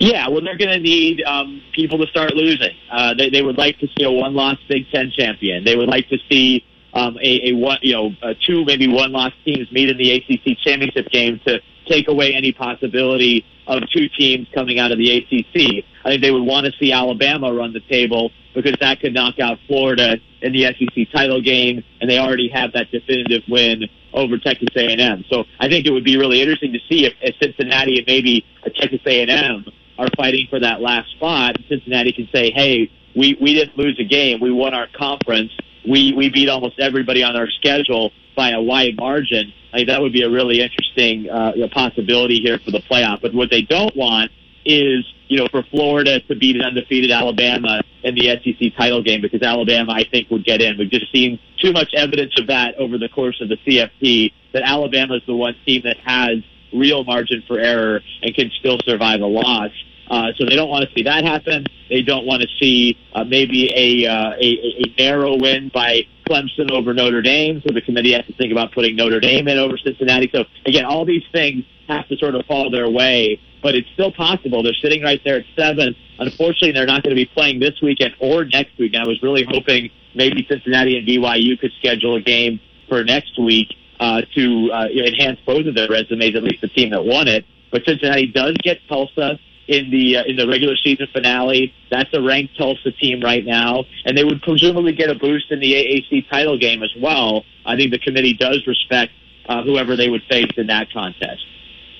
Yeah, 0.00 0.28
well, 0.28 0.40
they're 0.40 0.56
going 0.56 0.70
to 0.70 0.80
need 0.80 1.22
um, 1.24 1.60
people 1.74 1.98
to 1.98 2.06
start 2.06 2.34
losing. 2.34 2.74
Uh, 2.90 3.12
they, 3.12 3.28
they 3.28 3.42
would 3.42 3.58
like 3.58 3.78
to 3.80 3.86
see 3.98 4.04
a 4.04 4.10
one-loss 4.10 4.56
Big 4.66 4.90
Ten 4.90 5.12
champion. 5.14 5.62
They 5.62 5.76
would 5.76 5.90
like 5.90 6.08
to 6.08 6.16
see 6.30 6.64
um, 6.94 7.18
a, 7.18 7.50
a 7.50 7.52
one, 7.52 7.78
you 7.82 7.92
know, 7.92 8.10
uh, 8.22 8.32
two 8.46 8.64
maybe 8.64 8.88
one-loss 8.88 9.32
teams 9.44 9.70
meet 9.70 9.90
in 9.90 9.98
the 9.98 10.12
ACC 10.12 10.56
championship 10.64 11.10
game 11.10 11.38
to 11.46 11.60
take 11.86 12.08
away 12.08 12.32
any 12.32 12.50
possibility 12.50 13.44
of 13.66 13.82
two 13.94 14.08
teams 14.08 14.48
coming 14.54 14.78
out 14.78 14.90
of 14.90 14.96
the 14.96 15.18
ACC. 15.18 15.84
I 16.02 16.08
think 16.08 16.22
they 16.22 16.30
would 16.30 16.46
want 16.46 16.64
to 16.64 16.72
see 16.80 16.92
Alabama 16.92 17.52
run 17.52 17.74
the 17.74 17.80
table 17.80 18.30
because 18.54 18.76
that 18.80 19.00
could 19.00 19.12
knock 19.12 19.38
out 19.38 19.58
Florida 19.66 20.16
in 20.40 20.54
the 20.54 20.64
SEC 20.64 21.12
title 21.12 21.42
game, 21.42 21.84
and 22.00 22.08
they 22.08 22.18
already 22.18 22.48
have 22.48 22.72
that 22.72 22.90
definitive 22.90 23.42
win 23.48 23.84
over 24.14 24.38
Texas 24.38 24.70
A&M. 24.74 25.26
So 25.30 25.44
I 25.60 25.68
think 25.68 25.86
it 25.86 25.90
would 25.90 26.04
be 26.04 26.16
really 26.16 26.40
interesting 26.40 26.72
to 26.72 26.78
see 26.88 27.04
if, 27.04 27.12
if 27.20 27.36
Cincinnati 27.38 27.98
and 27.98 28.06
maybe 28.06 28.46
a 28.64 28.70
Texas 28.70 29.00
A&M 29.04 29.66
are 30.00 30.08
fighting 30.16 30.46
for 30.48 30.58
that 30.58 30.80
last 30.80 31.10
spot. 31.12 31.56
Cincinnati 31.68 32.12
can 32.12 32.28
say, 32.32 32.50
"Hey, 32.50 32.90
we 33.14 33.36
we 33.40 33.54
didn't 33.54 33.76
lose 33.76 33.98
a 34.00 34.04
game. 34.04 34.40
We 34.40 34.50
won 34.50 34.74
our 34.74 34.88
conference. 34.88 35.52
We 35.86 36.12
we 36.14 36.30
beat 36.30 36.48
almost 36.48 36.80
everybody 36.80 37.22
on 37.22 37.36
our 37.36 37.50
schedule 37.50 38.12
by 38.34 38.50
a 38.50 38.60
wide 38.60 38.96
margin." 38.96 39.52
I 39.72 39.78
think 39.78 39.88
that 39.88 40.00
would 40.00 40.12
be 40.12 40.22
a 40.22 40.30
really 40.30 40.60
interesting 40.60 41.28
uh, 41.30 41.52
possibility 41.70 42.40
here 42.40 42.58
for 42.58 42.70
the 42.70 42.80
playoff. 42.90 43.20
But 43.20 43.34
what 43.34 43.50
they 43.50 43.62
don't 43.62 43.94
want 43.94 44.32
is 44.64 45.04
you 45.28 45.38
know 45.38 45.48
for 45.50 45.62
Florida 45.64 46.20
to 46.20 46.34
beat 46.34 46.56
an 46.56 46.62
undefeated 46.62 47.10
Alabama 47.10 47.82
in 48.02 48.14
the 48.14 48.28
SEC 48.42 48.74
title 48.76 49.02
game 49.02 49.20
because 49.20 49.42
Alabama 49.42 49.92
I 49.92 50.04
think 50.04 50.30
would 50.30 50.44
get 50.44 50.62
in. 50.62 50.78
We've 50.78 50.90
just 50.90 51.12
seen 51.12 51.38
too 51.58 51.72
much 51.72 51.92
evidence 51.94 52.32
of 52.38 52.46
that 52.46 52.76
over 52.76 52.96
the 52.96 53.08
course 53.10 53.40
of 53.42 53.50
the 53.50 53.58
CFP 53.58 54.32
that 54.52 54.62
Alabama 54.62 55.16
is 55.16 55.22
the 55.26 55.36
one 55.36 55.54
team 55.66 55.82
that 55.84 55.98
has 55.98 56.38
real 56.72 57.04
margin 57.04 57.42
for 57.46 57.58
error 57.58 58.00
and 58.22 58.34
can 58.34 58.50
still 58.58 58.78
survive 58.84 59.20
a 59.20 59.26
loss. 59.26 59.70
Uh, 60.10 60.32
so 60.36 60.44
they 60.44 60.56
don't 60.56 60.68
want 60.68 60.86
to 60.86 60.92
see 60.94 61.04
that 61.04 61.24
happen. 61.24 61.64
They 61.88 62.02
don't 62.02 62.26
want 62.26 62.42
to 62.42 62.48
see 62.58 62.98
uh, 63.14 63.22
maybe 63.22 63.70
a, 63.74 64.10
uh, 64.10 64.32
a 64.32 64.84
a 64.84 64.94
narrow 64.98 65.36
win 65.36 65.70
by 65.72 66.02
Clemson 66.28 66.70
over 66.70 66.92
Notre 66.92 67.22
Dame. 67.22 67.62
So 67.64 67.72
the 67.72 67.80
committee 67.80 68.12
has 68.12 68.26
to 68.26 68.32
think 68.34 68.50
about 68.50 68.72
putting 68.72 68.96
Notre 68.96 69.20
Dame 69.20 69.46
in 69.46 69.58
over 69.58 69.78
Cincinnati. 69.78 70.28
So 70.34 70.44
again, 70.66 70.84
all 70.84 71.04
these 71.04 71.22
things 71.30 71.64
have 71.88 72.08
to 72.08 72.16
sort 72.16 72.34
of 72.34 72.44
fall 72.46 72.70
their 72.70 72.88
way, 72.88 73.40
but 73.62 73.76
it's 73.76 73.88
still 73.94 74.10
possible. 74.10 74.62
They're 74.64 74.74
sitting 74.74 75.02
right 75.02 75.20
there 75.24 75.36
at 75.36 75.44
seven. 75.56 75.94
Unfortunately, 76.18 76.72
they're 76.72 76.86
not 76.86 77.04
going 77.04 77.14
to 77.14 77.20
be 77.20 77.26
playing 77.26 77.60
this 77.60 77.80
weekend 77.80 78.14
or 78.18 78.44
next 78.44 78.78
week. 78.78 78.94
I 78.96 79.06
was 79.06 79.22
really 79.22 79.44
hoping 79.48 79.90
maybe 80.14 80.44
Cincinnati 80.48 80.98
and 80.98 81.06
BYU 81.06 81.58
could 81.58 81.72
schedule 81.78 82.16
a 82.16 82.20
game 82.20 82.60
for 82.88 83.04
next 83.04 83.38
week 83.38 83.68
uh, 84.00 84.22
to 84.34 84.70
uh, 84.72 84.86
enhance 84.88 85.38
both 85.46 85.66
of 85.66 85.74
their 85.74 85.88
resumes, 85.88 86.34
at 86.34 86.42
least 86.42 86.62
the 86.62 86.68
team 86.68 86.90
that 86.90 87.04
won 87.04 87.28
it. 87.28 87.44
But 87.70 87.84
Cincinnati 87.84 88.26
does 88.26 88.56
get 88.62 88.78
Tulsa 88.88 89.38
in 89.70 89.88
the 89.90 90.16
uh, 90.16 90.24
in 90.24 90.36
the 90.36 90.46
regular 90.48 90.76
season 90.76 91.06
finale. 91.12 91.72
That's 91.90 92.10
a 92.12 92.20
ranked 92.20 92.58
Tulsa 92.58 92.90
team 92.90 93.20
right 93.20 93.44
now, 93.44 93.84
and 94.04 94.18
they 94.18 94.24
would 94.24 94.42
presumably 94.42 94.92
get 94.92 95.08
a 95.08 95.14
boost 95.14 95.50
in 95.50 95.60
the 95.60 95.72
AAC 95.72 96.28
title 96.28 96.58
game 96.58 96.82
as 96.82 96.90
well. 96.98 97.44
I 97.64 97.76
think 97.76 97.92
the 97.92 97.98
committee 97.98 98.34
does 98.34 98.66
respect 98.66 99.12
uh, 99.48 99.62
whoever 99.62 99.96
they 99.96 100.10
would 100.10 100.24
face 100.24 100.50
in 100.56 100.66
that 100.66 100.92
contest. 100.92 101.46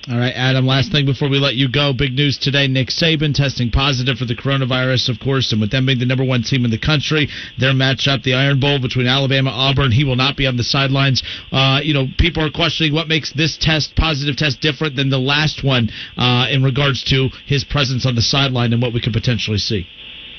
All 0.09 0.17
right, 0.17 0.33
Adam, 0.35 0.65
last 0.65 0.91
thing 0.91 1.05
before 1.05 1.29
we 1.29 1.37
let 1.37 1.53
you 1.53 1.69
go. 1.69 1.93
Big 1.93 2.13
news 2.13 2.39
today. 2.39 2.67
Nick 2.67 2.87
Saban 2.87 3.35
testing 3.35 3.69
positive 3.69 4.17
for 4.17 4.25
the 4.25 4.33
coronavirus, 4.33 5.09
of 5.09 5.19
course, 5.19 5.51
and 5.51 5.61
with 5.61 5.69
them 5.69 5.85
being 5.85 5.99
the 5.99 6.07
number 6.07 6.23
one 6.23 6.41
team 6.41 6.65
in 6.65 6.71
the 6.71 6.79
country, 6.79 7.29
their 7.59 7.73
matchup, 7.73 8.23
the 8.23 8.33
Iron 8.33 8.59
Bowl 8.59 8.79
between 8.79 9.05
Alabama 9.05 9.51
Auburn, 9.51 9.91
he 9.91 10.03
will 10.03 10.15
not 10.15 10.37
be 10.37 10.47
on 10.47 10.57
the 10.57 10.63
sidelines. 10.63 11.21
Uh, 11.51 11.81
you 11.83 11.93
know, 11.93 12.07
people 12.17 12.43
are 12.43 12.49
questioning 12.49 12.95
what 12.95 13.07
makes 13.07 13.31
this 13.33 13.59
test, 13.61 13.95
positive 13.95 14.35
test, 14.35 14.59
different 14.59 14.95
than 14.95 15.11
the 15.11 15.19
last 15.19 15.63
one 15.63 15.91
uh, 16.17 16.47
in 16.49 16.63
regards 16.63 17.03
to 17.03 17.29
his 17.45 17.63
presence 17.63 18.03
on 18.03 18.15
the 18.15 18.23
sideline 18.23 18.73
and 18.73 18.81
what 18.81 18.93
we 18.93 19.01
could 19.01 19.13
potentially 19.13 19.59
see. 19.59 19.85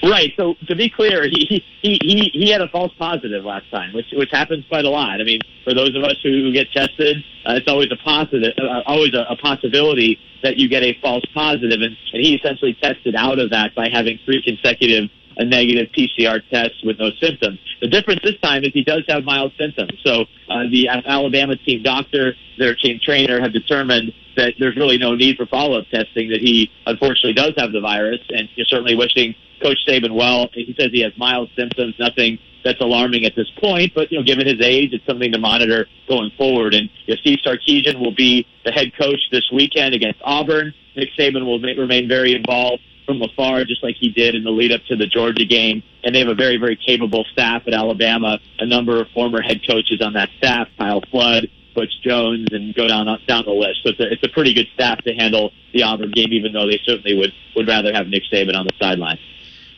Right. 0.02 0.32
So 0.36 0.54
to 0.66 0.74
be 0.74 0.90
clear, 0.90 1.22
he 1.24 1.62
he 1.80 1.98
he 2.02 2.30
he 2.32 2.50
had 2.50 2.60
a 2.60 2.68
false 2.68 2.92
positive 2.98 3.44
last 3.44 3.70
time, 3.70 3.92
which 3.94 4.06
which 4.12 4.30
happens 4.32 4.64
quite 4.68 4.84
a 4.84 4.90
lot. 4.90 5.20
I 5.20 5.24
mean, 5.24 5.40
for 5.62 5.74
those 5.74 5.94
of 5.94 6.02
us 6.02 6.16
who 6.22 6.52
get 6.52 6.72
tested, 6.72 7.18
uh, 7.46 7.54
it's 7.54 7.68
always 7.68 7.88
a 7.92 7.96
positive, 7.96 8.52
uh, 8.58 8.82
always 8.86 9.14
a, 9.14 9.24
a 9.30 9.36
possibility 9.36 10.18
that 10.42 10.56
you 10.56 10.68
get 10.68 10.82
a 10.82 10.98
false 11.00 11.24
positive, 11.32 11.80
and, 11.82 11.96
and 12.12 12.22
he 12.22 12.34
essentially 12.34 12.74
tested 12.82 13.14
out 13.14 13.38
of 13.38 13.50
that 13.50 13.76
by 13.76 13.88
having 13.88 14.18
three 14.24 14.42
consecutive 14.42 15.08
a 15.36 15.44
negative 15.44 15.88
PCR 15.96 16.40
test 16.50 16.84
with 16.84 16.98
no 16.98 17.10
symptoms. 17.20 17.58
The 17.80 17.88
difference 17.88 18.20
this 18.22 18.38
time 18.40 18.64
is 18.64 18.72
he 18.72 18.84
does 18.84 19.02
have 19.08 19.24
mild 19.24 19.52
symptoms. 19.58 19.92
So 20.04 20.26
uh, 20.48 20.64
the 20.70 20.88
Alabama 20.88 21.56
team 21.56 21.82
doctor, 21.82 22.34
their 22.58 22.74
team 22.74 23.00
trainer, 23.02 23.40
have 23.40 23.52
determined 23.52 24.12
that 24.36 24.54
there's 24.58 24.76
really 24.76 24.98
no 24.98 25.14
need 25.14 25.36
for 25.36 25.46
follow-up 25.46 25.88
testing. 25.90 26.30
That 26.30 26.40
he 26.40 26.70
unfortunately 26.86 27.34
does 27.34 27.54
have 27.56 27.72
the 27.72 27.80
virus, 27.80 28.20
and 28.30 28.48
you're 28.54 28.66
certainly 28.66 28.94
wishing 28.94 29.34
Coach 29.62 29.78
Saban 29.86 30.14
well. 30.14 30.48
He 30.52 30.74
says 30.78 30.90
he 30.92 31.00
has 31.02 31.12
mild 31.16 31.50
symptoms, 31.56 31.94
nothing 31.98 32.38
that's 32.64 32.80
alarming 32.80 33.24
at 33.24 33.34
this 33.34 33.50
point. 33.60 33.92
But 33.94 34.10
you 34.10 34.18
know, 34.18 34.24
given 34.24 34.46
his 34.46 34.60
age, 34.60 34.92
it's 34.92 35.04
something 35.06 35.32
to 35.32 35.38
monitor 35.38 35.86
going 36.08 36.30
forward. 36.36 36.74
And 36.74 36.88
you 37.06 37.14
know, 37.14 37.20
Steve 37.20 37.40
Sarkisian 37.44 37.98
will 37.98 38.14
be 38.14 38.46
the 38.64 38.72
head 38.72 38.92
coach 38.96 39.20
this 39.30 39.48
weekend 39.52 39.94
against 39.94 40.20
Auburn. 40.22 40.74
Nick 40.96 41.10
Saban 41.18 41.44
will 41.44 41.60
remain 41.60 42.08
very 42.08 42.34
involved 42.34 42.82
from 43.12 43.22
afar, 43.22 43.64
just 43.64 43.82
like 43.82 43.96
he 43.96 44.10
did 44.10 44.34
in 44.34 44.44
the 44.44 44.50
lead 44.50 44.72
up 44.72 44.80
to 44.88 44.96
the 44.96 45.06
Georgia 45.06 45.44
game. 45.44 45.82
And 46.04 46.14
they 46.14 46.20
have 46.20 46.28
a 46.28 46.34
very, 46.34 46.56
very 46.56 46.76
capable 46.76 47.24
staff 47.32 47.62
at 47.66 47.74
Alabama. 47.74 48.38
A 48.58 48.66
number 48.66 49.00
of 49.00 49.08
former 49.14 49.40
head 49.40 49.60
coaches 49.66 50.00
on 50.00 50.14
that 50.14 50.28
staff, 50.38 50.68
Kyle 50.78 51.02
Flood, 51.10 51.48
Butch 51.74 51.92
Jones, 52.02 52.48
and 52.50 52.74
go 52.74 52.88
down 52.88 53.06
down 53.26 53.44
the 53.44 53.52
list. 53.52 53.80
So 53.84 53.90
it's 53.90 54.00
a, 54.00 54.12
it's 54.12 54.22
a 54.24 54.28
pretty 54.28 54.54
good 54.54 54.66
staff 54.74 54.98
to 55.04 55.14
handle 55.14 55.52
the 55.72 55.82
Auburn 55.82 56.10
game, 56.10 56.32
even 56.32 56.52
though 56.52 56.66
they 56.66 56.80
certainly 56.84 57.16
would 57.16 57.32
would 57.56 57.68
rather 57.68 57.92
have 57.92 58.06
Nick 58.08 58.24
Saban 58.32 58.56
on 58.56 58.66
the 58.66 58.72
sideline. 58.80 59.18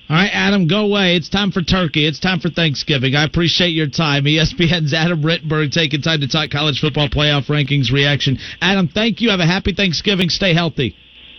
All 0.08 0.16
right, 0.16 0.30
Adam, 0.34 0.66
go 0.66 0.84
away. 0.84 1.16
It's 1.16 1.30
time 1.30 1.50
for 1.50 1.62
turkey. 1.62 2.06
It's 2.06 2.20
time 2.20 2.38
for 2.38 2.50
Thanksgiving. 2.50 3.14
I 3.14 3.24
appreciate 3.24 3.70
your 3.70 3.88
time. 3.88 4.24
ESPN's 4.24 4.92
Adam 4.92 5.22
Rittenberg 5.22 5.72
taking 5.72 6.02
time 6.02 6.20
to 6.20 6.28
talk 6.28 6.50
college 6.50 6.78
football 6.78 7.08
playoff 7.08 7.46
rankings 7.46 7.90
reaction. 7.90 8.38
Adam, 8.60 8.86
thank 8.86 9.22
you. 9.22 9.30
Have 9.30 9.40
a 9.40 9.46
happy 9.46 9.72
Thanksgiving. 9.72 10.28
Stay 10.28 10.52
healthy. 10.52 10.94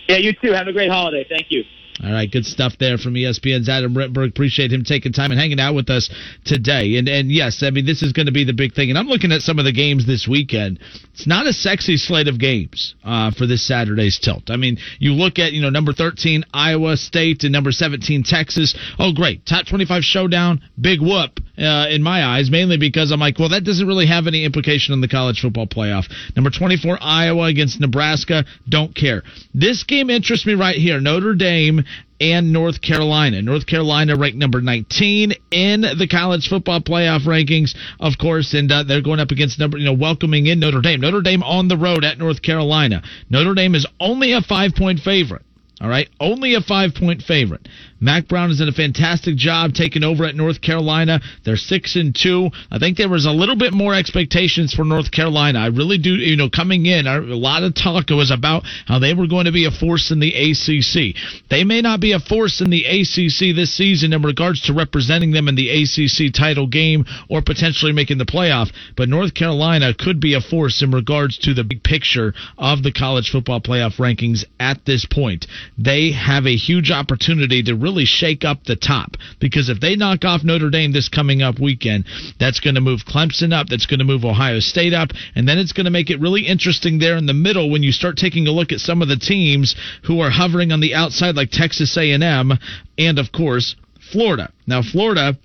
Yeah, 0.08 0.18
you 0.18 0.34
too. 0.34 0.52
Have 0.52 0.68
a 0.68 0.74
great 0.74 0.90
holiday. 0.90 1.26
Thank 1.30 1.48
you. 1.50 1.64
All 2.04 2.12
right, 2.12 2.30
good 2.30 2.46
stuff 2.46 2.74
there 2.78 2.98
from 2.98 3.14
ESPN's 3.14 3.70
Adam 3.70 3.94
Rittenberg. 3.94 4.30
Appreciate 4.30 4.72
him 4.72 4.84
taking 4.84 5.14
time 5.14 5.32
and 5.32 5.40
hanging 5.40 5.62
out 5.62 5.76
with 5.76 5.90
us 5.90 6.10
today. 6.44 6.98
And 6.98 7.08
and 7.08 7.32
yes, 7.32 7.64
I 7.64 7.70
mean 7.70 7.86
this 7.86 8.04
is 8.04 8.12
going 8.12 8.26
to 8.26 8.34
be 8.34 8.44
the 8.44 8.54
big 8.54 8.74
thing. 8.74 8.90
And 8.90 9.00
I'm 9.00 9.08
looking 9.08 9.32
at 9.32 9.42
some 9.42 9.60
of 9.60 9.66
the 9.66 9.72
games 9.72 10.06
this 10.06 10.28
weekend. 10.28 10.80
It's 11.14 11.26
not 11.26 11.48
a 11.48 11.54
sexy 11.54 11.96
slate 11.96 12.28
of 12.28 12.38
games 12.38 12.96
uh, 13.06 13.32
for 13.32 13.46
this 13.48 13.66
Saturday's 13.66 14.20
tilt. 14.20 14.50
I 14.50 14.58
mean, 14.58 14.78
you 15.00 15.14
look 15.14 15.40
at 15.40 15.54
you 15.54 15.62
know 15.62 15.70
number 15.70 15.94
13 15.94 16.44
Iowa 16.54 16.98
State 16.98 17.44
and 17.44 17.54
number 17.54 17.72
17 17.72 18.24
Texas. 18.24 18.76
Oh, 19.00 19.14
great, 19.14 19.46
top 19.46 19.66
25 19.66 20.04
showdown, 20.04 20.62
big 20.80 21.00
whoop 21.00 21.40
uh, 21.58 21.88
in 21.90 22.02
my 22.02 22.24
eyes. 22.24 22.50
Mainly 22.50 22.78
because 22.78 23.12
I'm 23.12 23.20
like, 23.20 23.40
well, 23.40 23.50
that 23.50 23.64
doesn't 23.64 23.88
really 23.88 24.08
have 24.08 24.28
any 24.28 24.46
implication 24.46 24.94
on 24.94 25.02
the 25.02 25.08
college 25.08 25.40
football 25.42 25.68
playoff. 25.68 26.06
Number 26.36 26.50
24 26.50 26.98
Iowa 27.02 27.46
against 27.46 27.80
Nebraska. 27.80 28.46
Don't 28.68 28.96
care. 28.96 29.24
This 29.54 29.84
game 29.84 30.10
interests 30.10 30.46
me 30.46 30.54
right 30.54 30.76
here. 30.76 31.00
Notre 31.00 31.36
Dame 31.36 31.84
and 32.20 32.54
North 32.54 32.82
Carolina. 32.82 33.42
North 33.42 33.66
Carolina 33.66 34.16
ranked 34.16 34.38
number 34.38 34.62
19 34.62 35.34
in 35.52 35.82
the 35.82 36.08
college 36.10 36.48
football 36.48 36.80
playoff 36.80 37.26
rankings, 37.26 37.76
of 38.00 38.18
course, 38.18 38.54
and 38.54 38.72
uh, 38.72 38.84
they're 38.84 39.02
going 39.02 39.20
up 39.20 39.32
against 39.32 39.60
number, 39.60 39.78
you 39.78 39.86
know, 39.86 39.94
welcoming 39.94 40.48
in 40.48 40.60
Notre 40.60 40.82
Dame. 40.82 41.02
Notre 41.02 41.22
Dame 41.22 41.44
on 41.44 41.68
the 41.68 41.78
road 41.78 42.04
at 42.04 42.18
North 42.18 42.42
Carolina. 42.42 43.02
Notre 43.30 43.54
Dame 43.54 43.76
is 43.76 43.86
only 44.00 44.34
a 44.34 44.42
five 44.42 44.74
point 44.76 45.00
favorite. 45.00 45.44
All 45.82 45.90
right, 45.90 46.10
only 46.22 46.56
a 46.56 46.62
five 46.62 46.92
point 46.96 47.22
favorite. 47.22 47.68
Mack 48.00 48.28
Brown 48.28 48.50
has 48.50 48.60
done 48.60 48.70
a 48.70 48.74
fantastic 48.74 49.36
job 49.36 49.74
taking 49.74 50.04
over 50.04 50.26
at 50.26 50.36
North 50.36 50.62
Carolina. 50.62 51.22
They're 51.44 51.56
six 51.56 51.96
and 51.96 52.14
two. 52.14 52.50
I 52.70 52.80
think 52.80 52.98
there 52.98 53.10
was 53.10 53.26
a 53.26 53.32
little 53.32 53.56
bit 53.56 53.74
more 53.74 53.96
expectations 53.96 54.74
for 54.74 54.84
North 54.84 55.12
Carolina. 55.12 55.60
I 55.60 55.68
really 55.68 55.98
do. 55.98 56.16
You 56.16 56.36
know, 56.36 56.50
coming 56.50 56.86
in, 56.86 57.08
a 57.08 57.20
lot 57.20 57.64
of 57.64 57.74
talk 57.74 58.10
was 58.10 58.32
about 58.32 58.64
how 58.86 59.00
they 59.00 59.14
were 59.14 59.28
going 59.28 59.46
to 59.46 59.52
be 59.52 59.66
a 59.66 59.72
force 59.72 60.12
in 60.12 60.20
the 60.20 60.34
ACC. 60.34 61.16
They 61.50 61.64
may 61.64 61.82
not 61.82 62.02
be 62.02 62.12
a 62.12 62.20
force 62.20 62.62
in 62.62 62.70
the 62.70 62.84
ACC 62.84 63.56
this 63.56 63.74
season 63.76 64.14
in 64.14 64.22
regards 64.22 64.62
to 64.64 64.74
representing 64.74 65.32
them 65.32 65.48
in 65.48 65.56
the 65.56 65.70
ACC 65.70 66.34
title 66.34 66.68
game 66.68 67.06
or 67.30 67.42
potentially 67.42 67.94
making 67.94 68.18
the 68.18 68.26
playoff, 68.26 68.72
but 68.98 69.08
North 69.08 69.34
Carolina 69.34 69.94
could 69.94 70.20
be 70.20 70.34
a 70.34 70.42
force 70.42 70.84
in 70.84 70.92
regards 70.92 71.38
to 71.40 71.54
the 71.54 71.64
big 71.64 71.84
picture 71.84 72.34
of 72.58 72.84
the 72.84 72.92
college 72.92 73.30
football 73.30 73.62
playoff 73.62 73.98
rankings 73.98 74.44
at 74.60 74.84
this 74.86 75.06
point. 75.06 75.48
They 75.78 76.12
have 76.12 76.46
a 76.46 76.56
huge 76.56 76.92
opportunity 76.92 77.64
to 77.64 77.76
really 77.76 77.95
shake 78.04 78.44
up 78.44 78.66
the 78.66 78.76
top 78.76 79.12
because 79.40 79.70
if 79.70 79.80
they 79.80 79.96
knock 79.96 80.26
off 80.26 80.44
Notre 80.44 80.70
Dame 80.70 80.92
this 80.92 81.08
coming 81.08 81.42
up 81.42 81.60
weekend, 81.60 82.06
that's 82.38 82.60
going 82.60 82.76
to 82.76 82.82
move 82.82 83.06
Clemson 83.08 83.54
up, 83.54 83.68
that's 83.68 83.86
going 83.86 84.00
to 84.00 84.06
move 84.06 84.26
Ohio 84.26 84.60
State 84.60 84.94
up, 84.94 85.12
and 85.36 85.48
then 85.48 85.58
it's 85.58 85.72
going 85.72 85.86
to 85.86 85.92
make 85.92 86.10
it 86.10 86.20
really 86.20 86.42
interesting 86.42 87.00
there 87.00 87.16
in 87.16 87.28
the 87.28 87.34
middle 87.34 87.70
when 87.70 87.84
you 87.84 87.94
start 87.94 88.18
taking 88.18 88.48
a 88.48 88.52
look 88.52 88.74
at 88.74 88.80
some 88.80 89.02
of 89.02 89.08
the 89.08 89.16
teams 89.16 89.76
who 90.04 90.20
are 90.20 90.30
hovering 90.30 90.74
on 90.74 90.82
the 90.82 90.94
outside 90.94 91.36
like 91.36 91.52
Texas 91.52 91.96
A&M 91.96 92.52
and 92.98 93.20
of 93.20 93.32
course 93.32 93.76
Florida. 94.12 94.52
Now 94.68 94.82
Florida 94.82 95.38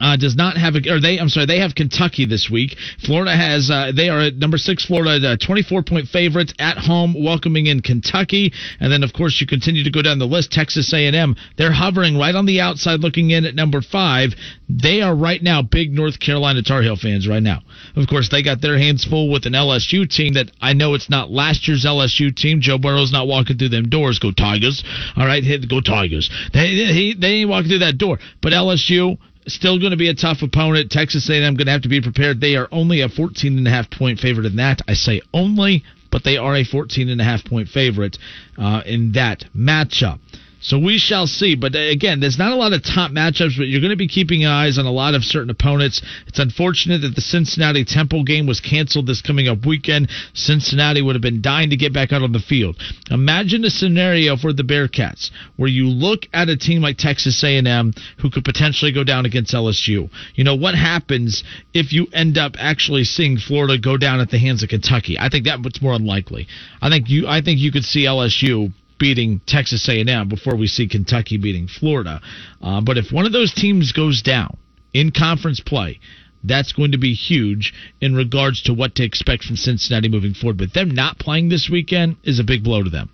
uh, 0.00 0.16
does 0.16 0.34
not 0.36 0.56
have 0.56 0.74
a, 0.74 0.90
or 0.90 1.00
they, 1.00 1.18
I'm 1.18 1.28
sorry, 1.28 1.46
they 1.46 1.60
have 1.60 1.74
Kentucky 1.74 2.26
this 2.26 2.48
week. 2.50 2.76
Florida 3.04 3.36
has, 3.36 3.70
uh, 3.70 3.92
they 3.94 4.08
are 4.08 4.20
at 4.20 4.36
number 4.36 4.56
six, 4.58 4.84
Florida, 4.84 5.32
uh, 5.32 5.36
24 5.36 5.82
point 5.82 6.08
favorites 6.08 6.54
at 6.58 6.78
home, 6.78 7.14
welcoming 7.22 7.66
in 7.66 7.80
Kentucky. 7.80 8.52
And 8.80 8.90
then, 8.92 9.02
of 9.02 9.12
course, 9.12 9.40
you 9.40 9.46
continue 9.46 9.84
to 9.84 9.90
go 9.90 10.02
down 10.02 10.18
the 10.18 10.26
list. 10.26 10.52
Texas 10.52 10.92
A&M, 10.92 11.36
they're 11.56 11.72
hovering 11.72 12.16
right 12.16 12.34
on 12.34 12.46
the 12.46 12.60
outside, 12.60 13.00
looking 13.00 13.30
in 13.30 13.44
at 13.44 13.54
number 13.54 13.82
five. 13.82 14.30
They 14.68 15.02
are 15.02 15.14
right 15.14 15.42
now 15.42 15.62
big 15.62 15.92
North 15.92 16.18
Carolina 16.18 16.62
Tar 16.62 16.82
Heel 16.82 16.96
fans 16.96 17.28
right 17.28 17.42
now. 17.42 17.60
Of 17.96 18.08
course, 18.08 18.28
they 18.30 18.42
got 18.42 18.60
their 18.60 18.78
hands 18.78 19.04
full 19.04 19.30
with 19.30 19.46
an 19.46 19.52
LSU 19.52 20.08
team 20.08 20.34
that 20.34 20.50
I 20.60 20.72
know 20.72 20.94
it's 20.94 21.10
not 21.10 21.30
last 21.30 21.68
year's 21.68 21.84
LSU 21.84 22.34
team. 22.34 22.60
Joe 22.60 22.78
Burrow's 22.78 23.12
not 23.12 23.26
walking 23.26 23.58
through 23.58 23.70
them 23.70 23.88
doors. 23.88 24.18
Go 24.18 24.30
Tigers. 24.32 24.82
All 25.16 25.26
right, 25.26 25.42
hit, 25.42 25.68
go 25.68 25.80
Tigers. 25.80 26.30
They, 26.52 26.68
he, 26.68 27.14
they 27.18 27.42
ain't 27.42 27.50
walking 27.50 27.68
through 27.68 27.80
that 27.80 27.98
door. 27.98 28.18
But 28.40 28.52
LSU, 28.52 29.18
Still 29.46 29.78
going 29.78 29.92
to 29.92 29.96
be 29.96 30.08
a 30.08 30.14
tough 30.14 30.42
opponent. 30.42 30.90
Texas 30.90 31.28
A&M 31.28 31.54
going 31.54 31.66
to 31.66 31.72
have 31.72 31.82
to 31.82 31.88
be 31.88 32.00
prepared. 32.00 32.40
They 32.40 32.56
are 32.56 32.68
only 32.70 33.00
a 33.00 33.08
14 33.08 33.58
and 33.58 33.66
a 33.66 33.70
half 33.70 33.90
point 33.90 34.18
favorite 34.18 34.46
in 34.46 34.56
that. 34.56 34.82
I 34.86 34.94
say 34.94 35.22
only, 35.32 35.82
but 36.10 36.24
they 36.24 36.36
are 36.36 36.56
a 36.56 36.64
14 36.64 37.08
and 37.08 37.20
a 37.20 37.24
half 37.24 37.44
point 37.44 37.68
favorite 37.68 38.18
uh, 38.58 38.82
in 38.84 39.12
that 39.12 39.44
matchup. 39.56 40.18
So 40.60 40.78
we 40.78 40.98
shall 40.98 41.26
see. 41.26 41.54
But 41.54 41.74
uh, 41.74 41.78
again, 41.78 42.20
there's 42.20 42.38
not 42.38 42.52
a 42.52 42.56
lot 42.56 42.72
of 42.72 42.82
top 42.82 43.10
matchups, 43.10 43.56
but 43.56 43.68
you're 43.68 43.80
going 43.80 43.90
to 43.90 43.96
be 43.96 44.08
keeping 44.08 44.44
eyes 44.44 44.78
on 44.78 44.84
a 44.84 44.92
lot 44.92 45.14
of 45.14 45.22
certain 45.24 45.50
opponents. 45.50 46.02
It's 46.26 46.38
unfortunate 46.38 47.00
that 47.00 47.14
the 47.14 47.20
Cincinnati 47.20 47.84
Temple 47.84 48.24
game 48.24 48.46
was 48.46 48.60
canceled 48.60 49.06
this 49.06 49.22
coming 49.22 49.48
up 49.48 49.64
weekend. 49.66 50.10
Cincinnati 50.34 51.00
would 51.00 51.14
have 51.14 51.22
been 51.22 51.40
dying 51.40 51.70
to 51.70 51.76
get 51.76 51.94
back 51.94 52.12
out 52.12 52.22
on 52.22 52.32
the 52.32 52.38
field. 52.38 52.76
Imagine 53.10 53.64
a 53.64 53.70
scenario 53.70 54.36
for 54.36 54.52
the 54.52 54.62
Bearcats 54.62 55.30
where 55.56 55.68
you 55.68 55.88
look 55.88 56.26
at 56.32 56.48
a 56.48 56.56
team 56.56 56.82
like 56.82 56.98
Texas 56.98 57.42
A&M 57.42 57.92
who 58.18 58.30
could 58.30 58.44
potentially 58.44 58.92
go 58.92 59.02
down 59.02 59.24
against 59.24 59.54
LSU. 59.54 60.10
You 60.34 60.44
know 60.44 60.56
what 60.56 60.74
happens 60.74 61.42
if 61.72 61.92
you 61.92 62.06
end 62.12 62.36
up 62.36 62.56
actually 62.58 63.04
seeing 63.04 63.38
Florida 63.38 63.78
go 63.78 63.96
down 63.96 64.20
at 64.20 64.30
the 64.30 64.38
hands 64.38 64.62
of 64.62 64.68
Kentucky? 64.68 65.18
I 65.18 65.30
think 65.30 65.46
that's 65.46 65.82
more 65.82 65.94
unlikely. 65.94 66.46
I 66.82 66.90
think 66.90 67.08
you 67.08 67.26
I 67.26 67.40
think 67.40 67.60
you 67.60 67.72
could 67.72 67.84
see 67.84 68.04
LSU 68.04 68.72
beating 69.00 69.40
Texas 69.46 69.88
A&M 69.88 70.28
before 70.28 70.54
we 70.54 70.68
see 70.68 70.86
Kentucky 70.86 71.38
beating 71.38 71.66
Florida. 71.66 72.20
Uh, 72.62 72.80
but 72.80 72.98
if 72.98 73.10
one 73.10 73.26
of 73.26 73.32
those 73.32 73.52
teams 73.52 73.90
goes 73.90 74.22
down 74.22 74.56
in 74.94 75.10
conference 75.10 75.58
play, 75.58 75.98
that's 76.44 76.72
going 76.72 76.92
to 76.92 76.98
be 76.98 77.14
huge 77.14 77.74
in 78.00 78.14
regards 78.14 78.62
to 78.62 78.74
what 78.74 78.94
to 78.94 79.02
expect 79.04 79.44
from 79.44 79.56
Cincinnati 79.56 80.08
moving 80.08 80.34
forward. 80.34 80.58
But 80.58 80.72
them 80.72 80.90
not 80.90 81.18
playing 81.18 81.48
this 81.48 81.68
weekend 81.70 82.16
is 82.22 82.38
a 82.38 82.44
big 82.44 82.62
blow 82.62 82.82
to 82.82 82.90
them. 82.90 83.10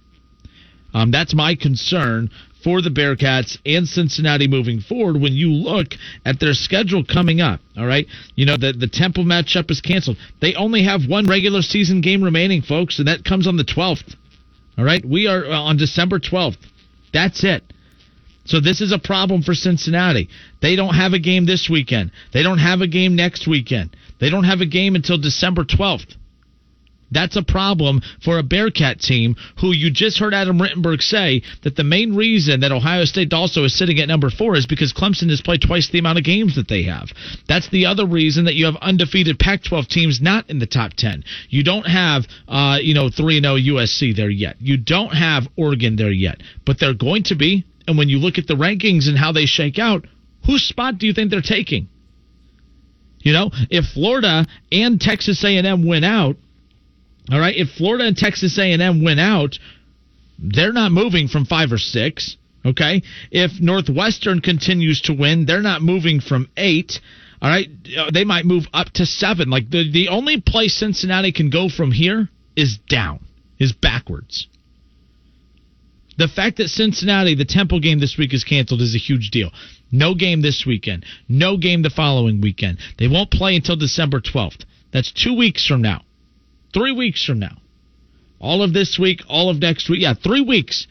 Um, 0.92 1.10
that's 1.10 1.34
my 1.34 1.54
concern 1.54 2.30
for 2.62 2.82
the 2.82 2.90
Bearcats 2.90 3.58
and 3.64 3.86
Cincinnati 3.86 4.48
moving 4.48 4.80
forward 4.80 5.20
when 5.20 5.34
you 5.34 5.52
look 5.52 5.88
at 6.24 6.40
their 6.40 6.54
schedule 6.54 7.04
coming 7.04 7.40
up. 7.40 7.60
All 7.76 7.86
right. 7.86 8.06
You 8.34 8.46
know, 8.46 8.56
the, 8.56 8.72
the 8.72 8.88
Temple 8.88 9.24
matchup 9.24 9.70
is 9.70 9.80
canceled. 9.80 10.16
They 10.40 10.54
only 10.54 10.82
have 10.84 11.06
one 11.06 11.26
regular 11.26 11.62
season 11.62 12.00
game 12.00 12.22
remaining, 12.22 12.62
folks, 12.62 12.98
and 12.98 13.08
that 13.08 13.24
comes 13.24 13.46
on 13.46 13.56
the 13.56 13.64
12th. 13.64 14.14
All 14.78 14.84
right. 14.84 15.04
We 15.04 15.26
are 15.26 15.44
uh, 15.44 15.60
on 15.60 15.76
December 15.76 16.18
12th. 16.18 16.58
That's 17.12 17.44
it. 17.44 17.62
So 18.44 18.60
this 18.60 18.80
is 18.80 18.92
a 18.92 18.98
problem 18.98 19.42
for 19.42 19.54
Cincinnati. 19.54 20.28
They 20.62 20.76
don't 20.76 20.94
have 20.94 21.12
a 21.12 21.18
game 21.18 21.46
this 21.46 21.68
weekend. 21.70 22.12
They 22.32 22.42
don't 22.42 22.58
have 22.58 22.80
a 22.80 22.86
game 22.86 23.16
next 23.16 23.48
weekend. 23.48 23.96
They 24.20 24.30
don't 24.30 24.44
have 24.44 24.60
a 24.60 24.66
game 24.66 24.94
until 24.94 25.18
December 25.18 25.64
12th. 25.64 26.14
That's 27.10 27.36
a 27.36 27.42
problem 27.42 28.02
for 28.22 28.38
a 28.38 28.42
Bearcat 28.42 29.00
team 29.00 29.36
who 29.60 29.72
you 29.72 29.90
just 29.90 30.18
heard 30.18 30.34
Adam 30.34 30.58
Rittenberg 30.58 31.00
say 31.00 31.42
that 31.62 31.76
the 31.76 31.84
main 31.84 32.14
reason 32.14 32.60
that 32.60 32.72
Ohio 32.72 33.04
State 33.04 33.32
also 33.32 33.64
is 33.64 33.76
sitting 33.76 34.00
at 34.00 34.08
number 34.08 34.30
four 34.30 34.56
is 34.56 34.66
because 34.66 34.92
Clemson 34.92 35.30
has 35.30 35.40
played 35.40 35.62
twice 35.62 35.88
the 35.88 35.98
amount 35.98 36.18
of 36.18 36.24
games 36.24 36.56
that 36.56 36.68
they 36.68 36.82
have. 36.84 37.08
That's 37.48 37.68
the 37.70 37.86
other 37.86 38.06
reason 38.06 38.44
that 38.46 38.54
you 38.54 38.66
have 38.66 38.76
undefeated 38.76 39.38
Pac-12 39.38 39.88
teams 39.88 40.20
not 40.20 40.50
in 40.50 40.58
the 40.58 40.66
top 40.66 40.94
10. 40.94 41.24
You 41.48 41.62
don't 41.62 41.86
have, 41.86 42.26
uh, 42.48 42.78
you 42.82 42.94
know, 42.94 43.08
3 43.08 43.40
0 43.40 43.54
USC 43.54 44.14
there 44.16 44.30
yet. 44.30 44.56
You 44.60 44.76
don't 44.76 45.14
have 45.14 45.44
Oregon 45.56 45.96
there 45.96 46.12
yet, 46.12 46.42
but 46.64 46.80
they're 46.80 46.94
going 46.94 47.24
to 47.24 47.36
be. 47.36 47.64
And 47.86 47.96
when 47.96 48.08
you 48.08 48.18
look 48.18 48.38
at 48.38 48.46
the 48.46 48.54
rankings 48.54 49.08
and 49.08 49.16
how 49.16 49.32
they 49.32 49.46
shake 49.46 49.78
out, 49.78 50.06
whose 50.44 50.64
spot 50.64 50.98
do 50.98 51.06
you 51.06 51.12
think 51.12 51.30
they're 51.30 51.40
taking? 51.40 51.88
You 53.20 53.32
know, 53.32 53.50
if 53.70 53.86
Florida 53.86 54.46
and 54.70 55.00
Texas 55.00 55.42
A&M 55.44 55.86
win 55.86 56.04
out, 56.04 56.36
all 57.30 57.40
right, 57.40 57.56
if 57.56 57.70
Florida 57.70 58.04
and 58.04 58.16
Texas 58.16 58.58
A&M 58.58 59.02
win 59.02 59.18
out, 59.18 59.58
they're 60.38 60.72
not 60.72 60.92
moving 60.92 61.28
from 61.28 61.44
5 61.44 61.72
or 61.72 61.78
6, 61.78 62.36
okay? 62.64 63.02
If 63.30 63.60
Northwestern 63.60 64.40
continues 64.40 65.00
to 65.02 65.14
win, 65.14 65.46
they're 65.46 65.62
not 65.62 65.82
moving 65.82 66.20
from 66.20 66.48
8. 66.56 67.00
All 67.42 67.50
right, 67.50 67.68
uh, 67.98 68.10
they 68.12 68.24
might 68.24 68.44
move 68.44 68.66
up 68.72 68.90
to 68.94 69.06
7. 69.06 69.50
Like 69.50 69.70
the 69.70 69.90
the 69.90 70.08
only 70.08 70.40
place 70.40 70.74
Cincinnati 70.74 71.32
can 71.32 71.50
go 71.50 71.68
from 71.68 71.90
here 71.92 72.28
is 72.54 72.78
down, 72.88 73.20
is 73.58 73.72
backwards. 73.72 74.46
The 76.16 76.28
fact 76.28 76.56
that 76.56 76.68
Cincinnati, 76.68 77.34
the 77.34 77.44
Temple 77.44 77.80
game 77.80 77.98
this 77.98 78.16
week 78.16 78.32
is 78.32 78.42
canceled 78.42 78.80
is 78.80 78.94
a 78.94 78.98
huge 78.98 79.30
deal. 79.30 79.50
No 79.92 80.14
game 80.14 80.40
this 80.40 80.64
weekend. 80.64 81.04
No 81.28 81.58
game 81.58 81.82
the 81.82 81.90
following 81.90 82.40
weekend. 82.40 82.78
They 82.98 83.06
won't 83.06 83.30
play 83.30 83.54
until 83.54 83.76
December 83.76 84.20
12th. 84.20 84.64
That's 84.92 85.12
two 85.12 85.36
weeks 85.36 85.66
from 85.66 85.82
now. 85.82 86.05
Three 86.76 86.92
weeks 86.92 87.24
from 87.24 87.38
now. 87.38 87.56
All 88.38 88.62
of 88.62 88.74
this 88.74 88.98
week, 88.98 89.22
all 89.28 89.48
of 89.48 89.58
next 89.60 89.88
week. 89.88 90.02
Yeah, 90.02 90.12
three 90.12 90.42
weeks. 90.42 90.86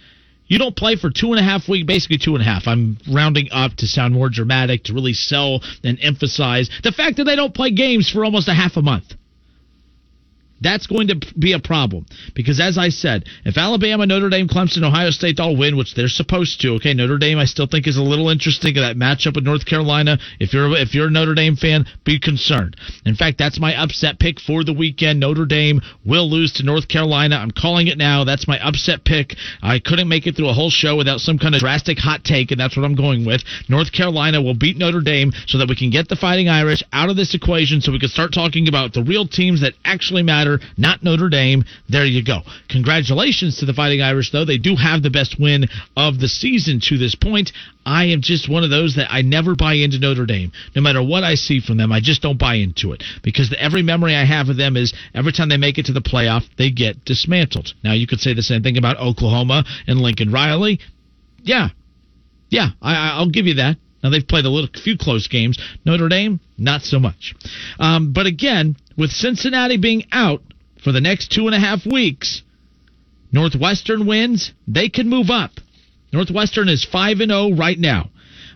You 0.47 0.57
don't 0.57 0.75
play 0.75 0.95
for 0.95 1.11
two 1.11 1.31
and 1.31 1.39
a 1.39 1.43
half 1.43 1.69
weeks, 1.69 1.85
basically 1.85 2.17
two 2.17 2.33
and 2.33 2.41
a 2.41 2.43
half. 2.43 2.63
I'm 2.65 2.97
rounding 3.07 3.49
up 3.51 3.75
to 3.77 3.87
sound 3.87 4.15
more 4.15 4.29
dramatic, 4.29 4.85
to 4.85 4.93
really 4.93 5.13
sell 5.13 5.61
and 5.83 5.99
emphasize 6.01 6.71
the 6.81 6.91
fact 6.91 7.17
that 7.17 7.25
they 7.25 7.35
don't 7.35 7.53
play 7.53 7.69
games 7.69 8.09
for 8.09 8.25
almost 8.25 8.47
a 8.47 8.53
half 8.55 8.77
a 8.77 8.81
month. 8.81 9.13
That's 10.61 10.87
going 10.87 11.09
to 11.09 11.19
be 11.37 11.53
a 11.53 11.59
problem 11.59 12.05
because, 12.33 12.59
as 12.59 12.77
I 12.77 12.89
said, 12.89 13.25
if 13.43 13.57
Alabama, 13.57 14.05
Notre 14.05 14.29
Dame, 14.29 14.47
Clemson, 14.47 14.83
Ohio 14.83 15.09
State 15.09 15.39
all 15.39 15.57
win, 15.57 15.75
which 15.75 15.95
they're 15.95 16.07
supposed 16.07 16.61
to, 16.61 16.75
okay, 16.75 16.93
Notre 16.93 17.17
Dame 17.17 17.37
I 17.37 17.45
still 17.45 17.67
think 17.67 17.87
is 17.87 17.97
a 17.97 18.01
little 18.01 18.29
interesting 18.29 18.75
that 18.75 18.95
matchup 18.95 19.35
with 19.35 19.43
North 19.43 19.65
Carolina. 19.65 20.17
If 20.39 20.53
you're 20.53 20.75
if 20.77 20.95
you're 20.95 21.07
a 21.07 21.11
Notre 21.11 21.35
Dame 21.35 21.55
fan, 21.55 21.85
be 22.03 22.19
concerned. 22.19 22.77
In 23.05 23.15
fact, 23.15 23.37
that's 23.37 23.59
my 23.59 23.75
upset 23.75 24.17
pick 24.19 24.39
for 24.39 24.63
the 24.63 24.73
weekend. 24.73 25.19
Notre 25.19 25.45
Dame 25.45 25.81
will 26.05 26.29
lose 26.29 26.53
to 26.53 26.63
North 26.63 26.87
Carolina. 26.87 27.35
I'm 27.35 27.51
calling 27.51 27.87
it 27.87 27.97
now. 27.97 28.23
That's 28.23 28.47
my 28.47 28.59
upset 28.65 29.03
pick. 29.03 29.35
I 29.61 29.79
couldn't 29.79 30.07
make 30.07 30.25
it 30.25 30.35
through 30.35 30.49
a 30.49 30.53
whole 30.53 30.69
show 30.69 30.95
without 30.95 31.19
some 31.19 31.37
kind 31.37 31.53
of 31.53 31.61
drastic 31.61 31.97
hot 31.97 32.23
take, 32.23 32.51
and 32.51 32.59
that's 32.59 32.77
what 32.77 32.85
I'm 32.85 32.95
going 32.95 33.25
with. 33.25 33.43
North 33.69 33.91
Carolina 33.91 34.41
will 34.41 34.55
beat 34.55 34.77
Notre 34.77 35.01
Dame 35.01 35.31
so 35.47 35.57
that 35.57 35.69
we 35.69 35.75
can 35.75 35.89
get 35.89 36.07
the 36.07 36.15
Fighting 36.15 36.47
Irish 36.47 36.81
out 36.93 37.09
of 37.09 37.17
this 37.17 37.35
equation, 37.35 37.81
so 37.81 37.91
we 37.91 37.99
can 37.99 38.09
start 38.09 38.33
talking 38.33 38.67
about 38.67 38.93
the 38.93 39.03
real 39.03 39.27
teams 39.27 39.61
that 39.61 39.73
actually 39.83 40.23
matter 40.23 40.44
not 40.77 41.03
Notre 41.03 41.29
Dame. 41.29 41.63
There 41.89 42.05
you 42.05 42.23
go. 42.23 42.41
Congratulations 42.69 43.57
to 43.57 43.65
the 43.65 43.73
Fighting 43.73 44.01
Irish, 44.01 44.31
though. 44.31 44.45
They 44.45 44.57
do 44.57 44.75
have 44.75 45.03
the 45.03 45.09
best 45.09 45.37
win 45.39 45.65
of 45.95 46.19
the 46.19 46.27
season 46.27 46.79
to 46.89 46.97
this 46.97 47.15
point. 47.15 47.51
I 47.85 48.05
am 48.05 48.21
just 48.21 48.49
one 48.49 48.63
of 48.63 48.69
those 48.69 48.95
that 48.95 49.11
I 49.11 49.21
never 49.21 49.55
buy 49.55 49.73
into 49.73 49.99
Notre 49.99 50.25
Dame. 50.25 50.51
No 50.75 50.81
matter 50.81 51.03
what 51.03 51.23
I 51.23 51.35
see 51.35 51.59
from 51.59 51.77
them, 51.77 51.91
I 51.91 51.99
just 51.99 52.21
don't 52.21 52.39
buy 52.39 52.55
into 52.55 52.93
it 52.93 53.03
because 53.23 53.49
the, 53.49 53.61
every 53.61 53.83
memory 53.83 54.15
I 54.15 54.25
have 54.25 54.49
of 54.49 54.57
them 54.57 54.75
is 54.75 54.93
every 55.13 55.31
time 55.31 55.49
they 55.49 55.57
make 55.57 55.77
it 55.77 55.85
to 55.87 55.93
the 55.93 56.01
playoff, 56.01 56.43
they 56.57 56.71
get 56.71 57.05
dismantled. 57.05 57.73
Now, 57.83 57.93
you 57.93 58.07
could 58.07 58.19
say 58.19 58.33
the 58.33 58.41
same 58.41 58.63
thing 58.63 58.77
about 58.77 58.97
Oklahoma 58.97 59.65
and 59.87 59.99
Lincoln 59.99 60.31
Riley. 60.31 60.79
Yeah. 61.43 61.69
Yeah, 62.49 62.69
I, 62.81 63.11
I'll 63.11 63.29
give 63.29 63.45
you 63.45 63.55
that. 63.55 63.77
Now 64.03 64.11
they've 64.11 64.27
played 64.27 64.45
a 64.45 64.49
little, 64.49 64.69
few 64.83 64.97
close 64.97 65.27
games. 65.27 65.57
Notre 65.83 66.07
Dame, 66.07 66.39
not 66.59 66.83
so 66.83 66.99
much. 66.99 67.33
Um, 67.79 68.13
but 68.13 68.27
again, 68.27 68.75
with 68.97 69.11
Cincinnati 69.11 69.77
being 69.77 70.05
out 70.11 70.41
for 70.83 70.91
the 70.91 71.01
next 71.01 71.31
two 71.31 71.47
and 71.47 71.55
a 71.55 71.59
half 71.59 71.85
weeks, 71.85 72.43
Northwestern 73.31 74.05
wins, 74.05 74.53
they 74.67 74.89
can 74.89 75.09
move 75.09 75.29
up. 75.29 75.51
Northwestern 76.13 76.69
is 76.69 76.85
5 76.85 77.19
and 77.19 77.31
0 77.31 77.51
right 77.51 77.77
now. 77.77 78.09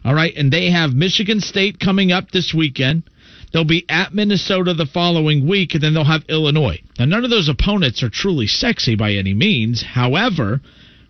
All 0.05 0.13
right, 0.13 0.33
and 0.35 0.51
they 0.51 0.71
have 0.71 0.93
Michigan 0.93 1.41
State 1.41 1.79
coming 1.79 2.11
up 2.11 2.31
this 2.31 2.53
weekend. 2.53 3.03
They'll 3.51 3.65
be 3.65 3.85
at 3.89 4.13
Minnesota 4.13 4.73
the 4.73 4.85
following 4.85 5.47
week, 5.47 5.73
and 5.73 5.83
then 5.83 5.93
they'll 5.93 6.03
have 6.05 6.23
Illinois. 6.29 6.79
Now, 6.97 7.05
none 7.05 7.23
of 7.25 7.29
those 7.29 7.49
opponents 7.49 8.03
are 8.03 8.09
truly 8.09 8.47
sexy 8.47 8.95
by 8.95 9.13
any 9.13 9.33
means. 9.33 9.81
However, 9.81 10.61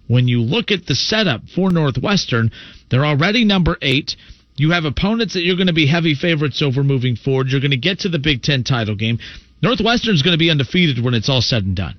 when 0.07 0.27
you 0.27 0.41
look 0.41 0.71
at 0.71 0.87
the 0.87 0.95
setup 0.95 1.41
for 1.53 1.69
Northwestern, 1.69 2.51
they're 2.89 3.05
already 3.05 3.45
number 3.45 3.77
eight. 3.81 4.15
You 4.59 4.71
have 4.71 4.83
opponents 4.83 5.33
that 5.35 5.41
you're 5.41 5.55
going 5.55 5.67
to 5.67 5.73
be 5.73 5.87
heavy 5.87 6.15
favorites 6.15 6.61
over 6.61 6.83
moving 6.83 7.15
forward. 7.15 7.47
You're 7.47 7.61
going 7.61 7.71
to 7.71 7.77
get 7.77 7.99
to 7.99 8.09
the 8.09 8.19
Big 8.19 8.41
Ten 8.43 8.63
title 8.63 8.95
game. 8.95 9.19
Northwestern's 9.61 10.21
going 10.21 10.33
to 10.33 10.39
be 10.39 10.49
undefeated 10.49 11.03
when 11.03 11.13
it's 11.13 11.29
all 11.29 11.41
said 11.41 11.63
and 11.63 11.75
done. 11.75 11.97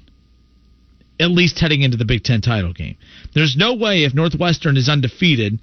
At 1.19 1.31
least 1.31 1.59
heading 1.59 1.83
into 1.83 1.97
the 1.97 2.05
Big 2.05 2.23
Ten 2.23 2.41
title 2.41 2.73
game. 2.73 2.97
There's 3.35 3.57
no 3.57 3.75
way 3.75 4.05
if 4.05 4.15
Northwestern 4.15 4.77
is 4.77 4.89
undefeated 4.89 5.59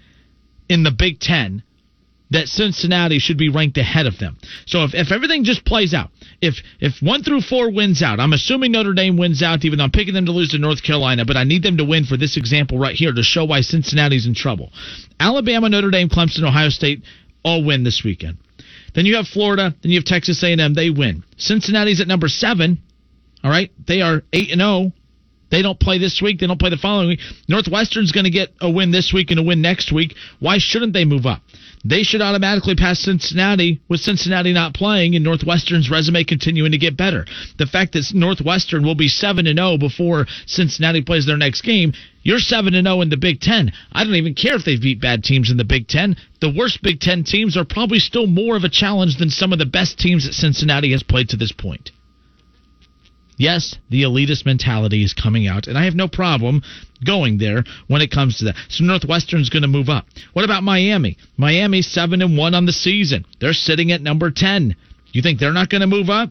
in 0.69 0.84
the 0.84 0.92
Big 0.92 1.19
Ten 1.19 1.64
that 2.31 2.47
Cincinnati 2.47 3.19
should 3.19 3.38
be 3.38 3.49
ranked 3.49 3.77
ahead 3.77 4.06
of 4.06 4.17
them. 4.19 4.38
So 4.65 4.83
if, 4.83 4.93
if 4.93 5.11
everything 5.11 5.43
just 5.43 5.65
plays 5.65 5.93
out, 5.93 6.09
if 6.41 6.56
if 6.80 7.01
one 7.01 7.23
through 7.23 7.41
four 7.41 7.72
wins 7.72 8.01
out, 8.01 8.19
I'm 8.19 8.33
assuming 8.33 8.73
Notre 8.73 8.93
Dame 8.93 9.17
wins 9.17 9.41
out, 9.41 9.64
even 9.65 9.77
though 9.77 9.85
I'm 9.85 9.91
picking 9.91 10.14
them 10.14 10.25
to 10.25 10.31
lose 10.31 10.49
to 10.49 10.57
North 10.57 10.83
Carolina, 10.83 11.25
but 11.25 11.38
I 11.38 11.43
need 11.43 11.64
them 11.64 11.77
to 11.77 11.85
win 11.85 12.06
for 12.06 12.17
this 12.17 12.38
example 12.38 12.77
right 12.77 12.95
here 12.95 13.14
to 13.14 13.23
show 13.23 13.45
why 13.45 13.61
Cincinnati's 13.61 14.27
in 14.27 14.35
trouble. 14.35 14.72
Alabama, 15.19 15.69
Notre 15.69 15.89
Dame, 15.89 16.09
Clemson, 16.09 16.43
Ohio 16.43 16.69
State 16.69 17.03
all 17.43 17.64
win 17.64 17.83
this 17.83 18.03
weekend. 18.03 18.38
Then 18.93 19.06
you 19.06 19.15
have 19.15 19.27
Florida, 19.27 19.75
then 19.81 19.91
you 19.91 19.99
have 19.99 20.06
Texas 20.06 20.43
A&M, 20.43 20.73
they 20.73 20.89
win. 20.89 21.23
Cincinnati's 21.38 22.01
at 22.01 22.07
number 22.07 22.27
seven. 22.27 22.80
All 23.43 23.51
right, 23.51 23.72
they 23.88 24.01
are 24.01 24.23
eight 24.33 24.51
and 24.51 24.59
zero. 24.59 24.91
They 25.49 25.61
don't 25.61 25.80
play 25.80 25.97
this 25.97 26.22
week. 26.22 26.39
They 26.39 26.47
don't 26.47 26.59
play 26.59 26.72
the 26.72 26.77
following 26.77 27.07
week. 27.07 27.19
Northwestern's 27.47 28.11
going 28.11 28.25
to 28.25 28.30
get 28.30 28.49
a 28.59 28.69
win 28.69 28.91
this 28.91 29.14
week 29.14 29.31
and 29.31 29.39
a 29.39 29.43
win 29.43 29.61
next 29.61 29.93
week. 29.93 30.15
Why 30.39 30.57
shouldn't 30.57 30.93
they 30.93 31.06
move 31.06 31.25
up? 31.25 31.41
They 31.88 32.03
should 32.03 32.22
automatically 32.22 32.75
pass 32.75 32.99
Cincinnati 32.99 33.80
with 33.88 34.01
Cincinnati 34.01 34.51
not 34.51 34.74
playing 34.74 35.16
and 35.16 35.24
Northwestern's 35.24 35.90
resume 35.90 36.25
continuing 36.25 36.74
to 36.74 36.77
get 36.77 36.98
better. 36.98 37.25
The 37.57 37.66
fact 37.66 37.93
that 37.93 38.14
Northwestern 38.14 38.83
will 38.83 38.95
be 38.95 39.07
7 39.07 39.48
and 39.48 39.57
0 39.57 39.77
before 39.77 40.27
Cincinnati 40.48 41.01
plays 41.01 41.25
their 41.25 41.38
next 41.38 41.61
game, 41.61 41.93
you're 42.24 42.40
7 42.40 42.75
and 42.75 42.85
0 42.85 42.99
in 42.99 43.09
the 43.09 43.16
Big 43.16 43.40
10. 43.40 43.72
I 43.93 44.03
don't 44.03 44.16
even 44.16 44.35
care 44.35 44.56
if 44.56 44.66
they 44.66 44.75
beat 44.75 44.99
bad 44.99 45.24
teams 45.24 45.49
in 45.49 45.56
the 45.56 45.64
Big 45.64 45.88
10. 45.88 46.17
The 46.41 46.51
worst 46.51 46.82
Big 46.82 46.99
10 46.99 47.24
teams 47.24 47.56
are 47.56 47.64
probably 47.64 47.99
still 47.99 48.27
more 48.27 48.57
of 48.57 48.66
a 48.66 48.69
challenge 48.69 49.16
than 49.16 49.30
some 49.30 49.53
of 49.53 49.59
the 49.59 49.66
best 49.66 49.98
teams 49.98 50.25
that 50.25 50.33
Cincinnati 50.33 50.91
has 50.91 51.03
played 51.03 51.30
to 51.30 51.38
this 51.38 51.53
point. 51.53 51.91
Yes, 53.40 53.75
the 53.91 54.01
elitist 54.01 54.48
mentality 54.48 55.03
is 55.03 55.14
coming 55.14 55.48
out, 55.48 55.67
and 55.67 55.77
I 55.77 55.85
have 55.85 55.93
no 55.93 56.07
problem 56.07 56.64
going 57.06 57.38
there 57.38 57.64
when 57.88 58.01
it 58.01 58.09
comes 58.09 58.40
to 58.40 58.45
that. 58.45 58.56
So 58.67 58.83
Northwestern's 58.83 59.49
going 59.49 59.61
to 59.61 59.67
move 59.67 59.90
up. 59.90 60.07
What 60.33 60.43
about 60.43 60.64
Miami? 60.64 61.17
Miami's 61.38 61.88
seven 61.88 62.24
and 62.24 62.35
one 62.35 62.56
on 62.56 62.66
the 62.66 62.74
season. 62.74 63.25
They're 63.40 63.53
sitting 63.53 63.91
at 63.91 64.01
number 64.01 64.32
ten. 64.32 64.75
You 65.11 65.22
think 65.22 65.40
they're 65.40 65.53
not 65.53 65.69
going 65.69 65.82
to 65.82 65.88
move 65.88 66.09
up? 66.09 66.30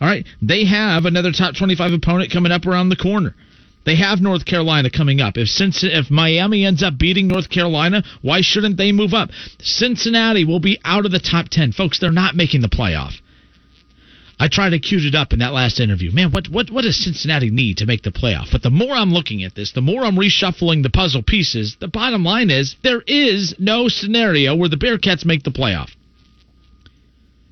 All 0.00 0.08
right, 0.08 0.26
they 0.40 0.64
have 0.64 1.04
another 1.04 1.32
top 1.32 1.54
twenty-five 1.54 1.92
opponent 1.92 2.32
coming 2.32 2.52
up 2.52 2.64
around 2.64 2.88
the 2.88 2.96
corner. 2.96 3.34
They 3.84 3.96
have 3.96 4.20
North 4.20 4.44
Carolina 4.44 4.90
coming 4.90 5.20
up. 5.20 5.34
If 5.36 5.48
if 5.60 6.10
Miami 6.10 6.64
ends 6.64 6.82
up 6.82 6.98
beating 6.98 7.28
North 7.28 7.50
Carolina, 7.50 8.02
why 8.22 8.40
shouldn't 8.40 8.76
they 8.76 8.92
move 8.92 9.12
up? 9.12 9.30
Cincinnati 9.60 10.44
will 10.44 10.60
be 10.60 10.78
out 10.84 11.04
of 11.04 11.12
the 11.12 11.20
top 11.20 11.48
ten, 11.50 11.72
folks. 11.72 11.98
They're 11.98 12.10
not 12.10 12.36
making 12.36 12.60
the 12.60 12.68
playoff. 12.68 13.14
I 14.40 14.46
tried 14.48 14.70
to 14.70 14.78
cue 14.78 15.00
it 15.00 15.14
up 15.16 15.32
in 15.32 15.40
that 15.40 15.52
last 15.52 15.80
interview. 15.80 16.12
Man, 16.12 16.30
what 16.30 16.48
what 16.48 16.70
what 16.70 16.82
does 16.82 16.96
Cincinnati 16.96 17.50
need 17.50 17.78
to 17.78 17.86
make 17.86 18.02
the 18.02 18.12
playoff? 18.12 18.52
But 18.52 18.62
the 18.62 18.70
more 18.70 18.94
I'm 18.94 19.12
looking 19.12 19.42
at 19.42 19.54
this, 19.54 19.72
the 19.72 19.80
more 19.80 20.04
I'm 20.04 20.16
reshuffling 20.16 20.82
the 20.82 20.90
puzzle 20.90 21.22
pieces. 21.22 21.76
The 21.80 21.88
bottom 21.88 22.24
line 22.24 22.50
is 22.50 22.76
there 22.82 23.02
is 23.06 23.54
no 23.58 23.88
scenario 23.88 24.54
where 24.54 24.68
the 24.68 24.76
Bearcats 24.76 25.24
make 25.24 25.42
the 25.42 25.50
playoff. 25.50 25.90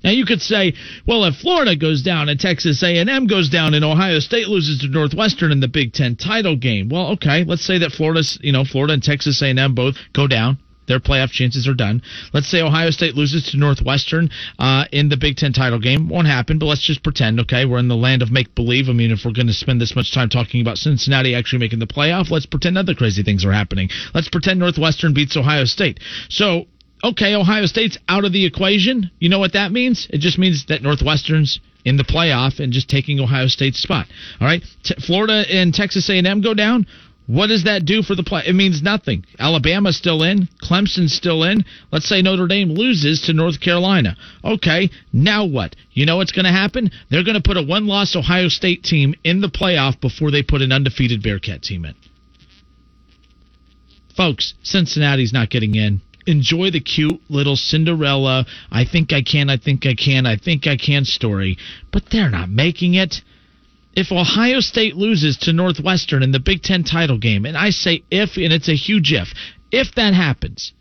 Now 0.05 0.13
you 0.13 0.25
could 0.25 0.41
say, 0.41 0.75
well, 1.07 1.25
if 1.25 1.35
Florida 1.37 1.75
goes 1.75 2.03
down 2.03 2.29
and 2.29 2.39
Texas 2.39 2.81
A&M 2.83 3.27
goes 3.27 3.49
down 3.49 3.75
and 3.75 3.85
Ohio 3.85 4.21
State 4.21 4.47
loses 4.47 4.79
to 4.81 4.89
Northwestern 4.89 5.51
in 5.51 5.59
the 5.59 5.67
Big 5.67 5.93
Ten 5.93 6.15
title 6.15 6.55
game, 6.55 6.89
well, 6.89 7.09
okay, 7.13 7.43
let's 7.43 7.65
say 7.65 7.79
that 7.79 7.91
Florida's, 7.91 8.39
you 8.41 8.53
know, 8.53 8.65
Florida 8.65 8.95
and 8.95 9.03
Texas 9.03 9.43
A&M 9.43 9.75
both 9.75 9.97
go 10.13 10.29
down. 10.29 10.59
Their 10.87 11.01
playoff 11.01 11.31
chances 11.31 11.67
are 11.69 11.75
done. 11.75 12.03
Let's 12.33 12.49
say 12.49 12.63
Ohio 12.63 12.91
State 12.91 13.15
loses 13.15 13.51
to 13.51 13.57
Northwestern 13.57 14.31
uh, 14.59 14.85
in 14.93 15.09
the 15.09 15.17
Big 15.17 15.37
Ten 15.37 15.53
title 15.53 15.79
game. 15.79 16.09
Won't 16.09 16.27
happen, 16.27 16.59
but 16.59 16.67
let's 16.67 16.85
just 16.85 17.03
pretend, 17.03 17.41
okay? 17.41 17.65
We're 17.65 17.79
in 17.79 17.89
the 17.89 17.97
land 17.97 18.23
of 18.23 18.31
make 18.31 18.55
believe. 18.55 18.89
I 18.89 18.93
mean, 18.93 19.11
if 19.11 19.21
we're 19.25 19.33
going 19.33 19.47
to 19.47 19.53
spend 19.53 19.81
this 19.81 19.97
much 19.97 20.13
time 20.13 20.29
talking 20.29 20.61
about 20.61 20.79
Cincinnati 20.79 21.35
actually 21.35 21.59
making 21.59 21.79
the 21.79 21.87
playoff, 21.87 22.31
let's 22.31 22.47
pretend 22.47 22.79
other 22.79 22.95
crazy 22.95 23.23
things 23.23 23.45
are 23.45 23.53
happening. 23.53 23.89
Let's 24.15 24.29
pretend 24.29 24.61
Northwestern 24.61 25.15
beats 25.15 25.37
Ohio 25.37 25.65
State. 25.65 26.01
So, 26.29 26.67
okay, 27.05 27.35
Ohio 27.35 27.67
State's 27.67 27.99
out 28.09 28.25
of 28.25 28.33
the 28.33 28.47
equation. 28.47 29.11
You 29.19 29.29
know 29.29 29.39
what 29.39 29.53
that 29.55 29.73
means? 29.73 30.07
It 30.11 30.19
just 30.19 30.39
means 30.39 30.67
that 30.67 30.83
Northwestern's 30.83 31.61
in 31.85 31.97
the 31.97 32.05
playoff 32.05 32.59
and 32.59 32.73
just 32.73 32.91
taking 32.91 33.21
Ohio 33.21 33.47
State's 33.47 33.79
spot. 33.79 34.07
All 34.41 34.47
right, 34.47 34.63
T- 34.83 34.95
Florida 35.07 35.45
and 35.49 35.73
Texas 35.73 36.11
A&M 36.11 36.41
go 36.43 36.53
down. 36.53 36.87
What 37.27 37.49
does 37.49 37.65
that 37.65 37.85
do 37.85 38.03
for 38.03 38.15
the 38.15 38.23
play? 38.23 38.43
It 38.47 38.55
means 38.55 38.83
nothing. 38.83 39.25
Alabama's 39.39 39.97
still 39.97 40.23
in. 40.23 40.49
Clemson's 40.63 41.13
still 41.13 41.43
in. 41.43 41.65
Let's 41.91 42.09
say 42.09 42.23
Notre 42.23 42.47
Dame 42.47 42.71
loses 42.71 43.23
to 43.23 43.33
North 43.33 43.61
Carolina. 43.61 44.17
Okay, 44.45 44.91
now 45.13 45.45
what? 45.45 45.75
You 45.91 46.07
know 46.07 46.19
what's 46.19 46.31
going 46.31 46.45
to 46.45 46.53
happen? 46.53 46.91
They're 47.11 47.25
going 47.25 47.41
to 47.41 47.43
put 47.43 47.57
a 47.57 47.63
one 47.63 47.89
loss 47.89 48.15
Ohio 48.15 48.49
State 48.49 48.85
team 48.85 49.15
in 49.25 49.41
the 49.41 49.49
playoff 49.49 50.01
before 50.01 50.31
they 50.31 50.45
put 50.45 50.63
an 50.63 50.71
undefeated 50.71 51.23
Bearcat 51.23 51.63
team 51.63 51.85
in. 51.85 51.95
Folks, 54.17 54.55
Cincinnati's 54.63 55.33
not 55.33 55.51
getting 55.51 55.75
in. 55.75 56.01
Enjoy 56.29 56.71
the 56.71 56.81
cute 56.81 57.21
little 57.29 57.57
Cinderella, 57.57 58.47
I 58.71 58.85
think 58.85 59.13
I 59.13 59.23
can, 59.23 59.51
I 59.51 59.59
think 59.59 59.87
I 59.87 59.95
can, 59.95 60.27
I 60.27 60.37
think 60.37 60.67
I 60.67 60.77
can 60.77 61.05
story, 61.05 61.57
but 61.93 62.05
they're 62.11 62.31
not 62.31 62.49
making 62.49 62.95
it 62.95 63.21
if 63.97 64.13
Ohio 64.13 64.61
State 64.61 64.95
loses 64.95 65.39
to 65.39 65.55
Northwestern 65.55 66.23
in 66.23 66.31
the 66.31 66.39
Big 66.39 66.63
Ten 66.63 66.85
title 66.85 67.19
game, 67.19 67.47
and 67.47 67.57
I 67.57 67.71
say 67.71 68.03
if, 68.11 68.37
and 68.37 68.53
it's 68.53 68.69
a 68.69 68.77
huge 68.77 69.13
if, 69.13 69.33
if 69.73 69.95
that 69.95 70.13
happens, 70.13 70.73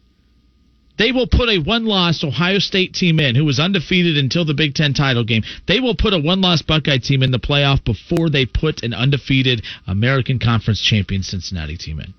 they 0.98 1.12
will 1.12 1.28
put 1.28 1.50
a 1.50 1.60
one 1.60 1.86
loss 1.86 2.24
Ohio 2.24 2.60
State 2.60 2.94
team 2.94 3.20
in 3.20 3.36
who 3.36 3.46
was 3.46 3.60
undefeated 3.60 4.18
until 4.18 4.46
the 4.46 4.54
Big 4.54 4.76
Ten 4.76 4.94
title 4.94 5.24
game. 5.24 5.44
They 5.66 5.80
will 5.80 5.96
put 5.96 6.14
a 6.14 6.20
one 6.20 6.42
loss 6.42 6.62
Buckeye 6.62 7.00
team 7.00 7.24
in 7.24 7.32
the 7.32 7.40
playoff 7.40 7.84
before 7.84 8.30
they 8.30 8.46
put 8.46 8.84
an 8.84 8.94
undefeated 8.94 9.64
American 9.88 10.38
Conference 10.38 10.82
champion 10.82 11.24
Cincinnati 11.24 11.78
team 11.78 12.00
in. 12.00 12.14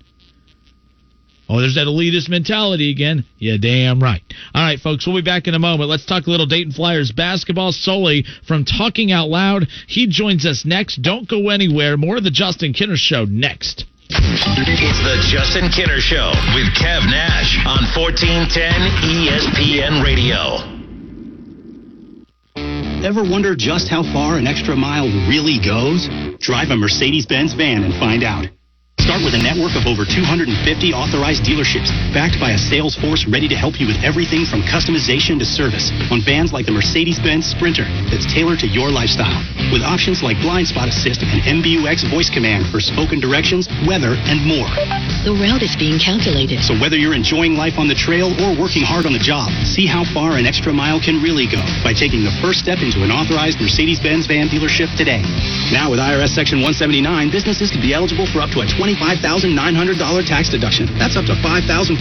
Oh, 1.49 1.61
there's 1.61 1.75
that 1.75 1.87
elitist 1.87 2.27
mentality 2.29 2.91
again. 2.91 3.23
Yeah, 3.39 3.55
damn 3.59 4.01
right. 4.01 4.21
All 4.53 4.63
right, 4.63 4.79
folks, 4.79 5.07
we'll 5.07 5.15
be 5.15 5.21
back 5.21 5.47
in 5.47 5.53
a 5.53 5.59
moment. 5.59 5.89
Let's 5.89 6.05
talk 6.05 6.27
a 6.27 6.29
little 6.29 6.45
Dayton 6.45 6.73
Flyers 6.73 7.11
basketball. 7.11 7.71
Sully 7.71 8.25
from 8.45 8.65
Talking 8.65 9.11
Out 9.11 9.29
Loud. 9.29 9.67
He 9.87 10.07
joins 10.07 10.45
us 10.45 10.65
next. 10.65 11.01
Don't 11.01 11.27
go 11.27 11.49
anywhere. 11.49 11.95
More 11.95 12.17
of 12.17 12.23
the 12.25 12.31
Justin 12.31 12.73
Kinner 12.73 12.97
Show 12.97 13.23
next. 13.23 13.85
It's 14.09 14.99
the 15.03 15.19
Justin 15.31 15.69
Kinner 15.71 15.99
Show 15.99 16.31
with 16.55 16.67
Kev 16.75 17.07
Nash 17.07 17.57
on 17.65 17.83
1410 17.95 18.71
ESPN 19.07 20.03
Radio. 20.03 20.75
Ever 23.05 23.23
wonder 23.23 23.55
just 23.55 23.87
how 23.87 24.03
far 24.03 24.37
an 24.37 24.47
extra 24.47 24.75
mile 24.75 25.07
really 25.29 25.59
goes? 25.63 26.09
Drive 26.39 26.71
a 26.71 26.75
Mercedes 26.75 27.25
Benz 27.25 27.53
van 27.53 27.83
and 27.83 27.93
find 27.99 28.23
out. 28.23 28.47
Start 28.97 29.23
with 29.23 29.37
a 29.37 29.43
network 29.45 29.77
of 29.77 29.85
over 29.87 30.03
250 30.03 30.51
authorized 30.91 31.45
dealerships, 31.45 31.93
backed 32.11 32.41
by 32.41 32.51
a 32.51 32.59
sales 32.59 32.97
force 32.97 33.29
ready 33.29 33.47
to 33.47 33.55
help 33.55 33.79
you 33.79 33.87
with 33.87 33.95
everything 34.03 34.43
from 34.43 34.65
customization 34.65 35.39
to 35.39 35.45
service 35.45 35.93
on 36.11 36.19
vans 36.19 36.51
like 36.51 36.65
the 36.65 36.75
Mercedes-Benz 36.75 37.45
Sprinter 37.45 37.85
that's 38.11 38.27
tailored 38.27 38.59
to 38.59 38.67
your 38.67 38.89
lifestyle, 38.89 39.37
with 39.71 39.85
options 39.85 40.25
like 40.25 40.35
blind 40.41 40.67
spot 40.67 40.89
assist 40.89 41.23
and 41.23 41.39
MBUX 41.45 42.09
voice 42.09 42.27
command 42.29 42.67
for 42.67 42.81
spoken 42.81 43.21
directions, 43.21 43.69
weather, 43.87 44.17
and 44.27 44.43
more. 44.43 44.67
The 45.23 45.31
route 45.31 45.63
is 45.63 45.77
being 45.77 46.01
calculated. 46.01 46.59
So 46.65 46.75
whether 46.75 46.97
you're 46.97 47.15
enjoying 47.15 47.55
life 47.55 47.79
on 47.79 47.87
the 47.87 47.95
trail 47.95 48.33
or 48.43 48.59
working 48.59 48.83
hard 48.83 49.05
on 49.05 49.13
the 49.13 49.23
job, 49.23 49.53
see 49.63 49.85
how 49.85 50.03
far 50.09 50.35
an 50.35 50.49
extra 50.49 50.73
mile 50.73 50.99
can 50.99 51.21
really 51.21 51.45
go 51.45 51.61
by 51.79 51.93
taking 51.93 52.25
the 52.25 52.33
first 52.43 52.59
step 52.59 52.81
into 52.81 53.05
an 53.05 53.13
authorized 53.13 53.61
Mercedes-Benz 53.61 54.27
van 54.27 54.49
dealership 54.51 54.91
today. 54.97 55.21
Now 55.71 55.93
with 55.93 56.01
IRS 56.01 56.33
Section 56.35 56.59
179, 56.59 57.31
businesses 57.31 57.71
can 57.71 57.79
be 57.79 57.93
eligible 57.93 58.27
for 58.27 58.43
up 58.43 58.51
to 58.51 58.65
a 58.65 58.67
20 58.67 58.96
$25,900 58.97 60.25
tax 60.25 60.49
deduction. 60.49 60.89
That's 60.97 61.15
up 61.15 61.25
to 61.29 61.35
$5,439 61.39 61.95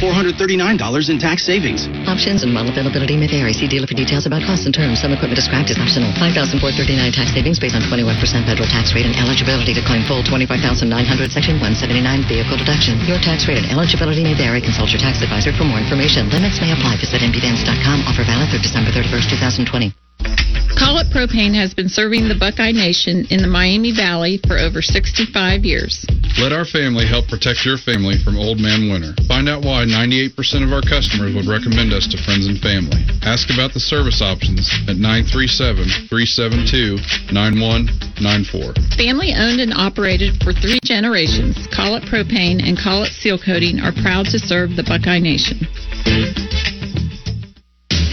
in 1.08 1.16
tax 1.20 1.44
savings. 1.44 1.86
Options 2.08 2.42
and 2.42 2.52
model 2.52 2.73
availability 2.73 3.16
may 3.16 3.28
vary. 3.28 3.52
See 3.52 3.68
dealer 3.68 3.86
for 3.86 3.94
details 3.94 4.26
about 4.26 4.42
costs 4.42 4.66
and 4.66 4.75
terms. 4.75 5.00
Some 5.00 5.12
equipment 5.12 5.36
described 5.36 5.70
is 5.70 5.78
optional. 5.78 6.10
5,439 6.16 7.12
tax 7.12 7.33
savings 7.36 7.60
based 7.60 7.76
on 7.76 7.84
21% 7.86 8.16
federal 8.49 8.68
tax 8.68 8.97
rate 8.97 9.07
and 9.07 9.15
eligibility 9.20 9.76
to 9.76 9.83
claim 9.84 10.02
full 10.08 10.25
25,900 10.25 10.89
Section 11.31 11.60
179 11.60 12.25
vehicle 12.25 12.57
deduction. 12.57 12.97
Your 13.05 13.20
tax 13.20 13.44
rate 13.44 13.60
and 13.60 13.68
eligibility 13.68 14.25
may 14.25 14.34
vary. 14.34 14.65
Consult 14.65 14.91
your 14.91 15.00
tax 15.00 15.20
advisor 15.20 15.52
for 15.52 15.68
more 15.68 15.78
information. 15.78 16.33
Limits 16.33 16.58
may 16.65 16.73
apply. 16.73 16.97
Visit 16.97 17.20
mbvans.com. 17.20 18.08
Offer 18.08 18.25
valid 18.25 18.49
through 18.49 18.65
December 18.65 18.91
31st, 18.91 19.36
2020. 19.68 20.56
Call 20.76 20.96
Collett 20.96 21.12
Propane 21.12 21.52
has 21.52 21.74
been 21.74 21.88
serving 21.88 22.28
the 22.28 22.34
Buckeye 22.34 22.72
Nation 22.72 23.26
in 23.28 23.44
the 23.44 23.48
Miami 23.52 23.92
Valley 23.92 24.40
for 24.48 24.56
over 24.56 24.80
65 24.80 25.28
years. 25.60 26.06
Let 26.40 26.52
our 26.52 26.64
family 26.64 27.05
help 27.05 27.28
protect 27.28 27.68
your 27.68 27.76
family 27.76 28.16
from 28.16 28.40
old 28.40 28.60
man 28.60 28.88
winter. 28.88 29.12
Find 29.28 29.44
out 29.44 29.60
why 29.60 29.84
98% 29.84 30.32
of 30.64 30.72
our 30.72 30.80
customers 30.80 31.36
would 31.36 31.44
recommend 31.44 31.92
us 31.92 32.08
to 32.08 32.16
friends 32.16 32.48
and 32.48 32.56
family. 32.64 33.05
Ask 33.28 33.52
about 33.52 33.76
the 33.76 33.80
service 33.80 34.24
options 34.24 34.72
at 34.88 34.96
937 34.96 36.08
372 36.08 36.96
9194. 37.28 38.96
Family 38.96 39.36
owned 39.36 39.60
and 39.60 39.76
operated 39.76 40.40
for 40.40 40.56
three 40.56 40.80
generations, 40.80 41.60
Collett 41.68 42.08
Propane 42.08 42.64
and 42.64 42.80
Collett 42.80 43.12
Seal 43.12 43.36
Coating 43.36 43.84
are 43.84 43.92
proud 44.00 44.32
to 44.32 44.40
serve 44.40 44.76
the 44.76 44.84
Buckeye 44.84 45.20
Nation. 45.20 45.60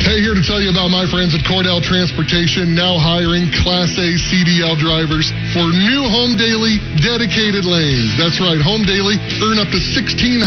Hey, 0.03 0.19
here 0.19 0.35
to 0.35 0.43
tell 0.43 0.59
you 0.59 0.67
about 0.67 0.91
my 0.91 1.07
friends 1.07 1.31
at 1.31 1.47
Cordell 1.47 1.79
Transportation, 1.79 2.75
now 2.75 2.99
hiring 2.99 3.47
Class 3.63 3.95
A 3.95 4.19
CDL 4.19 4.75
drivers 4.75 5.31
for 5.55 5.63
new 5.63 6.03
Home 6.11 6.35
Daily 6.35 6.75
dedicated 6.99 7.63
lanes. 7.63 8.11
That's 8.19 8.35
right, 8.43 8.59
Home 8.59 8.83
Daily 8.83 9.15
earn 9.39 9.63
up 9.63 9.71
to 9.71 9.79
$1,620 9.79 10.43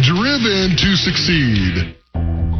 Driven 0.00 0.80
to 0.80 0.96
succeed. 0.96 2.00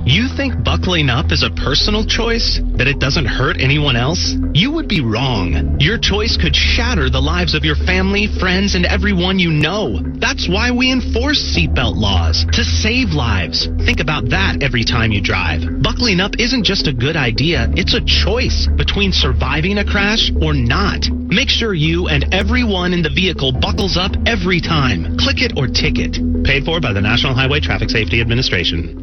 You 0.04 0.26
think 0.26 0.64
buckling 0.64 1.08
up 1.08 1.30
is 1.30 1.44
a 1.44 1.50
personal 1.50 2.04
choice? 2.04 2.58
That 2.74 2.88
it 2.88 2.98
doesn't 2.98 3.26
hurt 3.26 3.60
anyone 3.60 3.94
else? 3.94 4.34
You 4.52 4.72
would 4.72 4.88
be 4.88 5.00
wrong. 5.00 5.78
Your 5.78 5.96
choice 5.96 6.36
could 6.36 6.56
shatter 6.56 7.08
the 7.08 7.22
lives 7.22 7.54
of 7.54 7.62
your 7.64 7.76
family, 7.76 8.26
friends, 8.40 8.74
and 8.74 8.84
everyone 8.84 9.38
you 9.38 9.52
know. 9.52 10.02
That's 10.18 10.48
why 10.48 10.72
we 10.72 10.90
enforce 10.90 11.38
seatbelt 11.38 11.94
laws 11.94 12.44
to 12.50 12.64
save 12.64 13.10
lives. 13.14 13.68
Think 13.86 14.00
about 14.00 14.28
that 14.30 14.60
every 14.60 14.82
time 14.82 15.12
you 15.12 15.22
drive. 15.22 15.62
Buckling 15.82 16.18
up 16.18 16.32
isn't 16.36 16.64
just 16.64 16.88
a 16.88 16.92
good 16.92 17.16
idea, 17.16 17.70
it's 17.76 17.94
a 17.94 18.02
choice 18.02 18.66
between 18.76 19.12
surviving 19.12 19.78
a 19.78 19.86
crash 19.86 20.32
or 20.42 20.52
not. 20.52 21.06
Make 21.14 21.48
sure 21.48 21.74
you 21.74 22.08
and 22.08 22.26
everyone 22.34 22.92
in 22.92 23.02
the 23.02 23.14
vehicle 23.14 23.52
buckles 23.52 23.96
up 23.96 24.16
every 24.26 24.60
time. 24.60 25.16
Click 25.16 25.42
it 25.42 25.54
or 25.56 25.68
ticket. 25.68 26.18
Paid 26.42 26.64
for 26.64 26.80
by 26.80 26.92
the 26.92 27.00
National 27.00 27.34
Highway 27.34 27.60
Traffic 27.60 27.88
Safety 27.88 28.20
Administration. 28.20 29.01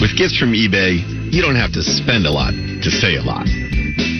With 0.00 0.16
gifts 0.18 0.36
from 0.38 0.52
eBay, 0.52 0.98
you 1.32 1.40
don't 1.40 1.56
have 1.56 1.72
to 1.72 1.82
spend 1.82 2.26
a 2.26 2.30
lot 2.30 2.52
to 2.52 2.90
say 2.90 3.16
a 3.16 3.22
lot. 3.22 3.46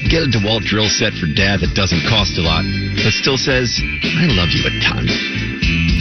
Get 0.08 0.22
a 0.22 0.30
DeWalt 0.30 0.62
drill 0.62 0.88
set 0.88 1.12
for 1.14 1.26
dad 1.26 1.60
that 1.60 1.74
doesn't 1.74 2.06
cost 2.08 2.38
a 2.38 2.44
lot, 2.44 2.62
but 3.00 3.12
still 3.12 3.36
says, 3.36 3.80
I 3.80 4.30
love 4.32 4.52
you 4.52 4.62
a 4.62 4.72
ton. 4.84 5.08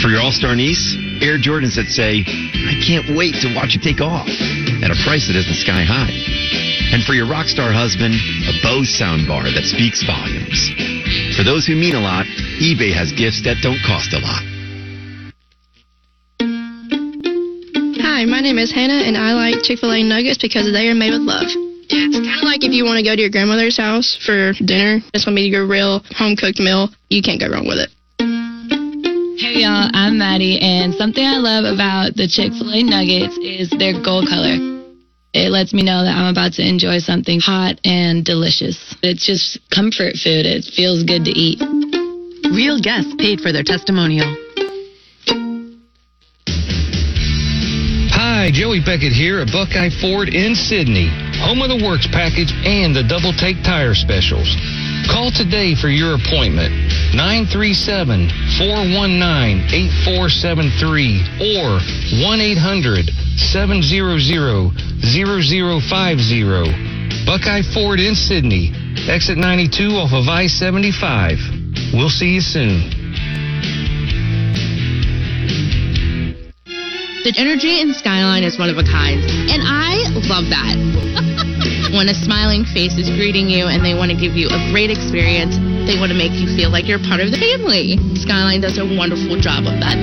For 0.03 0.09
your 0.09 0.19
all-star 0.19 0.55
niece, 0.55 0.95
Air 1.23 1.39
Jordans 1.39 1.79
that 1.79 1.87
say, 1.87 2.25
I 2.27 2.75
can't 2.83 3.15
wait 3.15 3.39
to 3.45 3.53
watch 3.55 3.73
you 3.73 3.81
take 3.81 4.01
off 4.01 4.27
at 4.83 4.91
a 4.91 4.97
price 5.05 5.31
that 5.31 5.37
isn't 5.39 5.57
sky 5.61 5.87
high. 5.87 6.11
And 6.91 7.03
for 7.03 7.13
your 7.13 7.27
rock 7.27 7.47
star 7.47 7.71
husband, 7.71 8.15
a 8.51 8.53
Bose 8.59 8.91
soundbar 8.91 9.47
that 9.55 9.63
speaks 9.63 10.03
volumes. 10.03 10.75
For 11.37 11.43
those 11.47 11.65
who 11.65 11.79
mean 11.79 11.95
a 11.95 12.03
lot, 12.03 12.25
eBay 12.59 12.91
has 12.91 13.11
gifts 13.15 13.41
that 13.47 13.63
don't 13.63 13.79
cost 13.87 14.11
a 14.11 14.19
lot. 14.19 14.50
Hi, 18.21 18.25
my 18.29 18.39
name 18.39 18.59
is 18.59 18.71
Hannah, 18.71 19.01
and 19.01 19.17
I 19.17 19.33
like 19.33 19.65
Chick 19.65 19.79
fil 19.79 19.97
A 19.97 20.03
nuggets 20.03 20.37
because 20.37 20.69
they 20.71 20.85
are 20.89 20.93
made 20.93 21.09
with 21.09 21.25
love. 21.25 21.49
It's 21.89 22.21
kind 22.21 22.37
of 22.37 22.45
like 22.45 22.61
if 22.61 22.69
you 22.69 22.85
want 22.85 23.01
to 23.01 23.03
go 23.03 23.15
to 23.15 23.19
your 23.19 23.33
grandmother's 23.33 23.81
house 23.81 24.13
for 24.13 24.53
dinner, 24.61 25.01
it's 25.09 25.25
going 25.25 25.33
to 25.33 25.41
be 25.41 25.49
your 25.49 25.65
real 25.65 26.05
home 26.13 26.37
cooked 26.37 26.61
meal. 26.61 26.93
You 27.09 27.25
can't 27.25 27.41
go 27.41 27.49
wrong 27.49 27.65
with 27.65 27.81
it. 27.81 27.89
Hey 29.41 29.65
y'all, 29.65 29.89
I'm 29.89 30.21
Maddie, 30.21 30.61
and 30.61 30.93
something 30.93 31.25
I 31.25 31.41
love 31.41 31.65
about 31.65 32.13
the 32.13 32.29
Chick 32.29 32.53
fil 32.53 32.69
A 32.69 32.85
nuggets 32.85 33.41
is 33.41 33.73
their 33.73 33.97
gold 33.97 34.29
color. 34.29 34.53
It 35.33 35.49
lets 35.49 35.73
me 35.73 35.81
know 35.81 36.05
that 36.05 36.13
I'm 36.13 36.29
about 36.29 36.53
to 36.61 36.61
enjoy 36.61 37.01
something 37.01 37.41
hot 37.41 37.81
and 37.89 38.21
delicious. 38.21 38.77
It's 39.01 39.25
just 39.25 39.57
comfort 39.73 40.21
food. 40.21 40.45
It 40.45 40.69
feels 40.69 41.01
good 41.01 41.25
to 41.25 41.33
eat. 41.33 41.57
Real 42.53 42.77
guests 42.77 43.17
paid 43.17 43.41
for 43.41 43.49
their 43.49 43.65
testimonial. 43.65 44.29
Hi, 48.41 48.49
Joey 48.49 48.81
Beckett 48.81 49.13
here 49.13 49.37
at 49.37 49.53
Buckeye 49.53 49.93
Ford 50.01 50.25
in 50.27 50.57
Sidney, 50.57 51.13
home 51.45 51.61
of 51.61 51.69
the 51.69 51.77
Works 51.85 52.09
package 52.09 52.49
and 52.65 52.89
the 52.89 53.05
Double 53.05 53.37
Take 53.37 53.61
Tire 53.61 53.93
Specials. 53.93 54.57
Call 55.13 55.29
today 55.29 55.77
for 55.77 55.93
your 55.93 56.17
appointment, 56.17 56.73
937 57.13 58.33
419 58.57 59.61
8473 60.09 61.53
or 61.53 61.77
1 62.17 62.41
800 62.41 63.13
700 63.37 63.85
0050. 63.85 64.73
Buckeye 67.29 67.61
Ford 67.61 68.01
in 68.01 68.17
Sidney, 68.17 68.73
exit 69.05 69.37
92 69.37 70.01
off 70.01 70.17
of 70.17 70.25
I 70.25 70.49
75. 70.49 71.93
We'll 71.93 72.09
see 72.09 72.33
you 72.33 72.41
soon. 72.41 73.00
The 77.21 77.37
energy 77.37 77.77
in 77.77 77.93
Skyline 77.93 78.41
is 78.41 78.57
one 78.57 78.73
of 78.73 78.81
a 78.81 78.83
kind, 78.83 79.21
and 79.21 79.61
I 79.61 80.09
love 80.25 80.49
that. 80.49 80.73
when 81.93 82.09
a 82.09 82.17
smiling 82.17 82.65
face 82.65 82.97
is 82.97 83.13
greeting 83.13 83.45
you 83.45 83.69
and 83.69 83.85
they 83.85 83.93
want 83.93 84.09
to 84.09 84.17
give 84.17 84.33
you 84.33 84.49
a 84.49 84.57
great 84.73 84.89
experience, 84.89 85.53
they 85.85 86.01
want 86.01 86.09
to 86.09 86.17
make 86.17 86.33
you 86.33 86.49
feel 86.49 86.73
like 86.73 86.89
you're 86.89 87.03
part 87.05 87.21
of 87.21 87.29
the 87.29 87.37
family. 87.37 88.01
Skyline 88.17 88.65
does 88.65 88.81
a 88.81 88.87
wonderful 88.97 89.37
job 89.37 89.69
of 89.69 89.77
that. 89.85 90.01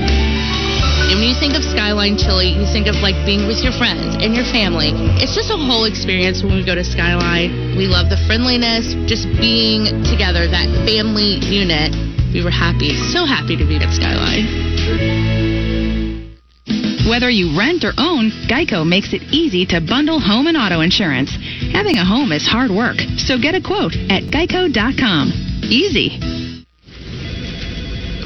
And 1.10 1.18
when 1.18 1.26
you 1.26 1.34
think 1.42 1.58
of 1.58 1.66
Skyline 1.66 2.14
Chili, 2.14 2.54
you 2.54 2.62
think 2.70 2.86
of 2.86 2.94
like 3.02 3.18
being 3.26 3.50
with 3.50 3.66
your 3.66 3.74
friends 3.74 4.14
and 4.22 4.30
your 4.38 4.46
family. 4.54 4.94
It's 5.18 5.34
just 5.34 5.50
a 5.50 5.58
whole 5.58 5.90
experience 5.90 6.46
when 6.46 6.54
we 6.54 6.62
go 6.62 6.78
to 6.78 6.86
Skyline. 6.86 7.74
We 7.74 7.90
love 7.90 8.14
the 8.14 8.20
friendliness, 8.30 8.94
just 9.10 9.26
being 9.42 9.90
together, 10.06 10.46
that 10.46 10.70
family 10.86 11.42
unit. 11.42 11.98
We 12.30 12.46
were 12.46 12.54
happy, 12.54 12.94
so 13.10 13.26
happy 13.26 13.58
to 13.58 13.66
be 13.66 13.82
at 13.82 13.90
Skyline. 13.90 15.47
Whether 17.08 17.30
you 17.30 17.56
rent 17.56 17.84
or 17.84 17.92
own, 17.96 18.30
Geico 18.52 18.86
makes 18.86 19.14
it 19.14 19.22
easy 19.32 19.64
to 19.72 19.80
bundle 19.80 20.20
home 20.20 20.46
and 20.46 20.58
auto 20.58 20.80
insurance. 20.80 21.32
Having 21.72 21.96
a 21.96 22.04
home 22.04 22.32
is 22.32 22.46
hard 22.46 22.70
work, 22.70 23.00
so 23.16 23.40
get 23.40 23.54
a 23.54 23.62
quote 23.62 23.96
at 24.12 24.24
geico.com. 24.24 25.32
Easy. 25.64 26.20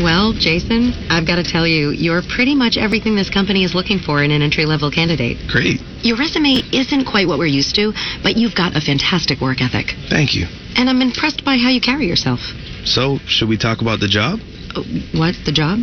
Well, 0.03 0.33
Jason, 0.33 0.91
I've 1.09 1.29
got 1.29 1.37
to 1.37 1.45
tell 1.45 1.65
you, 1.65 1.91
you're 1.91 2.23
pretty 2.27 2.57
much 2.57 2.77
everything 2.77 3.15
this 3.15 3.31
company 3.31 3.63
is 3.63 3.73
looking 3.73 4.01
for 4.01 4.21
in 4.21 4.33
an 4.33 4.43
entry 4.43 4.67
level 4.67 4.91
candidate. 4.91 5.39
Great. 5.47 5.79
Your 6.03 6.19
resume 6.19 6.59
isn't 6.73 7.05
quite 7.05 7.29
what 7.29 7.39
we're 7.39 7.47
used 7.47 7.77
to, 7.77 7.93
but 8.25 8.37
you've 8.37 8.57
got 8.57 8.75
a 8.75 8.81
fantastic 8.81 9.41
work 9.41 9.63
ethic. 9.63 9.95
Thank 10.11 10.35
you. 10.35 10.47
And 10.75 10.91
I'm 10.91 11.03
impressed 11.03 11.45
by 11.45 11.57
how 11.57 11.69
you 11.69 11.81
carry 11.81 12.09
yourself. 12.09 12.41
So, 12.85 13.19
should 13.27 13.49
we 13.49 13.57
talk 13.57 13.81
about 13.81 14.01
the 14.01 14.09
job? 14.09 14.41
Oh, 14.75 14.83
what? 15.15 15.37
The 15.47 15.53
job? 15.53 15.79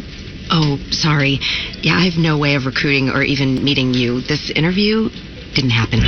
Oh, 0.51 0.77
sorry. 0.91 1.39
Yeah, 1.81 1.93
I 1.93 2.05
have 2.05 2.17
no 2.17 2.37
way 2.37 2.55
of 2.55 2.65
recruiting 2.65 3.09
or 3.09 3.21
even 3.23 3.63
meeting 3.63 3.93
you. 3.93 4.21
This 4.21 4.51
interview 4.55 5.09
didn't 5.53 5.71
happen. 5.71 5.99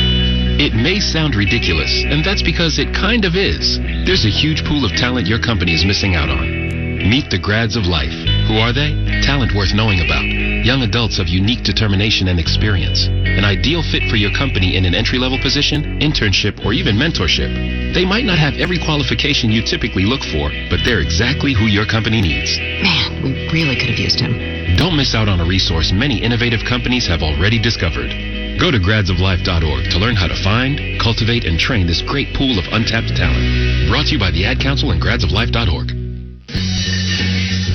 It 0.59 0.73
may 0.73 0.99
sound 0.99 1.35
ridiculous, 1.35 2.03
and 2.05 2.23
that's 2.23 2.43
because 2.43 2.77
it 2.79 2.93
kind 2.93 3.25
of 3.25 3.35
is. 3.35 3.79
There's 4.05 4.25
a 4.25 4.29
huge 4.29 4.63
pool 4.65 4.85
of 4.85 4.91
talent 4.91 5.27
your 5.27 5.39
company 5.39 5.73
is 5.73 5.85
missing 5.85 6.15
out 6.15 6.29
on. 6.29 6.80
Meet 7.11 7.27
the 7.27 7.43
grads 7.43 7.75
of 7.75 7.91
life. 7.91 8.15
Who 8.47 8.55
are 8.63 8.71
they? 8.71 8.95
Talent 9.19 9.51
worth 9.51 9.75
knowing 9.75 9.99
about. 9.99 10.23
Young 10.63 10.87
adults 10.87 11.19
of 11.19 11.27
unique 11.27 11.59
determination 11.59 12.31
and 12.31 12.39
experience. 12.39 13.11
An 13.11 13.43
ideal 13.43 13.83
fit 13.83 14.07
for 14.07 14.15
your 14.15 14.31
company 14.31 14.79
in 14.79 14.87
an 14.87 14.95
entry 14.95 15.19
level 15.19 15.35
position, 15.43 15.99
internship, 15.99 16.63
or 16.63 16.71
even 16.71 16.95
mentorship. 16.95 17.51
They 17.91 18.07
might 18.07 18.23
not 18.23 18.39
have 18.39 18.55
every 18.55 18.79
qualification 18.79 19.51
you 19.51 19.59
typically 19.59 20.07
look 20.07 20.23
for, 20.23 20.55
but 20.71 20.87
they're 20.87 21.03
exactly 21.03 21.51
who 21.51 21.67
your 21.67 21.83
company 21.83 22.23
needs. 22.23 22.55
Man, 22.79 23.27
we 23.27 23.35
really 23.51 23.75
could 23.75 23.91
have 23.91 23.99
used 23.99 24.23
him. 24.23 24.31
Don't 24.79 24.95
miss 24.95 25.11
out 25.11 25.27
on 25.27 25.43
a 25.43 25.45
resource 25.45 25.91
many 25.91 26.23
innovative 26.23 26.63
companies 26.63 27.11
have 27.11 27.27
already 27.27 27.59
discovered. 27.59 28.15
Go 28.55 28.71
to 28.71 28.79
gradsoflife.org 28.79 29.83
to 29.91 29.99
learn 29.99 30.15
how 30.15 30.31
to 30.31 30.43
find, 30.47 30.79
cultivate, 31.03 31.43
and 31.43 31.59
train 31.59 31.91
this 31.91 31.99
great 32.07 32.31
pool 32.39 32.55
of 32.55 32.71
untapped 32.71 33.11
talent. 33.19 33.91
Brought 33.91 34.07
to 34.07 34.15
you 34.15 34.19
by 34.19 34.31
the 34.31 34.47
Ad 34.47 34.63
Council 34.63 34.95
and 34.95 35.03
gradsoflife.org. 35.03 36.00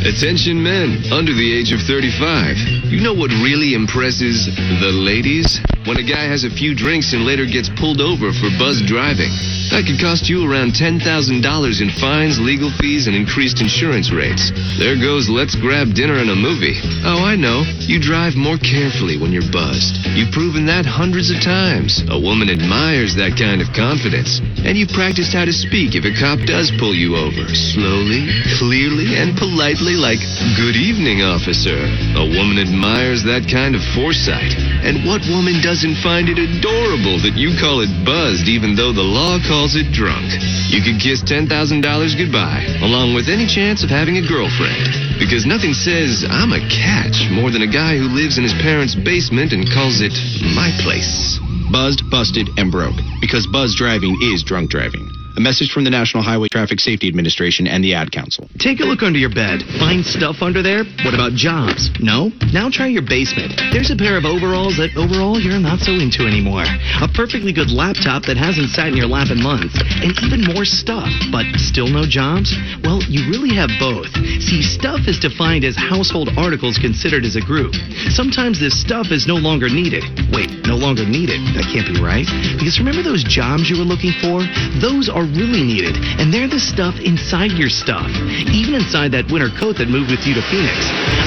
Attention 0.05 0.61
men 0.63 1.09
under 1.13 1.33
the 1.33 1.49
age 1.57 1.73
of 1.73 1.81
35. 1.81 2.91
You 2.91 3.01
know 3.01 3.15
what 3.15 3.31
really 3.41 3.75
impresses 3.75 4.47
the 4.47 4.93
ladies? 4.93 5.61
When 5.87 5.99
a 5.99 6.03
guy 6.03 6.27
has 6.27 6.43
a 6.43 6.51
few 6.51 6.75
drinks 6.75 7.15
and 7.15 7.23
later 7.23 7.47
gets 7.47 7.71
pulled 7.71 8.01
over 8.03 8.35
for 8.35 8.51
buzz 8.59 8.83
driving. 8.83 9.31
That 9.71 9.87
could 9.87 10.03
cost 10.03 10.27
you 10.27 10.43
around 10.43 10.75
$10,000 10.75 10.99
in 10.99 11.91
fines, 11.95 12.43
legal 12.43 12.71
fees, 12.75 13.07
and 13.07 13.15
increased 13.15 13.63
insurance 13.63 14.11
rates. 14.11 14.51
There 14.79 14.99
goes 14.99 15.31
let's 15.31 15.55
grab 15.55 15.95
dinner 15.95 16.19
and 16.19 16.31
a 16.31 16.39
movie. 16.39 16.75
Oh, 17.07 17.23
I 17.23 17.39
know. 17.39 17.63
You 17.87 18.03
drive 18.03 18.35
more 18.35 18.59
carefully 18.59 19.15
when 19.19 19.31
you're 19.31 19.47
buzzed. 19.55 20.03
You've 20.19 20.35
proven 20.35 20.67
that 20.67 20.87
hundreds 20.87 21.31
of 21.31 21.39
times. 21.39 22.03
A 22.11 22.19
woman 22.19 22.51
admires 22.51 23.15
that 23.15 23.39
kind 23.39 23.63
of 23.63 23.71
confidence. 23.71 24.43
And 24.67 24.75
you 24.75 24.91
practiced 24.91 25.35
how 25.35 25.47
to 25.47 25.55
speak 25.55 25.95
if 25.95 26.03
a 26.03 26.15
cop 26.19 26.43
does 26.47 26.75
pull 26.83 26.95
you 26.95 27.15
over. 27.15 27.47
Slowly, 27.55 28.27
clearly, 28.59 29.15
and 29.15 29.39
politely 29.39 29.86
like, 29.95 30.19
Good 30.59 30.75
evening, 30.75 31.23
officer. 31.23 31.79
A 32.19 32.27
woman 32.27 32.59
admires 32.59 33.23
that 33.23 33.47
kind 33.47 33.79
of 33.79 33.85
foresight. 33.95 34.59
And 34.83 35.07
what 35.07 35.23
woman 35.31 35.63
doesn't 35.63 36.03
find 36.03 36.27
it 36.27 36.43
adorable 36.43 37.23
that 37.23 37.39
you 37.39 37.55
call 37.55 37.87
it 37.87 37.93
buzzed 38.03 38.51
even 38.51 38.75
though 38.75 38.91
the 38.91 39.07
law 39.07 39.39
calls 39.39 39.79
it 39.79 39.95
drunk? 39.95 40.35
You 40.75 40.83
could 40.83 40.99
kiss 40.99 41.23
$10,000 41.23 41.47
goodbye, 41.47 42.67
along 42.83 43.15
with 43.15 43.31
any 43.31 43.47
chance 43.47 43.87
of 43.87 43.91
having 43.95 44.19
a 44.19 44.27
girlfriend. 44.27 45.23
Because 45.23 45.47
nothing 45.47 45.77
says, 45.77 46.27
I'm 46.27 46.51
a 46.51 46.63
catch, 46.67 47.31
more 47.31 47.55
than 47.55 47.63
a 47.63 47.71
guy 47.71 47.95
who 47.95 48.11
lives 48.11 48.41
in 48.41 48.43
his 48.43 48.57
parents' 48.59 48.99
basement 48.99 49.55
and 49.55 49.71
calls 49.71 50.03
it 50.03 50.17
my 50.59 50.75
place. 50.83 51.39
Buzzed, 51.71 52.03
busted, 52.11 52.51
and 52.59 52.75
broke. 52.75 52.99
Because 53.21 53.47
buzz 53.47 53.79
driving 53.79 54.19
is 54.35 54.43
drunk 54.43 54.71
driving. 54.71 55.16
A 55.37 55.41
message 55.41 55.71
from 55.71 55.85
the 55.85 55.93
National 55.93 56.23
Highway 56.23 56.49
Traffic 56.49 56.81
Safety 56.81 57.09
Administration 57.09 57.67
and 57.67 57.85
the 57.85 57.93
Ad 57.93 58.11
Council. 58.11 58.49
Take 58.57 58.81
a 58.81 58.89
look 58.89 59.03
under 59.05 59.19
your 59.19 59.29
bed. 59.29 59.61
Find 59.77 60.01
stuff 60.01 60.41
under 60.41 60.65
there? 60.65 60.81
What 61.05 61.13
about 61.13 61.37
jobs? 61.37 61.93
No? 62.01 62.33
Now 62.57 62.73
try 62.73 62.89
your 62.89 63.05
basement. 63.05 63.53
There's 63.69 63.93
a 63.93 64.01
pair 64.01 64.17
of 64.17 64.25
overalls 64.25 64.81
that 64.81 64.97
overall 64.97 65.37
you're 65.37 65.61
not 65.61 65.85
so 65.85 65.93
into 65.93 66.25
anymore. 66.25 66.65
A 66.65 67.09
perfectly 67.13 67.53
good 67.53 67.69
laptop 67.69 68.25
that 68.25 68.41
hasn't 68.41 68.73
sat 68.73 68.89
in 68.89 68.97
your 68.97 69.13
lap 69.13 69.29
in 69.29 69.37
months. 69.45 69.77
And 70.01 70.17
even 70.25 70.41
more 70.57 70.65
stuff. 70.65 71.13
But 71.29 71.45
still 71.61 71.93
no 71.93 72.09
jobs? 72.09 72.57
Well, 72.81 73.05
you 73.05 73.29
really 73.29 73.53
have 73.61 73.69
both. 73.77 74.09
See, 74.41 74.65
stuff 74.65 75.05
is 75.05 75.21
defined 75.21 75.69
as 75.69 75.77
household 75.77 76.33
articles 76.41 76.81
considered 76.81 77.29
as 77.29 77.37
a 77.37 77.45
group. 77.45 77.77
Sometimes 78.09 78.57
this 78.57 78.73
stuff 78.73 79.13
is 79.13 79.29
no 79.29 79.37
longer 79.37 79.69
needed. 79.69 80.01
Wait, 80.33 80.49
no 80.65 80.81
longer 80.81 81.05
needed? 81.05 81.45
That 81.53 81.69
can't 81.69 81.93
be 81.93 82.01
right. 82.01 82.25
Because 82.57 82.81
remember 82.81 83.05
those 83.05 83.21
jobs 83.21 83.69
you 83.69 83.77
were 83.77 83.85
looking 83.85 84.17
for? 84.25 84.41
Those 84.81 85.13
are 85.13 85.26
really 85.35 85.65
needed, 85.65 85.97
and 86.21 86.33
they're 86.33 86.47
the 86.49 86.61
stuff 86.61 86.95
inside 87.01 87.53
your 87.59 87.69
stuff, 87.73 88.07
even 88.53 88.75
inside 88.75 89.11
that 89.13 89.31
winter 89.31 89.51
coat 89.59 89.79
that 89.79 89.89
moved 89.89 90.11
with 90.11 90.27
you 90.27 90.35
to 90.35 90.45
Phoenix. 90.47 90.79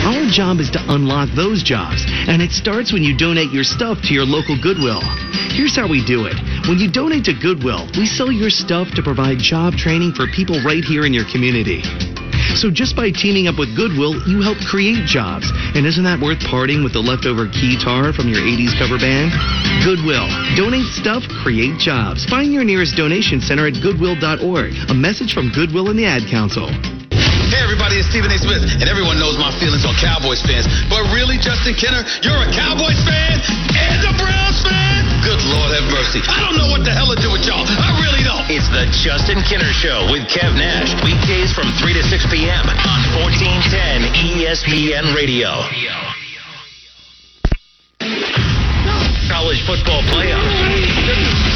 Our 0.06 0.30
job 0.32 0.60
is 0.60 0.70
to 0.72 0.82
unlock 0.94 1.30
those 1.36 1.64
jobs, 1.64 2.06
and 2.28 2.42
it 2.42 2.52
starts 2.52 2.94
when 2.94 3.04
you 3.04 3.18
donate 3.18 3.52
your 3.52 3.64
stuff 3.64 4.02
to 4.08 4.14
your 4.14 4.26
local 4.26 4.56
Goodwill. 4.62 5.02
Here's 5.52 5.76
how 5.76 5.88
we 5.88 6.06
do 6.06 6.26
it. 6.26 6.38
When 6.68 6.78
you 6.78 6.92
donate 6.92 7.26
to 7.26 7.34
Goodwill, 7.34 7.88
we 7.98 8.06
sell 8.06 8.32
your 8.32 8.50
stuff 8.50 8.92
to 8.96 9.02
provide 9.02 9.40
job 9.40 9.74
training 9.74 10.14
for 10.14 10.28
people 10.28 10.62
right 10.62 10.84
here 10.84 11.06
in 11.06 11.14
your 11.14 11.26
community. 11.32 11.82
So 12.60 12.68
just 12.68 12.92
by 12.92 13.08
teaming 13.08 13.48
up 13.48 13.56
with 13.56 13.72
Goodwill, 13.72 14.20
you 14.28 14.44
help 14.44 14.60
create 14.68 15.08
jobs. 15.08 15.48
And 15.80 15.88
isn't 15.88 16.04
that 16.04 16.20
worth 16.20 16.44
parting 16.44 16.84
with 16.84 16.92
the 16.92 17.00
leftover 17.00 17.48
keytar 17.48 18.12
from 18.12 18.28
your 18.28 18.44
80s 18.44 18.76
cover 18.76 19.00
band? 19.00 19.32
Goodwill. 19.88 20.28
Donate 20.60 20.92
stuff, 20.92 21.24
create 21.40 21.80
jobs. 21.80 22.28
Find 22.28 22.52
your 22.52 22.68
nearest 22.68 23.00
donation 23.00 23.40
center 23.40 23.64
at 23.64 23.80
goodwill.org. 23.80 24.76
A 24.92 24.94
message 24.94 25.32
from 25.32 25.56
Goodwill 25.56 25.88
and 25.88 25.96
the 25.96 26.04
Ad 26.04 26.28
Council. 26.28 26.68
Hey 27.48 27.64
everybody, 27.64 27.96
it's 27.96 28.12
Stephen 28.12 28.28
A. 28.28 28.36
Smith, 28.36 28.68
and 28.84 28.92
everyone 28.92 29.16
knows 29.16 29.40
my 29.40 29.56
feelings 29.56 29.88
on 29.88 29.96
Cowboys 29.96 30.44
fans. 30.44 30.68
But 30.92 31.08
really, 31.16 31.40
Justin 31.40 31.80
Kinner, 31.80 32.04
you're 32.28 32.44
a 32.44 32.50
Cowboys 32.52 33.00
fan 33.08 33.40
and 33.72 34.04
a 34.04 34.14
Browns 34.20 34.60
fan? 34.68 34.99
Good 35.24 35.44
Lord 35.52 35.76
have 35.76 35.88
mercy. 35.92 36.24
I 36.24 36.40
don't 36.48 36.56
know 36.56 36.72
what 36.72 36.88
the 36.88 36.96
hell 36.96 37.12
to 37.12 37.20
do 37.20 37.28
with 37.28 37.44
y'all. 37.44 37.68
I 37.68 37.92
really 38.00 38.24
don't. 38.24 38.48
It's 38.48 38.72
the 38.72 38.88
Justin 39.04 39.44
Kinner 39.44 39.72
Show 39.76 40.08
with 40.08 40.24
Kev 40.32 40.56
Nash. 40.56 40.96
Weekdays 41.04 41.52
from 41.52 41.68
3 41.76 41.94
to 41.94 42.04
6 42.08 42.32
p.m. 42.32 42.64
on 42.64 43.00
1410 43.20 44.08
ESPN 44.16 45.12
Radio. 45.12 45.52
College 49.28 49.60
football 49.68 50.02
playoffs. 50.08 50.56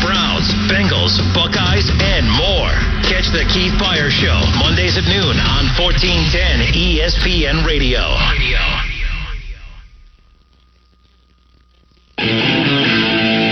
Browns, 0.03 0.51
Bengals, 0.67 1.15
Buckeyes, 1.31 1.87
and 2.03 2.27
more. 2.27 2.75
Catch 3.07 3.31
the 3.31 3.47
Keith 3.47 3.73
Byars 3.79 4.11
Show 4.11 4.35
Mondays 4.59 4.99
at 4.99 5.07
noon 5.07 5.39
on 5.39 5.71
1410 5.79 6.75
ESPN 6.75 7.65
Radio. 7.65 8.03
All 12.23 13.42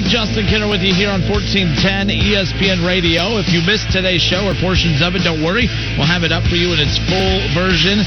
Justin 0.00 0.46
Kinner 0.46 0.70
with 0.70 0.80
you 0.80 0.94
here 0.94 1.10
on 1.10 1.20
1410 1.20 2.08
ESPN 2.08 2.80
Radio. 2.80 3.36
If 3.36 3.52
you 3.52 3.60
missed 3.60 3.92
today's 3.92 4.22
show 4.22 4.48
or 4.48 4.54
portions 4.56 5.02
of 5.04 5.12
it, 5.12 5.20
don't 5.20 5.44
worry. 5.44 5.68
We'll 6.00 6.08
have 6.08 6.24
it 6.24 6.32
up 6.32 6.48
for 6.48 6.56
you 6.56 6.72
in 6.72 6.80
its 6.80 6.96
full 6.96 7.36
version 7.52 8.00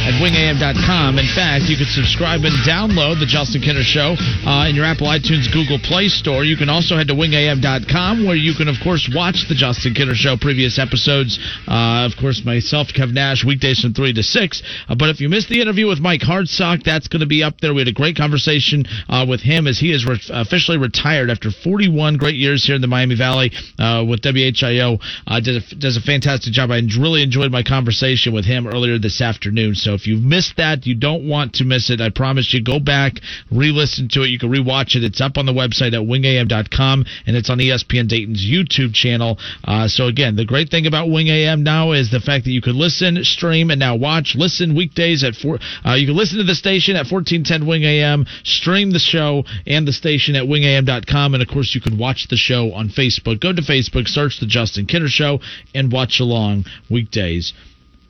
at 0.00 0.16
wingam.com. 0.16 1.18
In 1.18 1.28
fact, 1.28 1.68
you 1.68 1.76
can 1.76 1.86
subscribe 1.86 2.40
and 2.42 2.56
download 2.64 3.20
the 3.20 3.28
Justin 3.28 3.60
Kinner 3.60 3.84
Show 3.84 4.16
uh, 4.48 4.68
in 4.68 4.74
your 4.74 4.84
Apple 4.84 5.06
iTunes 5.06 5.52
Google 5.52 5.78
Play 5.78 6.08
Store. 6.08 6.44
You 6.44 6.56
can 6.56 6.68
also 6.68 6.96
head 6.96 7.08
to 7.08 7.14
wingam.com 7.14 8.24
where 8.24 8.36
you 8.36 8.54
can, 8.54 8.68
of 8.68 8.76
course, 8.82 9.10
watch 9.12 9.44
the 9.48 9.54
Justin 9.54 9.92
Kinner 9.92 10.14
Show 10.14 10.36
previous 10.40 10.78
episodes. 10.78 11.38
Uh, 11.68 12.08
of 12.08 12.16
course, 12.16 12.42
myself, 12.44 12.88
Kev 12.88 13.12
Nash, 13.12 13.44
weekdays 13.44 13.80
from 13.80 13.92
3 13.92 14.12
to 14.14 14.22
6. 14.22 14.62
Uh, 14.88 14.94
but 14.94 15.10
if 15.10 15.20
you 15.20 15.28
missed 15.28 15.48
the 15.48 15.60
interview 15.60 15.86
with 15.86 16.00
Mike 16.00 16.22
Hartsock, 16.22 16.82
that's 16.82 17.08
going 17.08 17.20
to 17.20 17.28
be 17.28 17.42
up 17.42 17.60
there. 17.60 17.74
We 17.74 17.80
had 17.80 17.88
a 17.88 17.92
great 17.92 18.16
conversation 18.16 18.84
uh, 19.08 19.26
with 19.28 19.40
him 19.40 19.66
as 19.66 19.78
he 19.78 19.92
is 19.92 20.06
re- 20.06 20.20
officially 20.30 20.78
retired 20.78 21.30
after 21.30 21.50
41 21.50 22.16
great 22.16 22.36
years 22.36 22.64
here 22.64 22.74
in 22.74 22.80
the 22.80 22.88
Miami 22.88 23.16
Valley 23.16 23.52
uh, 23.78 24.04
with 24.08 24.22
WHIO. 24.22 24.98
Uh, 25.26 25.40
a, 25.44 25.74
does 25.76 25.96
a 25.96 26.00
fantastic 26.00 26.52
job. 26.52 26.70
I 26.70 26.80
really 26.98 27.22
enjoyed 27.22 27.52
my 27.52 27.62
conversation 27.62 28.32
with 28.32 28.44
him 28.44 28.66
earlier 28.66 28.98
this 28.98 29.20
afternoon. 29.20 29.74
So 29.74 29.89
if 29.94 30.06
you've 30.06 30.22
missed 30.22 30.56
that, 30.56 30.86
you 30.86 30.94
don't 30.94 31.28
want 31.28 31.54
to 31.54 31.64
miss 31.64 31.90
it. 31.90 32.00
I 32.00 32.10
promise 32.10 32.52
you, 32.52 32.62
go 32.62 32.78
back, 32.78 33.14
re-listen 33.50 34.08
to 34.12 34.22
it. 34.22 34.28
You 34.28 34.38
can 34.38 34.50
rewatch 34.50 34.96
it. 34.96 35.04
It's 35.04 35.20
up 35.20 35.36
on 35.36 35.46
the 35.46 35.52
website 35.52 35.94
at 35.94 36.06
wingam.com 36.06 37.04
and 37.26 37.36
it's 37.36 37.50
on 37.50 37.58
ESPN 37.58 38.08
Dayton's 38.08 38.44
YouTube 38.44 38.94
channel. 38.94 39.38
Uh, 39.64 39.88
so 39.88 40.06
again, 40.06 40.36
the 40.36 40.44
great 40.44 40.70
thing 40.70 40.86
about 40.86 41.10
Wing 41.10 41.28
AM 41.28 41.62
now 41.62 41.92
is 41.92 42.10
the 42.10 42.20
fact 42.20 42.44
that 42.44 42.52
you 42.52 42.62
can 42.62 42.78
listen, 42.78 43.22
stream, 43.24 43.70
and 43.70 43.80
now 43.80 43.96
watch. 43.96 44.34
Listen 44.36 44.74
weekdays 44.74 45.24
at 45.24 45.34
four. 45.34 45.58
Uh, 45.84 45.94
you 45.94 46.06
can 46.06 46.16
listen 46.16 46.38
to 46.38 46.44
the 46.44 46.54
station 46.54 46.96
at 46.96 47.10
1410 47.10 47.66
Wing 47.66 47.84
AM, 47.84 48.26
stream 48.44 48.90
the 48.90 48.98
show 48.98 49.44
and 49.66 49.86
the 49.86 49.92
station 49.92 50.36
at 50.36 50.44
wingam.com, 50.44 51.34
and 51.34 51.42
of 51.42 51.48
course 51.48 51.74
you 51.74 51.80
can 51.80 51.98
watch 51.98 52.28
the 52.28 52.36
show 52.36 52.72
on 52.72 52.88
Facebook. 52.88 53.40
Go 53.40 53.52
to 53.52 53.62
Facebook, 53.62 54.08
search 54.08 54.40
the 54.40 54.46
Justin 54.46 54.86
Kinner 54.86 55.08
Show, 55.08 55.40
and 55.74 55.92
watch 55.92 56.20
along 56.20 56.64
weekdays 56.88 57.52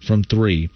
from 0.07 0.25
three 0.25 0.71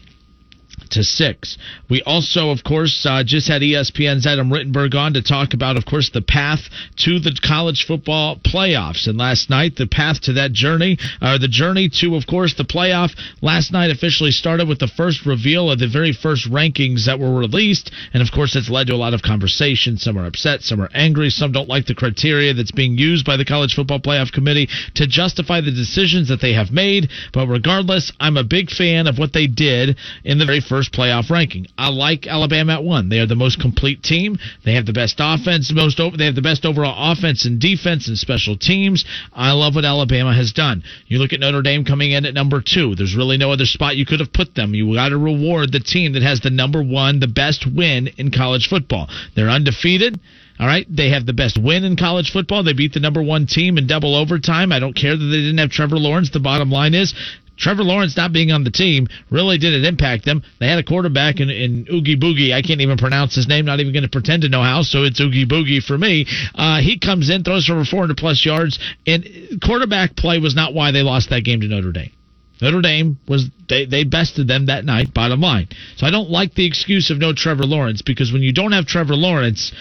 to 0.94 1.04
six. 1.04 1.58
We 1.88 2.02
also, 2.02 2.50
of 2.50 2.64
course, 2.64 3.06
uh, 3.08 3.22
just 3.24 3.48
had 3.48 3.62
ESPN's 3.62 4.26
Adam 4.26 4.50
Rittenberg 4.50 4.94
on 4.94 5.14
to 5.14 5.22
talk 5.22 5.54
about, 5.54 5.76
of 5.76 5.84
course, 5.84 6.10
the 6.10 6.22
path 6.22 6.60
to 7.04 7.18
the 7.20 7.38
college 7.46 7.84
football 7.86 8.36
playoffs. 8.36 9.06
And 9.06 9.18
last 9.18 9.50
night, 9.50 9.76
the 9.76 9.86
path 9.86 10.22
to 10.22 10.32
that 10.34 10.52
journey, 10.52 10.98
or 11.20 11.38
the 11.38 11.48
journey 11.48 11.88
to, 12.00 12.16
of 12.16 12.26
course, 12.26 12.54
the 12.54 12.64
playoff, 12.64 13.14
last 13.42 13.72
night 13.72 13.90
officially 13.90 14.30
started 14.30 14.68
with 14.68 14.78
the 14.78 14.88
first 14.88 15.26
reveal 15.26 15.70
of 15.70 15.78
the 15.78 15.88
very 15.88 16.12
first 16.12 16.50
rankings 16.50 17.06
that 17.06 17.18
were 17.18 17.34
released. 17.34 17.90
And 18.12 18.22
of 18.22 18.30
course, 18.32 18.56
it's 18.56 18.70
led 18.70 18.86
to 18.88 18.94
a 18.94 18.96
lot 18.96 19.14
of 19.14 19.22
conversation. 19.22 19.96
Some 19.96 20.18
are 20.18 20.26
upset, 20.26 20.62
some 20.62 20.80
are 20.80 20.90
angry, 20.94 21.30
some 21.30 21.52
don't 21.52 21.68
like 21.68 21.86
the 21.86 21.94
criteria 21.94 22.54
that's 22.54 22.72
being 22.72 22.96
used 22.96 23.26
by 23.26 23.36
the 23.36 23.44
College 23.44 23.74
Football 23.74 24.00
Playoff 24.00 24.32
Committee 24.32 24.68
to 24.94 25.06
justify 25.06 25.60
the 25.60 25.70
decisions 25.70 26.28
that 26.28 26.40
they 26.40 26.52
have 26.52 26.70
made. 26.70 27.08
But 27.32 27.48
regardless, 27.48 28.12
I'm 28.20 28.36
a 28.36 28.44
big 28.44 28.70
fan 28.70 29.06
of 29.06 29.18
what 29.18 29.32
they 29.32 29.46
did 29.46 29.96
in 30.24 30.38
the 30.38 30.46
very 30.46 30.60
first 30.60 30.83
playoff 30.88 31.30
ranking. 31.30 31.66
I 31.76 31.88
like 31.88 32.26
Alabama 32.26 32.74
at 32.74 32.84
one. 32.84 33.08
They 33.08 33.18
are 33.18 33.26
the 33.26 33.34
most 33.34 33.60
complete 33.60 34.02
team. 34.02 34.38
They 34.64 34.74
have 34.74 34.86
the 34.86 34.92
best 34.92 35.16
offense, 35.18 35.72
most 35.72 36.00
over, 36.00 36.16
they 36.16 36.26
have 36.26 36.34
the 36.34 36.42
best 36.42 36.64
overall 36.64 37.12
offense 37.12 37.44
and 37.44 37.60
defense 37.60 38.08
and 38.08 38.18
special 38.18 38.56
teams. 38.56 39.04
I 39.32 39.52
love 39.52 39.74
what 39.74 39.84
Alabama 39.84 40.34
has 40.34 40.52
done. 40.52 40.82
You 41.06 41.18
look 41.18 41.32
at 41.32 41.40
Notre 41.40 41.62
Dame 41.62 41.84
coming 41.84 42.12
in 42.12 42.26
at 42.26 42.34
number 42.34 42.60
two. 42.60 42.94
There's 42.94 43.16
really 43.16 43.36
no 43.36 43.52
other 43.52 43.66
spot 43.66 43.96
you 43.96 44.06
could 44.06 44.20
have 44.20 44.32
put 44.32 44.54
them. 44.54 44.74
You 44.74 44.94
got 44.94 45.10
to 45.10 45.18
reward 45.18 45.72
the 45.72 45.80
team 45.80 46.12
that 46.14 46.22
has 46.22 46.40
the 46.40 46.50
number 46.50 46.82
one, 46.82 47.20
the 47.20 47.28
best 47.28 47.66
win 47.66 48.08
in 48.16 48.30
college 48.30 48.68
football. 48.68 49.08
They're 49.34 49.50
undefeated. 49.50 50.20
All 50.60 50.68
right, 50.68 50.86
they 50.88 51.10
have 51.10 51.26
the 51.26 51.32
best 51.32 51.58
win 51.60 51.82
in 51.82 51.96
college 51.96 52.30
football. 52.30 52.62
They 52.62 52.74
beat 52.74 52.92
the 52.92 53.00
number 53.00 53.20
one 53.20 53.46
team 53.46 53.76
in 53.76 53.88
double 53.88 54.14
overtime. 54.14 54.70
I 54.70 54.78
don't 54.78 54.94
care 54.94 55.16
that 55.16 55.24
they 55.24 55.40
didn't 55.40 55.58
have 55.58 55.70
Trevor 55.70 55.98
Lawrence. 55.98 56.30
The 56.30 56.38
bottom 56.38 56.70
line 56.70 56.94
is 56.94 57.12
Trevor 57.56 57.84
Lawrence 57.84 58.16
not 58.16 58.32
being 58.32 58.50
on 58.50 58.64
the 58.64 58.70
team 58.70 59.06
really 59.30 59.58
didn't 59.58 59.84
impact 59.84 60.24
them. 60.24 60.42
They 60.58 60.68
had 60.68 60.78
a 60.78 60.82
quarterback 60.82 61.40
in, 61.40 61.50
in 61.50 61.86
Oogie 61.92 62.16
Boogie. 62.16 62.52
I 62.52 62.62
can't 62.62 62.80
even 62.80 62.98
pronounce 62.98 63.34
his 63.34 63.46
name, 63.46 63.64
not 63.64 63.80
even 63.80 63.92
going 63.92 64.02
to 64.02 64.08
pretend 64.08 64.42
to 64.42 64.48
know 64.48 64.62
how, 64.62 64.82
so 64.82 65.04
it's 65.04 65.20
Oogie 65.20 65.46
Boogie 65.46 65.82
for 65.82 65.96
me. 65.96 66.26
Uh, 66.54 66.80
he 66.80 66.98
comes 66.98 67.30
in, 67.30 67.44
throws 67.44 67.66
for 67.66 67.74
over 67.74 67.84
400 67.84 68.16
plus 68.16 68.44
yards, 68.44 68.78
and 69.06 69.26
quarterback 69.62 70.16
play 70.16 70.38
was 70.38 70.54
not 70.54 70.74
why 70.74 70.90
they 70.90 71.02
lost 71.02 71.30
that 71.30 71.44
game 71.44 71.60
to 71.60 71.68
Notre 71.68 71.92
Dame. 71.92 72.12
Notre 72.60 72.80
Dame 72.80 73.18
was 73.28 73.50
they, 73.68 73.84
they 73.84 74.04
bested 74.04 74.48
them 74.48 74.66
that 74.66 74.84
night, 74.84 75.12
bottom 75.12 75.40
line. 75.40 75.68
So 75.96 76.06
I 76.06 76.10
don't 76.10 76.30
like 76.30 76.54
the 76.54 76.66
excuse 76.66 77.10
of 77.10 77.18
no 77.18 77.32
Trevor 77.32 77.64
Lawrence 77.64 78.02
because 78.02 78.32
when 78.32 78.42
you 78.42 78.52
don't 78.52 78.72
have 78.72 78.86
Trevor 78.86 79.16
Lawrence, 79.16 79.72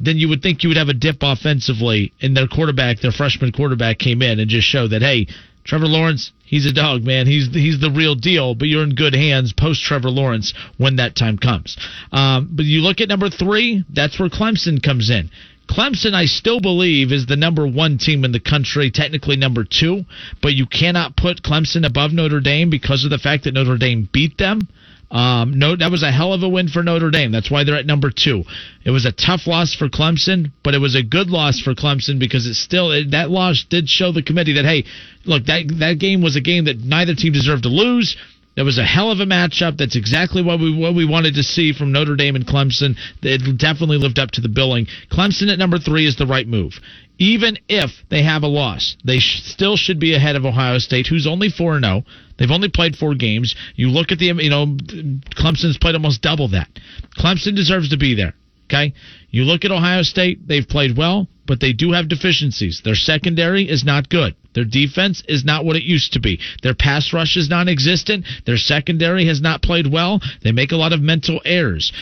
then 0.00 0.16
you 0.16 0.28
would 0.28 0.42
think 0.42 0.62
you 0.62 0.68
would 0.68 0.76
have 0.76 0.88
a 0.88 0.94
dip 0.94 1.18
offensively, 1.20 2.12
and 2.20 2.36
their 2.36 2.48
quarterback, 2.48 3.00
their 3.00 3.12
freshman 3.12 3.52
quarterback, 3.52 3.98
came 3.98 4.22
in 4.22 4.40
and 4.40 4.48
just 4.48 4.66
showed 4.66 4.90
that 4.90 5.02
hey, 5.02 5.26
Trevor 5.64 5.86
Lawrence, 5.86 6.32
he's 6.52 6.66
a 6.66 6.72
dog, 6.72 7.02
man. 7.02 7.26
He's 7.26 7.48
he's 7.52 7.80
the 7.80 7.90
real 7.90 8.14
deal. 8.14 8.54
But 8.54 8.68
you're 8.68 8.84
in 8.84 8.94
good 8.94 9.14
hands 9.14 9.52
post 9.52 9.82
Trevor 9.82 10.10
Lawrence 10.10 10.54
when 10.78 10.96
that 10.96 11.16
time 11.16 11.38
comes. 11.38 11.76
Um, 12.12 12.50
but 12.52 12.66
you 12.66 12.82
look 12.82 13.00
at 13.00 13.08
number 13.08 13.30
three, 13.30 13.84
that's 13.92 14.20
where 14.20 14.28
Clemson 14.28 14.80
comes 14.80 15.10
in. 15.10 15.30
Clemson, 15.68 16.12
I 16.12 16.26
still 16.26 16.60
believe, 16.60 17.12
is 17.12 17.26
the 17.26 17.36
number 17.36 17.66
one 17.66 17.96
team 17.96 18.24
in 18.24 18.32
the 18.32 18.40
country, 18.40 18.90
technically 18.90 19.36
number 19.36 19.64
two, 19.64 20.04
but 20.42 20.52
you 20.52 20.66
cannot 20.66 21.16
put 21.16 21.42
Clemson 21.42 21.86
above 21.86 22.12
Notre 22.12 22.40
Dame 22.40 22.68
because 22.68 23.04
of 23.04 23.10
the 23.10 23.18
fact 23.18 23.44
that 23.44 23.54
Notre 23.54 23.78
Dame 23.78 24.08
beat 24.12 24.36
them. 24.36 24.60
Um, 25.12 25.58
no, 25.58 25.76
that 25.76 25.90
was 25.90 26.02
a 26.02 26.10
hell 26.10 26.32
of 26.32 26.42
a 26.42 26.48
win 26.48 26.68
for 26.68 26.82
Notre 26.82 27.10
Dame. 27.10 27.32
That's 27.32 27.50
why 27.50 27.64
they're 27.64 27.76
at 27.76 27.84
number 27.84 28.10
two. 28.10 28.44
It 28.82 28.90
was 28.90 29.04
a 29.04 29.12
tough 29.12 29.46
loss 29.46 29.74
for 29.74 29.90
Clemson, 29.90 30.52
but 30.64 30.74
it 30.74 30.78
was 30.78 30.94
a 30.94 31.02
good 31.02 31.28
loss 31.28 31.60
for 31.60 31.74
Clemson 31.74 32.18
because 32.18 32.46
it 32.46 32.54
still 32.54 32.90
it, 32.90 33.10
that 33.10 33.30
loss 33.30 33.62
did 33.68 33.90
show 33.90 34.10
the 34.10 34.22
committee 34.22 34.54
that 34.54 34.64
hey, 34.64 34.84
look 35.26 35.44
that 35.46 35.64
that 35.80 35.98
game 35.98 36.22
was 36.22 36.34
a 36.34 36.40
game 36.40 36.64
that 36.64 36.80
neither 36.80 37.14
team 37.14 37.34
deserved 37.34 37.64
to 37.64 37.68
lose. 37.68 38.16
That 38.56 38.64
was 38.64 38.78
a 38.78 38.84
hell 38.84 39.10
of 39.10 39.20
a 39.20 39.26
matchup. 39.26 39.76
That's 39.76 39.96
exactly 39.96 40.42
what 40.42 40.60
we 40.60 40.74
what 40.74 40.94
we 40.94 41.04
wanted 41.04 41.34
to 41.34 41.42
see 41.42 41.74
from 41.74 41.92
Notre 41.92 42.16
Dame 42.16 42.34
and 42.34 42.46
Clemson. 42.46 42.96
It 43.22 43.58
definitely 43.58 43.98
lived 43.98 44.18
up 44.18 44.30
to 44.32 44.40
the 44.40 44.48
billing. 44.48 44.86
Clemson 45.10 45.52
at 45.52 45.58
number 45.58 45.78
three 45.78 46.06
is 46.06 46.16
the 46.16 46.26
right 46.26 46.48
move. 46.48 46.80
Even 47.18 47.58
if 47.68 47.90
they 48.08 48.22
have 48.22 48.42
a 48.42 48.48
loss, 48.48 48.96
they 49.04 49.18
sh- 49.18 49.42
still 49.44 49.76
should 49.76 50.00
be 50.00 50.14
ahead 50.14 50.36
of 50.36 50.46
Ohio 50.46 50.78
State, 50.78 51.06
who's 51.06 51.26
only 51.26 51.50
four 51.50 51.76
and 51.76 51.84
zero. 51.84 52.04
They've 52.42 52.50
only 52.50 52.70
played 52.70 52.96
four 52.96 53.14
games. 53.14 53.54
You 53.76 53.90
look 53.90 54.10
at 54.10 54.18
the, 54.18 54.26
you 54.26 54.50
know, 54.50 54.66
Clemson's 54.66 55.78
played 55.78 55.94
almost 55.94 56.22
double 56.22 56.48
that. 56.48 56.68
Clemson 57.16 57.54
deserves 57.54 57.90
to 57.90 57.96
be 57.96 58.16
there. 58.16 58.34
Okay. 58.64 58.94
You 59.30 59.44
look 59.44 59.64
at 59.64 59.70
Ohio 59.70 60.02
State, 60.02 60.48
they've 60.48 60.66
played 60.66 60.96
well, 60.96 61.28
but 61.46 61.60
they 61.60 61.72
do 61.72 61.92
have 61.92 62.08
deficiencies. 62.08 62.80
Their 62.84 62.96
secondary 62.96 63.68
is 63.68 63.84
not 63.84 64.08
good. 64.08 64.34
Their 64.56 64.64
defense 64.64 65.22
is 65.28 65.44
not 65.44 65.64
what 65.64 65.76
it 65.76 65.84
used 65.84 66.14
to 66.14 66.20
be. 66.20 66.40
Their 66.64 66.74
pass 66.74 67.12
rush 67.12 67.36
is 67.36 67.48
non 67.48 67.68
existent. 67.68 68.26
Their 68.44 68.56
secondary 68.56 69.26
has 69.26 69.40
not 69.40 69.62
played 69.62 69.86
well. 69.86 70.20
They 70.42 70.50
make 70.50 70.72
a 70.72 70.76
lot 70.76 70.92
of 70.92 71.00
mental 71.00 71.40
errors. 71.44 71.92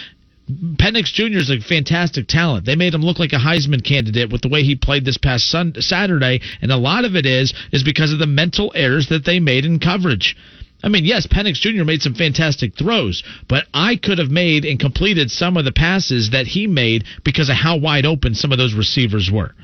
Penix 0.50 1.12
Jr. 1.12 1.38
is 1.38 1.50
a 1.50 1.60
fantastic 1.60 2.26
talent. 2.26 2.66
They 2.66 2.76
made 2.76 2.94
him 2.94 3.02
look 3.02 3.18
like 3.18 3.32
a 3.32 3.36
Heisman 3.36 3.84
candidate 3.84 4.30
with 4.30 4.42
the 4.42 4.48
way 4.48 4.62
he 4.62 4.74
played 4.74 5.04
this 5.04 5.18
past 5.18 5.48
sun- 5.48 5.74
Saturday, 5.80 6.40
and 6.60 6.70
a 6.70 6.76
lot 6.76 7.04
of 7.04 7.16
it 7.16 7.26
is 7.26 7.52
is 7.72 7.82
because 7.82 8.12
of 8.12 8.18
the 8.18 8.26
mental 8.26 8.72
errors 8.74 9.08
that 9.08 9.24
they 9.24 9.40
made 9.40 9.64
in 9.64 9.78
coverage. 9.78 10.36
I 10.82 10.88
mean, 10.88 11.04
yes, 11.04 11.26
Penix 11.26 11.54
Jr. 11.54 11.84
made 11.84 12.02
some 12.02 12.14
fantastic 12.14 12.74
throws, 12.74 13.22
but 13.48 13.66
I 13.74 13.96
could 13.96 14.18
have 14.18 14.30
made 14.30 14.64
and 14.64 14.80
completed 14.80 15.30
some 15.30 15.56
of 15.56 15.64
the 15.64 15.72
passes 15.72 16.30
that 16.30 16.46
he 16.46 16.66
made 16.66 17.04
because 17.22 17.50
of 17.50 17.56
how 17.56 17.76
wide 17.76 18.06
open 18.06 18.34
some 18.34 18.50
of 18.52 18.58
those 18.58 18.74
receivers 18.74 19.30
were. 19.30 19.54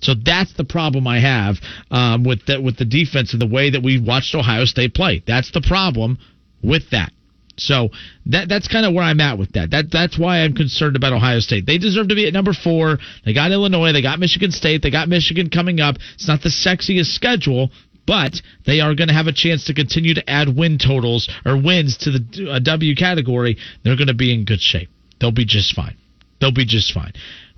So 0.00 0.14
that's 0.14 0.52
the 0.54 0.64
problem 0.64 1.06
I 1.06 1.18
have 1.18 1.56
um, 1.90 2.24
with 2.24 2.46
the, 2.46 2.60
with 2.60 2.76
the 2.76 2.84
defense 2.84 3.32
and 3.32 3.42
the 3.42 3.46
way 3.46 3.70
that 3.70 3.82
we 3.82 4.00
watched 4.00 4.34
Ohio 4.34 4.64
State 4.64 4.94
play. 4.94 5.22
That's 5.26 5.50
the 5.50 5.60
problem 5.60 6.18
with 6.62 6.90
that. 6.90 7.12
So 7.60 7.90
that 8.26 8.48
that's 8.48 8.68
kind 8.68 8.86
of 8.86 8.94
where 8.94 9.04
I'm 9.04 9.20
at 9.20 9.38
with 9.38 9.52
that. 9.52 9.70
That 9.70 9.90
that's 9.90 10.18
why 10.18 10.40
I'm 10.40 10.54
concerned 10.54 10.96
about 10.96 11.12
Ohio 11.12 11.40
State. 11.40 11.66
They 11.66 11.78
deserve 11.78 12.08
to 12.08 12.14
be 12.14 12.26
at 12.26 12.32
number 12.32 12.52
four. 12.52 12.98
They 13.24 13.34
got 13.34 13.52
Illinois. 13.52 13.92
They 13.92 14.02
got 14.02 14.18
Michigan 14.18 14.50
State. 14.50 14.82
They 14.82 14.90
got 14.90 15.08
Michigan 15.08 15.50
coming 15.50 15.80
up. 15.80 15.96
It's 16.14 16.26
not 16.28 16.42
the 16.42 16.48
sexiest 16.48 17.14
schedule, 17.14 17.70
but 18.06 18.40
they 18.66 18.80
are 18.80 18.94
going 18.94 19.08
to 19.08 19.14
have 19.14 19.26
a 19.26 19.32
chance 19.32 19.64
to 19.66 19.74
continue 19.74 20.14
to 20.14 20.30
add 20.30 20.56
win 20.56 20.78
totals 20.78 21.28
or 21.44 21.60
wins 21.60 21.98
to 21.98 22.10
the 22.10 22.50
uh, 22.50 22.58
W 22.60 22.94
category. 22.94 23.56
They're 23.84 23.96
going 23.96 24.08
to 24.08 24.14
be 24.14 24.32
in 24.32 24.44
good 24.44 24.60
shape. 24.60 24.88
They'll 25.20 25.32
be 25.32 25.44
just 25.44 25.74
fine. 25.74 25.96
They'll 26.40 26.52
be 26.52 26.64
just 26.64 26.92
fine. 26.92 27.12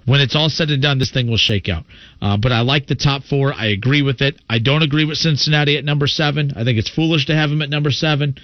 When 0.05 0.21
it's 0.21 0.35
all 0.35 0.49
said 0.49 0.71
and 0.71 0.83
done, 0.83 0.99
this 0.99 1.13
thing 1.13 1.31
will 1.31 1.37
shake 1.37 1.69
out. 1.69 1.85
Uh, 2.21 2.37
but 2.37 2.51
I 2.51 2.63
like 2.63 2.89
the 2.89 2.97
top 2.97 3.23
four. 3.23 3.53
I 3.55 3.67
agree 3.67 4.03
with 4.03 4.21
it. 4.21 4.35
I 4.51 4.59
don't 4.59 4.83
agree 4.83 5.05
with 5.05 5.17
Cincinnati 5.17 5.77
at 5.77 5.85
number 5.85 6.09
seven. 6.09 6.53
I 6.57 6.65
think 6.65 6.79
it's 6.79 6.91
foolish 6.91 7.27
to 7.27 7.37
have 7.37 7.51
them 7.51 7.63
at 7.63 7.71
number 7.71 7.93
seven. 7.93 8.37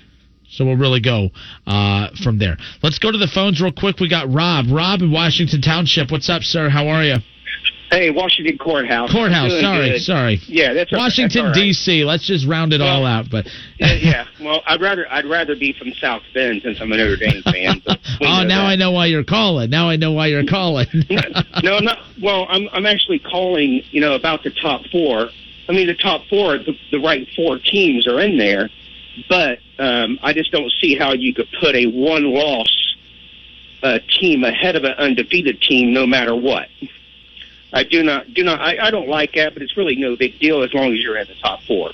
So 0.50 0.64
we'll 0.64 0.76
really 0.76 1.00
go 1.00 1.30
uh, 1.66 2.08
from 2.22 2.38
there. 2.38 2.56
Let's 2.82 2.98
go 2.98 3.12
to 3.12 3.18
the 3.18 3.28
phones 3.28 3.60
real 3.60 3.72
quick. 3.72 4.00
We 4.00 4.08
got 4.08 4.32
Rob. 4.32 4.66
Rob 4.70 5.02
in 5.02 5.12
Washington 5.12 5.60
Township. 5.60 6.10
What's 6.10 6.28
up, 6.30 6.42
sir? 6.42 6.68
How 6.68 6.88
are 6.88 7.04
you? 7.04 7.16
Hey, 7.90 8.10
Washington 8.10 8.58
Courthouse. 8.58 9.10
Courthouse. 9.10 9.50
Doing 9.50 9.62
Sorry, 9.62 9.90
good. 9.90 10.00
sorry. 10.02 10.40
Yeah, 10.46 10.74
that's 10.74 10.92
right. 10.92 10.98
Washington 10.98 11.46
right. 11.46 11.54
D.C. 11.54 12.04
Let's 12.04 12.26
just 12.26 12.46
round 12.46 12.74
it 12.74 12.82
all 12.82 13.06
out. 13.06 13.26
But 13.30 13.46
yeah, 13.78 13.94
yeah. 13.94 14.26
Well, 14.42 14.62
I'd 14.66 14.82
rather 14.82 15.10
I'd 15.10 15.24
rather 15.24 15.56
be 15.56 15.72
from 15.72 15.92
South 15.94 16.22
Bend 16.34 16.60
since 16.62 16.78
I'm 16.82 16.92
a 16.92 16.96
Notre 16.96 17.16
Dame 17.16 17.42
fan. 17.42 17.82
Oh, 18.20 18.42
now 18.42 18.62
that. 18.62 18.72
I 18.72 18.76
know 18.76 18.90
why 18.90 19.06
you're 19.06 19.24
calling. 19.24 19.70
Now 19.70 19.88
I 19.88 19.96
know 19.96 20.12
why 20.12 20.26
you're 20.26 20.44
calling. 20.44 20.86
no, 21.62 21.76
I'm 21.76 21.84
not. 21.84 21.98
Well, 22.20 22.46
I'm 22.48 22.68
I'm 22.72 22.84
actually 22.84 23.20
calling. 23.20 23.82
You 23.90 24.00
know 24.00 24.14
about 24.14 24.42
the 24.42 24.50
top 24.50 24.82
four. 24.90 25.28
I 25.68 25.72
mean, 25.72 25.86
the 25.86 25.94
top 25.94 26.22
four, 26.28 26.58
the, 26.58 26.76
the 26.90 26.98
right 26.98 27.26
four 27.36 27.58
teams 27.58 28.08
are 28.08 28.20
in 28.20 28.38
there, 28.38 28.70
but 29.28 29.58
um, 29.78 30.18
I 30.22 30.32
just 30.32 30.52
don't 30.52 30.70
see 30.80 30.96
how 30.96 31.12
you 31.12 31.34
could 31.34 31.48
put 31.60 31.74
a 31.74 31.86
one-loss 31.86 32.96
uh, 33.82 33.98
team 34.20 34.44
ahead 34.44 34.76
of 34.76 34.84
an 34.84 34.92
undefeated 34.92 35.60
team, 35.62 35.92
no 35.92 36.06
matter 36.06 36.34
what. 36.34 36.68
I 37.72 37.84
do 37.84 38.02
not 38.02 38.32
do 38.32 38.42
not. 38.44 38.60
I, 38.60 38.86
I 38.86 38.90
don't 38.90 39.08
like 39.08 39.34
that, 39.34 39.52
but 39.52 39.62
it's 39.62 39.76
really 39.76 39.96
no 39.96 40.16
big 40.16 40.38
deal 40.38 40.62
as 40.62 40.72
long 40.72 40.92
as 40.94 41.00
you're 41.00 41.18
in 41.18 41.28
the 41.28 41.34
top 41.34 41.62
four. 41.62 41.90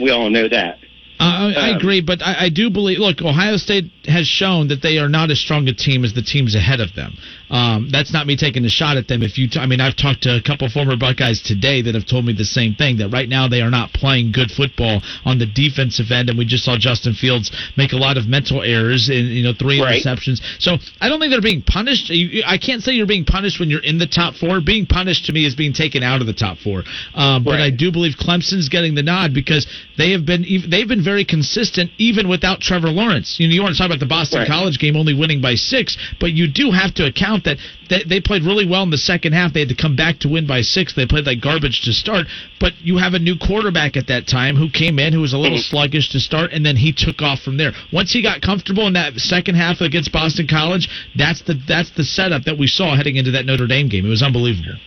We 0.00 0.10
all 0.10 0.30
know 0.30 0.48
that. 0.48 0.78
Uh, 1.20 1.24
I, 1.24 1.52
I 1.52 1.70
Um, 1.70 1.76
agree, 1.76 2.00
but 2.00 2.22
I, 2.22 2.46
I 2.46 2.48
do 2.48 2.70
believe. 2.70 2.98
Look, 2.98 3.20
Ohio 3.20 3.56
State 3.58 3.90
has 4.06 4.26
shown 4.26 4.68
that 4.68 4.82
they 4.82 4.98
are 4.98 5.08
not 5.08 5.30
as 5.30 5.38
strong 5.40 5.68
a 5.68 5.72
team 5.74 6.04
as 6.04 6.12
the 6.14 6.22
teams 6.22 6.54
ahead 6.54 6.80
of 6.80 6.94
them. 6.94 7.16
Um, 7.50 7.88
that's 7.92 8.12
not 8.12 8.26
me 8.26 8.36
taking 8.36 8.64
a 8.64 8.68
shot 8.70 8.96
at 8.96 9.08
them. 9.08 9.22
If 9.22 9.36
you, 9.36 9.46
t- 9.48 9.60
I 9.60 9.66
mean, 9.66 9.80
I've 9.80 9.94
talked 9.94 10.22
to 10.22 10.36
a 10.36 10.42
couple 10.42 10.68
former 10.70 10.96
Buckeyes 10.96 11.42
today 11.42 11.82
that 11.82 11.94
have 11.94 12.06
told 12.06 12.24
me 12.24 12.32
the 12.32 12.44
same 12.46 12.74
thing. 12.74 12.96
That 12.96 13.10
right 13.10 13.28
now 13.28 13.46
they 13.46 13.60
are 13.60 13.70
not 13.70 13.92
playing 13.92 14.32
good 14.32 14.50
football 14.50 15.02
on 15.24 15.38
the 15.38 15.46
defensive 15.46 16.10
end, 16.10 16.30
and 16.30 16.38
we 16.38 16.46
just 16.46 16.64
saw 16.64 16.78
Justin 16.78 17.12
Fields 17.14 17.52
make 17.76 17.92
a 17.92 17.96
lot 17.96 18.16
of 18.16 18.26
mental 18.26 18.62
errors 18.62 19.10
in 19.10 19.26
you 19.26 19.42
know 19.42 19.52
three 19.52 19.80
Right. 19.80 20.02
interceptions. 20.02 20.40
So 20.58 20.78
I 21.00 21.08
don't 21.08 21.20
think 21.20 21.30
they're 21.30 21.40
being 21.42 21.62
punished. 21.62 22.08
You, 22.10 22.42
I 22.46 22.56
can't 22.58 22.82
say 22.82 22.92
you're 22.92 23.06
being 23.06 23.26
punished 23.26 23.60
when 23.60 23.68
you're 23.70 23.84
in 23.84 23.98
the 23.98 24.06
top 24.06 24.34
four. 24.34 24.60
Being 24.60 24.86
punished 24.86 25.26
to 25.26 25.32
me 25.32 25.44
is 25.44 25.54
being 25.54 25.74
taken 25.74 26.02
out 26.02 26.20
of 26.22 26.26
the 26.26 26.32
top 26.32 26.58
four. 26.58 26.84
Um, 27.14 27.44
but 27.44 27.60
I 27.60 27.70
do 27.70 27.92
believe 27.92 28.14
Clemson's 28.18 28.68
getting 28.70 28.94
the 28.94 29.02
nod 29.02 29.34
because 29.34 29.66
they 29.98 30.12
have 30.12 30.24
been 30.24 30.44
they've 30.70 30.88
been 30.88 31.04
very 31.04 31.24
consistent 31.24 31.90
even 31.98 32.28
without 32.28 32.60
Trevor 32.60 32.88
Lawrence. 32.88 33.36
You 33.38 33.46
know, 33.46 33.54
you 33.54 33.62
want 33.62 33.76
to 33.76 33.78
talk 33.78 33.91
about 33.92 34.00
the 34.00 34.08
Boston 34.08 34.40
Right. 34.40 34.48
College 34.48 34.78
game 34.78 34.96
only 34.96 35.14
winning 35.14 35.40
by 35.40 35.54
six, 35.54 35.96
but 36.18 36.32
you 36.32 36.48
do 36.48 36.70
have 36.70 36.94
to 36.94 37.06
account 37.06 37.44
that 37.44 37.58
they, 37.90 38.02
they 38.08 38.20
played 38.20 38.42
really 38.44 38.66
well 38.66 38.82
in 38.82 38.90
the 38.90 38.96
second 38.96 39.34
half. 39.34 39.52
They 39.52 39.60
had 39.60 39.68
to 39.68 39.76
come 39.76 39.94
back 39.94 40.20
to 40.20 40.28
win 40.28 40.46
by 40.46 40.62
six. 40.62 40.94
They 40.94 41.06
played 41.06 41.26
like 41.26 41.40
garbage 41.40 41.82
to 41.82 41.92
start, 41.92 42.26
but 42.58 42.72
you 42.80 42.96
have 42.96 43.12
a 43.12 43.18
new 43.18 43.36
quarterback 43.36 43.96
at 43.96 44.06
that 44.06 44.26
time 44.26 44.56
who 44.56 44.70
came 44.70 44.98
in 44.98 45.12
who 45.12 45.20
was 45.20 45.34
a 45.34 45.38
little 45.38 45.58
sluggish 45.58 46.10
to 46.12 46.20
start, 46.20 46.52
and 46.52 46.64
then 46.64 46.76
he 46.76 46.92
took 46.92 47.20
off 47.20 47.40
from 47.40 47.58
there. 47.58 47.72
Once 47.92 48.12
he 48.12 48.22
got 48.22 48.40
comfortable 48.40 48.86
in 48.86 48.94
that 48.94 49.14
second 49.16 49.54
half 49.56 49.80
against 49.80 50.10
Boston 50.12 50.46
College, 50.48 50.88
that's 51.16 51.42
the 51.42 51.54
that's 51.68 51.90
the 51.90 52.04
setup 52.04 52.44
that 52.44 52.58
we 52.58 52.66
saw 52.66 52.96
heading 52.96 53.16
into 53.16 53.32
that 53.32 53.44
Notre 53.44 53.66
Dame 53.66 53.88
game. 53.88 54.06
It 54.06 54.08
was 54.08 54.22
unbelievable. 54.22 54.78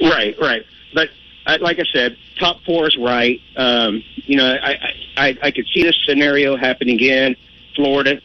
Right, 0.00 0.34
right. 0.40 0.62
But 0.92 1.10
like 1.60 1.78
I 1.78 1.84
said, 1.92 2.16
top 2.38 2.58
four 2.64 2.86
is 2.86 2.96
right. 2.96 3.38
Um, 3.56 4.02
you 4.16 4.36
know, 4.36 4.46
I, 4.46 4.72
I 4.72 4.92
I 5.16 5.36
I 5.44 5.50
could 5.50 5.66
see 5.72 5.82
this 5.82 5.96
scenario 6.06 6.56
happening 6.56 6.96
again. 6.96 7.36
Florida, 7.76 8.20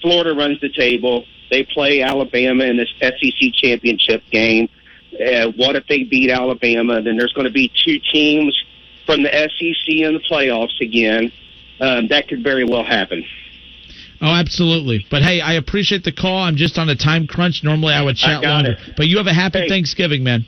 Florida 0.00 0.34
runs 0.34 0.60
the 0.60 0.68
table. 0.70 1.24
They 1.50 1.64
play 1.64 2.02
Alabama 2.02 2.64
in 2.64 2.76
this 2.76 2.88
SEC 3.00 3.52
championship 3.54 4.22
game. 4.30 4.68
Uh, 5.14 5.50
what 5.56 5.74
if 5.76 5.86
they 5.88 6.04
beat 6.04 6.30
Alabama? 6.30 7.02
Then 7.02 7.16
there's 7.16 7.32
going 7.32 7.46
to 7.46 7.52
be 7.52 7.70
two 7.84 7.98
teams 8.12 8.56
from 9.06 9.22
the 9.22 9.30
SEC 9.30 9.88
in 9.96 10.14
the 10.14 10.20
playoffs 10.30 10.80
again. 10.80 11.32
Um, 11.80 12.08
that 12.08 12.28
could 12.28 12.42
very 12.44 12.64
well 12.64 12.84
happen. 12.84 13.24
Oh, 14.22 14.26
absolutely. 14.34 15.06
But 15.10 15.22
hey, 15.22 15.40
I 15.40 15.54
appreciate 15.54 16.04
the 16.04 16.12
call. 16.12 16.38
I'm 16.42 16.56
just 16.56 16.78
on 16.78 16.88
a 16.90 16.94
time 16.96 17.26
crunch. 17.26 17.64
Normally, 17.64 17.94
I 17.94 18.02
would 18.02 18.16
I 18.16 18.18
chat 18.34 18.42
got 18.42 18.50
longer. 18.50 18.70
it. 18.72 18.94
But 18.96 19.06
you 19.06 19.16
have 19.16 19.26
a 19.26 19.32
happy 19.32 19.60
Hey. 19.60 19.68
Thanksgiving, 19.68 20.22
man. 20.22 20.44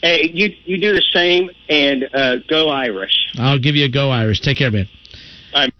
Hey, 0.00 0.30
you 0.32 0.54
you 0.64 0.78
do 0.80 0.94
the 0.94 1.02
same 1.12 1.50
and 1.68 2.08
uh, 2.14 2.36
go 2.48 2.70
Irish. 2.70 3.12
I'll 3.36 3.58
give 3.58 3.74
you 3.76 3.84
a 3.84 3.88
go, 3.88 4.10
Irish. 4.10 4.40
Take 4.40 4.56
care, 4.58 4.70
man. 4.70 4.88
I'm- 5.54 5.70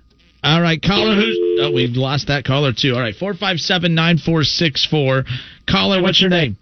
All 0.43 0.61
right, 0.63 0.81
caller. 0.81 1.15
Who's? 1.17 1.39
Oh, 1.61 1.71
we 1.73 1.87
lost 1.89 2.29
that 2.29 2.45
caller 2.45 2.73
too. 2.73 2.95
All 2.95 3.01
right, 3.01 3.15
four 3.15 3.35
five 3.35 3.59
seven 3.59 3.95
nine 3.95 4.17
four 4.19 4.43
six 4.43 4.87
four. 4.87 5.25
Caller, 5.69 6.01
what's 6.03 6.21
your 6.21 6.31
name? 6.31 6.57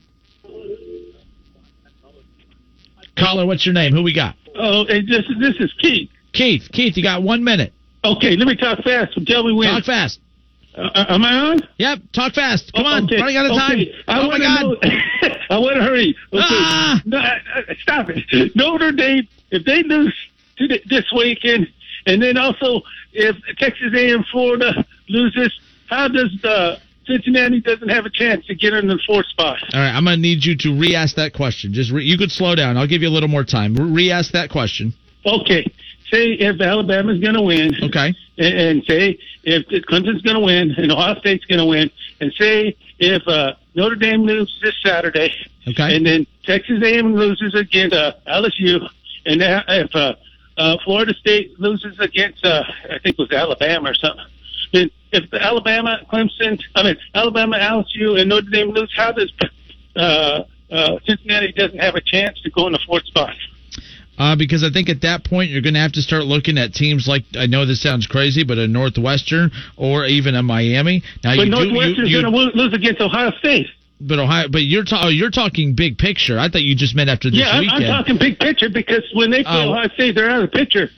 Caller, 3.16 3.46
what's 3.46 3.64
your 3.66 3.72
name? 3.74 3.92
Who 3.92 4.02
we 4.02 4.14
got? 4.14 4.36
Oh, 4.56 4.84
and 4.86 5.06
this 5.08 5.24
this 5.40 5.54
is 5.60 5.72
Keith. 5.80 6.10
Keith. 6.32 6.62
Keith, 6.72 6.96
you 6.96 7.02
got 7.02 7.22
one 7.22 7.42
minute. 7.44 7.72
Okay, 8.04 8.36
let 8.36 8.46
me 8.46 8.56
talk 8.56 8.78
fast. 8.84 9.18
Tell 9.26 9.44
me 9.44 9.52
when. 9.52 9.68
Talk 9.68 9.84
fast. 9.84 10.20
Uh, 10.76 11.06
am 11.08 11.24
I 11.24 11.32
on? 11.34 11.60
Yep. 11.78 11.98
Talk 12.12 12.34
fast. 12.34 12.72
Come 12.74 12.84
Oh, 12.86 12.88
on. 12.90 13.06
Running 13.08 13.36
out 13.36 13.46
of 13.46 13.56
time. 13.56 13.80
Okay. 13.80 13.92
I 14.06 14.20
oh 14.20 14.28
my 14.28 14.38
God. 14.38 14.62
know- 14.62 14.76
I 15.50 15.58
want 15.58 15.76
to 15.76 15.82
hurry. 15.82 16.16
Okay. 16.32 16.44
Ah! 16.44 17.02
No, 17.04 17.18
uh, 17.18 17.22
uh, 17.56 17.74
stop 17.82 18.06
it. 18.10 18.54
Notre 18.54 18.92
Dame, 18.92 19.26
if 19.50 19.64
they 19.64 19.82
lose 19.82 20.14
this 20.88 21.04
weekend, 21.16 21.66
and 22.06 22.22
then 22.22 22.36
also 22.36 22.82
if 23.12 23.36
Texas 23.58 23.92
A&M 23.94 24.24
Florida 24.30 24.84
loses, 25.08 25.52
how 25.86 26.08
does 26.08 26.30
the 26.42 26.78
Cincinnati 27.06 27.60
doesn't 27.60 27.88
have 27.88 28.04
a 28.04 28.10
chance 28.10 28.44
to 28.46 28.54
get 28.54 28.74
in 28.74 28.86
the 28.86 28.98
fourth 29.06 29.26
spot? 29.26 29.58
All 29.72 29.80
right, 29.80 29.90
I'm 29.90 30.04
gonna 30.04 30.18
need 30.18 30.44
you 30.44 30.56
to 30.56 30.78
re-ask 30.78 31.16
that 31.16 31.32
question. 31.32 31.72
Just 31.72 31.90
re- 31.90 32.04
you 32.04 32.18
could 32.18 32.30
slow 32.30 32.54
down. 32.54 32.76
I'll 32.76 32.86
give 32.86 33.02
you 33.02 33.08
a 33.08 33.10
little 33.10 33.28
more 33.28 33.44
time. 33.44 33.74
Re- 33.74 33.90
Re-ask 33.90 34.32
that 34.32 34.50
question. 34.50 34.94
Okay. 35.24 35.64
Say 36.10 36.32
if 36.32 36.60
Alabama's 36.60 37.20
going 37.20 37.34
to 37.34 37.42
win. 37.42 37.74
Okay. 37.82 38.14
And, 38.38 38.54
and 38.54 38.84
say 38.84 39.18
if 39.44 39.66
Clemson's 39.86 40.22
going 40.22 40.36
to 40.36 40.40
win 40.40 40.70
and 40.70 40.90
Ohio 40.90 41.18
State's 41.18 41.44
going 41.44 41.58
to 41.58 41.66
win, 41.66 41.90
and 42.20 42.32
say 42.38 42.76
if 42.98 43.26
uh, 43.28 43.54
Notre 43.74 43.96
Dame 43.96 44.22
loses 44.22 44.58
this 44.62 44.74
Saturday. 44.82 45.32
Okay. 45.66 45.96
And 45.96 46.06
then 46.06 46.26
Texas 46.44 46.82
A&M 46.82 47.14
loses 47.14 47.54
against 47.54 47.94
uh, 47.94 48.14
LSU, 48.26 48.88
and 49.26 49.42
if 49.42 49.94
uh, 49.94 50.14
uh, 50.58 50.76
Florida 50.84 51.14
State 51.14 51.58
loses 51.58 51.98
against 52.00 52.44
uh, 52.44 52.64
I 52.84 52.98
think 52.98 53.18
it 53.18 53.18
was 53.18 53.32
Alabama 53.32 53.90
or 53.90 53.94
something. 53.94 54.26
If 55.10 55.32
Alabama, 55.32 56.00
Clemson, 56.12 56.60
I 56.74 56.82
mean 56.82 56.96
Alabama, 57.14 57.56
LSU, 57.56 58.20
and 58.20 58.28
Notre 58.28 58.50
Dame 58.50 58.70
lose, 58.70 58.92
how 58.94 59.12
does 59.12 59.32
uh, 59.96 60.44
uh, 60.70 60.98
Cincinnati 61.06 61.52
doesn't 61.52 61.78
have 61.78 61.94
a 61.94 62.02
chance 62.02 62.40
to 62.42 62.50
go 62.50 62.66
in 62.66 62.72
the 62.72 62.80
fourth 62.86 63.04
spot? 63.04 63.34
Uh, 64.18 64.34
because 64.34 64.64
I 64.64 64.70
think 64.70 64.88
at 64.88 65.02
that 65.02 65.24
point 65.24 65.50
you're 65.50 65.62
going 65.62 65.74
to 65.74 65.80
have 65.80 65.92
to 65.92 66.02
start 66.02 66.24
looking 66.24 66.58
at 66.58 66.74
teams 66.74 67.06
like 67.06 67.22
I 67.36 67.46
know 67.46 67.64
this 67.64 67.80
sounds 67.80 68.06
crazy, 68.06 68.42
but 68.42 68.58
a 68.58 68.66
Northwestern 68.66 69.52
or 69.76 70.06
even 70.06 70.34
a 70.34 70.42
Miami. 70.42 71.04
Now 71.22 71.36
But 71.36 71.46
you 71.46 71.50
Northwestern's 71.50 72.12
going 72.12 72.24
to 72.24 72.30
lose 72.30 72.74
against 72.74 73.00
Ohio 73.00 73.30
State. 73.38 73.68
But 74.00 74.18
Ohio, 74.18 74.48
but 74.48 74.62
you're 74.62 74.84
ta- 74.84 75.02
oh, 75.04 75.08
you're 75.08 75.30
talking 75.30 75.74
big 75.74 75.98
picture. 75.98 76.38
I 76.38 76.48
thought 76.48 76.62
you 76.62 76.74
just 76.74 76.94
meant 76.94 77.10
after 77.10 77.30
this 77.30 77.40
yeah, 77.40 77.50
I'm, 77.50 77.60
weekend. 77.60 77.84
I'm 77.86 77.98
talking 78.04 78.18
big 78.18 78.38
picture 78.38 78.68
because 78.68 79.02
when 79.14 79.30
they 79.30 79.42
play 79.42 79.64
Oh. 79.66 79.72
Ohio 79.72 79.88
State, 79.94 80.14
they're 80.14 80.30
out 80.30 80.42
of 80.42 80.50
the 80.50 80.56
picture. 80.56 80.88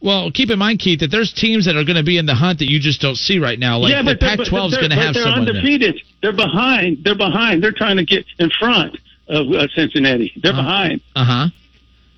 Well, 0.00 0.30
keep 0.30 0.50
in 0.50 0.58
mind, 0.58 0.80
Keith, 0.80 1.00
that 1.00 1.10
there's 1.10 1.32
teams 1.32 1.64
that 1.64 1.76
are 1.76 1.84
going 1.84 1.96
to 1.96 2.02
be 2.04 2.18
in 2.18 2.26
the 2.26 2.34
hunt 2.34 2.58
that 2.58 2.70
you 2.70 2.78
just 2.78 3.00
don't 3.00 3.16
see 3.16 3.38
right 3.38 3.58
now. 3.58 3.78
Like 3.78 3.90
yeah, 3.92 4.02
but 4.02 4.20
they're- 4.20 4.36
Pac-12 4.36 4.68
is 4.68 4.76
going 4.76 4.90
to 4.90 4.96
they're- 4.96 5.04
have 5.04 5.14
they're 5.14 5.22
someone. 5.22 5.44
there. 5.46 5.54
undefeated. 5.56 6.00
They're 6.20 6.32
behind. 6.36 6.98
They're 7.04 7.14
behind. 7.16 7.62
They're 7.62 7.72
trying 7.72 7.96
to 7.96 8.04
get 8.04 8.24
in 8.38 8.50
front 8.58 8.98
of 9.28 9.50
uh, 9.50 9.66
Cincinnati. 9.74 10.32
They're 10.42 10.52
behind. 10.52 11.00
Uh 11.16 11.24
huh. 11.24 11.46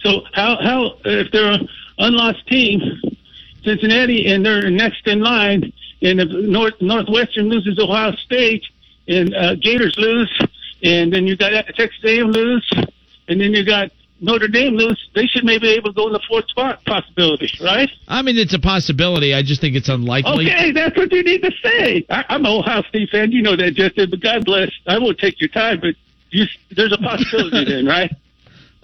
So 0.01 0.23
how 0.33 0.59
how 0.63 0.97
if 1.05 1.31
they're 1.33 1.53
an 1.53 1.69
unlost 1.99 2.47
team, 2.49 2.81
Cincinnati, 3.65 4.27
and 4.33 4.45
they're 4.45 4.71
next 4.71 5.07
in 5.07 5.21
line, 5.21 5.73
and 6.03 6.21
if 6.21 6.29
North 6.31 6.75
Northwestern 6.81 7.49
loses 7.49 7.79
Ohio 7.79 8.13
State, 8.25 8.65
and 9.09 9.35
uh, 9.35 9.55
Gators 9.57 9.95
lose, 9.99 10.41
and 10.83 11.13
then 11.13 11.27
you 11.27 11.37
got 11.37 11.53
Texas 11.77 11.99
A&M 12.05 12.31
lose, 12.31 12.69
and 13.29 13.41
then 13.41 13.53
you 13.53 13.65
got 13.65 13.91
Notre 14.21 14.49
Dame 14.49 14.75
lose, 14.75 15.11
they 15.15 15.27
should 15.27 15.45
maybe 15.45 15.67
be 15.67 15.75
able 15.75 15.93
to 15.93 15.95
go 15.95 16.07
in 16.07 16.13
the 16.13 16.23
fourth 16.27 16.49
spot 16.49 16.83
possibility, 16.87 17.51
right? 17.63 17.91
I 18.09 18.23
mean, 18.23 18.39
it's 18.39 18.55
a 18.55 18.59
possibility. 18.59 19.35
I 19.35 19.43
just 19.43 19.61
think 19.61 19.77
it's 19.77 19.91
unlikely. 19.91 20.47
Okay, 20.47 20.73
that's 20.73 20.97
what 20.97 21.13
you 21.13 21.23
need 21.23 21.43
to 21.43 21.53
say. 21.63 22.07
I, 22.09 22.25
I'm 22.31 22.47
an 22.47 22.53
Ohio 22.53 22.83
State 22.89 23.11
fan, 23.11 23.33
you 23.33 23.43
know 23.43 23.57
that, 23.57 23.75
Justin. 23.75 24.09
But 24.11 24.21
God 24.21 24.45
bless. 24.45 24.71
I 24.87 24.99
won't 24.99 25.19
take 25.19 25.41
your 25.41 25.49
time, 25.49 25.81
but 25.81 25.95
you, 26.31 26.47
there's 26.75 26.93
a 26.93 26.99
possibility 26.99 27.65
then, 27.65 27.87
right? 27.87 28.11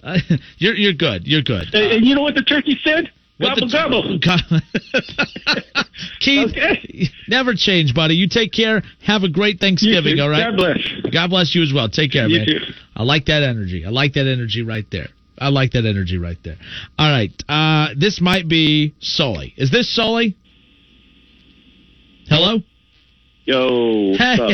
Uh, 0.05 0.19
you're 0.57 0.75
you're 0.75 0.91
good. 0.91 1.25
You're 1.25 1.41
good. 1.41 1.73
And, 1.73 1.93
and 1.93 2.05
you 2.05 2.13
know 2.13 2.23
what 2.23 2.35
the 2.35 2.41
turkey 2.41 2.77
said? 2.83 3.09
The- 3.43 3.69
gobble. 3.71 4.19
Keith, 6.19 7.09
never 7.27 7.53
change, 7.55 7.93
buddy. 7.93 8.15
You 8.15 8.27
take 8.27 8.51
care. 8.51 8.81
Have 9.05 9.23
a 9.23 9.29
great 9.29 9.59
Thanksgiving. 9.59 10.19
All 10.19 10.29
right. 10.29 10.49
God 10.51 10.57
bless. 10.57 10.77
God 11.11 11.29
bless 11.29 11.55
you 11.55 11.63
as 11.63 11.71
well. 11.73 11.89
Take 11.89 12.11
care, 12.11 12.27
You 12.27 12.37
man. 12.39 12.45
too. 12.47 12.59
I 12.95 13.03
like 13.03 13.25
that 13.25 13.43
energy. 13.43 13.85
I 13.85 13.89
like 13.89 14.13
that 14.13 14.27
energy 14.27 14.61
right 14.61 14.85
there. 14.91 15.09
I 15.37 15.49
like 15.49 15.71
that 15.71 15.85
energy 15.85 16.17
right 16.17 16.37
there. 16.43 16.57
All 16.97 17.09
right. 17.09 17.31
Uh, 17.49 17.93
this 17.97 18.21
might 18.21 18.47
be 18.47 18.93
Sully. 18.99 19.53
Is 19.57 19.71
this 19.71 19.93
Sully? 19.93 20.37
Hello. 22.27 22.59
Yo. 23.45 24.13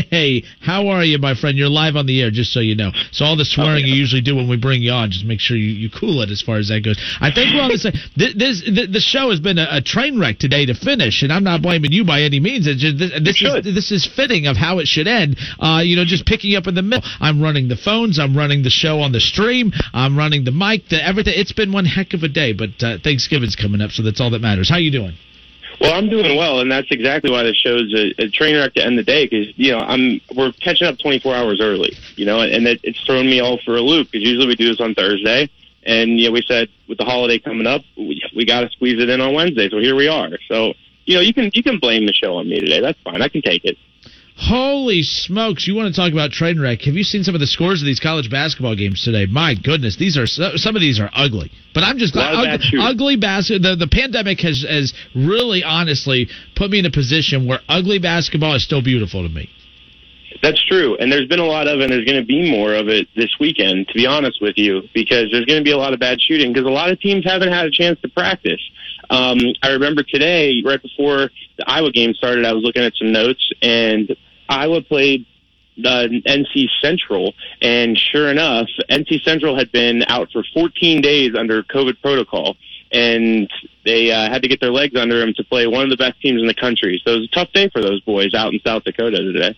Hey, 0.09 0.43
how 0.61 0.88
are 0.88 1.03
you, 1.03 1.19
my 1.19 1.35
friend? 1.35 1.56
You're 1.56 1.69
live 1.69 1.95
on 1.95 2.08
the 2.08 2.22
air, 2.24 2.32
just 2.32 2.51
so 2.51 2.59
you 2.59 2.76
know. 2.76 2.92
So 3.11 3.24
all 3.24 3.38
the 3.38 3.45
swearing 3.45 3.85
you 3.85 3.93
usually 3.93 4.22
do 4.22 4.35
when 4.35 4.50
we 4.50 4.58
bring 4.58 4.82
you 4.82 4.92
on, 4.92 5.11
just 5.11 5.26
make 5.26 5.40
sure 5.40 5.56
you, 5.56 5.69
you 5.69 5.90
cool 5.92 6.24
it 6.24 6.32
as 6.32 6.42
far 6.42 6.58
as 6.58 6.69
that 6.69 6.82
goes. 6.82 6.98
I 7.22 7.30
think 7.30 7.53
we're 7.53 7.61
on 7.61 7.69
the 7.69 7.77
same. 7.77 7.93
This, 8.18 8.34
this 8.34 8.64
the, 8.66 8.88
the 8.88 9.00
show 9.00 9.30
has 9.30 9.40
been 9.40 9.59
a, 9.59 9.68
a 9.69 9.82
train 9.82 10.19
wreck 10.19 10.40
today 10.40 10.66
to 10.66 10.74
finish, 10.74 11.22
and 11.22 11.32
I'm 11.32 11.43
not 11.43 11.61
blaming 11.61 11.92
you 11.92 12.03
by 12.03 12.22
any 12.22 12.40
means. 12.40 12.66
It's 12.66 12.82
just, 12.82 12.98
this, 12.98 13.11
this 13.22 13.42
is 13.42 13.76
this 13.76 13.92
is 13.92 14.09
fitting 14.16 14.48
of 14.48 14.58
how 14.58 14.80
it 14.80 14.88
should 14.88 15.08
end. 15.08 15.38
Uh, 15.59 15.82
you 15.85 15.95
know, 15.95 16.03
just 16.03 16.26
picking 16.26 16.56
up 16.56 16.66
in 16.66 16.74
the 16.74 16.82
middle. 16.82 17.08
I'm 17.19 17.43
running 17.43 17.68
the 17.68 17.77
phones. 17.77 18.18
I'm 18.18 18.35
running 18.35 18.64
the 18.64 18.72
show 18.72 19.01
on 19.01 19.11
the 19.11 19.22
stream. 19.22 19.72
I'm 19.93 20.18
running 20.18 20.45
the 20.45 20.51
mic. 20.51 20.90
The 20.90 20.98
everything. 21.06 21.34
It's 21.38 21.53
been 21.53 21.72
one 21.72 21.85
heck 21.85 22.16
of 22.16 22.24
a 22.24 22.27
day, 22.27 22.53
but 22.53 22.82
uh, 22.82 22.98
Thanksgiving's 23.03 23.56
coming 23.56 23.82
up, 23.82 23.92
so 23.92 24.01
that's 24.01 24.19
all 24.19 24.32
that 24.32 24.42
matters. 24.42 24.68
How 24.68 24.77
you 24.77 24.90
doing? 24.90 25.14
Well, 25.80 25.93
I'm 25.93 26.09
doing 26.09 26.35
well, 26.35 26.59
and 26.59 26.69
that's 26.69 26.91
exactly 26.91 27.32
why 27.32 27.43
the 27.43 27.53
show's 27.53 27.93
a, 27.93 28.24
a 28.24 28.30
train 28.30 28.56
wreck 28.56 28.74
to 28.74 28.83
end 28.83 28.98
the 28.98 29.03
day 29.03 29.27
because 29.27 29.58
you 29.58 29.72
know 29.72 29.80
I'm 29.80 30.19
we're 30.35 30.51
catching 30.53 30.88
up 30.88 30.99
24 30.99 31.33
hours 31.33 31.61
early, 31.61 31.98
you 32.16 32.25
know, 32.25 32.41
and 32.41 32.67
it, 32.67 32.82
it's 32.83 32.99
thrown 33.01 33.27
me 33.27 33.40
all 33.40 33.59
for 33.64 33.77
a 33.77 33.82
loop 33.82 34.11
because 34.11 34.27
usually 34.27 34.48
we 34.48 34.56
do 34.56 34.67
this 34.67 34.82
on 34.82 34.93
Thursday, 34.93 35.49
and 35.83 36.19
you 36.19 36.27
know 36.27 36.32
we 36.32 36.41
said 36.41 36.67
with 36.90 36.98
the 36.98 37.06
holiday 37.06 37.40
coming 37.40 37.66
up, 37.66 37.82
we, 37.95 38.22
we 38.35 38.45
got 38.45 38.61
to 38.61 38.69
squeeze 38.72 39.01
it 39.01 39.09
in 39.09 39.22
on 39.22 39.33
Wednesday, 39.33 39.69
so 39.69 39.80
here 39.80 39.95
we 39.95 40.09
are. 40.09 40.30
So 40.49 40.74
you 41.06 41.16
know 41.16 41.22
you 41.22 41.33
can 41.33 41.49
you 41.53 41.64
can 41.64 41.80
blame 41.80 42.06
the 42.06 42.14
show 42.14 42.35
on 42.35 42.49
me 42.49 42.59
today. 42.59 42.82
That's 42.82 42.99
fine. 43.01 43.22
I 43.22 43.30
can 43.30 43.41
take 43.41 43.64
it. 43.64 43.77
Holy 44.42 45.03
smokes! 45.03 45.68
You 45.68 45.76
want 45.76 45.93
to 45.93 46.01
talk 46.01 46.14
about 46.14 46.32
train 46.32 46.61
wreck? 46.61 46.84
Have 46.84 46.95
you 46.95 47.03
seen 47.03 47.26
some 47.26 47.35
of 47.35 47.42
the 47.42 47.48
scores 47.48 47.82
of 47.82 47.85
these 47.85 48.00
college 48.00 48.30
basketball 48.32 48.74
games 48.74 49.03
today? 49.03 49.26
My 49.26 49.53
goodness, 49.53 49.98
these 49.98 50.18
are 50.18 50.26
so- 50.26 50.56
some 50.56 50.77
of 50.77 50.82
these 50.82 50.98
are 50.98 51.09
ugly. 51.14 51.51
But 51.74 51.84
I'm 51.84 51.98
just 51.98 52.16
ug- 52.16 52.61
ugly 52.80 53.18
basketball. 53.18 53.72
The, 53.72 53.85
the 53.85 53.90
pandemic 53.90 54.40
has 54.40 54.66
has 54.68 54.93
really, 55.14 55.61
honestly, 55.61 56.30
put 56.56 56.72
me 56.72 56.80
in 56.80 56.85
a 56.85 56.90
position 56.92 57.48
where 57.48 57.59
ugly 57.68 58.00
basketball 58.00 58.56
is 58.56 58.64
still 58.64 58.82
beautiful 58.82 59.24
to 59.24 59.30
me. 59.30 59.50
That's 60.42 60.64
true, 60.68 60.95
and 60.95 61.11
there's 61.11 61.27
been 61.27 61.40
a 61.40 61.45
lot 61.45 61.68
of, 61.68 61.80
it, 61.80 61.84
and 61.84 61.92
there's 61.92 62.06
going 62.06 62.22
to 62.22 62.26
be 62.26 62.50
more 62.50 62.74
of 62.74 62.88
it 62.88 63.09
this 63.18 63.35
weekend. 63.42 63.90
To 63.90 63.93
be 63.93 64.08
honest 64.08 64.38
with 64.42 64.58
you, 64.58 64.84
because 64.93 65.26
there's 65.34 65.45
going 65.45 65.59
to 65.59 65.66
be 65.66 65.72
a 65.72 65.77
lot 65.77 65.92
of 65.92 66.00
bad 66.00 66.22
shooting 66.22 66.53
because 66.53 66.66
a 66.66 66.72
lot 66.72 66.90
of 66.90 67.00
teams 67.01 67.26
haven't 67.26 67.51
had 67.51 67.66
a 67.66 67.72
chance 67.72 68.00
to 68.03 68.08
practice. 68.08 68.61
Um, 69.09 69.38
I 69.61 69.72
remember 69.72 70.01
today, 70.01 70.61
right 70.64 70.82
before 70.82 71.30
the 71.58 71.66
Iowa 71.69 71.92
game 71.92 72.14
started, 72.14 72.45
I 72.45 72.53
was 72.53 72.64
looking 72.64 72.84
at 72.84 72.93
some 72.95 73.11
notes, 73.11 73.51
and 73.61 74.16
Iowa 74.50 74.82
played 74.82 75.26
uh, 75.86 76.08
NC 76.10 76.68
Central, 76.82 77.34
and 77.61 77.98
sure 77.98 78.30
enough, 78.30 78.68
NC 78.90 79.24
Central 79.24 79.56
had 79.56 79.72
been 79.72 80.03
out 80.08 80.30
for 80.32 80.44
14 80.53 81.02
days 81.02 81.36
under 81.36 81.64
COVID 81.64 82.02
protocol, 82.02 82.58
and 82.92 83.50
they 83.86 84.11
uh, 84.11 84.30
had 84.30 84.42
to 84.42 84.48
get 84.48 84.60
their 84.60 84.72
legs 84.72 85.00
under 85.00 85.19
them 85.19 85.34
to 85.36 85.44
play 85.44 85.68
one 85.68 85.84
of 85.84 85.90
the 85.90 85.98
best 85.98 86.19
teams 86.22 86.42
in 86.42 86.48
the 86.48 86.53
country. 86.53 87.02
So 87.06 87.14
it 87.14 87.19
was 87.19 87.30
a 87.32 87.36
tough 87.36 87.52
day 87.53 87.69
for 87.69 87.82
those 87.82 88.02
boys 88.02 88.34
out 88.34 88.53
in 88.53 88.60
South 88.66 88.84
Dakota 88.84 89.18
today. 89.18 89.56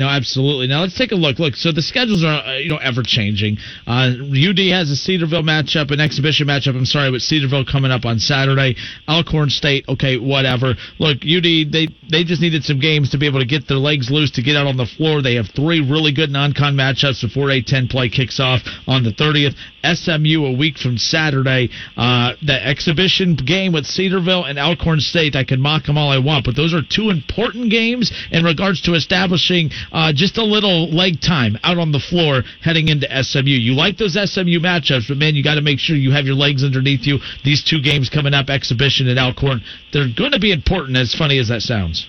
No, 0.00 0.08
absolutely. 0.08 0.66
Now 0.66 0.80
let's 0.80 0.96
take 0.96 1.12
a 1.12 1.14
look. 1.14 1.38
Look, 1.38 1.56
so 1.56 1.72
the 1.72 1.82
schedules 1.82 2.24
are 2.24 2.42
uh, 2.42 2.56
you 2.56 2.70
know 2.70 2.78
ever 2.78 3.02
changing. 3.04 3.58
Uh, 3.86 4.16
UD 4.32 4.72
has 4.72 4.88
a 4.88 4.96
Cedarville 4.96 5.42
matchup, 5.42 5.90
an 5.90 6.00
exhibition 6.00 6.46
matchup. 6.46 6.74
I'm 6.74 6.86
sorry, 6.86 7.10
with 7.10 7.20
Cedarville 7.20 7.66
coming 7.66 7.90
up 7.90 8.06
on 8.06 8.18
Saturday. 8.18 8.76
Alcorn 9.06 9.50
State, 9.50 9.84
okay, 9.90 10.16
whatever. 10.16 10.72
Look, 10.98 11.18
UD 11.18 11.68
they 11.70 11.88
they 12.08 12.24
just 12.24 12.40
needed 12.40 12.64
some 12.64 12.80
games 12.80 13.10
to 13.10 13.18
be 13.18 13.26
able 13.26 13.40
to 13.40 13.46
get 13.46 13.68
their 13.68 13.76
legs 13.76 14.10
loose 14.10 14.30
to 14.32 14.42
get 14.42 14.56
out 14.56 14.66
on 14.66 14.78
the 14.78 14.86
floor. 14.86 15.20
They 15.20 15.34
have 15.34 15.50
three 15.54 15.82
really 15.84 16.12
good 16.12 16.30
non-con 16.30 16.74
matchups 16.74 17.20
before 17.20 17.48
A10 17.48 17.90
play 17.90 18.08
kicks 18.08 18.40
off 18.40 18.62
on 18.86 19.04
the 19.04 19.12
30th. 19.12 19.54
SMU 19.84 20.44
a 20.46 20.56
week 20.56 20.78
from 20.78 20.98
Saturday. 20.98 21.70
Uh, 21.96 22.34
the 22.42 22.66
exhibition 22.66 23.36
game 23.36 23.72
with 23.72 23.86
Cedarville 23.86 24.44
and 24.44 24.58
Alcorn 24.58 25.00
State. 25.00 25.36
I 25.36 25.44
can 25.44 25.60
mock 25.60 25.86
them 25.86 25.98
all 25.98 26.10
I 26.10 26.18
want, 26.18 26.44
but 26.44 26.56
those 26.56 26.74
are 26.74 26.82
two 26.82 27.10
important 27.10 27.70
games 27.70 28.12
in 28.30 28.44
regards 28.44 28.82
to 28.82 28.94
establishing 28.94 29.70
uh, 29.92 30.12
just 30.12 30.38
a 30.38 30.44
little 30.44 30.90
leg 30.90 31.20
time 31.20 31.58
out 31.64 31.78
on 31.78 31.92
the 31.92 32.00
floor 32.00 32.42
heading 32.62 32.88
into 32.88 33.06
SMU. 33.22 33.50
You 33.50 33.74
like 33.74 33.96
those 33.96 34.14
SMU 34.14 34.60
matchups, 34.60 35.08
but 35.08 35.16
man, 35.16 35.34
you 35.34 35.42
got 35.42 35.56
to 35.56 35.62
make 35.62 35.78
sure 35.78 35.96
you 35.96 36.12
have 36.12 36.26
your 36.26 36.36
legs 36.36 36.64
underneath 36.64 37.06
you. 37.06 37.18
These 37.44 37.64
two 37.64 37.80
games 37.80 38.08
coming 38.08 38.34
up, 38.34 38.50
exhibition 38.50 39.08
and 39.08 39.18
Alcorn, 39.18 39.62
they're 39.92 40.08
going 40.16 40.32
to 40.32 40.40
be 40.40 40.52
important. 40.52 40.96
As 40.96 41.14
funny 41.14 41.38
as 41.38 41.48
that 41.48 41.62
sounds. 41.62 42.06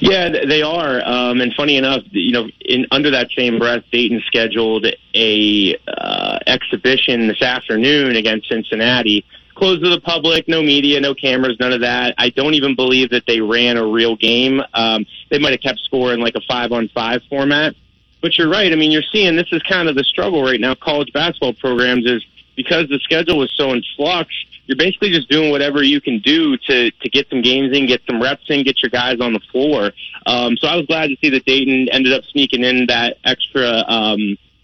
Yeah, 0.00 0.28
they 0.28 0.62
are. 0.62 1.02
Um, 1.04 1.40
and 1.40 1.52
funny 1.54 1.76
enough, 1.76 2.02
you 2.10 2.32
know, 2.32 2.48
in 2.60 2.86
under 2.90 3.10
that 3.10 3.30
same 3.36 3.58
breath, 3.58 3.84
Dayton 3.90 4.22
scheduled 4.26 4.86
a 5.14 5.76
uh, 5.86 6.38
exhibition 6.46 7.28
this 7.28 7.42
afternoon 7.42 8.16
against 8.16 8.48
Cincinnati. 8.48 9.24
Closed 9.54 9.82
to 9.82 9.90
the 9.90 10.00
public, 10.00 10.46
no 10.46 10.62
media, 10.62 11.00
no 11.00 11.14
cameras, 11.14 11.56
none 11.58 11.72
of 11.72 11.80
that. 11.80 12.14
I 12.16 12.30
don't 12.30 12.54
even 12.54 12.76
believe 12.76 13.10
that 13.10 13.24
they 13.26 13.40
ran 13.40 13.76
a 13.76 13.84
real 13.84 14.14
game. 14.14 14.62
Um, 14.72 15.04
they 15.30 15.38
might 15.38 15.50
have 15.50 15.60
kept 15.60 15.80
score 15.80 16.12
in 16.12 16.20
like 16.20 16.36
a 16.36 16.40
five 16.42 16.70
on 16.70 16.88
five 16.90 17.22
format. 17.28 17.74
But 18.20 18.38
you're 18.38 18.48
right. 18.48 18.72
I 18.72 18.76
mean, 18.76 18.90
you're 18.90 19.02
seeing 19.12 19.36
this 19.36 19.48
is 19.52 19.62
kind 19.62 19.88
of 19.88 19.96
the 19.96 20.04
struggle 20.04 20.42
right 20.42 20.60
now. 20.60 20.74
College 20.74 21.12
basketball 21.12 21.54
programs 21.54 22.06
is 22.06 22.24
because 22.56 22.88
the 22.88 22.98
schedule 23.00 23.42
is 23.42 23.50
so 23.54 23.72
in 23.72 23.82
flux. 23.96 24.32
You're 24.68 24.76
basically 24.76 25.10
just 25.10 25.28
doing 25.30 25.50
whatever 25.50 25.82
you 25.82 26.00
can 26.00 26.18
do 26.20 26.56
to 26.58 26.90
to 26.90 27.08
get 27.08 27.28
some 27.30 27.40
games 27.42 27.76
in, 27.76 27.86
get 27.86 28.02
some 28.08 28.22
reps 28.22 28.44
in, 28.48 28.62
get 28.64 28.82
your 28.82 28.90
guys 28.90 29.18
on 29.18 29.32
the 29.32 29.40
floor. 29.50 29.92
Um, 30.26 30.56
so 30.58 30.68
I 30.68 30.76
was 30.76 30.84
glad 30.86 31.08
to 31.08 31.16
see 31.20 31.30
that 31.30 31.44
Dayton 31.46 31.88
ended 31.90 32.12
up 32.12 32.22
sneaking 32.24 32.62
in 32.64 32.86
that 32.86 33.16
extra, 33.24 33.82
um, 33.88 34.20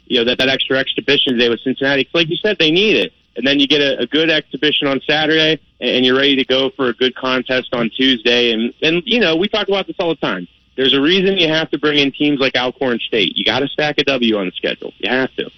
you 0.07 0.19
know, 0.19 0.25
that 0.25 0.37
that 0.39 0.49
extra 0.51 0.79
exhibition 0.79 1.33
today 1.33 1.49
with 1.49 1.61
Cincinnati. 1.63 2.05
'Cause 2.05 2.15
like 2.15 2.29
you 2.29 2.37
said, 2.37 2.59
they 2.59 2.71
need 2.71 2.97
it. 2.97 3.13
And 3.37 3.47
then 3.47 3.59
you 3.59 3.67
get 3.67 3.81
a, 3.81 3.99
a 4.01 4.07
good 4.07 4.31
exhibition 4.31 4.87
on 4.87 5.01
Saturday, 5.09 5.59
and 5.81 6.05
you're 6.05 6.17
ready 6.17 6.37
to 6.37 6.45
go 6.45 6.71
for 6.71 6.89
a 6.91 6.93
good 6.93 7.17
contest 7.17 7.71
on 7.73 7.89
Tuesday. 7.91 8.53
And 8.53 8.75
and 8.83 9.03
you 9.07 9.21
know, 9.21 9.35
we 9.37 9.49
talk 9.49 9.69
about 9.69 9.87
this 9.87 9.97
all 9.99 10.11
the 10.11 10.17
time. 10.17 10.47
There's 10.77 10.93
a 10.93 11.01
reason 11.01 11.39
you 11.39 11.49
have 11.49 11.71
to 11.71 11.79
bring 11.79 11.99
in 11.99 12.13
teams 12.13 12.41
like 12.41 12.55
Alcorn 12.57 12.99
State. 13.01 13.37
You 13.37 13.45
got 13.45 13.61
to 13.61 13.69
stack 13.69 13.99
a 13.99 14.05
W 14.05 14.37
on 14.37 14.47
the 14.47 14.53
schedule. 14.53 14.93
You 14.99 15.09
have 15.09 15.35
to. 15.37 15.51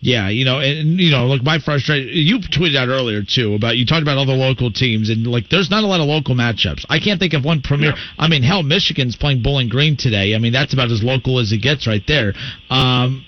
Yeah, 0.00 0.28
you 0.28 0.44
know, 0.44 0.60
and 0.60 1.00
you 1.00 1.10
know, 1.10 1.26
look, 1.26 1.42
my 1.42 1.58
frustration. 1.58 2.08
You 2.12 2.38
tweeted 2.38 2.76
out 2.76 2.88
earlier 2.88 3.22
too 3.22 3.54
about 3.54 3.76
you 3.76 3.84
talked 3.84 4.02
about 4.02 4.16
all 4.16 4.26
the 4.26 4.32
local 4.32 4.70
teams, 4.70 5.10
and 5.10 5.26
like, 5.26 5.48
there's 5.50 5.70
not 5.70 5.82
a 5.82 5.86
lot 5.88 6.00
of 6.00 6.06
local 6.06 6.36
matchups. 6.36 6.84
I 6.88 7.00
can't 7.00 7.18
think 7.18 7.34
of 7.34 7.44
one 7.44 7.62
premier. 7.62 7.94
I 8.16 8.28
mean, 8.28 8.44
hell, 8.44 8.62
Michigan's 8.62 9.16
playing 9.16 9.42
Bowling 9.42 9.68
Green 9.68 9.96
today. 9.96 10.36
I 10.36 10.38
mean, 10.38 10.52
that's 10.52 10.72
about 10.72 10.92
as 10.92 11.02
local 11.02 11.40
as 11.40 11.50
it 11.50 11.58
gets 11.58 11.88
right 11.88 12.02
there. 12.06 12.32
Um, 12.70 13.24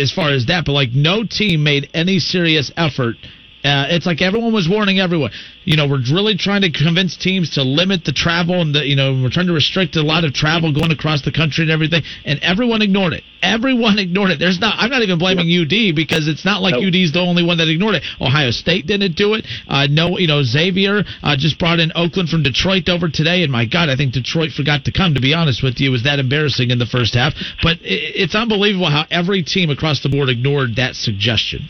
as 0.00 0.12
far 0.12 0.30
as 0.30 0.46
that, 0.46 0.64
but 0.64 0.72
like, 0.72 0.92
no 0.92 1.24
team 1.24 1.62
made 1.62 1.90
any 1.92 2.18
serious 2.18 2.72
effort. 2.76 3.16
Uh, 3.64 3.88
it's 3.88 4.04
like 4.04 4.20
everyone 4.20 4.52
was 4.52 4.68
warning 4.68 5.00
everyone. 5.00 5.32
You 5.64 5.76
know, 5.76 5.88
we're 5.88 6.04
really 6.12 6.36
trying 6.36 6.60
to 6.62 6.70
convince 6.70 7.16
teams 7.16 7.56
to 7.56 7.62
limit 7.62 8.04
the 8.04 8.12
travel 8.12 8.60
and 8.60 8.74
the, 8.74 8.84
you 8.84 8.94
know, 8.94 9.16
we're 9.16 9.30
trying 9.30 9.46
to 9.46 9.54
restrict 9.54 9.96
a 9.96 10.02
lot 10.02 10.24
of 10.24 10.34
travel 10.34 10.70
going 10.70 10.92
across 10.92 11.22
the 11.22 11.32
country 11.32 11.64
and 11.64 11.70
everything. 11.70 12.02
And 12.26 12.38
everyone 12.42 12.82
ignored 12.82 13.14
it. 13.14 13.24
Everyone 13.40 13.98
ignored 14.04 14.32
it. 14.32 14.38
There's 14.38 14.60
not, 14.60 14.76
I'm 14.76 14.90
not 14.90 15.00
even 15.00 15.18
blaming 15.18 15.48
UD 15.48 15.96
because 15.96 16.28
it's 16.28 16.44
not 16.44 16.60
like 16.60 16.74
UD's 16.74 17.16
the 17.16 17.24
only 17.24 17.42
one 17.42 17.56
that 17.56 17.68
ignored 17.68 17.94
it. 17.94 18.02
Ohio 18.20 18.50
State 18.50 18.86
didn't 18.86 19.16
do 19.16 19.32
it. 19.32 19.46
Uh, 19.66 19.86
no, 19.88 20.18
you 20.18 20.26
know, 20.26 20.42
Xavier 20.42 21.02
uh, 21.22 21.36
just 21.36 21.58
brought 21.58 21.80
in 21.80 21.90
Oakland 21.94 22.28
from 22.28 22.42
Detroit 22.42 22.90
over 22.90 23.08
today. 23.08 23.42
And 23.44 23.50
my 23.50 23.64
God, 23.64 23.88
I 23.88 23.96
think 23.96 24.12
Detroit 24.12 24.52
forgot 24.52 24.84
to 24.84 24.92
come, 24.92 25.14
to 25.14 25.22
be 25.22 25.32
honest 25.32 25.62
with 25.62 25.80
you. 25.80 25.88
It 25.88 25.92
was 25.92 26.04
that 26.04 26.18
embarrassing 26.18 26.68
in 26.68 26.78
the 26.78 26.86
first 26.86 27.14
half. 27.14 27.32
But 27.62 27.80
it, 27.80 28.28
it's 28.28 28.34
unbelievable 28.34 28.90
how 28.90 29.06
every 29.10 29.42
team 29.42 29.70
across 29.70 30.02
the 30.02 30.10
board 30.10 30.28
ignored 30.28 30.76
that 30.76 30.96
suggestion. 30.96 31.68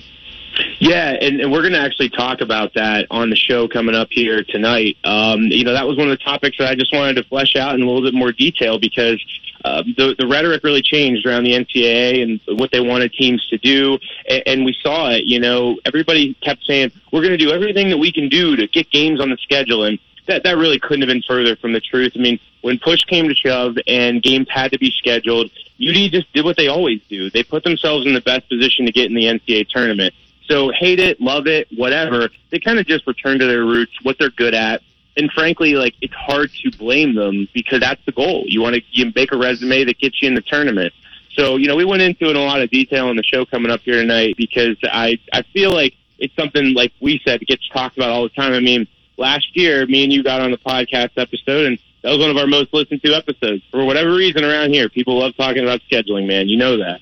Yeah, 0.79 1.11
and, 1.21 1.41
and 1.41 1.53
we're 1.53 1.63
going 1.63 1.73
to 1.73 1.81
actually 1.81 2.11
talk 2.11 2.41
about 2.41 2.75
that 2.75 3.07
on 3.11 3.31
the 3.31 3.37
show 3.37 3.67
coming 3.69 3.95
up 3.95 4.09
here 4.11 4.43
tonight. 4.45 4.97
Um, 5.05 5.43
you 5.43 5.65
know, 5.65 5.73
that 5.73 5.87
was 5.87 5.97
one 5.97 6.11
of 6.11 6.19
the 6.19 6.25
topics 6.25 6.59
that 6.59 6.69
I 6.69 6.75
just 6.75 6.93
wanted 6.93 7.15
to 7.15 7.25
flesh 7.25 7.57
out 7.57 7.75
in 7.75 7.83
a 7.83 7.87
little 7.87 8.03
bit 8.03 8.15
more 8.15 8.33
detail 8.33 8.79
because 8.79 9.23
uh, 9.65 9.83
the, 9.97 10.15
the 10.19 10.27
rhetoric 10.27 10.63
really 10.63 10.83
changed 10.83 11.27
around 11.27 11.45
the 11.45 11.53
NCAA 11.53 12.23
and 12.23 12.59
what 12.59 12.71
they 12.71 12.81
wanted 12.81 13.13
teams 13.15 13.45
to 13.49 13.59
do, 13.59 13.99
and, 14.29 14.43
and 14.47 14.65
we 14.65 14.77
saw 14.83 15.11
it. 15.11 15.25
You 15.25 15.41
know, 15.41 15.79
everybody 15.85 16.35
kept 16.35 16.65
saying 16.65 16.93
we're 17.13 17.23
going 17.23 17.37
to 17.37 17.39
do 17.39 17.51
everything 17.51 17.89
that 17.89 17.99
we 17.99 18.13
can 18.13 18.29
do 18.29 18.57
to 18.57 18.67
get 18.67 18.91
games 18.91 19.21
on 19.21 19.31
the 19.31 19.39
schedule, 19.39 19.85
and 19.85 19.99
that 20.27 20.45
that 20.45 20.57
really 20.57 20.79
couldn't 20.79 21.01
have 21.01 21.09
been 21.09 21.23
further 21.23 21.57
from 21.57 21.73
the 21.73 21.81
truth. 21.81 22.13
I 22.15 22.19
mean, 22.19 22.39
when 22.61 22.79
push 22.79 23.03
came 23.05 23.29
to 23.29 23.35
shove 23.35 23.77
and 23.87 24.23
games 24.23 24.49
had 24.51 24.73
to 24.73 24.79
be 24.79 24.91
scheduled, 24.91 25.51
UD 25.81 26.13
just 26.13 26.33
did 26.33 26.45
what 26.45 26.57
they 26.57 26.69
always 26.69 27.01
do. 27.09 27.31
They 27.31 27.43
put 27.43 27.65
themselves 27.65 28.07
in 28.07 28.15
the 28.15 28.21
best 28.21 28.49
position 28.49 28.87
to 28.87 28.93
get 28.93 29.07
in 29.07 29.15
the 29.15 29.25
NCAA 29.25 29.69
tournament. 29.69 30.15
So 30.49 30.71
hate 30.71 31.01
it, 31.01 31.21
love 31.21 31.47
it, 31.47 31.69
whatever. 31.75 32.29
They 32.51 32.61
kind 32.61 32.79
of 32.79 32.87
just 32.87 33.07
return 33.07 33.39
to 33.39 33.47
their 33.47 33.65
roots, 33.65 33.93
what 34.03 34.17
they're 34.19 34.31
good 34.31 34.55
at. 34.55 34.83
And 35.17 35.31
frankly, 35.33 35.75
like 35.75 35.95
it's 36.01 36.15
hard 36.15 36.51
to 36.63 36.71
blame 36.77 37.15
them 37.15 37.49
because 37.55 37.81
that's 37.81 38.05
the 38.05 38.13
goal. 38.13 38.45
You 38.47 38.61
want 38.61 38.77
to 38.77 38.83
you 38.91 39.13
make 39.15 39.33
a 39.33 39.37
resume 39.37 39.85
that 39.85 39.99
gets 39.99 40.21
you 40.21 40.29
in 40.29 40.35
the 40.35 40.43
tournament. 40.43 40.93
So 41.35 41.57
you 41.57 41.67
know, 41.67 41.77
we 41.77 41.85
went 41.85 42.03
into 42.03 42.27
it 42.27 42.31
in 42.31 42.37
a 42.37 42.45
lot 42.45 42.61
of 42.61 42.71
detail 42.71 43.09
in 43.11 43.17
the 43.17 43.23
show 43.23 43.45
coming 43.45 43.71
up 43.71 43.81
here 43.81 44.01
tonight 44.01 44.35
because 44.37 44.77
I 44.83 45.19
I 45.33 45.43
feel 45.53 45.73
like 45.73 45.95
it's 46.19 46.35
something 46.37 46.75
like 46.75 46.93
we 47.01 47.21
said 47.25 47.41
gets 47.47 47.67
talked 47.69 47.97
about 47.97 48.11
all 48.11 48.25
the 48.25 48.29
time. 48.31 48.53
I 48.53 48.61
mean, 48.61 48.87
last 49.17 49.57
year, 49.57 49.87
me 49.87 50.05
and 50.05 50.13
you 50.13 50.23
got 50.23 50.41
on 50.41 50.51
the 50.51 50.59
podcast 50.59 51.11
episode, 51.17 51.67
and 51.67 51.79
that 52.03 52.11
was 52.11 52.19
one 52.19 52.31
of 52.31 52.37
our 52.37 52.47
most 52.47 52.73
listened 52.75 53.03
to 53.03 53.15
episodes. 53.15 53.63
For 53.71 53.85
whatever 53.85 54.15
reason, 54.15 54.45
around 54.45 54.73
here, 54.73 54.89
people 54.89 55.19
love 55.19 55.37
talking 55.37 55.63
about 55.63 55.81
scheduling. 55.91 56.27
Man, 56.27 56.49
you 56.49 56.57
know 56.57 56.77
that. 56.79 57.01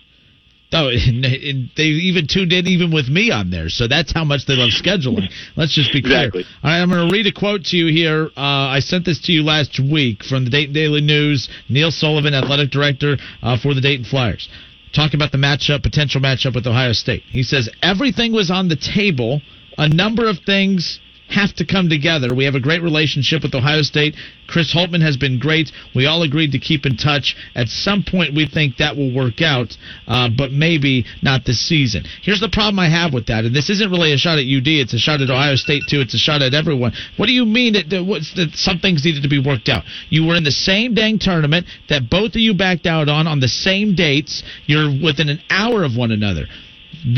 Oh, 0.73 0.89
and, 1.09 1.25
and 1.25 1.71
they 1.77 1.85
even 1.85 2.27
tuned 2.27 2.53
in 2.53 2.67
even 2.67 2.93
with 2.93 3.09
me 3.09 3.31
on 3.31 3.51
there. 3.51 3.69
So 3.69 3.87
that's 3.87 4.13
how 4.13 4.25
much 4.25 4.47
they 4.47 4.55
love 4.55 4.71
scheduling. 4.71 5.29
Let's 5.57 5.75
just 5.75 5.93
be 5.93 6.03
clear. 6.03 6.27
Exactly. 6.27 6.45
All 6.63 6.71
right, 6.71 6.81
I'm 6.81 6.89
going 6.89 7.09
to 7.09 7.13
read 7.13 7.27
a 7.27 7.33
quote 7.33 7.65
to 7.67 7.77
you 7.77 7.87
here. 7.93 8.31
Uh, 8.37 8.73
I 8.73 8.81
sent 8.81 9.05
this 9.05 9.21
to 9.23 9.33
you 9.33 9.43
last 9.43 9.79
week 9.79 10.25
from 10.25 10.45
the 10.45 10.51
Dayton 10.51 10.75
Daily 10.75 11.01
News. 11.01 11.49
Neil 11.69 11.91
Sullivan, 11.91 12.35
athletic 12.35 12.71
director 12.71 13.17
uh, 13.43 13.59
for 13.59 13.75
the 13.75 13.81
Dayton 13.81 14.05
Flyers, 14.05 14.49
talking 14.95 15.17
about 15.19 15.33
the 15.33 15.39
matchup, 15.39 15.83
potential 15.83 16.21
matchup 16.21 16.55
with 16.55 16.67
Ohio 16.67 16.93
State. 16.93 17.23
He 17.29 17.43
says 17.43 17.69
everything 17.83 18.33
was 18.33 18.51
on 18.51 18.69
the 18.69 18.77
table. 18.77 19.41
A 19.79 19.89
number 19.89 20.29
of 20.29 20.39
things 20.45 21.01
have 21.33 21.55
to 21.57 21.67
come 21.67 21.89
together. 21.89 22.35
We 22.35 22.45
have 22.45 22.55
a 22.55 22.61
great 22.61 22.83
relationship 22.83 23.43
with 23.43 23.55
Ohio 23.55 23.83
State. 23.83 24.15
Chris 24.47 24.75
Holtmann 24.75 25.03
has 25.03 25.17
been 25.17 25.39
great. 25.39 25.73
We 25.95 26.07
all 26.07 26.23
agreed 26.23 26.53
to 26.53 26.59
keep 26.59 26.85
in 26.85 26.97
touch. 26.97 27.35
At 27.55 27.69
some 27.69 28.05
point, 28.05 28.35
we 28.35 28.47
think 28.47 28.77
that 28.77 28.97
will 28.97 29.15
work 29.15 29.41
out, 29.41 29.77
uh, 30.07 30.29
but 30.37 30.53
maybe 30.53 31.07
not 31.23 31.45
this 31.45 31.61
season. 31.67 32.05
Here's 32.23 32.41
the 32.41 32.51
problem 32.51 32.79
I 32.79 32.91
have 32.91 33.13
with 33.13 33.27
that, 33.27 33.45
and 33.45 33.55
this 33.55 33.71
isn't 33.71 33.91
really 33.91 34.13
a 34.13 34.19
shot 34.19 34.39
at 34.39 34.45
UD. 34.45 34.69
It's 34.69 34.95
a 34.95 34.99
shot 34.99 35.21
at 35.21 35.31
Ohio 35.31 35.57
State 35.57 35.85
too. 35.89 36.01
It's 36.01 36.15
a 36.15 36.19
shot 36.19 36.43
at 36.43 36.55
everyone. 36.55 36.93
What 37.17 37.27
do 37.27 37.33
you 37.33 37.47
mean 37.47 37.73
that, 37.73 37.89
that, 37.91 38.51
some 38.55 38.79
things 38.79 39.05
needed 39.05 39.23
to 39.23 39.29
be 39.29 39.43
worked 39.43 39.69
out? 39.69 39.85
You 40.11 40.27
were 40.27 40.37
in 40.37 40.45
the 40.45 40.53
same 40.53 40.95
dang 40.95 41.19
tournament 41.19 41.67
that 41.89 42.11
both 42.11 42.35
of 42.35 42.41
you 42.41 42.55
backed 42.55 42.87
out 42.87 43.09
on 43.09 43.27
on 43.27 43.41
the 43.41 43.49
same 43.49 43.95
dates. 43.95 44.43
You're 44.67 44.91
within 45.03 45.29
an 45.29 45.41
hour 45.51 45.85
of 45.85 45.97
one 45.97 46.13
another 46.13 46.47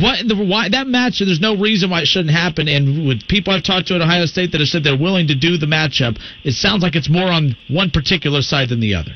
what 0.01 0.27
the 0.27 0.35
why 0.37 0.69
that 0.69 0.87
match 0.87 1.21
there's 1.21 1.41
no 1.41 1.57
reason 1.57 1.91
why 1.91 2.01
it 2.01 2.07
shouldn't 2.07 2.35
happen 2.35 2.69
and 2.69 3.07
with 3.07 3.27
people 3.29 3.53
I've 3.53 3.63
talked 3.63 3.89
to 3.89 3.95
at 3.95 4.01
Ohio 4.01 4.27
State 4.27 4.53
that 4.53 4.61
have 4.61 4.69
said 4.69 4.83
they're 4.85 4.97
willing 4.97 5.27
to 5.29 5.35
do 5.35 5.57
the 5.59 5.67
matchup 5.67 6.19
it 6.45 6.53
sounds 6.53 6.83
like 6.83 6.97
it's 6.97 7.09
more 7.11 7.29
on 7.29 7.57
one 7.69 7.91
particular 7.91 8.41
side 8.43 8.69
than 8.71 8.81
the 8.81 8.95
other 8.95 9.13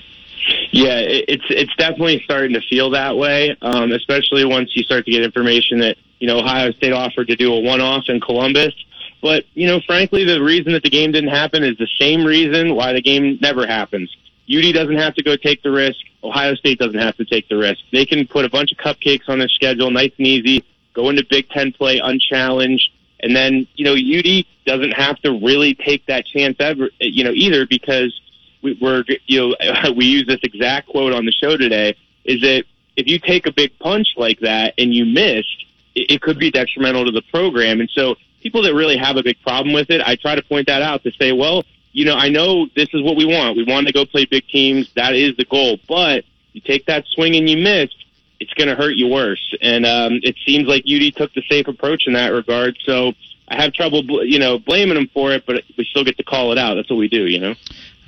Yeah, 0.73 0.99
it- 1.01 1.25
it's 1.29 1.45
it's 1.51 1.73
definitely 1.77 2.21
starting 2.25 2.53
to 2.55 2.61
feel 2.69 2.91
that 2.91 3.17
way, 3.17 3.57
um, 3.63 3.93
especially 3.93 4.45
once 4.45 4.71
you 4.75 4.83
start 4.83 5.05
to 5.07 5.11
get 5.11 5.23
information 5.23 5.79
that 5.81 5.97
you 6.21 6.27
know 6.29 6.39
Ohio 6.39 6.71
State 6.73 6.93
offered 6.93 7.29
to 7.29 7.37
do 7.37 7.53
a 7.53 7.61
one-off 7.61 8.05
in 8.09 8.21
Columbus. 8.21 8.75
But 9.21 9.45
you 9.55 9.67
know, 9.67 9.81
frankly, 9.87 10.25
the 10.25 10.41
reason 10.43 10.73
that 10.73 10.83
the 10.83 10.91
game 10.91 11.13
didn't 11.13 11.31
happen 11.31 11.65
is 11.65 11.77
the 11.79 11.89
same 11.99 12.25
reason 12.25 12.75
why 12.75 12.93
the 12.93 13.03
game 13.03 13.39
never 13.41 13.67
happens. 13.67 14.09
UD 14.51 14.75
doesn't 14.75 14.97
have 14.97 15.15
to 15.15 15.23
go 15.23 15.37
take 15.37 15.63
the 15.63 15.71
risk. 15.71 15.99
Ohio 16.25 16.55
State 16.55 16.79
doesn't 16.79 16.99
have 16.99 17.17
to 17.17 17.25
take 17.25 17.49
the 17.49 17.57
risk. 17.57 17.81
They 17.93 18.07
can 18.07 18.27
put 18.27 18.45
a 18.45 18.49
bunch 18.49 18.73
of 18.73 18.79
cupcakes 18.79 19.29
on 19.29 19.39
their 19.39 19.49
schedule, 19.49 19.91
nice 19.91 20.13
and 20.19 20.27
easy, 20.27 20.65
go 20.95 21.11
into 21.11 21.25
Big 21.29 21.49
Ten 21.51 21.73
play 21.73 21.99
unchallenged, 21.99 22.91
and 23.21 23.37
then 23.37 23.67
you 23.75 23.85
know 23.85 23.95
UD 23.95 24.45
doesn't 24.65 24.93
have 24.93 25.19
to 25.21 25.39
really 25.45 25.75
take 25.75 26.07
that 26.07 26.27
chance 26.27 26.57
ever, 26.61 26.91
you 26.99 27.25
know, 27.25 27.33
either 27.33 27.67
because 27.67 28.19
we, 28.63 28.79
we're 28.81 29.05
you 29.27 29.55
know 29.61 29.93
we 29.97 30.07
use 30.07 30.27
this 30.27 30.41
exact 30.43 30.89
quote 30.89 31.13
on 31.13 31.27
the 31.27 31.33
show 31.33 31.57
today 31.57 31.97
is 32.25 32.41
that 32.43 32.65
if 32.97 33.07
you 33.07 33.19
take 33.19 33.47
a 33.47 33.53
big 33.53 33.79
punch 33.79 34.09
like 34.17 34.41
that 34.41 34.75
and 34.77 34.93
you 34.93 35.05
miss, 35.05 35.47
it, 35.95 36.11
it 36.11 36.21
could 36.21 36.39
be 36.39 36.51
detrimental 36.51 37.05
to 37.05 37.11
the 37.11 37.23
program. 37.23 37.81
And 37.81 37.89
so 37.91 38.17
people 38.43 38.63
that 38.63 38.75
really 38.75 38.97
have 38.97 39.17
a 39.17 39.23
big 39.23 39.41
problem 39.43 39.73
with 39.73 39.91
it, 39.91 40.01
I 40.05 40.17
try 40.17 40.35
to 40.35 40.43
point 40.43 40.67
that 40.67 40.83
out 40.83 41.03
to 41.05 41.13
say, 41.13 41.33
well, 41.33 41.65
you 41.99 42.05
know, 42.05 42.15
I 42.15 42.29
know 42.29 42.69
this 42.77 42.89
is 42.93 43.03
what 43.03 43.17
we 43.17 43.25
want. 43.25 43.57
We 43.57 43.65
want 43.65 43.89
to 43.89 43.93
go 43.93 44.07
play 44.07 44.25
big 44.25 44.47
teams. 44.47 44.89
That 44.95 45.17
is 45.17 45.37
the 45.37 45.45
goal. 45.45 45.81
But 45.89 46.25
you 46.53 46.61
take 46.61 46.87
that 46.87 47.05
swing 47.09 47.35
and 47.35 47.51
you 47.51 47.57
miss, 47.57 47.91
it's 48.39 48.55
going 48.55 48.69
to 48.69 48.77
hurt 48.77 48.95
you 48.95 49.09
worse. 49.09 49.53
And 49.61 49.85
um, 49.85 50.21
it 50.23 50.37
seems 50.47 50.69
like 50.69 50.85
UD 50.87 51.17
took 51.17 51.35
the 51.35 51.43
safe 51.51 51.67
approach 51.67 52.07
in 52.07 52.13
that 52.13 52.29
regard. 52.29 52.79
So 52.85 53.15
I 53.49 53.61
have 53.61 53.73
trouble, 53.73 54.05
bl- 54.05 54.23
you 54.23 54.39
know, 54.39 54.61
blaming 54.61 54.95
them 54.95 55.09
for 55.13 55.33
it, 55.33 55.45
but 55.45 55.65
we 55.77 55.85
still 55.87 56.05
get 56.05 56.17
to 56.19 56.23
call 56.23 56.53
it 56.53 56.59
out. 56.59 56.75
That's 56.77 56.89
what 56.89 56.99
we 56.99 57.09
do, 57.09 57.27
you 57.27 57.41
know. 57.41 57.57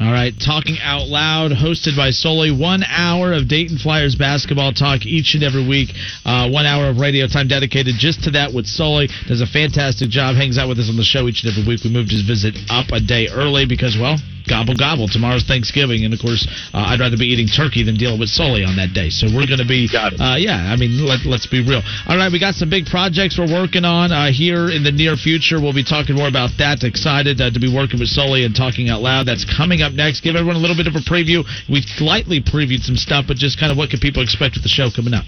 All 0.01 0.11
right, 0.11 0.33
Talking 0.41 0.79
Out 0.81 1.09
Loud, 1.09 1.53
hosted 1.53 1.95
by 1.95 2.09
Sully. 2.09 2.51
One 2.51 2.83
hour 2.83 3.35
of 3.35 3.49
Dayton 3.49 3.77
Flyers 3.77 4.15
basketball 4.15 4.73
talk 4.73 5.05
each 5.05 5.35
and 5.35 5.45
every 5.45 5.69
week. 5.69 5.91
Uh, 6.25 6.49
one 6.49 6.65
hour 6.65 6.89
of 6.89 6.97
radio 6.97 7.27
time 7.27 7.49
dedicated 7.49 7.97
just 7.99 8.25
to 8.25 8.31
that 8.31 8.55
with 8.55 8.65
Sully. 8.65 9.11
Does 9.29 9.43
a 9.43 9.47
fantastic 9.47 10.09
job, 10.09 10.37
hangs 10.37 10.57
out 10.57 10.71
with 10.71 10.79
us 10.79 10.89
on 10.89 10.97
the 10.97 11.05
show 11.05 11.29
each 11.29 11.45
and 11.45 11.53
every 11.53 11.69
week. 11.69 11.85
We 11.85 11.91
moved 11.91 12.13
his 12.13 12.23
visit 12.23 12.57
up 12.71 12.87
a 12.93 13.01
day 13.01 13.29
early 13.29 13.67
because, 13.67 13.99
well, 14.01 14.17
gobble 14.49 14.75
gobble. 14.75 15.09
Tomorrow's 15.09 15.45
Thanksgiving, 15.45 16.05
and 16.05 16.15
of 16.15 16.21
course, 16.21 16.43
uh, 16.75 16.91
I'd 16.91 17.01
rather 17.01 17.17
be 17.17 17.31
eating 17.31 17.47
turkey 17.47 17.87
than 17.87 17.95
dealing 17.95 18.19
with 18.19 18.29
Sully 18.31 18.65
on 18.65 18.77
that 18.77 18.95
day. 18.95 19.11
So 19.11 19.31
we're 19.31 19.47
going 19.47 19.63
to 19.63 19.69
be, 19.69 19.87
uh, 19.95 20.35
yeah. 20.35 20.73
I 20.73 20.77
mean, 20.77 20.99
let, 21.05 21.27
let's 21.27 21.47
be 21.47 21.61
real. 21.61 21.83
All 22.11 22.17
right, 22.19 22.33
we 22.33 22.41
got 22.41 22.55
some 22.59 22.71
big 22.71 22.87
projects 22.87 23.39
we're 23.39 23.51
working 23.51 23.85
on 23.85 24.13
uh, 24.13 24.35
here 24.35 24.71
in 24.71 24.83
the 24.83 24.93
near 24.93 25.15
future. 25.15 25.61
We'll 25.61 25.77
be 25.77 25.85
talking 25.87 26.17
more 26.17 26.29
about 26.29 26.51
that. 26.59 26.83
Excited 26.83 27.41
uh, 27.41 27.51
to 27.55 27.61
be 27.61 27.71
working 27.71 28.01
with 28.01 28.09
Sully 28.09 28.45
and 28.45 28.55
talking 28.55 28.91
out 28.91 29.03
loud. 29.03 29.27
That's 29.31 29.47
coming 29.47 29.83
up 29.83 29.90
next. 29.95 30.21
Give 30.21 30.37
everyone 30.37 30.57
a 30.57 30.61
little 30.61 30.77
bit 30.77 30.87
of 30.87 30.95
a 30.95 31.05
preview. 31.05 31.45
We 31.69 31.83
slightly 31.83 32.41
previewed 32.41 32.81
some 32.81 32.97
stuff, 32.97 33.27
but 33.29 33.37
just 33.37 33.59
kind 33.59 33.73
of 33.73 33.79
what 33.79 33.91
can 33.91 34.01
people 34.01 34.23
expect 34.23 34.55
with 34.55 34.63
the 34.63 34.69
show 34.69 34.91
coming 34.91 35.15
up. 35.15 35.25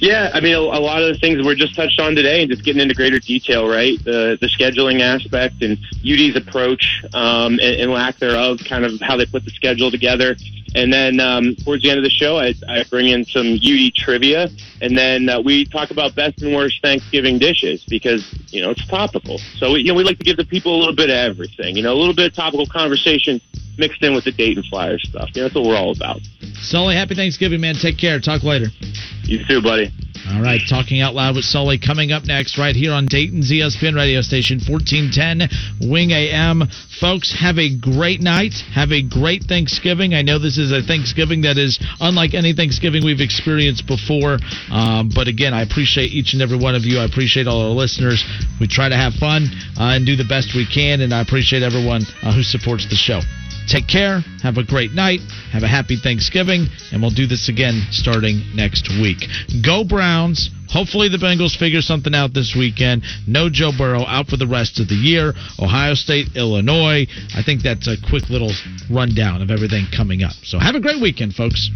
Yeah, 0.00 0.30
I 0.32 0.40
mean, 0.40 0.54
a, 0.54 0.60
a 0.60 0.78
lot 0.78 1.02
of 1.02 1.12
the 1.12 1.18
things 1.18 1.44
we're 1.44 1.56
just 1.56 1.74
touched 1.74 2.00
on 2.00 2.14
today, 2.14 2.42
and 2.42 2.50
just 2.50 2.64
getting 2.64 2.80
into 2.80 2.94
greater 2.94 3.18
detail, 3.18 3.68
right? 3.68 3.98
The 4.04 4.38
the 4.40 4.46
scheduling 4.46 5.00
aspect 5.00 5.62
and 5.62 5.76
UD's 6.06 6.36
approach 6.36 7.02
um, 7.14 7.58
and, 7.58 7.82
and 7.82 7.90
lack 7.90 8.18
thereof, 8.18 8.60
kind 8.68 8.84
of 8.84 9.00
how 9.00 9.16
they 9.16 9.26
put 9.26 9.44
the 9.44 9.50
schedule 9.50 9.90
together. 9.90 10.36
And 10.74 10.92
then 10.92 11.20
um, 11.20 11.56
towards 11.64 11.82
the 11.82 11.90
end 11.90 11.98
of 11.98 12.04
the 12.04 12.10
show, 12.10 12.38
I, 12.38 12.54
I 12.68 12.84
bring 12.90 13.08
in 13.08 13.24
some 13.24 13.54
UD 13.54 13.94
trivia, 13.94 14.48
and 14.80 14.96
then 14.96 15.28
uh, 15.28 15.40
we 15.40 15.64
talk 15.64 15.90
about 15.90 16.14
best 16.14 16.42
and 16.42 16.54
worst 16.54 16.82
Thanksgiving 16.82 17.38
dishes 17.38 17.84
because 17.88 18.22
you 18.48 18.60
know 18.60 18.70
it's 18.70 18.86
topical. 18.86 19.38
So 19.56 19.72
we, 19.72 19.80
you 19.80 19.92
know 19.92 19.94
we 19.94 20.04
like 20.04 20.18
to 20.18 20.24
give 20.24 20.36
the 20.36 20.44
people 20.44 20.76
a 20.76 20.78
little 20.78 20.94
bit 20.94 21.10
of 21.10 21.16
everything, 21.16 21.76
you 21.76 21.82
know, 21.82 21.92
a 21.92 21.98
little 21.98 22.14
bit 22.14 22.26
of 22.26 22.34
topical 22.34 22.66
conversation 22.66 23.40
mixed 23.78 24.02
in 24.02 24.14
with 24.14 24.24
the 24.24 24.32
Dayton 24.32 24.64
Flyers 24.64 25.02
stuff. 25.08 25.30
You 25.34 25.42
know, 25.42 25.48
that's 25.48 25.54
what 25.54 25.64
we're 25.64 25.76
all 25.76 25.92
about. 25.92 26.20
Sully, 26.60 26.96
happy 26.96 27.14
Thanksgiving, 27.14 27.60
man. 27.60 27.76
Take 27.76 27.96
care. 27.96 28.20
Talk 28.20 28.42
later. 28.42 28.66
You 29.22 29.44
too, 29.46 29.62
buddy. 29.62 29.92
All 30.34 30.42
right, 30.42 30.60
talking 30.68 31.00
out 31.00 31.14
loud 31.14 31.36
with 31.36 31.44
Sully 31.44 31.78
coming 31.78 32.12
up 32.12 32.26
next, 32.26 32.58
right 32.58 32.76
here 32.76 32.92
on 32.92 33.06
Dayton's 33.06 33.50
ESPN 33.50 33.94
radio 33.94 34.20
station, 34.20 34.58
1410 34.58 35.88
Wing 35.88 36.10
AM. 36.10 36.68
Folks, 37.00 37.32
have 37.32 37.56
a 37.56 37.74
great 37.74 38.20
night. 38.20 38.52
Have 38.74 38.92
a 38.92 39.00
great 39.00 39.44
Thanksgiving. 39.44 40.14
I 40.14 40.22
know 40.22 40.38
this 40.38 40.57
is 40.58 40.72
a 40.72 40.82
Thanksgiving 40.82 41.42
that 41.42 41.58
is 41.58 41.78
unlike 42.00 42.34
any 42.34 42.52
Thanksgiving 42.52 43.04
we've 43.04 43.20
experienced 43.20 43.86
before. 43.86 44.38
Um, 44.70 45.10
but 45.14 45.28
again, 45.28 45.54
I 45.54 45.62
appreciate 45.62 46.12
each 46.12 46.32
and 46.32 46.42
every 46.42 46.58
one 46.58 46.74
of 46.74 46.84
you. 46.84 46.98
I 46.98 47.04
appreciate 47.04 47.46
all 47.46 47.62
our 47.62 47.74
listeners. 47.74 48.24
We 48.60 48.66
try 48.66 48.88
to 48.88 48.96
have 48.96 49.14
fun 49.14 49.48
uh, 49.78 49.94
and 49.96 50.06
do 50.06 50.16
the 50.16 50.28
best 50.28 50.54
we 50.54 50.66
can, 50.66 51.00
and 51.00 51.12
I 51.14 51.20
appreciate 51.20 51.62
everyone 51.62 52.02
uh, 52.22 52.34
who 52.34 52.42
supports 52.42 52.88
the 52.88 52.96
show. 52.96 53.20
Take 53.68 53.86
care. 53.86 54.20
Have 54.42 54.56
a 54.56 54.64
great 54.64 54.92
night. 54.92 55.20
Have 55.52 55.62
a 55.62 55.68
happy 55.68 55.96
Thanksgiving. 55.96 56.66
And 56.90 57.02
we'll 57.02 57.14
do 57.14 57.26
this 57.26 57.48
again 57.48 57.86
starting 57.90 58.42
next 58.54 58.88
week. 59.00 59.18
Go 59.64 59.84
Browns. 59.84 60.50
Hopefully 60.68 61.08
the 61.08 61.18
Bengals 61.18 61.56
figure 61.56 61.80
something 61.80 62.14
out 62.14 62.34
this 62.34 62.54
weekend. 62.56 63.02
No 63.26 63.48
Joe 63.48 63.72
Burrow 63.76 64.04
out 64.04 64.28
for 64.28 64.36
the 64.36 64.46
rest 64.46 64.80
of 64.80 64.88
the 64.88 64.94
year. 64.94 65.32
Ohio 65.58 65.94
State, 65.94 66.36
Illinois. 66.36 67.06
I 67.34 67.42
think 67.42 67.62
that's 67.62 67.88
a 67.88 67.96
quick 68.08 68.28
little 68.28 68.52
rundown 68.90 69.40
of 69.42 69.50
everything 69.50 69.86
coming 69.94 70.22
up. 70.22 70.34
So 70.42 70.58
have 70.58 70.74
a 70.74 70.80
great 70.80 71.00
weekend, 71.00 71.34
folks. 71.34 71.70